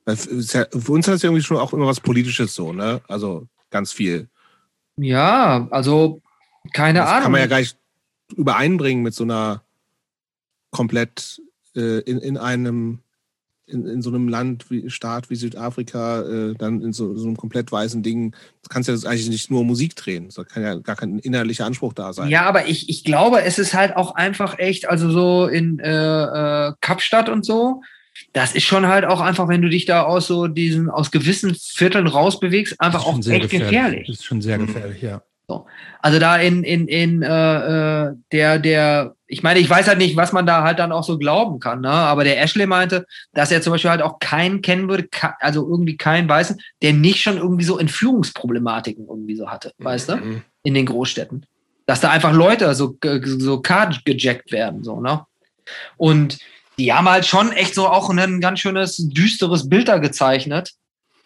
ja, 0.07 0.15
für 0.15 0.91
uns 0.91 1.07
ist 1.07 1.13
das 1.13 1.21
ja 1.21 1.29
irgendwie 1.29 1.43
schon 1.43 1.57
auch 1.57 1.73
immer 1.73 1.85
was 1.85 1.99
Politisches 1.99 2.55
so, 2.55 2.73
ne? 2.73 3.01
Also 3.07 3.47
ganz 3.69 3.91
viel. 3.91 4.29
Ja, 4.97 5.67
also 5.71 6.21
keine 6.73 6.99
das 6.99 7.09
Ahnung. 7.09 7.23
Kann 7.23 7.31
man 7.31 7.41
ja 7.41 7.47
gar 7.47 7.59
nicht 7.59 7.77
übereinbringen 8.35 9.03
mit 9.03 9.13
so 9.13 9.23
einer 9.23 9.63
komplett 10.71 11.41
äh, 11.75 11.99
in, 11.99 12.17
in 12.19 12.37
einem 12.37 12.99
in, 13.71 13.85
in 13.85 14.01
so 14.01 14.09
einem 14.09 14.27
Land 14.27 14.69
wie 14.69 14.89
Staat 14.89 15.29
wie 15.29 15.35
Südafrika, 15.35 16.21
äh, 16.21 16.53
dann 16.57 16.81
in 16.81 16.93
so, 16.93 17.15
so, 17.15 17.27
einem 17.27 17.37
komplett 17.37 17.71
weißen 17.71 18.03
Ding, 18.03 18.35
das 18.61 18.69
kannst 18.69 18.89
ja 18.89 18.95
eigentlich 19.09 19.29
nicht 19.29 19.51
nur 19.51 19.63
Musik 19.63 19.95
drehen. 19.95 20.29
Da 20.35 20.43
kann 20.43 20.63
ja 20.63 20.75
gar 20.75 20.95
kein 20.95 21.19
innerlicher 21.19 21.65
Anspruch 21.65 21.93
da 21.93 22.13
sein. 22.13 22.29
Ja, 22.29 22.43
aber 22.43 22.67
ich, 22.67 22.89
ich 22.89 23.03
glaube, 23.03 23.41
es 23.41 23.59
ist 23.59 23.73
halt 23.73 23.95
auch 23.95 24.15
einfach 24.15 24.59
echt, 24.59 24.89
also 24.89 25.09
so 25.11 25.47
in 25.47 25.79
äh, 25.79 26.67
äh, 26.67 26.73
Kapstadt 26.81 27.29
und 27.29 27.45
so, 27.45 27.81
das 28.33 28.55
ist 28.55 28.63
schon 28.63 28.87
halt 28.87 29.05
auch 29.05 29.21
einfach, 29.21 29.47
wenn 29.47 29.61
du 29.61 29.69
dich 29.69 29.85
da 29.85 30.03
aus 30.03 30.27
so 30.27 30.47
diesen, 30.47 30.89
aus 30.89 31.11
gewissen 31.11 31.55
Vierteln 31.55 32.07
rausbewegst, 32.07 32.79
einfach 32.79 33.05
auch 33.05 33.17
echt 33.17 33.25
gefährlich. 33.25 33.49
gefährlich. 33.49 34.07
Das 34.07 34.17
ist 34.17 34.25
schon 34.25 34.41
sehr 34.41 34.57
mhm. 34.57 34.67
gefährlich, 34.67 35.01
ja. 35.01 35.21
So. 35.47 35.65
Also 35.99 36.19
da 36.19 36.37
in, 36.37 36.63
in, 36.63 36.87
in 36.87 37.21
äh, 37.23 38.07
äh, 38.07 38.13
der, 38.31 38.59
der, 38.59 39.15
ich 39.31 39.43
meine, 39.43 39.61
ich 39.61 39.69
weiß 39.69 39.87
halt 39.87 39.97
nicht, 39.97 40.17
was 40.17 40.33
man 40.33 40.45
da 40.45 40.61
halt 40.63 40.77
dann 40.77 40.91
auch 40.91 41.05
so 41.05 41.17
glauben 41.17 41.61
kann, 41.61 41.79
ne? 41.79 41.89
aber 41.89 42.25
der 42.25 42.41
Ashley 42.41 42.67
meinte, 42.67 43.05
dass 43.33 43.49
er 43.49 43.61
zum 43.61 43.71
Beispiel 43.71 43.89
halt 43.89 44.01
auch 44.01 44.19
keinen 44.19 44.61
kennen 44.61 44.89
würde, 44.89 45.07
also 45.39 45.65
irgendwie 45.65 45.95
keinen 45.95 46.27
Weißen, 46.27 46.61
der 46.81 46.91
nicht 46.91 47.21
schon 47.21 47.37
irgendwie 47.37 47.63
so 47.63 47.79
Entführungsproblematiken 47.79 49.07
irgendwie 49.07 49.37
so 49.37 49.49
hatte, 49.49 49.71
weißt 49.77 50.09
du, 50.09 50.15
mhm. 50.17 50.41
in 50.63 50.73
den 50.73 50.85
Großstädten. 50.85 51.45
Dass 51.85 52.01
da 52.01 52.11
einfach 52.11 52.33
Leute 52.33 52.75
so, 52.75 52.97
so 53.23 53.61
card 53.61 54.03
gejackt 54.03 54.51
werden, 54.51 54.83
so, 54.83 54.99
ne? 54.99 55.25
Und 55.95 56.37
die 56.77 56.91
haben 56.91 57.09
halt 57.09 57.25
schon 57.25 57.53
echt 57.53 57.73
so 57.73 57.87
auch 57.87 58.09
ein 58.09 58.41
ganz 58.41 58.59
schönes, 58.59 58.97
düsteres 58.97 59.69
Bild 59.69 59.87
da 59.87 59.99
gezeichnet, 59.99 60.73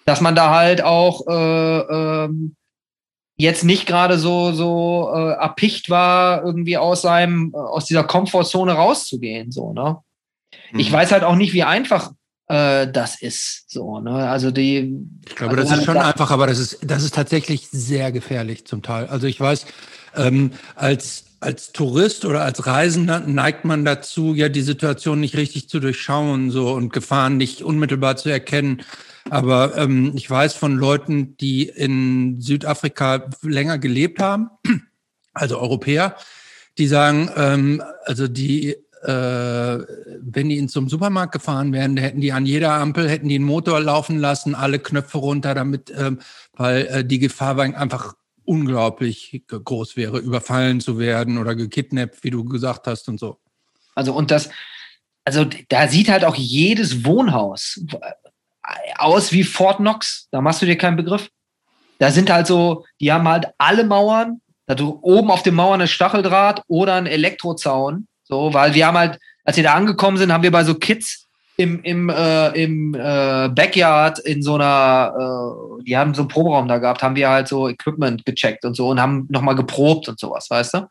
dass 0.05 0.21
man 0.21 0.35
da 0.35 0.51
halt 0.51 0.83
auch 0.83 1.25
äh, 1.27 1.79
ähm, 2.25 2.55
jetzt 3.37 3.63
nicht 3.63 3.85
gerade 3.85 4.17
so, 4.17 4.53
so 4.53 5.11
äh, 5.13 5.33
erpicht 5.33 5.89
war, 5.89 6.43
irgendwie 6.43 6.77
aus 6.77 7.01
seinem, 7.01 7.51
äh, 7.53 7.57
aus 7.57 7.85
dieser 7.85 8.03
Komfortzone 8.03 8.73
rauszugehen. 8.73 9.51
So, 9.51 9.73
ne? 9.73 9.97
Mhm. 10.71 10.79
Ich 10.79 10.91
weiß 10.91 11.11
halt 11.11 11.23
auch 11.23 11.35
nicht, 11.35 11.53
wie 11.53 11.63
einfach 11.63 12.11
äh, 12.47 12.87
das 12.87 13.21
ist. 13.21 13.65
So, 13.67 13.99
ne? 13.99 14.29
Also 14.29 14.51
die. 14.51 14.95
Ich 15.27 15.35
glaube, 15.35 15.57
also 15.57 15.69
das 15.69 15.79
ist 15.79 15.85
schon 15.85 15.95
das 15.95 16.05
einfach, 16.05 16.31
aber 16.31 16.47
das 16.47 16.59
ist, 16.59 16.79
das 16.81 17.03
ist 17.03 17.15
tatsächlich 17.15 17.67
sehr 17.69 18.11
gefährlich 18.11 18.65
zum 18.65 18.81
Teil. 18.81 19.07
Also 19.07 19.27
ich 19.27 19.39
weiß, 19.39 19.65
ähm, 20.15 20.51
als 20.75 21.24
als 21.39 21.71
Tourist 21.71 22.25
oder 22.25 22.41
als 22.41 22.65
Reisender 22.65 23.19
neigt 23.19 23.65
man 23.65 23.85
dazu, 23.85 24.33
ja 24.33 24.49
die 24.49 24.61
Situation 24.61 25.19
nicht 25.19 25.35
richtig 25.35 25.69
zu 25.69 25.79
durchschauen 25.79 26.51
so 26.51 26.71
und 26.73 26.93
Gefahren 26.93 27.37
nicht 27.37 27.61
unmittelbar 27.61 28.17
zu 28.17 28.29
erkennen. 28.29 28.83
Aber 29.29 29.77
ähm, 29.77 30.13
ich 30.15 30.29
weiß 30.29 30.53
von 30.53 30.75
Leuten, 30.75 31.35
die 31.37 31.63
in 31.63 32.39
Südafrika 32.41 33.29
länger 33.41 33.77
gelebt 33.77 34.19
haben, 34.19 34.49
also 35.33 35.59
Europäer, 35.59 36.15
die 36.77 36.87
sagen, 36.87 37.29
ähm, 37.35 37.83
also 38.05 38.27
die 38.27 38.75
äh, 39.03 39.85
wenn 40.19 40.49
die 40.49 40.57
in 40.57 40.67
zum 40.67 40.89
Supermarkt 40.89 41.31
gefahren 41.31 41.71
wären, 41.73 41.95
hätten 41.97 42.21
die 42.21 42.31
an 42.31 42.45
jeder 42.47 42.73
Ampel, 42.73 43.07
hätten 43.07 43.29
die 43.29 43.35
einen 43.35 43.45
Motor 43.45 43.79
laufen 43.79 44.17
lassen, 44.17 44.55
alle 44.55 44.79
Knöpfe 44.79 45.19
runter, 45.19 45.53
damit, 45.53 45.93
ähm, 45.95 46.19
weil 46.53 46.87
äh, 46.87 47.05
die 47.05 47.19
Gefahr 47.19 47.55
war 47.57 47.65
einfach 47.65 48.15
unglaublich 48.45 49.43
groß 49.47 49.97
wäre, 49.97 50.19
überfallen 50.19 50.81
zu 50.81 50.99
werden 50.99 51.37
oder 51.37 51.55
gekidnappt, 51.55 52.23
wie 52.23 52.29
du 52.29 52.43
gesagt 52.45 52.87
hast 52.87 53.07
und 53.09 53.19
so. 53.19 53.39
Also 53.95 54.13
und 54.13 54.31
das, 54.31 54.49
also 55.23 55.45
da 55.69 55.87
sieht 55.87 56.09
halt 56.09 56.23
auch 56.23 56.35
jedes 56.35 57.05
Wohnhaus 57.05 57.81
aus 58.97 59.31
wie 59.31 59.43
Fort 59.43 59.77
Knox. 59.77 60.27
Da 60.31 60.41
machst 60.41 60.61
du 60.61 60.65
dir 60.65 60.77
keinen 60.77 60.97
Begriff. 60.97 61.29
Da 61.99 62.11
sind 62.11 62.29
halt 62.29 62.47
so, 62.47 62.85
die 62.99 63.11
haben 63.11 63.27
halt 63.27 63.47
alle 63.57 63.83
Mauern, 63.83 64.41
da 64.67 64.75
oben 64.83 65.31
auf 65.31 65.43
den 65.43 65.55
Mauern 65.55 65.81
ein 65.81 65.87
Stacheldraht 65.87 66.61
oder 66.67 66.95
ein 66.95 67.05
Elektrozaun. 67.05 68.07
So, 68.23 68.53
weil 68.53 68.73
wir 68.73 68.87
haben 68.87 68.97
halt, 68.97 69.19
als 69.43 69.57
wir 69.57 69.63
da 69.63 69.75
angekommen 69.75 70.17
sind, 70.17 70.33
haben 70.33 70.43
wir 70.43 70.51
bei 70.51 70.63
so 70.63 70.75
Kids 70.75 71.24
im, 71.57 71.81
im, 71.83 72.09
äh, 72.09 72.49
im 72.63 72.93
äh, 72.93 73.49
Backyard 73.49 74.19
in 74.19 74.41
so 74.43 74.55
einer, 74.55 75.13
äh, 75.79 75.83
die 75.83 75.97
haben 75.97 76.13
so 76.13 76.23
einen 76.23 76.29
Proberaum 76.29 76.67
da 76.67 76.79
gehabt, 76.79 77.01
haben 77.01 77.15
wir 77.15 77.29
halt 77.29 77.47
so 77.47 77.69
Equipment 77.69 78.25
gecheckt 78.25 78.65
und 78.65 78.75
so 78.75 78.89
und 78.89 79.01
haben 79.01 79.27
nochmal 79.29 79.55
geprobt 79.55 80.09
und 80.09 80.19
sowas, 80.19 80.49
weißt 80.49 80.75
du? 80.75 80.87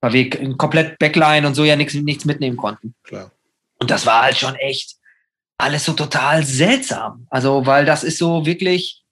Weil 0.00 0.12
wir 0.12 0.56
komplett 0.56 0.98
Backline 0.98 1.46
und 1.46 1.54
so 1.54 1.64
ja 1.64 1.76
nichts 1.76 1.94
nichts 1.94 2.24
mitnehmen 2.24 2.56
konnten. 2.56 2.94
Klar. 3.02 3.30
Und 3.78 3.90
das 3.90 4.06
war 4.06 4.22
halt 4.22 4.36
schon 4.36 4.54
echt 4.56 4.96
alles 5.58 5.84
so 5.84 5.92
total 5.92 6.44
seltsam. 6.44 7.26
Also, 7.30 7.66
weil 7.66 7.84
das 7.84 8.04
ist 8.04 8.18
so 8.18 8.46
wirklich 8.46 9.02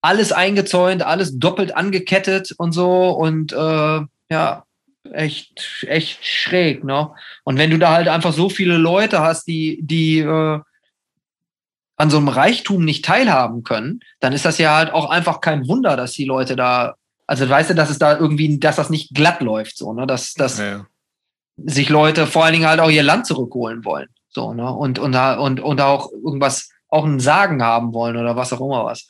alles 0.00 0.32
eingezäunt, 0.32 1.02
alles 1.02 1.38
doppelt 1.38 1.76
angekettet 1.76 2.52
und 2.58 2.72
so 2.72 3.10
und 3.10 3.52
äh, 3.52 4.00
ja, 4.30 4.64
echt, 5.12 5.84
echt 5.88 6.24
schräg, 6.24 6.84
ne? 6.84 7.10
Und 7.44 7.58
wenn 7.58 7.70
du 7.70 7.78
da 7.78 7.92
halt 7.92 8.08
einfach 8.08 8.32
so 8.32 8.48
viele 8.48 8.76
Leute 8.76 9.20
hast, 9.20 9.46
die, 9.46 9.80
die 9.82 10.20
äh, 10.20 10.60
an 11.96 12.10
so 12.10 12.16
einem 12.16 12.28
Reichtum 12.28 12.84
nicht 12.84 13.04
teilhaben 13.04 13.62
können, 13.62 14.00
dann 14.20 14.32
ist 14.32 14.44
das 14.44 14.58
ja 14.58 14.76
halt 14.76 14.92
auch 14.92 15.10
einfach 15.10 15.40
kein 15.40 15.68
Wunder, 15.68 15.96
dass 15.96 16.12
die 16.12 16.24
Leute 16.24 16.56
da, 16.56 16.96
also 17.26 17.48
weißt 17.48 17.70
du, 17.70 17.74
dass 17.74 17.90
es 17.90 17.98
da 17.98 18.18
irgendwie, 18.18 18.58
dass 18.58 18.76
das 18.76 18.90
nicht 18.90 19.14
glatt 19.14 19.40
läuft, 19.40 19.76
so, 19.76 19.92
ne? 19.92 20.06
Dass, 20.06 20.34
dass 20.34 20.58
ja. 20.58 20.86
sich 21.56 21.88
Leute 21.88 22.26
vor 22.26 22.44
allen 22.44 22.54
Dingen 22.54 22.68
halt 22.68 22.80
auch 22.80 22.90
ihr 22.90 23.02
Land 23.02 23.26
zurückholen 23.26 23.84
wollen. 23.84 24.08
So, 24.28 24.54
ne? 24.54 24.72
Und, 24.72 24.98
und, 24.98 25.14
und, 25.14 25.60
und 25.60 25.80
auch 25.80 26.10
irgendwas, 26.12 26.70
auch 26.88 27.04
ein 27.04 27.20
Sagen 27.20 27.62
haben 27.62 27.94
wollen 27.94 28.16
oder 28.16 28.36
was 28.36 28.52
auch 28.52 28.60
immer 28.60 28.84
was. 28.84 29.08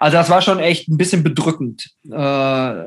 Also 0.00 0.16
das 0.16 0.30
war 0.30 0.42
schon 0.42 0.58
echt 0.58 0.88
ein 0.88 0.96
bisschen 0.96 1.22
bedrückend. 1.22 1.90
Äh, 2.10 2.86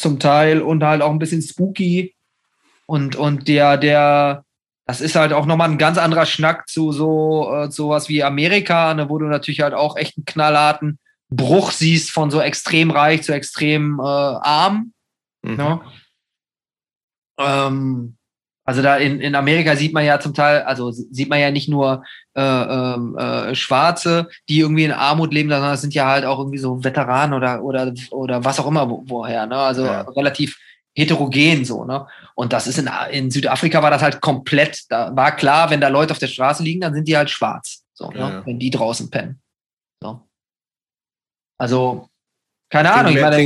zum 0.00 0.18
Teil 0.18 0.62
und 0.62 0.82
halt 0.82 1.02
auch 1.02 1.10
ein 1.10 1.18
bisschen 1.18 1.42
spooky. 1.42 2.14
Und, 2.86 3.16
und 3.16 3.46
der, 3.46 3.76
der, 3.76 4.44
das 4.86 5.00
ist 5.00 5.14
halt 5.14 5.32
auch 5.32 5.46
nochmal 5.46 5.70
ein 5.70 5.78
ganz 5.78 5.98
anderer 5.98 6.26
Schnack 6.26 6.68
zu 6.68 6.92
so 6.92 7.52
äh, 7.52 7.70
sowas 7.70 8.08
wie 8.08 8.24
Amerika, 8.24 8.94
ne, 8.94 9.08
wo 9.08 9.18
du 9.18 9.26
natürlich 9.26 9.60
halt 9.60 9.74
auch 9.74 9.96
echt 9.96 10.16
einen 10.16 10.24
knallharten 10.24 10.98
Bruch 11.28 11.70
siehst 11.70 12.10
von 12.10 12.30
so 12.30 12.40
extrem 12.40 12.90
reich 12.90 13.22
zu 13.22 13.32
extrem 13.32 14.00
äh, 14.00 14.02
arm. 14.02 14.92
Mhm. 15.42 15.56
Ne? 15.56 15.80
Ähm, 17.38 18.16
also 18.64 18.82
da 18.82 18.96
in, 18.96 19.20
in 19.20 19.34
Amerika 19.34 19.74
sieht 19.74 19.92
man 19.92 20.04
ja 20.04 20.20
zum 20.20 20.34
Teil, 20.34 20.62
also 20.62 20.90
sieht 20.90 21.28
man 21.28 21.40
ja 21.40 21.50
nicht 21.50 21.68
nur 21.68 22.04
äh, 22.34 22.40
ähm, 22.42 23.16
äh, 23.16 23.54
Schwarze, 23.54 24.28
die 24.48 24.60
irgendwie 24.60 24.84
in 24.84 24.92
Armut 24.92 25.32
leben, 25.32 25.50
sondern 25.50 25.74
es 25.74 25.80
sind 25.80 25.94
ja 25.94 26.06
halt 26.06 26.24
auch 26.24 26.38
irgendwie 26.38 26.58
so 26.58 26.84
Veteranen 26.84 27.34
oder 27.34 27.62
oder 27.64 27.92
oder 28.10 28.44
was 28.44 28.60
auch 28.60 28.66
immer 28.66 28.88
wo, 28.88 29.02
woher, 29.06 29.46
ne? 29.46 29.56
Also 29.56 29.84
ja. 29.84 30.02
relativ 30.02 30.58
heterogen 30.94 31.64
so, 31.64 31.84
ne? 31.84 32.06
Und 32.34 32.52
das 32.52 32.66
ist 32.66 32.78
in, 32.78 32.88
in 33.10 33.30
Südafrika 33.30 33.82
war 33.82 33.90
das 33.90 34.02
halt 34.02 34.20
komplett, 34.20 34.84
da 34.88 35.14
war 35.16 35.34
klar, 35.34 35.70
wenn 35.70 35.80
da 35.80 35.88
Leute 35.88 36.12
auf 36.12 36.18
der 36.18 36.26
Straße 36.26 36.62
liegen, 36.62 36.80
dann 36.80 36.94
sind 36.94 37.08
die 37.08 37.16
halt 37.16 37.30
schwarz, 37.30 37.84
so, 37.94 38.10
ne? 38.10 38.18
Ja. 38.18 38.46
wenn 38.46 38.58
die 38.58 38.70
draußen 38.70 39.10
pennen. 39.10 39.40
So. 40.02 40.20
Also 41.58 42.08
keine 42.68 42.92
Ahnung, 42.92 43.16
ich 43.16 43.20
meine, 43.20 43.36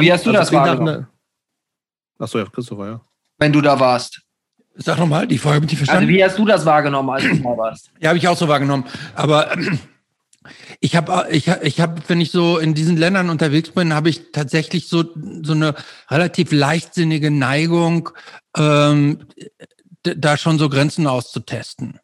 wie 0.00 0.12
hast 0.12 0.24
du 0.24 0.30
also 0.30 0.40
das 0.40 0.52
wahrgenommen? 0.52 1.08
Achso, 2.18 2.38
ja, 2.38 2.44
Christopher, 2.44 2.86
ja. 2.86 3.00
Wenn 3.38 3.52
du 3.52 3.60
da 3.60 3.78
warst. 3.78 4.22
Sag 4.78 4.98
nochmal, 4.98 5.26
die 5.26 5.38
Frage 5.38 5.60
mit 5.60 5.72
die 5.72 5.76
verstanden. 5.76 6.04
Also 6.04 6.16
wie 6.16 6.24
hast 6.24 6.38
du 6.38 6.44
das 6.44 6.64
wahrgenommen, 6.64 7.10
als 7.10 7.24
du 7.24 7.34
mal 7.36 7.58
warst? 7.58 7.90
Ja, 8.00 8.10
habe 8.10 8.18
ich 8.18 8.28
auch 8.28 8.36
so 8.36 8.46
wahrgenommen. 8.46 8.84
Aber 9.16 9.50
ich 10.80 10.94
habe, 10.94 11.26
ich, 11.30 11.48
ich 11.48 11.80
hab, 11.80 12.08
wenn 12.08 12.20
ich 12.20 12.30
so 12.30 12.58
in 12.58 12.74
diesen 12.74 12.96
Ländern 12.96 13.28
unterwegs 13.28 13.70
bin, 13.70 13.92
habe 13.92 14.08
ich 14.08 14.30
tatsächlich 14.32 14.88
so 14.88 15.04
so 15.42 15.52
eine 15.52 15.74
relativ 16.08 16.52
leichtsinnige 16.52 17.32
Neigung, 17.32 18.10
ähm, 18.56 19.26
da 20.04 20.36
schon 20.36 20.58
so 20.58 20.68
Grenzen 20.68 21.08
auszutesten. 21.08 21.98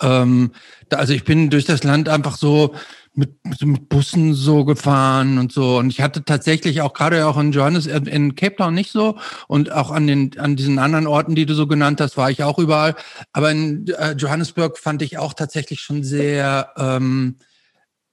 Ähm, 0.00 0.52
da, 0.88 0.98
also 0.98 1.12
ich 1.14 1.24
bin 1.24 1.50
durch 1.50 1.64
das 1.64 1.82
Land 1.82 2.08
einfach 2.08 2.36
so 2.36 2.74
mit, 3.14 3.34
mit 3.60 3.88
Bussen 3.88 4.34
so 4.34 4.64
gefahren 4.64 5.38
und 5.38 5.52
so. 5.52 5.78
Und 5.78 5.90
ich 5.90 6.00
hatte 6.00 6.24
tatsächlich 6.24 6.80
auch 6.80 6.94
gerade 6.94 7.26
auch 7.26 7.38
in 7.38 7.52
Johannes, 7.52 7.86
äh, 7.86 8.00
in 8.06 8.34
Cape 8.34 8.56
Town 8.56 8.74
nicht 8.74 8.90
so 8.90 9.18
und 9.48 9.70
auch 9.72 9.90
an 9.90 10.06
den, 10.06 10.38
an 10.38 10.56
diesen 10.56 10.78
anderen 10.78 11.06
Orten, 11.06 11.34
die 11.34 11.46
du 11.46 11.54
so 11.54 11.66
genannt 11.66 12.00
hast, 12.00 12.16
war 12.16 12.30
ich 12.30 12.42
auch 12.42 12.58
überall. 12.58 12.94
Aber 13.32 13.50
in 13.50 13.86
äh, 13.88 14.12
Johannesburg 14.12 14.78
fand 14.78 15.02
ich 15.02 15.18
auch 15.18 15.34
tatsächlich 15.34 15.80
schon 15.80 16.04
sehr, 16.04 16.72
ähm, 16.78 17.36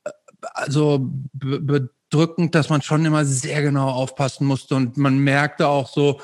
äh, 0.03 0.11
also 0.53 1.09
bedrückend, 1.39 2.55
dass 2.55 2.69
man 2.69 2.81
schon 2.81 3.05
immer 3.05 3.23
sehr 3.23 3.61
genau 3.61 3.89
aufpassen 3.89 4.45
musste 4.45 4.75
und 4.75 4.97
man 4.97 5.17
merkte 5.19 5.67
auch 5.67 5.89
so, 5.89 6.19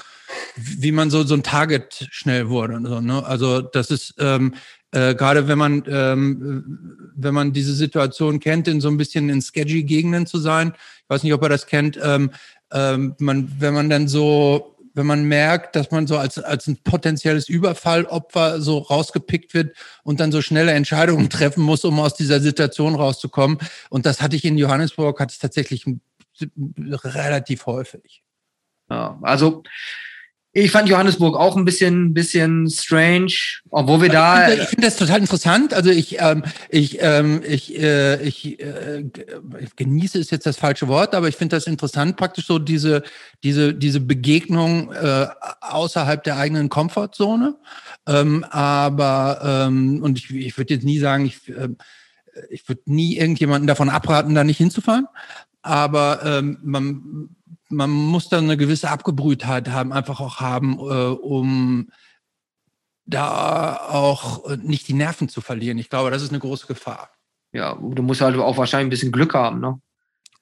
wie 0.55 0.91
man 0.91 1.09
so 1.09 1.23
so 1.23 1.35
ein 1.35 1.43
Target 1.43 2.07
schnell 2.11 2.49
wurde. 2.49 2.81
So, 2.83 2.99
ne? 2.99 3.25
Also 3.25 3.61
das 3.61 3.91
ist 3.91 4.15
ähm, 4.17 4.55
äh, 4.95 5.13
gerade 5.13 5.47
wenn 5.49 5.57
man, 5.57 5.83
ähm, 5.87 7.11
wenn 7.15 7.33
man 7.33 7.51
diese 7.51 7.73
Situation 7.73 8.39
kennt, 8.39 8.67
in 8.69 8.79
so 8.79 8.87
ein 8.87 8.95
bisschen 8.95 9.29
in 9.29 9.41
sketchy 9.41 9.83
Gegenden 9.83 10.25
zu 10.25 10.37
sein. 10.37 10.73
Ich 11.03 11.09
weiß 11.09 11.23
nicht, 11.23 11.33
ob 11.33 11.43
er 11.43 11.49
das 11.49 11.67
kennt. 11.67 11.99
Ähm, 12.01 12.31
ähm, 12.71 13.15
man, 13.19 13.51
wenn 13.59 13.73
man 13.73 13.89
dann 13.89 14.07
so, 14.07 14.77
wenn 14.93 15.05
man 15.05 15.25
merkt, 15.25 15.75
dass 15.75 15.91
man 15.91 16.07
so 16.07 16.17
als, 16.17 16.39
als 16.39 16.67
ein 16.67 16.77
potenzielles 16.77 17.49
Überfallopfer 17.49 18.61
so 18.61 18.77
rausgepickt 18.77 19.53
wird 19.53 19.75
und 20.03 20.21
dann 20.21 20.31
so 20.31 20.41
schnelle 20.41 20.71
Entscheidungen 20.71 21.29
treffen 21.29 21.63
muss, 21.63 21.83
um 21.83 21.99
aus 21.99 22.13
dieser 22.13 22.39
Situation 22.39 22.95
rauszukommen. 22.95 23.57
Und 23.89 24.05
das 24.05 24.21
hatte 24.21 24.37
ich 24.37 24.45
in 24.45 24.57
Johannesburg, 24.57 25.19
hatte 25.19 25.33
ich 25.33 25.39
tatsächlich 25.39 25.85
relativ 27.03 27.65
häufig. 27.65 28.23
Ja, 28.89 29.19
also 29.23 29.63
ich 30.57 30.71
fand 30.71 30.87
Johannesburg 30.87 31.35
auch 31.35 31.57
ein 31.57 31.65
bisschen, 31.65 32.13
bisschen 32.13 32.69
strange, 32.69 33.33
obwohl 33.71 34.03
wir 34.03 34.09
da. 34.09 34.47
Ich 34.47 34.53
finde, 34.53 34.65
find 34.67 34.83
das 34.85 34.95
total 34.95 35.19
interessant. 35.19 35.73
Also 35.73 35.89
ich, 35.89 36.15
ähm, 36.21 36.43
ich, 36.69 36.97
ähm, 37.01 37.41
ich, 37.45 37.77
äh, 37.77 38.23
ich 38.23 38.61
äh, 38.61 39.03
genieße 39.75 40.17
ist 40.17 40.31
jetzt 40.31 40.45
das 40.45 40.55
falsche 40.55 40.87
Wort, 40.87 41.13
aber 41.13 41.27
ich 41.27 41.35
finde 41.35 41.57
das 41.57 41.67
interessant, 41.67 42.15
praktisch 42.15 42.47
so 42.47 42.57
diese, 42.57 43.03
diese, 43.43 43.73
diese 43.73 43.99
Begegnung 43.99 44.93
äh, 44.93 45.27
außerhalb 45.59 46.23
der 46.23 46.37
eigenen 46.37 46.69
Komfortzone. 46.69 47.57
Ähm, 48.07 48.45
aber 48.49 49.67
ähm, 49.67 50.01
und 50.01 50.17
ich, 50.17 50.33
ich 50.33 50.57
würde 50.57 50.73
jetzt 50.73 50.85
nie 50.85 50.99
sagen, 50.99 51.25
ich, 51.25 51.49
äh, 51.49 51.67
ich 52.49 52.65
würde 52.69 52.81
nie 52.85 53.17
irgendjemanden 53.17 53.67
davon 53.67 53.89
abraten, 53.89 54.33
da 54.33 54.45
nicht 54.45 54.57
hinzufahren. 54.57 55.07
Aber 55.61 56.21
ähm, 56.23 56.59
man 56.63 57.34
man 57.69 57.89
muss 57.89 58.29
dann 58.29 58.45
eine 58.45 58.57
gewisse 58.57 58.89
Abgebrühtheit 58.89 59.69
haben, 59.69 59.91
einfach 59.91 60.19
auch 60.19 60.39
haben, 60.39 60.77
äh, 60.79 61.07
um 61.13 61.89
da 63.05 63.77
auch 63.89 64.49
nicht 64.57 64.87
die 64.87 64.93
Nerven 64.93 65.29
zu 65.29 65.41
verlieren. 65.41 65.77
Ich 65.77 65.89
glaube, 65.89 66.11
das 66.11 66.23
ist 66.23 66.29
eine 66.29 66.39
große 66.39 66.67
Gefahr. 66.67 67.09
Ja, 67.53 67.75
du 67.75 68.01
musst 68.01 68.21
halt 68.21 68.37
auch 68.37 68.57
wahrscheinlich 68.57 68.87
ein 68.87 68.89
bisschen 68.89 69.11
Glück 69.11 69.33
haben, 69.33 69.59
ne? 69.59 69.79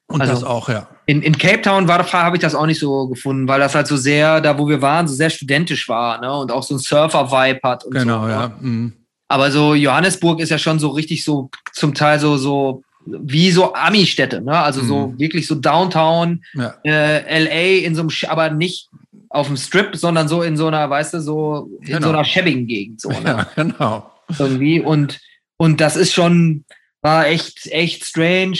Und 0.06 0.20
also, 0.20 0.34
das 0.34 0.44
auch, 0.44 0.68
ja. 0.68 0.86
In, 1.06 1.22
in 1.22 1.36
Cape 1.38 1.62
Town 1.62 1.88
war 1.88 2.12
habe 2.12 2.36
ich 2.36 2.42
das 2.42 2.54
auch 2.54 2.66
nicht 2.66 2.78
so 2.78 3.08
gefunden, 3.08 3.48
weil 3.48 3.60
das 3.60 3.74
halt 3.74 3.86
so 3.86 3.96
sehr, 3.96 4.40
da 4.40 4.58
wo 4.58 4.68
wir 4.68 4.82
waren, 4.82 5.08
so 5.08 5.14
sehr 5.14 5.30
studentisch 5.30 5.88
war, 5.88 6.20
ne? 6.20 6.34
Und 6.36 6.52
auch 6.52 6.62
so 6.62 6.74
ein 6.74 6.78
Surfer-Vibe 6.78 7.60
hat 7.62 7.84
und 7.84 7.92
genau, 7.92 8.22
so. 8.22 8.26
Genau, 8.26 8.28
ja. 8.28 8.48
Ne? 8.48 8.54
Mhm. 8.60 8.92
Aber 9.28 9.50
so 9.50 9.74
Johannesburg 9.74 10.40
ist 10.40 10.50
ja 10.50 10.58
schon 10.58 10.78
so 10.78 10.88
richtig 10.88 11.24
so 11.24 11.50
zum 11.72 11.94
Teil 11.94 12.18
so, 12.18 12.36
so 12.36 12.82
wie 13.06 13.50
so 13.50 13.74
Ami-Städte, 13.74 14.40
ne? 14.40 14.58
Also 14.58 14.82
mhm. 14.82 14.86
so 14.86 15.14
wirklich 15.18 15.46
so 15.46 15.54
Downtown, 15.54 16.44
ja. 16.54 16.74
äh, 16.84 17.44
LA 17.44 17.86
in 17.86 17.94
so 17.94 18.02
einem, 18.02 18.10
aber 18.28 18.50
nicht 18.50 18.88
auf 19.28 19.48
dem 19.48 19.56
Strip, 19.56 19.96
sondern 19.96 20.28
so 20.28 20.42
in 20.42 20.56
so 20.56 20.66
einer, 20.68 20.88
weißt 20.88 21.14
du, 21.14 21.20
so 21.20 21.68
in 21.80 21.86
genau. 21.86 22.02
so 22.02 22.08
einer 22.10 22.24
schäbigen 22.24 22.66
Gegend, 22.66 23.00
so, 23.00 23.10
ne? 23.10 23.18
Ja, 23.24 23.46
genau. 23.54 24.10
Irgendwie 24.38 24.80
und 24.80 25.20
und 25.56 25.80
das 25.80 25.96
ist 25.96 26.12
schon 26.12 26.64
war 27.02 27.26
echt 27.26 27.66
echt 27.66 28.04
strange 28.04 28.58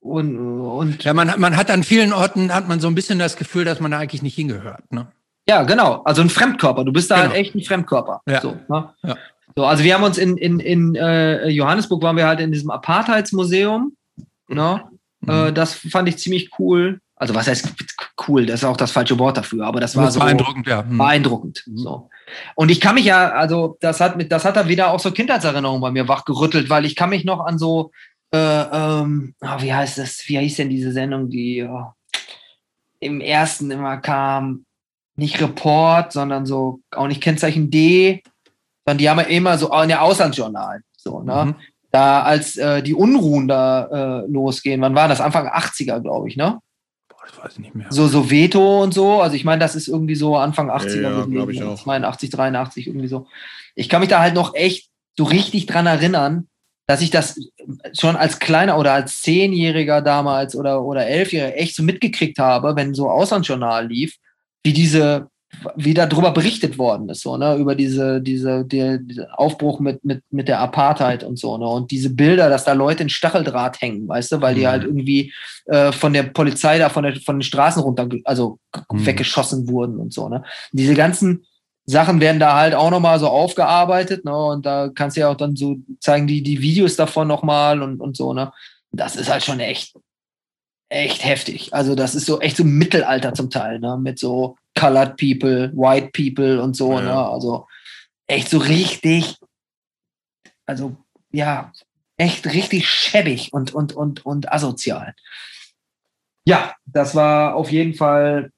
und 0.00 0.38
und 0.38 1.04
ja, 1.04 1.12
man 1.12 1.34
man 1.38 1.56
hat 1.56 1.70
an 1.70 1.84
vielen 1.84 2.12
Orten 2.12 2.54
hat 2.54 2.68
man 2.68 2.80
so 2.80 2.88
ein 2.88 2.94
bisschen 2.94 3.18
das 3.18 3.36
Gefühl, 3.36 3.64
dass 3.64 3.80
man 3.80 3.90
da 3.90 3.98
eigentlich 3.98 4.22
nicht 4.22 4.36
hingehört, 4.36 4.90
ne? 4.92 5.08
Ja, 5.48 5.62
genau. 5.62 6.02
Also 6.04 6.20
ein 6.20 6.28
Fremdkörper. 6.28 6.84
Du 6.84 6.92
bist 6.92 7.10
da 7.10 7.16
halt 7.16 7.24
genau. 7.24 7.34
halt 7.36 7.46
echt 7.46 7.54
ein 7.54 7.62
Fremdkörper. 7.62 8.20
Ja. 8.28 8.40
So, 8.42 8.58
ne? 8.68 8.90
ja. 9.02 9.16
So, 9.56 9.64
also 9.64 9.84
wir 9.84 9.94
haben 9.94 10.04
uns 10.04 10.18
in, 10.18 10.36
in, 10.36 10.60
in 10.60 10.94
äh, 10.94 11.48
Johannesburg 11.48 12.02
waren 12.02 12.16
wir 12.16 12.26
halt 12.26 12.40
in 12.40 12.52
diesem 12.52 12.70
Apartheidsmuseum. 12.70 13.96
Ne? 14.48 14.82
Mhm. 15.20 15.30
Äh, 15.30 15.52
das 15.52 15.74
fand 15.74 16.08
ich 16.08 16.18
ziemlich 16.18 16.50
cool. 16.58 17.00
Also 17.16 17.34
was 17.34 17.48
heißt 17.48 17.72
cool? 18.28 18.46
Das 18.46 18.60
ist 18.60 18.64
auch 18.64 18.76
das 18.76 18.92
falsche 18.92 19.18
Wort 19.18 19.36
dafür, 19.36 19.66
aber 19.66 19.80
das 19.80 19.96
war 19.96 20.04
Das 20.04 20.14
so 20.14 20.20
beeindruckend, 20.20 20.68
ja. 20.68 20.84
Hm. 20.84 20.98
beeindruckend. 20.98 21.64
So. 21.74 22.08
Und 22.54 22.70
ich 22.70 22.80
kann 22.80 22.94
mich 22.94 23.06
ja, 23.06 23.30
also 23.30 23.76
das 23.80 24.00
hat 24.00 24.16
mit, 24.16 24.30
das 24.30 24.44
hat 24.44 24.56
da 24.56 24.68
wieder 24.68 24.92
auch 24.92 25.00
so 25.00 25.10
Kindheitserinnerungen 25.10 25.80
bei 25.80 25.90
mir 25.90 26.06
wachgerüttelt, 26.06 26.70
weil 26.70 26.84
ich 26.84 26.94
kann 26.94 27.10
mich 27.10 27.24
noch 27.24 27.40
an 27.44 27.58
so, 27.58 27.90
äh, 28.32 28.38
ähm, 28.38 29.34
ah, 29.40 29.60
wie 29.60 29.72
heißt 29.72 29.98
das, 29.98 30.22
wie 30.28 30.38
hieß 30.38 30.56
denn 30.56 30.70
diese 30.70 30.92
Sendung, 30.92 31.28
die 31.28 31.64
oh, 31.64 31.86
im 33.00 33.20
ersten 33.20 33.70
immer 33.70 33.96
kam, 33.96 34.64
nicht 35.16 35.40
Report, 35.40 36.12
sondern 36.12 36.46
so, 36.46 36.80
auch 36.92 37.08
nicht 37.08 37.22
Kennzeichen 37.22 37.70
D, 37.70 38.22
sondern 38.88 38.98
die 38.98 39.10
haben 39.10 39.18
ja 39.18 39.26
immer 39.26 39.58
so 39.58 39.70
in 39.82 39.88
der 39.88 40.02
Auslandsjournal, 40.02 40.80
so, 40.96 41.20
ne? 41.20 41.44
Mhm. 41.44 41.54
Da 41.90 42.22
als 42.22 42.56
äh, 42.56 42.82
die 42.82 42.94
Unruhen 42.94 43.46
da 43.46 44.22
äh, 44.22 44.26
losgehen, 44.26 44.80
wann 44.80 44.94
war 44.94 45.08
das? 45.08 45.20
Anfang 45.20 45.46
80er, 45.46 46.00
glaube 46.00 46.28
ich, 46.28 46.36
ne? 46.38 46.58
Boah, 47.08 47.18
das 47.26 47.38
weiß 47.38 47.52
ich 47.52 47.58
nicht 47.58 47.74
mehr. 47.74 47.86
So, 47.90 48.08
so 48.08 48.30
Veto 48.30 48.82
und 48.82 48.94
so. 48.94 49.20
Also 49.20 49.36
ich 49.36 49.44
meine, 49.44 49.60
das 49.60 49.74
ist 49.74 49.88
irgendwie 49.88 50.14
so 50.14 50.36
Anfang 50.36 50.70
80er 50.70 51.02
Ja, 51.02 51.10
gewesen. 51.10 51.32
glaub 51.32 51.50
ich 51.50 51.62
auch. 51.62 51.82
82, 51.82 52.30
83, 52.30 52.86
irgendwie 52.86 53.08
so. 53.08 53.26
Ich 53.74 53.90
kann 53.90 54.00
mich 54.00 54.08
da 54.08 54.20
halt 54.20 54.34
noch 54.34 54.54
echt 54.54 54.88
so 55.18 55.24
richtig 55.24 55.66
dran 55.66 55.86
erinnern, 55.86 56.48
dass 56.86 57.02
ich 57.02 57.10
das 57.10 57.38
schon 57.98 58.16
als 58.16 58.38
kleiner 58.38 58.78
oder 58.78 58.92
als 58.94 59.20
Zehnjähriger 59.20 60.00
damals 60.00 60.56
oder, 60.56 60.82
oder 60.82 61.06
Elfjähriger 61.06 61.58
echt 61.58 61.74
so 61.74 61.82
mitgekriegt 61.82 62.38
habe, 62.38 62.74
wenn 62.76 62.94
so 62.94 63.10
Auslandsjournal 63.10 63.86
lief, 63.86 64.16
wie 64.62 64.72
diese, 64.72 65.28
wie 65.76 65.94
darüber 65.94 66.30
berichtet 66.30 66.78
worden 66.78 67.08
ist, 67.08 67.22
so, 67.22 67.36
ne, 67.36 67.56
über 67.56 67.74
diese, 67.74 68.20
diese, 68.20 68.64
die, 68.64 68.98
diese 69.02 69.36
Aufbruch 69.38 69.80
mit, 69.80 70.04
mit, 70.04 70.22
mit 70.30 70.46
der 70.46 70.60
Apartheid 70.60 71.24
und 71.24 71.38
so, 71.38 71.56
ne, 71.56 71.66
und 71.66 71.90
diese 71.90 72.10
Bilder, 72.10 72.48
dass 72.50 72.64
da 72.64 72.74
Leute 72.74 73.02
in 73.02 73.08
Stacheldraht 73.08 73.80
hängen, 73.80 74.06
weißt 74.06 74.32
du, 74.32 74.40
weil 74.42 74.54
die 74.54 74.62
Mhm. 74.62 74.66
halt 74.66 74.84
irgendwie 74.84 75.32
äh, 75.66 75.90
von 75.92 76.12
der 76.12 76.24
Polizei 76.24 76.78
da 76.78 76.90
von, 76.90 77.02
der, 77.02 77.16
von 77.16 77.36
den 77.36 77.42
Straßen 77.42 77.82
runter, 77.82 78.08
also 78.24 78.58
Mhm. 78.92 79.06
weggeschossen 79.06 79.68
wurden 79.68 79.98
und 79.98 80.12
so, 80.12 80.28
ne. 80.28 80.44
Diese 80.72 80.94
ganzen 80.94 81.44
Sachen 81.86 82.20
werden 82.20 82.38
da 82.38 82.54
halt 82.54 82.74
auch 82.74 82.90
nochmal 82.90 83.18
so 83.18 83.28
aufgearbeitet, 83.28 84.26
ne, 84.26 84.36
und 84.36 84.66
da 84.66 84.90
kannst 84.94 85.16
du 85.16 85.22
ja 85.22 85.30
auch 85.30 85.36
dann 85.36 85.56
so 85.56 85.76
zeigen 86.00 86.26
die, 86.26 86.42
die 86.42 86.60
Videos 86.60 86.96
davon 86.96 87.26
nochmal 87.26 87.80
und, 87.82 88.00
und 88.00 88.16
so, 88.16 88.34
ne. 88.34 88.52
Das 88.92 89.16
ist 89.16 89.30
halt 89.30 89.42
schon 89.44 89.60
echt, 89.60 89.94
echt 90.90 91.24
heftig. 91.24 91.72
Also 91.74 91.94
das 91.94 92.14
ist 92.14 92.26
so 92.26 92.40
echt 92.40 92.56
so 92.58 92.64
Mittelalter 92.64 93.32
zum 93.34 93.48
Teil, 93.50 93.80
ne, 93.80 93.98
mit 93.98 94.18
so 94.18 94.56
colored 94.78 95.16
people, 95.16 95.70
white 95.74 96.10
people 96.12 96.62
und 96.62 96.74
so, 96.76 96.92
Ja. 96.92 97.00
ne, 97.02 97.14
also 97.28 97.66
echt 98.26 98.48
so 98.50 98.58
richtig, 98.58 99.36
also 100.66 100.96
ja, 101.30 101.72
echt 102.16 102.46
richtig 102.46 102.88
schäbig 102.88 103.52
und, 103.52 103.74
und, 103.74 103.94
und, 103.94 104.24
und 104.26 104.52
asozial. 104.52 105.14
Ja, 106.44 106.74
das 106.86 107.14
war 107.14 107.54
auf 107.54 107.70
jeden 107.70 107.94
Fall 107.94 108.50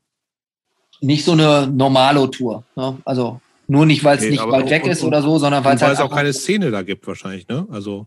nicht 1.00 1.24
so 1.24 1.32
eine 1.32 1.66
Normalo-Tour. 1.66 2.64
Ne? 2.76 2.98
Also 3.04 3.40
nur 3.66 3.86
nicht, 3.86 4.04
weil 4.04 4.16
es 4.18 4.24
Nee, 4.24 4.30
nicht 4.30 4.46
weit 4.46 4.70
weg 4.70 4.84
und- 4.84 4.90
ist 4.90 5.02
oder 5.02 5.22
so, 5.22 5.38
sondern 5.38 5.64
weil 5.64 5.76
es 5.76 5.82
halt 5.82 6.00
auch 6.00 6.10
keine 6.14 6.32
Szene 6.32 6.70
da 6.70 6.82
gibt, 6.82 7.06
wahrscheinlich, 7.06 7.46
ne? 7.48 7.66
Also, 7.70 8.06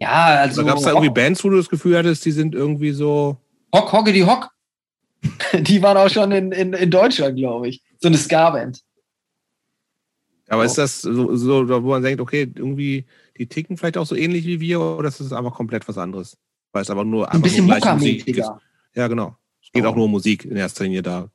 ja, 0.00 0.26
also 0.40 0.62
da 0.62 0.68
gab 0.68 0.78
es 0.78 0.84
da 0.84 0.90
irgendwie 0.90 1.10
Bands, 1.10 1.42
wo 1.44 1.48
du 1.50 1.56
das 1.56 1.68
Gefühl 1.68 1.96
hattest, 1.96 2.24
die 2.24 2.30
sind 2.32 2.54
irgendwie 2.54 2.92
so. 2.92 3.36
Hock, 3.74 3.92
Hocke 3.92 4.12
die 4.12 4.24
Hock. 4.24 4.50
Die 5.60 5.82
waren 5.82 5.96
auch 5.96 6.08
schon 6.10 6.30
in, 6.32 6.52
in, 6.52 6.72
in 6.72 6.90
Deutschland, 6.90 7.36
glaube 7.36 7.68
ich. 7.68 7.82
So 8.00 8.08
eine 8.08 8.16
Ska-Band. 8.18 8.82
Aber 10.48 10.62
Oh. 10.62 10.64
ist 10.64 10.78
das 10.78 11.02
so, 11.02 11.36
so, 11.36 11.68
wo 11.68 11.90
man 11.90 12.02
denkt, 12.02 12.20
okay, 12.20 12.50
irgendwie, 12.54 13.04
die 13.36 13.46
ticken 13.46 13.76
vielleicht 13.76 13.98
auch 13.98 14.06
so 14.06 14.14
ähnlich 14.14 14.46
wie 14.46 14.60
wir 14.60 14.80
oder 14.80 15.08
ist 15.08 15.20
das 15.20 15.32
einfach 15.32 15.54
komplett 15.54 15.86
was 15.88 15.98
anderes? 15.98 16.36
Weil 16.72 16.82
es 16.82 16.90
aber 16.90 17.04
nur 17.04 17.30
Ein 17.32 17.42
bisschen 17.42 17.66
nur 17.66 17.78
Musik 17.94 18.26
ist. 18.28 18.50
Ja, 18.94 19.08
genau. 19.08 19.36
Es 19.62 19.70
geht 19.72 19.84
Oh. 19.84 19.88
auch 19.88 19.96
nur 19.96 20.06
um 20.06 20.10
Musik 20.12 20.44
in 20.44 20.56
erster 20.56 20.84
Linie 20.84 21.02
da. 21.02 21.30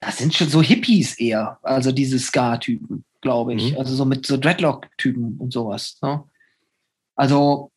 Das 0.00 0.18
sind 0.18 0.34
schon 0.34 0.48
so 0.48 0.60
Hippies 0.62 1.18
eher. 1.18 1.58
Also 1.62 1.92
diese 1.92 2.18
Ska-Typen, 2.18 3.04
glaube 3.20 3.54
ich. 3.54 3.72
Mhm. 3.72 3.78
Also 3.78 3.94
so 3.94 4.04
mit 4.04 4.26
so 4.26 4.36
Dreadlock-Typen 4.36 5.36
und 5.38 5.52
sowas. 5.52 5.98
Ne? 6.02 6.24
Also 7.14 7.70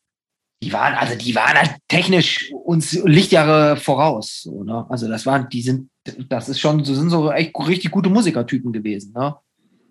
die 0.62 0.72
waren, 0.72 0.94
also 0.94 1.16
die 1.16 1.34
waren 1.34 1.56
halt 1.56 1.76
technisch 1.86 2.52
uns 2.64 2.92
Lichtjahre 3.04 3.76
voraus. 3.76 4.42
So, 4.42 4.64
ne? 4.64 4.86
Also 4.88 5.08
das 5.08 5.24
waren, 5.24 5.48
die 5.48 5.62
sind, 5.62 5.90
das 6.28 6.48
ist 6.48 6.58
schon, 6.60 6.84
so 6.84 6.94
sind 6.94 7.10
so 7.10 7.30
echt 7.30 7.52
richtig 7.58 7.90
gute 7.90 8.10
Musikertypen 8.10 8.72
gewesen. 8.72 9.12
Ne? 9.14 9.36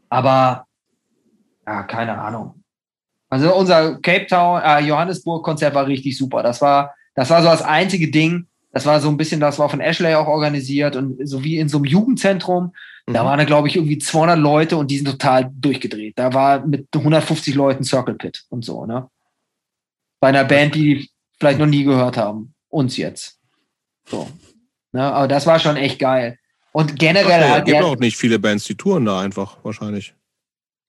Aber 0.10 0.66
ja, 1.66 1.84
keine 1.84 2.18
Ahnung. 2.18 2.64
Also 3.30 3.54
unser 3.56 4.00
Cape 4.00 4.28
Town, 4.28 4.62
äh, 4.62 4.80
Johannesburg-Konzert 4.82 5.74
war 5.76 5.88
richtig 5.88 6.18
super. 6.18 6.44
Das 6.44 6.62
war, 6.62 6.96
das 7.16 7.30
war 7.30 7.42
so 7.42 7.48
das 7.50 7.62
einzige 7.62 8.10
Ding. 8.10 8.48
Das 8.72 8.86
war 8.86 9.00
so 9.00 9.10
ein 9.10 9.18
bisschen, 9.18 9.40
das 9.40 9.60
war 9.60 9.70
von 9.70 9.80
Ashley 9.82 10.14
auch 10.16 10.28
organisiert 10.28 10.96
und 10.96 11.18
so 11.28 11.44
wie 11.44 11.58
in 11.58 11.68
so 11.70 11.78
einem 11.78 11.86
Jugendzentrum. 11.86 12.74
Da 13.06 13.24
Mhm. 13.24 13.28
waren 13.28 13.38
da, 13.40 13.46
glaube 13.46 13.68
ich, 13.70 13.76
irgendwie 13.78 13.98
200 13.98 14.38
Leute 14.38 14.78
und 14.78 14.92
die 14.92 14.98
sind 14.98 15.08
total 15.10 15.50
durchgedreht. 15.54 16.14
Da 16.20 16.34
war 16.34 16.66
mit 16.66 16.88
150 16.94 17.56
Leuten 17.56 17.84
Circle 17.84 18.16
Pit 18.16 18.44
und 18.50 18.64
so, 18.66 18.86
ne? 18.86 19.08
Bei 20.20 20.30
einer 20.30 20.44
Band, 20.44 20.76
die 20.76 20.96
die 20.96 21.10
vielleicht 21.40 21.60
noch 21.60 21.66
nie 21.68 21.84
gehört 21.84 22.18
haben. 22.18 22.54
Uns 22.70 22.98
jetzt. 22.98 23.40
So. 24.10 24.30
Ne? 24.92 25.04
Aber 25.04 25.28
das 25.28 25.46
war 25.46 25.60
schon 25.60 25.78
echt 25.78 26.00
geil. 26.00 26.38
Und 26.72 26.98
generell 27.00 27.60
Es 27.60 27.66
gibt 27.66 27.82
auch 27.82 27.98
nicht 27.98 28.18
viele 28.18 28.40
Bands, 28.40 28.66
die 28.66 28.76
touren 28.76 29.06
da 29.06 29.20
einfach, 29.20 29.58
wahrscheinlich. 29.64 30.14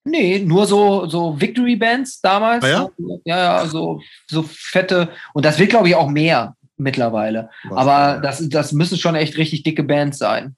Nee, 0.05 0.39
nur 0.39 0.67
so, 0.67 1.07
so 1.07 1.39
Victory-Bands 1.41 2.21
damals. 2.21 2.65
Ah 2.65 2.69
ja? 2.69 2.91
ja, 3.25 3.39
ja, 3.39 3.67
so, 3.67 4.01
so 4.27 4.43
fette. 4.43 5.11
Und 5.35 5.45
das 5.45 5.59
wird, 5.59 5.71
glaube 5.71 5.89
ich, 5.89 5.95
auch 5.95 6.09
mehr 6.09 6.57
mittlerweile. 6.77 7.51
Aber 7.71 7.87
Wahrscheinlich. 7.87 8.23
das, 8.23 8.49
das 8.49 8.73
müssen 8.73 8.99
schon 8.99 9.15
echt 9.15 9.37
richtig 9.37 9.63
dicke 9.65 9.83
Bands 9.83 10.19
sein. 10.19 10.57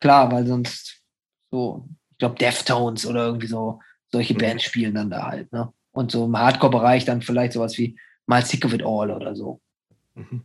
Klar, 0.00 0.32
weil 0.32 0.46
sonst 0.46 1.00
so, 1.50 1.86
ich 2.12 2.18
glaube, 2.18 2.36
Deftones 2.36 3.06
oder 3.06 3.26
irgendwie 3.26 3.46
so, 3.46 3.80
solche 4.10 4.34
Mhm. 4.34 4.38
Bands 4.38 4.64
spielen 4.64 4.94
dann 4.94 5.10
da 5.10 5.26
halt, 5.26 5.52
ne? 5.52 5.72
Und 5.92 6.10
so 6.10 6.24
im 6.24 6.36
Hardcore-Bereich 6.36 7.04
dann 7.04 7.22
vielleicht 7.22 7.52
sowas 7.52 7.76
wie 7.78 7.96
mal 8.26 8.44
Sick 8.44 8.64
of 8.64 8.72
It 8.72 8.82
All 8.82 9.10
oder 9.10 9.36
so. 9.36 9.60
Mhm. 10.14 10.42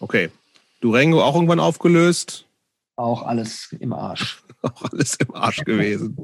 Okay. 0.00 0.30
Durango 0.80 1.22
auch 1.22 1.34
irgendwann 1.34 1.60
aufgelöst. 1.60 2.46
Auch 2.96 3.22
alles 3.22 3.74
im 3.78 3.92
Arsch. 3.92 4.42
Auch 4.62 4.82
alles 4.90 5.16
im 5.16 5.34
Arsch 5.34 5.64
gewesen. 5.64 6.16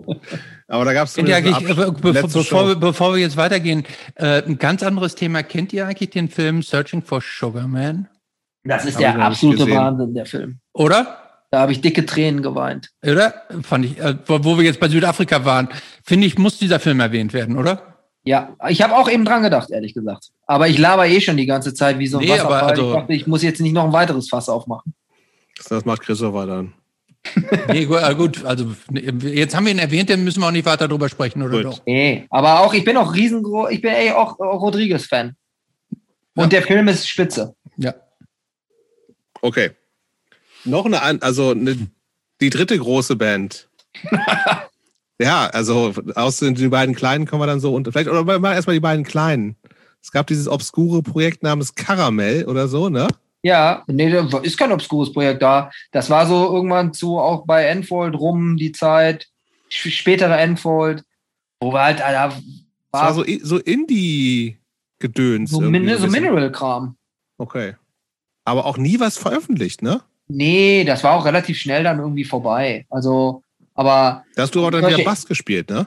Aber 0.67 0.85
da 0.85 0.95
gab 0.95 1.07
es 1.07 1.17
äh, 1.17 1.23
bevor, 1.23 2.75
bevor 2.75 3.15
wir 3.15 3.21
jetzt 3.21 3.37
weitergehen, 3.37 3.85
äh, 4.17 4.43
ein 4.43 4.59
ganz 4.59 4.83
anderes 4.83 5.15
Thema. 5.15 5.43
Kennt 5.43 5.73
ihr 5.73 5.87
eigentlich 5.87 6.11
den 6.11 6.29
Film 6.29 6.63
Searching 6.63 7.03
for 7.03 7.21
Sugar 7.21 7.69
Man? 7.69 8.09
Das 8.65 8.85
ist 8.85 8.95
Hab 8.95 9.01
der 9.01 9.19
absolute. 9.21 9.71
Wahnsinn, 9.71 10.15
der 10.15 10.27
Film. 10.27 10.59
Oder? 10.73 11.22
Da 11.53 11.61
habe 11.61 11.73
ich 11.73 11.83
dicke 11.83 12.07
Tränen 12.07 12.43
geweint. 12.43 12.89
Oder? 13.05 13.35
Fand 13.63 13.85
ich, 13.85 13.99
äh, 14.01 14.15
wo 14.27 14.43
wo 14.43 14.57
wir 14.57 14.65
jetzt 14.65 14.81
bei 14.81 14.89
Südafrika 14.89 15.45
waren, 15.45 15.69
finde 16.03 16.27
ich, 16.27 16.39
muss 16.39 16.59
dieser 16.59 16.81
Film 16.81 16.99
erwähnt 16.99 17.35
werden, 17.35 17.59
oder? 17.59 17.99
Ja, 18.25 18.57
ich 18.71 18.81
habe 18.81 18.97
auch 18.97 19.11
eben 19.11 19.27
dran 19.27 19.43
gedacht, 19.43 19.71
ehrlich 19.71 19.93
gesagt. 19.93 20.29
Aber 20.47 20.69
ich 20.69 20.79
laber 20.79 21.07
eh 21.07 21.21
schon 21.21 21.37
die 21.37 21.45
ganze 21.45 21.75
Zeit 21.75 21.99
wie 21.99 22.07
so 22.07 22.19
ein 22.19 22.25
Nee, 22.25 22.33
aber 22.39 22.49
Wasserfall. 22.51 22.71
also- 22.71 22.89
ich 22.89 22.97
dachte, 22.97 23.13
ich 23.13 23.27
muss 23.27 23.43
jetzt 23.43 23.61
nicht 23.61 23.73
noch 23.75 23.85
ein 23.85 23.93
weiteres 23.93 24.31
Fass 24.31 24.49
aufmachen. 24.49 24.95
Das 25.69 25.85
macht 25.85 26.01
Christopher 26.03 26.47
dann. 26.47 26.73
Nee, 27.69 27.85
gu- 27.85 27.97
äh, 27.97 28.15
gut, 28.15 28.45
also 28.47 28.73
jetzt 28.91 29.55
haben 29.55 29.67
wir 29.67 29.73
ihn 29.73 29.79
erwähnt, 29.79 30.09
dann 30.09 30.25
müssen 30.25 30.41
wir 30.41 30.47
auch 30.47 30.53
nicht 30.53 30.65
weiter 30.67 30.89
drüber 30.89 31.09
sprechen, 31.11 31.43
oder 31.43 31.59
Gut. 31.63 31.65
doch? 31.67 31.83
Nee, 31.87 32.27
aber 32.31 32.61
auch, 32.61 32.73
ich 32.75 32.85
bin 32.85 32.97
auch 32.97 33.15
riesengroß, 33.15 33.71
ich 33.71 33.81
bin 33.83 33.93
ey, 33.93 34.11
auch 34.13 34.39
Rodriguez-Fan. 34.41 35.37
Und 36.35 36.43
Ja. 36.45 36.47
der 36.47 36.63
Film 36.63 36.89
ist 36.89 37.07
spitze. 37.09 37.55
Ja. 37.77 37.95
Okay. 39.43 39.73
Noch 40.65 40.87
eine, 40.87 41.23
also 41.23 41.51
eine, 41.51 41.77
die 42.41 42.51
dritte 42.51 42.79
große 42.79 43.17
Band. 43.17 43.69
ja, 45.21 45.47
also 45.47 45.93
aus 46.15 46.39
den 46.39 46.55
die 46.55 46.69
beiden 46.69 46.95
kleinen 46.95 47.27
kommen 47.27 47.43
wir 47.43 47.47
dann 47.47 47.61
so 47.61 47.75
unter. 47.75 47.93
Vielleicht, 47.93 48.09
oder 48.09 48.27
wir 48.27 48.39
machen 48.39 48.55
erstmal 48.55 48.75
die 48.75 48.81
beiden 48.81 49.05
kleinen. 49.05 49.57
Es 50.03 50.11
gab 50.11 50.27
dieses 50.27 50.49
obskure 50.49 51.03
Projekt 51.03 51.43
namens 51.43 51.75
Karamell 51.75 52.45
oder 52.47 52.69
so, 52.69 52.89
ne? 52.89 53.07
Ja, 53.43 53.83
nee, 53.89 54.11
da 54.11 54.39
ist 54.39 54.57
kein 54.57 54.73
obskures 54.73 55.13
Projekt 55.13 55.43
da. 55.43 55.71
Das 55.91 56.11
war 56.11 56.27
so 56.27 56.55
irgendwann 56.55 56.93
zu 56.93 57.19
auch 57.19 57.45
bei 57.45 57.65
Enfold 57.67 58.15
rum 58.15 58.57
die 58.57 58.73
Zeit, 58.73 59.29
spätere 59.69 60.37
Enfold, 60.39 61.05
wo 61.61 61.73
wir 61.73 61.83
halt, 61.83 62.01
da 62.01 62.29
Das 62.29 62.37
war 62.93 63.03
war 63.03 63.15
so, 63.15 63.25
so 63.43 63.59
Indie-Gedöns. 63.59 65.51
so, 65.51 65.61
Min 65.61 65.99
so. 65.99 66.07
Mineral-Kram. 66.07 66.97
Okay. 67.39 67.75
Aber 68.45 68.67
auch 68.67 68.77
nie 68.77 69.01
was 69.01 69.19
veröffentlicht, 69.19 69.83
ne? 69.83 70.03
Nee, 70.37 70.85
das 70.85 71.03
war 71.05 71.13
auch 71.17 71.25
relativ 71.25 71.59
schnell 71.59 71.85
dann 71.85 71.99
irgendwie 71.99 72.25
vorbei. 72.25 72.87
Also, 72.91 73.43
aber 73.75 74.25
Da 74.35 74.43
hast 74.43 74.55
du 74.55 74.61
aber 74.67 74.81
dann 74.81 74.91
wieder 74.93 75.05
Bass 75.05 75.27
gespielt, 75.27 75.71
ne? 75.71 75.87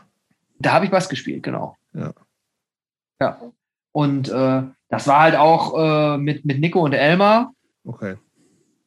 Da 0.60 0.74
habe 0.74 0.86
ich 0.86 0.92
Bass 0.92 1.10
gespielt, 1.10 1.44
genau. 1.44 1.76
Ja. 1.94 2.14
Ja. 3.22 3.40
Und 3.92 4.30
äh, 4.30 4.64
das 4.90 5.08
war 5.08 5.22
halt 5.22 5.36
auch 5.36 5.74
äh, 5.78 6.18
mit, 6.18 6.46
mit 6.46 6.60
Nico 6.60 6.82
und 6.82 6.94
Elmar. 6.94 7.54
Okay. 7.86 8.16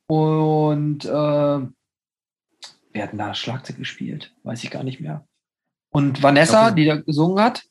Und 0.06 1.04
äh, 1.04 1.08
wir 1.08 3.02
hatten 3.02 3.18
da 3.18 3.34
Schlagzeug 3.34 3.76
gespielt, 3.76 4.32
weiß 4.42 4.64
ich 4.64 4.70
gar 4.70 4.82
nicht 4.84 5.00
mehr. 5.00 5.24
Und 5.90 6.22
Vanessa, 6.22 6.66
Okay. 6.66 6.74
die 6.76 6.84
da 6.86 6.96
gesungen 6.96 7.42
hat. 7.42 7.62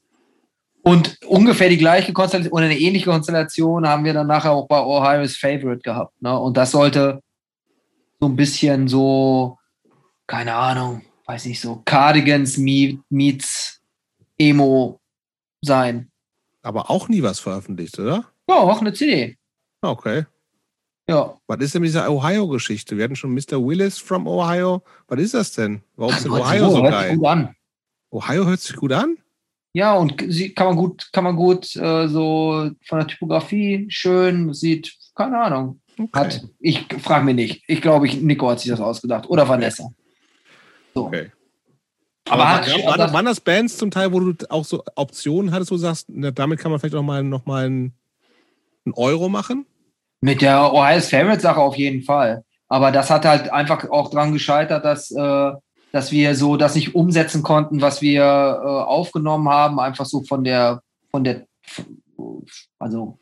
Und 0.83 1.19
ungefähr 1.27 1.69
die 1.69 1.77
gleiche 1.77 2.13
Konstellation 2.13 2.53
oder 2.53 2.65
eine 2.65 2.79
ähnliche 2.79 3.09
Konstellation 3.09 3.87
haben 3.87 4.05
wir 4.05 4.13
dann 4.13 4.27
nachher 4.27 4.51
auch 4.51 4.67
bei 4.67 4.79
Ohio's 4.79 5.35
Favorite 5.35 5.81
gehabt. 5.81 6.19
Ne? 6.21 6.37
Und 6.39 6.55
das 6.55 6.71
sollte 6.71 7.21
so 8.19 8.27
ein 8.27 8.35
bisschen 8.35 8.87
so, 8.87 9.57
keine 10.25 10.55
Ahnung, 10.55 11.03
weiß 11.25 11.45
nicht, 11.45 11.61
so 11.61 11.81
Cardigans 11.85 12.57
meets 12.57 13.81
Emo 14.37 14.99
sein. 15.61 16.11
Aber 16.61 16.89
auch 16.89 17.07
nie 17.07 17.23
was 17.23 17.39
veröffentlicht, 17.39 17.97
oder? 17.99 18.25
Ja, 18.49 18.55
auch 18.55 18.81
eine 18.81 18.93
CD. 18.93 19.37
Okay. 19.81 20.25
Ja. 21.09 21.37
Was 21.47 21.59
ist 21.59 21.73
denn 21.73 21.81
mit 21.81 21.89
dieser 21.89 22.11
Ohio-Geschichte? 22.11 22.97
Wir 22.97 23.05
hatten 23.05 23.15
schon 23.15 23.33
Mr. 23.33 23.63
Willis 23.65 23.97
from 23.97 24.27
Ohio. 24.27 24.83
Was 25.07 25.19
ist 25.19 25.33
das 25.33 25.51
denn? 25.53 25.81
Warum 25.95 26.13
ist 26.13 26.25
denn 26.25 26.31
Ohio 26.31 26.69
so 26.69 26.83
hört 26.83 26.93
sich 26.93 27.01
geil? 27.01 27.15
gut 27.17 27.27
an. 27.27 27.55
Ohio 28.09 28.45
hört 28.45 28.59
sich 28.59 28.75
gut 28.75 28.91
an? 28.91 29.17
Ja, 29.73 29.93
und 29.93 30.23
sie 30.27 30.53
kann 30.53 30.67
man 30.67 30.75
gut, 30.75 31.09
kann 31.13 31.23
man 31.23 31.35
gut 31.35 31.75
äh, 31.75 32.07
so 32.07 32.71
von 32.87 32.99
der 32.99 33.07
Typografie 33.07 33.85
schön, 33.89 34.53
sieht, 34.53 34.97
keine 35.15 35.39
Ahnung. 35.39 35.81
Hat, 36.13 36.41
ich 36.59 36.85
frage 37.01 37.25
mich 37.25 37.35
nicht. 37.35 37.63
Ich 37.67 37.81
glaube, 37.81 38.07
ich, 38.07 38.21
Nico 38.21 38.49
hat 38.49 38.59
sich 38.59 38.69
das 38.69 38.79
ausgedacht. 38.79 39.29
Oder 39.29 39.47
Vanessa. 39.47 39.89
So. 40.93 41.05
Okay. 41.07 41.31
Aber 42.29 42.43
Aber 42.45 42.51
hat- 42.55 42.85
war, 42.85 42.97
das- 42.97 43.13
waren 43.13 43.25
das 43.25 43.39
Bands 43.39 43.77
zum 43.77 43.89
Teil, 43.91 44.11
wo 44.11 44.19
du 44.19 44.33
auch 44.49 44.65
so 44.65 44.83
Optionen 44.95 45.51
hattest, 45.53 45.71
wo 45.71 45.75
du 45.75 45.79
sagst, 45.81 46.07
na, 46.09 46.31
damit 46.31 46.59
kann 46.59 46.71
man 46.71 46.79
vielleicht 46.79 46.95
auch 46.95 47.03
mal 47.03 47.23
noch 47.23 47.45
mal 47.45 47.65
einen, 47.65 47.93
einen 48.85 48.93
Euro 48.95 49.29
machen? 49.29 49.65
Mit 50.21 50.41
der 50.41 50.73
Ohio's 50.73 51.09
Favorite 51.09 51.39
Sache 51.41 51.59
auf 51.61 51.75
jeden 51.77 52.03
Fall. 52.03 52.43
Aber 52.67 52.91
das 52.91 53.09
hat 53.09 53.23
halt 53.25 53.49
einfach 53.51 53.89
auch 53.89 54.09
dran 54.09 54.33
gescheitert, 54.33 54.83
dass, 54.83 55.09
äh, 55.11 55.51
dass 55.93 56.11
wir 56.11 56.35
so 56.35 56.57
das 56.57 56.75
nicht 56.75 56.95
umsetzen 56.95 57.43
konnten, 57.43 57.79
was 57.81 58.01
wir 58.01 58.23
äh, 58.23 58.25
aufgenommen 58.25 59.47
haben, 59.47 59.79
einfach 59.79 60.05
so 60.05 60.21
von 60.23 60.43
der, 60.43 60.81
von 61.11 61.23
der, 61.23 61.45
also 62.79 63.17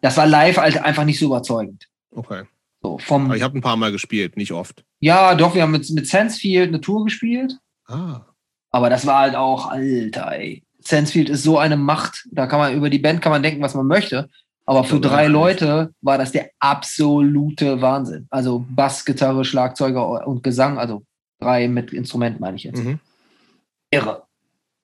das 0.00 0.16
war 0.16 0.26
live 0.26 0.56
halt 0.58 0.78
einfach 0.82 1.04
nicht 1.04 1.18
so 1.18 1.26
überzeugend. 1.26 1.86
Okay. 2.14 2.44
So 2.82 2.98
vom, 2.98 3.26
Aber 3.26 3.36
ich 3.36 3.42
habe 3.42 3.58
ein 3.58 3.62
paar 3.62 3.76
Mal 3.76 3.92
gespielt, 3.92 4.36
nicht 4.36 4.52
oft. 4.52 4.84
ja, 5.00 5.34
doch, 5.34 5.54
wir 5.54 5.62
haben 5.62 5.72
mit, 5.72 5.88
mit 5.90 6.06
Sensefield 6.06 6.68
eine 6.68 6.80
Tour 6.80 7.04
gespielt, 7.04 7.58
Ah. 7.88 8.20
aber 8.70 8.90
das 8.90 9.06
war 9.06 9.20
halt 9.20 9.34
auch, 9.36 9.70
Alter, 9.70 10.32
ey. 10.32 10.62
Sensefield 10.80 11.28
ist 11.30 11.42
so 11.42 11.58
eine 11.58 11.76
Macht, 11.76 12.28
da 12.30 12.46
kann 12.46 12.60
man 12.60 12.74
über 12.74 12.90
die 12.90 12.98
Band 13.00 13.20
kann 13.22 13.32
man 13.32 13.42
denken, 13.42 13.60
was 13.62 13.74
man 13.74 13.86
möchte. 13.86 14.28
Aber 14.68 14.82
für 14.84 15.00
drei. 15.00 15.26
Leute 15.28 15.92
war 16.00 16.18
das 16.18 16.32
der 16.32 16.50
absolute 16.58 17.80
Wahnsinn. 17.80 18.26
Also 18.30 18.64
Bass, 18.68 19.04
Gitarre, 19.04 19.44
Schlagzeuger 19.44 20.26
und 20.26 20.42
Gesang, 20.42 20.78
also 20.78 21.04
drei 21.40 21.68
mit 21.68 21.92
Instrument 21.92 22.40
meine 22.40 22.56
ich 22.56 22.64
jetzt. 22.64 22.82
Mhm. 22.82 22.98
Irre. 23.90 24.25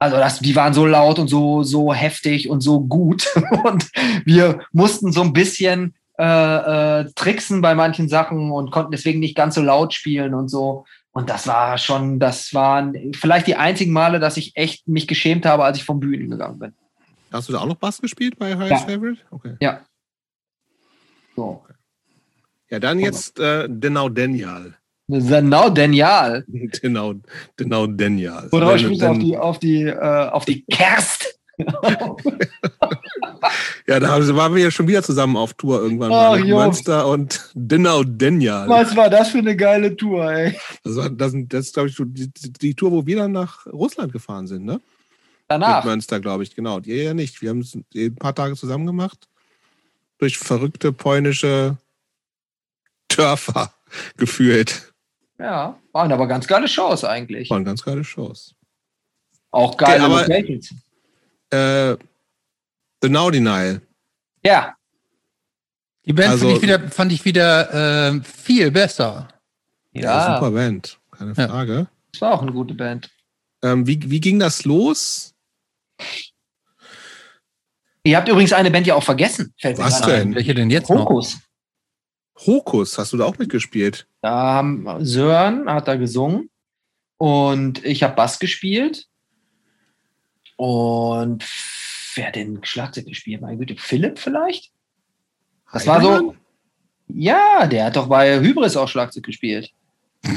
Also 0.02 0.16
das, 0.16 0.40
die 0.40 0.56
waren 0.56 0.74
so 0.74 0.84
laut 0.84 1.20
und 1.20 1.28
so, 1.28 1.62
so 1.62 1.94
heftig 1.94 2.50
und 2.50 2.60
so 2.60 2.80
gut. 2.80 3.28
Und 3.64 3.88
wir 4.24 4.64
mussten 4.72 5.12
so 5.12 5.22
ein 5.22 5.32
bisschen 5.32 5.94
äh, 6.18 6.24
äh, 6.24 7.12
tricksen 7.14 7.60
bei 7.60 7.76
manchen 7.76 8.08
Sachen 8.08 8.50
und 8.50 8.72
konnten 8.72 8.90
deswegen 8.90 9.20
nicht 9.20 9.36
ganz 9.36 9.54
so 9.54 9.62
laut 9.62 9.94
spielen 9.94 10.34
und 10.34 10.48
so. 10.48 10.84
Und 11.12 11.30
das 11.30 11.46
war 11.46 11.78
schon, 11.78 12.18
das 12.18 12.52
waren 12.52 13.12
vielleicht 13.14 13.46
die 13.46 13.54
einzigen 13.54 13.92
Male, 13.92 14.18
dass 14.18 14.36
ich 14.36 14.56
echt 14.56 14.88
mich 14.88 15.06
geschämt 15.06 15.46
habe, 15.46 15.62
als 15.62 15.78
ich 15.78 15.84
vom 15.84 16.00
Bühnen 16.00 16.30
gegangen 16.30 16.58
bin. 16.58 16.74
Hast 17.32 17.48
du 17.48 17.52
da 17.52 17.60
auch 17.60 17.66
noch 17.66 17.76
Bass 17.76 18.00
gespielt 18.00 18.36
bei 18.40 18.56
Highest 18.56 18.88
Ja. 18.88 18.94
Favorite? 18.94 19.20
Okay. 19.30 19.56
So. 21.36 21.64
Ja, 22.70 22.80
dann 22.80 22.98
jetzt 22.98 23.38
äh, 23.38 23.68
genau 23.68 24.08
Daniel. 24.08 24.74
Genau, 25.20 25.70
genial. 25.72 26.44
Genau, 26.48 27.14
genau 27.56 27.86
Daniel. 27.86 28.48
Oder 28.50 28.68
Wenn- 28.68 28.78
spielst 28.78 29.02
du 29.02 29.06
auf 29.08 29.18
die, 29.18 29.36
auf 29.36 29.58
die, 29.58 29.82
äh, 29.84 30.28
auf 30.28 30.44
die 30.44 30.64
Kerst? 30.64 31.38
Ja, 33.86 33.98
da 33.98 34.08
waren 34.36 34.54
wir 34.54 34.62
ja 34.62 34.70
schon 34.70 34.86
wieder 34.86 35.02
zusammen 35.02 35.36
auf 35.36 35.54
Tour 35.54 35.82
irgendwann 35.82 36.12
Ach. 36.12 36.38
Münster 36.38 37.06
und 37.08 37.50
genau 37.54 38.04
Daniel. 38.04 38.64
Was 38.68 38.94
war 38.96 39.10
das 39.10 39.30
für 39.30 39.38
eine 39.38 39.56
geile 39.56 39.96
Tour, 39.96 40.32
ey? 40.32 40.56
Das, 40.84 40.96
war, 40.96 41.10
das, 41.10 41.32
das 41.48 41.66
ist, 41.66 41.74
glaube 41.74 41.88
ich, 41.88 41.96
die, 41.98 42.30
die 42.32 42.74
Tour, 42.74 42.92
wo 42.92 43.04
wir 43.04 43.16
dann 43.16 43.32
nach 43.32 43.66
Russland 43.66 44.12
gefahren 44.12 44.46
sind, 44.46 44.64
ne? 44.64 44.80
Danach. 45.48 45.84
Mit 45.84 45.92
Münster, 45.92 46.20
glaube 46.20 46.44
ich, 46.44 46.54
genau. 46.54 46.80
Die 46.80 46.92
ja 46.92 47.12
nicht. 47.12 47.42
Wir 47.42 47.50
haben 47.50 47.60
es 47.60 47.74
ein 47.74 48.14
paar 48.14 48.34
Tage 48.34 48.54
zusammen 48.54 48.86
gemacht. 48.86 49.28
Durch 50.18 50.38
verrückte 50.38 50.92
polnische 50.92 51.76
Dörfer 53.08 53.74
geführt. 54.16 54.91
Ja, 55.42 55.78
waren 55.92 56.12
aber 56.12 56.26
ganz 56.28 56.46
geile 56.46 56.68
Shows 56.68 57.04
eigentlich. 57.04 57.50
Waren 57.50 57.64
ganz 57.64 57.82
geile 57.82 58.04
Shows. 58.04 58.54
Auch 59.50 59.76
geile 59.76 60.04
Okay, 60.04 60.12
aber- 60.12 60.20
Locations. 60.22 60.74
Äh, 61.50 61.96
The 63.02 63.08
Now 63.08 63.30
Denial. 63.30 63.82
Ja, 64.44 64.76
Die 66.04 66.12
Band 66.12 66.30
Also- 66.30 66.46
fand 66.48 66.56
ich 66.56 66.62
wieder, 66.62 66.88
fand 66.90 67.12
ich 67.12 67.24
wieder 67.24 68.08
äh, 68.14 68.20
viel 68.22 68.70
besser. 68.72 69.28
Ja, 69.92 70.02
ja, 70.02 70.34
super 70.34 70.50
Band. 70.50 70.98
Keine 71.12 71.32
Ja. 71.34 71.46
Frage. 71.48 71.88
das 72.12 72.20
war 72.20 72.32
auch 72.34 72.42
eine 72.42 72.52
gute 72.52 72.74
Band. 72.74 73.08
Ähm, 73.62 73.86
wie, 73.86 74.10
wie 74.10 74.18
ging 74.20 74.40
das 74.40 74.64
los? 74.64 75.32
Ihr 78.04 78.16
habt 78.16 78.28
übrigens 78.28 78.52
eine 78.52 78.70
Band 78.72 78.86
ja 78.88 78.96
auch 78.96 79.02
vergessen. 79.04 79.54
Fällt 79.60 79.78
Was 79.78 80.00
denn? 80.00 80.34
Welche 80.34 80.54
denn 80.54 80.70
jetzt 80.70 80.90
ein. 80.90 80.96
noch? 80.96 81.04
Hokus. 81.04 81.38
Hokus, 82.46 82.98
hast 82.98 83.12
du 83.12 83.16
da 83.18 83.24
auch 83.24 83.38
mitgespielt? 83.38 84.08
Da 84.22 84.30
haben 84.30 85.04
Sören 85.04 85.68
hat 85.68 85.88
da 85.88 85.96
gesungen 85.96 86.48
und 87.18 87.84
ich 87.84 88.04
habe 88.04 88.14
Bass 88.14 88.38
gespielt. 88.38 89.08
Und 90.56 91.44
wer 92.14 92.28
hat 92.28 92.36
denn 92.36 92.60
Schlagzeug 92.62 93.06
gespielt? 93.06 93.40
Meine 93.40 93.58
Güte, 93.58 93.74
Philipp 93.76 94.20
vielleicht? 94.20 94.70
Das 95.72 95.86
war 95.88 96.00
so. 96.00 96.36
Ja, 97.08 97.66
der 97.66 97.86
hat 97.86 97.96
doch 97.96 98.06
bei 98.08 98.40
Hybris 98.40 98.76
auch 98.76 98.88
Schlagzeug 98.88 99.24
gespielt. 99.24 99.72
Ich 100.22 100.30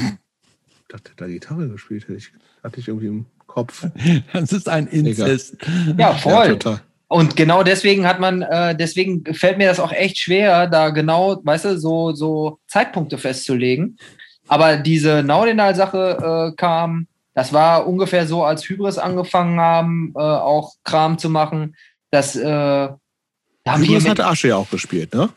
dachte, 0.87 1.11
der 1.15 1.27
da 1.27 1.31
Gitarre 1.31 1.69
gespielt 1.69 2.03
hätte 2.03 2.15
ich, 2.15 2.31
hatte 2.63 2.79
ich 2.79 2.87
irgendwie 2.87 3.07
im 3.07 3.25
Kopf. 3.45 3.85
Das 4.33 4.51
ist 4.51 4.67
ein 4.67 4.87
Inzest. 4.87 5.57
Ja, 5.85 5.93
Ja, 5.97 6.13
voll. 6.15 6.57
total. 6.57 6.81
Und 7.07 7.35
genau 7.35 7.63
deswegen 7.63 8.07
hat 8.07 8.19
man, 8.19 8.41
äh, 8.41 8.75
deswegen 8.75 9.23
fällt 9.35 9.57
mir 9.57 9.67
das 9.67 9.79
auch 9.79 9.91
echt 9.91 10.17
schwer, 10.17 10.67
da 10.67 10.89
genau, 10.89 11.39
weißt 11.43 11.65
du, 11.65 11.79
so, 11.79 12.13
so 12.13 12.59
Zeitpunkte 12.67 13.17
festzulegen. 13.17 13.97
Aber 14.47 14.77
diese 14.77 15.23
Naudinal-Sache 15.23 16.51
äh, 16.51 16.55
kam, 16.55 17.07
das 17.33 17.53
war 17.53 17.87
ungefähr 17.87 18.27
so, 18.27 18.43
als 18.43 18.67
Hybris 18.67 18.97
angefangen 18.97 19.59
haben, 19.59 20.13
äh, 20.15 20.19
auch 20.19 20.73
Kram 20.83 21.17
zu 21.17 21.29
machen. 21.29 21.75
Das, 22.11 22.35
äh, 22.35 22.43
da 22.43 22.97
haben 23.67 23.81
wir 23.81 23.89
Hybris 23.89 24.09
hatte 24.09 24.25
Asche 24.25 24.49
ja 24.49 24.55
auch 24.55 24.69
gespielt, 24.69 25.13
ne? 25.13 25.29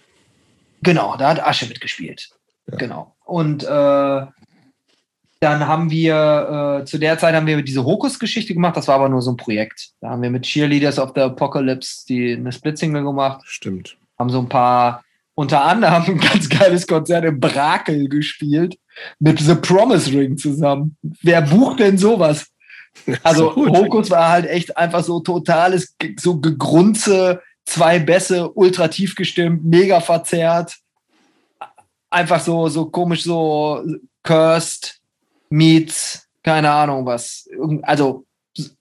genau, 0.83 1.17
da 1.17 1.31
hat 1.31 1.45
Asche 1.45 1.67
mitgespielt. 1.67 2.31
Ja. 2.71 2.77
Genau. 2.77 3.17
Und 3.25 3.65
äh, 3.65 4.27
dann 5.41 5.67
haben 5.67 5.91
wir, 5.91 6.81
äh, 6.81 6.85
zu 6.85 6.99
der 6.99 7.19
Zeit 7.19 7.35
haben 7.35 7.47
wir 7.47 7.63
diese 7.63 7.85
Hokus-Geschichte 7.85 8.55
gemacht, 8.55 8.77
das 8.77 8.89
war 8.89 8.97
aber 8.97 9.09
nur 9.09 9.23
so 9.23 9.31
ein 9.31 9.37
Projekt. 9.37 9.91
Da 10.01 10.11
haben 10.11 10.23
wir 10.23 10.31
mit 10.31 10.43
Cheerleaders 10.43 10.99
of 10.99 11.13
the 11.15 11.21
Apocalypse 11.23 12.05
die, 12.09 12.33
eine 12.33 12.51
Split-Single 12.51 13.05
gemacht 13.05 13.43
Stimmt. 13.45 13.97
haben 14.19 14.31
so 14.31 14.41
ein 14.41 14.49
paar, 14.49 15.05
unter 15.35 15.65
anderem 15.65 16.05
ein 16.07 16.19
ganz 16.19 16.49
geiles 16.49 16.87
Konzert 16.87 17.25
im 17.25 17.39
Brakel 17.39 18.09
gespielt 18.09 18.79
mit 19.21 19.39
The 19.39 19.55
Promise 19.55 20.13
Ring 20.13 20.37
zusammen. 20.37 20.97
Wer 21.23 21.43
bucht 21.43 21.81
denn 21.81 21.99
sowas? 21.99 22.47
Also 23.23 23.53
gut. 23.53 23.69
Hokus 23.69 24.11
war 24.11 24.29
halt 24.29 24.47
echt 24.47 24.77
einfach 24.77 25.05
so 25.05 25.21
totales, 25.21 25.95
so 26.19 26.41
gegrunze, 26.41 27.41
zwei 27.65 28.01
Bässe, 28.01 28.51
ultra 28.51 28.89
tief 28.89 29.15
gestimmt, 29.15 29.65
mega 29.65 30.01
verzerrt. 30.01 30.77
Einfach 32.11 32.41
so, 32.41 32.69
so 32.69 32.87
komisch, 32.87 33.23
so 33.23 33.85
cursed, 34.25 34.98
meets, 35.51 36.29
keine 36.43 36.71
Ahnung 36.71 37.07
was. 37.07 37.49
Also 37.83 38.25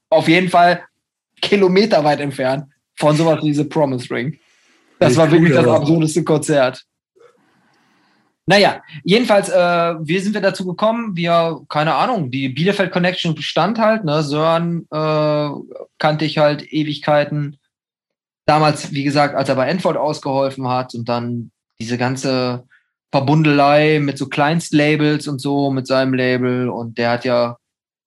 auf 0.10 0.28
jeden 0.28 0.50
Fall 0.50 0.84
kilometerweit 1.42 2.20
entfernt 2.20 2.66
von 2.96 3.16
sowas 3.16 3.44
wie 3.44 3.54
The 3.54 3.64
Promise 3.64 4.10
Ring. 4.10 4.40
Das 5.00 5.10
Nicht 5.10 5.18
war 5.18 5.32
wirklich 5.32 5.54
das 5.54 5.68
absurdeste 5.68 6.24
Konzert. 6.24 6.84
Naja, 8.50 8.82
jedenfalls, 9.04 9.50
äh, 9.50 9.96
wie 10.00 10.20
sind 10.20 10.34
wir 10.34 10.42
dazu 10.42 10.66
gekommen? 10.66 11.16
Wir, 11.18 11.62
keine 11.68 11.96
Ahnung, 11.96 12.32
die 12.32 12.48
Bielefeld 12.48 12.92
Connection 12.94 13.36
bestand 13.36 13.78
halt, 13.78 14.06
ne? 14.06 14.24
Sören 14.24 14.88
äh, 14.90 15.50
kannte 15.98 16.24
ich 16.24 16.38
halt 16.38 16.72
Ewigkeiten. 16.72 17.58
Damals, 18.46 18.94
wie 18.94 19.04
gesagt, 19.04 19.36
als 19.36 19.50
er 19.50 19.56
bei 19.56 19.68
Enford 19.68 19.98
ausgeholfen 19.98 20.70
hat 20.70 20.96
und 20.96 21.10
dann 21.10 21.52
diese 21.80 21.98
ganze 21.98 22.64
Verbundelei 23.12 24.00
mit 24.00 24.18
so 24.18 24.28
Kleinstlabels 24.28 25.28
und 25.28 25.40
so, 25.40 25.72
mit 25.72 25.88
seinem 25.88 26.14
Label. 26.14 26.70
Und 26.70 26.98
der 26.98 27.12
hat 27.12 27.26
ja 27.26 27.58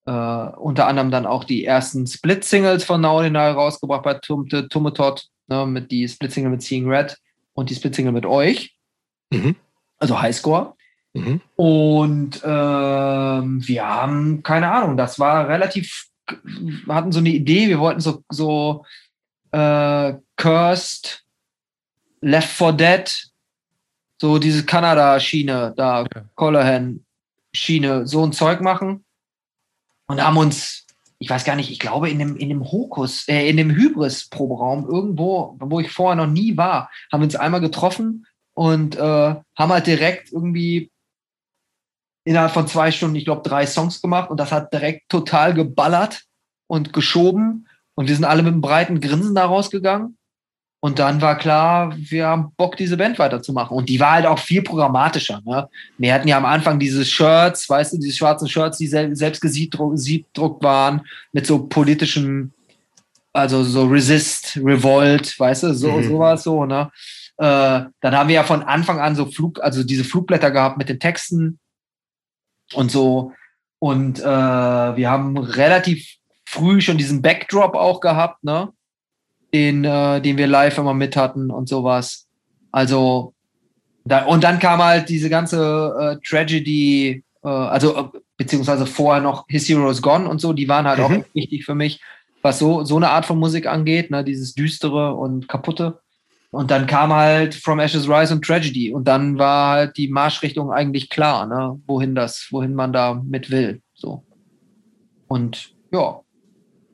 äh, 0.06 0.56
unter 0.56 0.86
anderem 0.86 1.10
dann 1.10 1.26
auch 1.26 1.44
die 1.44 1.64
ersten 1.64 2.06
Split-Singles 2.06 2.84
von 2.84 3.00
Naudinal 3.00 3.52
rausgebracht 3.52 4.02
bei 4.02 4.14
Tumte, 4.14 4.68
Tummetot, 4.68 5.26
ne, 5.48 5.66
mit 5.66 5.90
die 5.90 6.08
Split-Single 6.08 6.50
mit 6.50 6.62
Seeing 6.62 6.88
Red 6.88 7.16
und 7.54 7.70
die 7.70 7.74
Split-Single 7.74 8.12
mit 8.12 8.26
euch, 8.26 8.76
Mhm. 9.32 9.56
also 9.98 10.20
Highscore. 10.20 10.74
Mhm. 11.12 11.40
Und 11.56 12.40
ähm, 12.44 13.66
wir 13.66 13.86
haben, 13.86 14.42
keine 14.42 14.70
Ahnung, 14.70 14.96
das 14.96 15.18
war 15.18 15.48
relativ, 15.48 16.06
wir 16.44 16.94
hatten 16.94 17.12
so 17.12 17.18
eine 17.20 17.30
Idee, 17.30 17.68
wir 17.68 17.80
wollten 17.80 18.00
so, 18.00 18.22
so 18.28 18.84
äh, 19.52 20.14
Cursed, 20.36 21.24
Left 22.20 22.48
for 22.48 22.72
Dead, 22.72 23.29
so 24.20 24.38
diese 24.38 24.66
Kanada-Schiene, 24.66 25.72
da, 25.76 26.02
ja. 26.02 26.24
Colohan-Schiene, 26.34 28.06
so 28.06 28.22
ein 28.22 28.32
Zeug 28.32 28.60
machen. 28.60 29.04
Und 30.08 30.22
haben 30.22 30.36
uns, 30.36 30.86
ich 31.18 31.30
weiß 31.30 31.44
gar 31.44 31.56
nicht, 31.56 31.70
ich 31.70 31.78
glaube 31.78 32.10
in 32.10 32.18
dem, 32.18 32.36
in 32.36 32.48
dem 32.48 32.70
Hokus, 32.70 33.26
äh, 33.28 33.48
in 33.48 33.56
dem 33.56 33.70
Hybris-Proberaum 33.70 34.86
irgendwo, 34.86 35.56
wo 35.60 35.80
ich 35.80 35.90
vorher 35.90 36.16
noch 36.16 36.30
nie 36.30 36.56
war, 36.56 36.90
haben 37.10 37.20
wir 37.20 37.24
uns 37.26 37.36
einmal 37.36 37.60
getroffen 37.60 38.26
und 38.54 38.96
äh, 38.96 39.00
haben 39.00 39.72
halt 39.72 39.86
direkt 39.86 40.32
irgendwie 40.32 40.90
innerhalb 42.24 42.52
von 42.52 42.66
zwei 42.66 42.90
Stunden, 42.90 43.16
ich 43.16 43.24
glaube, 43.24 43.48
drei 43.48 43.66
Songs 43.66 44.02
gemacht 44.02 44.30
und 44.30 44.38
das 44.38 44.52
hat 44.52 44.72
direkt 44.72 45.08
total 45.08 45.54
geballert 45.54 46.24
und 46.66 46.92
geschoben 46.92 47.68
und 47.94 48.08
wir 48.08 48.14
sind 48.14 48.24
alle 48.24 48.42
mit 48.42 48.52
einem 48.52 48.60
breiten 48.60 49.00
Grinsen 49.00 49.34
da 49.34 49.46
rausgegangen. 49.46 50.18
Und 50.82 50.98
dann 50.98 51.20
war 51.20 51.36
klar, 51.36 51.94
wir 51.94 52.26
haben 52.26 52.52
Bock, 52.56 52.76
diese 52.76 52.96
Band 52.96 53.18
weiterzumachen. 53.18 53.76
Und 53.76 53.90
die 53.90 54.00
war 54.00 54.12
halt 54.12 54.26
auch 54.26 54.38
viel 54.38 54.62
programmatischer. 54.62 55.42
Ne? 55.44 55.68
Wir 55.98 56.14
hatten 56.14 56.26
ja 56.26 56.38
am 56.38 56.46
Anfang 56.46 56.78
diese 56.78 57.04
Shirts, 57.04 57.68
weißt 57.68 57.92
du, 57.92 57.98
diese 57.98 58.16
schwarzen 58.16 58.48
Shirts, 58.48 58.78
die 58.78 58.86
selbst 58.86 59.42
gesiebdruckt 59.42 60.64
waren, 60.64 61.02
mit 61.32 61.46
so 61.46 61.66
politischem, 61.66 62.52
also 63.34 63.62
so 63.62 63.84
Resist, 63.86 64.58
Revolt, 64.64 65.38
weißt 65.38 65.64
du, 65.64 65.74
so, 65.74 65.92
mhm. 65.92 66.08
sowas 66.08 66.42
so, 66.42 66.64
ne? 66.64 66.90
Äh, 67.36 67.88
dann 68.00 68.16
haben 68.16 68.28
wir 68.28 68.36
ja 68.36 68.44
von 68.44 68.62
Anfang 68.62 69.00
an 69.00 69.16
so 69.16 69.26
Flug, 69.26 69.62
also 69.62 69.82
diese 69.82 70.04
Flugblätter 70.04 70.50
gehabt 70.50 70.78
mit 70.78 70.88
den 70.88 71.00
Texten 71.00 71.58
und 72.74 72.90
so. 72.90 73.32
Und 73.78 74.18
äh, 74.20 74.24
wir 74.24 75.10
haben 75.10 75.36
relativ 75.38 76.16
früh 76.46 76.80
schon 76.80 76.98
diesen 76.98 77.22
Backdrop 77.22 77.74
auch 77.74 78.00
gehabt, 78.00 78.44
ne? 78.44 78.72
Den, 79.52 79.84
äh, 79.84 80.20
den 80.20 80.36
wir 80.38 80.46
live 80.46 80.78
immer 80.78 80.94
mit 80.94 81.16
hatten 81.16 81.50
und 81.50 81.68
sowas. 81.68 82.28
Also, 82.70 83.34
da, 84.04 84.24
und 84.26 84.44
dann 84.44 84.58
kam 84.58 84.82
halt 84.82 85.08
diese 85.08 85.28
ganze 85.28 86.18
äh, 86.20 86.26
Tragedy, 86.26 87.24
äh, 87.42 87.48
also 87.48 87.96
äh, 87.96 88.04
beziehungsweise 88.36 88.86
vorher 88.86 89.22
noch 89.22 89.44
His 89.48 89.68
Heroes 89.68 90.02
Gone 90.02 90.28
und 90.28 90.40
so, 90.40 90.52
die 90.52 90.68
waren 90.68 90.86
halt 90.86 90.98
mhm. 90.98 91.04
auch 91.04 91.24
wichtig 91.34 91.64
für 91.64 91.74
mich, 91.74 92.00
was 92.42 92.58
so, 92.58 92.84
so 92.84 92.96
eine 92.96 93.10
Art 93.10 93.26
von 93.26 93.38
Musik 93.38 93.66
angeht, 93.66 94.10
ne? 94.10 94.24
dieses 94.24 94.54
Düstere 94.54 95.14
und 95.14 95.48
Kaputte. 95.48 96.00
Und 96.50 96.70
dann 96.70 96.86
kam 96.86 97.12
halt 97.12 97.54
From 97.54 97.78
Ashes 97.78 98.08
Rise 98.08 98.34
und 98.34 98.44
Tragedy. 98.44 98.92
Und 98.92 99.06
dann 99.06 99.38
war 99.38 99.72
halt 99.72 99.96
die 99.96 100.08
Marschrichtung 100.08 100.72
eigentlich 100.72 101.08
klar, 101.08 101.46
ne? 101.46 101.80
wohin 101.86 102.14
das, 102.14 102.48
wohin 102.50 102.74
man 102.74 102.92
da 102.92 103.14
mit 103.14 103.50
will. 103.50 103.82
So. 103.94 104.24
Und 105.28 105.74
ja, 105.92 106.20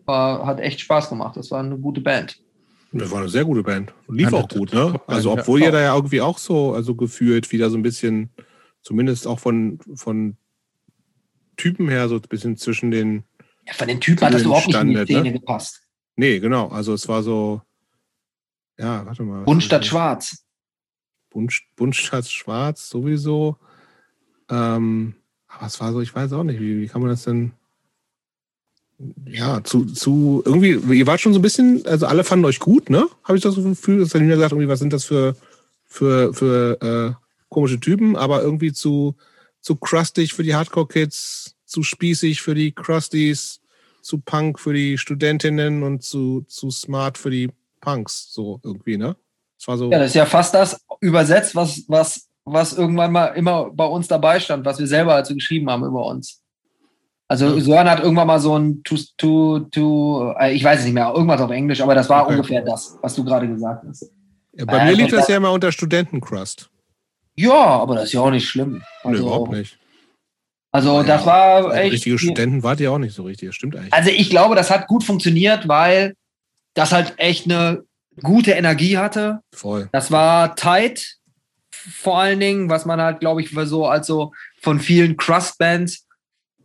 war, 0.04 0.44
hat 0.44 0.60
echt 0.60 0.80
Spaß 0.80 1.08
gemacht. 1.08 1.36
Das 1.36 1.50
war 1.50 1.60
eine 1.60 1.78
gute 1.78 2.00
Band. 2.00 2.38
Das 2.92 3.10
war 3.10 3.18
eine 3.18 3.28
sehr 3.28 3.44
gute 3.44 3.62
Band. 3.62 3.92
Lief 4.08 4.30
ja, 4.30 4.38
auch 4.38 4.48
gut, 4.48 4.72
ne? 4.72 5.00
Also, 5.06 5.32
obwohl 5.32 5.60
ja. 5.60 5.66
ihr 5.66 5.72
da 5.72 5.80
ja 5.80 5.94
irgendwie 5.94 6.20
auch 6.20 6.38
so, 6.38 6.72
also 6.72 6.94
gefühlt 6.94 7.52
wieder 7.52 7.68
so 7.70 7.76
ein 7.76 7.82
bisschen, 7.82 8.30
zumindest 8.82 9.26
auch 9.26 9.38
von, 9.38 9.78
von 9.94 10.36
Typen 11.56 11.88
her, 11.88 12.08
so 12.08 12.16
ein 12.16 12.22
bisschen 12.22 12.56
zwischen 12.56 12.90
den. 12.90 13.24
Ja, 13.66 13.74
von 13.74 13.88
den 13.88 14.00
Typen 14.00 14.24
hat 14.24 14.34
das 14.34 14.42
überhaupt 14.42 14.68
nicht 14.68 14.80
in 14.80 14.88
die 14.88 15.04
Szene 15.04 15.22
ne? 15.22 15.32
gepasst. 15.32 15.82
Nee, 16.16 16.38
genau. 16.38 16.68
Also, 16.68 16.94
es 16.94 17.06
war 17.08 17.22
so, 17.22 17.60
ja, 18.78 19.04
warte 19.06 19.22
mal. 19.22 19.44
Bunt 19.44 19.62
statt 19.62 19.84
schwarz. 19.84 20.44
Bunt, 21.30 21.60
bunt 21.76 21.96
statt 21.96 22.28
schwarz, 22.28 22.88
sowieso. 22.88 23.56
Ähm, 24.50 25.14
aber 25.48 25.66
es 25.66 25.80
war 25.80 25.92
so, 25.92 26.00
ich 26.00 26.14
weiß 26.14 26.32
auch 26.32 26.44
nicht, 26.44 26.60
wie, 26.60 26.80
wie 26.80 26.86
kann 26.86 27.00
man 27.00 27.10
das 27.10 27.24
denn. 27.24 27.52
Ja, 29.26 29.62
zu, 29.62 29.84
zu 29.84 30.42
irgendwie, 30.44 30.96
ihr 30.96 31.06
wart 31.06 31.20
schon 31.20 31.34
so 31.34 31.38
ein 31.38 31.42
bisschen, 31.42 31.84
also 31.86 32.06
alle 32.06 32.24
fanden 32.24 32.46
euch 32.46 32.60
gut, 32.60 32.88
ne? 32.88 33.06
Habe 33.24 33.36
ich 33.36 33.42
das 33.42 33.56
Gefühl, 33.56 34.00
dass 34.00 34.10
Salina 34.10 34.34
gesagt, 34.34 34.52
irgendwie, 34.52 34.68
was 34.68 34.78
sind 34.78 34.92
das 34.92 35.04
für, 35.04 35.36
für, 35.84 36.32
für 36.32 36.80
äh, 36.80 37.24
komische 37.48 37.78
Typen, 37.78 38.16
aber 38.16 38.42
irgendwie 38.42 38.72
zu, 38.72 39.14
zu 39.60 39.76
crustig 39.76 40.32
für 40.32 40.42
die 40.42 40.54
Hardcore-Kids, 40.54 41.56
zu 41.66 41.82
spießig 41.82 42.40
für 42.40 42.54
die 42.54 42.72
Crusties, 42.72 43.60
zu 44.00 44.18
Punk 44.18 44.58
für 44.58 44.72
die 44.72 44.96
Studentinnen 44.96 45.82
und 45.82 46.02
zu, 46.02 46.44
zu 46.48 46.70
smart 46.70 47.18
für 47.18 47.30
die 47.30 47.50
Punks, 47.80 48.32
so 48.32 48.60
irgendwie, 48.64 48.96
ne? 48.96 49.16
Das 49.58 49.68
war 49.68 49.78
so. 49.78 49.90
Ja, 49.90 49.98
das 49.98 50.08
ist 50.08 50.14
ja 50.14 50.26
fast 50.26 50.54
das 50.54 50.80
übersetzt, 51.00 51.54
was, 51.54 51.84
was, 51.88 52.28
was 52.44 52.72
irgendwann 52.72 53.12
mal 53.12 53.26
immer 53.28 53.70
bei 53.70 53.84
uns 53.84 54.08
dabei 54.08 54.40
stand, 54.40 54.64
was 54.64 54.78
wir 54.78 54.86
selber 54.86 55.14
also 55.14 55.34
geschrieben 55.34 55.68
haben 55.70 55.84
über 55.84 56.06
uns. 56.06 56.42
Also 57.28 57.56
ja. 57.56 57.60
Sören 57.60 57.90
hat 57.90 58.00
irgendwann 58.00 58.26
mal 58.28 58.38
so 58.38 58.56
ein 58.56 58.82
to, 58.84 58.96
to, 59.16 59.60
to, 59.70 60.34
äh, 60.38 60.54
ich 60.54 60.62
weiß 60.62 60.80
es 60.80 60.84
nicht 60.84 60.94
mehr, 60.94 61.12
irgendwas 61.14 61.40
auf 61.40 61.50
Englisch, 61.50 61.80
aber 61.80 61.94
das 61.94 62.08
war 62.08 62.24
okay. 62.24 62.34
ungefähr 62.34 62.62
das, 62.62 62.96
was 63.02 63.14
du 63.14 63.24
gerade 63.24 63.48
gesagt 63.48 63.84
hast. 63.88 64.10
Ja, 64.52 64.64
bei 64.64 64.78
äh, 64.78 64.84
mir 64.86 64.96
liegt 64.96 65.12
das 65.12 65.28
ja 65.28 65.36
immer 65.36 65.50
unter 65.50 65.72
Studentencrust. 65.72 66.70
Ja, 67.34 67.52
aber 67.52 67.96
das 67.96 68.04
ist 68.04 68.12
ja 68.12 68.20
auch 68.20 68.30
nicht 68.30 68.48
schlimm. 68.48 68.82
Also, 69.02 69.10
nee, 69.10 69.26
überhaupt 69.26 69.52
nicht. 69.52 69.78
Also 70.72 71.02
das 71.02 71.24
war 71.24 71.56
also 71.56 71.70
echt. 71.70 71.92
Richtige 71.94 72.18
Studenten 72.18 72.62
wart 72.62 72.80
ihr 72.80 72.92
auch 72.92 72.98
nicht 72.98 73.14
so 73.14 73.24
richtig, 73.24 73.48
das 73.48 73.56
stimmt 73.56 73.76
eigentlich. 73.76 73.92
Also 73.92 74.10
ich 74.10 74.30
glaube, 74.30 74.54
das 74.54 74.70
hat 74.70 74.86
gut 74.86 75.04
funktioniert, 75.04 75.68
weil 75.68 76.14
das 76.74 76.92
halt 76.92 77.14
echt 77.16 77.46
eine 77.46 77.84
gute 78.22 78.52
Energie 78.52 78.98
hatte. 78.98 79.40
Voll. 79.52 79.88
Das 79.92 80.10
war 80.10 80.54
tight, 80.54 81.16
vor 81.70 82.18
allen 82.18 82.40
Dingen, 82.40 82.68
was 82.68 82.84
man 82.84 83.00
halt, 83.00 83.20
glaube 83.20 83.40
ich, 83.42 83.50
so 83.50 83.86
als 83.86 84.06
so 84.06 84.32
von 84.60 84.80
vielen 84.80 85.16
Crust-Bands 85.16 86.05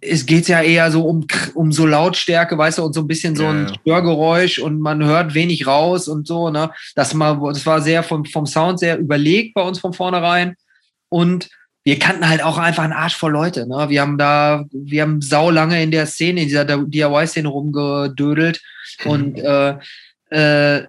es 0.02 0.26
geht 0.26 0.48
ja 0.48 0.62
eher 0.62 0.92
so 0.92 1.06
um, 1.06 1.26
um 1.54 1.72
so 1.72 1.86
Lautstärke, 1.86 2.58
weißt 2.58 2.80
du, 2.80 2.84
und 2.84 2.94
so 2.94 3.02
ein 3.02 3.08
bisschen 3.08 3.36
so 3.36 3.46
ein 3.46 3.68
ja, 3.68 3.74
Störgeräusch 3.76 4.60
und 4.60 4.80
man 4.80 5.04
hört 5.04 5.36
wenig 5.36 5.68
raus 5.68 6.08
und 6.08 6.28
so, 6.28 6.50
ne? 6.50 6.72
Das, 6.96 7.14
mal, 7.14 7.40
das 7.54 7.66
war 7.66 7.82
sehr 7.82 8.02
vom, 8.02 8.26
vom 8.26 8.48
Sound 8.48 8.80
sehr 8.80 8.98
überlegt 8.98 9.54
bei 9.54 9.62
uns 9.62 9.80
von 9.80 9.94
vornherein. 9.94 10.56
Und 11.10 11.50
wir 11.84 12.00
kannten 12.00 12.28
halt 12.28 12.44
auch 12.44 12.58
einfach 12.58 12.84
einen 12.84 12.94
Arsch 12.94 13.16
voll 13.16 13.32
Leute. 13.32 13.68
Ne? 13.68 13.90
Wir 13.90 14.02
haben 14.02 14.18
da, 14.18 14.66
wir 14.72 15.02
haben 15.02 15.22
sau 15.22 15.50
lange 15.50 15.82
in 15.82 15.92
der 15.92 16.06
Szene, 16.06 16.42
in 16.42 16.48
dieser 16.48 16.66
DIY-Szene 16.66 17.48
rumgedödelt. 17.48 18.62
Mhm. 19.04 19.12
Und 19.12 19.40
äh, 19.40 19.78
äh, 20.32 20.84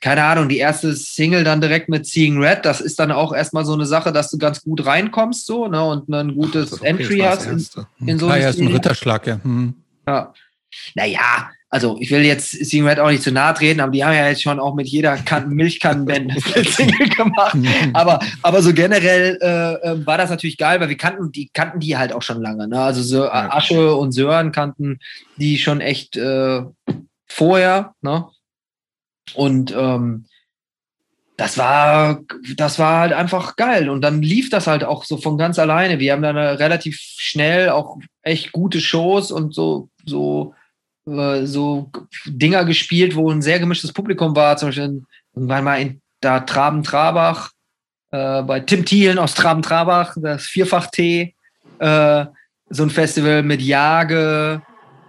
keine 0.00 0.22
Ahnung, 0.24 0.48
die 0.48 0.58
erste 0.58 0.94
Single 0.94 1.44
dann 1.44 1.60
direkt 1.60 1.88
mit 1.88 2.06
Seeing 2.06 2.38
Red, 2.42 2.64
das 2.64 2.80
ist 2.80 2.98
dann 2.98 3.10
auch 3.10 3.32
erstmal 3.32 3.64
so 3.64 3.72
eine 3.72 3.86
Sache, 3.86 4.12
dass 4.12 4.30
du 4.30 4.38
ganz 4.38 4.62
gut 4.62 4.84
reinkommst 4.84 5.46
so, 5.46 5.66
ne, 5.66 5.82
und 5.82 6.08
ein 6.08 6.34
gutes 6.34 6.80
Ach, 6.80 6.84
Entry 6.84 7.18
hast 7.20 7.46
in, 7.46 8.06
in, 8.06 8.18
so 8.18 8.28
ah, 8.28 8.36
ja, 8.36 8.50
ist 8.50 8.60
ein 8.60 8.68
Ritterschlag, 8.68 9.26
ja. 9.26 9.40
Hm. 9.42 9.74
Ja. 10.06 10.34
Naja, 10.94 11.50
also 11.70 11.96
ich 12.00 12.10
will 12.10 12.20
jetzt 12.20 12.50
Seeing 12.50 12.86
Red 12.86 12.98
auch 12.98 13.10
nicht 13.10 13.22
zu 13.22 13.32
nahe 13.32 13.54
treten, 13.54 13.80
aber 13.80 13.92
die 13.92 14.04
haben 14.04 14.12
ja 14.12 14.28
jetzt 14.28 14.42
schon 14.42 14.60
auch 14.60 14.74
mit 14.74 14.88
jeder 14.88 15.16
Kan 15.16 15.48
Milchkannenband 15.48 16.32
Single 16.42 17.08
gemacht. 17.08 17.56
aber, 17.94 18.20
aber 18.42 18.60
so 18.60 18.74
generell 18.74 19.38
äh, 19.40 19.74
äh, 19.90 20.06
war 20.06 20.18
das 20.18 20.28
natürlich 20.28 20.58
geil, 20.58 20.80
weil 20.80 20.90
wir 20.90 20.98
kannten 20.98 21.32
die, 21.32 21.48
kannten 21.54 21.80
die 21.80 21.96
halt 21.96 22.12
auch 22.12 22.20
schon 22.20 22.42
lange. 22.42 22.68
Ne? 22.68 22.78
Also 22.78 23.02
so 23.02 23.26
Asche 23.26 23.94
und 23.94 24.12
Sören 24.12 24.52
kannten 24.52 24.98
die 25.38 25.56
schon 25.56 25.80
echt 25.80 26.18
äh, 26.18 26.62
vorher, 27.26 27.94
ne? 28.02 28.26
Und 29.34 29.74
ähm, 29.76 30.26
das 31.36 31.58
war, 31.58 32.20
das 32.56 32.78
war 32.78 33.00
halt 33.00 33.12
einfach 33.12 33.56
geil. 33.56 33.88
Und 33.88 34.02
dann 34.02 34.22
lief 34.22 34.50
das 34.50 34.66
halt 34.66 34.84
auch 34.84 35.04
so 35.04 35.16
von 35.16 35.38
ganz 35.38 35.58
alleine. 35.58 35.98
Wir 35.98 36.12
haben 36.12 36.22
dann 36.22 36.36
relativ 36.36 36.98
schnell 36.98 37.70
auch 37.70 37.98
echt 38.22 38.52
gute 38.52 38.80
Shows 38.80 39.32
und 39.32 39.54
so, 39.54 39.88
so, 40.04 40.54
äh, 41.06 41.46
so 41.46 41.90
Dinger 42.26 42.64
gespielt, 42.64 43.16
wo 43.16 43.30
ein 43.30 43.42
sehr 43.42 43.58
gemischtes 43.58 43.92
Publikum 43.92 44.36
war. 44.36 44.56
Zum 44.56 44.68
Beispiel 44.68 45.02
irgendwann 45.34 45.64
mal 45.64 45.76
in 45.76 46.00
da 46.20 46.40
Traben-Trabach, 46.40 47.50
äh, 48.12 48.42
bei 48.42 48.60
Tim 48.60 48.84
Thielen 48.84 49.18
aus 49.18 49.34
Traben-Trabach, 49.34 50.16
das 50.20 50.44
Vierfach-T, 50.44 51.34
äh, 51.78 52.26
so 52.70 52.82
ein 52.84 52.90
Festival 52.90 53.42
mit 53.42 53.60
Jage, 53.60 54.62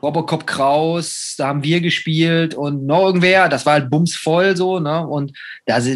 Robocop 0.04 0.46
Kraus, 0.46 1.36
da 1.38 1.48
haben 1.48 1.64
wir 1.64 1.80
gespielt 1.80 2.54
und 2.54 2.86
noch 2.86 3.06
irgendwer, 3.06 3.48
das 3.48 3.66
war 3.66 3.74
halt 3.74 3.90
bumsvoll 3.90 4.58
so, 4.58 4.80
ne? 4.80 5.08
Und 5.08 5.32
das, 5.66 5.88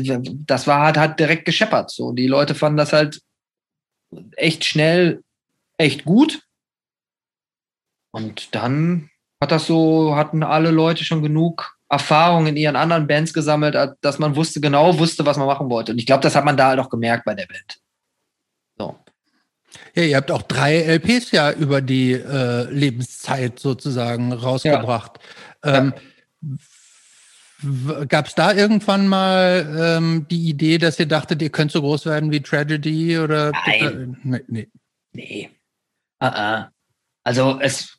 das 0.46 0.66
war 0.66 0.86
halt, 0.86 0.98
halt 0.98 1.20
direkt 1.20 1.44
gescheppert. 1.46 1.92
So. 1.92 2.14
Die 2.14 2.28
Leute 2.28 2.56
fanden 2.56 2.78
das 2.78 2.94
halt 2.94 3.22
echt 4.38 4.64
schnell, 4.64 5.22
echt 5.78 6.06
gut. 6.06 6.42
Und 8.12 8.56
dann 8.56 9.10
hat 9.42 9.52
das 9.52 9.68
so, 9.68 10.16
hatten 10.16 10.42
alle 10.42 10.72
Leute 10.72 11.04
schon 11.04 11.22
genug 11.22 11.78
Erfahrung 11.90 12.48
in 12.48 12.58
ihren 12.58 12.76
anderen 12.76 13.08
Bands 13.08 13.34
gesammelt, 13.34 13.76
dass 14.02 14.20
man 14.20 14.36
wusste, 14.36 14.62
genau 14.62 14.98
wusste, 15.00 15.26
was 15.26 15.38
man 15.38 15.48
machen 15.48 15.70
wollte. 15.70 15.92
Und 15.92 16.00
ich 16.00 16.06
glaube, 16.06 16.24
das 16.24 16.36
hat 16.36 16.46
man 16.46 16.58
da 16.58 16.70
halt 16.70 16.80
auch 16.80 16.90
gemerkt 16.90 17.26
bei 17.26 17.36
der 17.36 17.46
Band. 17.46 17.78
Ja, 19.98 20.04
ihr 20.04 20.16
habt 20.16 20.30
auch 20.30 20.44
drei 20.44 20.78
LPs 20.78 21.32
ja 21.32 21.52
über 21.52 21.82
die 21.82 22.12
äh, 22.12 22.70
Lebenszeit 22.72 23.58
sozusagen 23.58 24.32
rausgebracht. 24.32 25.14
Ja. 25.66 25.78
Ähm, 25.78 25.94
Gab 28.08 28.28
es 28.28 28.36
da 28.36 28.54
irgendwann 28.54 29.08
mal 29.08 29.98
ähm, 29.98 30.28
die 30.30 30.50
Idee, 30.50 30.78
dass 30.78 31.00
ihr 31.00 31.08
dachtet, 31.08 31.42
ihr 31.42 31.50
könnt 31.50 31.72
so 31.72 31.82
groß 31.82 32.06
werden 32.06 32.30
wie 32.30 32.44
Tragedy 32.44 33.18
oder? 33.18 33.52
Nein. 33.66 34.18
Nee. 34.22 34.44
Nee. 34.48 34.68
nee. 35.14 35.50
Uh 36.22 36.28
-uh. 36.28 36.68
Also 37.24 37.60
es, 37.60 37.98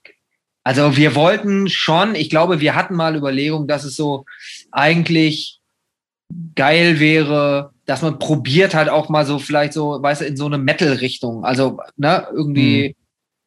also 0.62 0.96
wir 0.96 1.16
wollten 1.16 1.68
schon, 1.68 2.14
ich 2.14 2.30
glaube, 2.30 2.60
wir 2.60 2.76
hatten 2.76 2.94
mal 2.94 3.16
Überlegungen, 3.16 3.66
dass 3.66 3.82
es 3.82 3.96
so 3.96 4.24
eigentlich 4.70 5.57
geil 6.54 7.00
wäre, 7.00 7.72
dass 7.86 8.02
man 8.02 8.18
probiert 8.18 8.74
halt 8.74 8.88
auch 8.88 9.08
mal 9.08 9.24
so 9.24 9.38
vielleicht 9.38 9.72
so, 9.72 10.02
weißt 10.02 10.20
du, 10.20 10.24
in 10.26 10.36
so 10.36 10.46
eine 10.46 10.58
Metal-Richtung. 10.58 11.44
Also, 11.44 11.78
ne, 11.96 12.26
irgendwie 12.32 12.94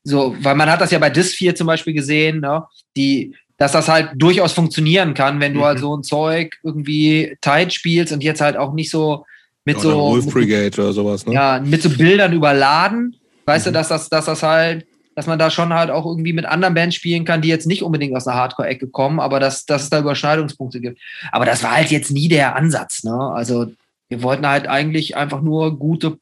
so, 0.03 0.35
weil 0.39 0.55
man 0.55 0.69
hat 0.71 0.81
das 0.81 0.91
ja 0.91 0.97
bei 0.99 1.09
Dis 1.11 1.33
4 1.33 1.53
zum 1.55 1.67
Beispiel 1.67 1.93
gesehen, 1.93 2.39
ne, 2.39 2.63
die, 2.97 3.35
dass 3.57 3.73
das 3.73 3.87
halt 3.87 4.11
durchaus 4.15 4.53
funktionieren 4.53 5.13
kann, 5.13 5.39
wenn 5.39 5.53
du 5.53 5.59
Mhm. 5.59 5.65
halt 5.65 5.79
so 5.79 5.95
ein 5.95 6.03
Zeug 6.03 6.57
irgendwie 6.63 7.37
tight 7.41 7.71
spielst 7.73 8.11
und 8.11 8.23
jetzt 8.23 8.41
halt 8.41 8.57
auch 8.57 8.73
nicht 8.73 8.89
so 8.89 9.25
mit 9.63 9.75
Oder 9.77 9.83
so 9.91 9.97
Wolf 9.99 10.25
mit, 10.25 10.33
Brigade 10.33 10.81
oder 10.81 10.91
sowas, 10.93 11.23
ne? 11.27 11.33
ja, 11.33 11.61
mit 11.63 11.83
so 11.83 11.89
Bildern 11.91 12.33
überladen. 12.33 13.15
Weißt 13.45 13.67
Mhm. 13.67 13.69
du, 13.69 13.73
dass 13.73 13.89
das, 13.89 14.09
dass 14.09 14.25
das 14.25 14.41
halt, 14.41 14.87
dass 15.15 15.27
man 15.27 15.39
da 15.39 15.49
schon 15.49 15.73
halt 15.73 15.89
auch 15.89 16.05
irgendwie 16.05 16.33
mit 16.33 16.45
anderen 16.45 16.73
Bands 16.73 16.95
spielen 16.95 17.25
kann, 17.25 17.41
die 17.41 17.49
jetzt 17.49 17.67
nicht 17.67 17.83
unbedingt 17.83 18.15
aus 18.15 18.23
der 18.23 18.35
Hardcore-Ecke 18.35 18.87
kommen, 18.87 19.19
aber 19.19 19.39
dass, 19.39 19.65
dass 19.65 19.83
es 19.83 19.89
da 19.89 19.99
Überschneidungspunkte 19.99 20.79
gibt. 20.79 20.99
Aber 21.31 21.45
das 21.45 21.63
war 21.63 21.71
halt 21.71 21.91
jetzt 21.91 22.11
nie 22.11 22.29
der 22.29 22.55
Ansatz, 22.55 23.03
ne? 23.03 23.13
Also 23.13 23.71
wir 24.07 24.23
wollten 24.23 24.47
halt 24.47 24.67
eigentlich 24.67 25.15
einfach 25.15 25.41
nur 25.41 25.77
gute, 25.77 26.17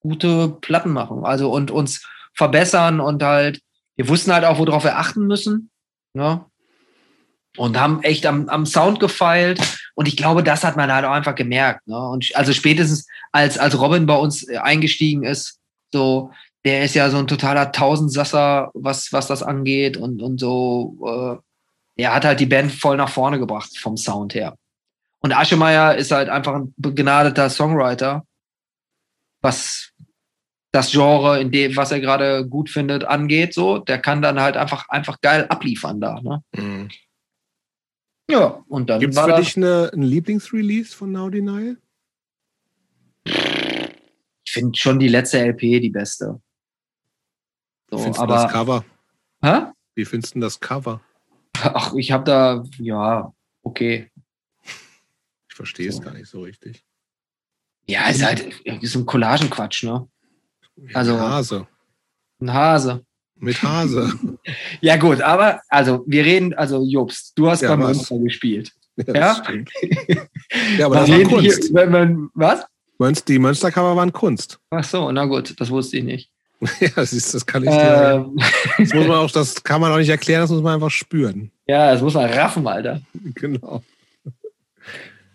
gute 0.00 0.48
Platten 0.60 0.90
machen. 0.92 1.24
Also 1.24 1.50
und 1.50 1.70
uns 1.70 2.06
verbessern 2.34 3.00
und 3.00 3.22
halt, 3.22 3.60
wir 3.96 4.08
wussten 4.08 4.32
halt 4.32 4.44
auch, 4.44 4.58
worauf 4.58 4.84
wir 4.84 4.98
achten 4.98 5.26
müssen, 5.26 5.70
ne? 6.14 6.44
Und 7.58 7.78
haben 7.78 8.02
echt 8.02 8.24
am, 8.24 8.48
am 8.48 8.64
Sound 8.64 8.98
gefeilt. 8.98 9.60
Und 9.94 10.08
ich 10.08 10.16
glaube, 10.16 10.42
das 10.42 10.64
hat 10.64 10.78
man 10.78 10.90
halt 10.90 11.04
auch 11.04 11.10
einfach 11.10 11.34
gemerkt. 11.34 11.86
Ne? 11.86 11.98
Und 11.98 12.34
also 12.34 12.54
spätestens 12.54 13.06
als, 13.30 13.58
als 13.58 13.78
Robin 13.78 14.06
bei 14.06 14.16
uns 14.16 14.48
äh, 14.48 14.56
eingestiegen 14.56 15.22
ist, 15.22 15.58
so, 15.92 16.30
der 16.64 16.84
ist 16.84 16.94
ja 16.94 17.10
so 17.10 17.18
ein 17.18 17.26
totaler 17.26 17.72
Tausendsasser, 17.72 18.70
was, 18.74 19.12
was 19.12 19.26
das 19.26 19.42
angeht 19.42 19.96
und, 19.96 20.22
und 20.22 20.38
so, 20.38 21.42
äh, 21.96 22.02
er 22.02 22.14
hat 22.14 22.24
halt 22.24 22.40
die 22.40 22.46
Band 22.46 22.72
voll 22.72 22.96
nach 22.96 23.08
vorne 23.08 23.38
gebracht 23.38 23.76
vom 23.78 23.96
Sound 23.96 24.34
her. 24.34 24.56
Und 25.20 25.32
Aschemeyer 25.32 25.96
ist 25.96 26.10
halt 26.10 26.28
einfach 26.28 26.54
ein 26.54 26.74
begnadeter 26.76 27.50
Songwriter, 27.50 28.26
was 29.40 29.92
das 30.72 30.90
Genre, 30.90 31.40
in 31.40 31.50
dem, 31.50 31.76
was 31.76 31.92
er 31.92 32.00
gerade 32.00 32.48
gut 32.48 32.70
findet, 32.70 33.04
angeht, 33.04 33.52
so, 33.52 33.78
der 33.78 33.98
kann 33.98 34.22
dann 34.22 34.40
halt 34.40 34.56
einfach, 34.56 34.88
einfach 34.88 35.20
geil 35.20 35.46
abliefern 35.48 36.00
da, 36.00 36.20
ne? 36.22 36.42
Mhm. 36.56 36.88
Ja, 38.30 38.64
und 38.68 38.88
dann 38.88 39.00
Gibt 39.00 39.14
es 39.14 39.20
für 39.20 39.36
dich 39.36 39.56
eine, 39.56 39.90
ein 39.92 40.02
Lieblingsrelease 40.02 40.96
von 40.96 41.12
Now 41.12 41.28
Denial? 41.28 41.76
ich 44.44 44.52
finde 44.52 44.78
schon 44.78 44.98
die 44.98 45.08
letzte 45.08 45.38
LP 45.38 45.60
die 45.80 45.90
beste. 45.90 46.40
Wie 47.92 47.96
So, 47.98 48.02
findest 48.04 48.22
du 48.22 48.26
das 48.26 48.42
aber, 48.44 48.52
Cover? 48.52 48.84
hä? 49.42 49.72
Wie 49.94 50.04
findest 50.06 50.34
du 50.34 50.40
das 50.40 50.58
Cover? 50.58 51.00
Ach, 51.62 51.92
ich 51.94 52.10
habe 52.10 52.24
da, 52.24 52.64
ja, 52.78 53.32
okay. 53.62 54.10
Ich 55.48 55.54
verstehe 55.54 55.88
es 55.88 55.96
So. 55.96 56.02
gar 56.02 56.14
nicht 56.14 56.28
so 56.28 56.40
richtig. 56.42 56.82
Ja, 57.86 58.08
ist 58.08 58.24
halt 58.24 58.40
ist 58.64 58.94
ein 58.96 59.04
Collagenquatsch, 59.06 59.84
ne? 59.84 60.08
Also- 60.94 61.18
Hase. 61.20 61.66
Ein 62.40 62.52
Hase. 62.52 63.04
Mit 63.36 63.62
Hase. 63.62 64.12
Ja, 64.80 64.96
gut, 64.96 65.20
aber 65.20 65.60
also 65.68 66.02
wir 66.06 66.24
reden, 66.24 66.54
also 66.54 66.82
Jobst, 66.84 67.32
du 67.36 67.48
hast 67.50 67.60
Ja, 67.60 67.70
beim? 67.76 67.80
Münster 67.86 68.18
gespielt. 68.18 68.72
Ja, 68.96 69.14
Ja? 69.14 69.42
Ja, 70.78 70.86
aber 70.86 70.96
das 70.96 71.08
war 71.10 71.16
reden 71.18 71.38
hier, 71.40 71.52
Kunst. 71.52 71.74
wenn 71.74 71.90
man, 71.90 72.30
was? 72.34 72.64
Die 73.26 73.38
Mönstercover 73.38 73.96
waren 73.96 74.12
Kunst. 74.12 74.58
Ach 74.70 74.84
so, 74.84 75.10
na 75.12 75.24
gut, 75.26 75.54
das 75.60 75.70
wusste 75.70 75.98
ich 75.98 76.04
nicht. 76.04 76.31
Ja, 76.80 76.88
das, 76.94 77.12
ist, 77.12 77.34
das 77.34 77.44
kann 77.44 77.64
ich 77.64 77.70
dir. 77.70 78.24
Ähm, 78.26 78.38
Das, 78.78 78.94
muss 78.94 79.06
man 79.06 79.16
auch, 79.18 79.30
das 79.30 79.62
kann 79.62 79.80
man 79.80 79.92
auch 79.92 79.98
nicht 79.98 80.08
erklären, 80.08 80.42
das 80.42 80.50
muss 80.50 80.62
man 80.62 80.74
einfach 80.74 80.90
spüren. 80.90 81.50
ja, 81.66 81.92
das 81.92 82.00
muss 82.02 82.14
man 82.14 82.30
raffen, 82.30 82.66
Alter. 82.66 83.00
Genau. 83.34 83.82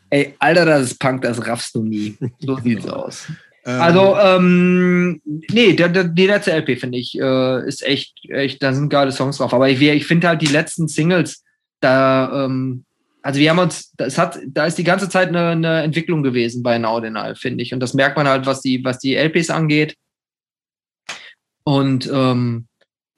Ey, 0.09 0.35
Alter, 0.39 0.65
das 0.65 0.83
ist 0.91 0.99
Punk, 0.99 1.21
das 1.21 1.45
raffst 1.45 1.75
du 1.75 1.83
nie. 1.83 2.17
So 2.39 2.57
sieht's 2.63 2.87
aus. 2.87 3.27
Ähm, 3.65 3.81
Also, 3.81 4.15
ähm, 4.17 5.21
nee, 5.25 5.73
der, 5.73 5.89
der, 5.89 6.05
die 6.05 6.27
letzte 6.27 6.53
LP, 6.53 6.79
finde 6.79 6.97
ich, 6.97 7.19
äh, 7.19 7.67
ist 7.67 7.85
echt, 7.85 8.13
echt, 8.29 8.63
da 8.63 8.71
sind 8.73 8.89
geile 8.89 9.11
Songs 9.11 9.37
drauf. 9.37 9.53
Aber 9.53 9.69
ich, 9.69 9.81
ich 9.81 10.07
finde 10.07 10.29
halt 10.29 10.41
die 10.41 10.45
letzten 10.47 10.87
Singles, 10.87 11.43
da, 11.81 12.45
ähm, 12.45 12.85
also 13.21 13.39
wir 13.41 13.49
haben 13.49 13.59
uns, 13.59 13.91
das 13.97 14.17
hat, 14.17 14.39
da 14.47 14.65
ist 14.65 14.77
die 14.77 14.85
ganze 14.85 15.09
Zeit 15.09 15.27
eine, 15.27 15.49
eine 15.49 15.81
Entwicklung 15.83 16.23
gewesen 16.23 16.63
bei 16.63 16.77
Naudinal, 16.77 17.35
finde 17.35 17.61
ich. 17.63 17.73
Und 17.73 17.81
das 17.81 17.93
merkt 17.93 18.15
man 18.15 18.27
halt, 18.29 18.45
was 18.45 18.61
die, 18.61 18.81
was 18.85 18.99
die 18.99 19.15
LPs 19.15 19.49
angeht. 19.49 19.95
Und 21.67 22.09
ähm, 22.13 22.65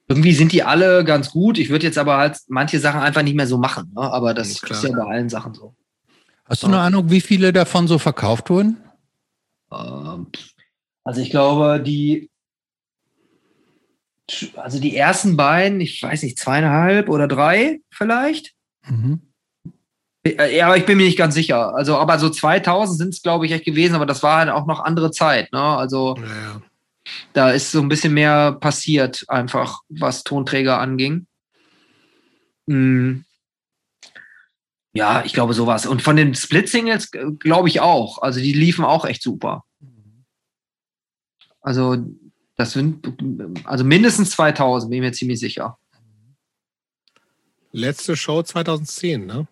irgendwie 0.08 0.32
sind 0.32 0.50
die 0.50 0.64
alle 0.64 1.04
ganz 1.04 1.30
gut. 1.30 1.56
Ich 1.56 1.70
würde 1.70 1.86
jetzt 1.86 1.98
aber 1.98 2.16
halt 2.16 2.36
manche 2.48 2.80
Sachen 2.80 3.00
einfach 3.00 3.22
nicht 3.22 3.36
mehr 3.36 3.46
so 3.46 3.58
machen. 3.58 3.92
Ne? 3.94 4.00
Aber 4.00 4.34
das 4.34 4.60
Ja, 4.60 4.68
ist 4.70 4.82
ja 4.82 4.90
bei 4.90 5.04
allen 5.04 5.28
Sachen 5.28 5.54
so. 5.54 5.76
Hast 6.46 6.64
du 6.64 6.66
eine 6.66 6.80
Ahnung, 6.80 7.10
wie 7.10 7.20
viele 7.20 7.52
davon 7.52 7.86
so 7.86 8.00
verkauft 8.00 8.50
wurden? 8.50 8.78
Ähm, 9.72 10.26
Also 11.04 11.20
ich 11.20 11.30
glaube, 11.30 11.80
die, 11.80 12.28
also 14.56 14.80
die 14.80 14.96
ersten 14.96 15.36
beiden, 15.36 15.80
ich 15.80 16.02
weiß 16.02 16.24
nicht, 16.24 16.36
zweieinhalb 16.36 17.08
oder 17.08 17.28
drei 17.28 17.82
vielleicht. 17.88 18.54
Mhm. 18.88 19.30
Äh, 20.26 20.56
Ja, 20.56 20.66
aber 20.66 20.76
ich 20.76 20.86
bin 20.86 20.96
mir 20.98 21.06
nicht 21.06 21.18
ganz 21.18 21.34
sicher. 21.34 21.72
Also, 21.76 21.96
aber 21.98 22.18
so 22.18 22.28
2000 22.28 22.98
sind 22.98 23.14
es, 23.14 23.22
glaube 23.22 23.46
ich, 23.46 23.52
echt 23.52 23.64
gewesen, 23.64 23.94
aber 23.94 24.06
das 24.06 24.24
war 24.24 24.38
halt 24.38 24.50
auch 24.50 24.66
noch 24.66 24.80
andere 24.80 25.12
Zeit. 25.12 25.52
Ne? 25.52 25.60
Also 25.62 26.16
ja, 26.16 26.24
ja. 26.24 26.62
Da 27.32 27.50
ist 27.50 27.72
so 27.72 27.80
ein 27.80 27.88
bisschen 27.88 28.14
mehr 28.14 28.52
passiert, 28.52 29.24
einfach 29.28 29.80
was 29.88 30.24
Tonträger 30.24 30.78
anging. 30.78 31.26
Hm. 32.68 33.24
Ja, 34.92 35.24
ich 35.24 35.32
glaube 35.32 35.54
sowas. 35.54 35.86
Und 35.86 36.02
von 36.02 36.16
den 36.16 36.34
Split-Singles 36.34 37.10
glaube 37.38 37.68
ich 37.68 37.80
auch. 37.80 38.22
Also 38.22 38.40
die 38.40 38.52
liefen 38.52 38.84
auch 38.84 39.04
echt 39.04 39.22
super. 39.22 39.64
Also 41.60 41.96
das 42.56 42.72
sind 42.72 43.06
also 43.64 43.84
mindestens 43.84 44.30
2000, 44.30 44.90
bin 44.90 44.98
ich 44.98 45.08
mir 45.08 45.12
ziemlich 45.12 45.40
sicher. 45.40 45.78
Letzte 47.72 48.16
Show 48.16 48.42
2010, 48.42 49.26
ne? 49.26 49.46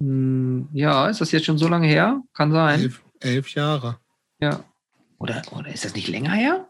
Hm, 0.00 0.68
ja, 0.72 1.08
ist 1.08 1.20
das 1.20 1.32
jetzt 1.32 1.46
schon 1.46 1.58
so 1.58 1.68
lange 1.68 1.86
her? 1.86 2.22
Kann 2.34 2.52
sein. 2.52 2.80
Elf, 2.80 3.02
elf 3.20 3.54
Jahre. 3.54 3.98
Ja. 4.40 4.64
Oder, 5.18 5.42
oder 5.52 5.68
ist 5.68 5.84
das 5.84 5.94
nicht 5.94 6.08
länger 6.08 6.32
her? 6.32 6.68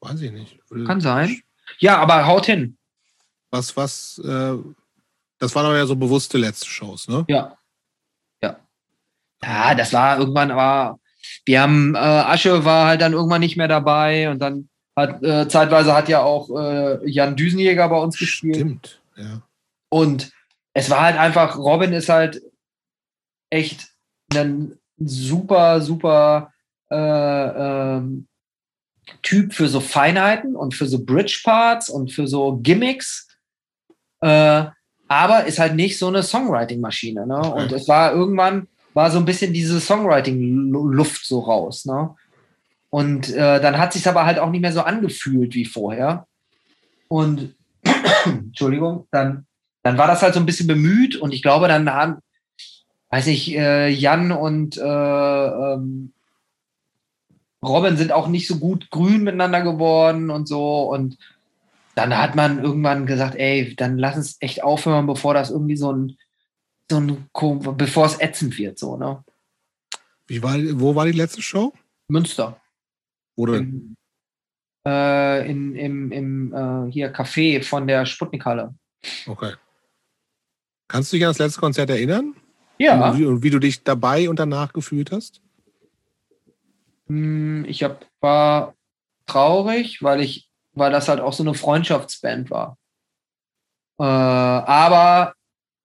Weiß 0.00 0.20
ich 0.20 0.32
nicht. 0.32 0.58
Kann 0.86 1.00
sein. 1.00 1.40
Ja, 1.78 1.98
aber 1.98 2.26
haut 2.26 2.46
hin. 2.46 2.76
Was, 3.50 3.76
was, 3.76 4.18
äh, 4.24 4.56
das 5.38 5.54
waren 5.54 5.66
aber 5.66 5.76
ja 5.76 5.86
so 5.86 5.96
bewusste 5.96 6.38
letzte 6.38 6.66
Shows, 6.66 7.08
ne? 7.08 7.24
Ja. 7.28 7.56
Ja. 8.42 8.56
Ja, 9.42 9.74
das 9.74 9.92
war 9.92 10.18
irgendwann, 10.18 10.50
aber 10.50 10.98
wir 11.44 11.60
haben, 11.60 11.94
äh, 11.94 11.98
Asche 11.98 12.64
war 12.64 12.86
halt 12.86 13.00
dann 13.00 13.12
irgendwann 13.12 13.40
nicht 13.40 13.56
mehr 13.56 13.68
dabei 13.68 14.30
und 14.30 14.38
dann 14.38 14.68
hat, 14.96 15.22
äh, 15.22 15.48
zeitweise 15.48 15.94
hat 15.94 16.08
ja 16.08 16.22
auch 16.22 16.50
äh, 16.50 17.08
Jan 17.08 17.36
Düsenjäger 17.36 17.88
bei 17.88 17.98
uns 17.98 18.18
gespielt. 18.18 18.56
Stimmt, 18.56 19.02
ja. 19.16 19.42
Und 19.88 20.32
es 20.74 20.90
war 20.90 21.02
halt 21.02 21.18
einfach, 21.18 21.56
Robin 21.58 21.92
ist 21.92 22.08
halt 22.08 22.42
echt 23.50 23.88
ein 24.34 24.78
super, 24.98 25.80
super 25.80 26.51
äh, 26.92 27.96
ähm, 27.96 28.26
Typ 29.22 29.52
für 29.52 29.68
so 29.68 29.80
Feinheiten 29.80 30.56
und 30.56 30.74
für 30.74 30.86
so 30.86 31.04
Bridge-Parts 31.04 31.90
und 31.90 32.12
für 32.12 32.26
so 32.26 32.58
Gimmicks. 32.62 33.28
Äh, 34.20 34.66
aber 35.08 35.44
ist 35.44 35.58
halt 35.58 35.74
nicht 35.74 35.98
so 35.98 36.08
eine 36.08 36.22
Songwriting-Maschine. 36.22 37.26
Ne? 37.26 37.40
Und 37.40 37.72
es 37.72 37.88
war 37.88 38.12
irgendwann, 38.12 38.68
war 38.94 39.10
so 39.10 39.18
ein 39.18 39.24
bisschen 39.24 39.52
diese 39.52 39.80
Songwriting-Luft 39.80 41.26
so 41.26 41.40
raus. 41.40 41.84
Ne? 41.84 42.14
Und 42.90 43.30
äh, 43.30 43.60
dann 43.60 43.78
hat 43.78 43.92
sich 43.92 44.06
aber 44.08 44.24
halt 44.26 44.38
auch 44.38 44.50
nicht 44.50 44.60
mehr 44.60 44.72
so 44.72 44.82
angefühlt 44.82 45.54
wie 45.54 45.64
vorher. 45.64 46.26
Und 47.08 47.54
Entschuldigung, 48.24 49.06
dann, 49.10 49.46
dann 49.82 49.98
war 49.98 50.06
das 50.06 50.22
halt 50.22 50.34
so 50.34 50.40
ein 50.40 50.46
bisschen 50.46 50.66
bemüht 50.66 51.16
und 51.16 51.34
ich 51.34 51.42
glaube, 51.42 51.68
dann 51.68 51.90
haben, 51.90 52.18
weiß 53.10 53.26
ich, 53.26 53.54
äh, 53.56 53.88
Jan 53.88 54.32
und 54.32 54.78
äh, 54.78 54.82
ähm, 54.82 56.12
Robin 57.62 57.96
sind 57.96 58.12
auch 58.12 58.28
nicht 58.28 58.48
so 58.48 58.58
gut 58.58 58.90
grün 58.90 59.22
miteinander 59.22 59.62
geworden 59.62 60.30
und 60.30 60.48
so. 60.48 60.82
Und 60.82 61.18
dann 61.94 62.16
hat 62.16 62.34
man 62.34 62.62
irgendwann 62.62 63.06
gesagt, 63.06 63.36
ey, 63.36 63.74
dann 63.76 63.98
lass 63.98 64.16
uns 64.16 64.36
echt 64.40 64.62
aufhören, 64.62 65.06
bevor 65.06 65.34
das 65.34 65.50
irgendwie 65.50 65.76
so 65.76 65.92
ein, 65.92 66.16
so 66.90 66.98
ein, 66.98 67.28
bevor 67.76 68.06
es 68.06 68.20
ätzend 68.20 68.58
wird, 68.58 68.78
so, 68.78 68.96
ne? 68.96 69.24
Wie 70.26 70.42
war, 70.42 70.56
wo 70.74 70.94
war 70.94 71.04
die 71.06 71.12
letzte 71.12 71.42
Show? 71.42 71.72
Münster. 72.08 72.60
Oder 73.36 73.58
Im, 73.58 73.96
äh, 74.86 75.50
in, 75.50 75.74
im, 75.76 76.12
im 76.12 76.54
äh, 76.54 76.90
hier 76.90 77.14
Café 77.14 77.62
von 77.62 77.86
der 77.86 78.06
Sputnikhalle. 78.06 78.74
okay. 79.26 79.54
Kannst 80.88 81.12
du 81.12 81.16
dich 81.16 81.24
an 81.24 81.30
das 81.30 81.38
letzte 81.38 81.60
Konzert 81.60 81.90
erinnern? 81.90 82.34
Ja. 82.78 83.10
Und 83.10 83.18
wie, 83.18 83.24
und 83.24 83.42
wie 83.42 83.50
du 83.50 83.58
dich 83.58 83.82
dabei 83.82 84.28
und 84.28 84.38
danach 84.38 84.72
gefühlt 84.72 85.10
hast? 85.12 85.40
Hm, 87.12 87.64
Ich 87.68 87.82
hab, 87.82 88.06
war 88.20 88.74
traurig, 89.26 90.02
weil 90.02 90.20
ich, 90.20 90.48
weil 90.72 90.90
das 90.90 91.08
halt 91.08 91.20
auch 91.20 91.32
so 91.34 91.42
eine 91.42 91.54
Freundschaftsband 91.54 92.50
war. 92.50 92.78
Äh, 93.98 94.04
aber 94.04 95.34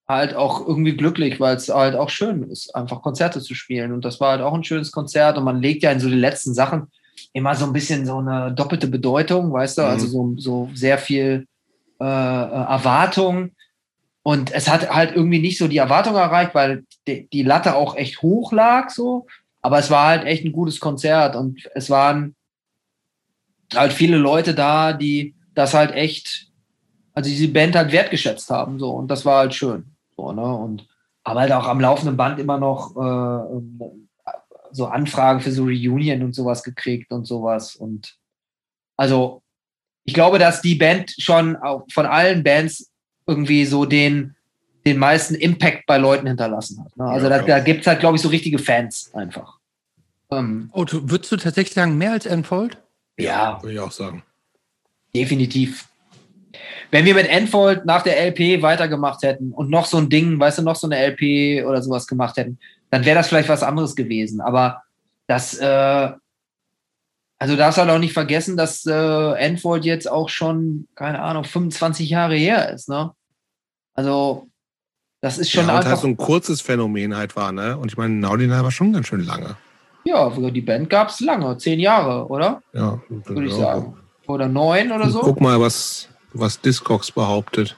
halt 0.08 0.36
auch 0.36 0.66
irgendwie 0.66 0.96
glücklich, 0.96 1.40
weil 1.42 1.58
es 1.58 1.68
halt 1.68 1.96
auch 1.96 2.10
schön 2.10 2.44
ist, 2.50 2.74
einfach 2.74 3.02
Konzerte 3.02 3.42
zu 3.42 3.54
spielen. 3.56 3.92
Und 3.92 4.06
das 4.06 4.22
war 4.22 4.32
halt 4.32 4.42
auch 4.42 4.54
ein 4.54 4.64
schönes 4.64 4.92
Konzert. 4.94 5.38
Und 5.38 5.44
man 5.44 5.62
legt 5.62 5.84
ja 5.84 5.92
in 5.92 6.00
so 6.00 6.08
die 6.08 6.16
letzten 6.16 6.54
Sachen 6.54 6.88
immer 7.34 7.56
so 7.56 7.66
ein 7.66 7.74
bisschen 7.74 8.06
so 8.06 8.20
eine 8.20 8.54
doppelte 8.54 8.88
Bedeutung, 8.88 9.52
weißt 9.52 9.80
du, 9.80 9.82
Mhm. 9.82 9.88
also 9.88 10.08
so, 10.08 10.34
so 10.38 10.70
sehr 10.74 10.98
viel 10.98 11.46
äh, 12.00 12.06
äh, 12.06 12.08
Erwartung. 12.08 13.52
Und 14.24 14.52
es 14.54 14.70
hat 14.70 14.90
halt 14.90 15.14
irgendwie 15.16 15.40
nicht 15.40 15.58
so 15.58 15.68
die 15.68 15.78
Erwartung 15.78 16.16
erreicht, 16.16 16.56
weil 16.56 16.86
die, 17.08 17.28
die 17.30 17.44
Latte 17.44 17.76
auch 17.76 17.96
echt 17.98 18.22
hoch 18.22 18.52
lag, 18.54 18.90
so. 18.90 19.26
Aber 19.62 19.80
es 19.80 19.90
war 19.90 20.08
halt 20.08 20.26
echt 20.26 20.46
ein 20.46 20.52
gutes 20.52 20.80
Konzert 20.80 21.36
und 21.36 21.70
es 21.76 21.90
waren 21.90 22.36
halt 23.74 23.94
viele 23.94 24.18
Leute 24.18 24.54
da, 24.54 24.94
die 24.94 25.36
das 25.54 25.74
halt 25.74 25.92
echt, 25.92 26.48
also 27.14 27.30
diese 27.30 27.48
Band 27.48 27.76
halt 27.76 27.92
wertgeschätzt 27.92 28.50
haben, 28.50 28.80
so. 28.80 28.92
Und 28.92 29.10
das 29.10 29.26
war 29.26 29.40
halt 29.40 29.56
schön, 29.56 29.96
so, 30.16 30.32
ne? 30.32 30.56
Und 30.56 30.88
aber 31.24 31.42
halt 31.42 31.52
auch 31.52 31.68
am 31.68 31.82
laufenden 31.82 32.16
Band 32.16 32.40
immer 32.40 32.58
noch 32.58 32.96
äh, 32.96 33.60
so 34.72 34.86
Anfragen 34.86 35.42
für 35.42 35.52
so 35.52 35.64
Reunion 35.64 36.24
und 36.24 36.34
sowas 36.34 36.64
gekriegt 36.64 37.12
und 37.12 37.26
sowas. 37.26 37.76
Und 37.76 38.16
also 38.96 39.44
ich 40.06 40.14
glaube, 40.14 40.40
dass 40.40 40.62
die 40.62 40.76
Band 40.76 41.14
schon 41.18 41.58
von 41.92 42.06
allen 42.06 42.46
Bands 42.46 42.94
irgendwie 43.26 43.66
so 43.66 43.84
den, 43.84 44.37
den 44.88 44.98
meisten 45.00 45.36
Impact 45.36 45.86
bei 45.86 45.98
Leuten 45.98 46.28
hinterlassen 46.28 46.84
hat. 46.84 46.96
Ne? 46.98 47.06
Also 47.06 47.28
Ja, 47.30 47.38
da, 47.40 47.46
da 47.46 47.60
gibt 47.60 47.82
es 47.82 47.88
halt, 47.88 48.00
glaube 48.00 48.16
ich, 48.16 48.22
so 48.22 48.30
richtige 48.30 48.60
Fans 48.60 49.12
einfach. 49.14 49.58
Ähm, 50.32 50.70
Oh, 50.74 50.84
du, 50.84 51.10
würdest 51.10 51.32
du 51.32 51.38
tatsächlich 51.38 51.74
sagen, 51.74 51.98
mehr 51.98 52.12
als 52.12 52.26
Enfold? 52.26 52.78
ja, 53.18 53.62
Würde 53.62 53.74
ich 53.74 53.80
auch 53.80 53.92
sagen. 53.92 54.24
definitiv. 55.16 55.88
Wenn 56.92 57.06
wir 57.06 57.16
mit 57.16 57.28
Enfold 57.28 57.86
nach 57.86 58.02
der 58.04 58.18
LP 58.28 58.62
weitergemacht 58.62 59.22
hätten 59.24 59.52
und 59.52 59.70
noch 59.70 59.86
so 59.86 59.98
ein 59.98 60.10
Ding, 60.10 60.40
weißt 60.40 60.60
du, 60.60 60.62
noch 60.64 60.76
so 60.76 60.88
eine 60.88 60.98
LP 60.98 61.66
oder 61.66 61.82
sowas 61.82 62.08
gemacht 62.08 62.38
hätten, 62.38 62.60
dann 62.92 63.04
wäre 63.06 63.18
das 63.18 63.28
vielleicht 63.28 63.50
was 63.50 63.64
anderes 63.64 63.96
gewesen. 63.96 64.40
Aber 64.42 64.84
das, 65.28 65.58
äh, 65.58 66.12
also 67.40 67.56
darfst 67.56 67.78
halt 67.78 67.90
auch 67.90 68.00
nicht 68.00 68.14
vergessen, 68.14 68.56
dass 68.58 68.86
äh, 68.86 69.32
Enfold 69.34 69.86
jetzt 69.86 70.10
auch 70.10 70.30
schon, 70.30 70.88
keine 70.96 71.22
Ahnung, 71.22 71.44
25 71.44 72.10
Jahre 72.10 72.36
her 72.36 72.72
ist, 72.72 72.88
ne? 72.90 73.12
Also, 73.94 74.48
das 75.22 75.38
ist 75.38 75.52
schon 75.52 75.66
ja, 75.66 75.72
und 75.72 75.78
einfach. 75.78 75.92
halt 75.92 76.02
so 76.02 76.08
ein 76.08 76.18
kurzes 76.18 76.62
Phänomen 76.62 77.16
halt 77.16 77.36
war, 77.36 77.52
ne? 77.52 77.78
Und 77.78 77.92
ich 77.92 77.98
meine, 77.98 78.14
Naudina 78.14 78.64
war 78.64 78.72
schon 78.72 78.94
ganz 78.94 79.08
schön 79.08 79.26
lange. 79.26 79.56
ja, 80.04 80.30
die 80.30 80.62
Band 80.62 80.90
gab 80.90 81.10
es 81.10 81.20
lange, 81.20 81.58
zehn 81.58 81.80
Jahre, 81.80 82.28
oder? 82.28 82.62
Ja, 82.74 83.02
Würde 83.10 83.46
ich 83.46 83.54
ja. 83.54 83.58
sagen. 83.58 83.98
Oder 84.28 84.48
neun 84.48 84.92
oder 84.92 85.10
so. 85.10 85.22
Guck 85.22 85.42
mal, 85.42 85.60
was, 85.60 86.10
was 86.34 86.62
Discogs 86.62 87.12
behauptet. 87.12 87.78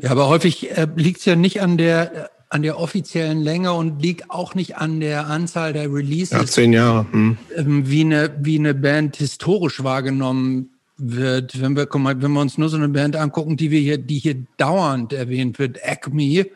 Ja, 0.00 0.10
aber 0.10 0.28
häufig 0.28 0.70
äh, 0.76 0.86
liegt 0.94 1.20
es 1.20 1.24
ja 1.24 1.36
nicht 1.36 1.62
an 1.62 1.78
der, 1.78 2.14
äh, 2.14 2.28
an 2.48 2.62
der 2.62 2.78
offiziellen 2.78 3.40
Länge 3.40 3.72
und 3.72 4.00
liegt 4.00 4.30
auch 4.30 4.54
nicht 4.54 4.76
an 4.76 5.00
der 5.00 5.26
Anzahl 5.26 5.72
der 5.72 5.84
Ja, 5.84 5.90
Releases, 5.90 6.52
zehn 6.52 6.72
Jahre. 6.72 7.06
Hm. 7.10 7.38
ähm, 7.56 7.88
wie, 7.88 8.02
eine, 8.02 8.36
wie 8.40 8.58
eine 8.58 8.74
Band 8.74 9.16
historisch 9.16 9.82
wahrgenommen 9.82 10.73
wird. 10.96 11.60
Wenn 11.60 11.76
wir, 11.76 11.88
mal, 11.98 12.20
wenn 12.22 12.32
wir 12.32 12.40
uns 12.40 12.58
nur 12.58 12.68
so 12.68 12.76
eine 12.76 12.88
Band 12.88 13.16
angucken, 13.16 13.56
die 13.56 13.70
wir 13.70 13.80
hier, 13.80 13.98
die 13.98 14.18
hier 14.18 14.36
dauernd 14.56 15.12
erwähnt 15.12 15.58
wird, 15.58 15.78
Acme, 15.82 16.46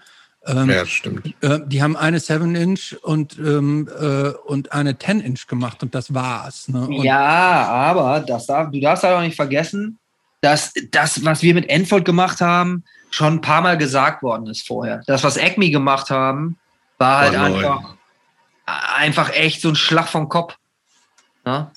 ähm, 0.46 0.70
Ja, 0.70 0.80
das 0.80 0.88
stimmt. 0.90 1.34
äh, 1.42 1.60
die 1.66 1.82
haben 1.82 1.96
eine 1.96 2.18
7-Inch 2.18 2.96
und, 3.02 3.38
ähm, 3.38 3.88
äh, 4.00 4.28
und 4.46 4.72
eine 4.72 4.92
10-Inch 4.92 5.46
gemacht 5.46 5.82
und 5.82 5.94
das 5.94 6.14
war's. 6.14 6.68
Ne? 6.68 6.80
Und 6.86 7.02
Ja, 7.02 7.18
aber 7.66 8.20
das 8.20 8.46
darf, 8.46 8.70
du 8.70 8.80
darfst 8.80 9.04
halt 9.04 9.14
auch 9.16 9.20
nicht 9.22 9.36
vergessen, 9.36 9.98
dass 10.40 10.72
das, 10.92 11.24
was 11.24 11.42
wir 11.42 11.54
mit 11.54 11.68
Enfold 11.68 12.04
gemacht 12.04 12.40
haben, 12.40 12.84
schon 13.10 13.34
ein 13.34 13.40
paar 13.40 13.60
Mal 13.62 13.76
gesagt 13.76 14.22
worden 14.22 14.46
ist 14.46 14.66
vorher. 14.66 15.02
Das, 15.06 15.24
was 15.24 15.36
Acme 15.36 15.70
gemacht 15.70 16.10
haben, 16.10 16.56
war 16.98 17.20
halt 17.20 17.34
War 17.34 17.48
neu. 17.48 17.56
einfach, 17.56 17.94
einfach 18.66 19.30
echt 19.34 19.60
so 19.62 19.68
ein 19.70 19.76
Schlag 19.76 20.08
vom 20.08 20.28
Kopf. 20.28 20.56
Ne? 21.44 21.70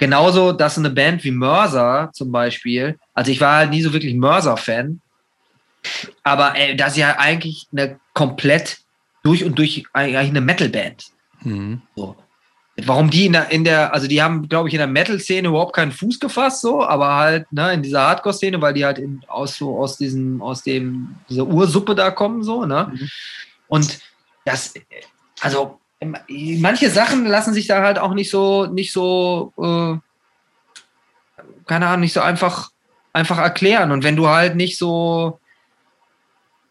So. 0.00 0.04
Genauso, 0.06 0.52
dass 0.52 0.78
eine 0.78 0.90
Band 0.90 1.22
wie 1.24 1.30
Mörser 1.30 2.10
zum 2.12 2.32
Beispiel, 2.32 2.98
also 3.12 3.30
ich 3.30 3.40
war 3.40 3.56
halt 3.58 3.70
nie 3.70 3.82
so 3.82 3.92
wirklich 3.92 4.14
Mörser-Fan, 4.14 5.00
aber 6.22 6.56
äh, 6.56 6.74
das 6.74 6.92
ist 6.92 6.98
ja 6.98 7.18
eigentlich 7.18 7.68
eine 7.72 7.98
komplett 8.14 8.78
durch 9.22 9.44
und 9.44 9.58
durch 9.58 9.84
eigentlich 9.92 10.30
eine 10.30 10.40
Metal-Band. 10.40 11.06
Mhm. 11.42 11.82
So. 11.96 12.16
Warum 12.82 13.10
die 13.10 13.26
in 13.26 13.32
der, 13.32 13.50
in 13.50 13.64
der 13.64 13.92
also 13.92 14.06
die 14.06 14.22
haben, 14.22 14.48
glaube 14.48 14.68
ich, 14.68 14.74
in 14.74 14.78
der 14.78 14.86
Metal-Szene 14.86 15.48
überhaupt 15.48 15.74
keinen 15.74 15.92
Fuß 15.92 16.18
gefasst, 16.18 16.62
so, 16.62 16.82
aber 16.82 17.16
halt, 17.16 17.52
ne, 17.52 17.74
in 17.74 17.82
dieser 17.82 18.00
Hardcore-Szene, 18.00 18.60
weil 18.62 18.72
die 18.72 18.84
halt 18.84 18.98
in, 18.98 19.22
aus 19.28 19.56
so 19.56 19.76
aus 19.78 19.98
diesem, 19.98 20.40
aus 20.40 20.62
dem, 20.62 21.16
dieser 21.28 21.46
Ursuppe 21.46 21.94
da 21.94 22.10
kommen, 22.10 22.42
so, 22.42 22.64
ne? 22.64 22.90
Mhm. 22.92 23.10
Und 23.68 24.00
das, 24.44 24.72
also 25.40 25.79
manche 26.28 26.90
Sachen 26.90 27.26
lassen 27.26 27.54
sich 27.54 27.66
da 27.66 27.82
halt 27.82 27.98
auch 27.98 28.14
nicht 28.14 28.30
so, 28.30 28.66
nicht 28.66 28.92
so, 28.92 29.52
äh, 29.58 29.98
keine 31.66 31.86
Ahnung, 31.86 32.00
nicht 32.00 32.14
so 32.14 32.20
einfach, 32.20 32.70
einfach 33.12 33.38
erklären. 33.38 33.92
Und 33.92 34.02
wenn 34.02 34.16
du 34.16 34.28
halt 34.28 34.56
nicht 34.56 34.78
so, 34.78 35.38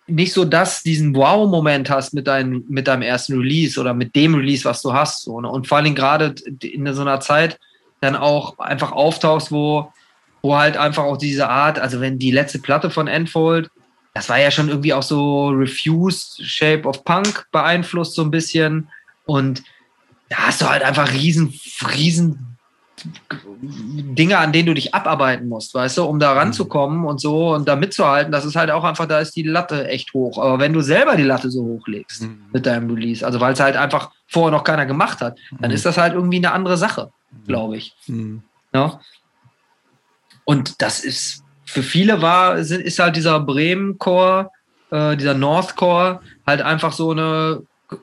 nicht 0.07 0.33
so 0.33 0.45
das, 0.45 0.81
diesen 0.81 1.15
Wow-Moment 1.15 1.89
hast 1.89 2.13
mit, 2.13 2.27
dein, 2.27 2.63
mit 2.67 2.87
deinem 2.87 3.03
ersten 3.03 3.37
Release 3.37 3.79
oder 3.79 3.93
mit 3.93 4.15
dem 4.15 4.33
Release, 4.33 4.65
was 4.65 4.81
du 4.81 4.93
hast. 4.93 5.21
So, 5.21 5.39
ne? 5.39 5.49
Und 5.49 5.67
vor 5.67 5.81
Dingen 5.81 5.95
gerade 5.95 6.33
in 6.63 6.91
so 6.93 7.01
einer 7.01 7.19
Zeit 7.19 7.59
dann 8.01 8.15
auch 8.15 8.57
einfach 8.57 8.91
auftauchst, 8.91 9.51
wo, 9.51 9.91
wo 10.41 10.55
halt 10.55 10.77
einfach 10.77 11.03
auch 11.03 11.17
diese 11.17 11.49
Art, 11.49 11.79
also 11.79 12.01
wenn 12.01 12.17
die 12.17 12.31
letzte 12.31 12.59
Platte 12.59 12.89
von 12.89 13.07
Enfold, 13.07 13.69
das 14.13 14.29
war 14.29 14.39
ja 14.39 14.49
schon 14.49 14.69
irgendwie 14.69 14.93
auch 14.93 15.03
so 15.03 15.49
Refused 15.49 16.43
Shape 16.43 16.87
of 16.87 17.03
Punk 17.03 17.45
beeinflusst 17.51 18.15
so 18.15 18.23
ein 18.23 18.31
bisschen. 18.31 18.89
Und 19.29 19.63
da 20.29 20.37
hast 20.47 20.61
du 20.61 20.69
halt 20.69 20.83
einfach 20.83 21.13
riesen, 21.13 21.53
riesen 21.95 22.57
Dinge, 23.61 24.37
an 24.39 24.51
denen 24.51 24.65
du 24.65 24.73
dich 24.73 24.93
abarbeiten 24.93 25.47
musst, 25.47 25.73
weißt 25.73 25.97
du, 25.99 26.03
um 26.03 26.19
da 26.19 26.33
ranzukommen 26.33 27.05
und 27.05 27.21
so 27.21 27.53
und 27.53 27.67
da 27.67 27.75
mitzuhalten, 27.77 28.31
das 28.31 28.43
ist 28.43 28.55
halt 28.57 28.71
auch 28.71 28.83
einfach, 28.83 29.05
da 29.05 29.19
ist 29.19 29.35
die 29.35 29.43
Latte 29.43 29.87
echt 29.87 30.13
hoch. 30.13 30.37
Aber 30.37 30.59
wenn 30.59 30.73
du 30.73 30.81
selber 30.81 31.15
die 31.15 31.23
Latte 31.23 31.49
so 31.49 31.63
hochlegst 31.63 32.23
Mhm. 32.23 32.49
mit 32.51 32.65
deinem 32.65 32.89
Release, 32.91 33.25
also 33.25 33.39
weil 33.39 33.53
es 33.53 33.59
halt 33.59 33.77
einfach 33.77 34.11
vorher 34.27 34.51
noch 34.51 34.63
keiner 34.65 34.85
gemacht 34.85 35.21
hat, 35.21 35.37
dann 35.61 35.71
Mhm. 35.71 35.75
ist 35.75 35.85
das 35.85 35.97
halt 35.97 36.13
irgendwie 36.13 36.37
eine 36.37 36.51
andere 36.51 36.75
Sache, 36.77 37.11
glaube 37.47 37.77
ich. 37.77 37.93
Mhm. 38.07 38.43
Ne? 38.73 38.99
Und 40.43 40.81
das 40.81 40.99
ist 40.99 41.43
für 41.65 41.83
viele 41.83 42.21
war, 42.21 42.55
ist 42.57 42.99
halt 42.99 43.15
dieser 43.15 43.39
Bremen-Core, 43.39 44.49
äh, 44.91 45.15
dieser 45.15 45.35
North-Core 45.35 46.19
halt 46.45 46.61
einfach 46.61 46.91
so 46.91 47.11
eine 47.11 47.61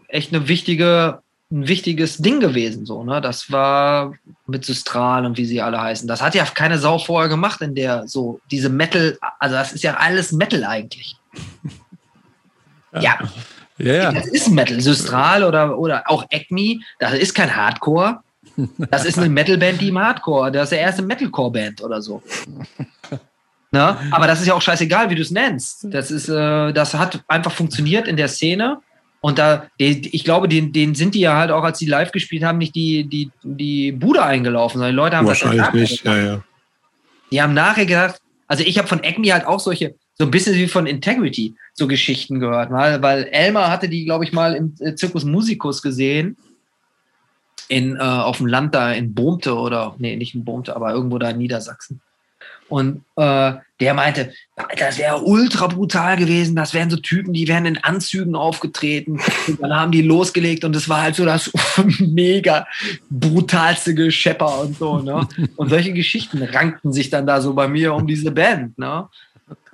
echt 0.08 0.32
eine 0.32 0.48
wichtige, 0.48 1.20
ein 1.50 1.68
wichtiges 1.68 2.18
Ding 2.18 2.40
gewesen. 2.40 2.86
So, 2.86 3.04
ne? 3.04 3.20
Das 3.20 3.50
war 3.52 4.14
mit 4.46 4.64
Systral 4.64 5.24
und 5.26 5.36
wie 5.38 5.44
sie 5.44 5.60
alle 5.60 5.80
heißen. 5.80 6.08
Das 6.08 6.22
hat 6.22 6.34
ja 6.34 6.44
keine 6.44 6.78
Sau 6.78 6.98
vorher 6.98 7.28
gemacht 7.28 7.60
in 7.60 7.74
der 7.74 8.08
so, 8.08 8.40
diese 8.50 8.68
Metal, 8.68 9.18
also 9.38 9.54
das 9.56 9.72
ist 9.72 9.84
ja 9.84 9.94
alles 9.94 10.32
Metal 10.32 10.64
eigentlich. 10.64 11.16
Ja, 12.98 13.18
Ja, 13.78 13.94
ja. 13.94 14.12
das 14.12 14.26
ist 14.28 14.48
Metal. 14.48 14.80
Systral 14.80 15.44
oder, 15.44 15.78
oder 15.78 16.04
auch 16.06 16.24
Acme, 16.30 16.80
das 16.98 17.14
ist 17.14 17.34
kein 17.34 17.54
Hardcore. 17.54 18.20
Das 18.90 19.04
ist 19.04 19.18
eine 19.18 19.28
Metalband, 19.28 19.80
die 19.80 19.88
im 19.88 19.98
Hardcore, 19.98 20.50
das 20.50 20.64
ist 20.64 20.72
der 20.72 20.80
erste 20.80 21.02
Metalcore-Band 21.02 21.82
oder 21.82 22.00
so. 22.00 22.22
Ne? 23.72 23.98
Aber 24.10 24.26
das 24.26 24.40
ist 24.40 24.46
ja 24.46 24.54
auch 24.54 24.62
scheißegal, 24.62 25.10
wie 25.10 25.16
du 25.16 25.22
es 25.22 25.30
nennst. 25.30 25.86
Das 25.90 26.10
ist, 26.10 26.28
äh, 26.28 26.72
das 26.72 26.94
hat 26.94 27.22
einfach 27.28 27.52
funktioniert 27.52 28.08
in 28.08 28.16
der 28.16 28.28
Szene. 28.28 28.78
Und 29.26 29.40
da, 29.40 29.66
ich 29.76 30.22
glaube, 30.22 30.46
den, 30.46 30.72
den 30.72 30.94
sind 30.94 31.16
die 31.16 31.18
ja 31.18 31.36
halt 31.36 31.50
auch, 31.50 31.64
als 31.64 31.80
die 31.80 31.86
live 31.86 32.12
gespielt 32.12 32.44
haben, 32.44 32.58
nicht 32.58 32.76
die, 32.76 33.08
die, 33.08 33.32
die 33.42 33.90
Bude 33.90 34.22
eingelaufen, 34.22 34.78
sondern 34.78 34.92
die 34.92 34.96
Leute 34.96 35.16
haben 35.16 35.26
das 35.26 35.42
Wahrscheinlich 35.42 35.72
nicht. 35.72 36.04
Ja, 36.04 36.16
ja. 36.16 36.44
die 37.32 37.42
haben 37.42 37.52
nachher 37.52 37.86
gedacht, 37.86 38.20
also 38.46 38.62
ich 38.62 38.78
habe 38.78 38.86
von 38.86 39.02
Acme 39.02 39.32
halt 39.32 39.44
auch 39.44 39.58
solche, 39.58 39.96
so 40.14 40.26
ein 40.26 40.30
bisschen 40.30 40.54
wie 40.54 40.68
von 40.68 40.86
Integrity, 40.86 41.56
so 41.74 41.88
Geschichten 41.88 42.38
gehört, 42.38 42.70
weil, 42.70 43.02
weil 43.02 43.24
Elmar 43.24 43.68
hatte 43.68 43.88
die, 43.88 44.04
glaube 44.04 44.22
ich, 44.22 44.32
mal 44.32 44.54
im 44.54 44.76
äh, 44.78 44.94
Zirkus 44.94 45.24
Musicus 45.24 45.82
gesehen, 45.82 46.36
in, 47.66 47.96
äh, 47.96 47.98
auf 47.98 48.36
dem 48.36 48.46
Land 48.46 48.76
da 48.76 48.92
in 48.92 49.12
Bohmte 49.12 49.56
oder, 49.56 49.96
nee, 49.98 50.14
nicht 50.14 50.36
in 50.36 50.44
Bohmte, 50.44 50.76
aber 50.76 50.92
irgendwo 50.92 51.18
da 51.18 51.30
in 51.30 51.38
Niedersachsen. 51.38 52.00
Und 52.68 53.04
äh, 53.16 53.52
der 53.80 53.94
meinte, 53.94 54.32
das 54.78 54.98
wäre 54.98 55.22
ultra 55.22 55.66
brutal 55.66 56.16
gewesen. 56.16 56.56
Das 56.56 56.72
wären 56.72 56.90
so 56.90 56.96
Typen, 56.96 57.32
die 57.32 57.46
wären 57.46 57.66
in 57.66 57.78
Anzügen 57.78 58.34
aufgetreten. 58.34 59.20
Und 59.46 59.62
dann 59.62 59.74
haben 59.74 59.92
die 59.92 60.02
losgelegt 60.02 60.64
und 60.64 60.74
es 60.74 60.88
war 60.88 61.02
halt 61.02 61.14
so 61.14 61.24
das 61.24 61.52
mega 61.98 62.66
brutalste 63.10 63.94
Geschepper 63.94 64.60
und 64.60 64.78
so. 64.78 64.98
Ne? 64.98 65.28
Und 65.56 65.68
solche 65.68 65.92
Geschichten 65.92 66.42
rankten 66.42 66.92
sich 66.92 67.10
dann 67.10 67.26
da 67.26 67.40
so 67.40 67.54
bei 67.54 67.68
mir 67.68 67.94
um 67.94 68.06
diese 68.06 68.30
Band. 68.30 68.78
Ne? 68.78 69.08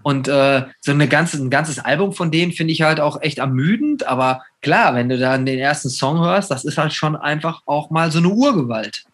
Und 0.03 0.27
äh, 0.27 0.65
so 0.81 0.91
eine 0.91 1.07
ganze, 1.07 1.37
ein 1.37 1.51
ganzes 1.51 1.79
Album 1.79 2.12
von 2.12 2.33
denen 2.33 2.53
finde 2.53 2.73
ich 2.73 2.83
halt 2.83 2.99
auch 2.99 3.23
echt 3.23 3.39
ermüdend. 3.39 4.07
Aber 4.07 4.43
klar, 4.61 4.95
wenn 4.97 5.09
du 5.09 5.17
dann 5.17 5.47
den 5.47 5.61
ersten 5.61 5.91
Song 5.91 6.19
hörst, 6.21 6.51
das 6.51 6.65
ist 6.65 6.77
halt 6.77 6.93
schon 6.93 7.15
einfach 7.15 7.62
auch 7.67 7.91
mal 7.91 8.11
so 8.11 8.19
eine 8.19 8.29
Urgewalt 8.29 9.05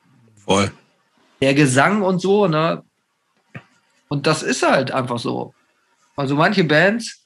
Voll. 0.46 0.70
der 1.42 1.52
Gesang 1.52 2.00
und 2.00 2.20
so, 2.20 2.48
ne? 2.48 2.82
Und 4.08 4.26
das 4.26 4.42
ist 4.42 4.62
halt 4.62 4.90
einfach 4.90 5.18
so. 5.18 5.54
Also 6.16 6.34
manche 6.34 6.64
Bands, 6.64 7.24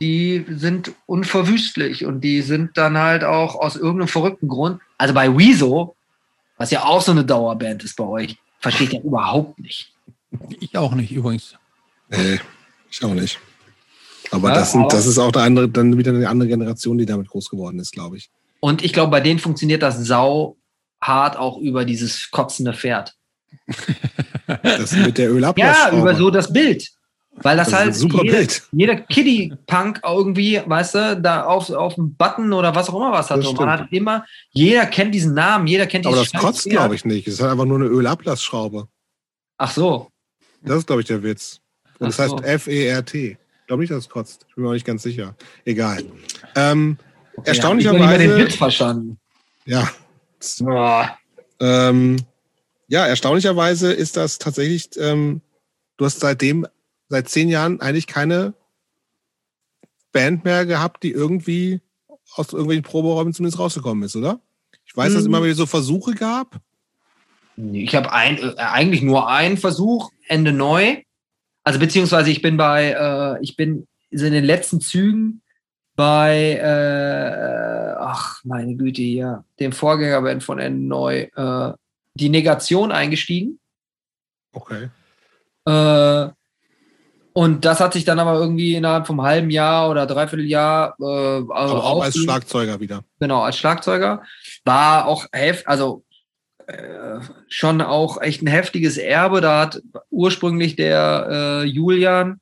die 0.00 0.44
sind 0.48 0.92
unverwüstlich 1.06 2.04
und 2.06 2.22
die 2.22 2.42
sind 2.42 2.76
dann 2.76 2.98
halt 2.98 3.24
auch 3.24 3.54
aus 3.56 3.76
irgendeinem 3.76 4.08
verrückten 4.08 4.48
Grund. 4.48 4.80
Also 4.98 5.14
bei 5.14 5.36
Wieso, 5.36 5.94
was 6.56 6.70
ja 6.70 6.84
auch 6.84 7.02
so 7.02 7.12
eine 7.12 7.24
Dauerband 7.24 7.84
ist 7.84 7.96
bei 7.96 8.04
euch, 8.04 8.36
verstehe 8.60 8.86
ich 8.86 8.92
ja 8.94 9.00
überhaupt 9.00 9.58
nicht. 9.58 9.92
Ich 10.60 10.76
auch 10.76 10.94
nicht 10.94 11.12
übrigens. 11.12 11.54
Nee, 12.08 12.40
ich 12.90 13.04
auch 13.04 13.14
nicht. 13.14 13.38
Aber, 14.30 14.48
Ja, 14.48 14.54
das, 14.54 14.72
sind, 14.72 14.82
aber- 14.82 14.90
das 14.90 15.06
ist 15.06 15.18
auch 15.18 15.32
der 15.32 15.42
andere, 15.42 15.68
dann 15.68 15.98
wieder 15.98 16.12
eine 16.12 16.28
andere 16.28 16.48
Generation, 16.48 16.96
die 16.98 17.06
damit 17.06 17.28
groß 17.28 17.50
geworden 17.50 17.78
ist, 17.78 17.92
glaube 17.92 18.16
ich. 18.16 18.30
Und 18.60 18.82
ich 18.82 18.92
glaube, 18.92 19.10
bei 19.10 19.20
denen 19.20 19.40
funktioniert 19.40 19.82
das 19.82 19.98
sau 19.98 20.56
hart 21.00 21.36
auch 21.36 21.58
über 21.58 21.84
dieses 21.84 22.30
kotzende 22.30 22.72
Pferd. 22.72 23.14
Das 24.62 24.92
mit 24.92 25.18
der 25.18 25.26
Ja, 25.26 25.30
Ölablassschraube. 25.32 25.96
über 25.98 26.14
so 26.14 26.30
das 26.30 26.52
Bild. 26.52 26.88
Weil 27.36 27.56
das, 27.56 27.70
Das 27.70 27.78
halt 27.80 27.94
super 27.94 28.22
jeder, 28.24 28.36
Bild. 28.36 28.62
jeder 28.72 28.96
Kiddie-Punk 28.96 30.02
irgendwie, 30.04 30.60
weißt 30.66 30.94
du, 30.94 31.20
da 31.22 31.44
auf, 31.44 31.70
auf 31.70 31.94
dem 31.94 32.14
Button 32.14 32.52
oder 32.52 32.74
was 32.74 32.90
auch 32.90 32.96
immer 32.96 33.10
was 33.12 33.30
hat. 33.30 33.42
Man 33.42 33.70
hat 33.70 33.90
immer, 33.90 34.26
jeder 34.50 34.84
kennt 34.84 35.14
diesen 35.14 35.32
Namen, 35.32 35.66
jeder 35.66 35.86
kennt 35.86 36.06
Aber 36.06 36.16
dieses 36.16 36.30
das 36.32 36.40
kotzt, 36.42 36.68
glaube 36.68 36.94
ich, 36.94 37.06
nicht. 37.06 37.26
Es 37.26 37.34
ist 37.34 37.40
halt 37.40 37.52
einfach 37.52 37.64
nur 37.64 37.78
eine 37.78 37.86
Ölablassschraube. 37.86 38.86
Ach 39.56 39.70
so. 39.70 40.08
Das 40.62 40.76
ist, 40.78 40.86
glaube 40.86 41.00
ich, 41.00 41.06
der 41.06 41.22
Witz. 41.22 41.60
Und 41.98 42.08
das 42.08 42.16
so. 42.16 42.22
heißt 42.36 42.44
F-E-R-T. 42.44 43.38
Ich 43.60 43.66
glaube 43.66 43.80
nicht, 43.82 43.90
dass 43.90 43.98
es 44.00 44.08
kotzt. 44.10 44.44
Ich 44.48 44.54
bin 44.54 44.64
mir 44.64 44.68
auch 44.70 44.74
nicht 44.74 44.84
ganz 44.86 45.02
sicher. 45.02 45.34
Egal. 45.64 46.02
Ähm, 46.56 46.98
Okay, 47.34 47.48
Erstaunlicherweise- 47.48 47.96
ich 48.04 48.06
mal 48.10 48.18
den 48.18 48.36
Witz 48.36 48.56
verstanden. 48.56 49.18
ja. 49.64 49.88
Oh. 50.66 51.02
Ähm, 51.60 52.16
ja, 52.92 53.06
erstaunlicherweise 53.06 53.90
ist 53.90 54.18
das 54.18 54.36
tatsächlich, 54.36 54.90
ähm, 54.98 55.40
du 55.96 56.04
hast 56.04 56.20
seitdem, 56.20 56.66
seit 57.08 57.26
zehn 57.30 57.48
Jahren 57.48 57.80
eigentlich 57.80 58.06
keine 58.06 58.52
Band 60.12 60.44
mehr 60.44 60.66
gehabt, 60.66 61.02
die 61.02 61.10
irgendwie 61.10 61.80
aus 62.34 62.52
irgendwelchen 62.52 62.82
Proberäumen 62.82 63.32
zumindest 63.32 63.58
rausgekommen 63.58 64.02
ist, 64.04 64.14
oder? 64.14 64.40
Ich 64.84 64.94
weiß, 64.94 65.14
dass 65.14 65.20
es 65.20 65.24
Hm. 65.26 65.32
immer 65.32 65.42
wieder 65.42 65.54
so 65.54 65.64
Versuche 65.64 66.14
gab. 66.14 66.60
Ich 67.56 67.94
habe 67.94 68.12
ein, 68.12 68.36
äh, 68.36 68.56
eigentlich 68.58 69.00
nur 69.00 69.26
einen 69.26 69.56
Versuch, 69.56 70.10
Ende 70.28 70.52
neu. 70.52 70.98
Also 71.64 71.78
beziehungsweise 71.78 72.30
ich 72.30 72.42
bin 72.42 72.58
bei, 72.58 72.90
äh, 72.90 73.42
ich 73.42 73.56
bin 73.56 73.86
so 74.10 74.26
in 74.26 74.34
den 74.34 74.44
letzten 74.44 74.82
Zügen 74.82 75.40
bei, 75.96 76.58
äh, 76.62 77.94
ach 77.98 78.44
meine 78.44 78.76
Güte, 78.76 79.00
ja, 79.00 79.46
dem 79.60 79.72
Vorgängerband 79.72 80.44
von 80.44 80.58
Ende 80.58 80.86
neu, 80.86 81.28
äh, 81.34 81.72
die 82.14 82.28
Negation 82.28 82.92
eingestiegen. 82.92 83.58
Okay. 84.52 84.90
Äh, 85.66 86.28
und 87.34 87.64
das 87.64 87.80
hat 87.80 87.94
sich 87.94 88.04
dann 88.04 88.18
aber 88.18 88.34
irgendwie 88.34 88.74
innerhalb 88.74 89.06
vom 89.06 89.22
halben 89.22 89.48
Jahr 89.50 89.88
oder 89.88 90.06
Dreivierteljahr 90.06 90.94
äh, 91.00 91.04
Aber 91.04 91.84
auch 91.84 92.02
als 92.02 92.16
Schlagzeuger 92.18 92.78
wieder. 92.80 93.04
genau, 93.18 93.40
als 93.42 93.56
Schlagzeuger. 93.56 94.22
War 94.64 95.06
auch 95.06 95.26
heft, 95.32 95.66
also 95.66 96.04
äh, 96.66 97.20
schon 97.48 97.80
auch 97.80 98.20
echt 98.20 98.42
ein 98.42 98.48
heftiges 98.48 98.98
Erbe. 98.98 99.40
Da 99.40 99.60
hat 99.62 99.82
ursprünglich 100.10 100.76
der 100.76 101.26
äh, 101.30 101.64
Julian 101.64 102.38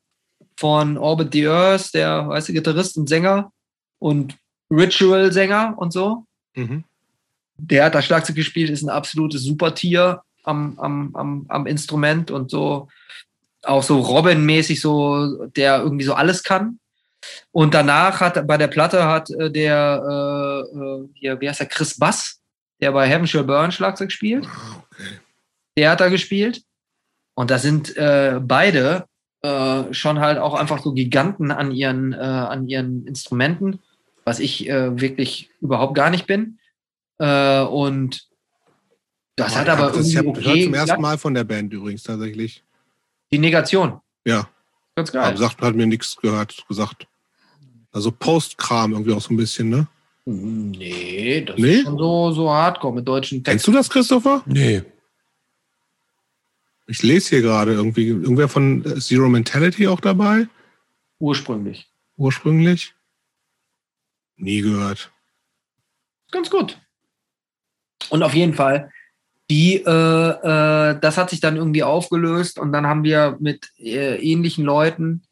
von 0.57 0.97
Orbit 0.97 1.31
the 1.33 1.47
Earth, 1.47 1.93
der 1.93 2.27
weißt 2.27 2.49
du, 2.49 2.53
Gitarrist 2.53 2.97
und 2.97 3.07
Sänger 3.07 3.51
und 3.99 4.35
Ritual-Sänger 4.69 5.75
und 5.77 5.91
so, 5.93 6.25
Mhm. 6.55 6.83
Der 7.61 7.85
hat 7.85 7.95
da 7.95 8.01
Schlagzeug 8.01 8.35
gespielt, 8.35 8.69
ist 8.69 8.81
ein 8.81 8.89
absolutes 8.89 9.43
Supertier 9.43 10.21
am, 10.43 10.79
am, 10.79 11.15
am, 11.15 11.45
am 11.47 11.67
Instrument 11.67 12.31
und 12.31 12.49
so 12.49 12.87
auch 13.63 13.83
so 13.83 13.99
Robin-mäßig 13.99 14.81
so, 14.81 15.45
der 15.55 15.81
irgendwie 15.81 16.05
so 16.05 16.13
alles 16.13 16.43
kann. 16.43 16.79
Und 17.51 17.73
danach 17.73 18.19
hat 18.19 18.47
bei 18.47 18.57
der 18.57 18.67
Platte 18.67 19.05
hat 19.05 19.29
äh, 19.29 19.51
der 19.51 20.01
äh, 20.73 20.77
äh, 20.77 21.09
hier, 21.13 21.39
wie 21.39 21.47
heißt 21.47 21.59
der, 21.59 21.67
Chris 21.67 21.97
Bass, 21.97 22.39
der 22.79 22.91
bei 22.91 23.07
Heaven 23.07 23.27
Shall 23.27 23.43
Burn 23.43 23.71
Schlagzeug 23.71 24.11
spielt, 24.11 24.45
Ah, 24.45 24.83
okay. 24.83 25.19
der 25.77 25.91
hat 25.91 25.99
da 25.99 26.09
gespielt. 26.09 26.63
Und 27.35 27.51
da 27.51 27.59
sind 27.59 27.95
äh, 27.95 28.39
beide 28.41 29.05
äh, 29.43 29.93
schon 29.93 30.19
halt 30.19 30.39
auch 30.39 30.55
einfach 30.55 30.81
so 30.81 30.93
Giganten 30.93 31.51
an 31.51 31.71
ihren, 31.71 32.13
äh, 32.13 32.17
an 32.17 32.67
ihren 32.67 33.05
Instrumenten, 33.05 33.79
was 34.25 34.39
ich 34.39 34.67
äh, 34.67 34.99
wirklich 34.99 35.49
überhaupt 35.61 35.95
gar 35.95 36.09
nicht 36.09 36.25
bin. 36.25 36.57
Äh, 37.21 37.61
und 37.65 38.27
das 39.35 39.55
hat 39.55 39.67
Ich 39.67 39.71
aber 39.73 39.89
ich 39.99 40.15
irgendwie 40.15 40.41
gehört 40.41 40.47
okay 40.47 40.63
zum 40.65 40.73
ersten. 40.73 41.01
Mal 41.01 41.17
von 41.17 41.33
der 41.35 41.43
Band 41.43 41.71
übrigens 41.71 42.03
tatsächlich. 42.03 42.63
die 43.31 43.37
Negation. 43.37 44.01
Ja, 44.25 44.49
Ganz 44.95 45.09
aber 45.15 45.23
geil. 45.29 45.37
sagt, 45.37 45.61
hat 45.61 45.75
mir 45.75 45.85
nichts 45.85 46.15
gehört, 46.17 46.65
gesagt. 46.67 47.07
Also 47.91 48.11
Postkram 48.11 48.93
irgendwie 48.93 49.13
auch 49.13 49.21
so 49.21 49.33
ein 49.33 49.37
bisschen, 49.37 49.69
ne? 49.69 49.87
Nee, 50.25 51.41
das 51.45 51.57
Nee? 51.57 51.77
ist 51.77 51.83
schon 51.83 51.97
so, 51.97 52.31
so 52.31 52.49
hardcore 52.49 52.93
mit 52.95 53.07
deutschen 53.07 53.43
Kennst 53.43 53.65
Texten. 53.65 53.71
du 53.71 53.77
das, 53.77 53.89
Christopher? 53.89 54.43
Nee. 54.45 54.83
Ich 56.87 57.01
lese 57.03 57.29
hier 57.29 57.41
gerade 57.41 57.73
irgendwie, 57.73 58.07
irgendwer 58.07 58.47
von 58.49 58.83
Zero 58.99 59.29
Mentality 59.29 59.87
auch 59.87 59.99
dabei, 60.01 60.47
Ursprünglich. 61.19 61.87
ursprünglich. 62.17 62.93
Nie 64.37 64.61
gehört. 64.61 65.11
Ganz 66.31 66.49
gut. 66.49 66.79
Und 68.09 68.23
auf 68.23 68.33
jeden 68.33 68.53
Fall, 68.53 68.91
die, 69.49 69.75
äh, 69.75 69.89
äh, 69.89 70.99
das 70.99 71.17
hat 71.17 71.29
sich 71.29 71.41
dann 71.41 71.57
irgendwie 71.57 71.83
aufgelöst 71.83 72.57
und 72.57 72.71
dann 72.71 72.87
haben 72.87 73.03
wir 73.03 73.37
mit 73.39 73.69
äh, 73.77 74.15
ähnlichen 74.15 74.63
Leuten, 74.63 75.23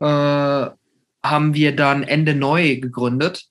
äh, 0.00 0.04
haben 0.06 1.54
wir 1.54 1.74
dann 1.74 2.02
Ende 2.02 2.34
Neu 2.34 2.76
gegründet. 2.76 3.46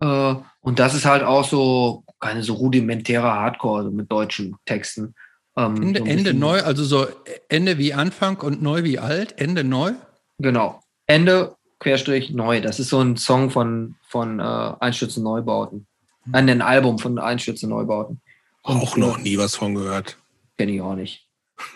Äh, 0.00 0.34
und 0.60 0.78
das 0.78 0.94
ist 0.94 1.06
halt 1.06 1.22
auch 1.22 1.44
so, 1.44 2.04
keine 2.20 2.42
so 2.42 2.54
rudimentäre 2.54 3.32
Hardcore 3.32 3.78
also 3.78 3.90
mit 3.90 4.12
deutschen 4.12 4.56
Texten. 4.66 5.14
Ähm, 5.56 5.76
Ende, 5.76 6.00
so 6.00 6.06
Ende 6.06 6.34
neu, 6.34 6.62
also 6.62 6.84
so 6.84 7.06
Ende 7.48 7.78
wie 7.78 7.94
Anfang 7.94 8.38
und 8.40 8.60
neu 8.62 8.82
wie 8.82 8.98
alt. 8.98 9.38
Ende 9.38 9.64
neu. 9.64 9.92
Genau. 10.38 10.80
Ende, 11.06 11.54
Querstrich, 11.78 12.30
neu. 12.30 12.60
Das 12.60 12.80
ist 12.80 12.88
so 12.88 13.00
ein 13.00 13.16
Song 13.16 13.50
von, 13.50 13.96
von 14.08 14.40
äh, 14.40 14.42
Einstürzen 14.80 15.22
Neubauten. 15.22 15.86
Ein, 16.32 16.48
ein 16.48 16.62
Album 16.62 16.98
von 16.98 17.18
Einstürzen 17.18 17.68
Neubauten. 17.70 18.20
Und, 18.62 18.76
Auch 18.76 18.96
äh, 18.96 19.00
noch 19.00 19.18
nie 19.18 19.36
was 19.38 19.56
von 19.56 19.74
gehört. 19.74 20.16
Kenne 20.56 20.72
ich 20.72 20.80
auch 20.80 20.94
nicht. 20.94 21.26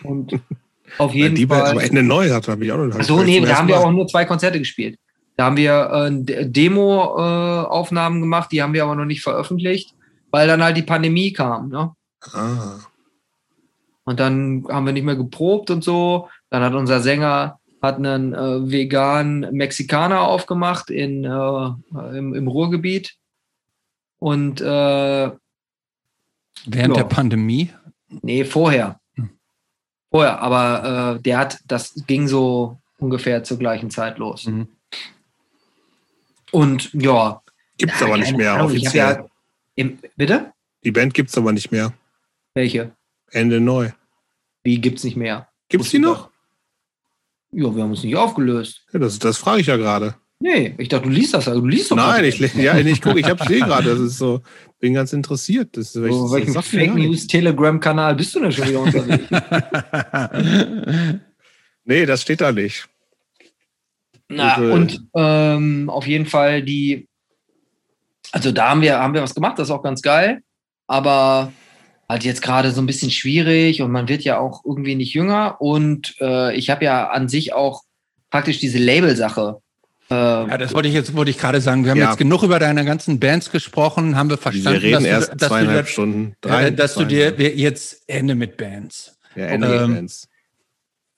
Und 0.03 0.39
auf 0.97 1.13
jeden 1.13 1.35
die 1.35 1.45
Fall. 1.47 1.65
aber 1.67 1.83
Ende 1.83 2.01
neu 2.03 2.29
hat 2.31 2.47
habe 2.47 2.65
ich 2.65 2.71
auch 2.71 2.77
noch 2.77 2.95
Ach 2.97 3.03
so, 3.03 3.21
nee, 3.21 3.39
da 3.41 3.57
haben 3.57 3.67
wir 3.67 3.79
auch 3.79 3.91
nur 3.91 4.07
zwei 4.07 4.25
Konzerte 4.25 4.57
gespielt. 4.59 4.97
Da 5.37 5.45
haben 5.45 5.57
wir 5.57 5.89
äh, 5.91 6.23
De- 6.23 6.45
Demo-Aufnahmen 6.49 8.21
gemacht, 8.21 8.51
die 8.51 8.61
haben 8.61 8.73
wir 8.73 8.83
aber 8.83 8.95
noch 8.95 9.05
nicht 9.05 9.21
veröffentlicht, 9.21 9.93
weil 10.31 10.47
dann 10.47 10.63
halt 10.63 10.77
die 10.77 10.81
Pandemie 10.83 11.31
kam. 11.31 11.69
Ne? 11.69 11.91
Ah, 12.33 12.79
Und 14.03 14.19
dann 14.19 14.65
haben 14.69 14.85
wir 14.85 14.93
nicht 14.93 15.05
mehr 15.05 15.15
geprobt 15.15 15.69
und 15.69 15.83
so. 15.83 16.27
Dann 16.49 16.63
hat 16.63 16.73
unser 16.73 16.99
Sänger 17.01 17.59
hat 17.81 17.95
einen 17.97 18.33
äh, 18.33 18.69
veganen 18.71 19.47
Mexikaner 19.55 20.21
aufgemacht 20.21 20.89
in, 20.89 21.23
äh, 21.23 22.17
im, 22.17 22.33
im 22.33 22.47
Ruhrgebiet. 22.47 23.15
Und 24.19 24.61
äh, 24.61 25.31
Während 26.65 26.95
Ja. 26.97 27.03
der 27.03 27.03
Pandemie. 27.05 27.73
nee, 28.21 28.43
vorher. 28.43 28.99
Hm. 29.15 29.29
Vorher, 30.11 30.41
aber 30.41 31.15
äh, 31.17 31.21
der 31.21 31.37
hat, 31.37 31.59
das 31.65 31.93
ging 32.07 32.27
so 32.27 32.79
ungefähr 32.97 33.43
zur 33.43 33.57
gleichen 33.57 33.89
Zeit 33.89 34.17
los. 34.17 34.45
Mhm. 34.45 34.67
Und 36.51 36.91
ja. 36.93 37.41
gibt's 37.77 37.99
ja, 37.99 38.07
aber 38.07 38.17
nicht 38.17 38.35
mehr 38.35 38.53
Ahnung, 38.53 38.67
offiziell. 38.67 39.15
Ja, 39.19 39.25
im, 39.75 39.99
bitte? 40.17 40.51
Die 40.83 40.91
Band 40.91 41.13
gibt's 41.13 41.37
aber 41.37 41.51
nicht 41.53 41.71
mehr. 41.71 41.93
Welche? 42.53 42.91
Ende 43.31 43.59
neu. 43.61 43.91
Wie 44.63 44.81
gibt's 44.81 45.03
nicht 45.03 45.15
mehr? 45.15 45.47
Gibt's 45.69 45.91
die 45.91 45.99
noch? 45.99 46.29
Ja, 47.51 47.73
wir 47.73 47.83
haben 47.83 47.91
uns 47.91 48.03
nicht 48.03 48.15
aufgelöst. 48.15 48.85
Ja, 48.91 48.99
das, 48.99 49.19
das 49.19 49.37
frage 49.37 49.61
ich 49.61 49.67
ja 49.67 49.77
gerade. 49.77 50.15
Nee, 50.41 50.73
ich 50.77 50.87
dachte, 50.87 51.03
du 51.03 51.09
liest 51.09 51.33
das. 51.33 51.49
Also, 51.49 51.59
du 51.59 51.67
liest 51.67 51.91
doch 51.91 51.97
Nein, 51.97 52.23
ich, 52.23 52.39
ja, 52.55 52.77
ich 52.77 53.01
gucke, 53.01 53.19
ich 53.19 53.25
habe 53.25 53.43
sehe 53.45 53.59
gerade, 53.59 53.89
das 53.89 53.99
ist 53.99 54.17
so, 54.17 54.41
bin 54.79 54.93
ganz 54.93 55.11
interessiert. 55.11 55.75
Das, 55.75 55.95
ist, 55.95 56.09
Auf 56.09 56.31
welchem 56.31 56.53
das 56.53 56.67
Fake. 56.67 56.95
News 56.95 57.27
Telegram-Kanal 57.27 58.15
bist 58.15 58.35
du 58.35 58.39
denn 58.39 58.51
schon 58.51 58.69
wieder 58.69 58.79
unterwegs? 58.79 59.25
Nee, 61.89 62.05
das 62.05 62.21
steht 62.21 62.41
da 62.41 62.51
nicht. 62.51 62.87
Na, 64.27 64.57
Und, 64.57 64.63
äh, 64.63 64.71
und 64.71 65.07
ähm, 65.15 65.89
auf 65.89 66.05
jeden 66.05 66.27
Fall 66.27 66.61
die, 66.61 67.07
also 68.31 68.51
da 68.51 68.69
haben 68.69 68.83
wir, 68.83 68.99
haben 68.99 69.15
wir 69.15 69.23
was 69.23 69.33
gemacht, 69.33 69.57
das 69.57 69.69
ist 69.69 69.71
auch 69.71 69.81
ganz 69.81 70.03
geil, 70.03 70.43
aber 70.85 71.51
halt 72.07 72.25
jetzt 72.25 72.43
gerade 72.43 72.71
so 72.71 72.81
ein 72.81 72.85
bisschen 72.85 73.09
schwierig 73.09 73.81
und 73.81 73.89
man 73.89 74.07
wird 74.07 74.21
ja 74.21 74.37
auch 74.37 74.63
irgendwie 74.65 74.93
nicht 74.93 75.15
jünger 75.15 75.59
und 75.61 76.15
äh, 76.21 76.55
ich 76.55 76.69
habe 76.69 76.85
ja 76.85 77.09
an 77.09 77.27
sich 77.27 77.53
auch 77.53 77.81
praktisch 78.29 78.59
diese 78.59 78.77
Label-Sache. 78.77 79.59
Äh, 80.11 80.13
Ja, 80.15 80.57
das 80.57 80.73
wollte 80.73 80.87
ich 80.87 80.93
jetzt, 80.93 81.15
wollte 81.15 81.31
ich 81.31 81.37
gerade 81.37 81.61
sagen. 81.61 81.83
Wir 81.83 81.91
haben 81.91 81.99
Ja. 81.99 82.09
jetzt 82.09 82.17
genug 82.17 82.43
über 82.43 82.59
deine 82.59 82.83
ganzen 82.85 83.19
Bands 83.19 83.51
gesprochen, 83.51 84.15
haben 84.15 84.29
wir 84.29 84.37
Wir 84.37 84.41
verstanden, 84.41 84.79
reden 84.79 84.93
dass, 84.93 85.03
erst 85.05 85.31
du, 85.33 85.37
dass, 85.37 85.49
zweieinhalb 85.49 85.85
du, 85.85 85.91
Stunden. 85.91 86.35
äh, 86.45 86.71
dass 86.71 86.95
du 86.95 87.05
dir 87.05 87.31
jetzt 87.39 88.03
Ende 88.07 88.35
mit 88.35 88.57
Bands. 88.57 89.17
ja, 89.35 89.45
Ende 89.45 89.67
ähm, 89.83 89.93
Bands. 89.95 90.27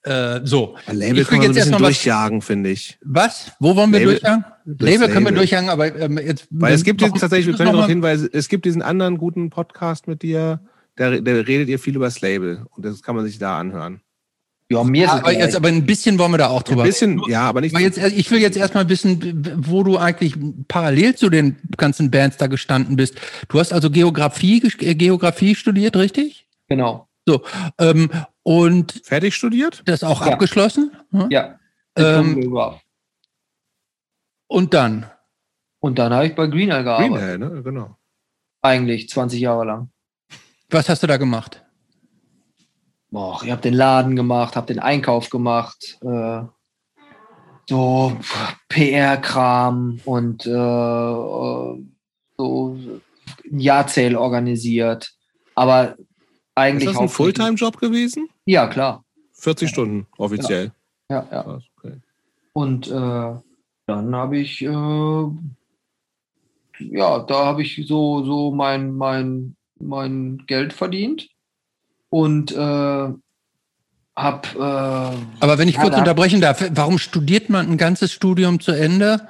Äh, 0.03 0.39
so. 0.43 0.75
Label 0.87 1.03
Ich 1.03 1.15
will 1.17 1.25
kann 1.25 1.37
man 1.37 1.45
so 1.45 1.51
ein 1.51 1.55
jetzt 1.55 1.65
bisschen 1.67 1.77
durchjagen, 1.77 2.41
finde 2.41 2.71
ich. 2.71 2.97
Was? 3.05 3.51
Wo 3.59 3.75
wollen 3.75 3.91
wir 3.91 3.99
Label- 3.99 4.13
durchjagen? 4.15 4.45
durchs 4.65 4.83
Label 4.83 5.07
können 5.07 5.25
wir 5.25 5.31
Label. 5.31 5.35
durchjagen, 5.37 5.69
aber 5.69 5.95
ähm, 5.95 6.17
jetzt. 6.17 6.47
Weil 6.49 6.73
es 6.73 6.83
gibt 6.83 7.01
jetzt 7.01 7.19
tatsächlich, 7.19 7.47
wir 7.47 7.55
können 7.55 7.73
darauf 7.73 7.87
hinweisen, 7.87 8.27
es 8.33 8.49
gibt 8.49 8.65
diesen 8.65 8.81
anderen 8.81 9.17
guten 9.17 9.49
Podcast 9.51 10.07
mit 10.07 10.23
dir, 10.23 10.59
da, 10.95 11.11
da 11.11 11.31
redet 11.31 11.69
ihr 11.69 11.77
viel 11.79 11.95
über 11.95 12.05
das 12.05 12.19
Label 12.21 12.65
und 12.71 12.83
das 12.83 13.01
kann 13.03 13.15
man 13.15 13.25
sich 13.25 13.37
da 13.39 13.57
anhören. 13.59 14.01
Ja, 14.71 14.83
mir 14.85 15.05
ist 15.05 15.13
es 15.13 15.19
Aber, 15.19 15.33
jetzt, 15.33 15.55
aber 15.55 15.67
ein 15.67 15.85
bisschen 15.85 16.17
wollen 16.17 16.31
wir 16.31 16.37
da 16.37 16.47
auch 16.47 16.61
Ein 16.61 16.65
drüber. 16.65 16.83
bisschen, 16.83 17.21
ja, 17.27 17.41
aber 17.41 17.59
nicht. 17.59 17.75
Aber 17.75 17.83
jetzt, 17.83 17.97
ich 17.97 18.31
will 18.31 18.39
jetzt 18.39 18.55
erstmal 18.55 18.87
wissen, 18.87 19.43
wo 19.67 19.83
du 19.83 19.97
eigentlich 19.97 20.35
parallel 20.69 21.13
zu 21.15 21.29
den 21.29 21.57
ganzen 21.75 22.09
Bands 22.09 22.37
da 22.37 22.47
gestanden 22.47 22.95
bist. 22.95 23.15
Du 23.49 23.59
hast 23.59 23.73
also 23.73 23.89
Geografie, 23.89 24.63
äh, 24.79 24.95
Geografie 24.95 25.55
studiert, 25.55 25.95
richtig? 25.97 26.47
genau. 26.69 27.07
So. 27.27 27.43
Ähm, 27.77 28.09
und 28.43 29.01
fertig 29.03 29.35
studiert? 29.35 29.83
das 29.85 30.03
auch 30.03 30.25
Ja. 30.25 30.31
abgeschlossen? 30.31 30.91
Hm? 31.11 31.27
Ja. 31.29 31.59
Ähm. 31.95 32.51
Und 34.47 34.73
dann? 34.73 35.05
Und 35.79 35.99
dann 35.99 36.13
habe 36.13 36.27
ich 36.27 36.35
bei 36.35 36.47
Greenhill 36.47 36.83
gearbeitet. 36.83 37.11
Greenhell, 37.13 37.37
ne? 37.37 37.61
Genau. 37.63 37.97
Eigentlich 38.61 39.09
20 39.09 39.39
Jahre 39.41 39.65
lang. 39.65 39.91
Was 40.69 40.87
hast 40.89 41.03
du 41.03 41.07
da 41.07 41.17
gemacht? 41.17 41.60
Boah, 43.11 43.41
ich 43.43 43.51
habe 43.51 43.61
den 43.61 43.73
Laden 43.73 44.15
gemacht, 44.15 44.55
habe 44.55 44.67
den 44.67 44.79
Einkauf 44.79 45.29
gemacht, 45.29 45.99
äh, 46.01 46.43
so 47.67 48.17
PR-Kram 48.69 49.99
und 50.05 50.45
äh, 50.45 50.49
äh, 50.49 51.83
so 52.37 52.77
ein 53.45 53.59
Jahrzähl 53.59 54.15
organisiert. 54.15 55.11
Aber 55.55 55.97
eigentlich 56.55 56.87
Ist 56.87 56.95
das 56.95 57.01
ein 57.01 57.09
Fulltime-Job 57.09 57.77
gewesen? 57.77 58.29
Ja, 58.45 58.67
klar. 58.67 59.03
40 59.33 59.69
Stunden 59.69 60.07
offiziell. 60.17 60.71
Ja, 61.09 61.27
ja. 61.29 61.43
Krass, 61.43 61.63
okay. 61.77 61.97
Und 62.53 62.87
äh, 62.87 63.35
dann 63.87 64.15
habe 64.15 64.37
ich, 64.37 64.61
äh, 64.61 64.67
ja, 66.79 67.19
da 67.19 67.45
habe 67.45 67.61
ich 67.61 67.83
so, 67.85 68.23
so 68.23 68.51
mein, 68.51 68.93
mein, 68.93 69.57
mein 69.79 70.43
Geld 70.47 70.71
verdient 70.71 71.27
und 72.11 72.51
äh, 72.51 72.55
habe, 72.55 74.47
äh, 74.55 75.17
Aber 75.39 75.57
wenn 75.57 75.67
ich 75.67 75.75
Ja, 75.75 75.81
kurz 75.81 75.97
unterbrechen 75.97 76.41
darf, 76.41 76.63
warum 76.75 76.99
studiert 76.99 77.49
man 77.49 77.71
ein 77.71 77.77
ganzes 77.77 78.11
Studium 78.11 78.59
zu 78.59 78.73
Ende, 78.73 79.27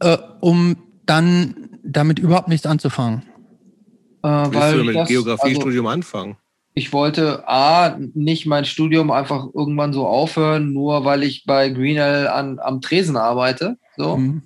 äh, 0.00 0.18
um 0.40 0.76
dann 1.06 1.70
damit 1.82 2.18
überhaupt 2.18 2.48
nichts 2.48 2.66
anzufangen? 2.66 3.22
äh, 4.22 4.28
weil 4.28 4.74
du 4.74 4.80
ich 4.80 4.86
mit 4.86 4.96
das, 4.96 5.08
also, 5.08 5.22
Geografiestudium 5.22 5.86
anfangen? 5.86 6.36
ich 6.74 6.92
wollte 6.92 7.48
A, 7.48 7.96
nicht 8.14 8.46
mein 8.46 8.64
Studium 8.64 9.10
einfach 9.10 9.46
irgendwann 9.54 9.92
so 9.92 10.06
aufhören, 10.06 10.72
nur 10.72 11.04
weil 11.04 11.22
ich 11.22 11.44
bei 11.44 11.68
Greenhill 11.68 12.26
an, 12.28 12.58
am 12.58 12.80
Tresen 12.80 13.16
arbeite. 13.16 13.76
So. 13.96 14.16
Mhm. 14.16 14.42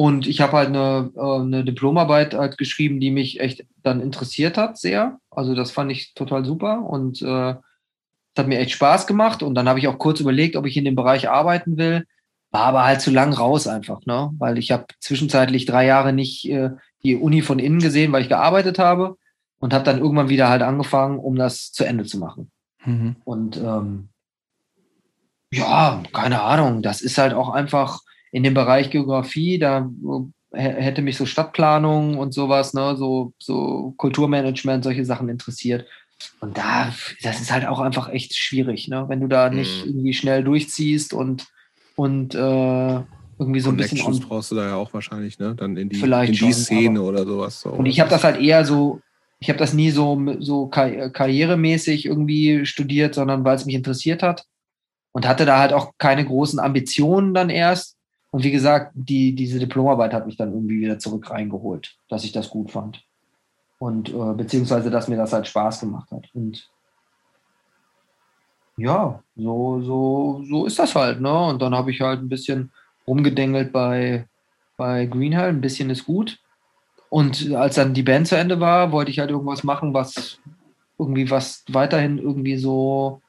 Und 0.00 0.26
ich 0.26 0.40
habe 0.40 0.52
halt 0.52 0.68
eine, 0.68 1.12
äh, 1.14 1.40
eine 1.42 1.62
Diplomarbeit 1.62 2.32
halt 2.32 2.56
geschrieben, 2.56 3.00
die 3.00 3.10
mich 3.10 3.38
echt 3.38 3.66
dann 3.82 4.00
interessiert 4.00 4.56
hat, 4.56 4.78
sehr. 4.78 5.18
Also 5.30 5.54
das 5.54 5.72
fand 5.72 5.92
ich 5.92 6.14
total 6.14 6.46
super 6.46 6.86
und 6.88 7.20
äh, 7.20 7.54
hat 8.34 8.48
mir 8.48 8.60
echt 8.60 8.70
Spaß 8.70 9.06
gemacht. 9.06 9.42
Und 9.42 9.54
dann 9.54 9.68
habe 9.68 9.78
ich 9.78 9.88
auch 9.88 9.98
kurz 9.98 10.18
überlegt, 10.20 10.56
ob 10.56 10.64
ich 10.64 10.78
in 10.78 10.86
dem 10.86 10.96
Bereich 10.96 11.28
arbeiten 11.28 11.76
will. 11.76 12.06
War 12.50 12.62
aber 12.62 12.84
halt 12.86 13.02
zu 13.02 13.10
lang 13.10 13.34
raus 13.34 13.66
einfach, 13.66 14.06
ne? 14.06 14.30
Weil 14.38 14.56
ich 14.56 14.72
habe 14.72 14.86
zwischenzeitlich 15.00 15.66
drei 15.66 15.84
Jahre 15.84 16.14
nicht 16.14 16.48
äh, 16.48 16.70
die 17.02 17.16
Uni 17.16 17.42
von 17.42 17.58
innen 17.58 17.80
gesehen, 17.80 18.10
weil 18.10 18.22
ich 18.22 18.30
gearbeitet 18.30 18.78
habe 18.78 19.18
und 19.58 19.74
habe 19.74 19.84
dann 19.84 19.98
irgendwann 19.98 20.30
wieder 20.30 20.48
halt 20.48 20.62
angefangen, 20.62 21.18
um 21.18 21.36
das 21.36 21.72
zu 21.72 21.84
Ende 21.84 22.06
zu 22.06 22.16
machen. 22.16 22.50
Mhm. 22.86 23.16
Und 23.24 23.58
ähm, 23.58 24.08
ja, 25.52 26.02
keine 26.14 26.40
Ahnung, 26.40 26.80
das 26.80 27.02
ist 27.02 27.18
halt 27.18 27.34
auch 27.34 27.50
einfach 27.50 28.00
in 28.32 28.42
dem 28.42 28.54
Bereich 28.54 28.90
Geografie, 28.90 29.58
da 29.58 29.90
hä- 30.52 30.80
hätte 30.82 31.02
mich 31.02 31.16
so 31.16 31.26
Stadtplanung 31.26 32.18
und 32.18 32.32
sowas, 32.32 32.74
ne, 32.74 32.96
so, 32.96 33.32
so 33.38 33.94
Kulturmanagement, 33.96 34.84
solche 34.84 35.04
Sachen 35.04 35.28
interessiert. 35.28 35.86
Und 36.40 36.58
da, 36.58 36.92
das 37.22 37.40
ist 37.40 37.50
halt 37.52 37.66
auch 37.66 37.80
einfach 37.80 38.08
echt 38.10 38.36
schwierig, 38.36 38.88
ne? 38.88 39.06
Wenn 39.08 39.20
du 39.20 39.26
da 39.26 39.48
nicht 39.50 39.84
Mhm. 39.84 39.90
irgendwie 39.92 40.12
schnell 40.12 40.44
durchziehst 40.44 41.14
und, 41.14 41.46
und 41.96 42.34
äh, 42.34 43.00
irgendwie 43.38 43.60
so 43.60 43.70
ein 43.70 43.76
bisschen 43.78 44.02
on, 44.02 44.20
brauchst 44.20 44.50
du 44.50 44.54
da 44.54 44.66
ja 44.68 44.74
auch 44.76 44.92
wahrscheinlich, 44.92 45.38
ne? 45.38 45.54
Dann 45.54 45.76
in 45.78 45.88
die, 45.88 45.96
Vielleicht 45.96 46.40
in 46.40 46.46
die 46.46 46.52
schon, 46.52 46.64
Szene 46.64 47.02
oder 47.02 47.24
sowas. 47.24 47.60
So. 47.60 47.70
Und 47.70 47.86
ich 47.86 48.00
habe 48.00 48.10
das 48.10 48.22
halt 48.22 48.38
eher 48.38 48.64
so, 48.66 49.00
ich 49.40 49.48
habe 49.48 49.58
das 49.58 49.72
nie 49.72 49.90
so, 49.90 50.20
so 50.40 50.66
kar 50.68 51.08
karrieremäßig 51.08 52.04
irgendwie 52.04 52.66
studiert, 52.66 53.14
sondern 53.14 53.44
weil 53.44 53.56
es 53.56 53.64
mich 53.64 53.74
interessiert 53.74 54.22
hat. 54.22 54.44
Und 55.12 55.26
hatte 55.26 55.46
da 55.46 55.58
halt 55.58 55.72
auch 55.72 55.92
keine 55.98 56.24
großen 56.24 56.60
Ambitionen 56.60 57.32
dann 57.34 57.48
erst. 57.50 57.96
Und 58.30 58.44
wie 58.44 58.50
gesagt, 58.50 58.92
die, 58.94 59.34
diese 59.34 59.58
Diplomarbeit 59.58 60.12
hat 60.12 60.26
mich 60.26 60.36
dann 60.36 60.52
irgendwie 60.52 60.80
wieder 60.80 60.98
zurück 60.98 61.30
reingeholt, 61.30 61.96
dass 62.08 62.24
ich 62.24 62.32
das 62.32 62.48
gut 62.48 62.70
fand. 62.70 63.04
Und 63.78 64.10
äh, 64.10 64.34
beziehungsweise, 64.34 64.90
dass 64.90 65.08
mir 65.08 65.16
das 65.16 65.32
halt 65.32 65.48
Spaß 65.48 65.80
gemacht 65.80 66.10
hat. 66.12 66.28
Und 66.34 66.70
ja, 68.76 69.22
so, 69.36 69.80
so, 69.80 70.42
so 70.48 70.66
ist 70.66 70.78
das 70.78 70.94
halt, 70.94 71.20
ne? 71.20 71.46
Und 71.46 71.60
dann 71.60 71.74
habe 71.74 71.90
ich 71.90 72.00
halt 72.00 72.20
ein 72.20 72.28
bisschen 72.28 72.70
rumgedengelt 73.06 73.72
bei, 73.72 74.26
bei 74.76 75.06
Greenhill, 75.06 75.48
ein 75.48 75.60
bisschen 75.60 75.90
ist 75.90 76.04
gut. 76.06 76.38
Und 77.08 77.52
als 77.52 77.74
dann 77.74 77.92
die 77.92 78.04
Band 78.04 78.28
zu 78.28 78.36
Ende 78.36 78.60
war, 78.60 78.92
wollte 78.92 79.10
ich 79.10 79.18
halt 79.18 79.30
irgendwas 79.30 79.64
machen, 79.64 79.92
was 79.92 80.38
irgendwie 80.98 81.28
was 81.30 81.64
weiterhin 81.68 82.18
irgendwie 82.18 82.56
so 82.56 83.20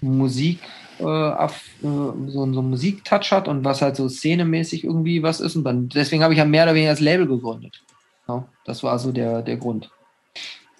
Musik, 0.00 0.60
äh, 1.00 1.04
aff- 1.04 1.68
äh, 1.82 1.84
so, 1.84 2.28
so 2.28 2.42
einen 2.42 2.70
Musiktouch 2.70 3.30
hat 3.32 3.48
und 3.48 3.64
was 3.64 3.82
halt 3.82 3.96
so 3.96 4.08
szenemäßig 4.08 4.84
irgendwie 4.84 5.22
was 5.22 5.40
ist. 5.40 5.56
Und 5.56 5.64
dann 5.64 5.88
deswegen 5.88 6.22
habe 6.22 6.34
ich 6.34 6.38
ja 6.38 6.44
mehr 6.44 6.64
oder 6.64 6.74
weniger 6.74 6.92
das 6.92 7.00
Label 7.00 7.26
gegründet. 7.26 7.82
Ja, 8.28 8.46
das 8.64 8.82
war 8.82 8.98
so 8.98 9.10
der, 9.12 9.42
der 9.42 9.56
Grund. 9.56 9.90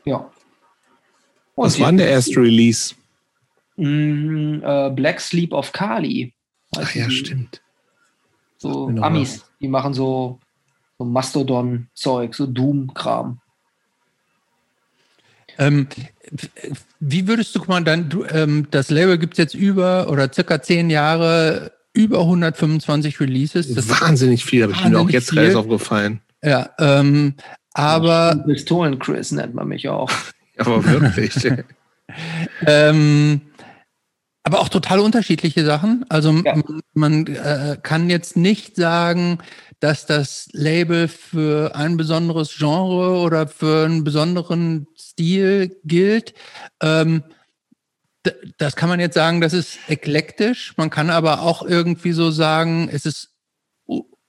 Ja. 0.05 0.31
Und 1.55 1.66
Was 1.66 1.81
war 1.81 1.89
denn 1.89 1.99
der 1.99 2.08
erste 2.10 2.40
Release? 2.40 2.94
Mm, 3.76 4.62
äh, 4.62 4.90
Black 4.90 5.20
Sleep 5.20 5.52
of 5.52 5.73
Kali. 5.73 6.32
Ach 6.76 6.94
ja, 6.94 7.07
die- 7.07 7.12
stimmt. 7.15 7.62
So 8.58 8.89
Amis, 9.00 9.44
die 9.60 9.68
machen 9.68 9.94
so, 9.94 10.39
so 10.99 11.05
Mastodon-Zeug, 11.05 12.34
so 12.34 12.47
Doom-Kram. 12.47 13.40
Ähm, 15.59 15.87
wie 17.01 17.27
würdest 17.29 17.55
du, 17.55 17.61
guck 17.61 17.69
mal, 17.69 17.83
dann, 17.85 18.09
du, 18.09 18.25
ähm, 18.25 18.69
das 18.70 18.91
Label 18.91 19.19
gibt 19.19 19.35
es 19.35 19.39
jetzt 19.39 19.55
über 19.55 20.09
oder 20.11 20.33
circa 20.33 20.62
zehn 20.62 20.91
Jahre, 20.91 21.73
über 21.93 22.20
125 22.20 23.20
Releases. 23.20 23.75
Das 23.75 23.85
ist, 23.87 24.01
Wahnsinnig 24.01 24.45
viel, 24.45 24.62
habe 24.62 24.73
ich 24.73 24.85
mir 24.85 24.99
auch 24.99 25.11
jetzt 25.11 25.31
viel. 25.31 25.39
erst 25.39 25.57
aufgefallen. 25.57 26.20
ja, 26.43 26.70
ähm, 26.79 27.35
aber 27.73 28.43
Pistolen-Chris 28.47 29.33
nennt 29.33 29.55
man 29.55 29.69
mich 29.69 29.89
auch. 29.89 30.11
Aber 30.59 30.85
wirklich. 30.85 31.35
Ähm, 32.67 33.41
aber 34.43 34.59
auch 34.59 34.69
total 34.69 34.99
unterschiedliche 34.99 35.65
Sachen. 35.65 36.05
Also 36.09 36.33
Ja. 36.33 36.57
man, 36.57 36.81
man 36.93 37.27
äh, 37.29 37.77
kann 37.81 38.11
jetzt 38.11 38.37
nicht 38.37 38.75
sagen, 38.75 39.39
dass 39.81 40.07
das 40.07 40.49
Label 40.52 41.09
für 41.09 41.75
ein 41.75 41.97
besonderes 41.97 42.57
Genre 42.57 43.18
oder 43.18 43.49
für 43.49 43.86
einen 43.86 44.05
besonderen 44.05 44.86
Stil 44.97 45.76
gilt. 45.84 46.34
Ähm, 46.83 47.25
das 48.59 48.76
kann 48.76 48.91
man 48.91 49.00
jetzt 49.00 49.15
sagen, 49.15 49.41
das 49.41 49.55
ist 49.55 49.78
eklektisch. 49.89 50.75
Man 50.76 50.91
kann 50.91 51.09
aber 51.09 51.41
auch 51.41 51.62
irgendwie 51.62 52.12
so 52.12 52.31
sagen, 52.31 52.91
es 52.92 53.07
ist 53.07 53.34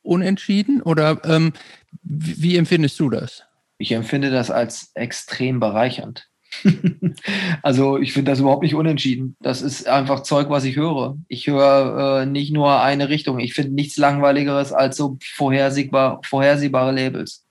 unentschieden. 0.02 0.82
Oder 0.82 1.22
ähm, 1.26 1.54
wie, 2.02 2.42
wie 2.42 2.58
empfindest 2.58 3.00
du 3.00 3.10
das? 3.10 3.44
Ich 3.78 3.92
empfinde 3.92 4.32
das 4.32 4.50
als 4.50 4.92
extrem 4.94 5.60
bereichernd. 5.60 6.31
also 7.62 7.98
ich 7.98 8.14
finde 8.14 8.32
das 8.32 8.40
überhaupt 8.40 8.64
nicht 8.64 8.76
unentschieden. 8.76 9.36
Das 9.40 9.62
ist 9.62 9.88
einfach 9.88 10.24
Zeug, 10.24 10.50
was 10.50 10.64
ich 10.64 10.76
höre. 10.76 11.18
Ich 11.28 11.48
höre 11.48 12.22
äh, 12.22 12.26
nicht 12.26 12.52
nur 12.54 12.82
eine 12.82 13.10
Richtung. 13.10 13.40
Ich 13.40 13.54
finde 13.54 13.74
nichts 13.74 13.98
langweiligeres 13.98 14.74
als 14.74 14.98
so 14.98 15.18
vorhersehbar, 15.24 16.22
vorhersehbare 16.24 16.92
Labels. 16.92 17.46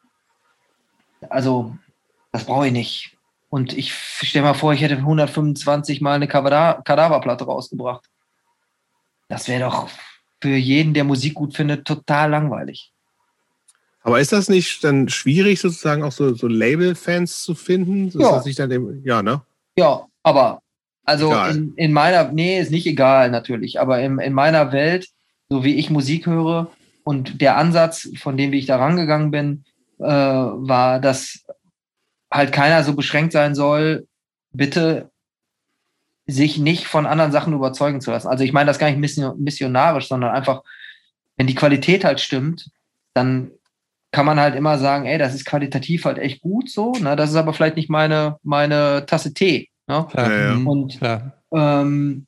Also 1.29 1.77
das 2.33 2.45
brauche 2.45 2.67
ich 2.67 2.73
nicht. 2.73 3.17
Und 3.49 3.77
ich 3.77 3.93
stelle 3.93 4.45
mal 4.45 4.55
vor, 4.55 4.73
ich 4.73 4.81
hätte 4.81 4.97
125 4.97 6.01
Mal 6.01 6.15
eine 6.15 6.29
Kadaverplatte 6.29 7.45
rausgebracht. 7.45 8.05
Das 9.29 9.49
wäre 9.49 9.65
doch 9.65 9.89
für 10.41 10.57
jeden, 10.57 10.95
der 10.95 11.05
Musik 11.05 11.35
gut 11.35 11.57
findet, 11.57 11.87
total 11.87 12.31
langweilig. 12.31 12.93
Aber 14.03 14.21
ist 14.21 14.33
das 14.33 14.49
nicht 14.49 14.83
dann 14.83 15.09
schwierig, 15.09 15.61
sozusagen 15.61 16.03
auch 16.03 16.13
so, 16.13 16.35
so 16.35 16.47
Label-Fans 16.47 17.43
zu 17.43 17.55
finden? 17.55 18.11
Dass 18.11 18.47
Ja. 18.47 18.53
dann 18.57 18.71
dem, 18.71 19.03
ja, 19.05 19.23
ne? 19.23 19.43
Ja, 19.77 20.07
aber 20.23 20.63
also 21.05 21.35
in, 21.35 21.75
in 21.77 21.93
meiner, 21.93 22.31
nee, 22.31 22.61
ist 22.61 22.71
nicht 22.71 22.87
egal 22.87 23.31
natürlich, 23.31 23.81
aber 23.81 24.01
in, 24.01 24.19
in 24.19 24.33
meiner 24.33 24.73
Welt, 24.73 25.09
so 25.49 25.65
wie 25.65 25.75
ich 25.75 25.91
Musik 25.91 26.27
höre 26.27 26.71
und 27.05 27.41
der 27.41 27.57
Ansatz, 27.57 28.09
von 28.19 28.37
dem 28.37 28.53
wie 28.53 28.59
ich 28.59 28.67
da 28.67 28.77
rangegangen 28.77 29.31
bin, 29.31 29.65
äh, 29.99 30.05
war, 30.05 31.01
dass 31.01 31.45
halt 32.31 32.53
keiner 32.53 32.85
so 32.85 32.95
beschränkt 32.95 33.33
sein 33.33 33.55
soll, 33.55 34.07
bitte 34.53 35.11
sich 36.27 36.59
nicht 36.59 36.87
von 36.87 37.07
anderen 37.07 37.33
Sachen 37.33 37.53
überzeugen 37.55 38.01
zu 38.01 38.13
lassen. 38.13 38.29
Also 38.29 38.45
ich 38.45 38.53
meine 38.53 38.69
das 38.69 38.79
gar 38.79 38.91
nicht 38.91 39.37
missionarisch, 39.39 40.09
sondern 40.09 40.31
einfach, 40.31 40.63
wenn 41.37 41.49
die 41.49 41.57
Qualität 41.57 42.05
halt 42.05 42.21
stimmt, 42.21 42.71
dann 43.15 43.51
kann 44.13 44.27
man 44.27 44.41
halt 44.41 44.55
immer 44.57 44.79
sagen, 44.79 45.07
ey, 45.07 45.19
das 45.19 45.35
ist 45.35 45.45
qualitativ 45.45 46.05
halt 46.05 46.19
echt 46.19 46.41
gut 46.41 46.71
so. 46.71 46.93
Ne? 46.93 47.17
Das 47.17 47.31
ist 47.31 47.37
aber 47.37 47.53
vielleicht 47.53 47.77
nicht 47.77 47.91
meine, 47.91 48.39
meine 48.43 49.07
Tasse 49.07 49.33
Tee. 49.33 49.69
Ne? 49.87 50.07
Ja, 50.15 50.33
ja. 50.33 50.55
Und 50.55 50.99
Klar. 50.99 51.43
ähm, 51.53 52.27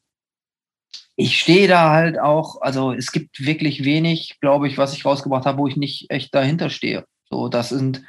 ich 1.17 1.39
stehe 1.39 1.69
da 1.69 1.91
halt 1.91 2.19
auch, 2.19 2.61
also 2.63 2.93
es 2.93 3.13
gibt 3.13 3.45
wirklich 3.45 3.85
wenig, 3.85 4.39
glaube 4.41 4.69
ich, 4.69 4.79
was 4.79 4.95
ich 4.95 5.05
rausgebracht 5.05 5.45
habe, 5.45 5.59
wo 5.59 5.67
ich 5.67 5.77
nicht 5.77 6.11
echt 6.11 6.35
dahinter 6.35 6.71
stehe. 6.71 7.05
So, 7.31 7.49
das 7.49 7.71
sind, 7.71 8.03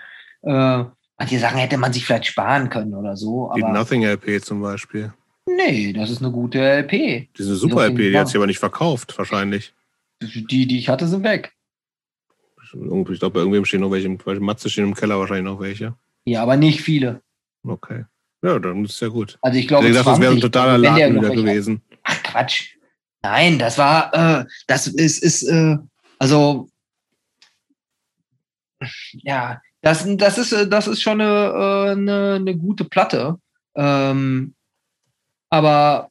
äh, 0.43 0.84
manche 1.18 1.40
Sachen 1.40 1.58
hätte 1.58 1.77
man 1.77 1.93
sich 1.93 2.06
vielleicht 2.06 2.27
sparen 2.27 2.69
können 2.69 2.93
oder 2.93 3.18
so, 3.18 3.52
Die 3.56 3.64
Nothing 3.64 4.03
LP 4.03 4.43
zum 4.43 4.61
Beispiel. 4.61 5.14
nee, 5.48 5.93
das 5.93 6.10
ist 6.10 6.22
eine 6.22 6.32
gute 6.32 6.60
LP. 6.60 6.92
Die 6.92 7.30
ist 7.35 7.48
eine 7.48 7.56
super 7.56 7.88
LP, 7.88 7.98
die 7.98 8.18
hat 8.18 8.27
sich 8.27 8.38
aber 8.38 8.48
nicht 8.48 8.60
verkauft, 8.60 9.18
wahrscheinlich. 9.18 9.74
Die, 10.22 10.68
die 10.68 10.77
ich 10.77 10.90
hatte, 10.90 11.08
sind 11.08 11.24
weg. 11.24 11.53
Irgendwie- 12.74 13.14
Ich 13.14 13.19
glaube, 13.19 13.34
bei 13.35 13.40
irgendwem 13.40 13.66
stehen 13.66 13.82
noch 13.82 13.92
welche, 13.92 14.08
im- 14.08 14.18
bei 14.18 14.40
Matze 14.40 14.69
stehen 14.69 14.85
im 14.85 14.93
Keller 14.95 15.19
wahrscheinlich 15.19 15.45
noch 15.45 15.60
welche. 15.60 15.95
Ja, 16.26 16.42
aber 16.43 16.58
nicht 16.58 16.82
viele. 16.82 17.22
Okay. 17.66 18.06
Ja, 18.42 18.60
dann 18.60 18.84
ist 18.85 19.00
ja 19.00 19.08
gut. 19.08 19.38
Also 19.42 19.58
ich 19.60 19.68
glaube, 19.68 19.88
das 19.88 19.95
wäre 20.06 20.10
ein 20.10 20.16
20, 20.22 20.42
totaler 20.42 20.72
der 20.80 20.92
Laden 20.92 21.16
wieder 21.16 21.35
gewesen. 21.35 21.82
Ach 22.03 22.24
Quatsch. 22.24 22.76
Nein, 23.22 23.58
das 23.58 23.77
war, 23.77 24.14
äh, 24.42 24.45
das 24.68 24.88
ist, 24.88 25.24
ist 25.24 25.43
äh, 25.43 25.77
also, 26.19 26.68
ja, 29.14 29.61
das, 29.82 30.06
das, 30.18 30.38
ist, 30.38 30.52
äh, 30.52 30.68
das 30.68 30.88
ist 30.88 31.02
schon 31.02 31.22
eine, 31.22 31.30
äh, 31.32 31.92
eine, 31.92 32.34
eine 32.35 32.58
gute 32.58 32.84
Platte. 32.85 33.38
Ähm, 33.76 34.56
aber, 35.50 36.10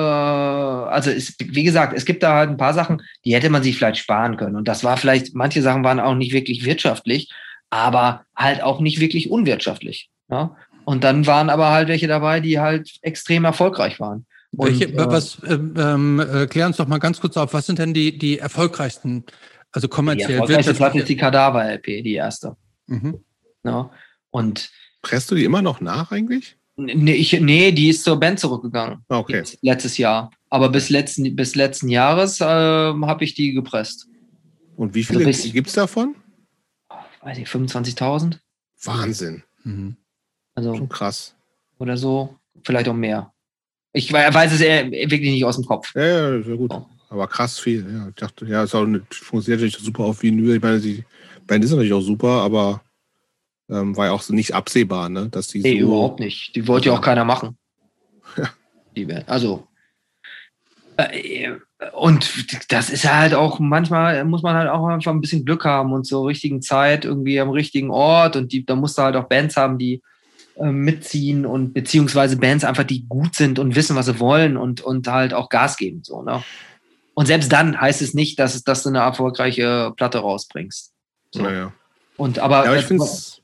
also, 0.00 1.10
es, 1.10 1.34
wie 1.38 1.64
gesagt, 1.64 1.94
es 1.96 2.04
gibt 2.04 2.22
da 2.22 2.34
halt 2.34 2.50
ein 2.50 2.56
paar 2.56 2.74
Sachen, 2.74 3.02
die 3.24 3.34
hätte 3.34 3.50
man 3.50 3.62
sich 3.62 3.76
vielleicht 3.76 3.98
sparen 3.98 4.36
können. 4.36 4.56
Und 4.56 4.68
das 4.68 4.84
war 4.84 4.96
vielleicht, 4.96 5.34
manche 5.34 5.62
Sachen 5.62 5.84
waren 5.84 6.00
auch 6.00 6.14
nicht 6.14 6.32
wirklich 6.32 6.64
wirtschaftlich, 6.64 7.30
aber 7.70 8.24
halt 8.36 8.62
auch 8.62 8.80
nicht 8.80 9.00
wirklich 9.00 9.30
unwirtschaftlich. 9.30 10.10
Ja? 10.30 10.56
Und 10.84 11.04
dann 11.04 11.26
waren 11.26 11.50
aber 11.50 11.70
halt 11.70 11.88
welche 11.88 12.06
dabei, 12.06 12.40
die 12.40 12.58
halt 12.58 12.90
extrem 13.02 13.44
erfolgreich 13.44 14.00
waren. 14.00 14.26
Und, 14.52 14.68
Welche, 14.68 14.86
äh, 14.86 14.96
was, 14.96 15.38
ähm, 15.46 16.20
äh, 16.20 16.46
klär 16.46 16.66
uns 16.66 16.78
doch 16.78 16.86
mal 16.86 16.98
ganz 16.98 17.20
kurz 17.20 17.36
auf, 17.36 17.52
was 17.52 17.66
sind 17.66 17.78
denn 17.78 17.92
die, 17.92 18.16
die 18.16 18.38
erfolgreichsten, 18.38 19.24
also 19.72 19.86
Die 19.86 19.90
kommerziell, 19.90 20.30
erfolgreichste 20.32 20.74
Platte 20.74 20.98
ist 21.00 21.08
die 21.08 21.16
Kadaver-LP, 21.16 22.02
die 22.02 22.14
erste. 22.14 22.56
Mhm. 22.86 23.22
Ja. 23.64 23.90
Und 24.30 24.70
Presst 25.02 25.30
du 25.30 25.34
die 25.34 25.44
immer 25.44 25.62
noch 25.62 25.80
nach 25.80 26.10
eigentlich? 26.10 26.57
Nee, 26.78 27.12
ich, 27.14 27.38
nee, 27.40 27.72
die 27.72 27.88
ist 27.88 28.04
zur 28.04 28.18
Band 28.18 28.38
zurückgegangen. 28.40 29.04
Okay. 29.08 29.42
Letztes 29.62 29.98
Jahr. 29.98 30.30
Aber 30.50 30.68
bis 30.70 30.88
letzten, 30.88 31.36
bis 31.36 31.54
letzten 31.54 31.88
Jahres 31.88 32.40
äh, 32.40 32.44
habe 32.44 33.24
ich 33.24 33.34
die 33.34 33.52
gepresst. 33.52 34.06
Und 34.76 34.94
wie 34.94 35.04
viele 35.04 35.26
Also 35.26 35.50
gibt 35.52 35.68
es 35.68 35.74
davon? 35.74 36.14
Weiß 37.20 37.36
ich, 37.38 37.48
25.000? 37.48 38.38
Wahnsinn. 38.84 39.42
Mhm. 39.64 39.96
Also, 40.54 40.74
Schon 40.74 40.88
krass. 40.88 41.34
oder 41.78 41.96
so. 41.96 42.36
Vielleicht 42.64 42.88
auch 42.88 42.94
mehr. 42.94 43.32
Ich 43.92 44.12
we- 44.12 44.16
weiß 44.34 44.52
es 44.52 44.60
eher 44.60 44.90
wirklich 44.90 45.30
nicht 45.32 45.44
aus 45.44 45.56
dem 45.56 45.64
Kopf. 45.64 45.92
Ja, 45.94 46.02
ja, 46.36 46.42
sehr 46.42 46.56
gut. 46.56 46.70
Oh. 46.72 46.86
Aber 47.10 47.26
krass 47.26 47.58
viel. 47.58 47.86
Ja, 47.90 48.08
ich 48.08 48.14
dachte, 48.14 48.46
ja, 48.46 48.60
eine, 48.62 49.02
funktioniert 49.10 49.60
natürlich 49.62 49.78
super 49.78 50.04
auf 50.04 50.22
Vinyl. 50.22 50.56
Ich 50.56 50.62
meine, 50.62 50.80
die 50.80 51.04
Band 51.46 51.64
ist 51.64 51.70
natürlich 51.70 51.92
auch 51.92 52.00
super, 52.02 52.42
aber 52.42 52.82
ähm, 53.70 53.96
war 53.96 54.06
ja 54.06 54.12
auch 54.12 54.22
so 54.22 54.34
nicht 54.34 54.54
absehbar, 54.54 55.08
ne? 55.08 55.28
Dass 55.28 55.48
die 55.48 55.60
Nee, 55.60 55.80
so. 55.80 55.86
überhaupt 55.86 56.20
nicht. 56.20 56.54
Die 56.54 56.66
wollte 56.66 56.88
ja 56.88 56.94
auch 56.94 57.00
keiner 57.00 57.24
machen. 57.24 57.56
Ja. 58.36 58.48
Die 58.96 59.04
Band. 59.04 59.28
Also. 59.28 59.66
Äh, 60.96 61.50
und 61.92 62.72
das 62.72 62.90
ist 62.90 63.10
halt 63.10 63.34
auch, 63.34 63.60
manchmal 63.60 64.24
muss 64.24 64.42
man 64.42 64.56
halt 64.56 64.68
auch 64.68 64.84
einfach 64.88 65.12
ein 65.12 65.20
bisschen 65.20 65.44
Glück 65.44 65.64
haben 65.64 65.92
und 65.92 66.04
zur 66.04 66.26
richtigen 66.26 66.60
Zeit 66.60 67.04
irgendwie 67.04 67.38
am 67.38 67.50
richtigen 67.50 67.90
Ort 67.90 68.34
und 68.34 68.52
die, 68.52 68.66
da 68.66 68.74
musst 68.74 68.98
du 68.98 69.02
halt 69.02 69.14
auch 69.14 69.28
Bands 69.28 69.56
haben, 69.56 69.78
die 69.78 70.02
äh, 70.56 70.72
mitziehen 70.72 71.46
und 71.46 71.72
beziehungsweise 71.72 72.36
Bands 72.36 72.64
einfach, 72.64 72.82
die 72.82 73.06
gut 73.06 73.36
sind 73.36 73.60
und 73.60 73.76
wissen, 73.76 73.94
was 73.94 74.06
sie 74.06 74.18
wollen 74.18 74.56
und, 74.56 74.80
und 74.80 75.06
halt 75.06 75.32
auch 75.32 75.50
Gas 75.50 75.76
geben. 75.76 76.00
So, 76.02 76.22
ne? 76.22 76.42
Und 77.14 77.26
selbst 77.26 77.52
dann 77.52 77.80
heißt 77.80 78.02
es 78.02 78.14
nicht, 78.14 78.38
dass, 78.40 78.62
dass 78.64 78.82
du 78.82 78.88
eine 78.88 78.98
erfolgreiche 78.98 79.92
Platte 79.96 80.18
rausbringst. 80.18 80.92
So. 81.32 81.42
Naja. 81.42 81.72
Und 82.16 82.40
aber, 82.40 82.64
Ja, 82.64 82.70
aber 82.70 82.78
ich 82.78 82.86
finde 82.86 83.04
es. 83.04 83.40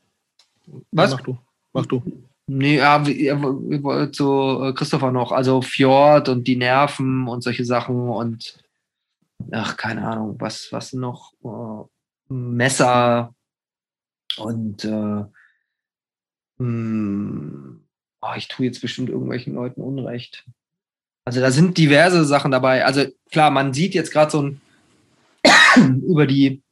Was? 0.93 1.13
mach 1.13 1.21
du. 1.21 1.39
Mach 1.73 1.87
du. 1.87 2.03
Nee, 2.47 2.77
ja, 2.77 3.03
ja, 3.03 3.43
wie- 3.43 4.11
zu 4.13 4.63
äh, 4.63 4.73
Christopher 4.75 5.11
noch. 5.13 5.33
Also 5.33 5.63
Fjord 5.63 6.29
und 6.29 6.47
die 6.47 6.57
Nerven 6.57 7.27
und 7.27 7.43
solche 7.43 7.65
Sachen 7.65 8.09
und 8.09 8.63
ach, 9.51 9.77
keine 9.77 10.07
Ahnung, 10.07 10.37
was, 10.39 10.69
was 10.71 10.93
noch? 10.93 11.33
Äh, 11.43 12.33
Messer 12.33 13.35
und 14.37 14.85
äh, 14.85 15.25
mh, 16.59 17.77
oh, 18.21 18.33
ich 18.37 18.49
tue 18.49 18.67
jetzt 18.67 18.81
bestimmt 18.81 19.09
irgendwelchen 19.09 19.55
Leuten 19.55 19.81
Unrecht. 19.81 20.45
Also 21.27 21.41
da 21.41 21.51
sind 21.51 21.79
diverse 21.79 22.25
Sachen 22.25 22.51
dabei. 22.51 22.85
Also 22.85 23.05
klar, 23.31 23.51
man 23.51 23.73
sieht 23.73 23.95
jetzt 23.95 24.13
gerade 24.13 24.31
so 24.31 24.43
ein 24.43 24.61
über 26.07 26.27
die 26.27 26.63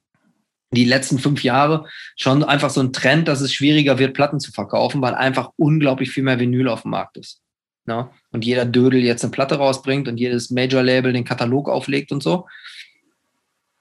die 0.73 0.85
letzten 0.85 1.19
fünf 1.19 1.43
Jahre 1.43 1.87
schon 2.17 2.43
einfach 2.43 2.71
so 2.71 2.81
ein 2.81 2.93
Trend, 2.93 3.29
dass 3.29 3.41
es 3.41 3.53
schwieriger 3.53 3.99
wird, 3.99 4.15
Platten 4.15 4.41
zu 4.41 4.53
verkaufen, 4.53 5.03
weil 5.03 5.15
einfach 5.15 5.51
unglaublich 5.57 6.11
viel 6.11 6.25
mehr 6.25 6.41
Vinyl 6.41 6.69
auf 6.69 6.83
dem 6.83 6.93
Markt 6.93 7.19
ist. 7.19 7.41
Ne? 7.85 8.09
Und 8.31 8.45
jeder 8.45 8.65
Dödel 8.65 9.01
jetzt 9.03 9.23
eine 9.25 9.33
Platte 9.33 9.57
rausbringt 9.57 10.09
und 10.09 10.17
jedes 10.17 10.51
Major-Label 10.51 11.13
den 11.13 11.25
Katalog 11.25 11.69
auflegt 11.69 12.13
und 12.13 12.23
so. 12.23 12.47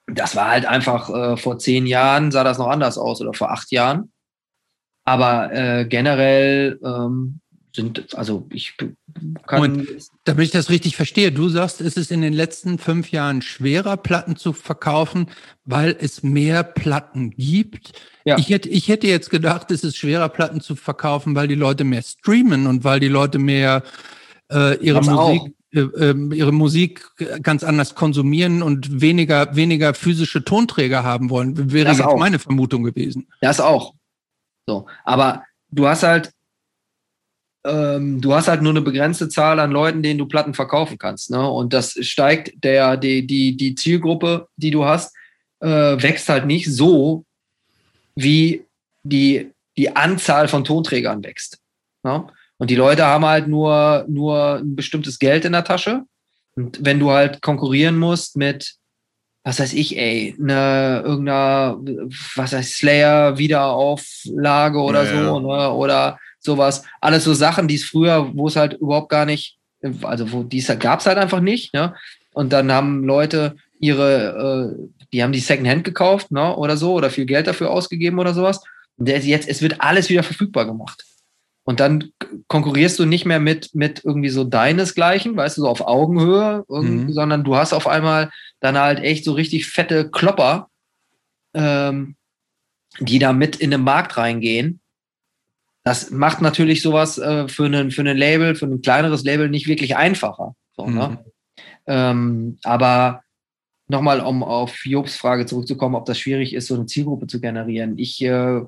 Das 0.07 0.35
war 0.35 0.49
halt 0.49 0.65
einfach 0.65 1.09
äh, 1.09 1.37
vor 1.37 1.59
zehn 1.59 1.85
Jahren 1.87 2.31
sah 2.31 2.43
das 2.43 2.57
noch 2.57 2.67
anders 2.67 2.97
aus 2.97 3.21
oder 3.21 3.33
vor 3.33 3.51
acht 3.51 3.71
Jahren. 3.71 4.11
Aber 5.05 5.53
äh, 5.53 5.85
generell 5.85 6.79
ähm, 6.83 7.39
sind, 7.73 8.15
also 8.17 8.47
ich 8.51 8.75
kann. 9.47 9.87
Damit 10.23 10.45
ich 10.45 10.51
das 10.51 10.69
richtig 10.69 10.95
verstehe, 10.95 11.31
du 11.31 11.49
sagst, 11.49 11.81
es 11.81 11.97
ist 11.97 12.11
in 12.11 12.21
den 12.21 12.33
letzten 12.33 12.77
fünf 12.77 13.11
Jahren 13.11 13.41
schwerer, 13.41 13.97
Platten 13.97 14.35
zu 14.35 14.53
verkaufen, 14.53 15.27
weil 15.65 15.95
es 15.99 16.23
mehr 16.23 16.63
Platten 16.63 17.31
gibt. 17.31 17.93
Ja. 18.25 18.37
Ich, 18.37 18.49
hätte, 18.49 18.69
ich 18.69 18.87
hätte 18.87 19.07
jetzt 19.07 19.29
gedacht, 19.29 19.71
es 19.71 19.83
ist 19.83 19.97
schwerer, 19.97 20.29
Platten 20.29 20.61
zu 20.61 20.75
verkaufen, 20.75 21.35
weil 21.35 21.47
die 21.47 21.55
Leute 21.55 21.83
mehr 21.83 22.01
streamen 22.01 22.67
und 22.67 22.83
weil 22.83 22.99
die 22.99 23.07
Leute 23.07 23.39
mehr 23.39 23.83
äh, 24.51 24.77
ihre 24.77 24.99
Das 24.99 25.07
Musik 25.07 25.53
äh, 25.73 25.79
ähm, 25.79 26.33
ihre 26.33 26.51
Musik 26.51 27.09
ganz 27.41 27.63
anders 27.63 27.95
konsumieren 27.95 28.61
und 28.61 28.99
weniger 28.99 29.55
weniger 29.55 29.93
physische 29.93 30.43
Tonträger 30.43 31.03
haben 31.03 31.29
wollen. 31.29 31.71
Wäre 31.71 31.85
Das 31.85 31.97
jetzt 31.97 32.07
auch. 32.07 32.19
meine 32.19 32.39
Vermutung 32.39 32.83
gewesen. 32.83 33.27
Das 33.39 33.61
auch. 33.61 33.93
So, 34.67 34.87
aber 35.05 35.43
du 35.69 35.87
hast 35.87 36.03
halt, 36.03 36.31
ähm, 37.63 38.21
du 38.21 38.33
hast 38.33 38.47
halt 38.47 38.61
nur 38.61 38.71
eine 38.71 38.81
begrenzte 38.81 39.29
Zahl 39.29 39.59
an 39.59 39.71
Leuten, 39.71 40.01
denen 40.01 40.17
du 40.17 40.25
Platten 40.25 40.53
verkaufen 40.53 40.97
kannst. 40.97 41.29
Ne? 41.29 41.49
Und 41.49 41.73
das 41.73 41.93
steigt, 42.01 42.63
der, 42.63 42.97
die, 42.97 43.25
die, 43.25 43.55
die 43.55 43.75
Zielgruppe, 43.75 44.47
die 44.55 44.71
du 44.71 44.85
hast, 44.85 45.15
äh, 45.59 45.67
wächst 45.67 46.29
halt 46.29 46.45
nicht 46.45 46.71
so, 46.73 47.25
wie 48.15 48.65
die, 49.03 49.51
die 49.77 49.95
Anzahl 49.95 50.47
von 50.47 50.63
Tonträgern 50.63 51.23
wächst. 51.23 51.59
Ne? 52.03 52.27
Und 52.57 52.69
die 52.69 52.75
Leute 52.75 53.05
haben 53.05 53.25
halt 53.25 53.47
nur, 53.47 54.05
nur 54.07 54.57
ein 54.57 54.75
bestimmtes 54.75 55.19
Geld 55.19 55.45
in 55.45 55.53
der 55.53 55.63
Tasche. 55.63 56.03
Und 56.55 56.83
wenn 56.83 56.99
du 56.99 57.11
halt 57.11 57.41
konkurrieren 57.41 57.97
musst 57.97 58.37
mit, 58.37 58.75
was 59.43 59.59
weiß 59.59 59.73
ich, 59.73 59.97
ey, 59.97 60.35
eine 60.39 61.01
irgendeiner, 61.03 61.79
was 62.35 62.53
heißt 62.53 62.75
Slayer 62.75 63.37
Wiederauflage 63.37 64.79
oder 64.79 65.03
Ja, 65.03 65.25
so, 65.25 65.39
ne? 65.39 65.71
Oder 65.73 66.19
sowas. 66.41 66.83
Alles 66.99 67.23
so 67.23 67.33
Sachen, 67.33 67.67
die 67.67 67.75
es 67.75 67.83
früher, 67.85 68.31
wo 68.33 68.47
es 68.47 68.55
halt 68.55 68.73
überhaupt 68.73 69.09
gar 69.09 69.25
nicht, 69.25 69.57
also 70.03 70.31
wo 70.31 70.43
dies 70.43 70.67
gab 70.79 70.99
es 70.99 71.05
halt 71.05 71.17
einfach 71.17 71.39
nicht, 71.39 71.73
ne? 71.73 71.95
Und 72.33 72.53
dann 72.53 72.71
haben 72.71 73.03
Leute 73.03 73.55
ihre, 73.79 74.75
äh, 74.77 75.05
die 75.13 75.23
haben 75.23 75.31
die 75.33 75.39
Secondhand 75.39 75.83
gekauft, 75.83 76.31
ne? 76.31 76.55
Oder 76.55 76.77
so, 76.77 76.93
oder 76.93 77.09
viel 77.09 77.25
Geld 77.25 77.47
dafür 77.47 77.71
ausgegeben 77.71 78.19
oder 78.19 78.33
sowas. 78.33 78.63
Und 78.97 79.07
jetzt, 79.07 79.47
es 79.47 79.61
wird 79.61 79.81
alles 79.81 80.09
wieder 80.09 80.23
verfügbar 80.23 80.65
gemacht. 80.65 81.03
Und 81.63 81.79
dann 81.79 82.11
konkurrierst 82.47 82.97
du 82.99 83.05
nicht 83.05 83.25
mehr 83.25 83.39
mit, 83.39 83.73
mit 83.75 84.03
irgendwie 84.03 84.29
so 84.29 84.43
deinesgleichen, 84.43 85.35
weißt 85.37 85.57
du, 85.57 85.61
so 85.61 85.67
auf 85.67 85.81
Augenhöhe, 85.81 86.63
Mhm. 86.67 87.11
sondern 87.13 87.43
du 87.43 87.55
hast 87.55 87.73
auf 87.73 87.87
einmal 87.87 88.31
dann 88.59 88.77
halt 88.77 88.99
echt 88.99 89.23
so 89.25 89.33
richtig 89.33 89.67
fette 89.67 90.09
Klopper, 90.09 90.69
ähm, 91.53 92.15
die 92.99 93.19
da 93.19 93.31
mit 93.31 93.55
in 93.55 93.71
den 93.71 93.81
Markt 93.81 94.17
reingehen. 94.17 94.80
Das 95.83 96.11
macht 96.11 96.41
natürlich 96.41 96.81
sowas 96.81 97.17
äh, 97.17 97.47
für 97.47 97.65
ein 97.65 97.91
für 97.91 98.01
ein 98.03 98.17
Label, 98.17 98.55
für 98.55 98.65
ein 98.67 98.81
kleineres 98.81 99.23
Label 99.23 99.49
nicht 99.49 99.67
wirklich 99.67 99.95
einfacher. 99.95 100.55
So, 100.75 100.85
Mhm. 100.85 100.95
ne? 100.95 101.25
ähm, 101.87 102.59
aber 102.63 103.23
nochmal, 103.87 104.21
um 104.21 104.43
auf 104.43 104.85
Jobs 104.85 105.15
Frage 105.15 105.45
zurückzukommen, 105.45 105.95
ob 105.95 106.05
das 106.05 106.19
schwierig 106.19 106.53
ist, 106.53 106.67
so 106.67 106.75
eine 106.75 106.85
Zielgruppe 106.85 107.27
zu 107.27 107.41
generieren. 107.41 107.97
Ich 107.97 108.21
äh, 108.23 108.61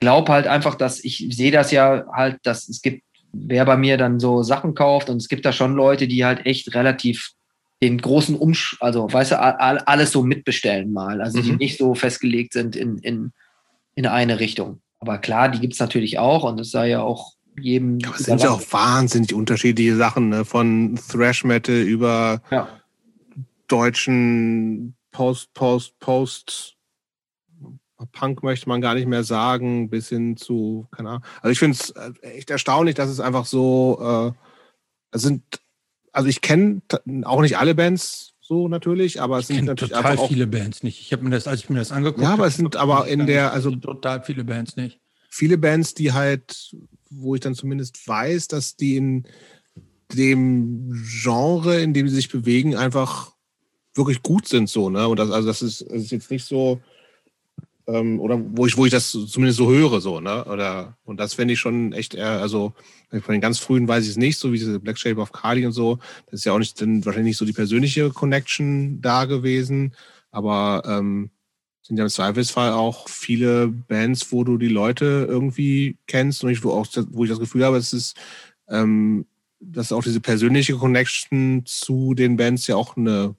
glaube 0.00 0.32
halt 0.32 0.46
einfach, 0.46 0.74
dass 0.74 1.02
ich 1.04 1.26
sehe 1.30 1.50
das 1.52 1.70
ja 1.70 2.06
halt, 2.12 2.38
dass 2.44 2.68
es 2.68 2.82
gibt 2.82 3.02
wer 3.32 3.64
bei 3.66 3.76
mir 3.76 3.98
dann 3.98 4.18
so 4.20 4.42
Sachen 4.42 4.74
kauft 4.74 5.10
und 5.10 5.18
es 5.18 5.28
gibt 5.28 5.44
da 5.44 5.52
schon 5.52 5.74
Leute, 5.74 6.08
die 6.08 6.24
halt 6.24 6.46
echt 6.46 6.74
relativ 6.74 7.32
den 7.82 7.98
großen 7.98 8.34
Umsch, 8.34 8.76
also 8.80 9.12
weißt 9.12 9.32
du, 9.32 9.38
alles 9.40 10.10
so 10.10 10.22
mitbestellen 10.22 10.92
mal, 10.92 11.20
also 11.20 11.40
die 11.40 11.52
Mhm. 11.52 11.58
nicht 11.58 11.78
so 11.78 11.94
festgelegt 11.94 12.54
sind 12.54 12.74
in, 12.74 12.98
in, 12.98 13.32
in 13.94 14.06
eine 14.06 14.40
Richtung. 14.40 14.80
Aber 15.00 15.18
klar, 15.18 15.48
die 15.48 15.60
gibt 15.60 15.74
es 15.74 15.80
natürlich 15.80 16.18
auch 16.18 16.44
und 16.44 16.58
es 16.60 16.70
sei 16.70 16.88
ja 16.88 17.02
auch 17.02 17.34
jedem. 17.58 17.98
Aber 18.04 18.16
es 18.16 18.24
sind 18.24 18.40
ja 18.42 18.50
auch 18.50 18.62
wahnsinnig 18.72 19.34
unterschiedliche 19.34 19.96
Sachen, 19.96 20.28
ne? 20.28 20.44
von 20.44 20.98
Thrash 21.10 21.44
Metal 21.44 21.76
über 21.76 22.42
Ja. 22.50 22.68
deutschen 23.68 24.94
Post, 25.10 25.52
Post, 25.54 25.98
Post, 25.98 26.74
Punk 28.12 28.42
möchte 28.42 28.68
man 28.68 28.80
gar 28.80 28.94
nicht 28.94 29.08
mehr 29.08 29.24
sagen, 29.24 29.90
bis 29.90 30.08
hin 30.08 30.36
zu, 30.36 30.86
keine 30.92 31.08
Ahnung. 31.08 31.24
Also 31.42 31.50
ich 31.50 31.58
finde 31.58 31.76
es 31.76 31.92
echt 32.22 32.50
erstaunlich, 32.50 32.94
dass 32.94 33.10
es 33.10 33.18
einfach 33.18 33.44
so, 33.44 34.34
äh, 35.12 35.18
sind, 35.18 35.42
also 36.12 36.28
ich 36.28 36.40
kenne 36.40 36.80
auch 37.24 37.40
nicht 37.40 37.58
alle 37.58 37.74
Bands 37.74 38.34
so 38.48 38.66
natürlich, 38.66 39.20
aber 39.20 39.38
es 39.38 39.50
Ich 39.50 39.56
sind 39.56 39.66
natürlich 39.66 39.92
total 39.92 40.16
auch 40.16 40.28
viele 40.28 40.46
Bands 40.46 40.82
nicht. 40.82 41.00
Ich 41.00 41.12
habe 41.12 41.22
mir 41.22 41.30
das, 41.30 41.46
als 41.46 41.60
ich 41.60 41.68
mir 41.70 41.78
das 41.78 41.92
angeguckt 41.92 42.22
Ja, 42.22 42.28
aber 42.30 42.38
habe, 42.38 42.48
es 42.48 42.56
sind 42.56 42.74
aber 42.76 43.06
in 43.06 43.26
der- 43.26 43.52
also- 43.52 43.70
total 43.76 44.22
viele 44.22 44.42
Bands 44.44 44.74
nicht. 44.76 45.00
viele 45.28 45.58
Bands, 45.58 45.92
die 45.92 46.12
halt, 46.12 46.74
wo 47.10 47.34
ich 47.34 47.42
dann 47.42 47.54
zumindest 47.54 48.08
weiß, 48.08 48.48
dass 48.48 48.74
die 48.76 48.96
in 48.96 49.24
dem 50.14 50.94
Genre, 51.22 51.80
in 51.82 51.92
dem 51.92 52.08
sie 52.08 52.14
sich 52.14 52.30
bewegen, 52.30 52.74
einfach 52.76 53.32
wirklich 53.94 54.22
gut 54.22 54.48
sind, 54.48 54.68
so, 54.70 54.88
ne? 54.88 55.06
Und 55.06 55.18
das, 55.18 55.30
also 55.30 55.46
das 55.46 55.60
ist, 55.60 55.82
das 55.82 56.02
ist 56.04 56.10
jetzt 56.12 56.30
nicht 56.30 56.44
so, 56.46 56.80
ähm, 57.88 58.20
oder 58.20 58.40
wo 58.52 58.66
ich, 58.66 58.76
wo 58.76 58.84
ich 58.84 58.92
das 58.92 59.10
zumindest 59.10 59.58
so 59.58 59.70
höre, 59.70 60.00
so, 60.00 60.20
ne? 60.20 60.44
Oder 60.44 60.96
und 61.04 61.18
das 61.18 61.34
fände 61.34 61.54
ich 61.54 61.58
schon 61.58 61.92
echt 61.92 62.14
eher, 62.14 62.40
also 62.40 62.74
von 63.10 63.32
den 63.32 63.40
ganz 63.40 63.58
frühen 63.58 63.88
weiß 63.88 64.04
ich 64.04 64.10
es 64.10 64.16
nicht, 64.16 64.38
so 64.38 64.52
wie 64.52 64.58
diese 64.58 64.78
Black 64.78 64.98
Shape 64.98 65.20
of 65.20 65.32
Kali 65.32 65.64
und 65.64 65.72
so. 65.72 65.98
Das 66.26 66.40
ist 66.40 66.44
ja 66.44 66.52
auch 66.52 66.58
nicht 66.58 66.80
dann 66.80 67.04
wahrscheinlich 67.04 67.30
nicht 67.30 67.38
so 67.38 67.46
die 67.46 67.52
persönliche 67.54 68.10
Connection 68.10 69.00
da 69.00 69.24
gewesen, 69.24 69.94
aber 70.30 70.82
ähm, 70.86 71.30
sind 71.82 71.96
ja 71.96 72.04
im 72.04 72.10
Zweifelsfall 72.10 72.72
auch 72.72 73.08
viele 73.08 73.68
Bands, 73.68 74.30
wo 74.30 74.44
du 74.44 74.58
die 74.58 74.68
Leute 74.68 75.26
irgendwie 75.26 75.96
kennst 76.06 76.44
und 76.44 76.50
ich, 76.50 76.62
wo, 76.62 76.72
auch, 76.72 76.86
wo 77.10 77.24
ich 77.24 77.30
das 77.30 77.40
Gefühl 77.40 77.64
habe, 77.64 77.78
es 77.78 77.94
ist, 77.94 78.14
ähm, 78.68 79.24
dass 79.60 79.92
auch 79.92 80.02
diese 80.02 80.20
persönliche 80.20 80.76
Connection 80.76 81.62
zu 81.64 82.12
den 82.12 82.36
Bands 82.36 82.66
ja 82.66 82.76
auch 82.76 82.98
eine 82.98 83.34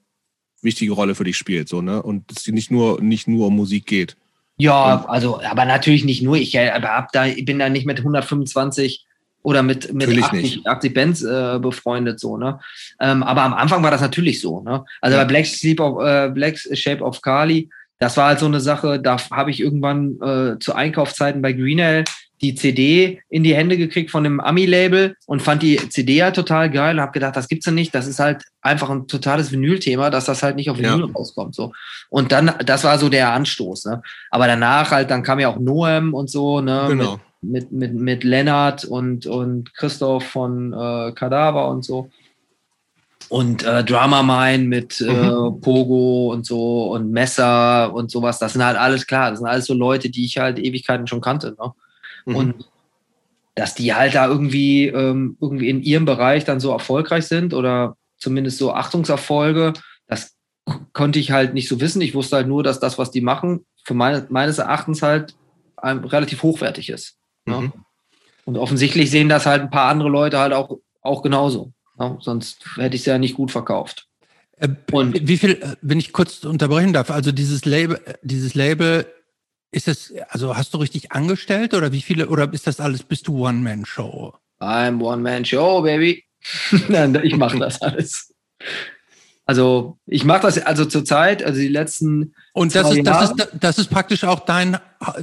wichtige 0.62 0.92
Rolle 0.92 1.14
für 1.14 1.24
dich 1.24 1.36
spielt, 1.36 1.68
so, 1.68 1.80
ne? 1.80 2.02
Und 2.02 2.30
es 2.32 2.46
nicht 2.48 2.72
nur, 2.72 3.00
nicht 3.00 3.28
nur 3.28 3.46
um 3.46 3.56
Musik 3.56 3.86
geht. 3.86 4.16
Ja, 4.60 5.04
also, 5.06 5.40
aber 5.42 5.64
natürlich 5.64 6.04
nicht 6.04 6.22
nur. 6.22 6.36
Ich 6.36 6.54
äh, 6.54 6.70
aber 6.70 6.88
hab 6.88 7.12
da, 7.12 7.26
ich 7.26 7.44
bin 7.44 7.58
da 7.58 7.68
nicht 7.68 7.86
mit 7.86 7.98
125 7.98 9.06
oder 9.42 9.62
mit, 9.62 9.92
mit 9.92 10.08
Natürlich 10.08 10.24
80, 10.24 10.42
nicht. 10.42 10.66
80 10.66 10.94
Bands 10.94 11.22
äh, 11.22 11.58
befreundet, 11.60 12.20
so, 12.20 12.36
ne? 12.36 12.60
Ähm, 13.00 13.22
aber 13.22 13.42
am 13.42 13.54
Anfang 13.54 13.82
war 13.82 13.90
das 13.90 14.00
natürlich 14.02 14.40
so, 14.40 14.60
ne? 14.60 14.84
Also 15.00 15.16
Ja. 15.16 15.24
bei 15.24 15.28
Black, 15.28 15.46
Sleep 15.46 15.80
of, 15.80 16.02
äh, 16.04 16.28
Black 16.28 16.58
Shape 16.58 17.02
of 17.02 17.22
Kali, 17.22 17.70
das 17.98 18.16
war 18.16 18.28
halt 18.28 18.38
so 18.38 18.46
eine 18.46 18.60
Sache, 18.60 19.00
da 19.00 19.16
habe 19.30 19.50
ich 19.50 19.60
irgendwann 19.60 20.20
äh, 20.20 20.58
zu 20.58 20.74
Einkaufszeiten 20.74 21.42
bei 21.42 21.52
Greenell 21.52 22.04
die 22.40 22.54
CD 22.54 23.20
in 23.28 23.44
die 23.44 23.54
Hände 23.54 23.76
gekriegt 23.76 24.10
von 24.10 24.24
einem 24.24 24.40
Ami-Label 24.40 25.16
und 25.26 25.42
fand 25.42 25.62
die 25.62 25.76
CD 25.90 26.22
halt 26.22 26.36
total 26.36 26.70
geil 26.70 26.94
und 26.96 27.00
habe 27.02 27.12
gedacht, 27.12 27.36
das 27.36 27.48
gibt's 27.48 27.66
ja 27.66 27.72
nicht, 27.72 27.94
das 27.94 28.06
ist 28.06 28.18
halt 28.18 28.42
einfach 28.62 28.88
ein 28.88 29.06
totales 29.06 29.52
Vinyl-Thema, 29.52 30.10
dass 30.10 30.24
das 30.24 30.42
halt 30.42 30.56
nicht 30.56 30.70
auf 30.70 30.78
Ja. 30.78 30.94
Vinyl 30.94 31.12
rauskommt, 31.12 31.54
so. 31.54 31.72
Und 32.08 32.32
dann, 32.32 32.52
das 32.64 32.84
war 32.84 32.98
so 32.98 33.08
der 33.08 33.32
Anstoß, 33.32 33.84
ne? 33.86 34.02
Aber 34.30 34.46
danach 34.46 34.90
halt, 34.90 35.10
dann 35.10 35.22
kam 35.22 35.38
ja 35.38 35.48
auch 35.48 35.58
Noem 35.58 36.14
und 36.14 36.30
so, 36.30 36.60
ne? 36.60 36.86
Genau. 36.88 37.20
Mit, 37.42 37.72
mit, 37.72 37.92
mit, 37.92 37.94
mit 37.94 38.24
Lennart 38.24 38.84
und, 38.84 39.26
und 39.26 39.74
Christoph 39.74 40.24
von 40.24 40.72
äh, 40.72 41.12
Kadaver 41.12 41.68
und 41.68 41.84
so. 41.84 42.10
Und 43.28 43.62
äh, 43.62 43.84
Drama 43.84 44.22
Mine 44.22 44.64
mit 44.64 45.00
äh, 45.00 45.04
Mhm. 45.10 45.60
Pogo 45.60 46.32
und 46.32 46.44
so 46.44 46.90
und 46.92 47.12
Messer 47.12 47.94
und 47.94 48.10
sowas. 48.10 48.38
Das 48.40 48.54
sind 48.54 48.64
halt 48.64 48.76
alles 48.76 49.06
klar. 49.06 49.30
Das 49.30 49.38
sind 49.38 49.48
alles 49.48 49.66
so 49.66 49.74
Leute, 49.74 50.10
die 50.10 50.24
ich 50.24 50.38
halt 50.38 50.58
Ewigkeiten 50.58 51.06
schon 51.06 51.20
kannte. 51.20 51.54
Ne? 51.58 51.72
Mhm. 52.26 52.36
Und 52.36 52.54
dass 53.54 53.74
die 53.74 53.94
halt 53.94 54.14
da 54.14 54.26
irgendwie, 54.26 54.86
ähm, 54.86 55.36
irgendwie 55.40 55.68
in 55.68 55.82
ihrem 55.82 56.04
Bereich 56.04 56.44
dann 56.44 56.60
so 56.60 56.70
erfolgreich 56.70 57.26
sind 57.26 57.52
oder 57.52 57.96
zumindest 58.16 58.58
so 58.58 58.72
Achtungserfolge, 58.72 59.72
das 60.06 60.34
konnte 60.92 61.18
ich 61.18 61.30
halt 61.30 61.54
nicht 61.54 61.68
so 61.68 61.80
wissen. 61.80 62.00
Ich 62.00 62.14
wusste 62.14 62.36
halt 62.36 62.48
nur, 62.48 62.62
dass 62.62 62.80
das, 62.80 62.98
was 62.98 63.10
die 63.10 63.20
machen, 63.20 63.64
für 63.84 63.94
meine, 63.94 64.26
meines 64.30 64.58
Erachtens 64.58 65.02
halt 65.02 65.34
ähm, 65.82 66.04
relativ 66.04 66.42
hochwertig 66.42 66.90
ist. 66.90 67.16
Ne? 67.46 67.60
Mhm. 67.62 67.72
Und 68.44 68.56
offensichtlich 68.56 69.10
sehen 69.10 69.28
das 69.28 69.46
halt 69.46 69.62
ein 69.62 69.70
paar 69.70 69.90
andere 69.90 70.08
Leute 70.08 70.38
halt 70.38 70.52
auch, 70.52 70.78
auch 71.02 71.22
genauso. 71.22 71.72
Ne? 71.98 72.18
Sonst 72.20 72.64
hätte 72.76 72.94
ich 72.96 73.02
es 73.02 73.06
ja 73.06 73.18
nicht 73.18 73.34
gut 73.34 73.50
verkauft. 73.50 74.06
Äh, 74.58 74.68
Und- 74.92 75.26
wie 75.26 75.38
viel, 75.38 75.52
äh, 75.52 75.76
wenn 75.82 75.98
ich 75.98 76.12
kurz 76.12 76.44
unterbrechen 76.44 76.92
darf, 76.92 77.10
also 77.10 77.32
dieses 77.32 77.64
Label, 77.64 78.00
äh, 78.04 78.14
dieses 78.22 78.54
Label, 78.54 79.06
ist 79.70 79.88
es, 79.88 80.12
also 80.28 80.56
hast 80.56 80.74
du 80.74 80.78
richtig 80.78 81.12
angestellt 81.12 81.74
oder 81.74 81.92
wie 81.92 82.02
viele, 82.02 82.28
oder 82.28 82.52
ist 82.52 82.66
das 82.66 82.80
alles, 82.80 83.02
bist 83.02 83.28
du 83.28 83.46
One-Man-Show? 83.46 84.34
I'm 84.60 85.00
One-Man-Show, 85.00 85.82
Baby. 85.82 86.24
Nein, 86.88 87.18
ich 87.22 87.36
mache 87.36 87.58
das 87.58 87.80
alles. 87.82 88.34
Also 89.46 89.98
ich 90.06 90.24
mache 90.24 90.42
das 90.42 90.58
also 90.58 90.84
zurzeit, 90.84 91.42
also 91.42 91.60
die 91.60 91.68
letzten 91.68 92.34
Und 92.52 92.74
das 92.74 92.92
ist, 92.92 93.04
das 93.04 93.30
ist, 93.30 93.48
das 93.58 93.78
ist 93.78 93.90
praktisch 93.90 94.24
auch 94.24 94.40
dein, 94.40 94.78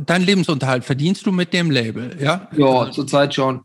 dein 0.06 0.22
Lebensunterhalt. 0.22 0.84
Verdienst 0.84 1.26
du 1.26 1.32
mit 1.32 1.54
dem 1.54 1.72
Label, 1.72 2.18
ja? 2.20 2.50
Ja, 2.52 2.92
zurzeit 2.92 3.34
schon. 3.34 3.62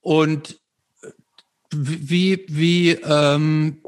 Und 0.00 0.60
wie, 1.74 2.44
wie, 2.48 2.90
ähm, 2.90 3.78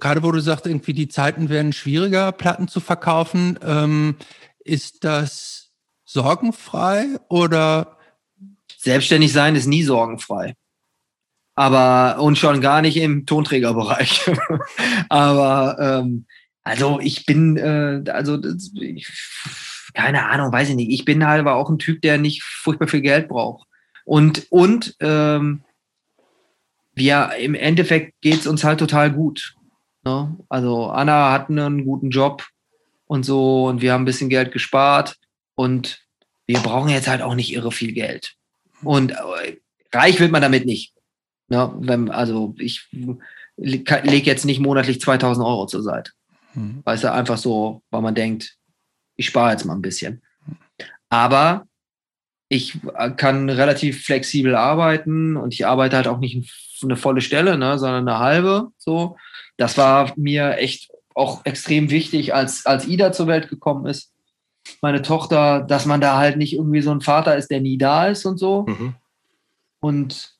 gerade 0.00 0.22
wo 0.22 0.32
du 0.32 0.40
sagst, 0.40 0.66
irgendwie 0.66 0.92
die 0.92 1.08
Zeiten 1.08 1.48
werden 1.48 1.72
schwieriger, 1.72 2.32
Platten 2.32 2.68
zu 2.68 2.80
verkaufen, 2.80 3.58
ähm, 3.64 4.16
ist 4.64 5.04
das 5.04 5.70
sorgenfrei 6.04 7.06
oder 7.28 7.98
Selbstständig 8.82 9.32
sein 9.32 9.54
ist 9.54 9.68
nie 9.68 9.84
sorgenfrei. 9.84 10.56
Aber 11.54 12.20
und 12.20 12.36
schon 12.36 12.60
gar 12.60 12.82
nicht 12.82 12.96
im 12.96 13.26
Tonträgerbereich. 13.26 14.28
Aber 15.08 15.76
ähm, 15.78 16.26
also 16.64 16.98
ich 16.98 17.24
bin, 17.24 17.56
äh, 17.56 18.02
also 18.10 18.36
das, 18.36 18.72
ich, 18.74 19.06
keine 19.94 20.26
Ahnung, 20.26 20.52
weiß 20.52 20.70
ich 20.70 20.74
nicht. 20.74 20.90
Ich 20.90 21.04
bin 21.04 21.24
halt 21.24 21.40
aber 21.40 21.54
auch 21.54 21.70
ein 21.70 21.78
Typ, 21.78 22.02
der 22.02 22.18
nicht 22.18 22.42
furchtbar 22.42 22.88
viel 22.88 23.02
Geld 23.02 23.28
braucht. 23.28 23.68
Und, 24.04 24.50
und 24.50 24.96
ähm, 24.98 25.62
wir 26.94 27.30
im 27.38 27.54
Endeffekt 27.54 28.20
geht's 28.20 28.48
uns 28.48 28.64
halt 28.64 28.80
total 28.80 29.12
gut. 29.12 29.54
Ne? 30.04 30.36
Also 30.48 30.86
Anna 30.86 31.30
hat 31.30 31.50
einen 31.50 31.84
guten 31.84 32.10
Job 32.10 32.44
und 33.12 33.24
so 33.24 33.66
und 33.66 33.82
wir 33.82 33.92
haben 33.92 34.02
ein 34.02 34.06
bisschen 34.06 34.30
Geld 34.30 34.52
gespart 34.52 35.18
und 35.54 36.00
wir 36.46 36.60
brauchen 36.60 36.88
jetzt 36.88 37.08
halt 37.08 37.20
auch 37.20 37.34
nicht 37.34 37.52
irre 37.52 37.70
viel 37.70 37.92
Geld. 37.92 38.36
Und 38.82 39.10
äh, 39.10 39.58
reich 39.92 40.18
wird 40.18 40.32
man 40.32 40.40
damit 40.40 40.64
nicht. 40.64 40.94
Ne? 41.48 41.70
Wenn, 41.78 42.10
also 42.10 42.54
ich 42.58 42.88
lege 43.58 44.30
jetzt 44.30 44.46
nicht 44.46 44.60
monatlich 44.60 44.98
2000 44.98 45.46
Euro 45.46 45.66
zur 45.66 45.82
Seite. 45.82 46.10
hm, 46.54 46.80
Weißt 46.84 47.04
du, 47.04 47.12
einfach 47.12 47.36
so, 47.36 47.82
weil 47.90 48.00
man 48.00 48.14
denkt, 48.14 48.56
ich 49.16 49.26
spare 49.26 49.50
jetzt 49.50 49.66
mal 49.66 49.74
ein 49.74 49.82
bisschen. 49.82 50.22
Aber 51.10 51.66
ich 52.48 52.78
äh, 52.96 53.10
kann 53.10 53.50
relativ 53.50 54.06
flexibel 54.06 54.54
arbeiten 54.54 55.36
und 55.36 55.52
ich 55.52 55.66
arbeite 55.66 55.96
halt 55.96 56.08
auch 56.08 56.18
nicht 56.18 56.50
eine 56.82 56.96
volle 56.96 57.20
Stelle, 57.20 57.58
ne, 57.58 57.78
sondern 57.78 58.08
eine 58.08 58.20
halbe. 58.20 58.68
So, 58.78 59.18
das 59.58 59.76
war 59.76 60.14
mir 60.16 60.56
echt 60.56 60.90
auch 61.14 61.44
extrem 61.44 61.90
wichtig, 61.90 62.34
als 62.34 62.66
als 62.66 62.86
Ida 62.86 63.12
zur 63.12 63.26
Welt 63.26 63.48
gekommen 63.48 63.86
ist. 63.86 64.12
Meine 64.80 65.02
Tochter, 65.02 65.60
dass 65.60 65.86
man 65.86 66.00
da 66.00 66.18
halt 66.18 66.36
nicht 66.36 66.54
irgendwie 66.54 66.82
so 66.82 66.90
ein 66.92 67.00
Vater 67.00 67.36
ist, 67.36 67.50
der 67.50 67.60
nie 67.60 67.78
da 67.78 68.06
ist 68.06 68.24
und 68.26 68.38
so. 68.38 68.66
Mhm. 68.68 68.94
Und 69.80 70.32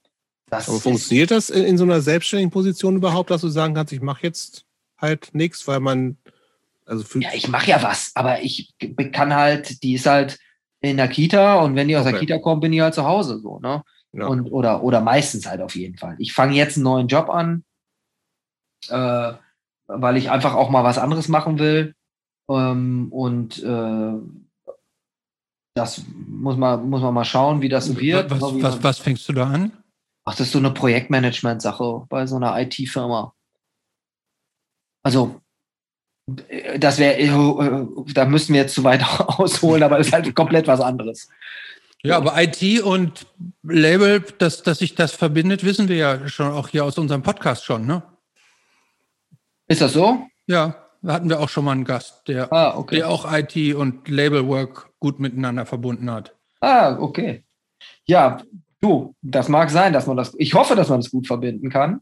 das 0.48 0.68
Aber 0.68 0.78
funktioniert 0.78 1.30
das 1.30 1.50
in, 1.50 1.64
in 1.64 1.78
so 1.78 1.84
einer 1.84 2.00
selbstständigen 2.00 2.50
Position 2.50 2.96
überhaupt, 2.96 3.30
dass 3.30 3.40
du 3.40 3.48
sagen 3.48 3.74
kannst, 3.74 3.92
ich 3.92 4.02
mache 4.02 4.22
jetzt 4.22 4.64
halt 4.98 5.30
nichts, 5.32 5.66
weil 5.66 5.80
man, 5.80 6.18
also 6.86 7.18
ja, 7.18 7.30
ich 7.34 7.48
mache 7.48 7.70
ja 7.70 7.82
was, 7.82 8.12
aber 8.14 8.42
ich 8.42 8.72
kann 9.12 9.34
halt, 9.34 9.82
die 9.82 9.94
ist 9.94 10.06
halt 10.06 10.38
in 10.80 10.98
der 10.98 11.08
Kita 11.08 11.60
und 11.62 11.74
wenn 11.74 11.88
die 11.88 11.96
aus 11.96 12.04
der 12.04 12.14
Okay. 12.14 12.26
Kita 12.26 12.38
kommt, 12.38 12.60
bin 12.60 12.72
ich 12.72 12.80
halt 12.80 12.94
zu 12.94 13.04
Hause 13.04 13.40
so, 13.40 13.58
ne? 13.60 13.82
ja. 14.12 14.26
Und, 14.26 14.46
oder, 14.52 14.82
oder 14.82 15.00
meistens 15.00 15.46
halt 15.46 15.60
auf 15.60 15.74
jeden 15.74 15.96
Fall. 15.96 16.16
Ich 16.18 16.32
fange 16.32 16.54
jetzt 16.54 16.76
einen 16.76 16.84
neuen 16.84 17.08
Job 17.08 17.30
an, 17.30 17.64
äh, 18.88 19.32
weil 19.86 20.16
ich 20.16 20.30
einfach 20.30 20.54
auch 20.54 20.70
mal 20.70 20.84
was 20.84 20.98
anderes 20.98 21.28
machen 21.28 21.58
will. 21.58 21.94
Ähm, 22.50 23.08
und 23.12 23.62
äh, 23.62 24.12
das 25.74 26.02
muss 26.28 26.56
man, 26.56 26.88
muss 26.90 27.00
man 27.02 27.14
mal 27.14 27.24
schauen, 27.24 27.62
wie 27.62 27.68
das 27.68 27.96
wird. 27.96 28.30
was, 28.30 28.40
was, 28.40 28.52
man- 28.52 28.82
was 28.84 28.98
fängst 28.98 29.28
du 29.28 29.32
da 29.32 29.46
an? 29.48 29.72
Ach, 30.24 30.32
das 30.36 30.48
ist 30.48 30.52
so 30.52 30.58
eine 30.58 30.70
Projektmanagement-Sache 30.70 32.06
bei 32.08 32.26
so 32.26 32.36
einer 32.36 32.60
IT-Firma. 32.60 33.34
Also, 35.02 35.40
äh, 36.48 36.78
das 36.78 36.98
wäre, 36.98 37.18
äh, 37.18 38.12
da 38.12 38.24
müssten 38.26 38.52
wir 38.54 38.60
jetzt 38.62 38.74
zu 38.74 38.84
weit 38.84 39.02
ausholen, 39.20 39.82
aber 39.82 39.98
das 39.98 40.08
ist 40.08 40.12
halt 40.12 40.34
komplett 40.34 40.66
was 40.68 40.80
anderes. 40.80 41.28
Ja, 42.04 42.16
aber 42.16 42.34
IT 42.42 42.82
und 42.82 43.26
Label, 43.62 44.20
dass, 44.38 44.62
dass 44.62 44.78
sich 44.80 44.94
das 44.96 45.12
verbindet, 45.12 45.62
wissen 45.64 45.88
wir 45.88 45.96
ja 45.96 46.28
schon 46.28 46.50
auch 46.52 46.68
hier 46.68 46.84
aus 46.84 46.98
unserem 46.98 47.22
Podcast 47.22 47.64
schon, 47.64 47.86
ne? 47.86 48.02
Ist 49.72 49.80
das 49.80 49.94
so? 49.94 50.26
Ja, 50.46 50.74
da 51.00 51.12
hatten 51.14 51.30
wir 51.30 51.40
auch 51.40 51.48
schon 51.48 51.64
mal 51.64 51.72
einen 51.72 51.84
Gast, 51.84 52.28
der, 52.28 52.52
Ah, 52.52 52.76
okay. 52.76 52.96
der 52.96 53.08
auch 53.08 53.24
IT 53.32 53.74
und 53.74 54.06
Labelwork 54.08 54.90
gut 55.00 55.18
miteinander 55.18 55.64
verbunden 55.64 56.10
hat. 56.10 56.36
Ah, 56.60 56.98
okay. 57.00 57.44
Ja, 58.04 58.42
du, 58.82 59.14
das 59.22 59.48
mag 59.48 59.70
sein, 59.70 59.94
dass 59.94 60.06
man 60.06 60.16
das, 60.18 60.34
ich 60.38 60.52
hoffe, 60.54 60.76
dass 60.76 60.90
man 60.90 61.00
das 61.00 61.10
gut 61.10 61.26
verbinden 61.26 61.70
kann. 61.70 62.00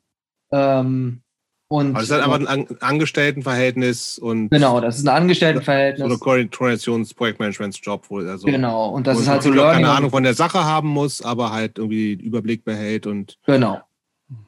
Ähm, 0.51 1.23
und 1.69 1.91
Aber 1.91 1.99
es 2.03 2.07
ist 2.07 2.11
halt 2.13 2.25
einfach 2.25 2.41
ein 2.41 2.49
An 2.49 2.67
Angestelltenverhältnis 2.81 4.19
und 4.19 4.49
genau, 4.51 4.81
das 4.81 4.97
ist 4.97 5.03
ein 5.03 5.07
so 5.07 5.13
Angestelltenverhältnis. 5.13 6.05
eine 6.05 6.19
Koordinations-Projektmanagementsjob, 6.19 8.07
wo 8.11 8.19
also 8.19 8.47
Genau, 8.47 8.89
und 8.91 9.07
das 9.07 9.21
ist 9.21 9.29
halt 9.29 9.43
so 9.45 9.51
Learning. 9.53 9.85
keine 9.85 9.91
Ahnung 9.93 10.11
von 10.11 10.25
der 10.25 10.35
Sache 10.35 10.65
haben 10.65 10.89
muss, 10.89 11.23
aber 11.23 11.53
halt 11.53 11.79
irgendwie 11.79 12.17
den 12.17 12.27
Überblick 12.27 12.65
behält 12.65 13.07
und 13.07 13.39
Genau. 13.47 13.81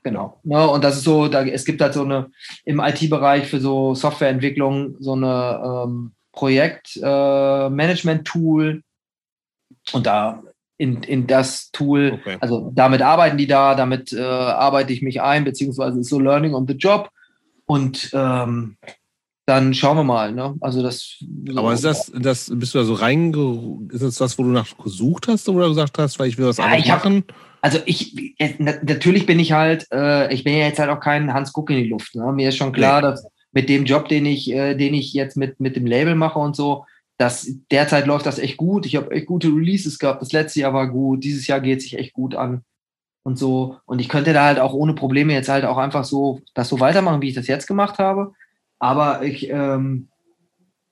Genau. 0.05 0.39
Ja, 0.45 0.65
und 0.67 0.83
das 0.85 0.97
ist 0.99 1.05
so, 1.05 1.27
da, 1.29 1.45
es 1.45 1.65
gibt 1.65 1.81
halt 1.81 1.95
so 1.95 2.03
eine 2.05 2.31
im 2.65 2.79
IT-Bereich 2.81 3.47
für 3.49 3.61
so 3.61 3.95
Softwareentwicklung 3.95 4.97
so 5.01 5.13
eine 5.15 5.85
ähm, 5.87 6.13
Projektmanagement-Tool. 6.33 8.83
und 9.93 10.07
da 10.07 10.43
in, 10.79 11.03
in 11.05 11.27
das 11.27 11.71
Tool, 11.71 12.19
Okay. 12.21 12.37
also 12.41 12.73
damit 12.75 13.03
arbeiten 13.03 13.37
die 13.39 13.47
da, 13.47 13.75
damit 13.77 14.13
äh, 14.13 14.21
arbeite 14.23 14.93
ich 14.93 15.03
mich 15.03 15.21
ein, 15.23 15.45
beziehungsweise 15.45 16.01
ist 16.01 16.09
so 16.09 16.19
Learning 16.19 16.55
on 16.55 16.67
the 16.67 16.75
Job. 16.75 17.11
Und 17.67 18.11
ähm, 18.13 18.77
dann 19.47 19.73
schauen 19.75 19.97
wir 19.97 20.05
mal. 20.05 20.33
Ne? 20.33 20.55
Also 20.61 20.83
das. 20.83 21.17
So, 21.49 21.59
Aber 21.59 21.73
ist 21.73 21.85
das, 21.85 22.11
das 22.15 22.51
bist 22.55 22.75
du 22.75 22.79
da 22.79 22.85
so 22.85 22.95
reinge... 22.95 23.79
Ist 23.93 24.03
das 24.03 24.17
das, 24.17 24.39
wo 24.39 24.43
du 24.43 24.51
nach 24.51 24.77
gesucht 24.79 25.29
hast 25.29 25.49
oder 25.49 25.69
gesagt 25.69 25.99
hast, 25.99 26.19
weil 26.19 26.29
ich 26.29 26.37
will 26.39 26.47
was 26.47 26.57
Ja, 26.59 26.65
anderes 26.65 26.85
ich 26.85 26.91
hab- 26.91 27.05
machen? 27.05 27.25
Also 27.63 27.79
ich, 27.87 28.35
äh, 28.39 28.55
na- 28.59 28.75
natürlich 28.83 29.25
bin 29.25 29.39
ich 29.39 29.53
halt, 29.53 29.87
äh, 29.93 30.33
ich 30.35 30.45
bin 30.45 30.53
ja 30.53 30.67
jetzt 30.67 30.81
halt 30.81 30.91
auch 30.91 31.01
kein 31.01 31.33
Hans 31.33 31.53
Guck 31.53 31.71
in 31.71 31.77
die 31.77 31.89
Luft. 31.89 32.15
Ne? 32.15 32.31
Mir 32.33 32.49
ist 32.51 32.57
schon 32.57 32.73
klar, 32.73 33.01
dass 33.01 33.27
mit 33.53 33.69
dem 33.69 33.85
Job, 33.85 34.09
den 34.09 34.27
ich, 34.27 34.51
äh, 34.53 34.75
den 34.75 34.95
ich 34.95 35.13
jetzt 35.15 35.37
mit, 35.37 35.61
mit 35.61 35.77
dem 35.77 35.87
Label 35.87 36.15
mache 36.17 36.39
und 36.39 36.57
so, 36.57 36.85
dass 37.19 37.49
derzeit 37.71 38.07
läuft 38.07 38.27
das 38.27 38.41
echt 38.41 38.57
gut. 38.57 38.85
Ich 38.85 38.97
habe 38.97 39.13
echt 39.13 39.27
gute 39.27 39.49
Releases 39.49 39.99
gehabt. 39.99 40.21
Das 40.21 40.33
letzte 40.33 40.61
Jahr 40.61 40.75
war 40.75 40.89
gut. 40.89 41.23
Dieses 41.23 41.47
Jahr 41.47 41.61
geht 41.61 41.81
sich 41.81 41.97
echt 41.97 42.15
gut 42.15 42.35
an 42.35 42.65
und 43.23 43.39
so. 43.39 43.77
Und 43.87 44.01
ich 44.01 44.09
könnte 44.09 44.33
da 44.33 44.45
halt 44.45 44.59
auch 44.59 44.73
ohne 44.73 44.95
Probleme 44.95 45.33
jetzt 45.33 45.49
halt 45.49 45.65
auch 45.65 45.79
einfach 45.79 46.05
so 46.05 46.41
das 46.55 46.69
so 46.69 46.81
weitermachen, 46.81 47.23
wie 47.23 47.29
ich 47.29 47.35
das 47.35 47.47
jetzt 47.47 47.67
gemacht 47.69 47.99
habe. 47.99 48.33
Aber 48.81 49.23
ich 49.23 49.49
ähm, 49.51 50.09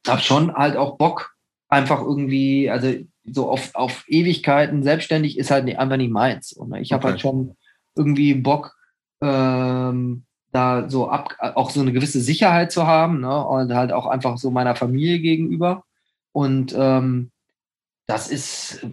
habe 0.07 0.20
schon 0.20 0.55
halt 0.55 0.76
auch 0.76 0.97
Bock, 0.99 1.34
einfach 1.68 2.00
irgendwie, 2.00 2.70
also 2.70 2.92
so 3.33 3.50
auf, 3.50 3.70
auf 3.75 4.05
Ewigkeiten 4.09 4.83
selbstständig 4.83 5.39
ist 5.39 5.50
halt 5.50 5.67
einfach 5.78 5.97
nicht 5.97 6.10
meins. 6.12 6.52
Und 6.52 6.75
ich 6.75 6.92
habe 6.92 7.02
Okay. 7.05 7.12
halt 7.12 7.20
schon 7.20 7.57
irgendwie 7.97 8.34
Bock, 8.34 8.76
ähm, 9.23 10.25
da 10.52 10.89
so 10.89 11.09
ab, 11.09 11.36
auch 11.55 11.70
so 11.70 11.81
eine 11.81 11.92
gewisse 11.92 12.20
Sicherheit 12.20 12.73
zu 12.73 12.86
haben, 12.86 13.20
ne? 13.20 13.44
Und 13.47 13.73
halt 13.75 13.92
auch 13.92 14.07
einfach 14.07 14.36
so 14.39 14.50
meiner 14.50 14.75
Familie 14.75 15.20
gegenüber. 15.20 15.84
Und 16.33 16.75
ähm, 16.76 17.31
das 18.07 18.28
ist, 18.28 18.84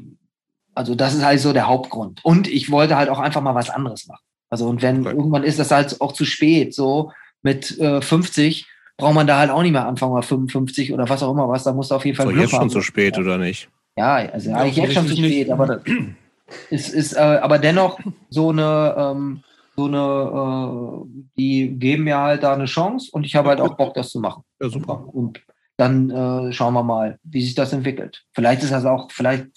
also 0.76 0.94
das 0.94 1.16
ist 1.16 1.26
halt 1.26 1.40
so 1.40 1.54
der 1.54 1.68
Hauptgrund. 1.68 2.20
Und 2.24 2.48
ich 2.48 2.70
wollte 2.72 2.96
halt 2.98 3.10
auch 3.10 3.20
einfach 3.20 3.42
mal 3.42 3.56
was 3.56 3.70
anderes 3.72 4.06
machen. 4.08 4.22
Also 4.50 4.68
und 4.68 4.82
wenn 4.82 5.02
Okay. 5.06 5.16
irgendwann 5.16 5.44
ist 5.44 5.58
das 5.60 5.72
halt 5.72 6.00
auch 6.00 6.12
zu 6.14 6.26
spät, 6.26 6.74
so 6.76 7.12
mit 7.42 7.78
äh, 7.80 8.02
50 8.02 8.68
braucht 8.98 9.14
man 9.16 9.28
da 9.28 9.40
halt 9.40 9.50
auch 9.52 9.62
nicht 9.62 9.72
mehr 9.72 9.88
anfangen, 9.88 10.14
mal 10.14 10.22
55 10.22 10.94
oder 10.94 11.08
was 11.10 11.22
auch 11.24 11.32
immer 11.32 11.48
was, 11.50 11.64
da 11.64 11.74
musst 11.74 11.92
du 11.92 11.96
auf 11.96 12.06
jeden 12.06 12.16
Fall 12.18 12.26
So, 12.28 12.32
Glück 12.32 12.44
jetzt 12.44 12.52
schon 12.52 12.60
haben. 12.62 12.70
zu 12.70 12.82
spät, 12.82 13.18
oder 13.18 13.38
nicht? 13.38 13.70
Ja, 13.98 14.16
also 14.16 14.52
Ja, 14.52 14.58
eigentlich 14.58 14.78
jetzt 14.78 14.94
schon 14.94 15.08
zu 15.08 15.16
spät, 15.16 15.50
aber 15.50 15.66
das 15.66 15.82
ist, 16.70 16.94
ist 16.94 17.14
äh, 17.14 17.20
aber 17.20 17.58
dennoch 17.58 18.00
so 18.30 18.52
eine, 18.52 18.96
ähm, 18.98 19.44
so 19.76 19.86
eine, 19.86 21.04
äh, 21.04 21.26
die 21.36 21.70
geben 21.78 22.04
mir 22.04 22.18
halt 22.18 22.44
da 22.44 22.54
eine 22.54 22.66
Chance 22.66 23.10
und 23.12 23.26
ich 23.26 23.36
habe 23.36 23.50
halt 23.50 23.60
auch 23.60 23.76
Bock, 23.76 23.96
das 23.96 24.10
zu 24.10 24.20
machen. 24.20 24.44
Ja, 24.62 24.70
super. 24.70 25.04
Und 25.14 25.42
dann 25.78 26.10
äh, 26.10 26.54
schauen 26.54 26.74
wir 26.74 26.84
mal, 26.84 27.20
wie 27.24 27.42
sich 27.42 27.56
das 27.56 27.74
entwickelt. 27.74 28.24
Vielleicht 28.34 28.64
ist 28.64 28.72
das 28.72 28.86
auch, 28.86 29.12
vielleicht 29.12 29.48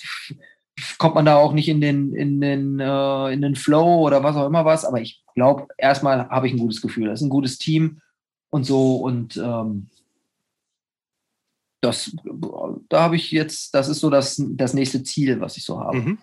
kommt 0.99 1.15
man 1.15 1.27
da 1.27 1.37
auch 1.37 1.53
nicht 1.53 1.69
in 1.69 1.81
den, 1.81 2.15
in 2.15 2.41
den, 2.41 2.81
äh, 2.81 3.33
in 3.33 3.43
den 3.43 3.57
Flow 3.57 4.01
oder 4.07 4.23
was 4.23 4.37
auch 4.37 4.47
immer 4.47 4.65
was, 4.65 4.85
aber 4.85 5.01
ich 5.01 5.23
glaube, 5.35 5.67
erstmal 5.77 6.29
habe 6.29 6.47
ich 6.47 6.55
ein 6.55 6.59
gutes 6.59 6.81
Gefühl. 6.81 7.09
Das 7.09 7.21
ist 7.21 7.27
ein 7.27 7.31
gutes 7.31 7.59
Team 7.59 8.01
und 8.51 8.65
so 8.65 8.97
und 8.97 9.37
ähm, 9.37 9.89
das, 11.81 12.15
da 12.89 13.01
habe 13.01 13.17
ich 13.17 13.31
jetzt, 13.31 13.75
das 13.75 13.89
ist 13.89 14.01
so 14.01 14.11
das, 14.11 14.43
das 14.51 14.75
nächste 14.75 15.03
Ziel, 15.03 15.41
was 15.41 15.57
ich 15.57 15.65
so 15.65 15.81
habe. 15.81 15.99
Mhm. 15.99 16.19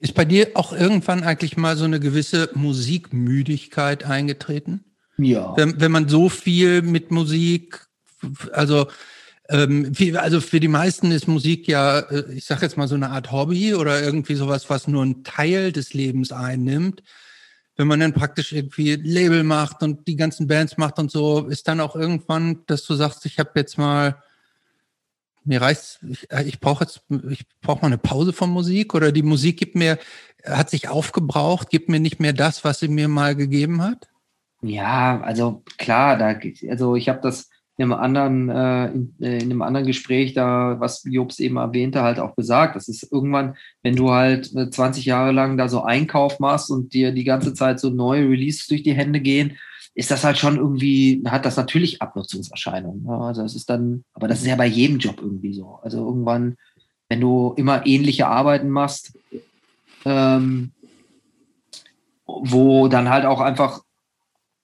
Ist 0.00 0.14
bei 0.14 0.24
dir 0.24 0.50
auch 0.54 0.72
irgendwann 0.72 1.22
eigentlich 1.22 1.56
mal 1.56 1.76
so 1.76 1.84
eine 1.84 2.00
gewisse 2.00 2.50
Musikmüdigkeit 2.54 4.04
eingetreten? 4.04 4.84
Ja. 5.16 5.56
Wenn, 5.56 5.80
wenn 5.80 5.92
man 5.92 6.08
so 6.08 6.28
viel 6.28 6.82
mit 6.82 7.10
Musik, 7.10 7.86
also 8.52 8.88
ähm, 9.48 9.94
viel, 9.94 10.16
also 10.16 10.40
für 10.40 10.58
die 10.58 10.68
meisten 10.68 11.12
ist 11.12 11.28
Musik 11.28 11.68
ja, 11.68 12.00
äh, 12.00 12.32
ich 12.32 12.44
sage 12.44 12.62
jetzt 12.62 12.76
mal 12.76 12.88
so 12.88 12.96
eine 12.96 13.10
Art 13.10 13.30
Hobby 13.30 13.74
oder 13.74 14.02
irgendwie 14.02 14.34
sowas, 14.34 14.68
was 14.68 14.88
nur 14.88 15.02
einen 15.02 15.22
Teil 15.22 15.70
des 15.70 15.94
Lebens 15.94 16.32
einnimmt. 16.32 17.04
Wenn 17.76 17.86
man 17.86 18.00
dann 18.00 18.14
praktisch 18.14 18.52
irgendwie 18.52 18.94
Label 18.94 19.44
macht 19.44 19.82
und 19.82 20.08
die 20.08 20.16
ganzen 20.16 20.48
Bands 20.48 20.78
macht 20.78 20.98
und 20.98 21.12
so, 21.12 21.46
ist 21.46 21.68
dann 21.68 21.80
auch 21.80 21.94
irgendwann, 21.94 22.64
dass 22.66 22.84
du 22.84 22.94
sagst, 22.94 23.24
ich 23.26 23.38
habe 23.38 23.50
jetzt 23.54 23.78
mal 23.78 24.16
mir 25.46 25.62
reicht, 25.62 26.00
ich, 26.08 26.30
äh, 26.30 26.44
ich 26.44 26.60
brauche 26.60 26.84
jetzt, 26.84 27.02
ich 27.30 27.44
brauche 27.60 27.80
mal 27.80 27.88
eine 27.88 27.98
Pause 27.98 28.32
von 28.32 28.50
Musik 28.50 28.94
oder 28.94 29.12
die 29.12 29.22
Musik 29.22 29.58
gibt 29.58 29.74
mir, 29.74 29.98
hat 30.44 30.70
sich 30.70 30.88
aufgebraucht, 30.88 31.70
gibt 31.70 31.88
mir 31.88 32.00
nicht 32.00 32.20
mehr 32.20 32.32
das, 32.32 32.64
was 32.64 32.80
sie 32.80 32.88
mir 32.88 33.08
mal 33.08 33.34
gegeben 33.34 33.82
hat? 33.82 34.08
Ja, 34.62 35.20
also 35.20 35.62
klar, 35.78 36.16
da, 36.18 36.38
also 36.68 36.96
ich 36.96 37.08
habe 37.08 37.20
das 37.22 37.50
in 37.78 37.84
einem 37.84 37.92
anderen, 37.92 38.48
äh, 38.48 38.86
in, 38.86 39.14
äh, 39.20 39.36
in 39.38 39.50
einem 39.50 39.62
anderen 39.62 39.86
Gespräch 39.86 40.32
da, 40.32 40.76
was 40.80 41.04
Jobs 41.04 41.38
eben 41.38 41.56
erwähnte, 41.56 42.02
halt 42.02 42.18
auch 42.18 42.34
gesagt. 42.34 42.74
Das 42.74 42.88
ist 42.88 43.12
irgendwann, 43.12 43.56
wenn 43.82 43.96
du 43.96 44.10
halt 44.10 44.54
äh, 44.56 44.70
20 44.70 45.04
Jahre 45.04 45.32
lang 45.32 45.58
da 45.58 45.68
so 45.68 45.82
Einkauf 45.82 46.40
machst 46.40 46.70
und 46.70 46.94
dir 46.94 47.12
die 47.12 47.24
ganze 47.24 47.52
Zeit 47.52 47.78
so 47.78 47.90
neue 47.90 48.28
Releases 48.28 48.66
durch 48.66 48.82
die 48.82 48.94
Hände 48.94 49.20
gehen, 49.20 49.58
ist 49.96 50.10
das 50.10 50.24
halt 50.24 50.36
schon 50.36 50.58
irgendwie, 50.58 51.22
hat 51.26 51.46
das 51.46 51.56
natürlich 51.56 52.02
Abnutzungserscheinungen. 52.02 53.08
Also 53.08 53.42
das 53.42 53.56
ist 53.56 53.70
dann, 53.70 54.04
aber 54.12 54.28
das 54.28 54.40
ist 54.40 54.46
ja 54.46 54.54
bei 54.54 54.66
jedem 54.66 54.98
Job 54.98 55.20
irgendwie 55.22 55.54
so. 55.54 55.78
Also 55.82 56.04
irgendwann, 56.06 56.56
wenn 57.08 57.22
du 57.22 57.54
immer 57.56 57.86
ähnliche 57.86 58.26
Arbeiten 58.26 58.68
machst, 58.68 59.18
ähm, 60.04 60.72
wo 62.26 62.88
dann 62.88 63.08
halt 63.08 63.24
auch 63.24 63.40
einfach 63.40 63.80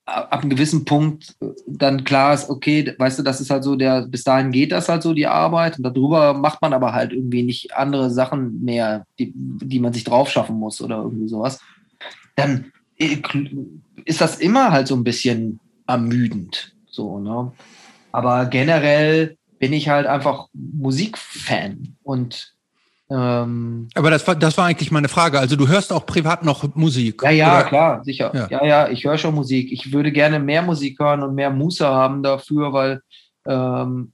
ab 0.05 0.41
einem 0.41 0.51
gewissen 0.51 0.85
Punkt 0.85 1.35
äh, 1.41 1.47
dann 1.65 2.03
klar 2.03 2.35
ist, 2.35 2.51
okay, 2.51 2.93
weißt 2.95 3.17
du, 3.17 3.23
das 3.23 3.41
ist 3.41 3.49
halt 3.49 3.63
so 3.63 3.75
der, 3.75 4.05
bis 4.05 4.23
dahin 4.23 4.51
geht 4.51 4.71
das 4.71 4.87
halt 4.87 5.01
so 5.01 5.15
die 5.15 5.27
Arbeit 5.27 5.77
und 5.77 5.83
darüber 5.83 6.35
macht 6.35 6.61
man 6.61 6.73
aber 6.73 6.93
halt 6.93 7.11
irgendwie 7.11 7.41
nicht 7.41 7.75
andere 7.75 8.11
Sachen 8.11 8.63
mehr, 8.63 9.07
die, 9.17 9.31
die 9.33 9.79
man 9.79 9.93
sich 9.93 10.03
drauf 10.03 10.29
schaffen 10.29 10.57
muss 10.57 10.79
oder 10.79 10.97
irgendwie 10.97 11.27
sowas. 11.27 11.59
Dann 12.35 12.72
ist 12.97 14.21
das 14.21 14.37
immer 14.37 14.71
halt 14.71 14.87
so 14.87 14.95
ein 14.95 15.03
bisschen 15.03 15.59
ermüdend, 15.87 16.75
so, 16.89 17.19
ne? 17.19 17.51
Aber 18.11 18.45
generell 18.45 19.37
bin 19.59 19.73
ich 19.73 19.89
halt 19.89 20.05
einfach 20.05 20.47
Musikfan 20.53 21.95
und 22.03 22.53
ähm, 23.09 23.89
Aber 23.95 24.09
das 24.09 24.25
war, 24.27 24.35
das 24.35 24.57
war 24.57 24.65
eigentlich 24.65 24.91
meine 24.91 25.09
Frage. 25.09 25.39
Also 25.39 25.55
du 25.55 25.67
hörst 25.67 25.91
auch 25.91 26.05
privat 26.05 26.43
noch 26.43 26.75
Musik. 26.75 27.21
ja, 27.23 27.29
ja, 27.29 27.59
oder? 27.59 27.67
klar, 27.67 28.03
sicher. 28.03 28.31
Ja. 28.33 28.47
Ja, 28.49 28.65
ja, 28.65 28.89
ich 28.89 29.03
höre 29.03 29.17
schon 29.17 29.35
Musik. 29.35 29.71
Ich 29.71 29.91
würde 29.91 30.11
gerne 30.11 30.39
mehr 30.39 30.61
Musik 30.61 30.99
hören 30.99 31.21
und 31.21 31.35
mehr 31.35 31.51
Muße 31.51 31.85
haben 31.85 32.23
dafür, 32.23 32.73
weil 32.73 33.01
ähm, 33.45 34.13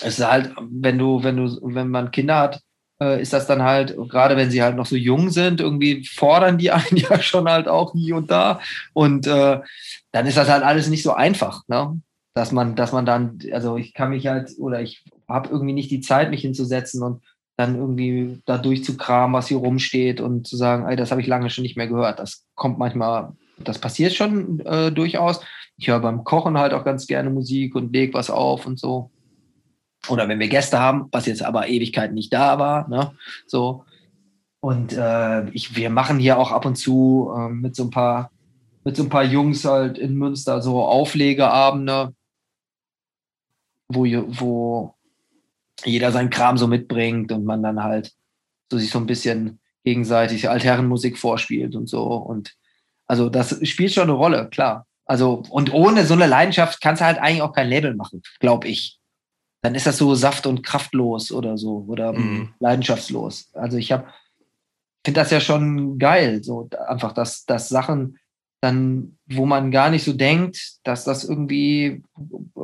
es 0.00 0.18
ist 0.18 0.26
halt, 0.26 0.54
wenn 0.70 0.98
du, 0.98 1.22
wenn 1.22 1.36
du, 1.36 1.58
wenn 1.62 1.88
man 1.88 2.10
Kinder 2.10 2.38
hat, 2.38 2.62
ist 3.00 3.32
das 3.32 3.46
dann 3.46 3.62
halt, 3.62 3.96
gerade 4.08 4.36
wenn 4.36 4.50
sie 4.50 4.62
halt 4.62 4.76
noch 4.76 4.86
so 4.86 4.96
jung 4.96 5.30
sind, 5.30 5.60
irgendwie 5.60 6.04
fordern 6.04 6.58
die 6.58 6.70
einen 6.72 6.96
ja 6.96 7.20
schon 7.20 7.48
halt 7.48 7.68
auch 7.68 7.92
hier 7.92 8.16
und 8.16 8.30
da. 8.30 8.60
Und 8.92 9.26
äh, 9.26 9.60
dann 10.12 10.26
ist 10.26 10.36
das 10.36 10.48
halt 10.48 10.64
alles 10.64 10.88
nicht 10.88 11.02
so 11.02 11.12
einfach, 11.12 11.62
ne? 11.68 12.00
Dass 12.34 12.52
man, 12.52 12.76
dass 12.76 12.92
man 12.92 13.04
dann, 13.04 13.38
also 13.52 13.76
ich 13.76 13.94
kann 13.94 14.10
mich 14.10 14.26
halt, 14.26 14.52
oder 14.58 14.80
ich 14.80 15.04
habe 15.28 15.48
irgendwie 15.50 15.72
nicht 15.72 15.90
die 15.90 16.00
Zeit, 16.00 16.30
mich 16.30 16.42
hinzusetzen 16.42 17.02
und 17.02 17.22
dann 17.56 17.76
irgendwie 17.76 18.40
da 18.46 18.56
durchzukramen, 18.56 19.34
was 19.34 19.48
hier 19.48 19.56
rumsteht 19.56 20.20
und 20.20 20.46
zu 20.46 20.56
sagen, 20.56 20.86
ey, 20.88 20.94
das 20.94 21.10
habe 21.10 21.20
ich 21.20 21.26
lange 21.26 21.50
schon 21.50 21.62
nicht 21.62 21.76
mehr 21.76 21.88
gehört. 21.88 22.20
Das 22.20 22.44
kommt 22.54 22.78
manchmal, 22.78 23.32
das 23.58 23.80
passiert 23.80 24.12
schon 24.12 24.60
äh, 24.60 24.92
durchaus. 24.92 25.40
Ich 25.76 25.88
höre 25.88 25.98
beim 25.98 26.22
Kochen 26.22 26.56
halt 26.56 26.72
auch 26.72 26.84
ganz 26.84 27.08
gerne 27.08 27.30
Musik 27.30 27.74
und 27.74 27.92
leg 27.92 28.14
was 28.14 28.30
auf 28.30 28.66
und 28.66 28.78
so. 28.78 29.10
Oder 30.08 30.28
wenn 30.28 30.38
wir 30.38 30.48
Gäste 30.48 30.78
haben, 30.78 31.08
was 31.12 31.26
jetzt 31.26 31.42
aber 31.42 31.68
Ewigkeit 31.68 32.12
nicht 32.12 32.32
da 32.32 32.58
war, 32.58 32.88
ne? 32.88 33.12
So. 33.46 33.84
Und 34.60 34.92
äh, 34.92 35.48
ich, 35.50 35.76
wir 35.76 35.90
machen 35.90 36.18
hier 36.18 36.38
auch 36.38 36.50
ab 36.50 36.64
und 36.64 36.76
zu 36.76 37.32
äh, 37.36 37.48
mit 37.48 37.76
so 37.76 37.84
ein 37.84 37.90
paar, 37.90 38.30
mit 38.84 38.96
so 38.96 39.02
ein 39.04 39.08
paar 39.08 39.24
Jungs 39.24 39.64
halt 39.64 39.98
in 39.98 40.16
Münster 40.16 40.62
so 40.62 40.82
Auflegeabende, 40.82 42.14
wo, 43.88 44.04
wo 44.04 44.94
jeder 45.84 46.10
seinen 46.10 46.30
Kram 46.30 46.58
so 46.58 46.66
mitbringt 46.66 47.30
und 47.32 47.44
man 47.44 47.62
dann 47.62 47.82
halt 47.82 48.12
so 48.70 48.78
sich 48.78 48.90
so 48.90 48.98
ein 48.98 49.06
bisschen 49.06 49.60
gegenseitig 49.84 50.48
Altherrenmusik 50.48 51.18
vorspielt 51.18 51.76
und 51.76 51.88
so. 51.88 52.02
Und 52.02 52.54
also 53.06 53.28
das 53.28 53.66
spielt 53.66 53.92
schon 53.92 54.04
eine 54.04 54.12
Rolle, 54.12 54.48
klar. 54.50 54.86
Also, 55.06 55.42
und 55.48 55.72
ohne 55.72 56.04
so 56.04 56.12
eine 56.14 56.26
Leidenschaft 56.26 56.82
kannst 56.82 57.00
du 57.00 57.06
halt 57.06 57.18
eigentlich 57.18 57.42
auch 57.42 57.54
kein 57.54 57.70
Label 57.70 57.94
machen, 57.94 58.22
glaube 58.40 58.68
ich. 58.68 58.97
Dann 59.62 59.74
ist 59.74 59.86
das 59.86 59.98
so 59.98 60.14
saft- 60.14 60.46
und 60.46 60.62
kraftlos 60.62 61.32
oder 61.32 61.58
so 61.58 61.84
oder 61.88 62.12
mhm. 62.12 62.50
leidenschaftslos. 62.60 63.50
Also 63.54 63.76
ich 63.76 63.90
habe, 63.92 64.06
finde 65.04 65.20
das 65.20 65.30
ja 65.30 65.40
schon 65.40 65.98
geil, 65.98 66.42
so 66.44 66.68
einfach, 66.86 67.12
dass, 67.12 67.44
dass 67.44 67.68
Sachen 67.68 68.18
dann, 68.60 69.16
wo 69.26 69.46
man 69.46 69.70
gar 69.70 69.90
nicht 69.90 70.04
so 70.04 70.12
denkt, 70.12 70.78
dass 70.82 71.04
das 71.04 71.24
irgendwie 71.24 72.02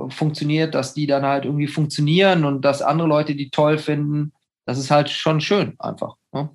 funktioniert, 0.08 0.74
dass 0.74 0.94
die 0.94 1.06
dann 1.06 1.24
halt 1.24 1.44
irgendwie 1.44 1.68
funktionieren 1.68 2.44
und 2.44 2.62
dass 2.62 2.82
andere 2.82 3.08
Leute 3.08 3.34
die 3.34 3.50
toll 3.50 3.78
finden. 3.78 4.32
Das 4.66 4.78
ist 4.78 4.90
halt 4.90 5.10
schon 5.10 5.40
schön 5.40 5.74
einfach. 5.78 6.16
Ne? 6.32 6.50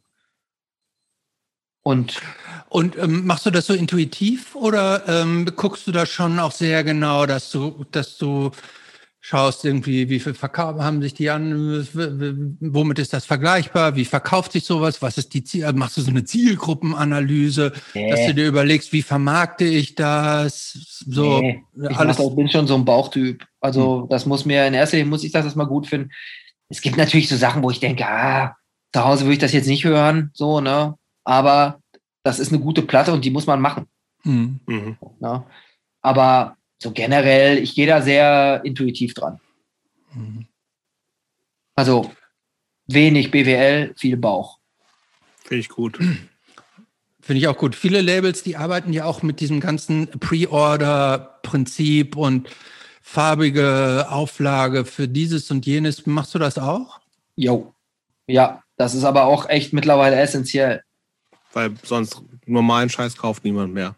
Und, 1.82 2.22
und 2.68 2.98
ähm, 2.98 3.26
machst 3.26 3.46
du 3.46 3.52
das 3.52 3.68
so 3.68 3.74
intuitiv 3.74 4.56
oder 4.56 5.08
ähm, 5.08 5.46
guckst 5.56 5.88
du 5.88 5.92
da 5.92 6.06
schon 6.06 6.38
auch 6.40 6.52
sehr 6.52 6.84
genau, 6.84 7.26
dass 7.26 7.52
du, 7.52 7.86
dass 7.92 8.18
du 8.18 8.52
schaust 9.22 9.66
irgendwie, 9.66 10.10
wie 10.10 10.20
viel 10.20 10.34
Verkauf 10.34 10.80
haben 10.80 11.02
sich 11.02 11.14
die 11.14 11.30
an, 11.30 11.86
womit 12.62 13.00
ist 13.00 13.14
das 13.14 13.26
vergleichbar, 13.26 13.96
wie 13.96 14.06
verkauft 14.06 14.54
sich 14.54 14.64
sowas, 14.64 15.02
was 15.02 15.18
ist 15.18 15.34
die 15.34 15.44
Ziel, 15.44 15.72
machst 15.74 15.98
du 15.98 16.02
so 16.02 16.10
eine 16.10 16.24
Zielgruppenanalyse, 16.24 17.74
nee. 17.94 18.10
dass 18.10 18.26
du 18.26 18.34
dir 18.34 18.48
überlegst, 18.48 18.94
wie 18.94 19.02
vermarkte 19.02 19.66
ich 19.66 19.96
das, 19.96 21.04
so. 21.06 21.42
Nee, 21.42 21.64
ich 21.90 21.98
alles. 21.98 22.18
Mach, 22.18 22.36
bin 22.36 22.50
schon 22.50 22.68
so 22.68 22.76
ein 22.76 22.86
Bauchtyp. 22.86 23.46
Also 23.60 24.04
hm. 24.04 24.10
das 24.10 24.26
muss 24.26 24.46
mir, 24.46 24.66
in 24.66 24.74
erster 24.74 24.98
Linie 24.98 25.10
muss 25.10 25.24
ich 25.24 25.34
das 25.34 25.46
erstmal 25.46 25.68
gut 25.68 25.88
finden. 25.88 26.12
Es 26.70 26.82
gibt 26.82 26.98
natürlich 26.98 27.28
so 27.28 27.36
Sachen, 27.36 27.62
wo 27.62 27.72
ich 27.72 27.80
denke, 27.80 28.08
ah, 28.08 28.56
zu 28.94 29.04
Hause 29.04 29.26
würde 29.26 29.34
ich 29.34 29.40
das 29.40 29.54
jetzt 29.54 29.68
nicht 29.68 29.84
hören, 29.84 30.32
so, 30.34 30.62
ne, 30.62 30.96
aber 31.24 31.82
das 32.24 32.40
ist 32.40 32.54
eine 32.54 32.62
gute 32.62 32.82
Platte 32.82 33.12
und 33.12 33.26
die 33.26 33.32
muss 33.32 33.48
man 33.48 33.60
machen. 33.60 33.88
Hm. 34.24 34.60
Mhm. 34.66 34.98
Ne? 35.20 35.44
Aber 36.02 36.56
so 36.82 36.92
generell, 36.92 37.58
ich 37.58 37.76
gehe 37.76 37.88
da 37.88 38.02
sehr 38.02 38.62
intuitiv 38.64 39.14
dran. 39.14 39.40
Mhm. 40.14 40.48
Also 41.76 42.12
wenig 42.88 43.32
BWL, 43.32 43.94
viel 43.96 44.18
Bauch. 44.18 44.60
Finde 45.44 45.60
ich 45.60 45.70
gut. 45.70 46.00
Finde 47.22 47.42
ich 47.42 47.48
auch 47.48 47.58
gut. 47.58 47.76
Viele 47.76 48.02
Labels, 48.02 48.44
die 48.44 48.58
arbeiten 48.58 48.92
ja 48.92 49.06
auch 49.06 49.22
mit 49.22 49.40
diesem 49.40 49.60
ganzen 49.60 50.08
Pre-Order-Prinzip 50.08 52.16
und 52.16 52.50
farbige 53.02 54.08
Auflage 54.10 54.84
für 54.84 55.08
dieses 55.08 55.52
und 55.52 55.66
jenes. 55.66 56.08
Machst 56.08 56.34
du 56.34 56.40
das 56.40 56.58
auch? 56.58 57.00
Jo. 57.36 57.76
Ja, 58.26 58.64
das 58.78 58.96
ist 58.96 59.04
aber 59.04 59.26
auch 59.26 59.48
echt 59.48 59.74
mittlerweile 59.74 60.16
essentiell. 60.16 60.82
Weil 61.54 61.76
sonst 61.84 62.22
normalen 62.46 62.90
Scheiß 62.90 63.18
kauft 63.18 63.44
niemand 63.44 63.74
mehr 63.74 63.96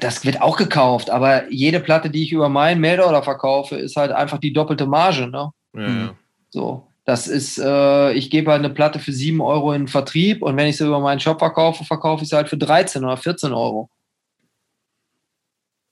das 0.00 0.24
wird 0.24 0.42
auch 0.42 0.56
gekauft, 0.56 1.10
aber 1.10 1.50
jede 1.50 1.80
Platte, 1.80 2.10
die 2.10 2.24
ich 2.24 2.32
über 2.32 2.48
meinen 2.48 2.80
Mailorder 2.80 3.22
verkaufe, 3.22 3.76
ist 3.76 3.96
halt 3.96 4.12
einfach 4.12 4.38
die 4.38 4.52
doppelte 4.52 4.86
Marge. 4.86 5.28
Ne? 5.28 5.50
Ja, 5.74 5.80
ja. 5.80 5.86
Hm. 5.86 6.10
So, 6.50 6.86
das 7.04 7.28
ist, 7.28 7.58
äh, 7.58 8.12
ich 8.12 8.30
gebe 8.30 8.50
halt 8.50 8.64
eine 8.64 8.72
Platte 8.72 8.98
für 8.98 9.12
7 9.12 9.40
Euro 9.40 9.72
in 9.72 9.82
den 9.82 9.88
Vertrieb 9.88 10.42
und 10.42 10.56
wenn 10.56 10.66
ich 10.66 10.76
sie 10.76 10.86
über 10.86 11.00
meinen 11.00 11.20
Shop 11.20 11.38
verkaufe, 11.38 11.84
verkaufe 11.84 12.24
ich 12.24 12.30
sie 12.30 12.36
halt 12.36 12.48
für 12.48 12.56
13 12.56 13.04
oder 13.04 13.16
14 13.16 13.52
Euro. 13.52 13.90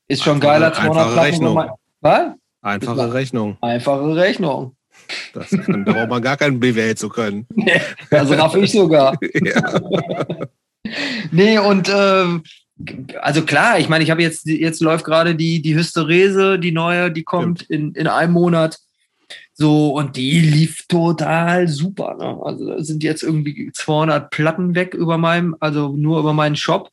Ist 0.09 0.23
schon 0.23 0.37
einfache, 0.37 0.53
geiler 0.53 0.73
200 0.73 0.97
einfache 0.97 1.13
Platten. 1.13 1.29
Rechnung. 1.29 1.55
Mein, 1.55 1.71
was? 2.01 2.35
Einfache 2.63 3.13
Rechnung. 3.13 3.59
Einfache 3.61 4.17
Rechnung. 4.17 4.77
Das 5.35 5.51
kann, 5.51 5.85
da 5.85 5.93
braucht 5.93 6.09
man 6.09 6.23
gar 6.23 6.37
keinen 6.37 6.61
BWL 6.61 6.97
zu 6.97 7.09
können. 7.09 7.47
also 8.11 8.35
raff 8.35 8.55
ich 8.57 8.73
sogar. 8.73 9.19
ja. 9.35 10.21
nee, 11.31 11.59
und 11.59 11.89
äh, 11.89 12.41
also 13.21 13.43
klar, 13.43 13.79
ich 13.79 13.89
meine, 13.89 14.05
ich 14.05 14.11
habe 14.11 14.23
jetzt, 14.23 14.47
jetzt 14.47 14.81
läuft 14.81 15.05
gerade 15.05 15.35
die, 15.35 15.63
die 15.63 15.75
Hysterese, 15.75 16.59
die 16.59 16.73
neue, 16.73 17.11
die 17.11 17.23
kommt 17.23 17.63
in, 17.63 17.93
in 17.95 18.07
einem 18.07 18.33
Monat. 18.33 18.79
So, 19.53 19.95
und 19.95 20.17
die 20.17 20.41
lief 20.41 20.87
total 20.89 21.69
super. 21.69 22.17
Ne? 22.17 22.41
Also 22.43 22.67
da 22.67 22.83
sind 22.83 23.05
jetzt 23.05 23.23
irgendwie 23.23 23.71
200 23.73 24.31
Platten 24.31 24.75
weg 24.75 24.95
über 24.95 25.17
meinem, 25.17 25.57
also 25.61 25.97
nur 25.97 26.19
über 26.19 26.33
meinen 26.33 26.57
Shop. 26.57 26.91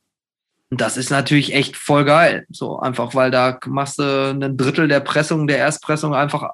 Und 0.70 0.80
das 0.80 0.96
ist 0.96 1.10
natürlich 1.10 1.52
echt 1.54 1.76
voll 1.76 2.04
geil. 2.04 2.46
So 2.48 2.78
einfach, 2.78 3.14
weil 3.16 3.32
da 3.32 3.58
machst 3.66 3.98
du 3.98 4.30
ein 4.30 4.56
Drittel 4.56 4.86
der 4.86 5.00
Pressung, 5.00 5.48
der 5.48 5.58
Erstpressung 5.58 6.14
einfach 6.14 6.52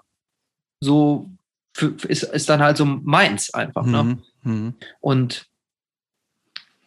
so, 0.80 1.30
für, 1.76 1.94
ist, 2.08 2.22
ist 2.22 2.48
dann 2.48 2.62
halt 2.62 2.78
so 2.78 2.86
meins 2.86 3.52
einfach. 3.52 3.84
Ne? 3.84 4.02
Mhm. 4.02 4.22
Mhm. 4.42 4.74
Und 5.00 5.47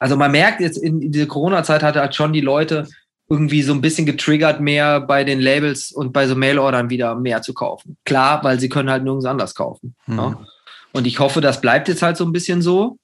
also 0.02 0.18
man 0.18 0.32
merkt 0.32 0.62
jetzt 0.62 0.78
in, 0.78 1.00
in 1.00 1.12
dieser 1.12 1.28
Corona-Zeit 1.28 1.84
hat 1.84 1.96
halt 1.96 2.16
schon 2.16 2.34
die 2.34 2.42
Leute 2.42 2.88
irgendwie 3.30 3.62
so 3.62 3.72
ein 3.72 3.82
bisschen 3.82 4.08
getriggert, 4.08 4.60
mehr 4.60 5.00
bei 5.00 5.24
den 5.24 5.40
Labels 5.40 5.92
und 5.92 6.12
bei 6.12 6.26
so 6.26 6.36
Mail-Ordern 6.36 6.90
wieder 6.90 7.14
mehr 7.14 7.44
zu 7.44 7.54
kaufen. 7.54 7.98
Klar, 8.04 8.44
weil 8.44 8.60
sie 8.60 8.68
können 8.68 8.90
halt 8.90 9.04
nirgends 9.04 9.28
anders 9.28 9.54
kaufen. 9.54 9.96
Mhm. 10.08 10.18
Ja. 10.18 10.46
Und 10.92 11.06
ich 11.06 11.20
hoffe, 11.20 11.40
das 11.40 11.62
bleibt 11.62 11.88
jetzt 11.88 12.02
halt 12.02 12.18
so 12.18 12.26
ein 12.26 12.32
bisschen 12.32 12.64
so. 12.64 12.98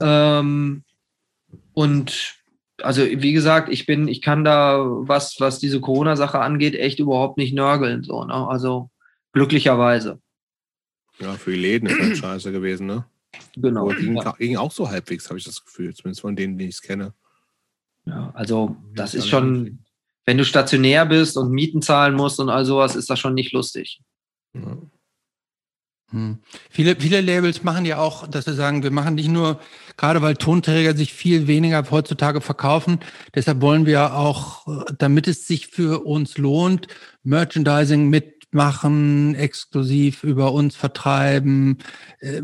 Ähm, 0.00 0.84
und 1.74 2.36
also 2.80 3.02
wie 3.04 3.32
gesagt, 3.32 3.68
ich 3.68 3.84
bin, 3.84 4.06
ich 4.06 4.22
kann 4.22 4.44
da 4.44 4.78
was, 4.78 5.34
was 5.40 5.58
diese 5.58 5.80
Corona-Sache 5.80 6.38
angeht, 6.38 6.76
echt 6.76 7.00
überhaupt 7.00 7.38
nicht 7.38 7.54
nörgeln. 7.54 8.04
So, 8.04 8.22
ne? 8.22 8.46
Also 8.48 8.88
glücklicherweise. 9.32 10.20
Ja, 11.18 11.32
für 11.32 11.50
die 11.50 11.58
Läden 11.58 11.88
ist 11.88 12.00
das 12.00 12.18
scheiße 12.18 12.52
gewesen, 12.52 12.86
ne? 12.86 13.04
Genau. 13.56 13.88
Ging, 13.88 14.16
ja. 14.16 14.32
ging 14.32 14.56
auch 14.56 14.72
so 14.72 14.88
halbwegs, 14.88 15.28
habe 15.28 15.38
ich 15.38 15.44
das 15.44 15.64
Gefühl, 15.64 15.94
zumindest 15.94 16.20
von 16.20 16.36
denen, 16.36 16.58
die 16.58 16.66
ich 16.66 16.76
es 16.76 16.82
kenne. 16.82 17.14
Ja, 18.04 18.30
also 18.34 18.76
das 18.94 19.14
ist 19.14 19.28
schon, 19.28 19.80
wenn 20.24 20.38
du 20.38 20.44
stationär 20.44 21.06
bist 21.06 21.36
und 21.36 21.50
Mieten 21.50 21.82
zahlen 21.82 22.14
musst 22.14 22.40
und 22.40 22.48
all 22.48 22.64
sowas, 22.64 22.96
ist 22.96 23.10
das 23.10 23.18
schon 23.18 23.34
nicht 23.34 23.52
lustig. 23.52 24.00
Ja. 24.54 24.78
Hm. 26.10 26.38
Viele, 26.70 26.96
viele 26.96 27.20
Labels 27.20 27.62
machen 27.64 27.84
ja 27.84 27.98
auch, 27.98 28.26
dass 28.26 28.46
sie 28.46 28.54
sagen, 28.54 28.82
wir 28.82 28.90
machen 28.90 29.16
nicht 29.16 29.28
nur, 29.28 29.60
gerade 29.98 30.22
weil 30.22 30.36
Tonträger 30.36 30.96
sich 30.96 31.12
viel 31.12 31.46
weniger 31.46 31.84
heutzutage 31.90 32.40
verkaufen, 32.40 33.00
deshalb 33.34 33.60
wollen 33.60 33.84
wir 33.84 34.14
auch, 34.14 34.66
damit 34.96 35.28
es 35.28 35.46
sich 35.46 35.66
für 35.66 36.06
uns 36.06 36.38
lohnt, 36.38 36.86
Merchandising 37.24 38.08
mit 38.08 38.37
machen, 38.50 39.34
exklusiv 39.34 40.24
über 40.24 40.52
uns 40.52 40.76
vertreiben, 40.76 41.78
äh, 42.20 42.40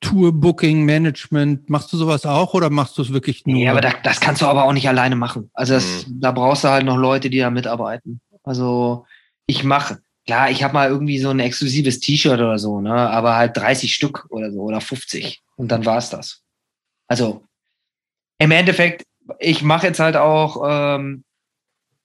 Tour-Booking, 0.00 0.84
Management. 0.84 1.68
Machst 1.68 1.92
du 1.92 1.96
sowas 1.96 2.26
auch 2.26 2.54
oder 2.54 2.70
machst 2.70 2.96
du 2.98 3.02
es 3.02 3.12
wirklich 3.12 3.44
nur? 3.46 3.58
Ja, 3.58 3.72
aber 3.72 3.80
da, 3.80 3.92
das 4.02 4.20
kannst 4.20 4.42
du 4.42 4.46
aber 4.46 4.64
auch 4.64 4.72
nicht 4.72 4.88
alleine 4.88 5.16
machen. 5.16 5.50
Also 5.54 5.74
das, 5.74 6.06
mhm. 6.06 6.20
da 6.20 6.32
brauchst 6.32 6.64
du 6.64 6.68
halt 6.68 6.84
noch 6.84 6.96
Leute, 6.96 7.30
die 7.30 7.38
da 7.38 7.50
mitarbeiten. 7.50 8.20
Also 8.44 9.06
ich 9.46 9.64
mache, 9.64 9.98
klar, 10.26 10.50
ich 10.50 10.62
habe 10.62 10.74
mal 10.74 10.88
irgendwie 10.88 11.18
so 11.18 11.30
ein 11.30 11.40
exklusives 11.40 12.00
T-Shirt 12.00 12.38
oder 12.38 12.58
so, 12.58 12.80
ne? 12.80 12.92
aber 12.92 13.36
halt 13.36 13.56
30 13.56 13.92
Stück 13.92 14.26
oder 14.30 14.52
so 14.52 14.60
oder 14.60 14.80
50 14.80 15.42
und 15.56 15.72
dann 15.72 15.84
war 15.84 15.98
es 15.98 16.10
das. 16.10 16.42
Also 17.08 17.44
im 18.38 18.50
Endeffekt, 18.50 19.04
ich 19.40 19.62
mache 19.62 19.88
jetzt 19.88 20.00
halt 20.00 20.16
auch 20.16 20.62
ähm, 20.66 21.24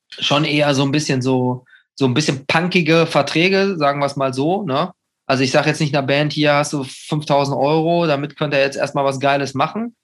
schon 0.09 0.45
eher 0.45 0.73
so 0.73 0.83
ein 0.83 0.91
bisschen 0.91 1.21
so 1.21 1.65
so 1.95 2.05
ein 2.05 2.13
bisschen 2.13 2.45
punkige 2.47 3.05
Verträge, 3.05 3.75
sagen 3.77 3.99
wir 3.99 4.05
es 4.05 4.15
mal 4.15 4.33
so. 4.33 4.63
Ne? 4.63 4.91
Also 5.25 5.43
ich 5.43 5.51
sage 5.51 5.69
jetzt 5.69 5.79
nicht 5.79 5.95
einer 5.95 6.05
Band, 6.05 6.33
hier 6.33 6.53
hast 6.53 6.73
du 6.73 6.83
5000 6.83 7.57
Euro, 7.57 8.07
damit 8.07 8.35
könnt 8.35 8.53
ihr 8.53 8.59
jetzt 8.59 8.77
erstmal 8.77 9.05
was 9.05 9.19
Geiles 9.19 9.53
machen. 9.53 9.95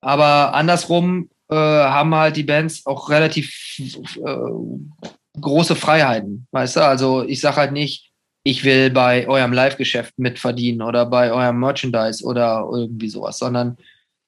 Aber 0.00 0.54
andersrum 0.54 1.30
äh, 1.48 1.54
haben 1.54 2.14
halt 2.14 2.36
die 2.36 2.42
Bands 2.42 2.86
auch 2.86 3.08
relativ 3.10 3.54
äh, 3.78 5.40
große 5.40 5.76
Freiheiten, 5.76 6.46
weißt 6.50 6.76
du? 6.76 6.80
Also 6.84 7.22
ich 7.24 7.40
sage 7.40 7.56
halt 7.56 7.72
nicht, 7.72 8.10
ich 8.44 8.64
will 8.64 8.90
bei 8.90 9.28
eurem 9.28 9.52
Live-Geschäft 9.52 10.18
mitverdienen 10.18 10.82
oder 10.82 11.06
bei 11.06 11.32
eurem 11.32 11.60
Merchandise 11.60 12.24
oder 12.24 12.68
irgendwie 12.72 13.08
sowas, 13.08 13.38
sondern 13.38 13.76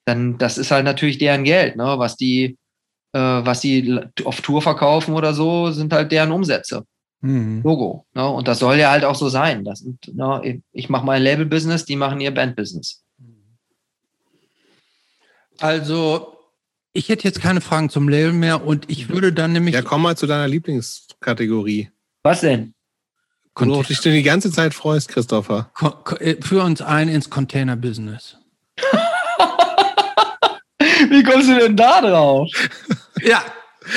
dann, 0.07 0.39
das 0.39 0.59
ist 0.59 0.71
halt 0.71 0.85
natürlich 0.85 1.19
deren 1.19 1.45
Geld, 1.45 1.77
ne? 1.77 1.99
was 1.99 2.17
die 2.17 2.57
äh, 3.15 3.19
was 3.19 3.61
sie 3.61 4.01
auf 4.25 4.41
Tour 4.41 4.61
verkaufen 4.61 5.15
oder 5.15 5.33
so, 5.33 5.71
sind 5.71 5.93
halt 5.93 6.11
deren 6.11 6.33
Umsätze. 6.33 6.85
Mhm. 7.21 7.63
Logo. 7.63 8.07
Ne? 8.13 8.29
Und 8.29 8.49
das 8.49 8.59
soll 8.59 8.77
ja 8.77 8.91
halt 8.91 9.05
auch 9.05 9.15
so 9.15 9.29
sein. 9.29 9.65
Das, 9.65 9.85
ne? 10.13 10.63
Ich 10.73 10.89
mache 10.89 11.07
mein 11.07 11.23
Label-Business, 11.23 11.85
die 11.85 11.97
machen 11.97 12.21
ihr 12.21 12.35
Band-Business. 12.35 13.03
Also, 15.61 16.37
ich 16.93 17.09
hätte 17.09 17.25
jetzt 17.25 17.41
keine 17.41 17.61
Fragen 17.61 17.89
zum 17.89 18.09
Label 18.09 18.33
mehr 18.33 18.67
und 18.67 18.91
ich 18.91 19.09
würde 19.09 19.33
dann 19.33 19.53
nämlich. 19.53 19.75
Ja, 19.75 19.83
komm 19.83 20.03
mal 20.03 20.17
zu 20.17 20.27
deiner 20.27 20.49
Lieblingskategorie. 20.49 21.91
Was 22.25 22.41
denn? 22.41 22.75
Worauf 23.55 23.87
du 23.87 23.93
dich 23.93 24.03
denn 24.03 24.15
die 24.15 24.25
ganze 24.25 24.51
Zeit 24.51 24.75
freust, 24.75 25.09
Christopher. 25.09 25.71
Äh, 26.19 26.43
führ 26.43 26.65
uns 26.65 26.83
ein 26.83 27.09
ins 27.09 27.31
Container-Business. 27.31 28.39
Wie 31.09 31.23
kommst 31.23 31.49
du 31.49 31.61
denn 31.61 31.77
da 31.77 32.01
drauf? 32.01 32.51
Ja, 33.25 33.43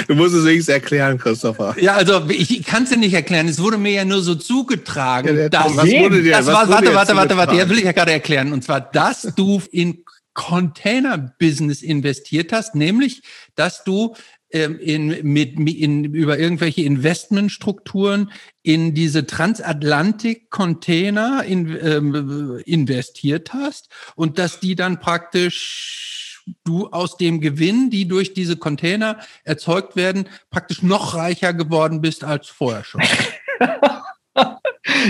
Du 0.08 0.16
musst 0.16 0.36
es 0.36 0.44
wenigstens 0.44 0.74
erklären, 0.74 1.18
Christopher. 1.18 1.74
Ja, 1.80 1.96
also 1.96 2.28
ich 2.30 2.66
kann 2.66 2.84
es 2.84 2.90
dir 2.90 2.98
nicht 2.98 3.14
erklären. 3.14 3.48
Es 3.48 3.62
wurde 3.62 3.78
mir 3.78 3.94
ja 3.94 4.04
nur 4.04 4.22
so 4.22 4.36
zugetragen. 4.36 5.38
Ja, 5.38 5.48
dass, 5.48 5.78
was 5.78 5.86
wurde 5.90 6.22
dir, 6.24 6.32
das 6.34 6.46
was 6.48 6.54
war, 6.54 6.68
wurde 6.68 6.94
warte, 6.94 6.96
warte, 6.96 7.16
warte, 7.16 7.38
warte, 7.38 7.56
ja, 7.56 7.70
will 7.70 7.78
ich 7.78 7.86
ja 7.86 7.94
gerade 7.94 8.12
erklären. 8.12 8.52
Und 8.52 8.66
zwar, 8.66 8.82
dass 8.82 9.22
du 9.38 9.62
in 9.72 10.04
Container-Business 10.34 11.82
investiert 11.84 12.52
hast, 12.52 12.76
nämlich, 12.76 13.22
dass 13.56 13.86
du 13.86 14.14
ähm, 14.52 14.78
in, 14.80 15.20
mit, 15.24 15.58
mit- 15.58 15.78
in, 15.78 16.04
über 16.04 16.38
irgendwelche 16.38 16.82
Investmentstrukturen 16.82 18.30
in 18.64 18.94
diese 18.94 19.26
Transatlantik-Container 19.26 21.46
in, 21.46 21.78
ähm, 21.82 22.62
investiert 22.66 23.54
hast 23.54 23.88
und 24.16 24.38
dass 24.38 24.60
die 24.60 24.76
dann 24.76 25.00
praktisch 25.00 26.16
du 26.64 26.88
aus 26.88 27.18
dem 27.18 27.42
Gewinn, 27.42 27.90
die 27.90 28.08
durch 28.08 28.34
diese 28.34 28.58
Container 28.58 29.20
erzeugt 29.44 29.96
werden, 29.96 30.28
praktisch 30.50 30.84
noch 30.84 31.16
reicher 31.16 31.54
geworden 31.54 32.02
bist 32.02 32.24
als 32.24 32.48
vorher 32.48 32.84
schon. 32.84 33.02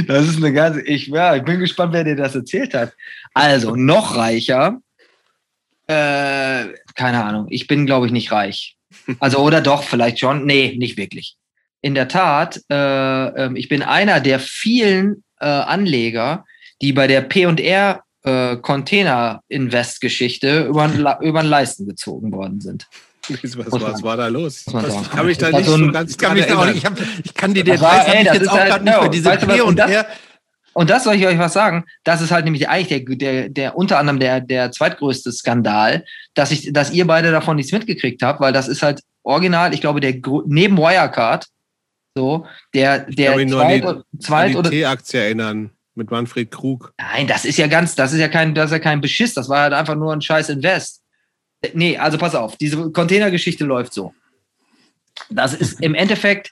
Das 0.07 0.27
ist 0.27 0.37
eine 0.37 0.53
ganze, 0.53 0.81
ich, 0.81 1.07
ja, 1.07 1.35
ich 1.35 1.43
bin 1.43 1.59
gespannt, 1.59 1.93
wer 1.93 2.03
dir 2.03 2.15
das 2.15 2.35
erzählt 2.35 2.73
hat. 2.73 2.93
Also, 3.33 3.75
noch 3.75 4.15
reicher. 4.15 4.79
Äh, 5.87 6.65
keine 6.95 7.23
Ahnung. 7.23 7.47
Ich 7.49 7.67
bin, 7.67 7.85
glaube 7.85 8.07
ich, 8.07 8.11
nicht 8.11 8.31
reich. 8.31 8.77
Also, 9.19 9.37
oder 9.39 9.61
doch, 9.61 9.83
vielleicht 9.83 10.19
schon. 10.19 10.45
Nee, 10.45 10.75
nicht 10.77 10.97
wirklich. 10.97 11.37
In 11.81 11.93
der 11.93 12.07
Tat, 12.07 12.61
äh, 12.69 13.45
ähm, 13.45 13.55
ich 13.55 13.69
bin 13.69 13.83
einer 13.83 14.19
der 14.19 14.39
vielen 14.39 15.23
äh, 15.39 15.45
Anleger, 15.45 16.45
die 16.81 16.93
bei 16.93 17.07
der 17.07 17.21
P&R 17.21 18.03
äh, 18.27 18.57
Container 18.57 19.41
Invest 19.47 20.01
Geschichte 20.01 20.65
über, 20.65 20.87
den 20.87 21.05
über 21.21 21.41
den 21.41 21.49
Leisten 21.49 21.87
gezogen 21.87 22.31
worden 22.31 22.59
sind. 22.61 22.87
Was, 23.29 23.57
was 23.57 23.81
man- 23.81 24.03
war 24.03 24.17
da 24.17 24.27
los? 24.27 24.63
sagen. 24.63 25.05
kann 25.11 25.25
mich 25.25 25.37
da 25.37 25.49
nicht 25.51 25.65
so 25.65 25.75
ein- 25.75 25.91
ganz 25.91 26.11
Ich 26.11 26.17
kann, 26.17 26.33
mich 26.33 26.45
da 26.45 26.57
auch 26.57 26.65
nicht, 26.65 26.77
ich, 26.77 26.85
hab, 26.85 26.93
ich 27.23 27.33
kann 27.33 27.53
die 27.53 27.63
Das 27.63 27.79
Details 27.79 28.07
war- 28.07 28.15
ey, 28.15 28.21
ich 28.25 28.33
jetzt 28.33 28.49
auch 28.49 28.57
halt- 28.57 28.69
gerade 28.69 28.83
nicht 28.85 28.99
mehr. 29.01 29.09
Diese 29.09 29.25
weißt 29.29 29.43
du 29.43 29.47
was, 29.47 29.61
und 29.61 29.75
das- 29.79 29.91
R. 29.91 30.05
Und 30.73 30.89
das 30.91 31.03
soll 31.05 31.15
ich 31.15 31.25
euch 31.25 31.39
was 31.39 31.53
sagen. 31.53 31.85
Das 32.03 32.21
ist 32.21 32.29
halt 32.31 32.45
nämlich 32.45 32.69
eigentlich 32.69 33.03
der, 33.05 33.15
der, 33.17 33.49
der 33.49 33.75
unter 33.77 33.97
anderem 33.97 34.19
der, 34.19 34.41
der 34.41 34.71
zweitgrößte 34.71 35.31
Skandal, 35.31 36.05
dass 36.35 36.51
ich, 36.51 36.71
dass 36.71 36.91
ihr 36.91 37.07
beide 37.07 37.31
davon 37.31 37.55
nichts 37.55 37.71
mitgekriegt 37.71 38.21
habt, 38.21 38.39
weil 38.39 38.53
das 38.53 38.67
ist 38.67 38.83
halt 38.83 39.01
original, 39.23 39.73
ich 39.73 39.81
glaube, 39.81 39.99
der 40.01 40.13
neben 40.45 40.77
Wirecard, 40.77 41.47
so, 42.15 42.45
der, 42.75 42.99
kann 43.01 43.15
der 43.15 43.35
mich 43.35 43.49
nur 43.49 43.61
an 43.61 43.67
zweit, 43.69 43.81
die- 43.83 43.87
oder- 43.87 44.03
zweit 44.19 44.49
An 44.51 44.55
oder, 44.55 44.69
die 44.69 44.77
T-Aktie 44.81 45.19
erinnern 45.19 45.71
mit 45.97 46.11
Manfred 46.11 46.51
Krug. 46.51 46.93
nein, 46.97 47.27
das 47.27 47.45
ist 47.45 47.57
ja 47.57 47.67
ganz, 47.67 47.95
das 47.95 48.13
ist 48.13 48.19
ja 48.19 48.27
kein, 48.27 48.55
das 48.55 48.65
ist 48.67 48.73
ja 48.73 48.79
kein 48.79 49.01
Beschiss, 49.01 49.33
das 49.33 49.49
war 49.49 49.61
halt 49.61 49.73
einfach 49.73 49.95
nur 49.95 50.13
ein 50.13 50.21
scheiß 50.21 50.49
Invest. 50.49 51.01
Nee, 51.73 51.97
also 51.97 52.17
pass 52.17 52.35
auf, 52.35 52.55
diese 52.57 52.91
Containergeschichte 52.91 53.65
läuft 53.65 53.93
so. 53.93 54.13
Das 55.29 55.53
ist 55.53 55.81
im 55.81 55.95
Endeffekt, 55.95 56.51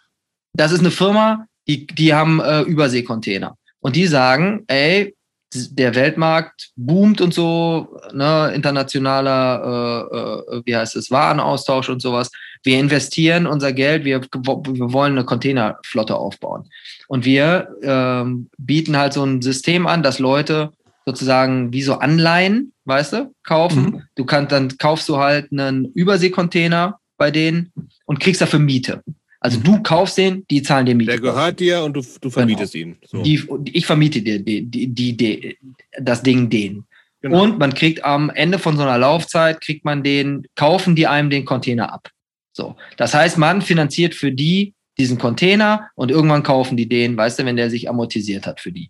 das 0.54 0.72
ist 0.72 0.80
eine 0.80 0.92
Firma, 0.92 1.48
die, 1.68 1.86
die 1.86 2.14
haben 2.14 2.40
äh, 2.40 2.62
Überseekontainer. 2.62 3.56
Und 3.80 3.96
die 3.96 4.08
sagen, 4.08 4.64
ey, 4.68 5.16
der 5.54 5.96
Weltmarkt 5.96 6.72
boomt 6.76 7.22
und 7.22 7.34
so, 7.34 8.00
ne, 8.14 8.52
internationaler, 8.54 10.10
äh, 10.12 10.58
äh, 10.58 10.62
wie 10.66 10.76
heißt 10.76 10.96
es, 10.96 11.12
Warenaustausch 11.12 11.90
und 11.90 12.02
sowas. 12.02 12.32
Wir 12.64 12.80
investieren 12.80 13.48
unser 13.48 13.74
Geld, 13.74 14.04
wir, 14.04 14.22
wir 14.22 14.94
wollen 14.94 15.14
eine 15.14 15.26
Containerflotte 15.26 16.16
aufbauen. 16.16 16.70
Und 17.08 17.26
wir 17.26 17.70
ähm, 17.82 18.50
bieten 18.58 18.98
halt 18.98 19.14
so 19.14 19.24
ein 19.24 19.42
System 19.42 19.88
an, 19.88 20.04
dass 20.04 20.20
Leute 20.20 20.72
sozusagen 21.06 21.72
wie 21.72 21.84
so 21.84 21.96
Anleihen, 21.96 22.74
weißt 22.86 23.14
du, 23.14 23.34
kaufen. 23.44 23.84
Mhm. 23.84 24.02
Du 24.16 24.26
kannst, 24.26 24.52
dann 24.52 24.78
kaufst 24.78 25.08
du 25.08 25.18
halt 25.18 25.52
einen 25.52 25.86
Überseekontainer 25.94 27.00
bei 27.18 27.32
denen 27.32 27.72
und 28.06 28.20
kriegst 28.20 28.42
dafür 28.42 28.60
Miete. 28.60 29.04
Also 29.40 29.60
du 29.60 29.84
kaufst 29.84 30.18
den, 30.18 30.46
die 30.50 30.64
zahlen 30.64 30.88
dir 30.88 30.96
Miete. 30.96 31.12
Der 31.12 31.22
gehört 31.22 31.60
dir 31.60 31.84
und 31.84 31.94
du, 31.94 32.02
du 32.20 32.30
vermietest 32.32 32.74
ihn. 32.74 32.98
So. 33.06 33.22
Die, 33.22 33.44
ich 33.74 33.86
vermiete 33.86 34.22
dir 34.22 34.40
die, 34.40 34.64
die, 34.64 34.88
die, 34.88 35.58
das 36.00 36.24
Ding 36.24 36.50
denen. 36.50 36.86
Genau. 37.22 37.44
Und 37.44 37.60
man 37.60 37.74
kriegt 37.74 38.04
am 38.04 38.30
Ende 38.30 38.60
von 38.60 38.78
so 38.78 38.84
einer 38.84 38.98
Laufzeit, 38.98 39.62
kriegt 39.62 39.86
man 39.86 40.04
den, 40.04 40.46
kaufen 40.56 40.96
die 40.96 41.08
einem 41.08 41.30
den 41.30 41.46
Container 41.46 41.92
ab. 41.92 42.10
So. 42.54 42.76
Das 42.98 43.14
heißt, 43.14 43.38
man 43.38 43.62
finanziert 43.62 44.16
für 44.16 44.32
die 44.32 44.75
diesen 44.98 45.18
Container 45.18 45.90
und 45.96 46.12
irgendwann 46.12 46.44
kaufen 46.44 46.78
die 46.78 46.88
den, 46.88 47.18
weißt 47.18 47.40
du, 47.40 47.46
wenn 47.46 47.58
der 47.58 47.70
sich 47.70 47.90
amortisiert 47.90 48.48
hat 48.48 48.60
für 48.60 48.72
die. 48.72 48.90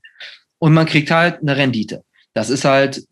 Und 0.59 0.74
man 0.74 0.85
kriegt 0.85 1.11
halt 1.11 1.42
eine 1.42 1.58
Rendite. 1.58 2.03
Das 2.34 2.50
ist 2.50 2.66
halt, 2.66 3.03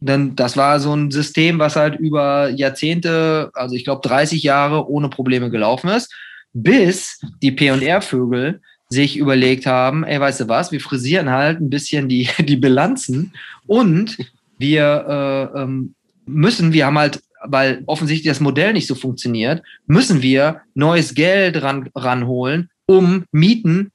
dann, 0.00 0.34
das 0.36 0.56
war 0.56 0.80
so 0.80 0.94
ein 0.94 1.10
System, 1.10 1.58
was 1.58 1.76
halt 1.76 1.98
über 1.98 2.48
Jahrzehnte, 2.50 3.50
also 3.54 3.74
ich 3.74 3.84
glaube 3.84 4.06
30 4.06 4.42
Jahre 4.42 4.88
ohne 4.88 5.08
Probleme 5.08 5.50
gelaufen 5.50 5.88
ist, 5.88 6.12
bis 6.52 7.20
die 7.42 7.52
P&R-Vögel 7.52 8.60
sich 8.88 9.16
überlegt 9.16 9.66
haben, 9.66 10.04
ey, 10.04 10.20
weißt 10.20 10.40
du 10.40 10.48
was, 10.48 10.72
wir 10.72 10.80
frisieren 10.80 11.30
halt 11.30 11.60
ein 11.60 11.70
bisschen 11.70 12.08
die, 12.08 12.28
die 12.40 12.56
Bilanzen 12.56 13.32
und 13.66 14.18
wir 14.58 15.52
äh, 15.54 15.60
ähm, 15.60 15.94
müssen, 16.26 16.72
wir 16.72 16.86
haben 16.86 16.98
halt, 16.98 17.22
weil 17.42 17.82
offensichtlich 17.86 18.30
das 18.30 18.40
Modell 18.40 18.72
nicht 18.72 18.86
so 18.86 18.94
funktioniert, 18.94 19.62
müssen 19.86 20.22
wir 20.22 20.62
neues 20.74 21.14
Geld 21.14 21.62
ran, 21.62 21.88
ranholen, 21.94 22.70
um 22.86 23.24
Mieten, 23.32 23.92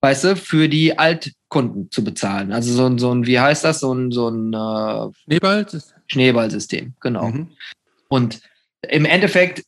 weißt 0.00 0.24
du, 0.24 0.36
für 0.36 0.68
die 0.68 0.98
Altkunden 0.98 1.90
zu 1.90 2.04
bezahlen. 2.04 2.52
Also 2.52 2.72
so 2.72 2.86
ein, 2.86 2.98
so 2.98 3.12
ein 3.12 3.26
wie 3.26 3.40
heißt 3.40 3.64
das, 3.64 3.80
so 3.80 3.92
ein, 3.92 4.12
so 4.12 4.28
ein 4.28 4.52
äh, 4.52 5.12
Schneeball? 5.24 5.66
Schneeballsystem, 6.06 6.94
genau. 7.00 7.28
Mhm. 7.28 7.50
Und 8.08 8.40
im 8.88 9.06
Endeffekt 9.06 9.64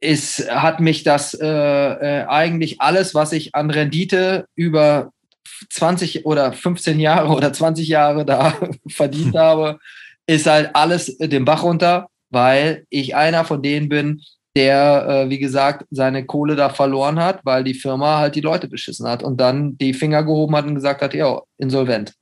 ist, 0.00 0.50
hat 0.50 0.80
mich 0.80 1.02
das 1.02 1.34
äh, 1.34 1.46
äh, 1.46 2.26
eigentlich 2.26 2.80
alles, 2.80 3.14
was 3.14 3.32
ich 3.32 3.54
an 3.54 3.70
Rendite 3.70 4.46
über 4.54 5.12
20 5.68 6.24
oder 6.24 6.52
15 6.52 7.00
Jahre 7.00 7.28
oder 7.28 7.52
20 7.52 7.86
Jahre 7.86 8.24
da 8.24 8.54
verdient 8.88 9.34
habe, 9.36 9.78
ist 10.30 10.46
halt 10.46 10.70
alles 10.74 11.16
den 11.18 11.44
Bach 11.44 11.64
runter, 11.64 12.08
weil 12.30 12.86
ich 12.88 13.16
einer 13.16 13.44
von 13.44 13.62
denen 13.62 13.88
bin, 13.88 14.22
der, 14.54 15.06
äh, 15.08 15.30
wie 15.30 15.38
gesagt, 15.38 15.86
seine 15.90 16.24
Kohle 16.24 16.54
da 16.54 16.68
verloren 16.68 17.18
hat, 17.18 17.40
weil 17.44 17.64
die 17.64 17.74
Firma 17.74 18.18
halt 18.18 18.36
die 18.36 18.40
Leute 18.40 18.68
beschissen 18.68 19.08
hat 19.08 19.22
und 19.22 19.40
dann 19.40 19.76
die 19.78 19.92
Finger 19.92 20.22
gehoben 20.22 20.54
hat 20.56 20.66
und 20.66 20.74
gesagt 20.74 21.02
hat, 21.02 21.14
ja, 21.14 21.40
insolvent. 21.58 22.14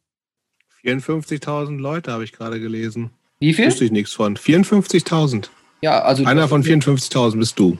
54.000 0.85 1.78
Leute 1.78 2.12
habe 2.12 2.25
ich 2.25 2.33
gerade 2.33 2.61
gelesen. 2.61 3.11
Wie 3.41 3.53
viel? 3.53 3.67
Wusste 3.67 3.85
ich 3.85 3.93
nichts 3.93 4.12
von. 4.12 4.37
54.000. 4.37 5.49
Ja, 5.83 6.01
also 6.03 6.25
Einer 6.25 6.49
von 6.49 6.62
54.000 6.62 7.39
bist 7.39 7.59
du. 7.59 7.78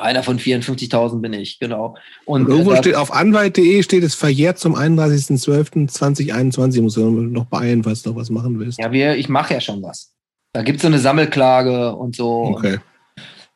Einer 0.00 0.22
von 0.22 0.38
54.000 0.38 1.20
bin 1.20 1.32
ich, 1.32 1.58
genau. 1.58 1.96
Und 2.24 2.44
Und, 2.46 2.50
irgendwo 2.50 2.72
äh, 2.72 2.78
steht 2.78 2.94
auf 2.94 3.12
anwalt.de 3.12 3.82
steht 3.82 4.04
es 4.04 4.14
verjährt 4.14 4.58
zum 4.58 4.76
31.12.2021. 4.76 6.82
Muss 6.82 6.94
du 6.94 7.10
noch 7.10 7.46
beeilen, 7.46 7.82
falls 7.84 8.02
du 8.02 8.10
noch 8.10 8.16
was 8.16 8.30
machen 8.30 8.58
willst. 8.58 8.78
ja, 8.78 8.90
wir, 8.92 9.16
ich 9.16 9.28
mache 9.28 9.54
ja 9.54 9.60
schon 9.60 9.82
was. 9.82 10.12
Da 10.52 10.62
gibt 10.62 10.76
es 10.76 10.82
so 10.82 10.88
eine 10.88 10.98
Sammelklage 10.98 11.94
und 11.94 12.16
so. 12.16 12.44
Okay. 12.56 12.78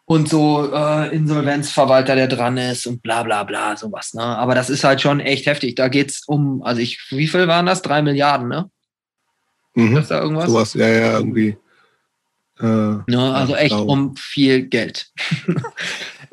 Und 0.05 0.29
so 0.29 0.71
äh, 0.73 1.15
Insolvenzverwalter, 1.15 2.17
der 2.17 2.27
dran 2.27 2.59
ist 2.59 2.87
und 2.87 3.03
bla 3.03 3.23
bla 3.23 3.45
bla, 3.45 3.77
sowas. 3.77 4.15
Ne? 4.15 4.23
Aber 4.23 4.55
das 4.55 4.69
ist 4.69 4.85
halt 4.85 5.01
schon 5.01 5.21
echt 5.21 5.47
heftig. 5.47 5.77
Da 5.77 5.89
geht 5.89 6.11
es 6.11 6.25
um, 6.27 6.63
also 6.63 6.81
ich, 6.81 6.99
wie 7.11 7.29
viel 7.29 7.47
waren 7.49 7.67
das? 7.67 7.83
Drei 7.83 8.03
Milliarden, 8.03 8.49
ne? 8.49 8.69
Mhm. 9.75 9.97
Ist 9.97 10.11
da 10.11 10.21
irgendwas? 10.21 10.51
Sowas, 10.51 10.75
ja, 10.75 10.89
ja, 10.89 11.19
irgendwie. 11.19 11.57
Äh, 12.61 12.65
Ne? 12.65 13.35
Also 13.35 13.55
Ja, 13.55 13.59
echt 13.61 13.73
schlau. 13.73 13.85
um 13.85 14.15
viel 14.17 14.63
Geld. 14.67 15.11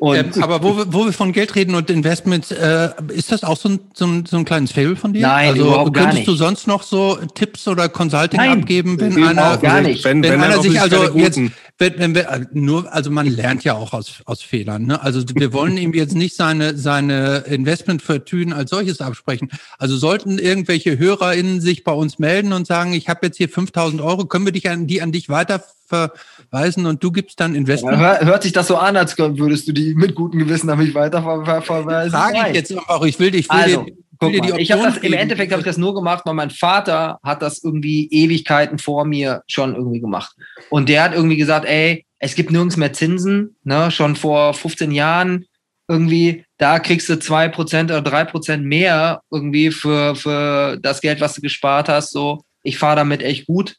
und 0.00 0.16
Ähm, 0.16 0.42
aber 0.42 0.62
wo 0.62 0.78
wir, 0.78 0.92
wo 0.94 1.04
wir 1.04 1.12
von 1.12 1.30
Geld 1.30 1.54
reden 1.54 1.74
und 1.74 1.90
Investments, 1.90 2.50
äh, 2.50 2.88
ist 3.08 3.30
das 3.30 3.44
auch 3.44 3.58
so 3.58 3.68
ein, 3.68 3.80
so 3.92 4.06
ein, 4.06 4.24
so 4.24 4.38
ein 4.38 4.46
kleines 4.46 4.72
Fable 4.72 4.96
von 4.96 5.12
dir? 5.12 5.20
Nein, 5.20 5.50
also 5.50 5.66
überhaupt 5.66 5.92
gar 5.92 6.04
könntest 6.06 6.26
du 6.26 6.30
nicht. 6.30 6.38
sonst 6.38 6.66
noch 6.66 6.82
so 6.82 7.18
Tipps 7.34 7.68
oder 7.68 7.90
Consulting 7.90 8.40
Nein, 8.40 8.60
abgeben, 8.60 8.98
wenn 8.98 9.22
einer, 9.22 9.58
gar 9.58 9.82
nicht. 9.82 10.02
Wenn, 10.02 10.22
wenn, 10.22 10.32
wenn, 10.32 10.40
einer 10.40 10.62
sich 10.62 10.80
also 10.80 11.14
jetzt. 11.18 11.38
Wenn, 11.80 11.98
wenn 11.98 12.14
wir, 12.14 12.28
äh, 12.28 12.46
nur, 12.52 12.92
also 12.92 13.10
man 13.10 13.26
lernt 13.26 13.64
ja 13.64 13.74
auch 13.74 13.94
aus, 13.94 14.20
aus 14.26 14.42
Fehlern. 14.42 14.84
Ne? 14.84 15.02
Also 15.02 15.22
wir 15.34 15.52
wollen 15.54 15.78
ihm 15.78 15.94
jetzt 15.94 16.14
nicht 16.14 16.36
seine, 16.36 16.76
seine 16.76 17.38
Investmentvertünen 17.38 18.52
als 18.52 18.70
solches 18.70 19.00
absprechen. 19.00 19.50
Also 19.78 19.96
sollten 19.96 20.38
irgendwelche 20.38 20.98
HörerInnen 20.98 21.62
sich 21.62 21.82
bei 21.82 21.92
uns 21.92 22.18
melden 22.18 22.52
und 22.52 22.66
sagen, 22.66 22.92
ich 22.92 23.08
habe 23.08 23.26
jetzt 23.26 23.38
hier 23.38 23.48
5000 23.48 24.02
Euro, 24.02 24.26
können 24.26 24.44
wir 24.44 24.52
dich 24.52 24.68
an, 24.68 24.86
die 24.86 25.00
an 25.00 25.10
dich 25.10 25.30
weiter 25.30 25.64
verweisen 25.86 26.84
und 26.84 27.02
du 27.02 27.10
gibst 27.12 27.40
dann 27.40 27.54
Investment? 27.54 27.96
hör, 27.96 28.20
hört 28.20 28.42
sich 28.42 28.52
das 28.52 28.66
so 28.66 28.76
an, 28.76 28.96
als 28.96 29.16
würdest 29.18 29.66
du 29.66 29.72
die 29.72 29.94
mit 29.94 30.14
gutem 30.14 30.38
Gewissen 30.38 30.68
an 30.68 30.78
mich 30.78 30.94
weiter 30.94 31.22
ver 31.22 31.44
ver 31.46 31.62
verweisen? 31.62 32.12
Frage 32.12 32.50
ich 32.50 32.56
jetzt 32.56 32.72
einfach, 32.72 33.02
ich 33.02 33.18
will, 33.18 33.34
ich 33.34 33.48
will 33.48 33.58
Also, 33.58 33.82
dir, 33.84 33.94
Guck 34.20 34.36
mal, 34.36 34.60
ich 34.60 34.70
habe 34.70 34.82
Option 34.82 34.94
das 34.94 35.02
im. 35.02 35.12
Endeffekt 35.14 35.50
habe 35.50 35.60
ich 35.60 35.66
das 35.66 35.78
nur 35.78 35.94
gemacht, 35.94 36.24
weil 36.26 36.34
mein 36.34 36.50
Vater 36.50 37.18
hat 37.22 37.40
das 37.40 37.64
irgendwie 37.64 38.06
Ewigkeiten 38.10 38.78
vor 38.78 39.06
mir 39.06 39.42
schon 39.46 39.74
irgendwie 39.74 40.00
gemacht. 40.00 40.36
Und 40.68 40.88
der 40.90 41.02
hat 41.02 41.14
irgendwie 41.14 41.38
gesagt, 41.38 41.64
ey, 41.64 42.04
es 42.18 42.34
gibt 42.34 42.50
nirgends 42.50 42.76
mehr 42.76 42.92
Zinsen, 42.92 43.56
ne, 43.64 43.90
schon 43.90 44.14
vor 44.14 44.52
15 44.52 44.92
Jahren 44.92 45.46
irgendwie, 45.88 46.44
da 46.58 46.78
kriegst 46.78 47.08
du 47.08 47.14
2% 47.14 47.84
oder 47.84 47.98
3% 47.98 48.58
mehr 48.58 49.22
irgendwie 49.30 49.70
für, 49.70 50.14
für 50.14 50.78
das 50.80 51.00
Geld, 51.00 51.20
was 51.20 51.34
du 51.34 51.40
gespart 51.40 51.88
hast. 51.88 52.12
So, 52.12 52.44
ich 52.62 52.78
fahre 52.78 52.96
damit 52.96 53.22
echt 53.22 53.46
gut. 53.46 53.76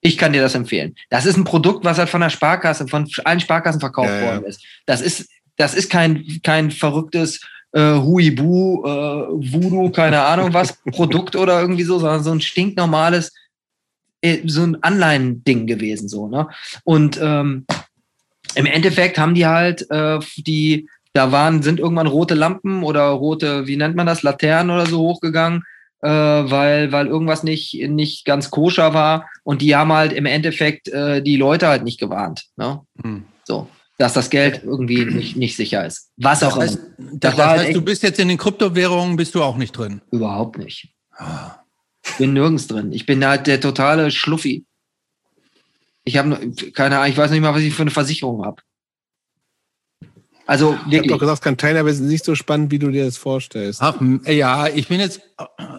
Ich 0.00 0.16
kann 0.16 0.32
dir 0.32 0.40
das 0.40 0.54
empfehlen. 0.54 0.94
Das 1.10 1.26
ist 1.26 1.36
ein 1.36 1.44
Produkt, 1.44 1.84
was 1.84 1.98
halt 1.98 2.08
von 2.08 2.22
der 2.22 2.30
Sparkasse, 2.30 2.88
von 2.88 3.06
allen 3.24 3.40
Sparkassen 3.40 3.80
verkauft 3.80 4.08
Ja, 4.08 4.20
ja. 4.20 4.26
worden 4.26 4.44
ist. 4.44 4.64
Das 4.86 5.02
ist, 5.02 5.28
das 5.56 5.74
ist 5.74 5.90
kein, 5.90 6.40
kein 6.42 6.70
verrücktes 6.70 7.40
äh, 7.72 7.94
Huibu, 7.94 8.84
äh, 8.84 9.52
Voodoo, 9.52 9.90
keine 9.90 10.22
Ahnung 10.22 10.52
was, 10.52 10.78
Produkt 10.92 11.36
oder 11.36 11.60
irgendwie 11.60 11.84
so, 11.84 11.98
sondern 11.98 12.22
so 12.22 12.32
ein 12.32 12.40
stinknormales, 12.40 13.32
äh, 14.22 14.38
so 14.46 14.62
ein 14.62 14.82
Anleihending 14.82 15.66
gewesen, 15.66 16.08
so, 16.08 16.28
ne? 16.28 16.48
Und 16.84 17.18
ähm, 17.22 17.66
im 18.54 18.66
Endeffekt 18.66 19.18
haben 19.18 19.34
die 19.34 19.46
halt 19.46 19.88
äh, 19.90 20.18
die, 20.36 20.88
da 21.12 21.32
waren, 21.32 21.62
sind 21.62 21.80
irgendwann 21.80 22.06
rote 22.06 22.34
Lampen 22.34 22.82
oder 22.82 23.08
rote, 23.08 23.66
wie 23.66 23.76
nennt 23.76 23.96
man 23.96 24.06
das, 24.06 24.22
Laternen 24.22 24.70
oder 24.70 24.86
so 24.86 25.00
hochgegangen, 25.00 25.62
äh, 26.02 26.08
weil, 26.08 26.92
weil 26.92 27.06
irgendwas 27.06 27.42
nicht, 27.42 27.74
nicht 27.88 28.24
ganz 28.24 28.50
koscher 28.50 28.94
war. 28.94 29.28
Und 29.44 29.62
die 29.62 29.74
haben 29.76 29.92
halt 29.92 30.12
im 30.12 30.26
Endeffekt 30.26 30.88
äh, 30.88 31.22
die 31.22 31.36
Leute 31.36 31.68
halt 31.68 31.84
nicht 31.84 32.00
gewarnt. 32.00 32.46
Ne? 32.56 32.80
Hm. 33.02 33.24
So, 33.44 33.68
dass 34.00 34.14
das 34.14 34.30
Geld 34.30 34.62
irgendwie 34.64 35.04
nicht, 35.04 35.36
nicht 35.36 35.56
sicher 35.56 35.84
ist. 35.84 36.10
Was 36.16 36.42
auch 36.42 36.56
Das 36.58 36.74
immer. 36.76 36.82
heißt, 36.82 36.94
das, 36.98 37.36
das 37.36 37.46
halt 37.46 37.60
heißt 37.60 37.76
du 37.76 37.82
bist 37.82 38.02
jetzt 38.02 38.18
in 38.18 38.28
den 38.28 38.38
Kryptowährungen, 38.38 39.16
bist 39.16 39.34
du 39.34 39.42
auch 39.42 39.58
nicht 39.58 39.72
drin. 39.76 40.00
Überhaupt 40.10 40.56
nicht. 40.56 40.88
Ah. 41.18 41.56
Ich 42.02 42.16
bin 42.16 42.32
nirgends 42.32 42.66
drin. 42.66 42.92
Ich 42.92 43.04
bin 43.04 43.22
halt 43.24 43.46
der 43.46 43.60
totale 43.60 44.10
Schluffi. 44.10 44.64
Ich 46.04 46.16
habe 46.16 46.50
keine 46.72 46.96
Ahnung, 46.96 47.10
ich 47.10 47.18
weiß 47.18 47.30
nicht 47.30 47.42
mal, 47.42 47.52
was 47.54 47.60
ich 47.60 47.74
für 47.74 47.82
eine 47.82 47.90
Versicherung 47.90 48.42
habe. 48.46 48.62
Also 50.50 50.72
Ich 50.72 50.80
habe 50.80 50.90
wirklich. 50.90 51.12
doch 51.12 51.18
gesagt, 51.20 51.42
Containerbusiness 51.44 52.06
ist 52.06 52.10
nicht 52.10 52.24
so 52.24 52.34
spannend, 52.34 52.72
wie 52.72 52.80
du 52.80 52.90
dir 52.90 53.04
das 53.04 53.16
vorstellst. 53.16 53.80
Ach, 53.80 53.94
ja, 54.26 54.66
ich 54.66 54.88
bin 54.88 54.98
jetzt, 54.98 55.20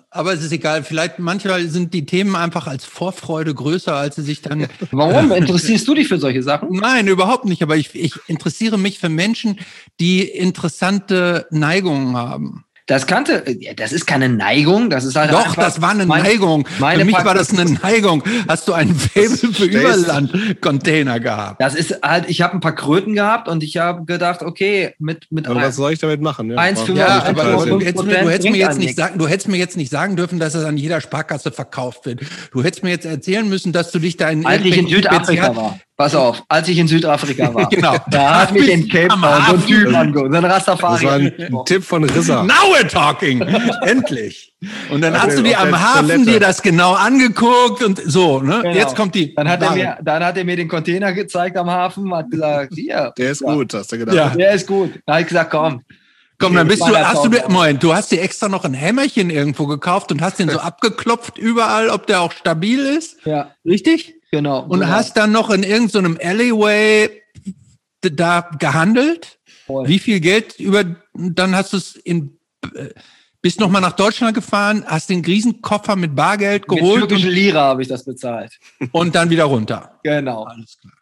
aber 0.10 0.32
es 0.32 0.42
ist 0.42 0.54
egal. 0.54 0.86
Vielleicht 0.86 1.20
manchmal 1.20 1.68
sind 1.68 1.94
die 1.94 2.06
Themen 2.06 2.38
einfach 2.38 2.68
als 2.68 2.86
Vorfreude 2.86 3.54
größer, 3.54 3.94
als 3.94 4.16
sie 4.16 4.22
sich 4.22 4.42
dann. 4.42 4.68
Warum 4.92 5.32
interessierst 5.34 5.86
du 5.90 5.94
dich 5.94 6.08
für 6.08 6.20
solche 6.20 6.42
Sachen? 6.42 6.70
Nein, 6.72 7.10
überhaupt 7.10 7.44
nicht. 7.44 7.62
Aber 7.62 7.76
ich, 7.76 7.94
ich 7.94 8.14
interessiere 8.28 8.78
mich 8.78 8.98
für 8.98 9.10
Menschen, 9.10 9.60
die 10.00 10.22
interessante 10.22 11.48
Neigungen 11.52 12.16
haben. 12.16 12.64
Das 12.88 13.06
kannte, 13.08 13.44
ja, 13.60 13.74
das 13.74 13.92
ist 13.94 14.06
keine 14.08 14.28
Neigung, 14.28 14.90
das 14.90 15.06
ist 15.06 15.16
halt 15.16 15.32
Doch, 15.32 15.40
einfach 15.46 15.56
das 15.56 15.82
war 15.82 15.92
eine 15.92 16.06
mein- 16.06 16.24
Neigung. 16.24 16.68
meine 16.80 17.00
für 17.00 17.06
mich 17.06 17.16
Pak- 17.16 17.26
war 17.26 17.36
das 17.36 17.52
eine 17.52 17.66
Neigung. 17.72 18.24
Hast 18.48 18.68
du 18.68 18.74
einen 18.74 18.96
Fable 18.96 19.30
für 19.54 19.66
Überland-Container 19.66 21.20
gehabt? 21.20 21.62
Das 21.62 21.76
ist 21.76 22.00
halt, 22.04 22.30
ich 22.30 22.42
habe 22.42 22.54
ein 22.56 22.60
paar 22.60 22.76
Kröten 22.76 23.14
gehabt 23.16 23.48
und 23.48 23.64
ich 23.64 23.78
habe 23.78 24.06
gedacht, 24.06 24.42
okay, 24.42 24.94
mit 25.00 25.28
mit 25.32 25.48
Aber 25.48 25.62
was 25.62 25.76
soll 25.76 25.94
ich 25.94 26.00
damit 26.00 26.22
machen? 26.22 26.50
Ja, 26.52 26.58
Eins 26.58 26.80
Brauch- 26.80 26.88
für- 26.88 26.94
Ja, 26.98 27.08
Ja, 27.08 27.24
aber 27.26 27.44
aber 27.44 27.66
du, 27.66 27.72
fünf 27.72 27.86
hättest 27.86 28.06
mir, 28.06 28.18
du, 28.24 28.30
hättest 28.30 28.50
mir 28.52 28.58
jetzt 28.58 28.80
nicht 28.80 28.96
sagen, 28.96 29.18
du 29.20 29.28
hättest 29.28 29.48
mir 29.48 29.58
jetzt 29.58 29.78
nicht 29.78 29.92
sagen 29.92 30.16
dürfen, 30.16 30.40
dass 30.40 30.56
es 30.56 30.66
an 30.66 30.78
jeder 30.78 31.02
Sparkasse 31.02 31.52
verkauft 31.52 32.06
wird. 32.06 32.22
Du 32.52 32.64
hättest 32.64 32.84
mir 32.84 32.90
jetzt 32.90 33.06
erzählen 33.06 33.48
müssen, 33.48 33.72
dass 33.72 33.92
du 33.92 34.00
dich 34.00 34.18
da 34.18 34.30
in 34.30 34.46
als 34.46 34.64
ich 34.66 34.78
in 34.78 34.88
Südafrika 34.88 35.56
war. 35.56 35.80
Pass 35.98 36.16
auf, 36.16 36.42
als 36.48 36.68
ich 36.68 36.80
in 36.80 36.88
Südafrika 36.88 37.54
war. 37.54 37.70
Genau. 37.70 37.96
Da 38.10 38.42
hat 38.42 38.54
mich 38.54 38.68
in 38.70 38.88
Cape 38.88 39.10
Town 39.10 39.22
so 39.22 39.28
ein. 39.56 39.66
Typ 39.68 39.96
angeguckt, 39.96 40.32
so 40.32 40.38
ein 40.38 40.42
Das 40.44 40.52
Rastafari. 40.54 41.06
war 41.06 41.14
ein, 41.14 41.34
ein 41.38 41.66
Tipp 41.66 41.84
von 41.84 42.04
Rissa. 42.04 42.44
Now 42.44 42.54
we're 42.74 42.88
talking. 42.88 43.42
Endlich. 43.82 44.54
Und 44.90 45.02
dann 45.02 45.14
Ja, 45.14 45.22
hast 45.24 45.38
du 45.38 45.44
dir 45.44 45.60
am 45.60 45.80
Hafen 45.80 46.08
Toilette. 46.08 46.26
dir 46.32 46.40
das 46.40 46.62
genau 46.64 46.94
angeguckt 46.94 47.84
und 47.84 48.02
so, 48.04 48.40
ne? 48.42 48.62
Genau. 48.64 48.74
Jetzt 48.76 48.96
kommt 48.96 49.14
die. 49.14 49.36
Dann 49.36 49.48
hat, 49.48 49.62
er 49.62 49.72
mir, 49.72 49.98
dann 50.02 50.24
hat 50.24 50.38
er 50.38 50.44
mir 50.44 50.56
den 50.56 50.68
Container 50.68 51.14
gezeigt 51.14 51.56
am 51.58 51.70
Hafen, 51.70 52.14
hat 52.16 52.32
gesagt, 52.32 52.74
hier, 52.74 53.14
Der 53.18 53.32
ist 53.32 53.42
ja, 53.42 53.54
gut, 53.54 53.74
hast 53.74 53.92
du 53.92 53.98
gedacht. 54.00 54.16
Ja. 54.16 54.30
Der 54.30 54.54
ist 54.54 54.66
gut. 54.68 54.94
Dann 55.06 55.14
habe 55.16 55.22
ich 55.22 55.28
gesagt, 55.28 55.52
komm. 55.52 55.82
Komm, 56.40 56.56
dann 56.56 56.68
bist 56.68 56.82
du, 56.82 56.98
hast 56.98 57.24
du 57.24 57.30
dir. 57.30 57.44
Moment, 57.48 57.84
du 57.84 57.94
hast 57.94 58.12
dir 58.12 58.22
extra 58.22 58.50
noch 58.50 58.66
ein 58.66 58.74
Hämmerchen 58.74 59.30
irgendwo 59.30 59.68
gekauft 59.68 60.12
und 60.12 60.24
hast 60.24 60.40
den 60.40 60.50
so 60.50 60.58
abgeklopft 60.58 61.38
überall, 61.38 61.90
ob 61.90 62.08
der 62.08 62.22
auch 62.22 62.32
stabil 62.32 62.80
ist. 62.80 63.18
Ja, 63.26 63.52
Richtig? 63.64 64.16
Genau. 64.32 64.64
Und 64.64 64.80
genau. 64.80 64.92
hast 64.92 65.18
dann 65.18 65.32
noch 65.32 65.50
in 65.50 65.64
irgendeinem 65.64 66.18
Alleyway 66.22 67.10
d- 68.04 68.10
da 68.10 68.42
gehandelt. 68.60 69.40
Voll. 69.66 69.88
Wie 69.88 70.00
viel 70.00 70.20
Geld 70.20 70.60
über, 70.60 70.84
dann 71.14 71.56
hast 71.56 71.74
du 71.74 71.78
es 71.78 71.96
in, 71.96 72.38
äh, 72.74 72.90
bist 73.42 73.60
noch 73.60 73.70
mal 73.70 73.80
nach 73.82 73.96
Deutschland 73.96 74.34
gefahren, 74.36 74.84
hast 74.86 75.10
den 75.10 75.24
Riesenkoffer 75.24 75.96
mit 75.96 76.16
Bargeld 76.16 76.68
Mit 76.70 76.80
geholt 76.80 77.00
türkischen 77.10 77.30
Lira 77.32 77.62
habe 77.62 77.82
ich 77.82 77.88
das 77.88 78.04
bezahlt. 78.06 78.60
und, 78.80 78.90
und 78.94 79.16
dann 79.16 79.30
wieder 79.30 79.46
runter. 79.46 80.00
Genau. 80.04 80.44
Alles 80.44 80.78
klar. 80.80 80.94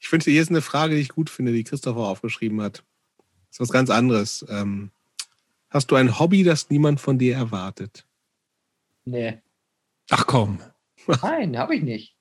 Ich 0.00 0.08
finde, 0.08 0.30
hier 0.30 0.42
ist 0.42 0.50
eine 0.50 0.62
Frage, 0.62 0.96
die 0.96 1.00
ich 1.00 1.10
gut 1.10 1.30
finde, 1.30 1.52
die 1.52 1.62
Christopher 1.64 2.00
aufgeschrieben 2.00 2.60
hat. 2.60 2.78
Das 3.48 3.56
ist 3.56 3.60
was 3.60 3.68
ganz 3.70 3.88
anderes. 3.88 4.44
Ähm, 4.48 4.90
hast 5.70 5.90
du 5.90 5.94
ein 5.96 6.18
Hobby, 6.18 6.42
das 6.42 6.70
niemand 6.70 7.00
von 7.00 7.18
dir 7.18 7.36
erwartet? 7.36 8.04
Nee. 9.04 9.40
Ach 10.10 10.26
komm. 10.26 10.58
Nein, 11.22 11.56
habe 11.58 11.76
ich 11.76 11.82
nicht. 11.82 12.16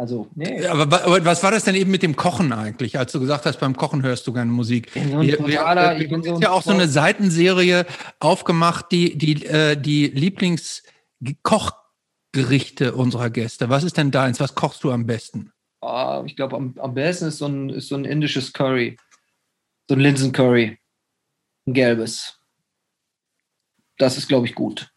Also, 0.00 0.28
nee. 0.34 0.64
Aber, 0.66 1.04
aber 1.04 1.22
was 1.26 1.42
war 1.42 1.50
das 1.50 1.64
denn 1.64 1.74
eben 1.74 1.90
mit 1.90 2.02
dem 2.02 2.16
Kochen 2.16 2.54
eigentlich, 2.54 2.98
als 2.98 3.12
du 3.12 3.20
gesagt 3.20 3.44
hast, 3.44 3.60
beim 3.60 3.76
Kochen 3.76 4.02
hörst 4.02 4.26
du 4.26 4.32
gerne 4.32 4.50
Musik? 4.50 4.86
Ich 4.86 4.94
bin 5.02 5.10
so 5.10 5.18
ein 5.18 5.28
totaler, 5.28 5.98
wir- 6.00 6.08
wir 6.10 6.22
so 6.36 6.40
ja 6.40 6.52
auch 6.52 6.62
so 6.62 6.70
eine 6.70 6.88
Seitenserie 6.88 7.84
aufgemacht, 8.18 8.86
die 8.92 9.18
die 9.18 9.44
äh, 9.44 9.76
die 9.76 10.06
Lieblingskochgerichte 10.06 12.94
unserer 12.94 13.28
Gäste. 13.28 13.68
Was 13.68 13.84
ist 13.84 13.98
denn 13.98 14.10
deins? 14.10 14.40
Was 14.40 14.54
kochst 14.54 14.82
du 14.84 14.90
am 14.90 15.04
besten? 15.04 15.52
Ah, 15.82 16.22
ich 16.24 16.34
glaube, 16.34 16.56
am, 16.56 16.72
am 16.78 16.94
besten 16.94 17.26
ist 17.26 17.36
so, 17.36 17.44
ein, 17.46 17.68
ist 17.68 17.88
so 17.88 17.94
ein 17.96 18.06
indisches 18.06 18.54
Curry. 18.54 18.96
So 19.86 19.96
ein 19.96 20.00
Linsencurry. 20.00 20.78
Ein 21.66 21.74
gelbes. 21.74 22.38
Das 23.98 24.16
ist, 24.16 24.28
glaube 24.28 24.46
ich, 24.46 24.54
gut. 24.54 24.90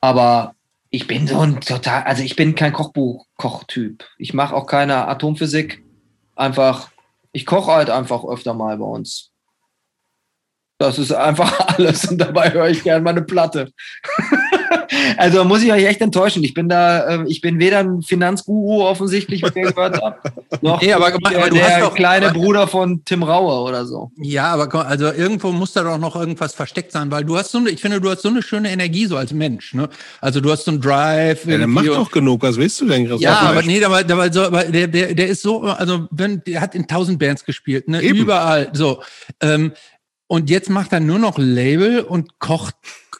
Aber 0.00 0.54
ich 0.94 1.06
bin 1.06 1.26
so 1.26 1.40
ein 1.40 1.60
total, 1.62 2.02
also 2.02 2.22
ich 2.22 2.36
bin 2.36 2.54
kein 2.54 2.74
Kochbuch-Kochtyp. 2.74 4.04
Ich 4.18 4.34
mache 4.34 4.54
auch 4.54 4.66
keine 4.66 5.08
Atomphysik. 5.08 5.82
Einfach, 6.36 6.90
ich 7.32 7.46
koche 7.46 7.72
halt 7.72 7.88
einfach 7.88 8.24
öfter 8.24 8.52
mal 8.52 8.76
bei 8.76 8.84
uns. 8.84 9.32
Das 10.78 10.98
ist 10.98 11.12
einfach 11.12 11.58
alles 11.78 12.04
und 12.04 12.18
dabei 12.18 12.52
höre 12.52 12.68
ich 12.68 12.82
gerne 12.84 13.02
meine 13.02 13.22
Platte. 13.22 13.72
also 15.16 15.44
muss 15.44 15.62
ich 15.62 15.72
euch 15.72 15.84
echt 15.84 16.00
enttäuschen. 16.00 16.42
Ich 16.44 16.54
bin 16.54 16.68
da, 16.68 17.22
äh, 17.22 17.24
ich 17.28 17.40
bin 17.40 17.58
weder 17.58 17.78
ein 17.80 18.02
Finanzguru 18.02 18.82
offensichtlich, 18.84 19.42
wie 19.42 19.60
ihr 19.60 19.72
gehört 19.72 20.00
habt, 20.02 20.30
noch 20.62 20.80
Nee, 20.80 20.92
aber- 20.92 21.10
der, 21.12 21.50
der 21.50 21.64
hast 21.70 21.82
doch- 21.82 21.94
kleine 21.94 22.26
aber- 22.30 22.38
Bruder 22.38 22.66
von 22.66 23.04
Tim 23.04 23.22
Raue 23.22 23.68
oder 23.68 23.86
so. 23.86 24.10
Ja, 24.16 24.52
aber 24.54 24.86
also 24.86 25.12
irgendwo 25.12 25.52
muss 25.52 25.72
da 25.72 25.82
doch 25.82 25.98
noch 25.98 26.16
irgendwas 26.16 26.54
versteckt 26.54 26.92
sein, 26.92 27.10
weil 27.10 27.24
du 27.24 27.36
hast 27.36 27.50
so 27.52 27.58
eine, 27.58 27.70
ich 27.70 27.80
finde, 27.80 28.00
du 28.00 28.10
hast 28.10 28.22
so 28.22 28.28
eine 28.28 28.42
schöne 28.42 28.70
Energie 28.70 29.06
so 29.06 29.16
als 29.16 29.32
Mensch. 29.32 29.74
Ne? 29.74 29.88
Also 30.20 30.40
du 30.40 30.50
hast 30.50 30.64
so 30.64 30.70
einen 30.70 30.80
Drive. 30.80 31.44
Ja, 31.46 31.58
der 31.58 31.66
macht 31.66 31.86
doch 31.88 32.10
genug. 32.10 32.42
Was 32.42 32.56
willst 32.56 32.80
du 32.80 32.86
denn, 32.88 33.02
Christopher? 33.06 33.22
Ja, 33.22 33.38
aber 33.40 33.62
nee, 33.62 33.82
aber, 33.84 33.98
aber, 33.98 34.32
so, 34.32 34.42
aber 34.42 34.64
der, 34.64 34.86
der, 34.88 35.14
der 35.14 35.28
ist 35.28 35.42
so, 35.42 35.62
also 35.62 36.06
wenn, 36.10 36.42
der 36.46 36.60
hat 36.60 36.74
in 36.74 36.86
tausend 36.86 37.18
Bands 37.18 37.44
gespielt, 37.44 37.88
ne? 37.88 38.02
Eben. 38.02 38.18
Überall. 38.18 38.70
So. 38.72 39.02
Ähm, 39.40 39.72
und 40.26 40.48
jetzt 40.48 40.70
macht 40.70 40.92
er 40.92 41.00
nur 41.00 41.18
noch 41.18 41.36
Label 41.38 42.00
und 42.00 42.38
kocht 42.38 42.74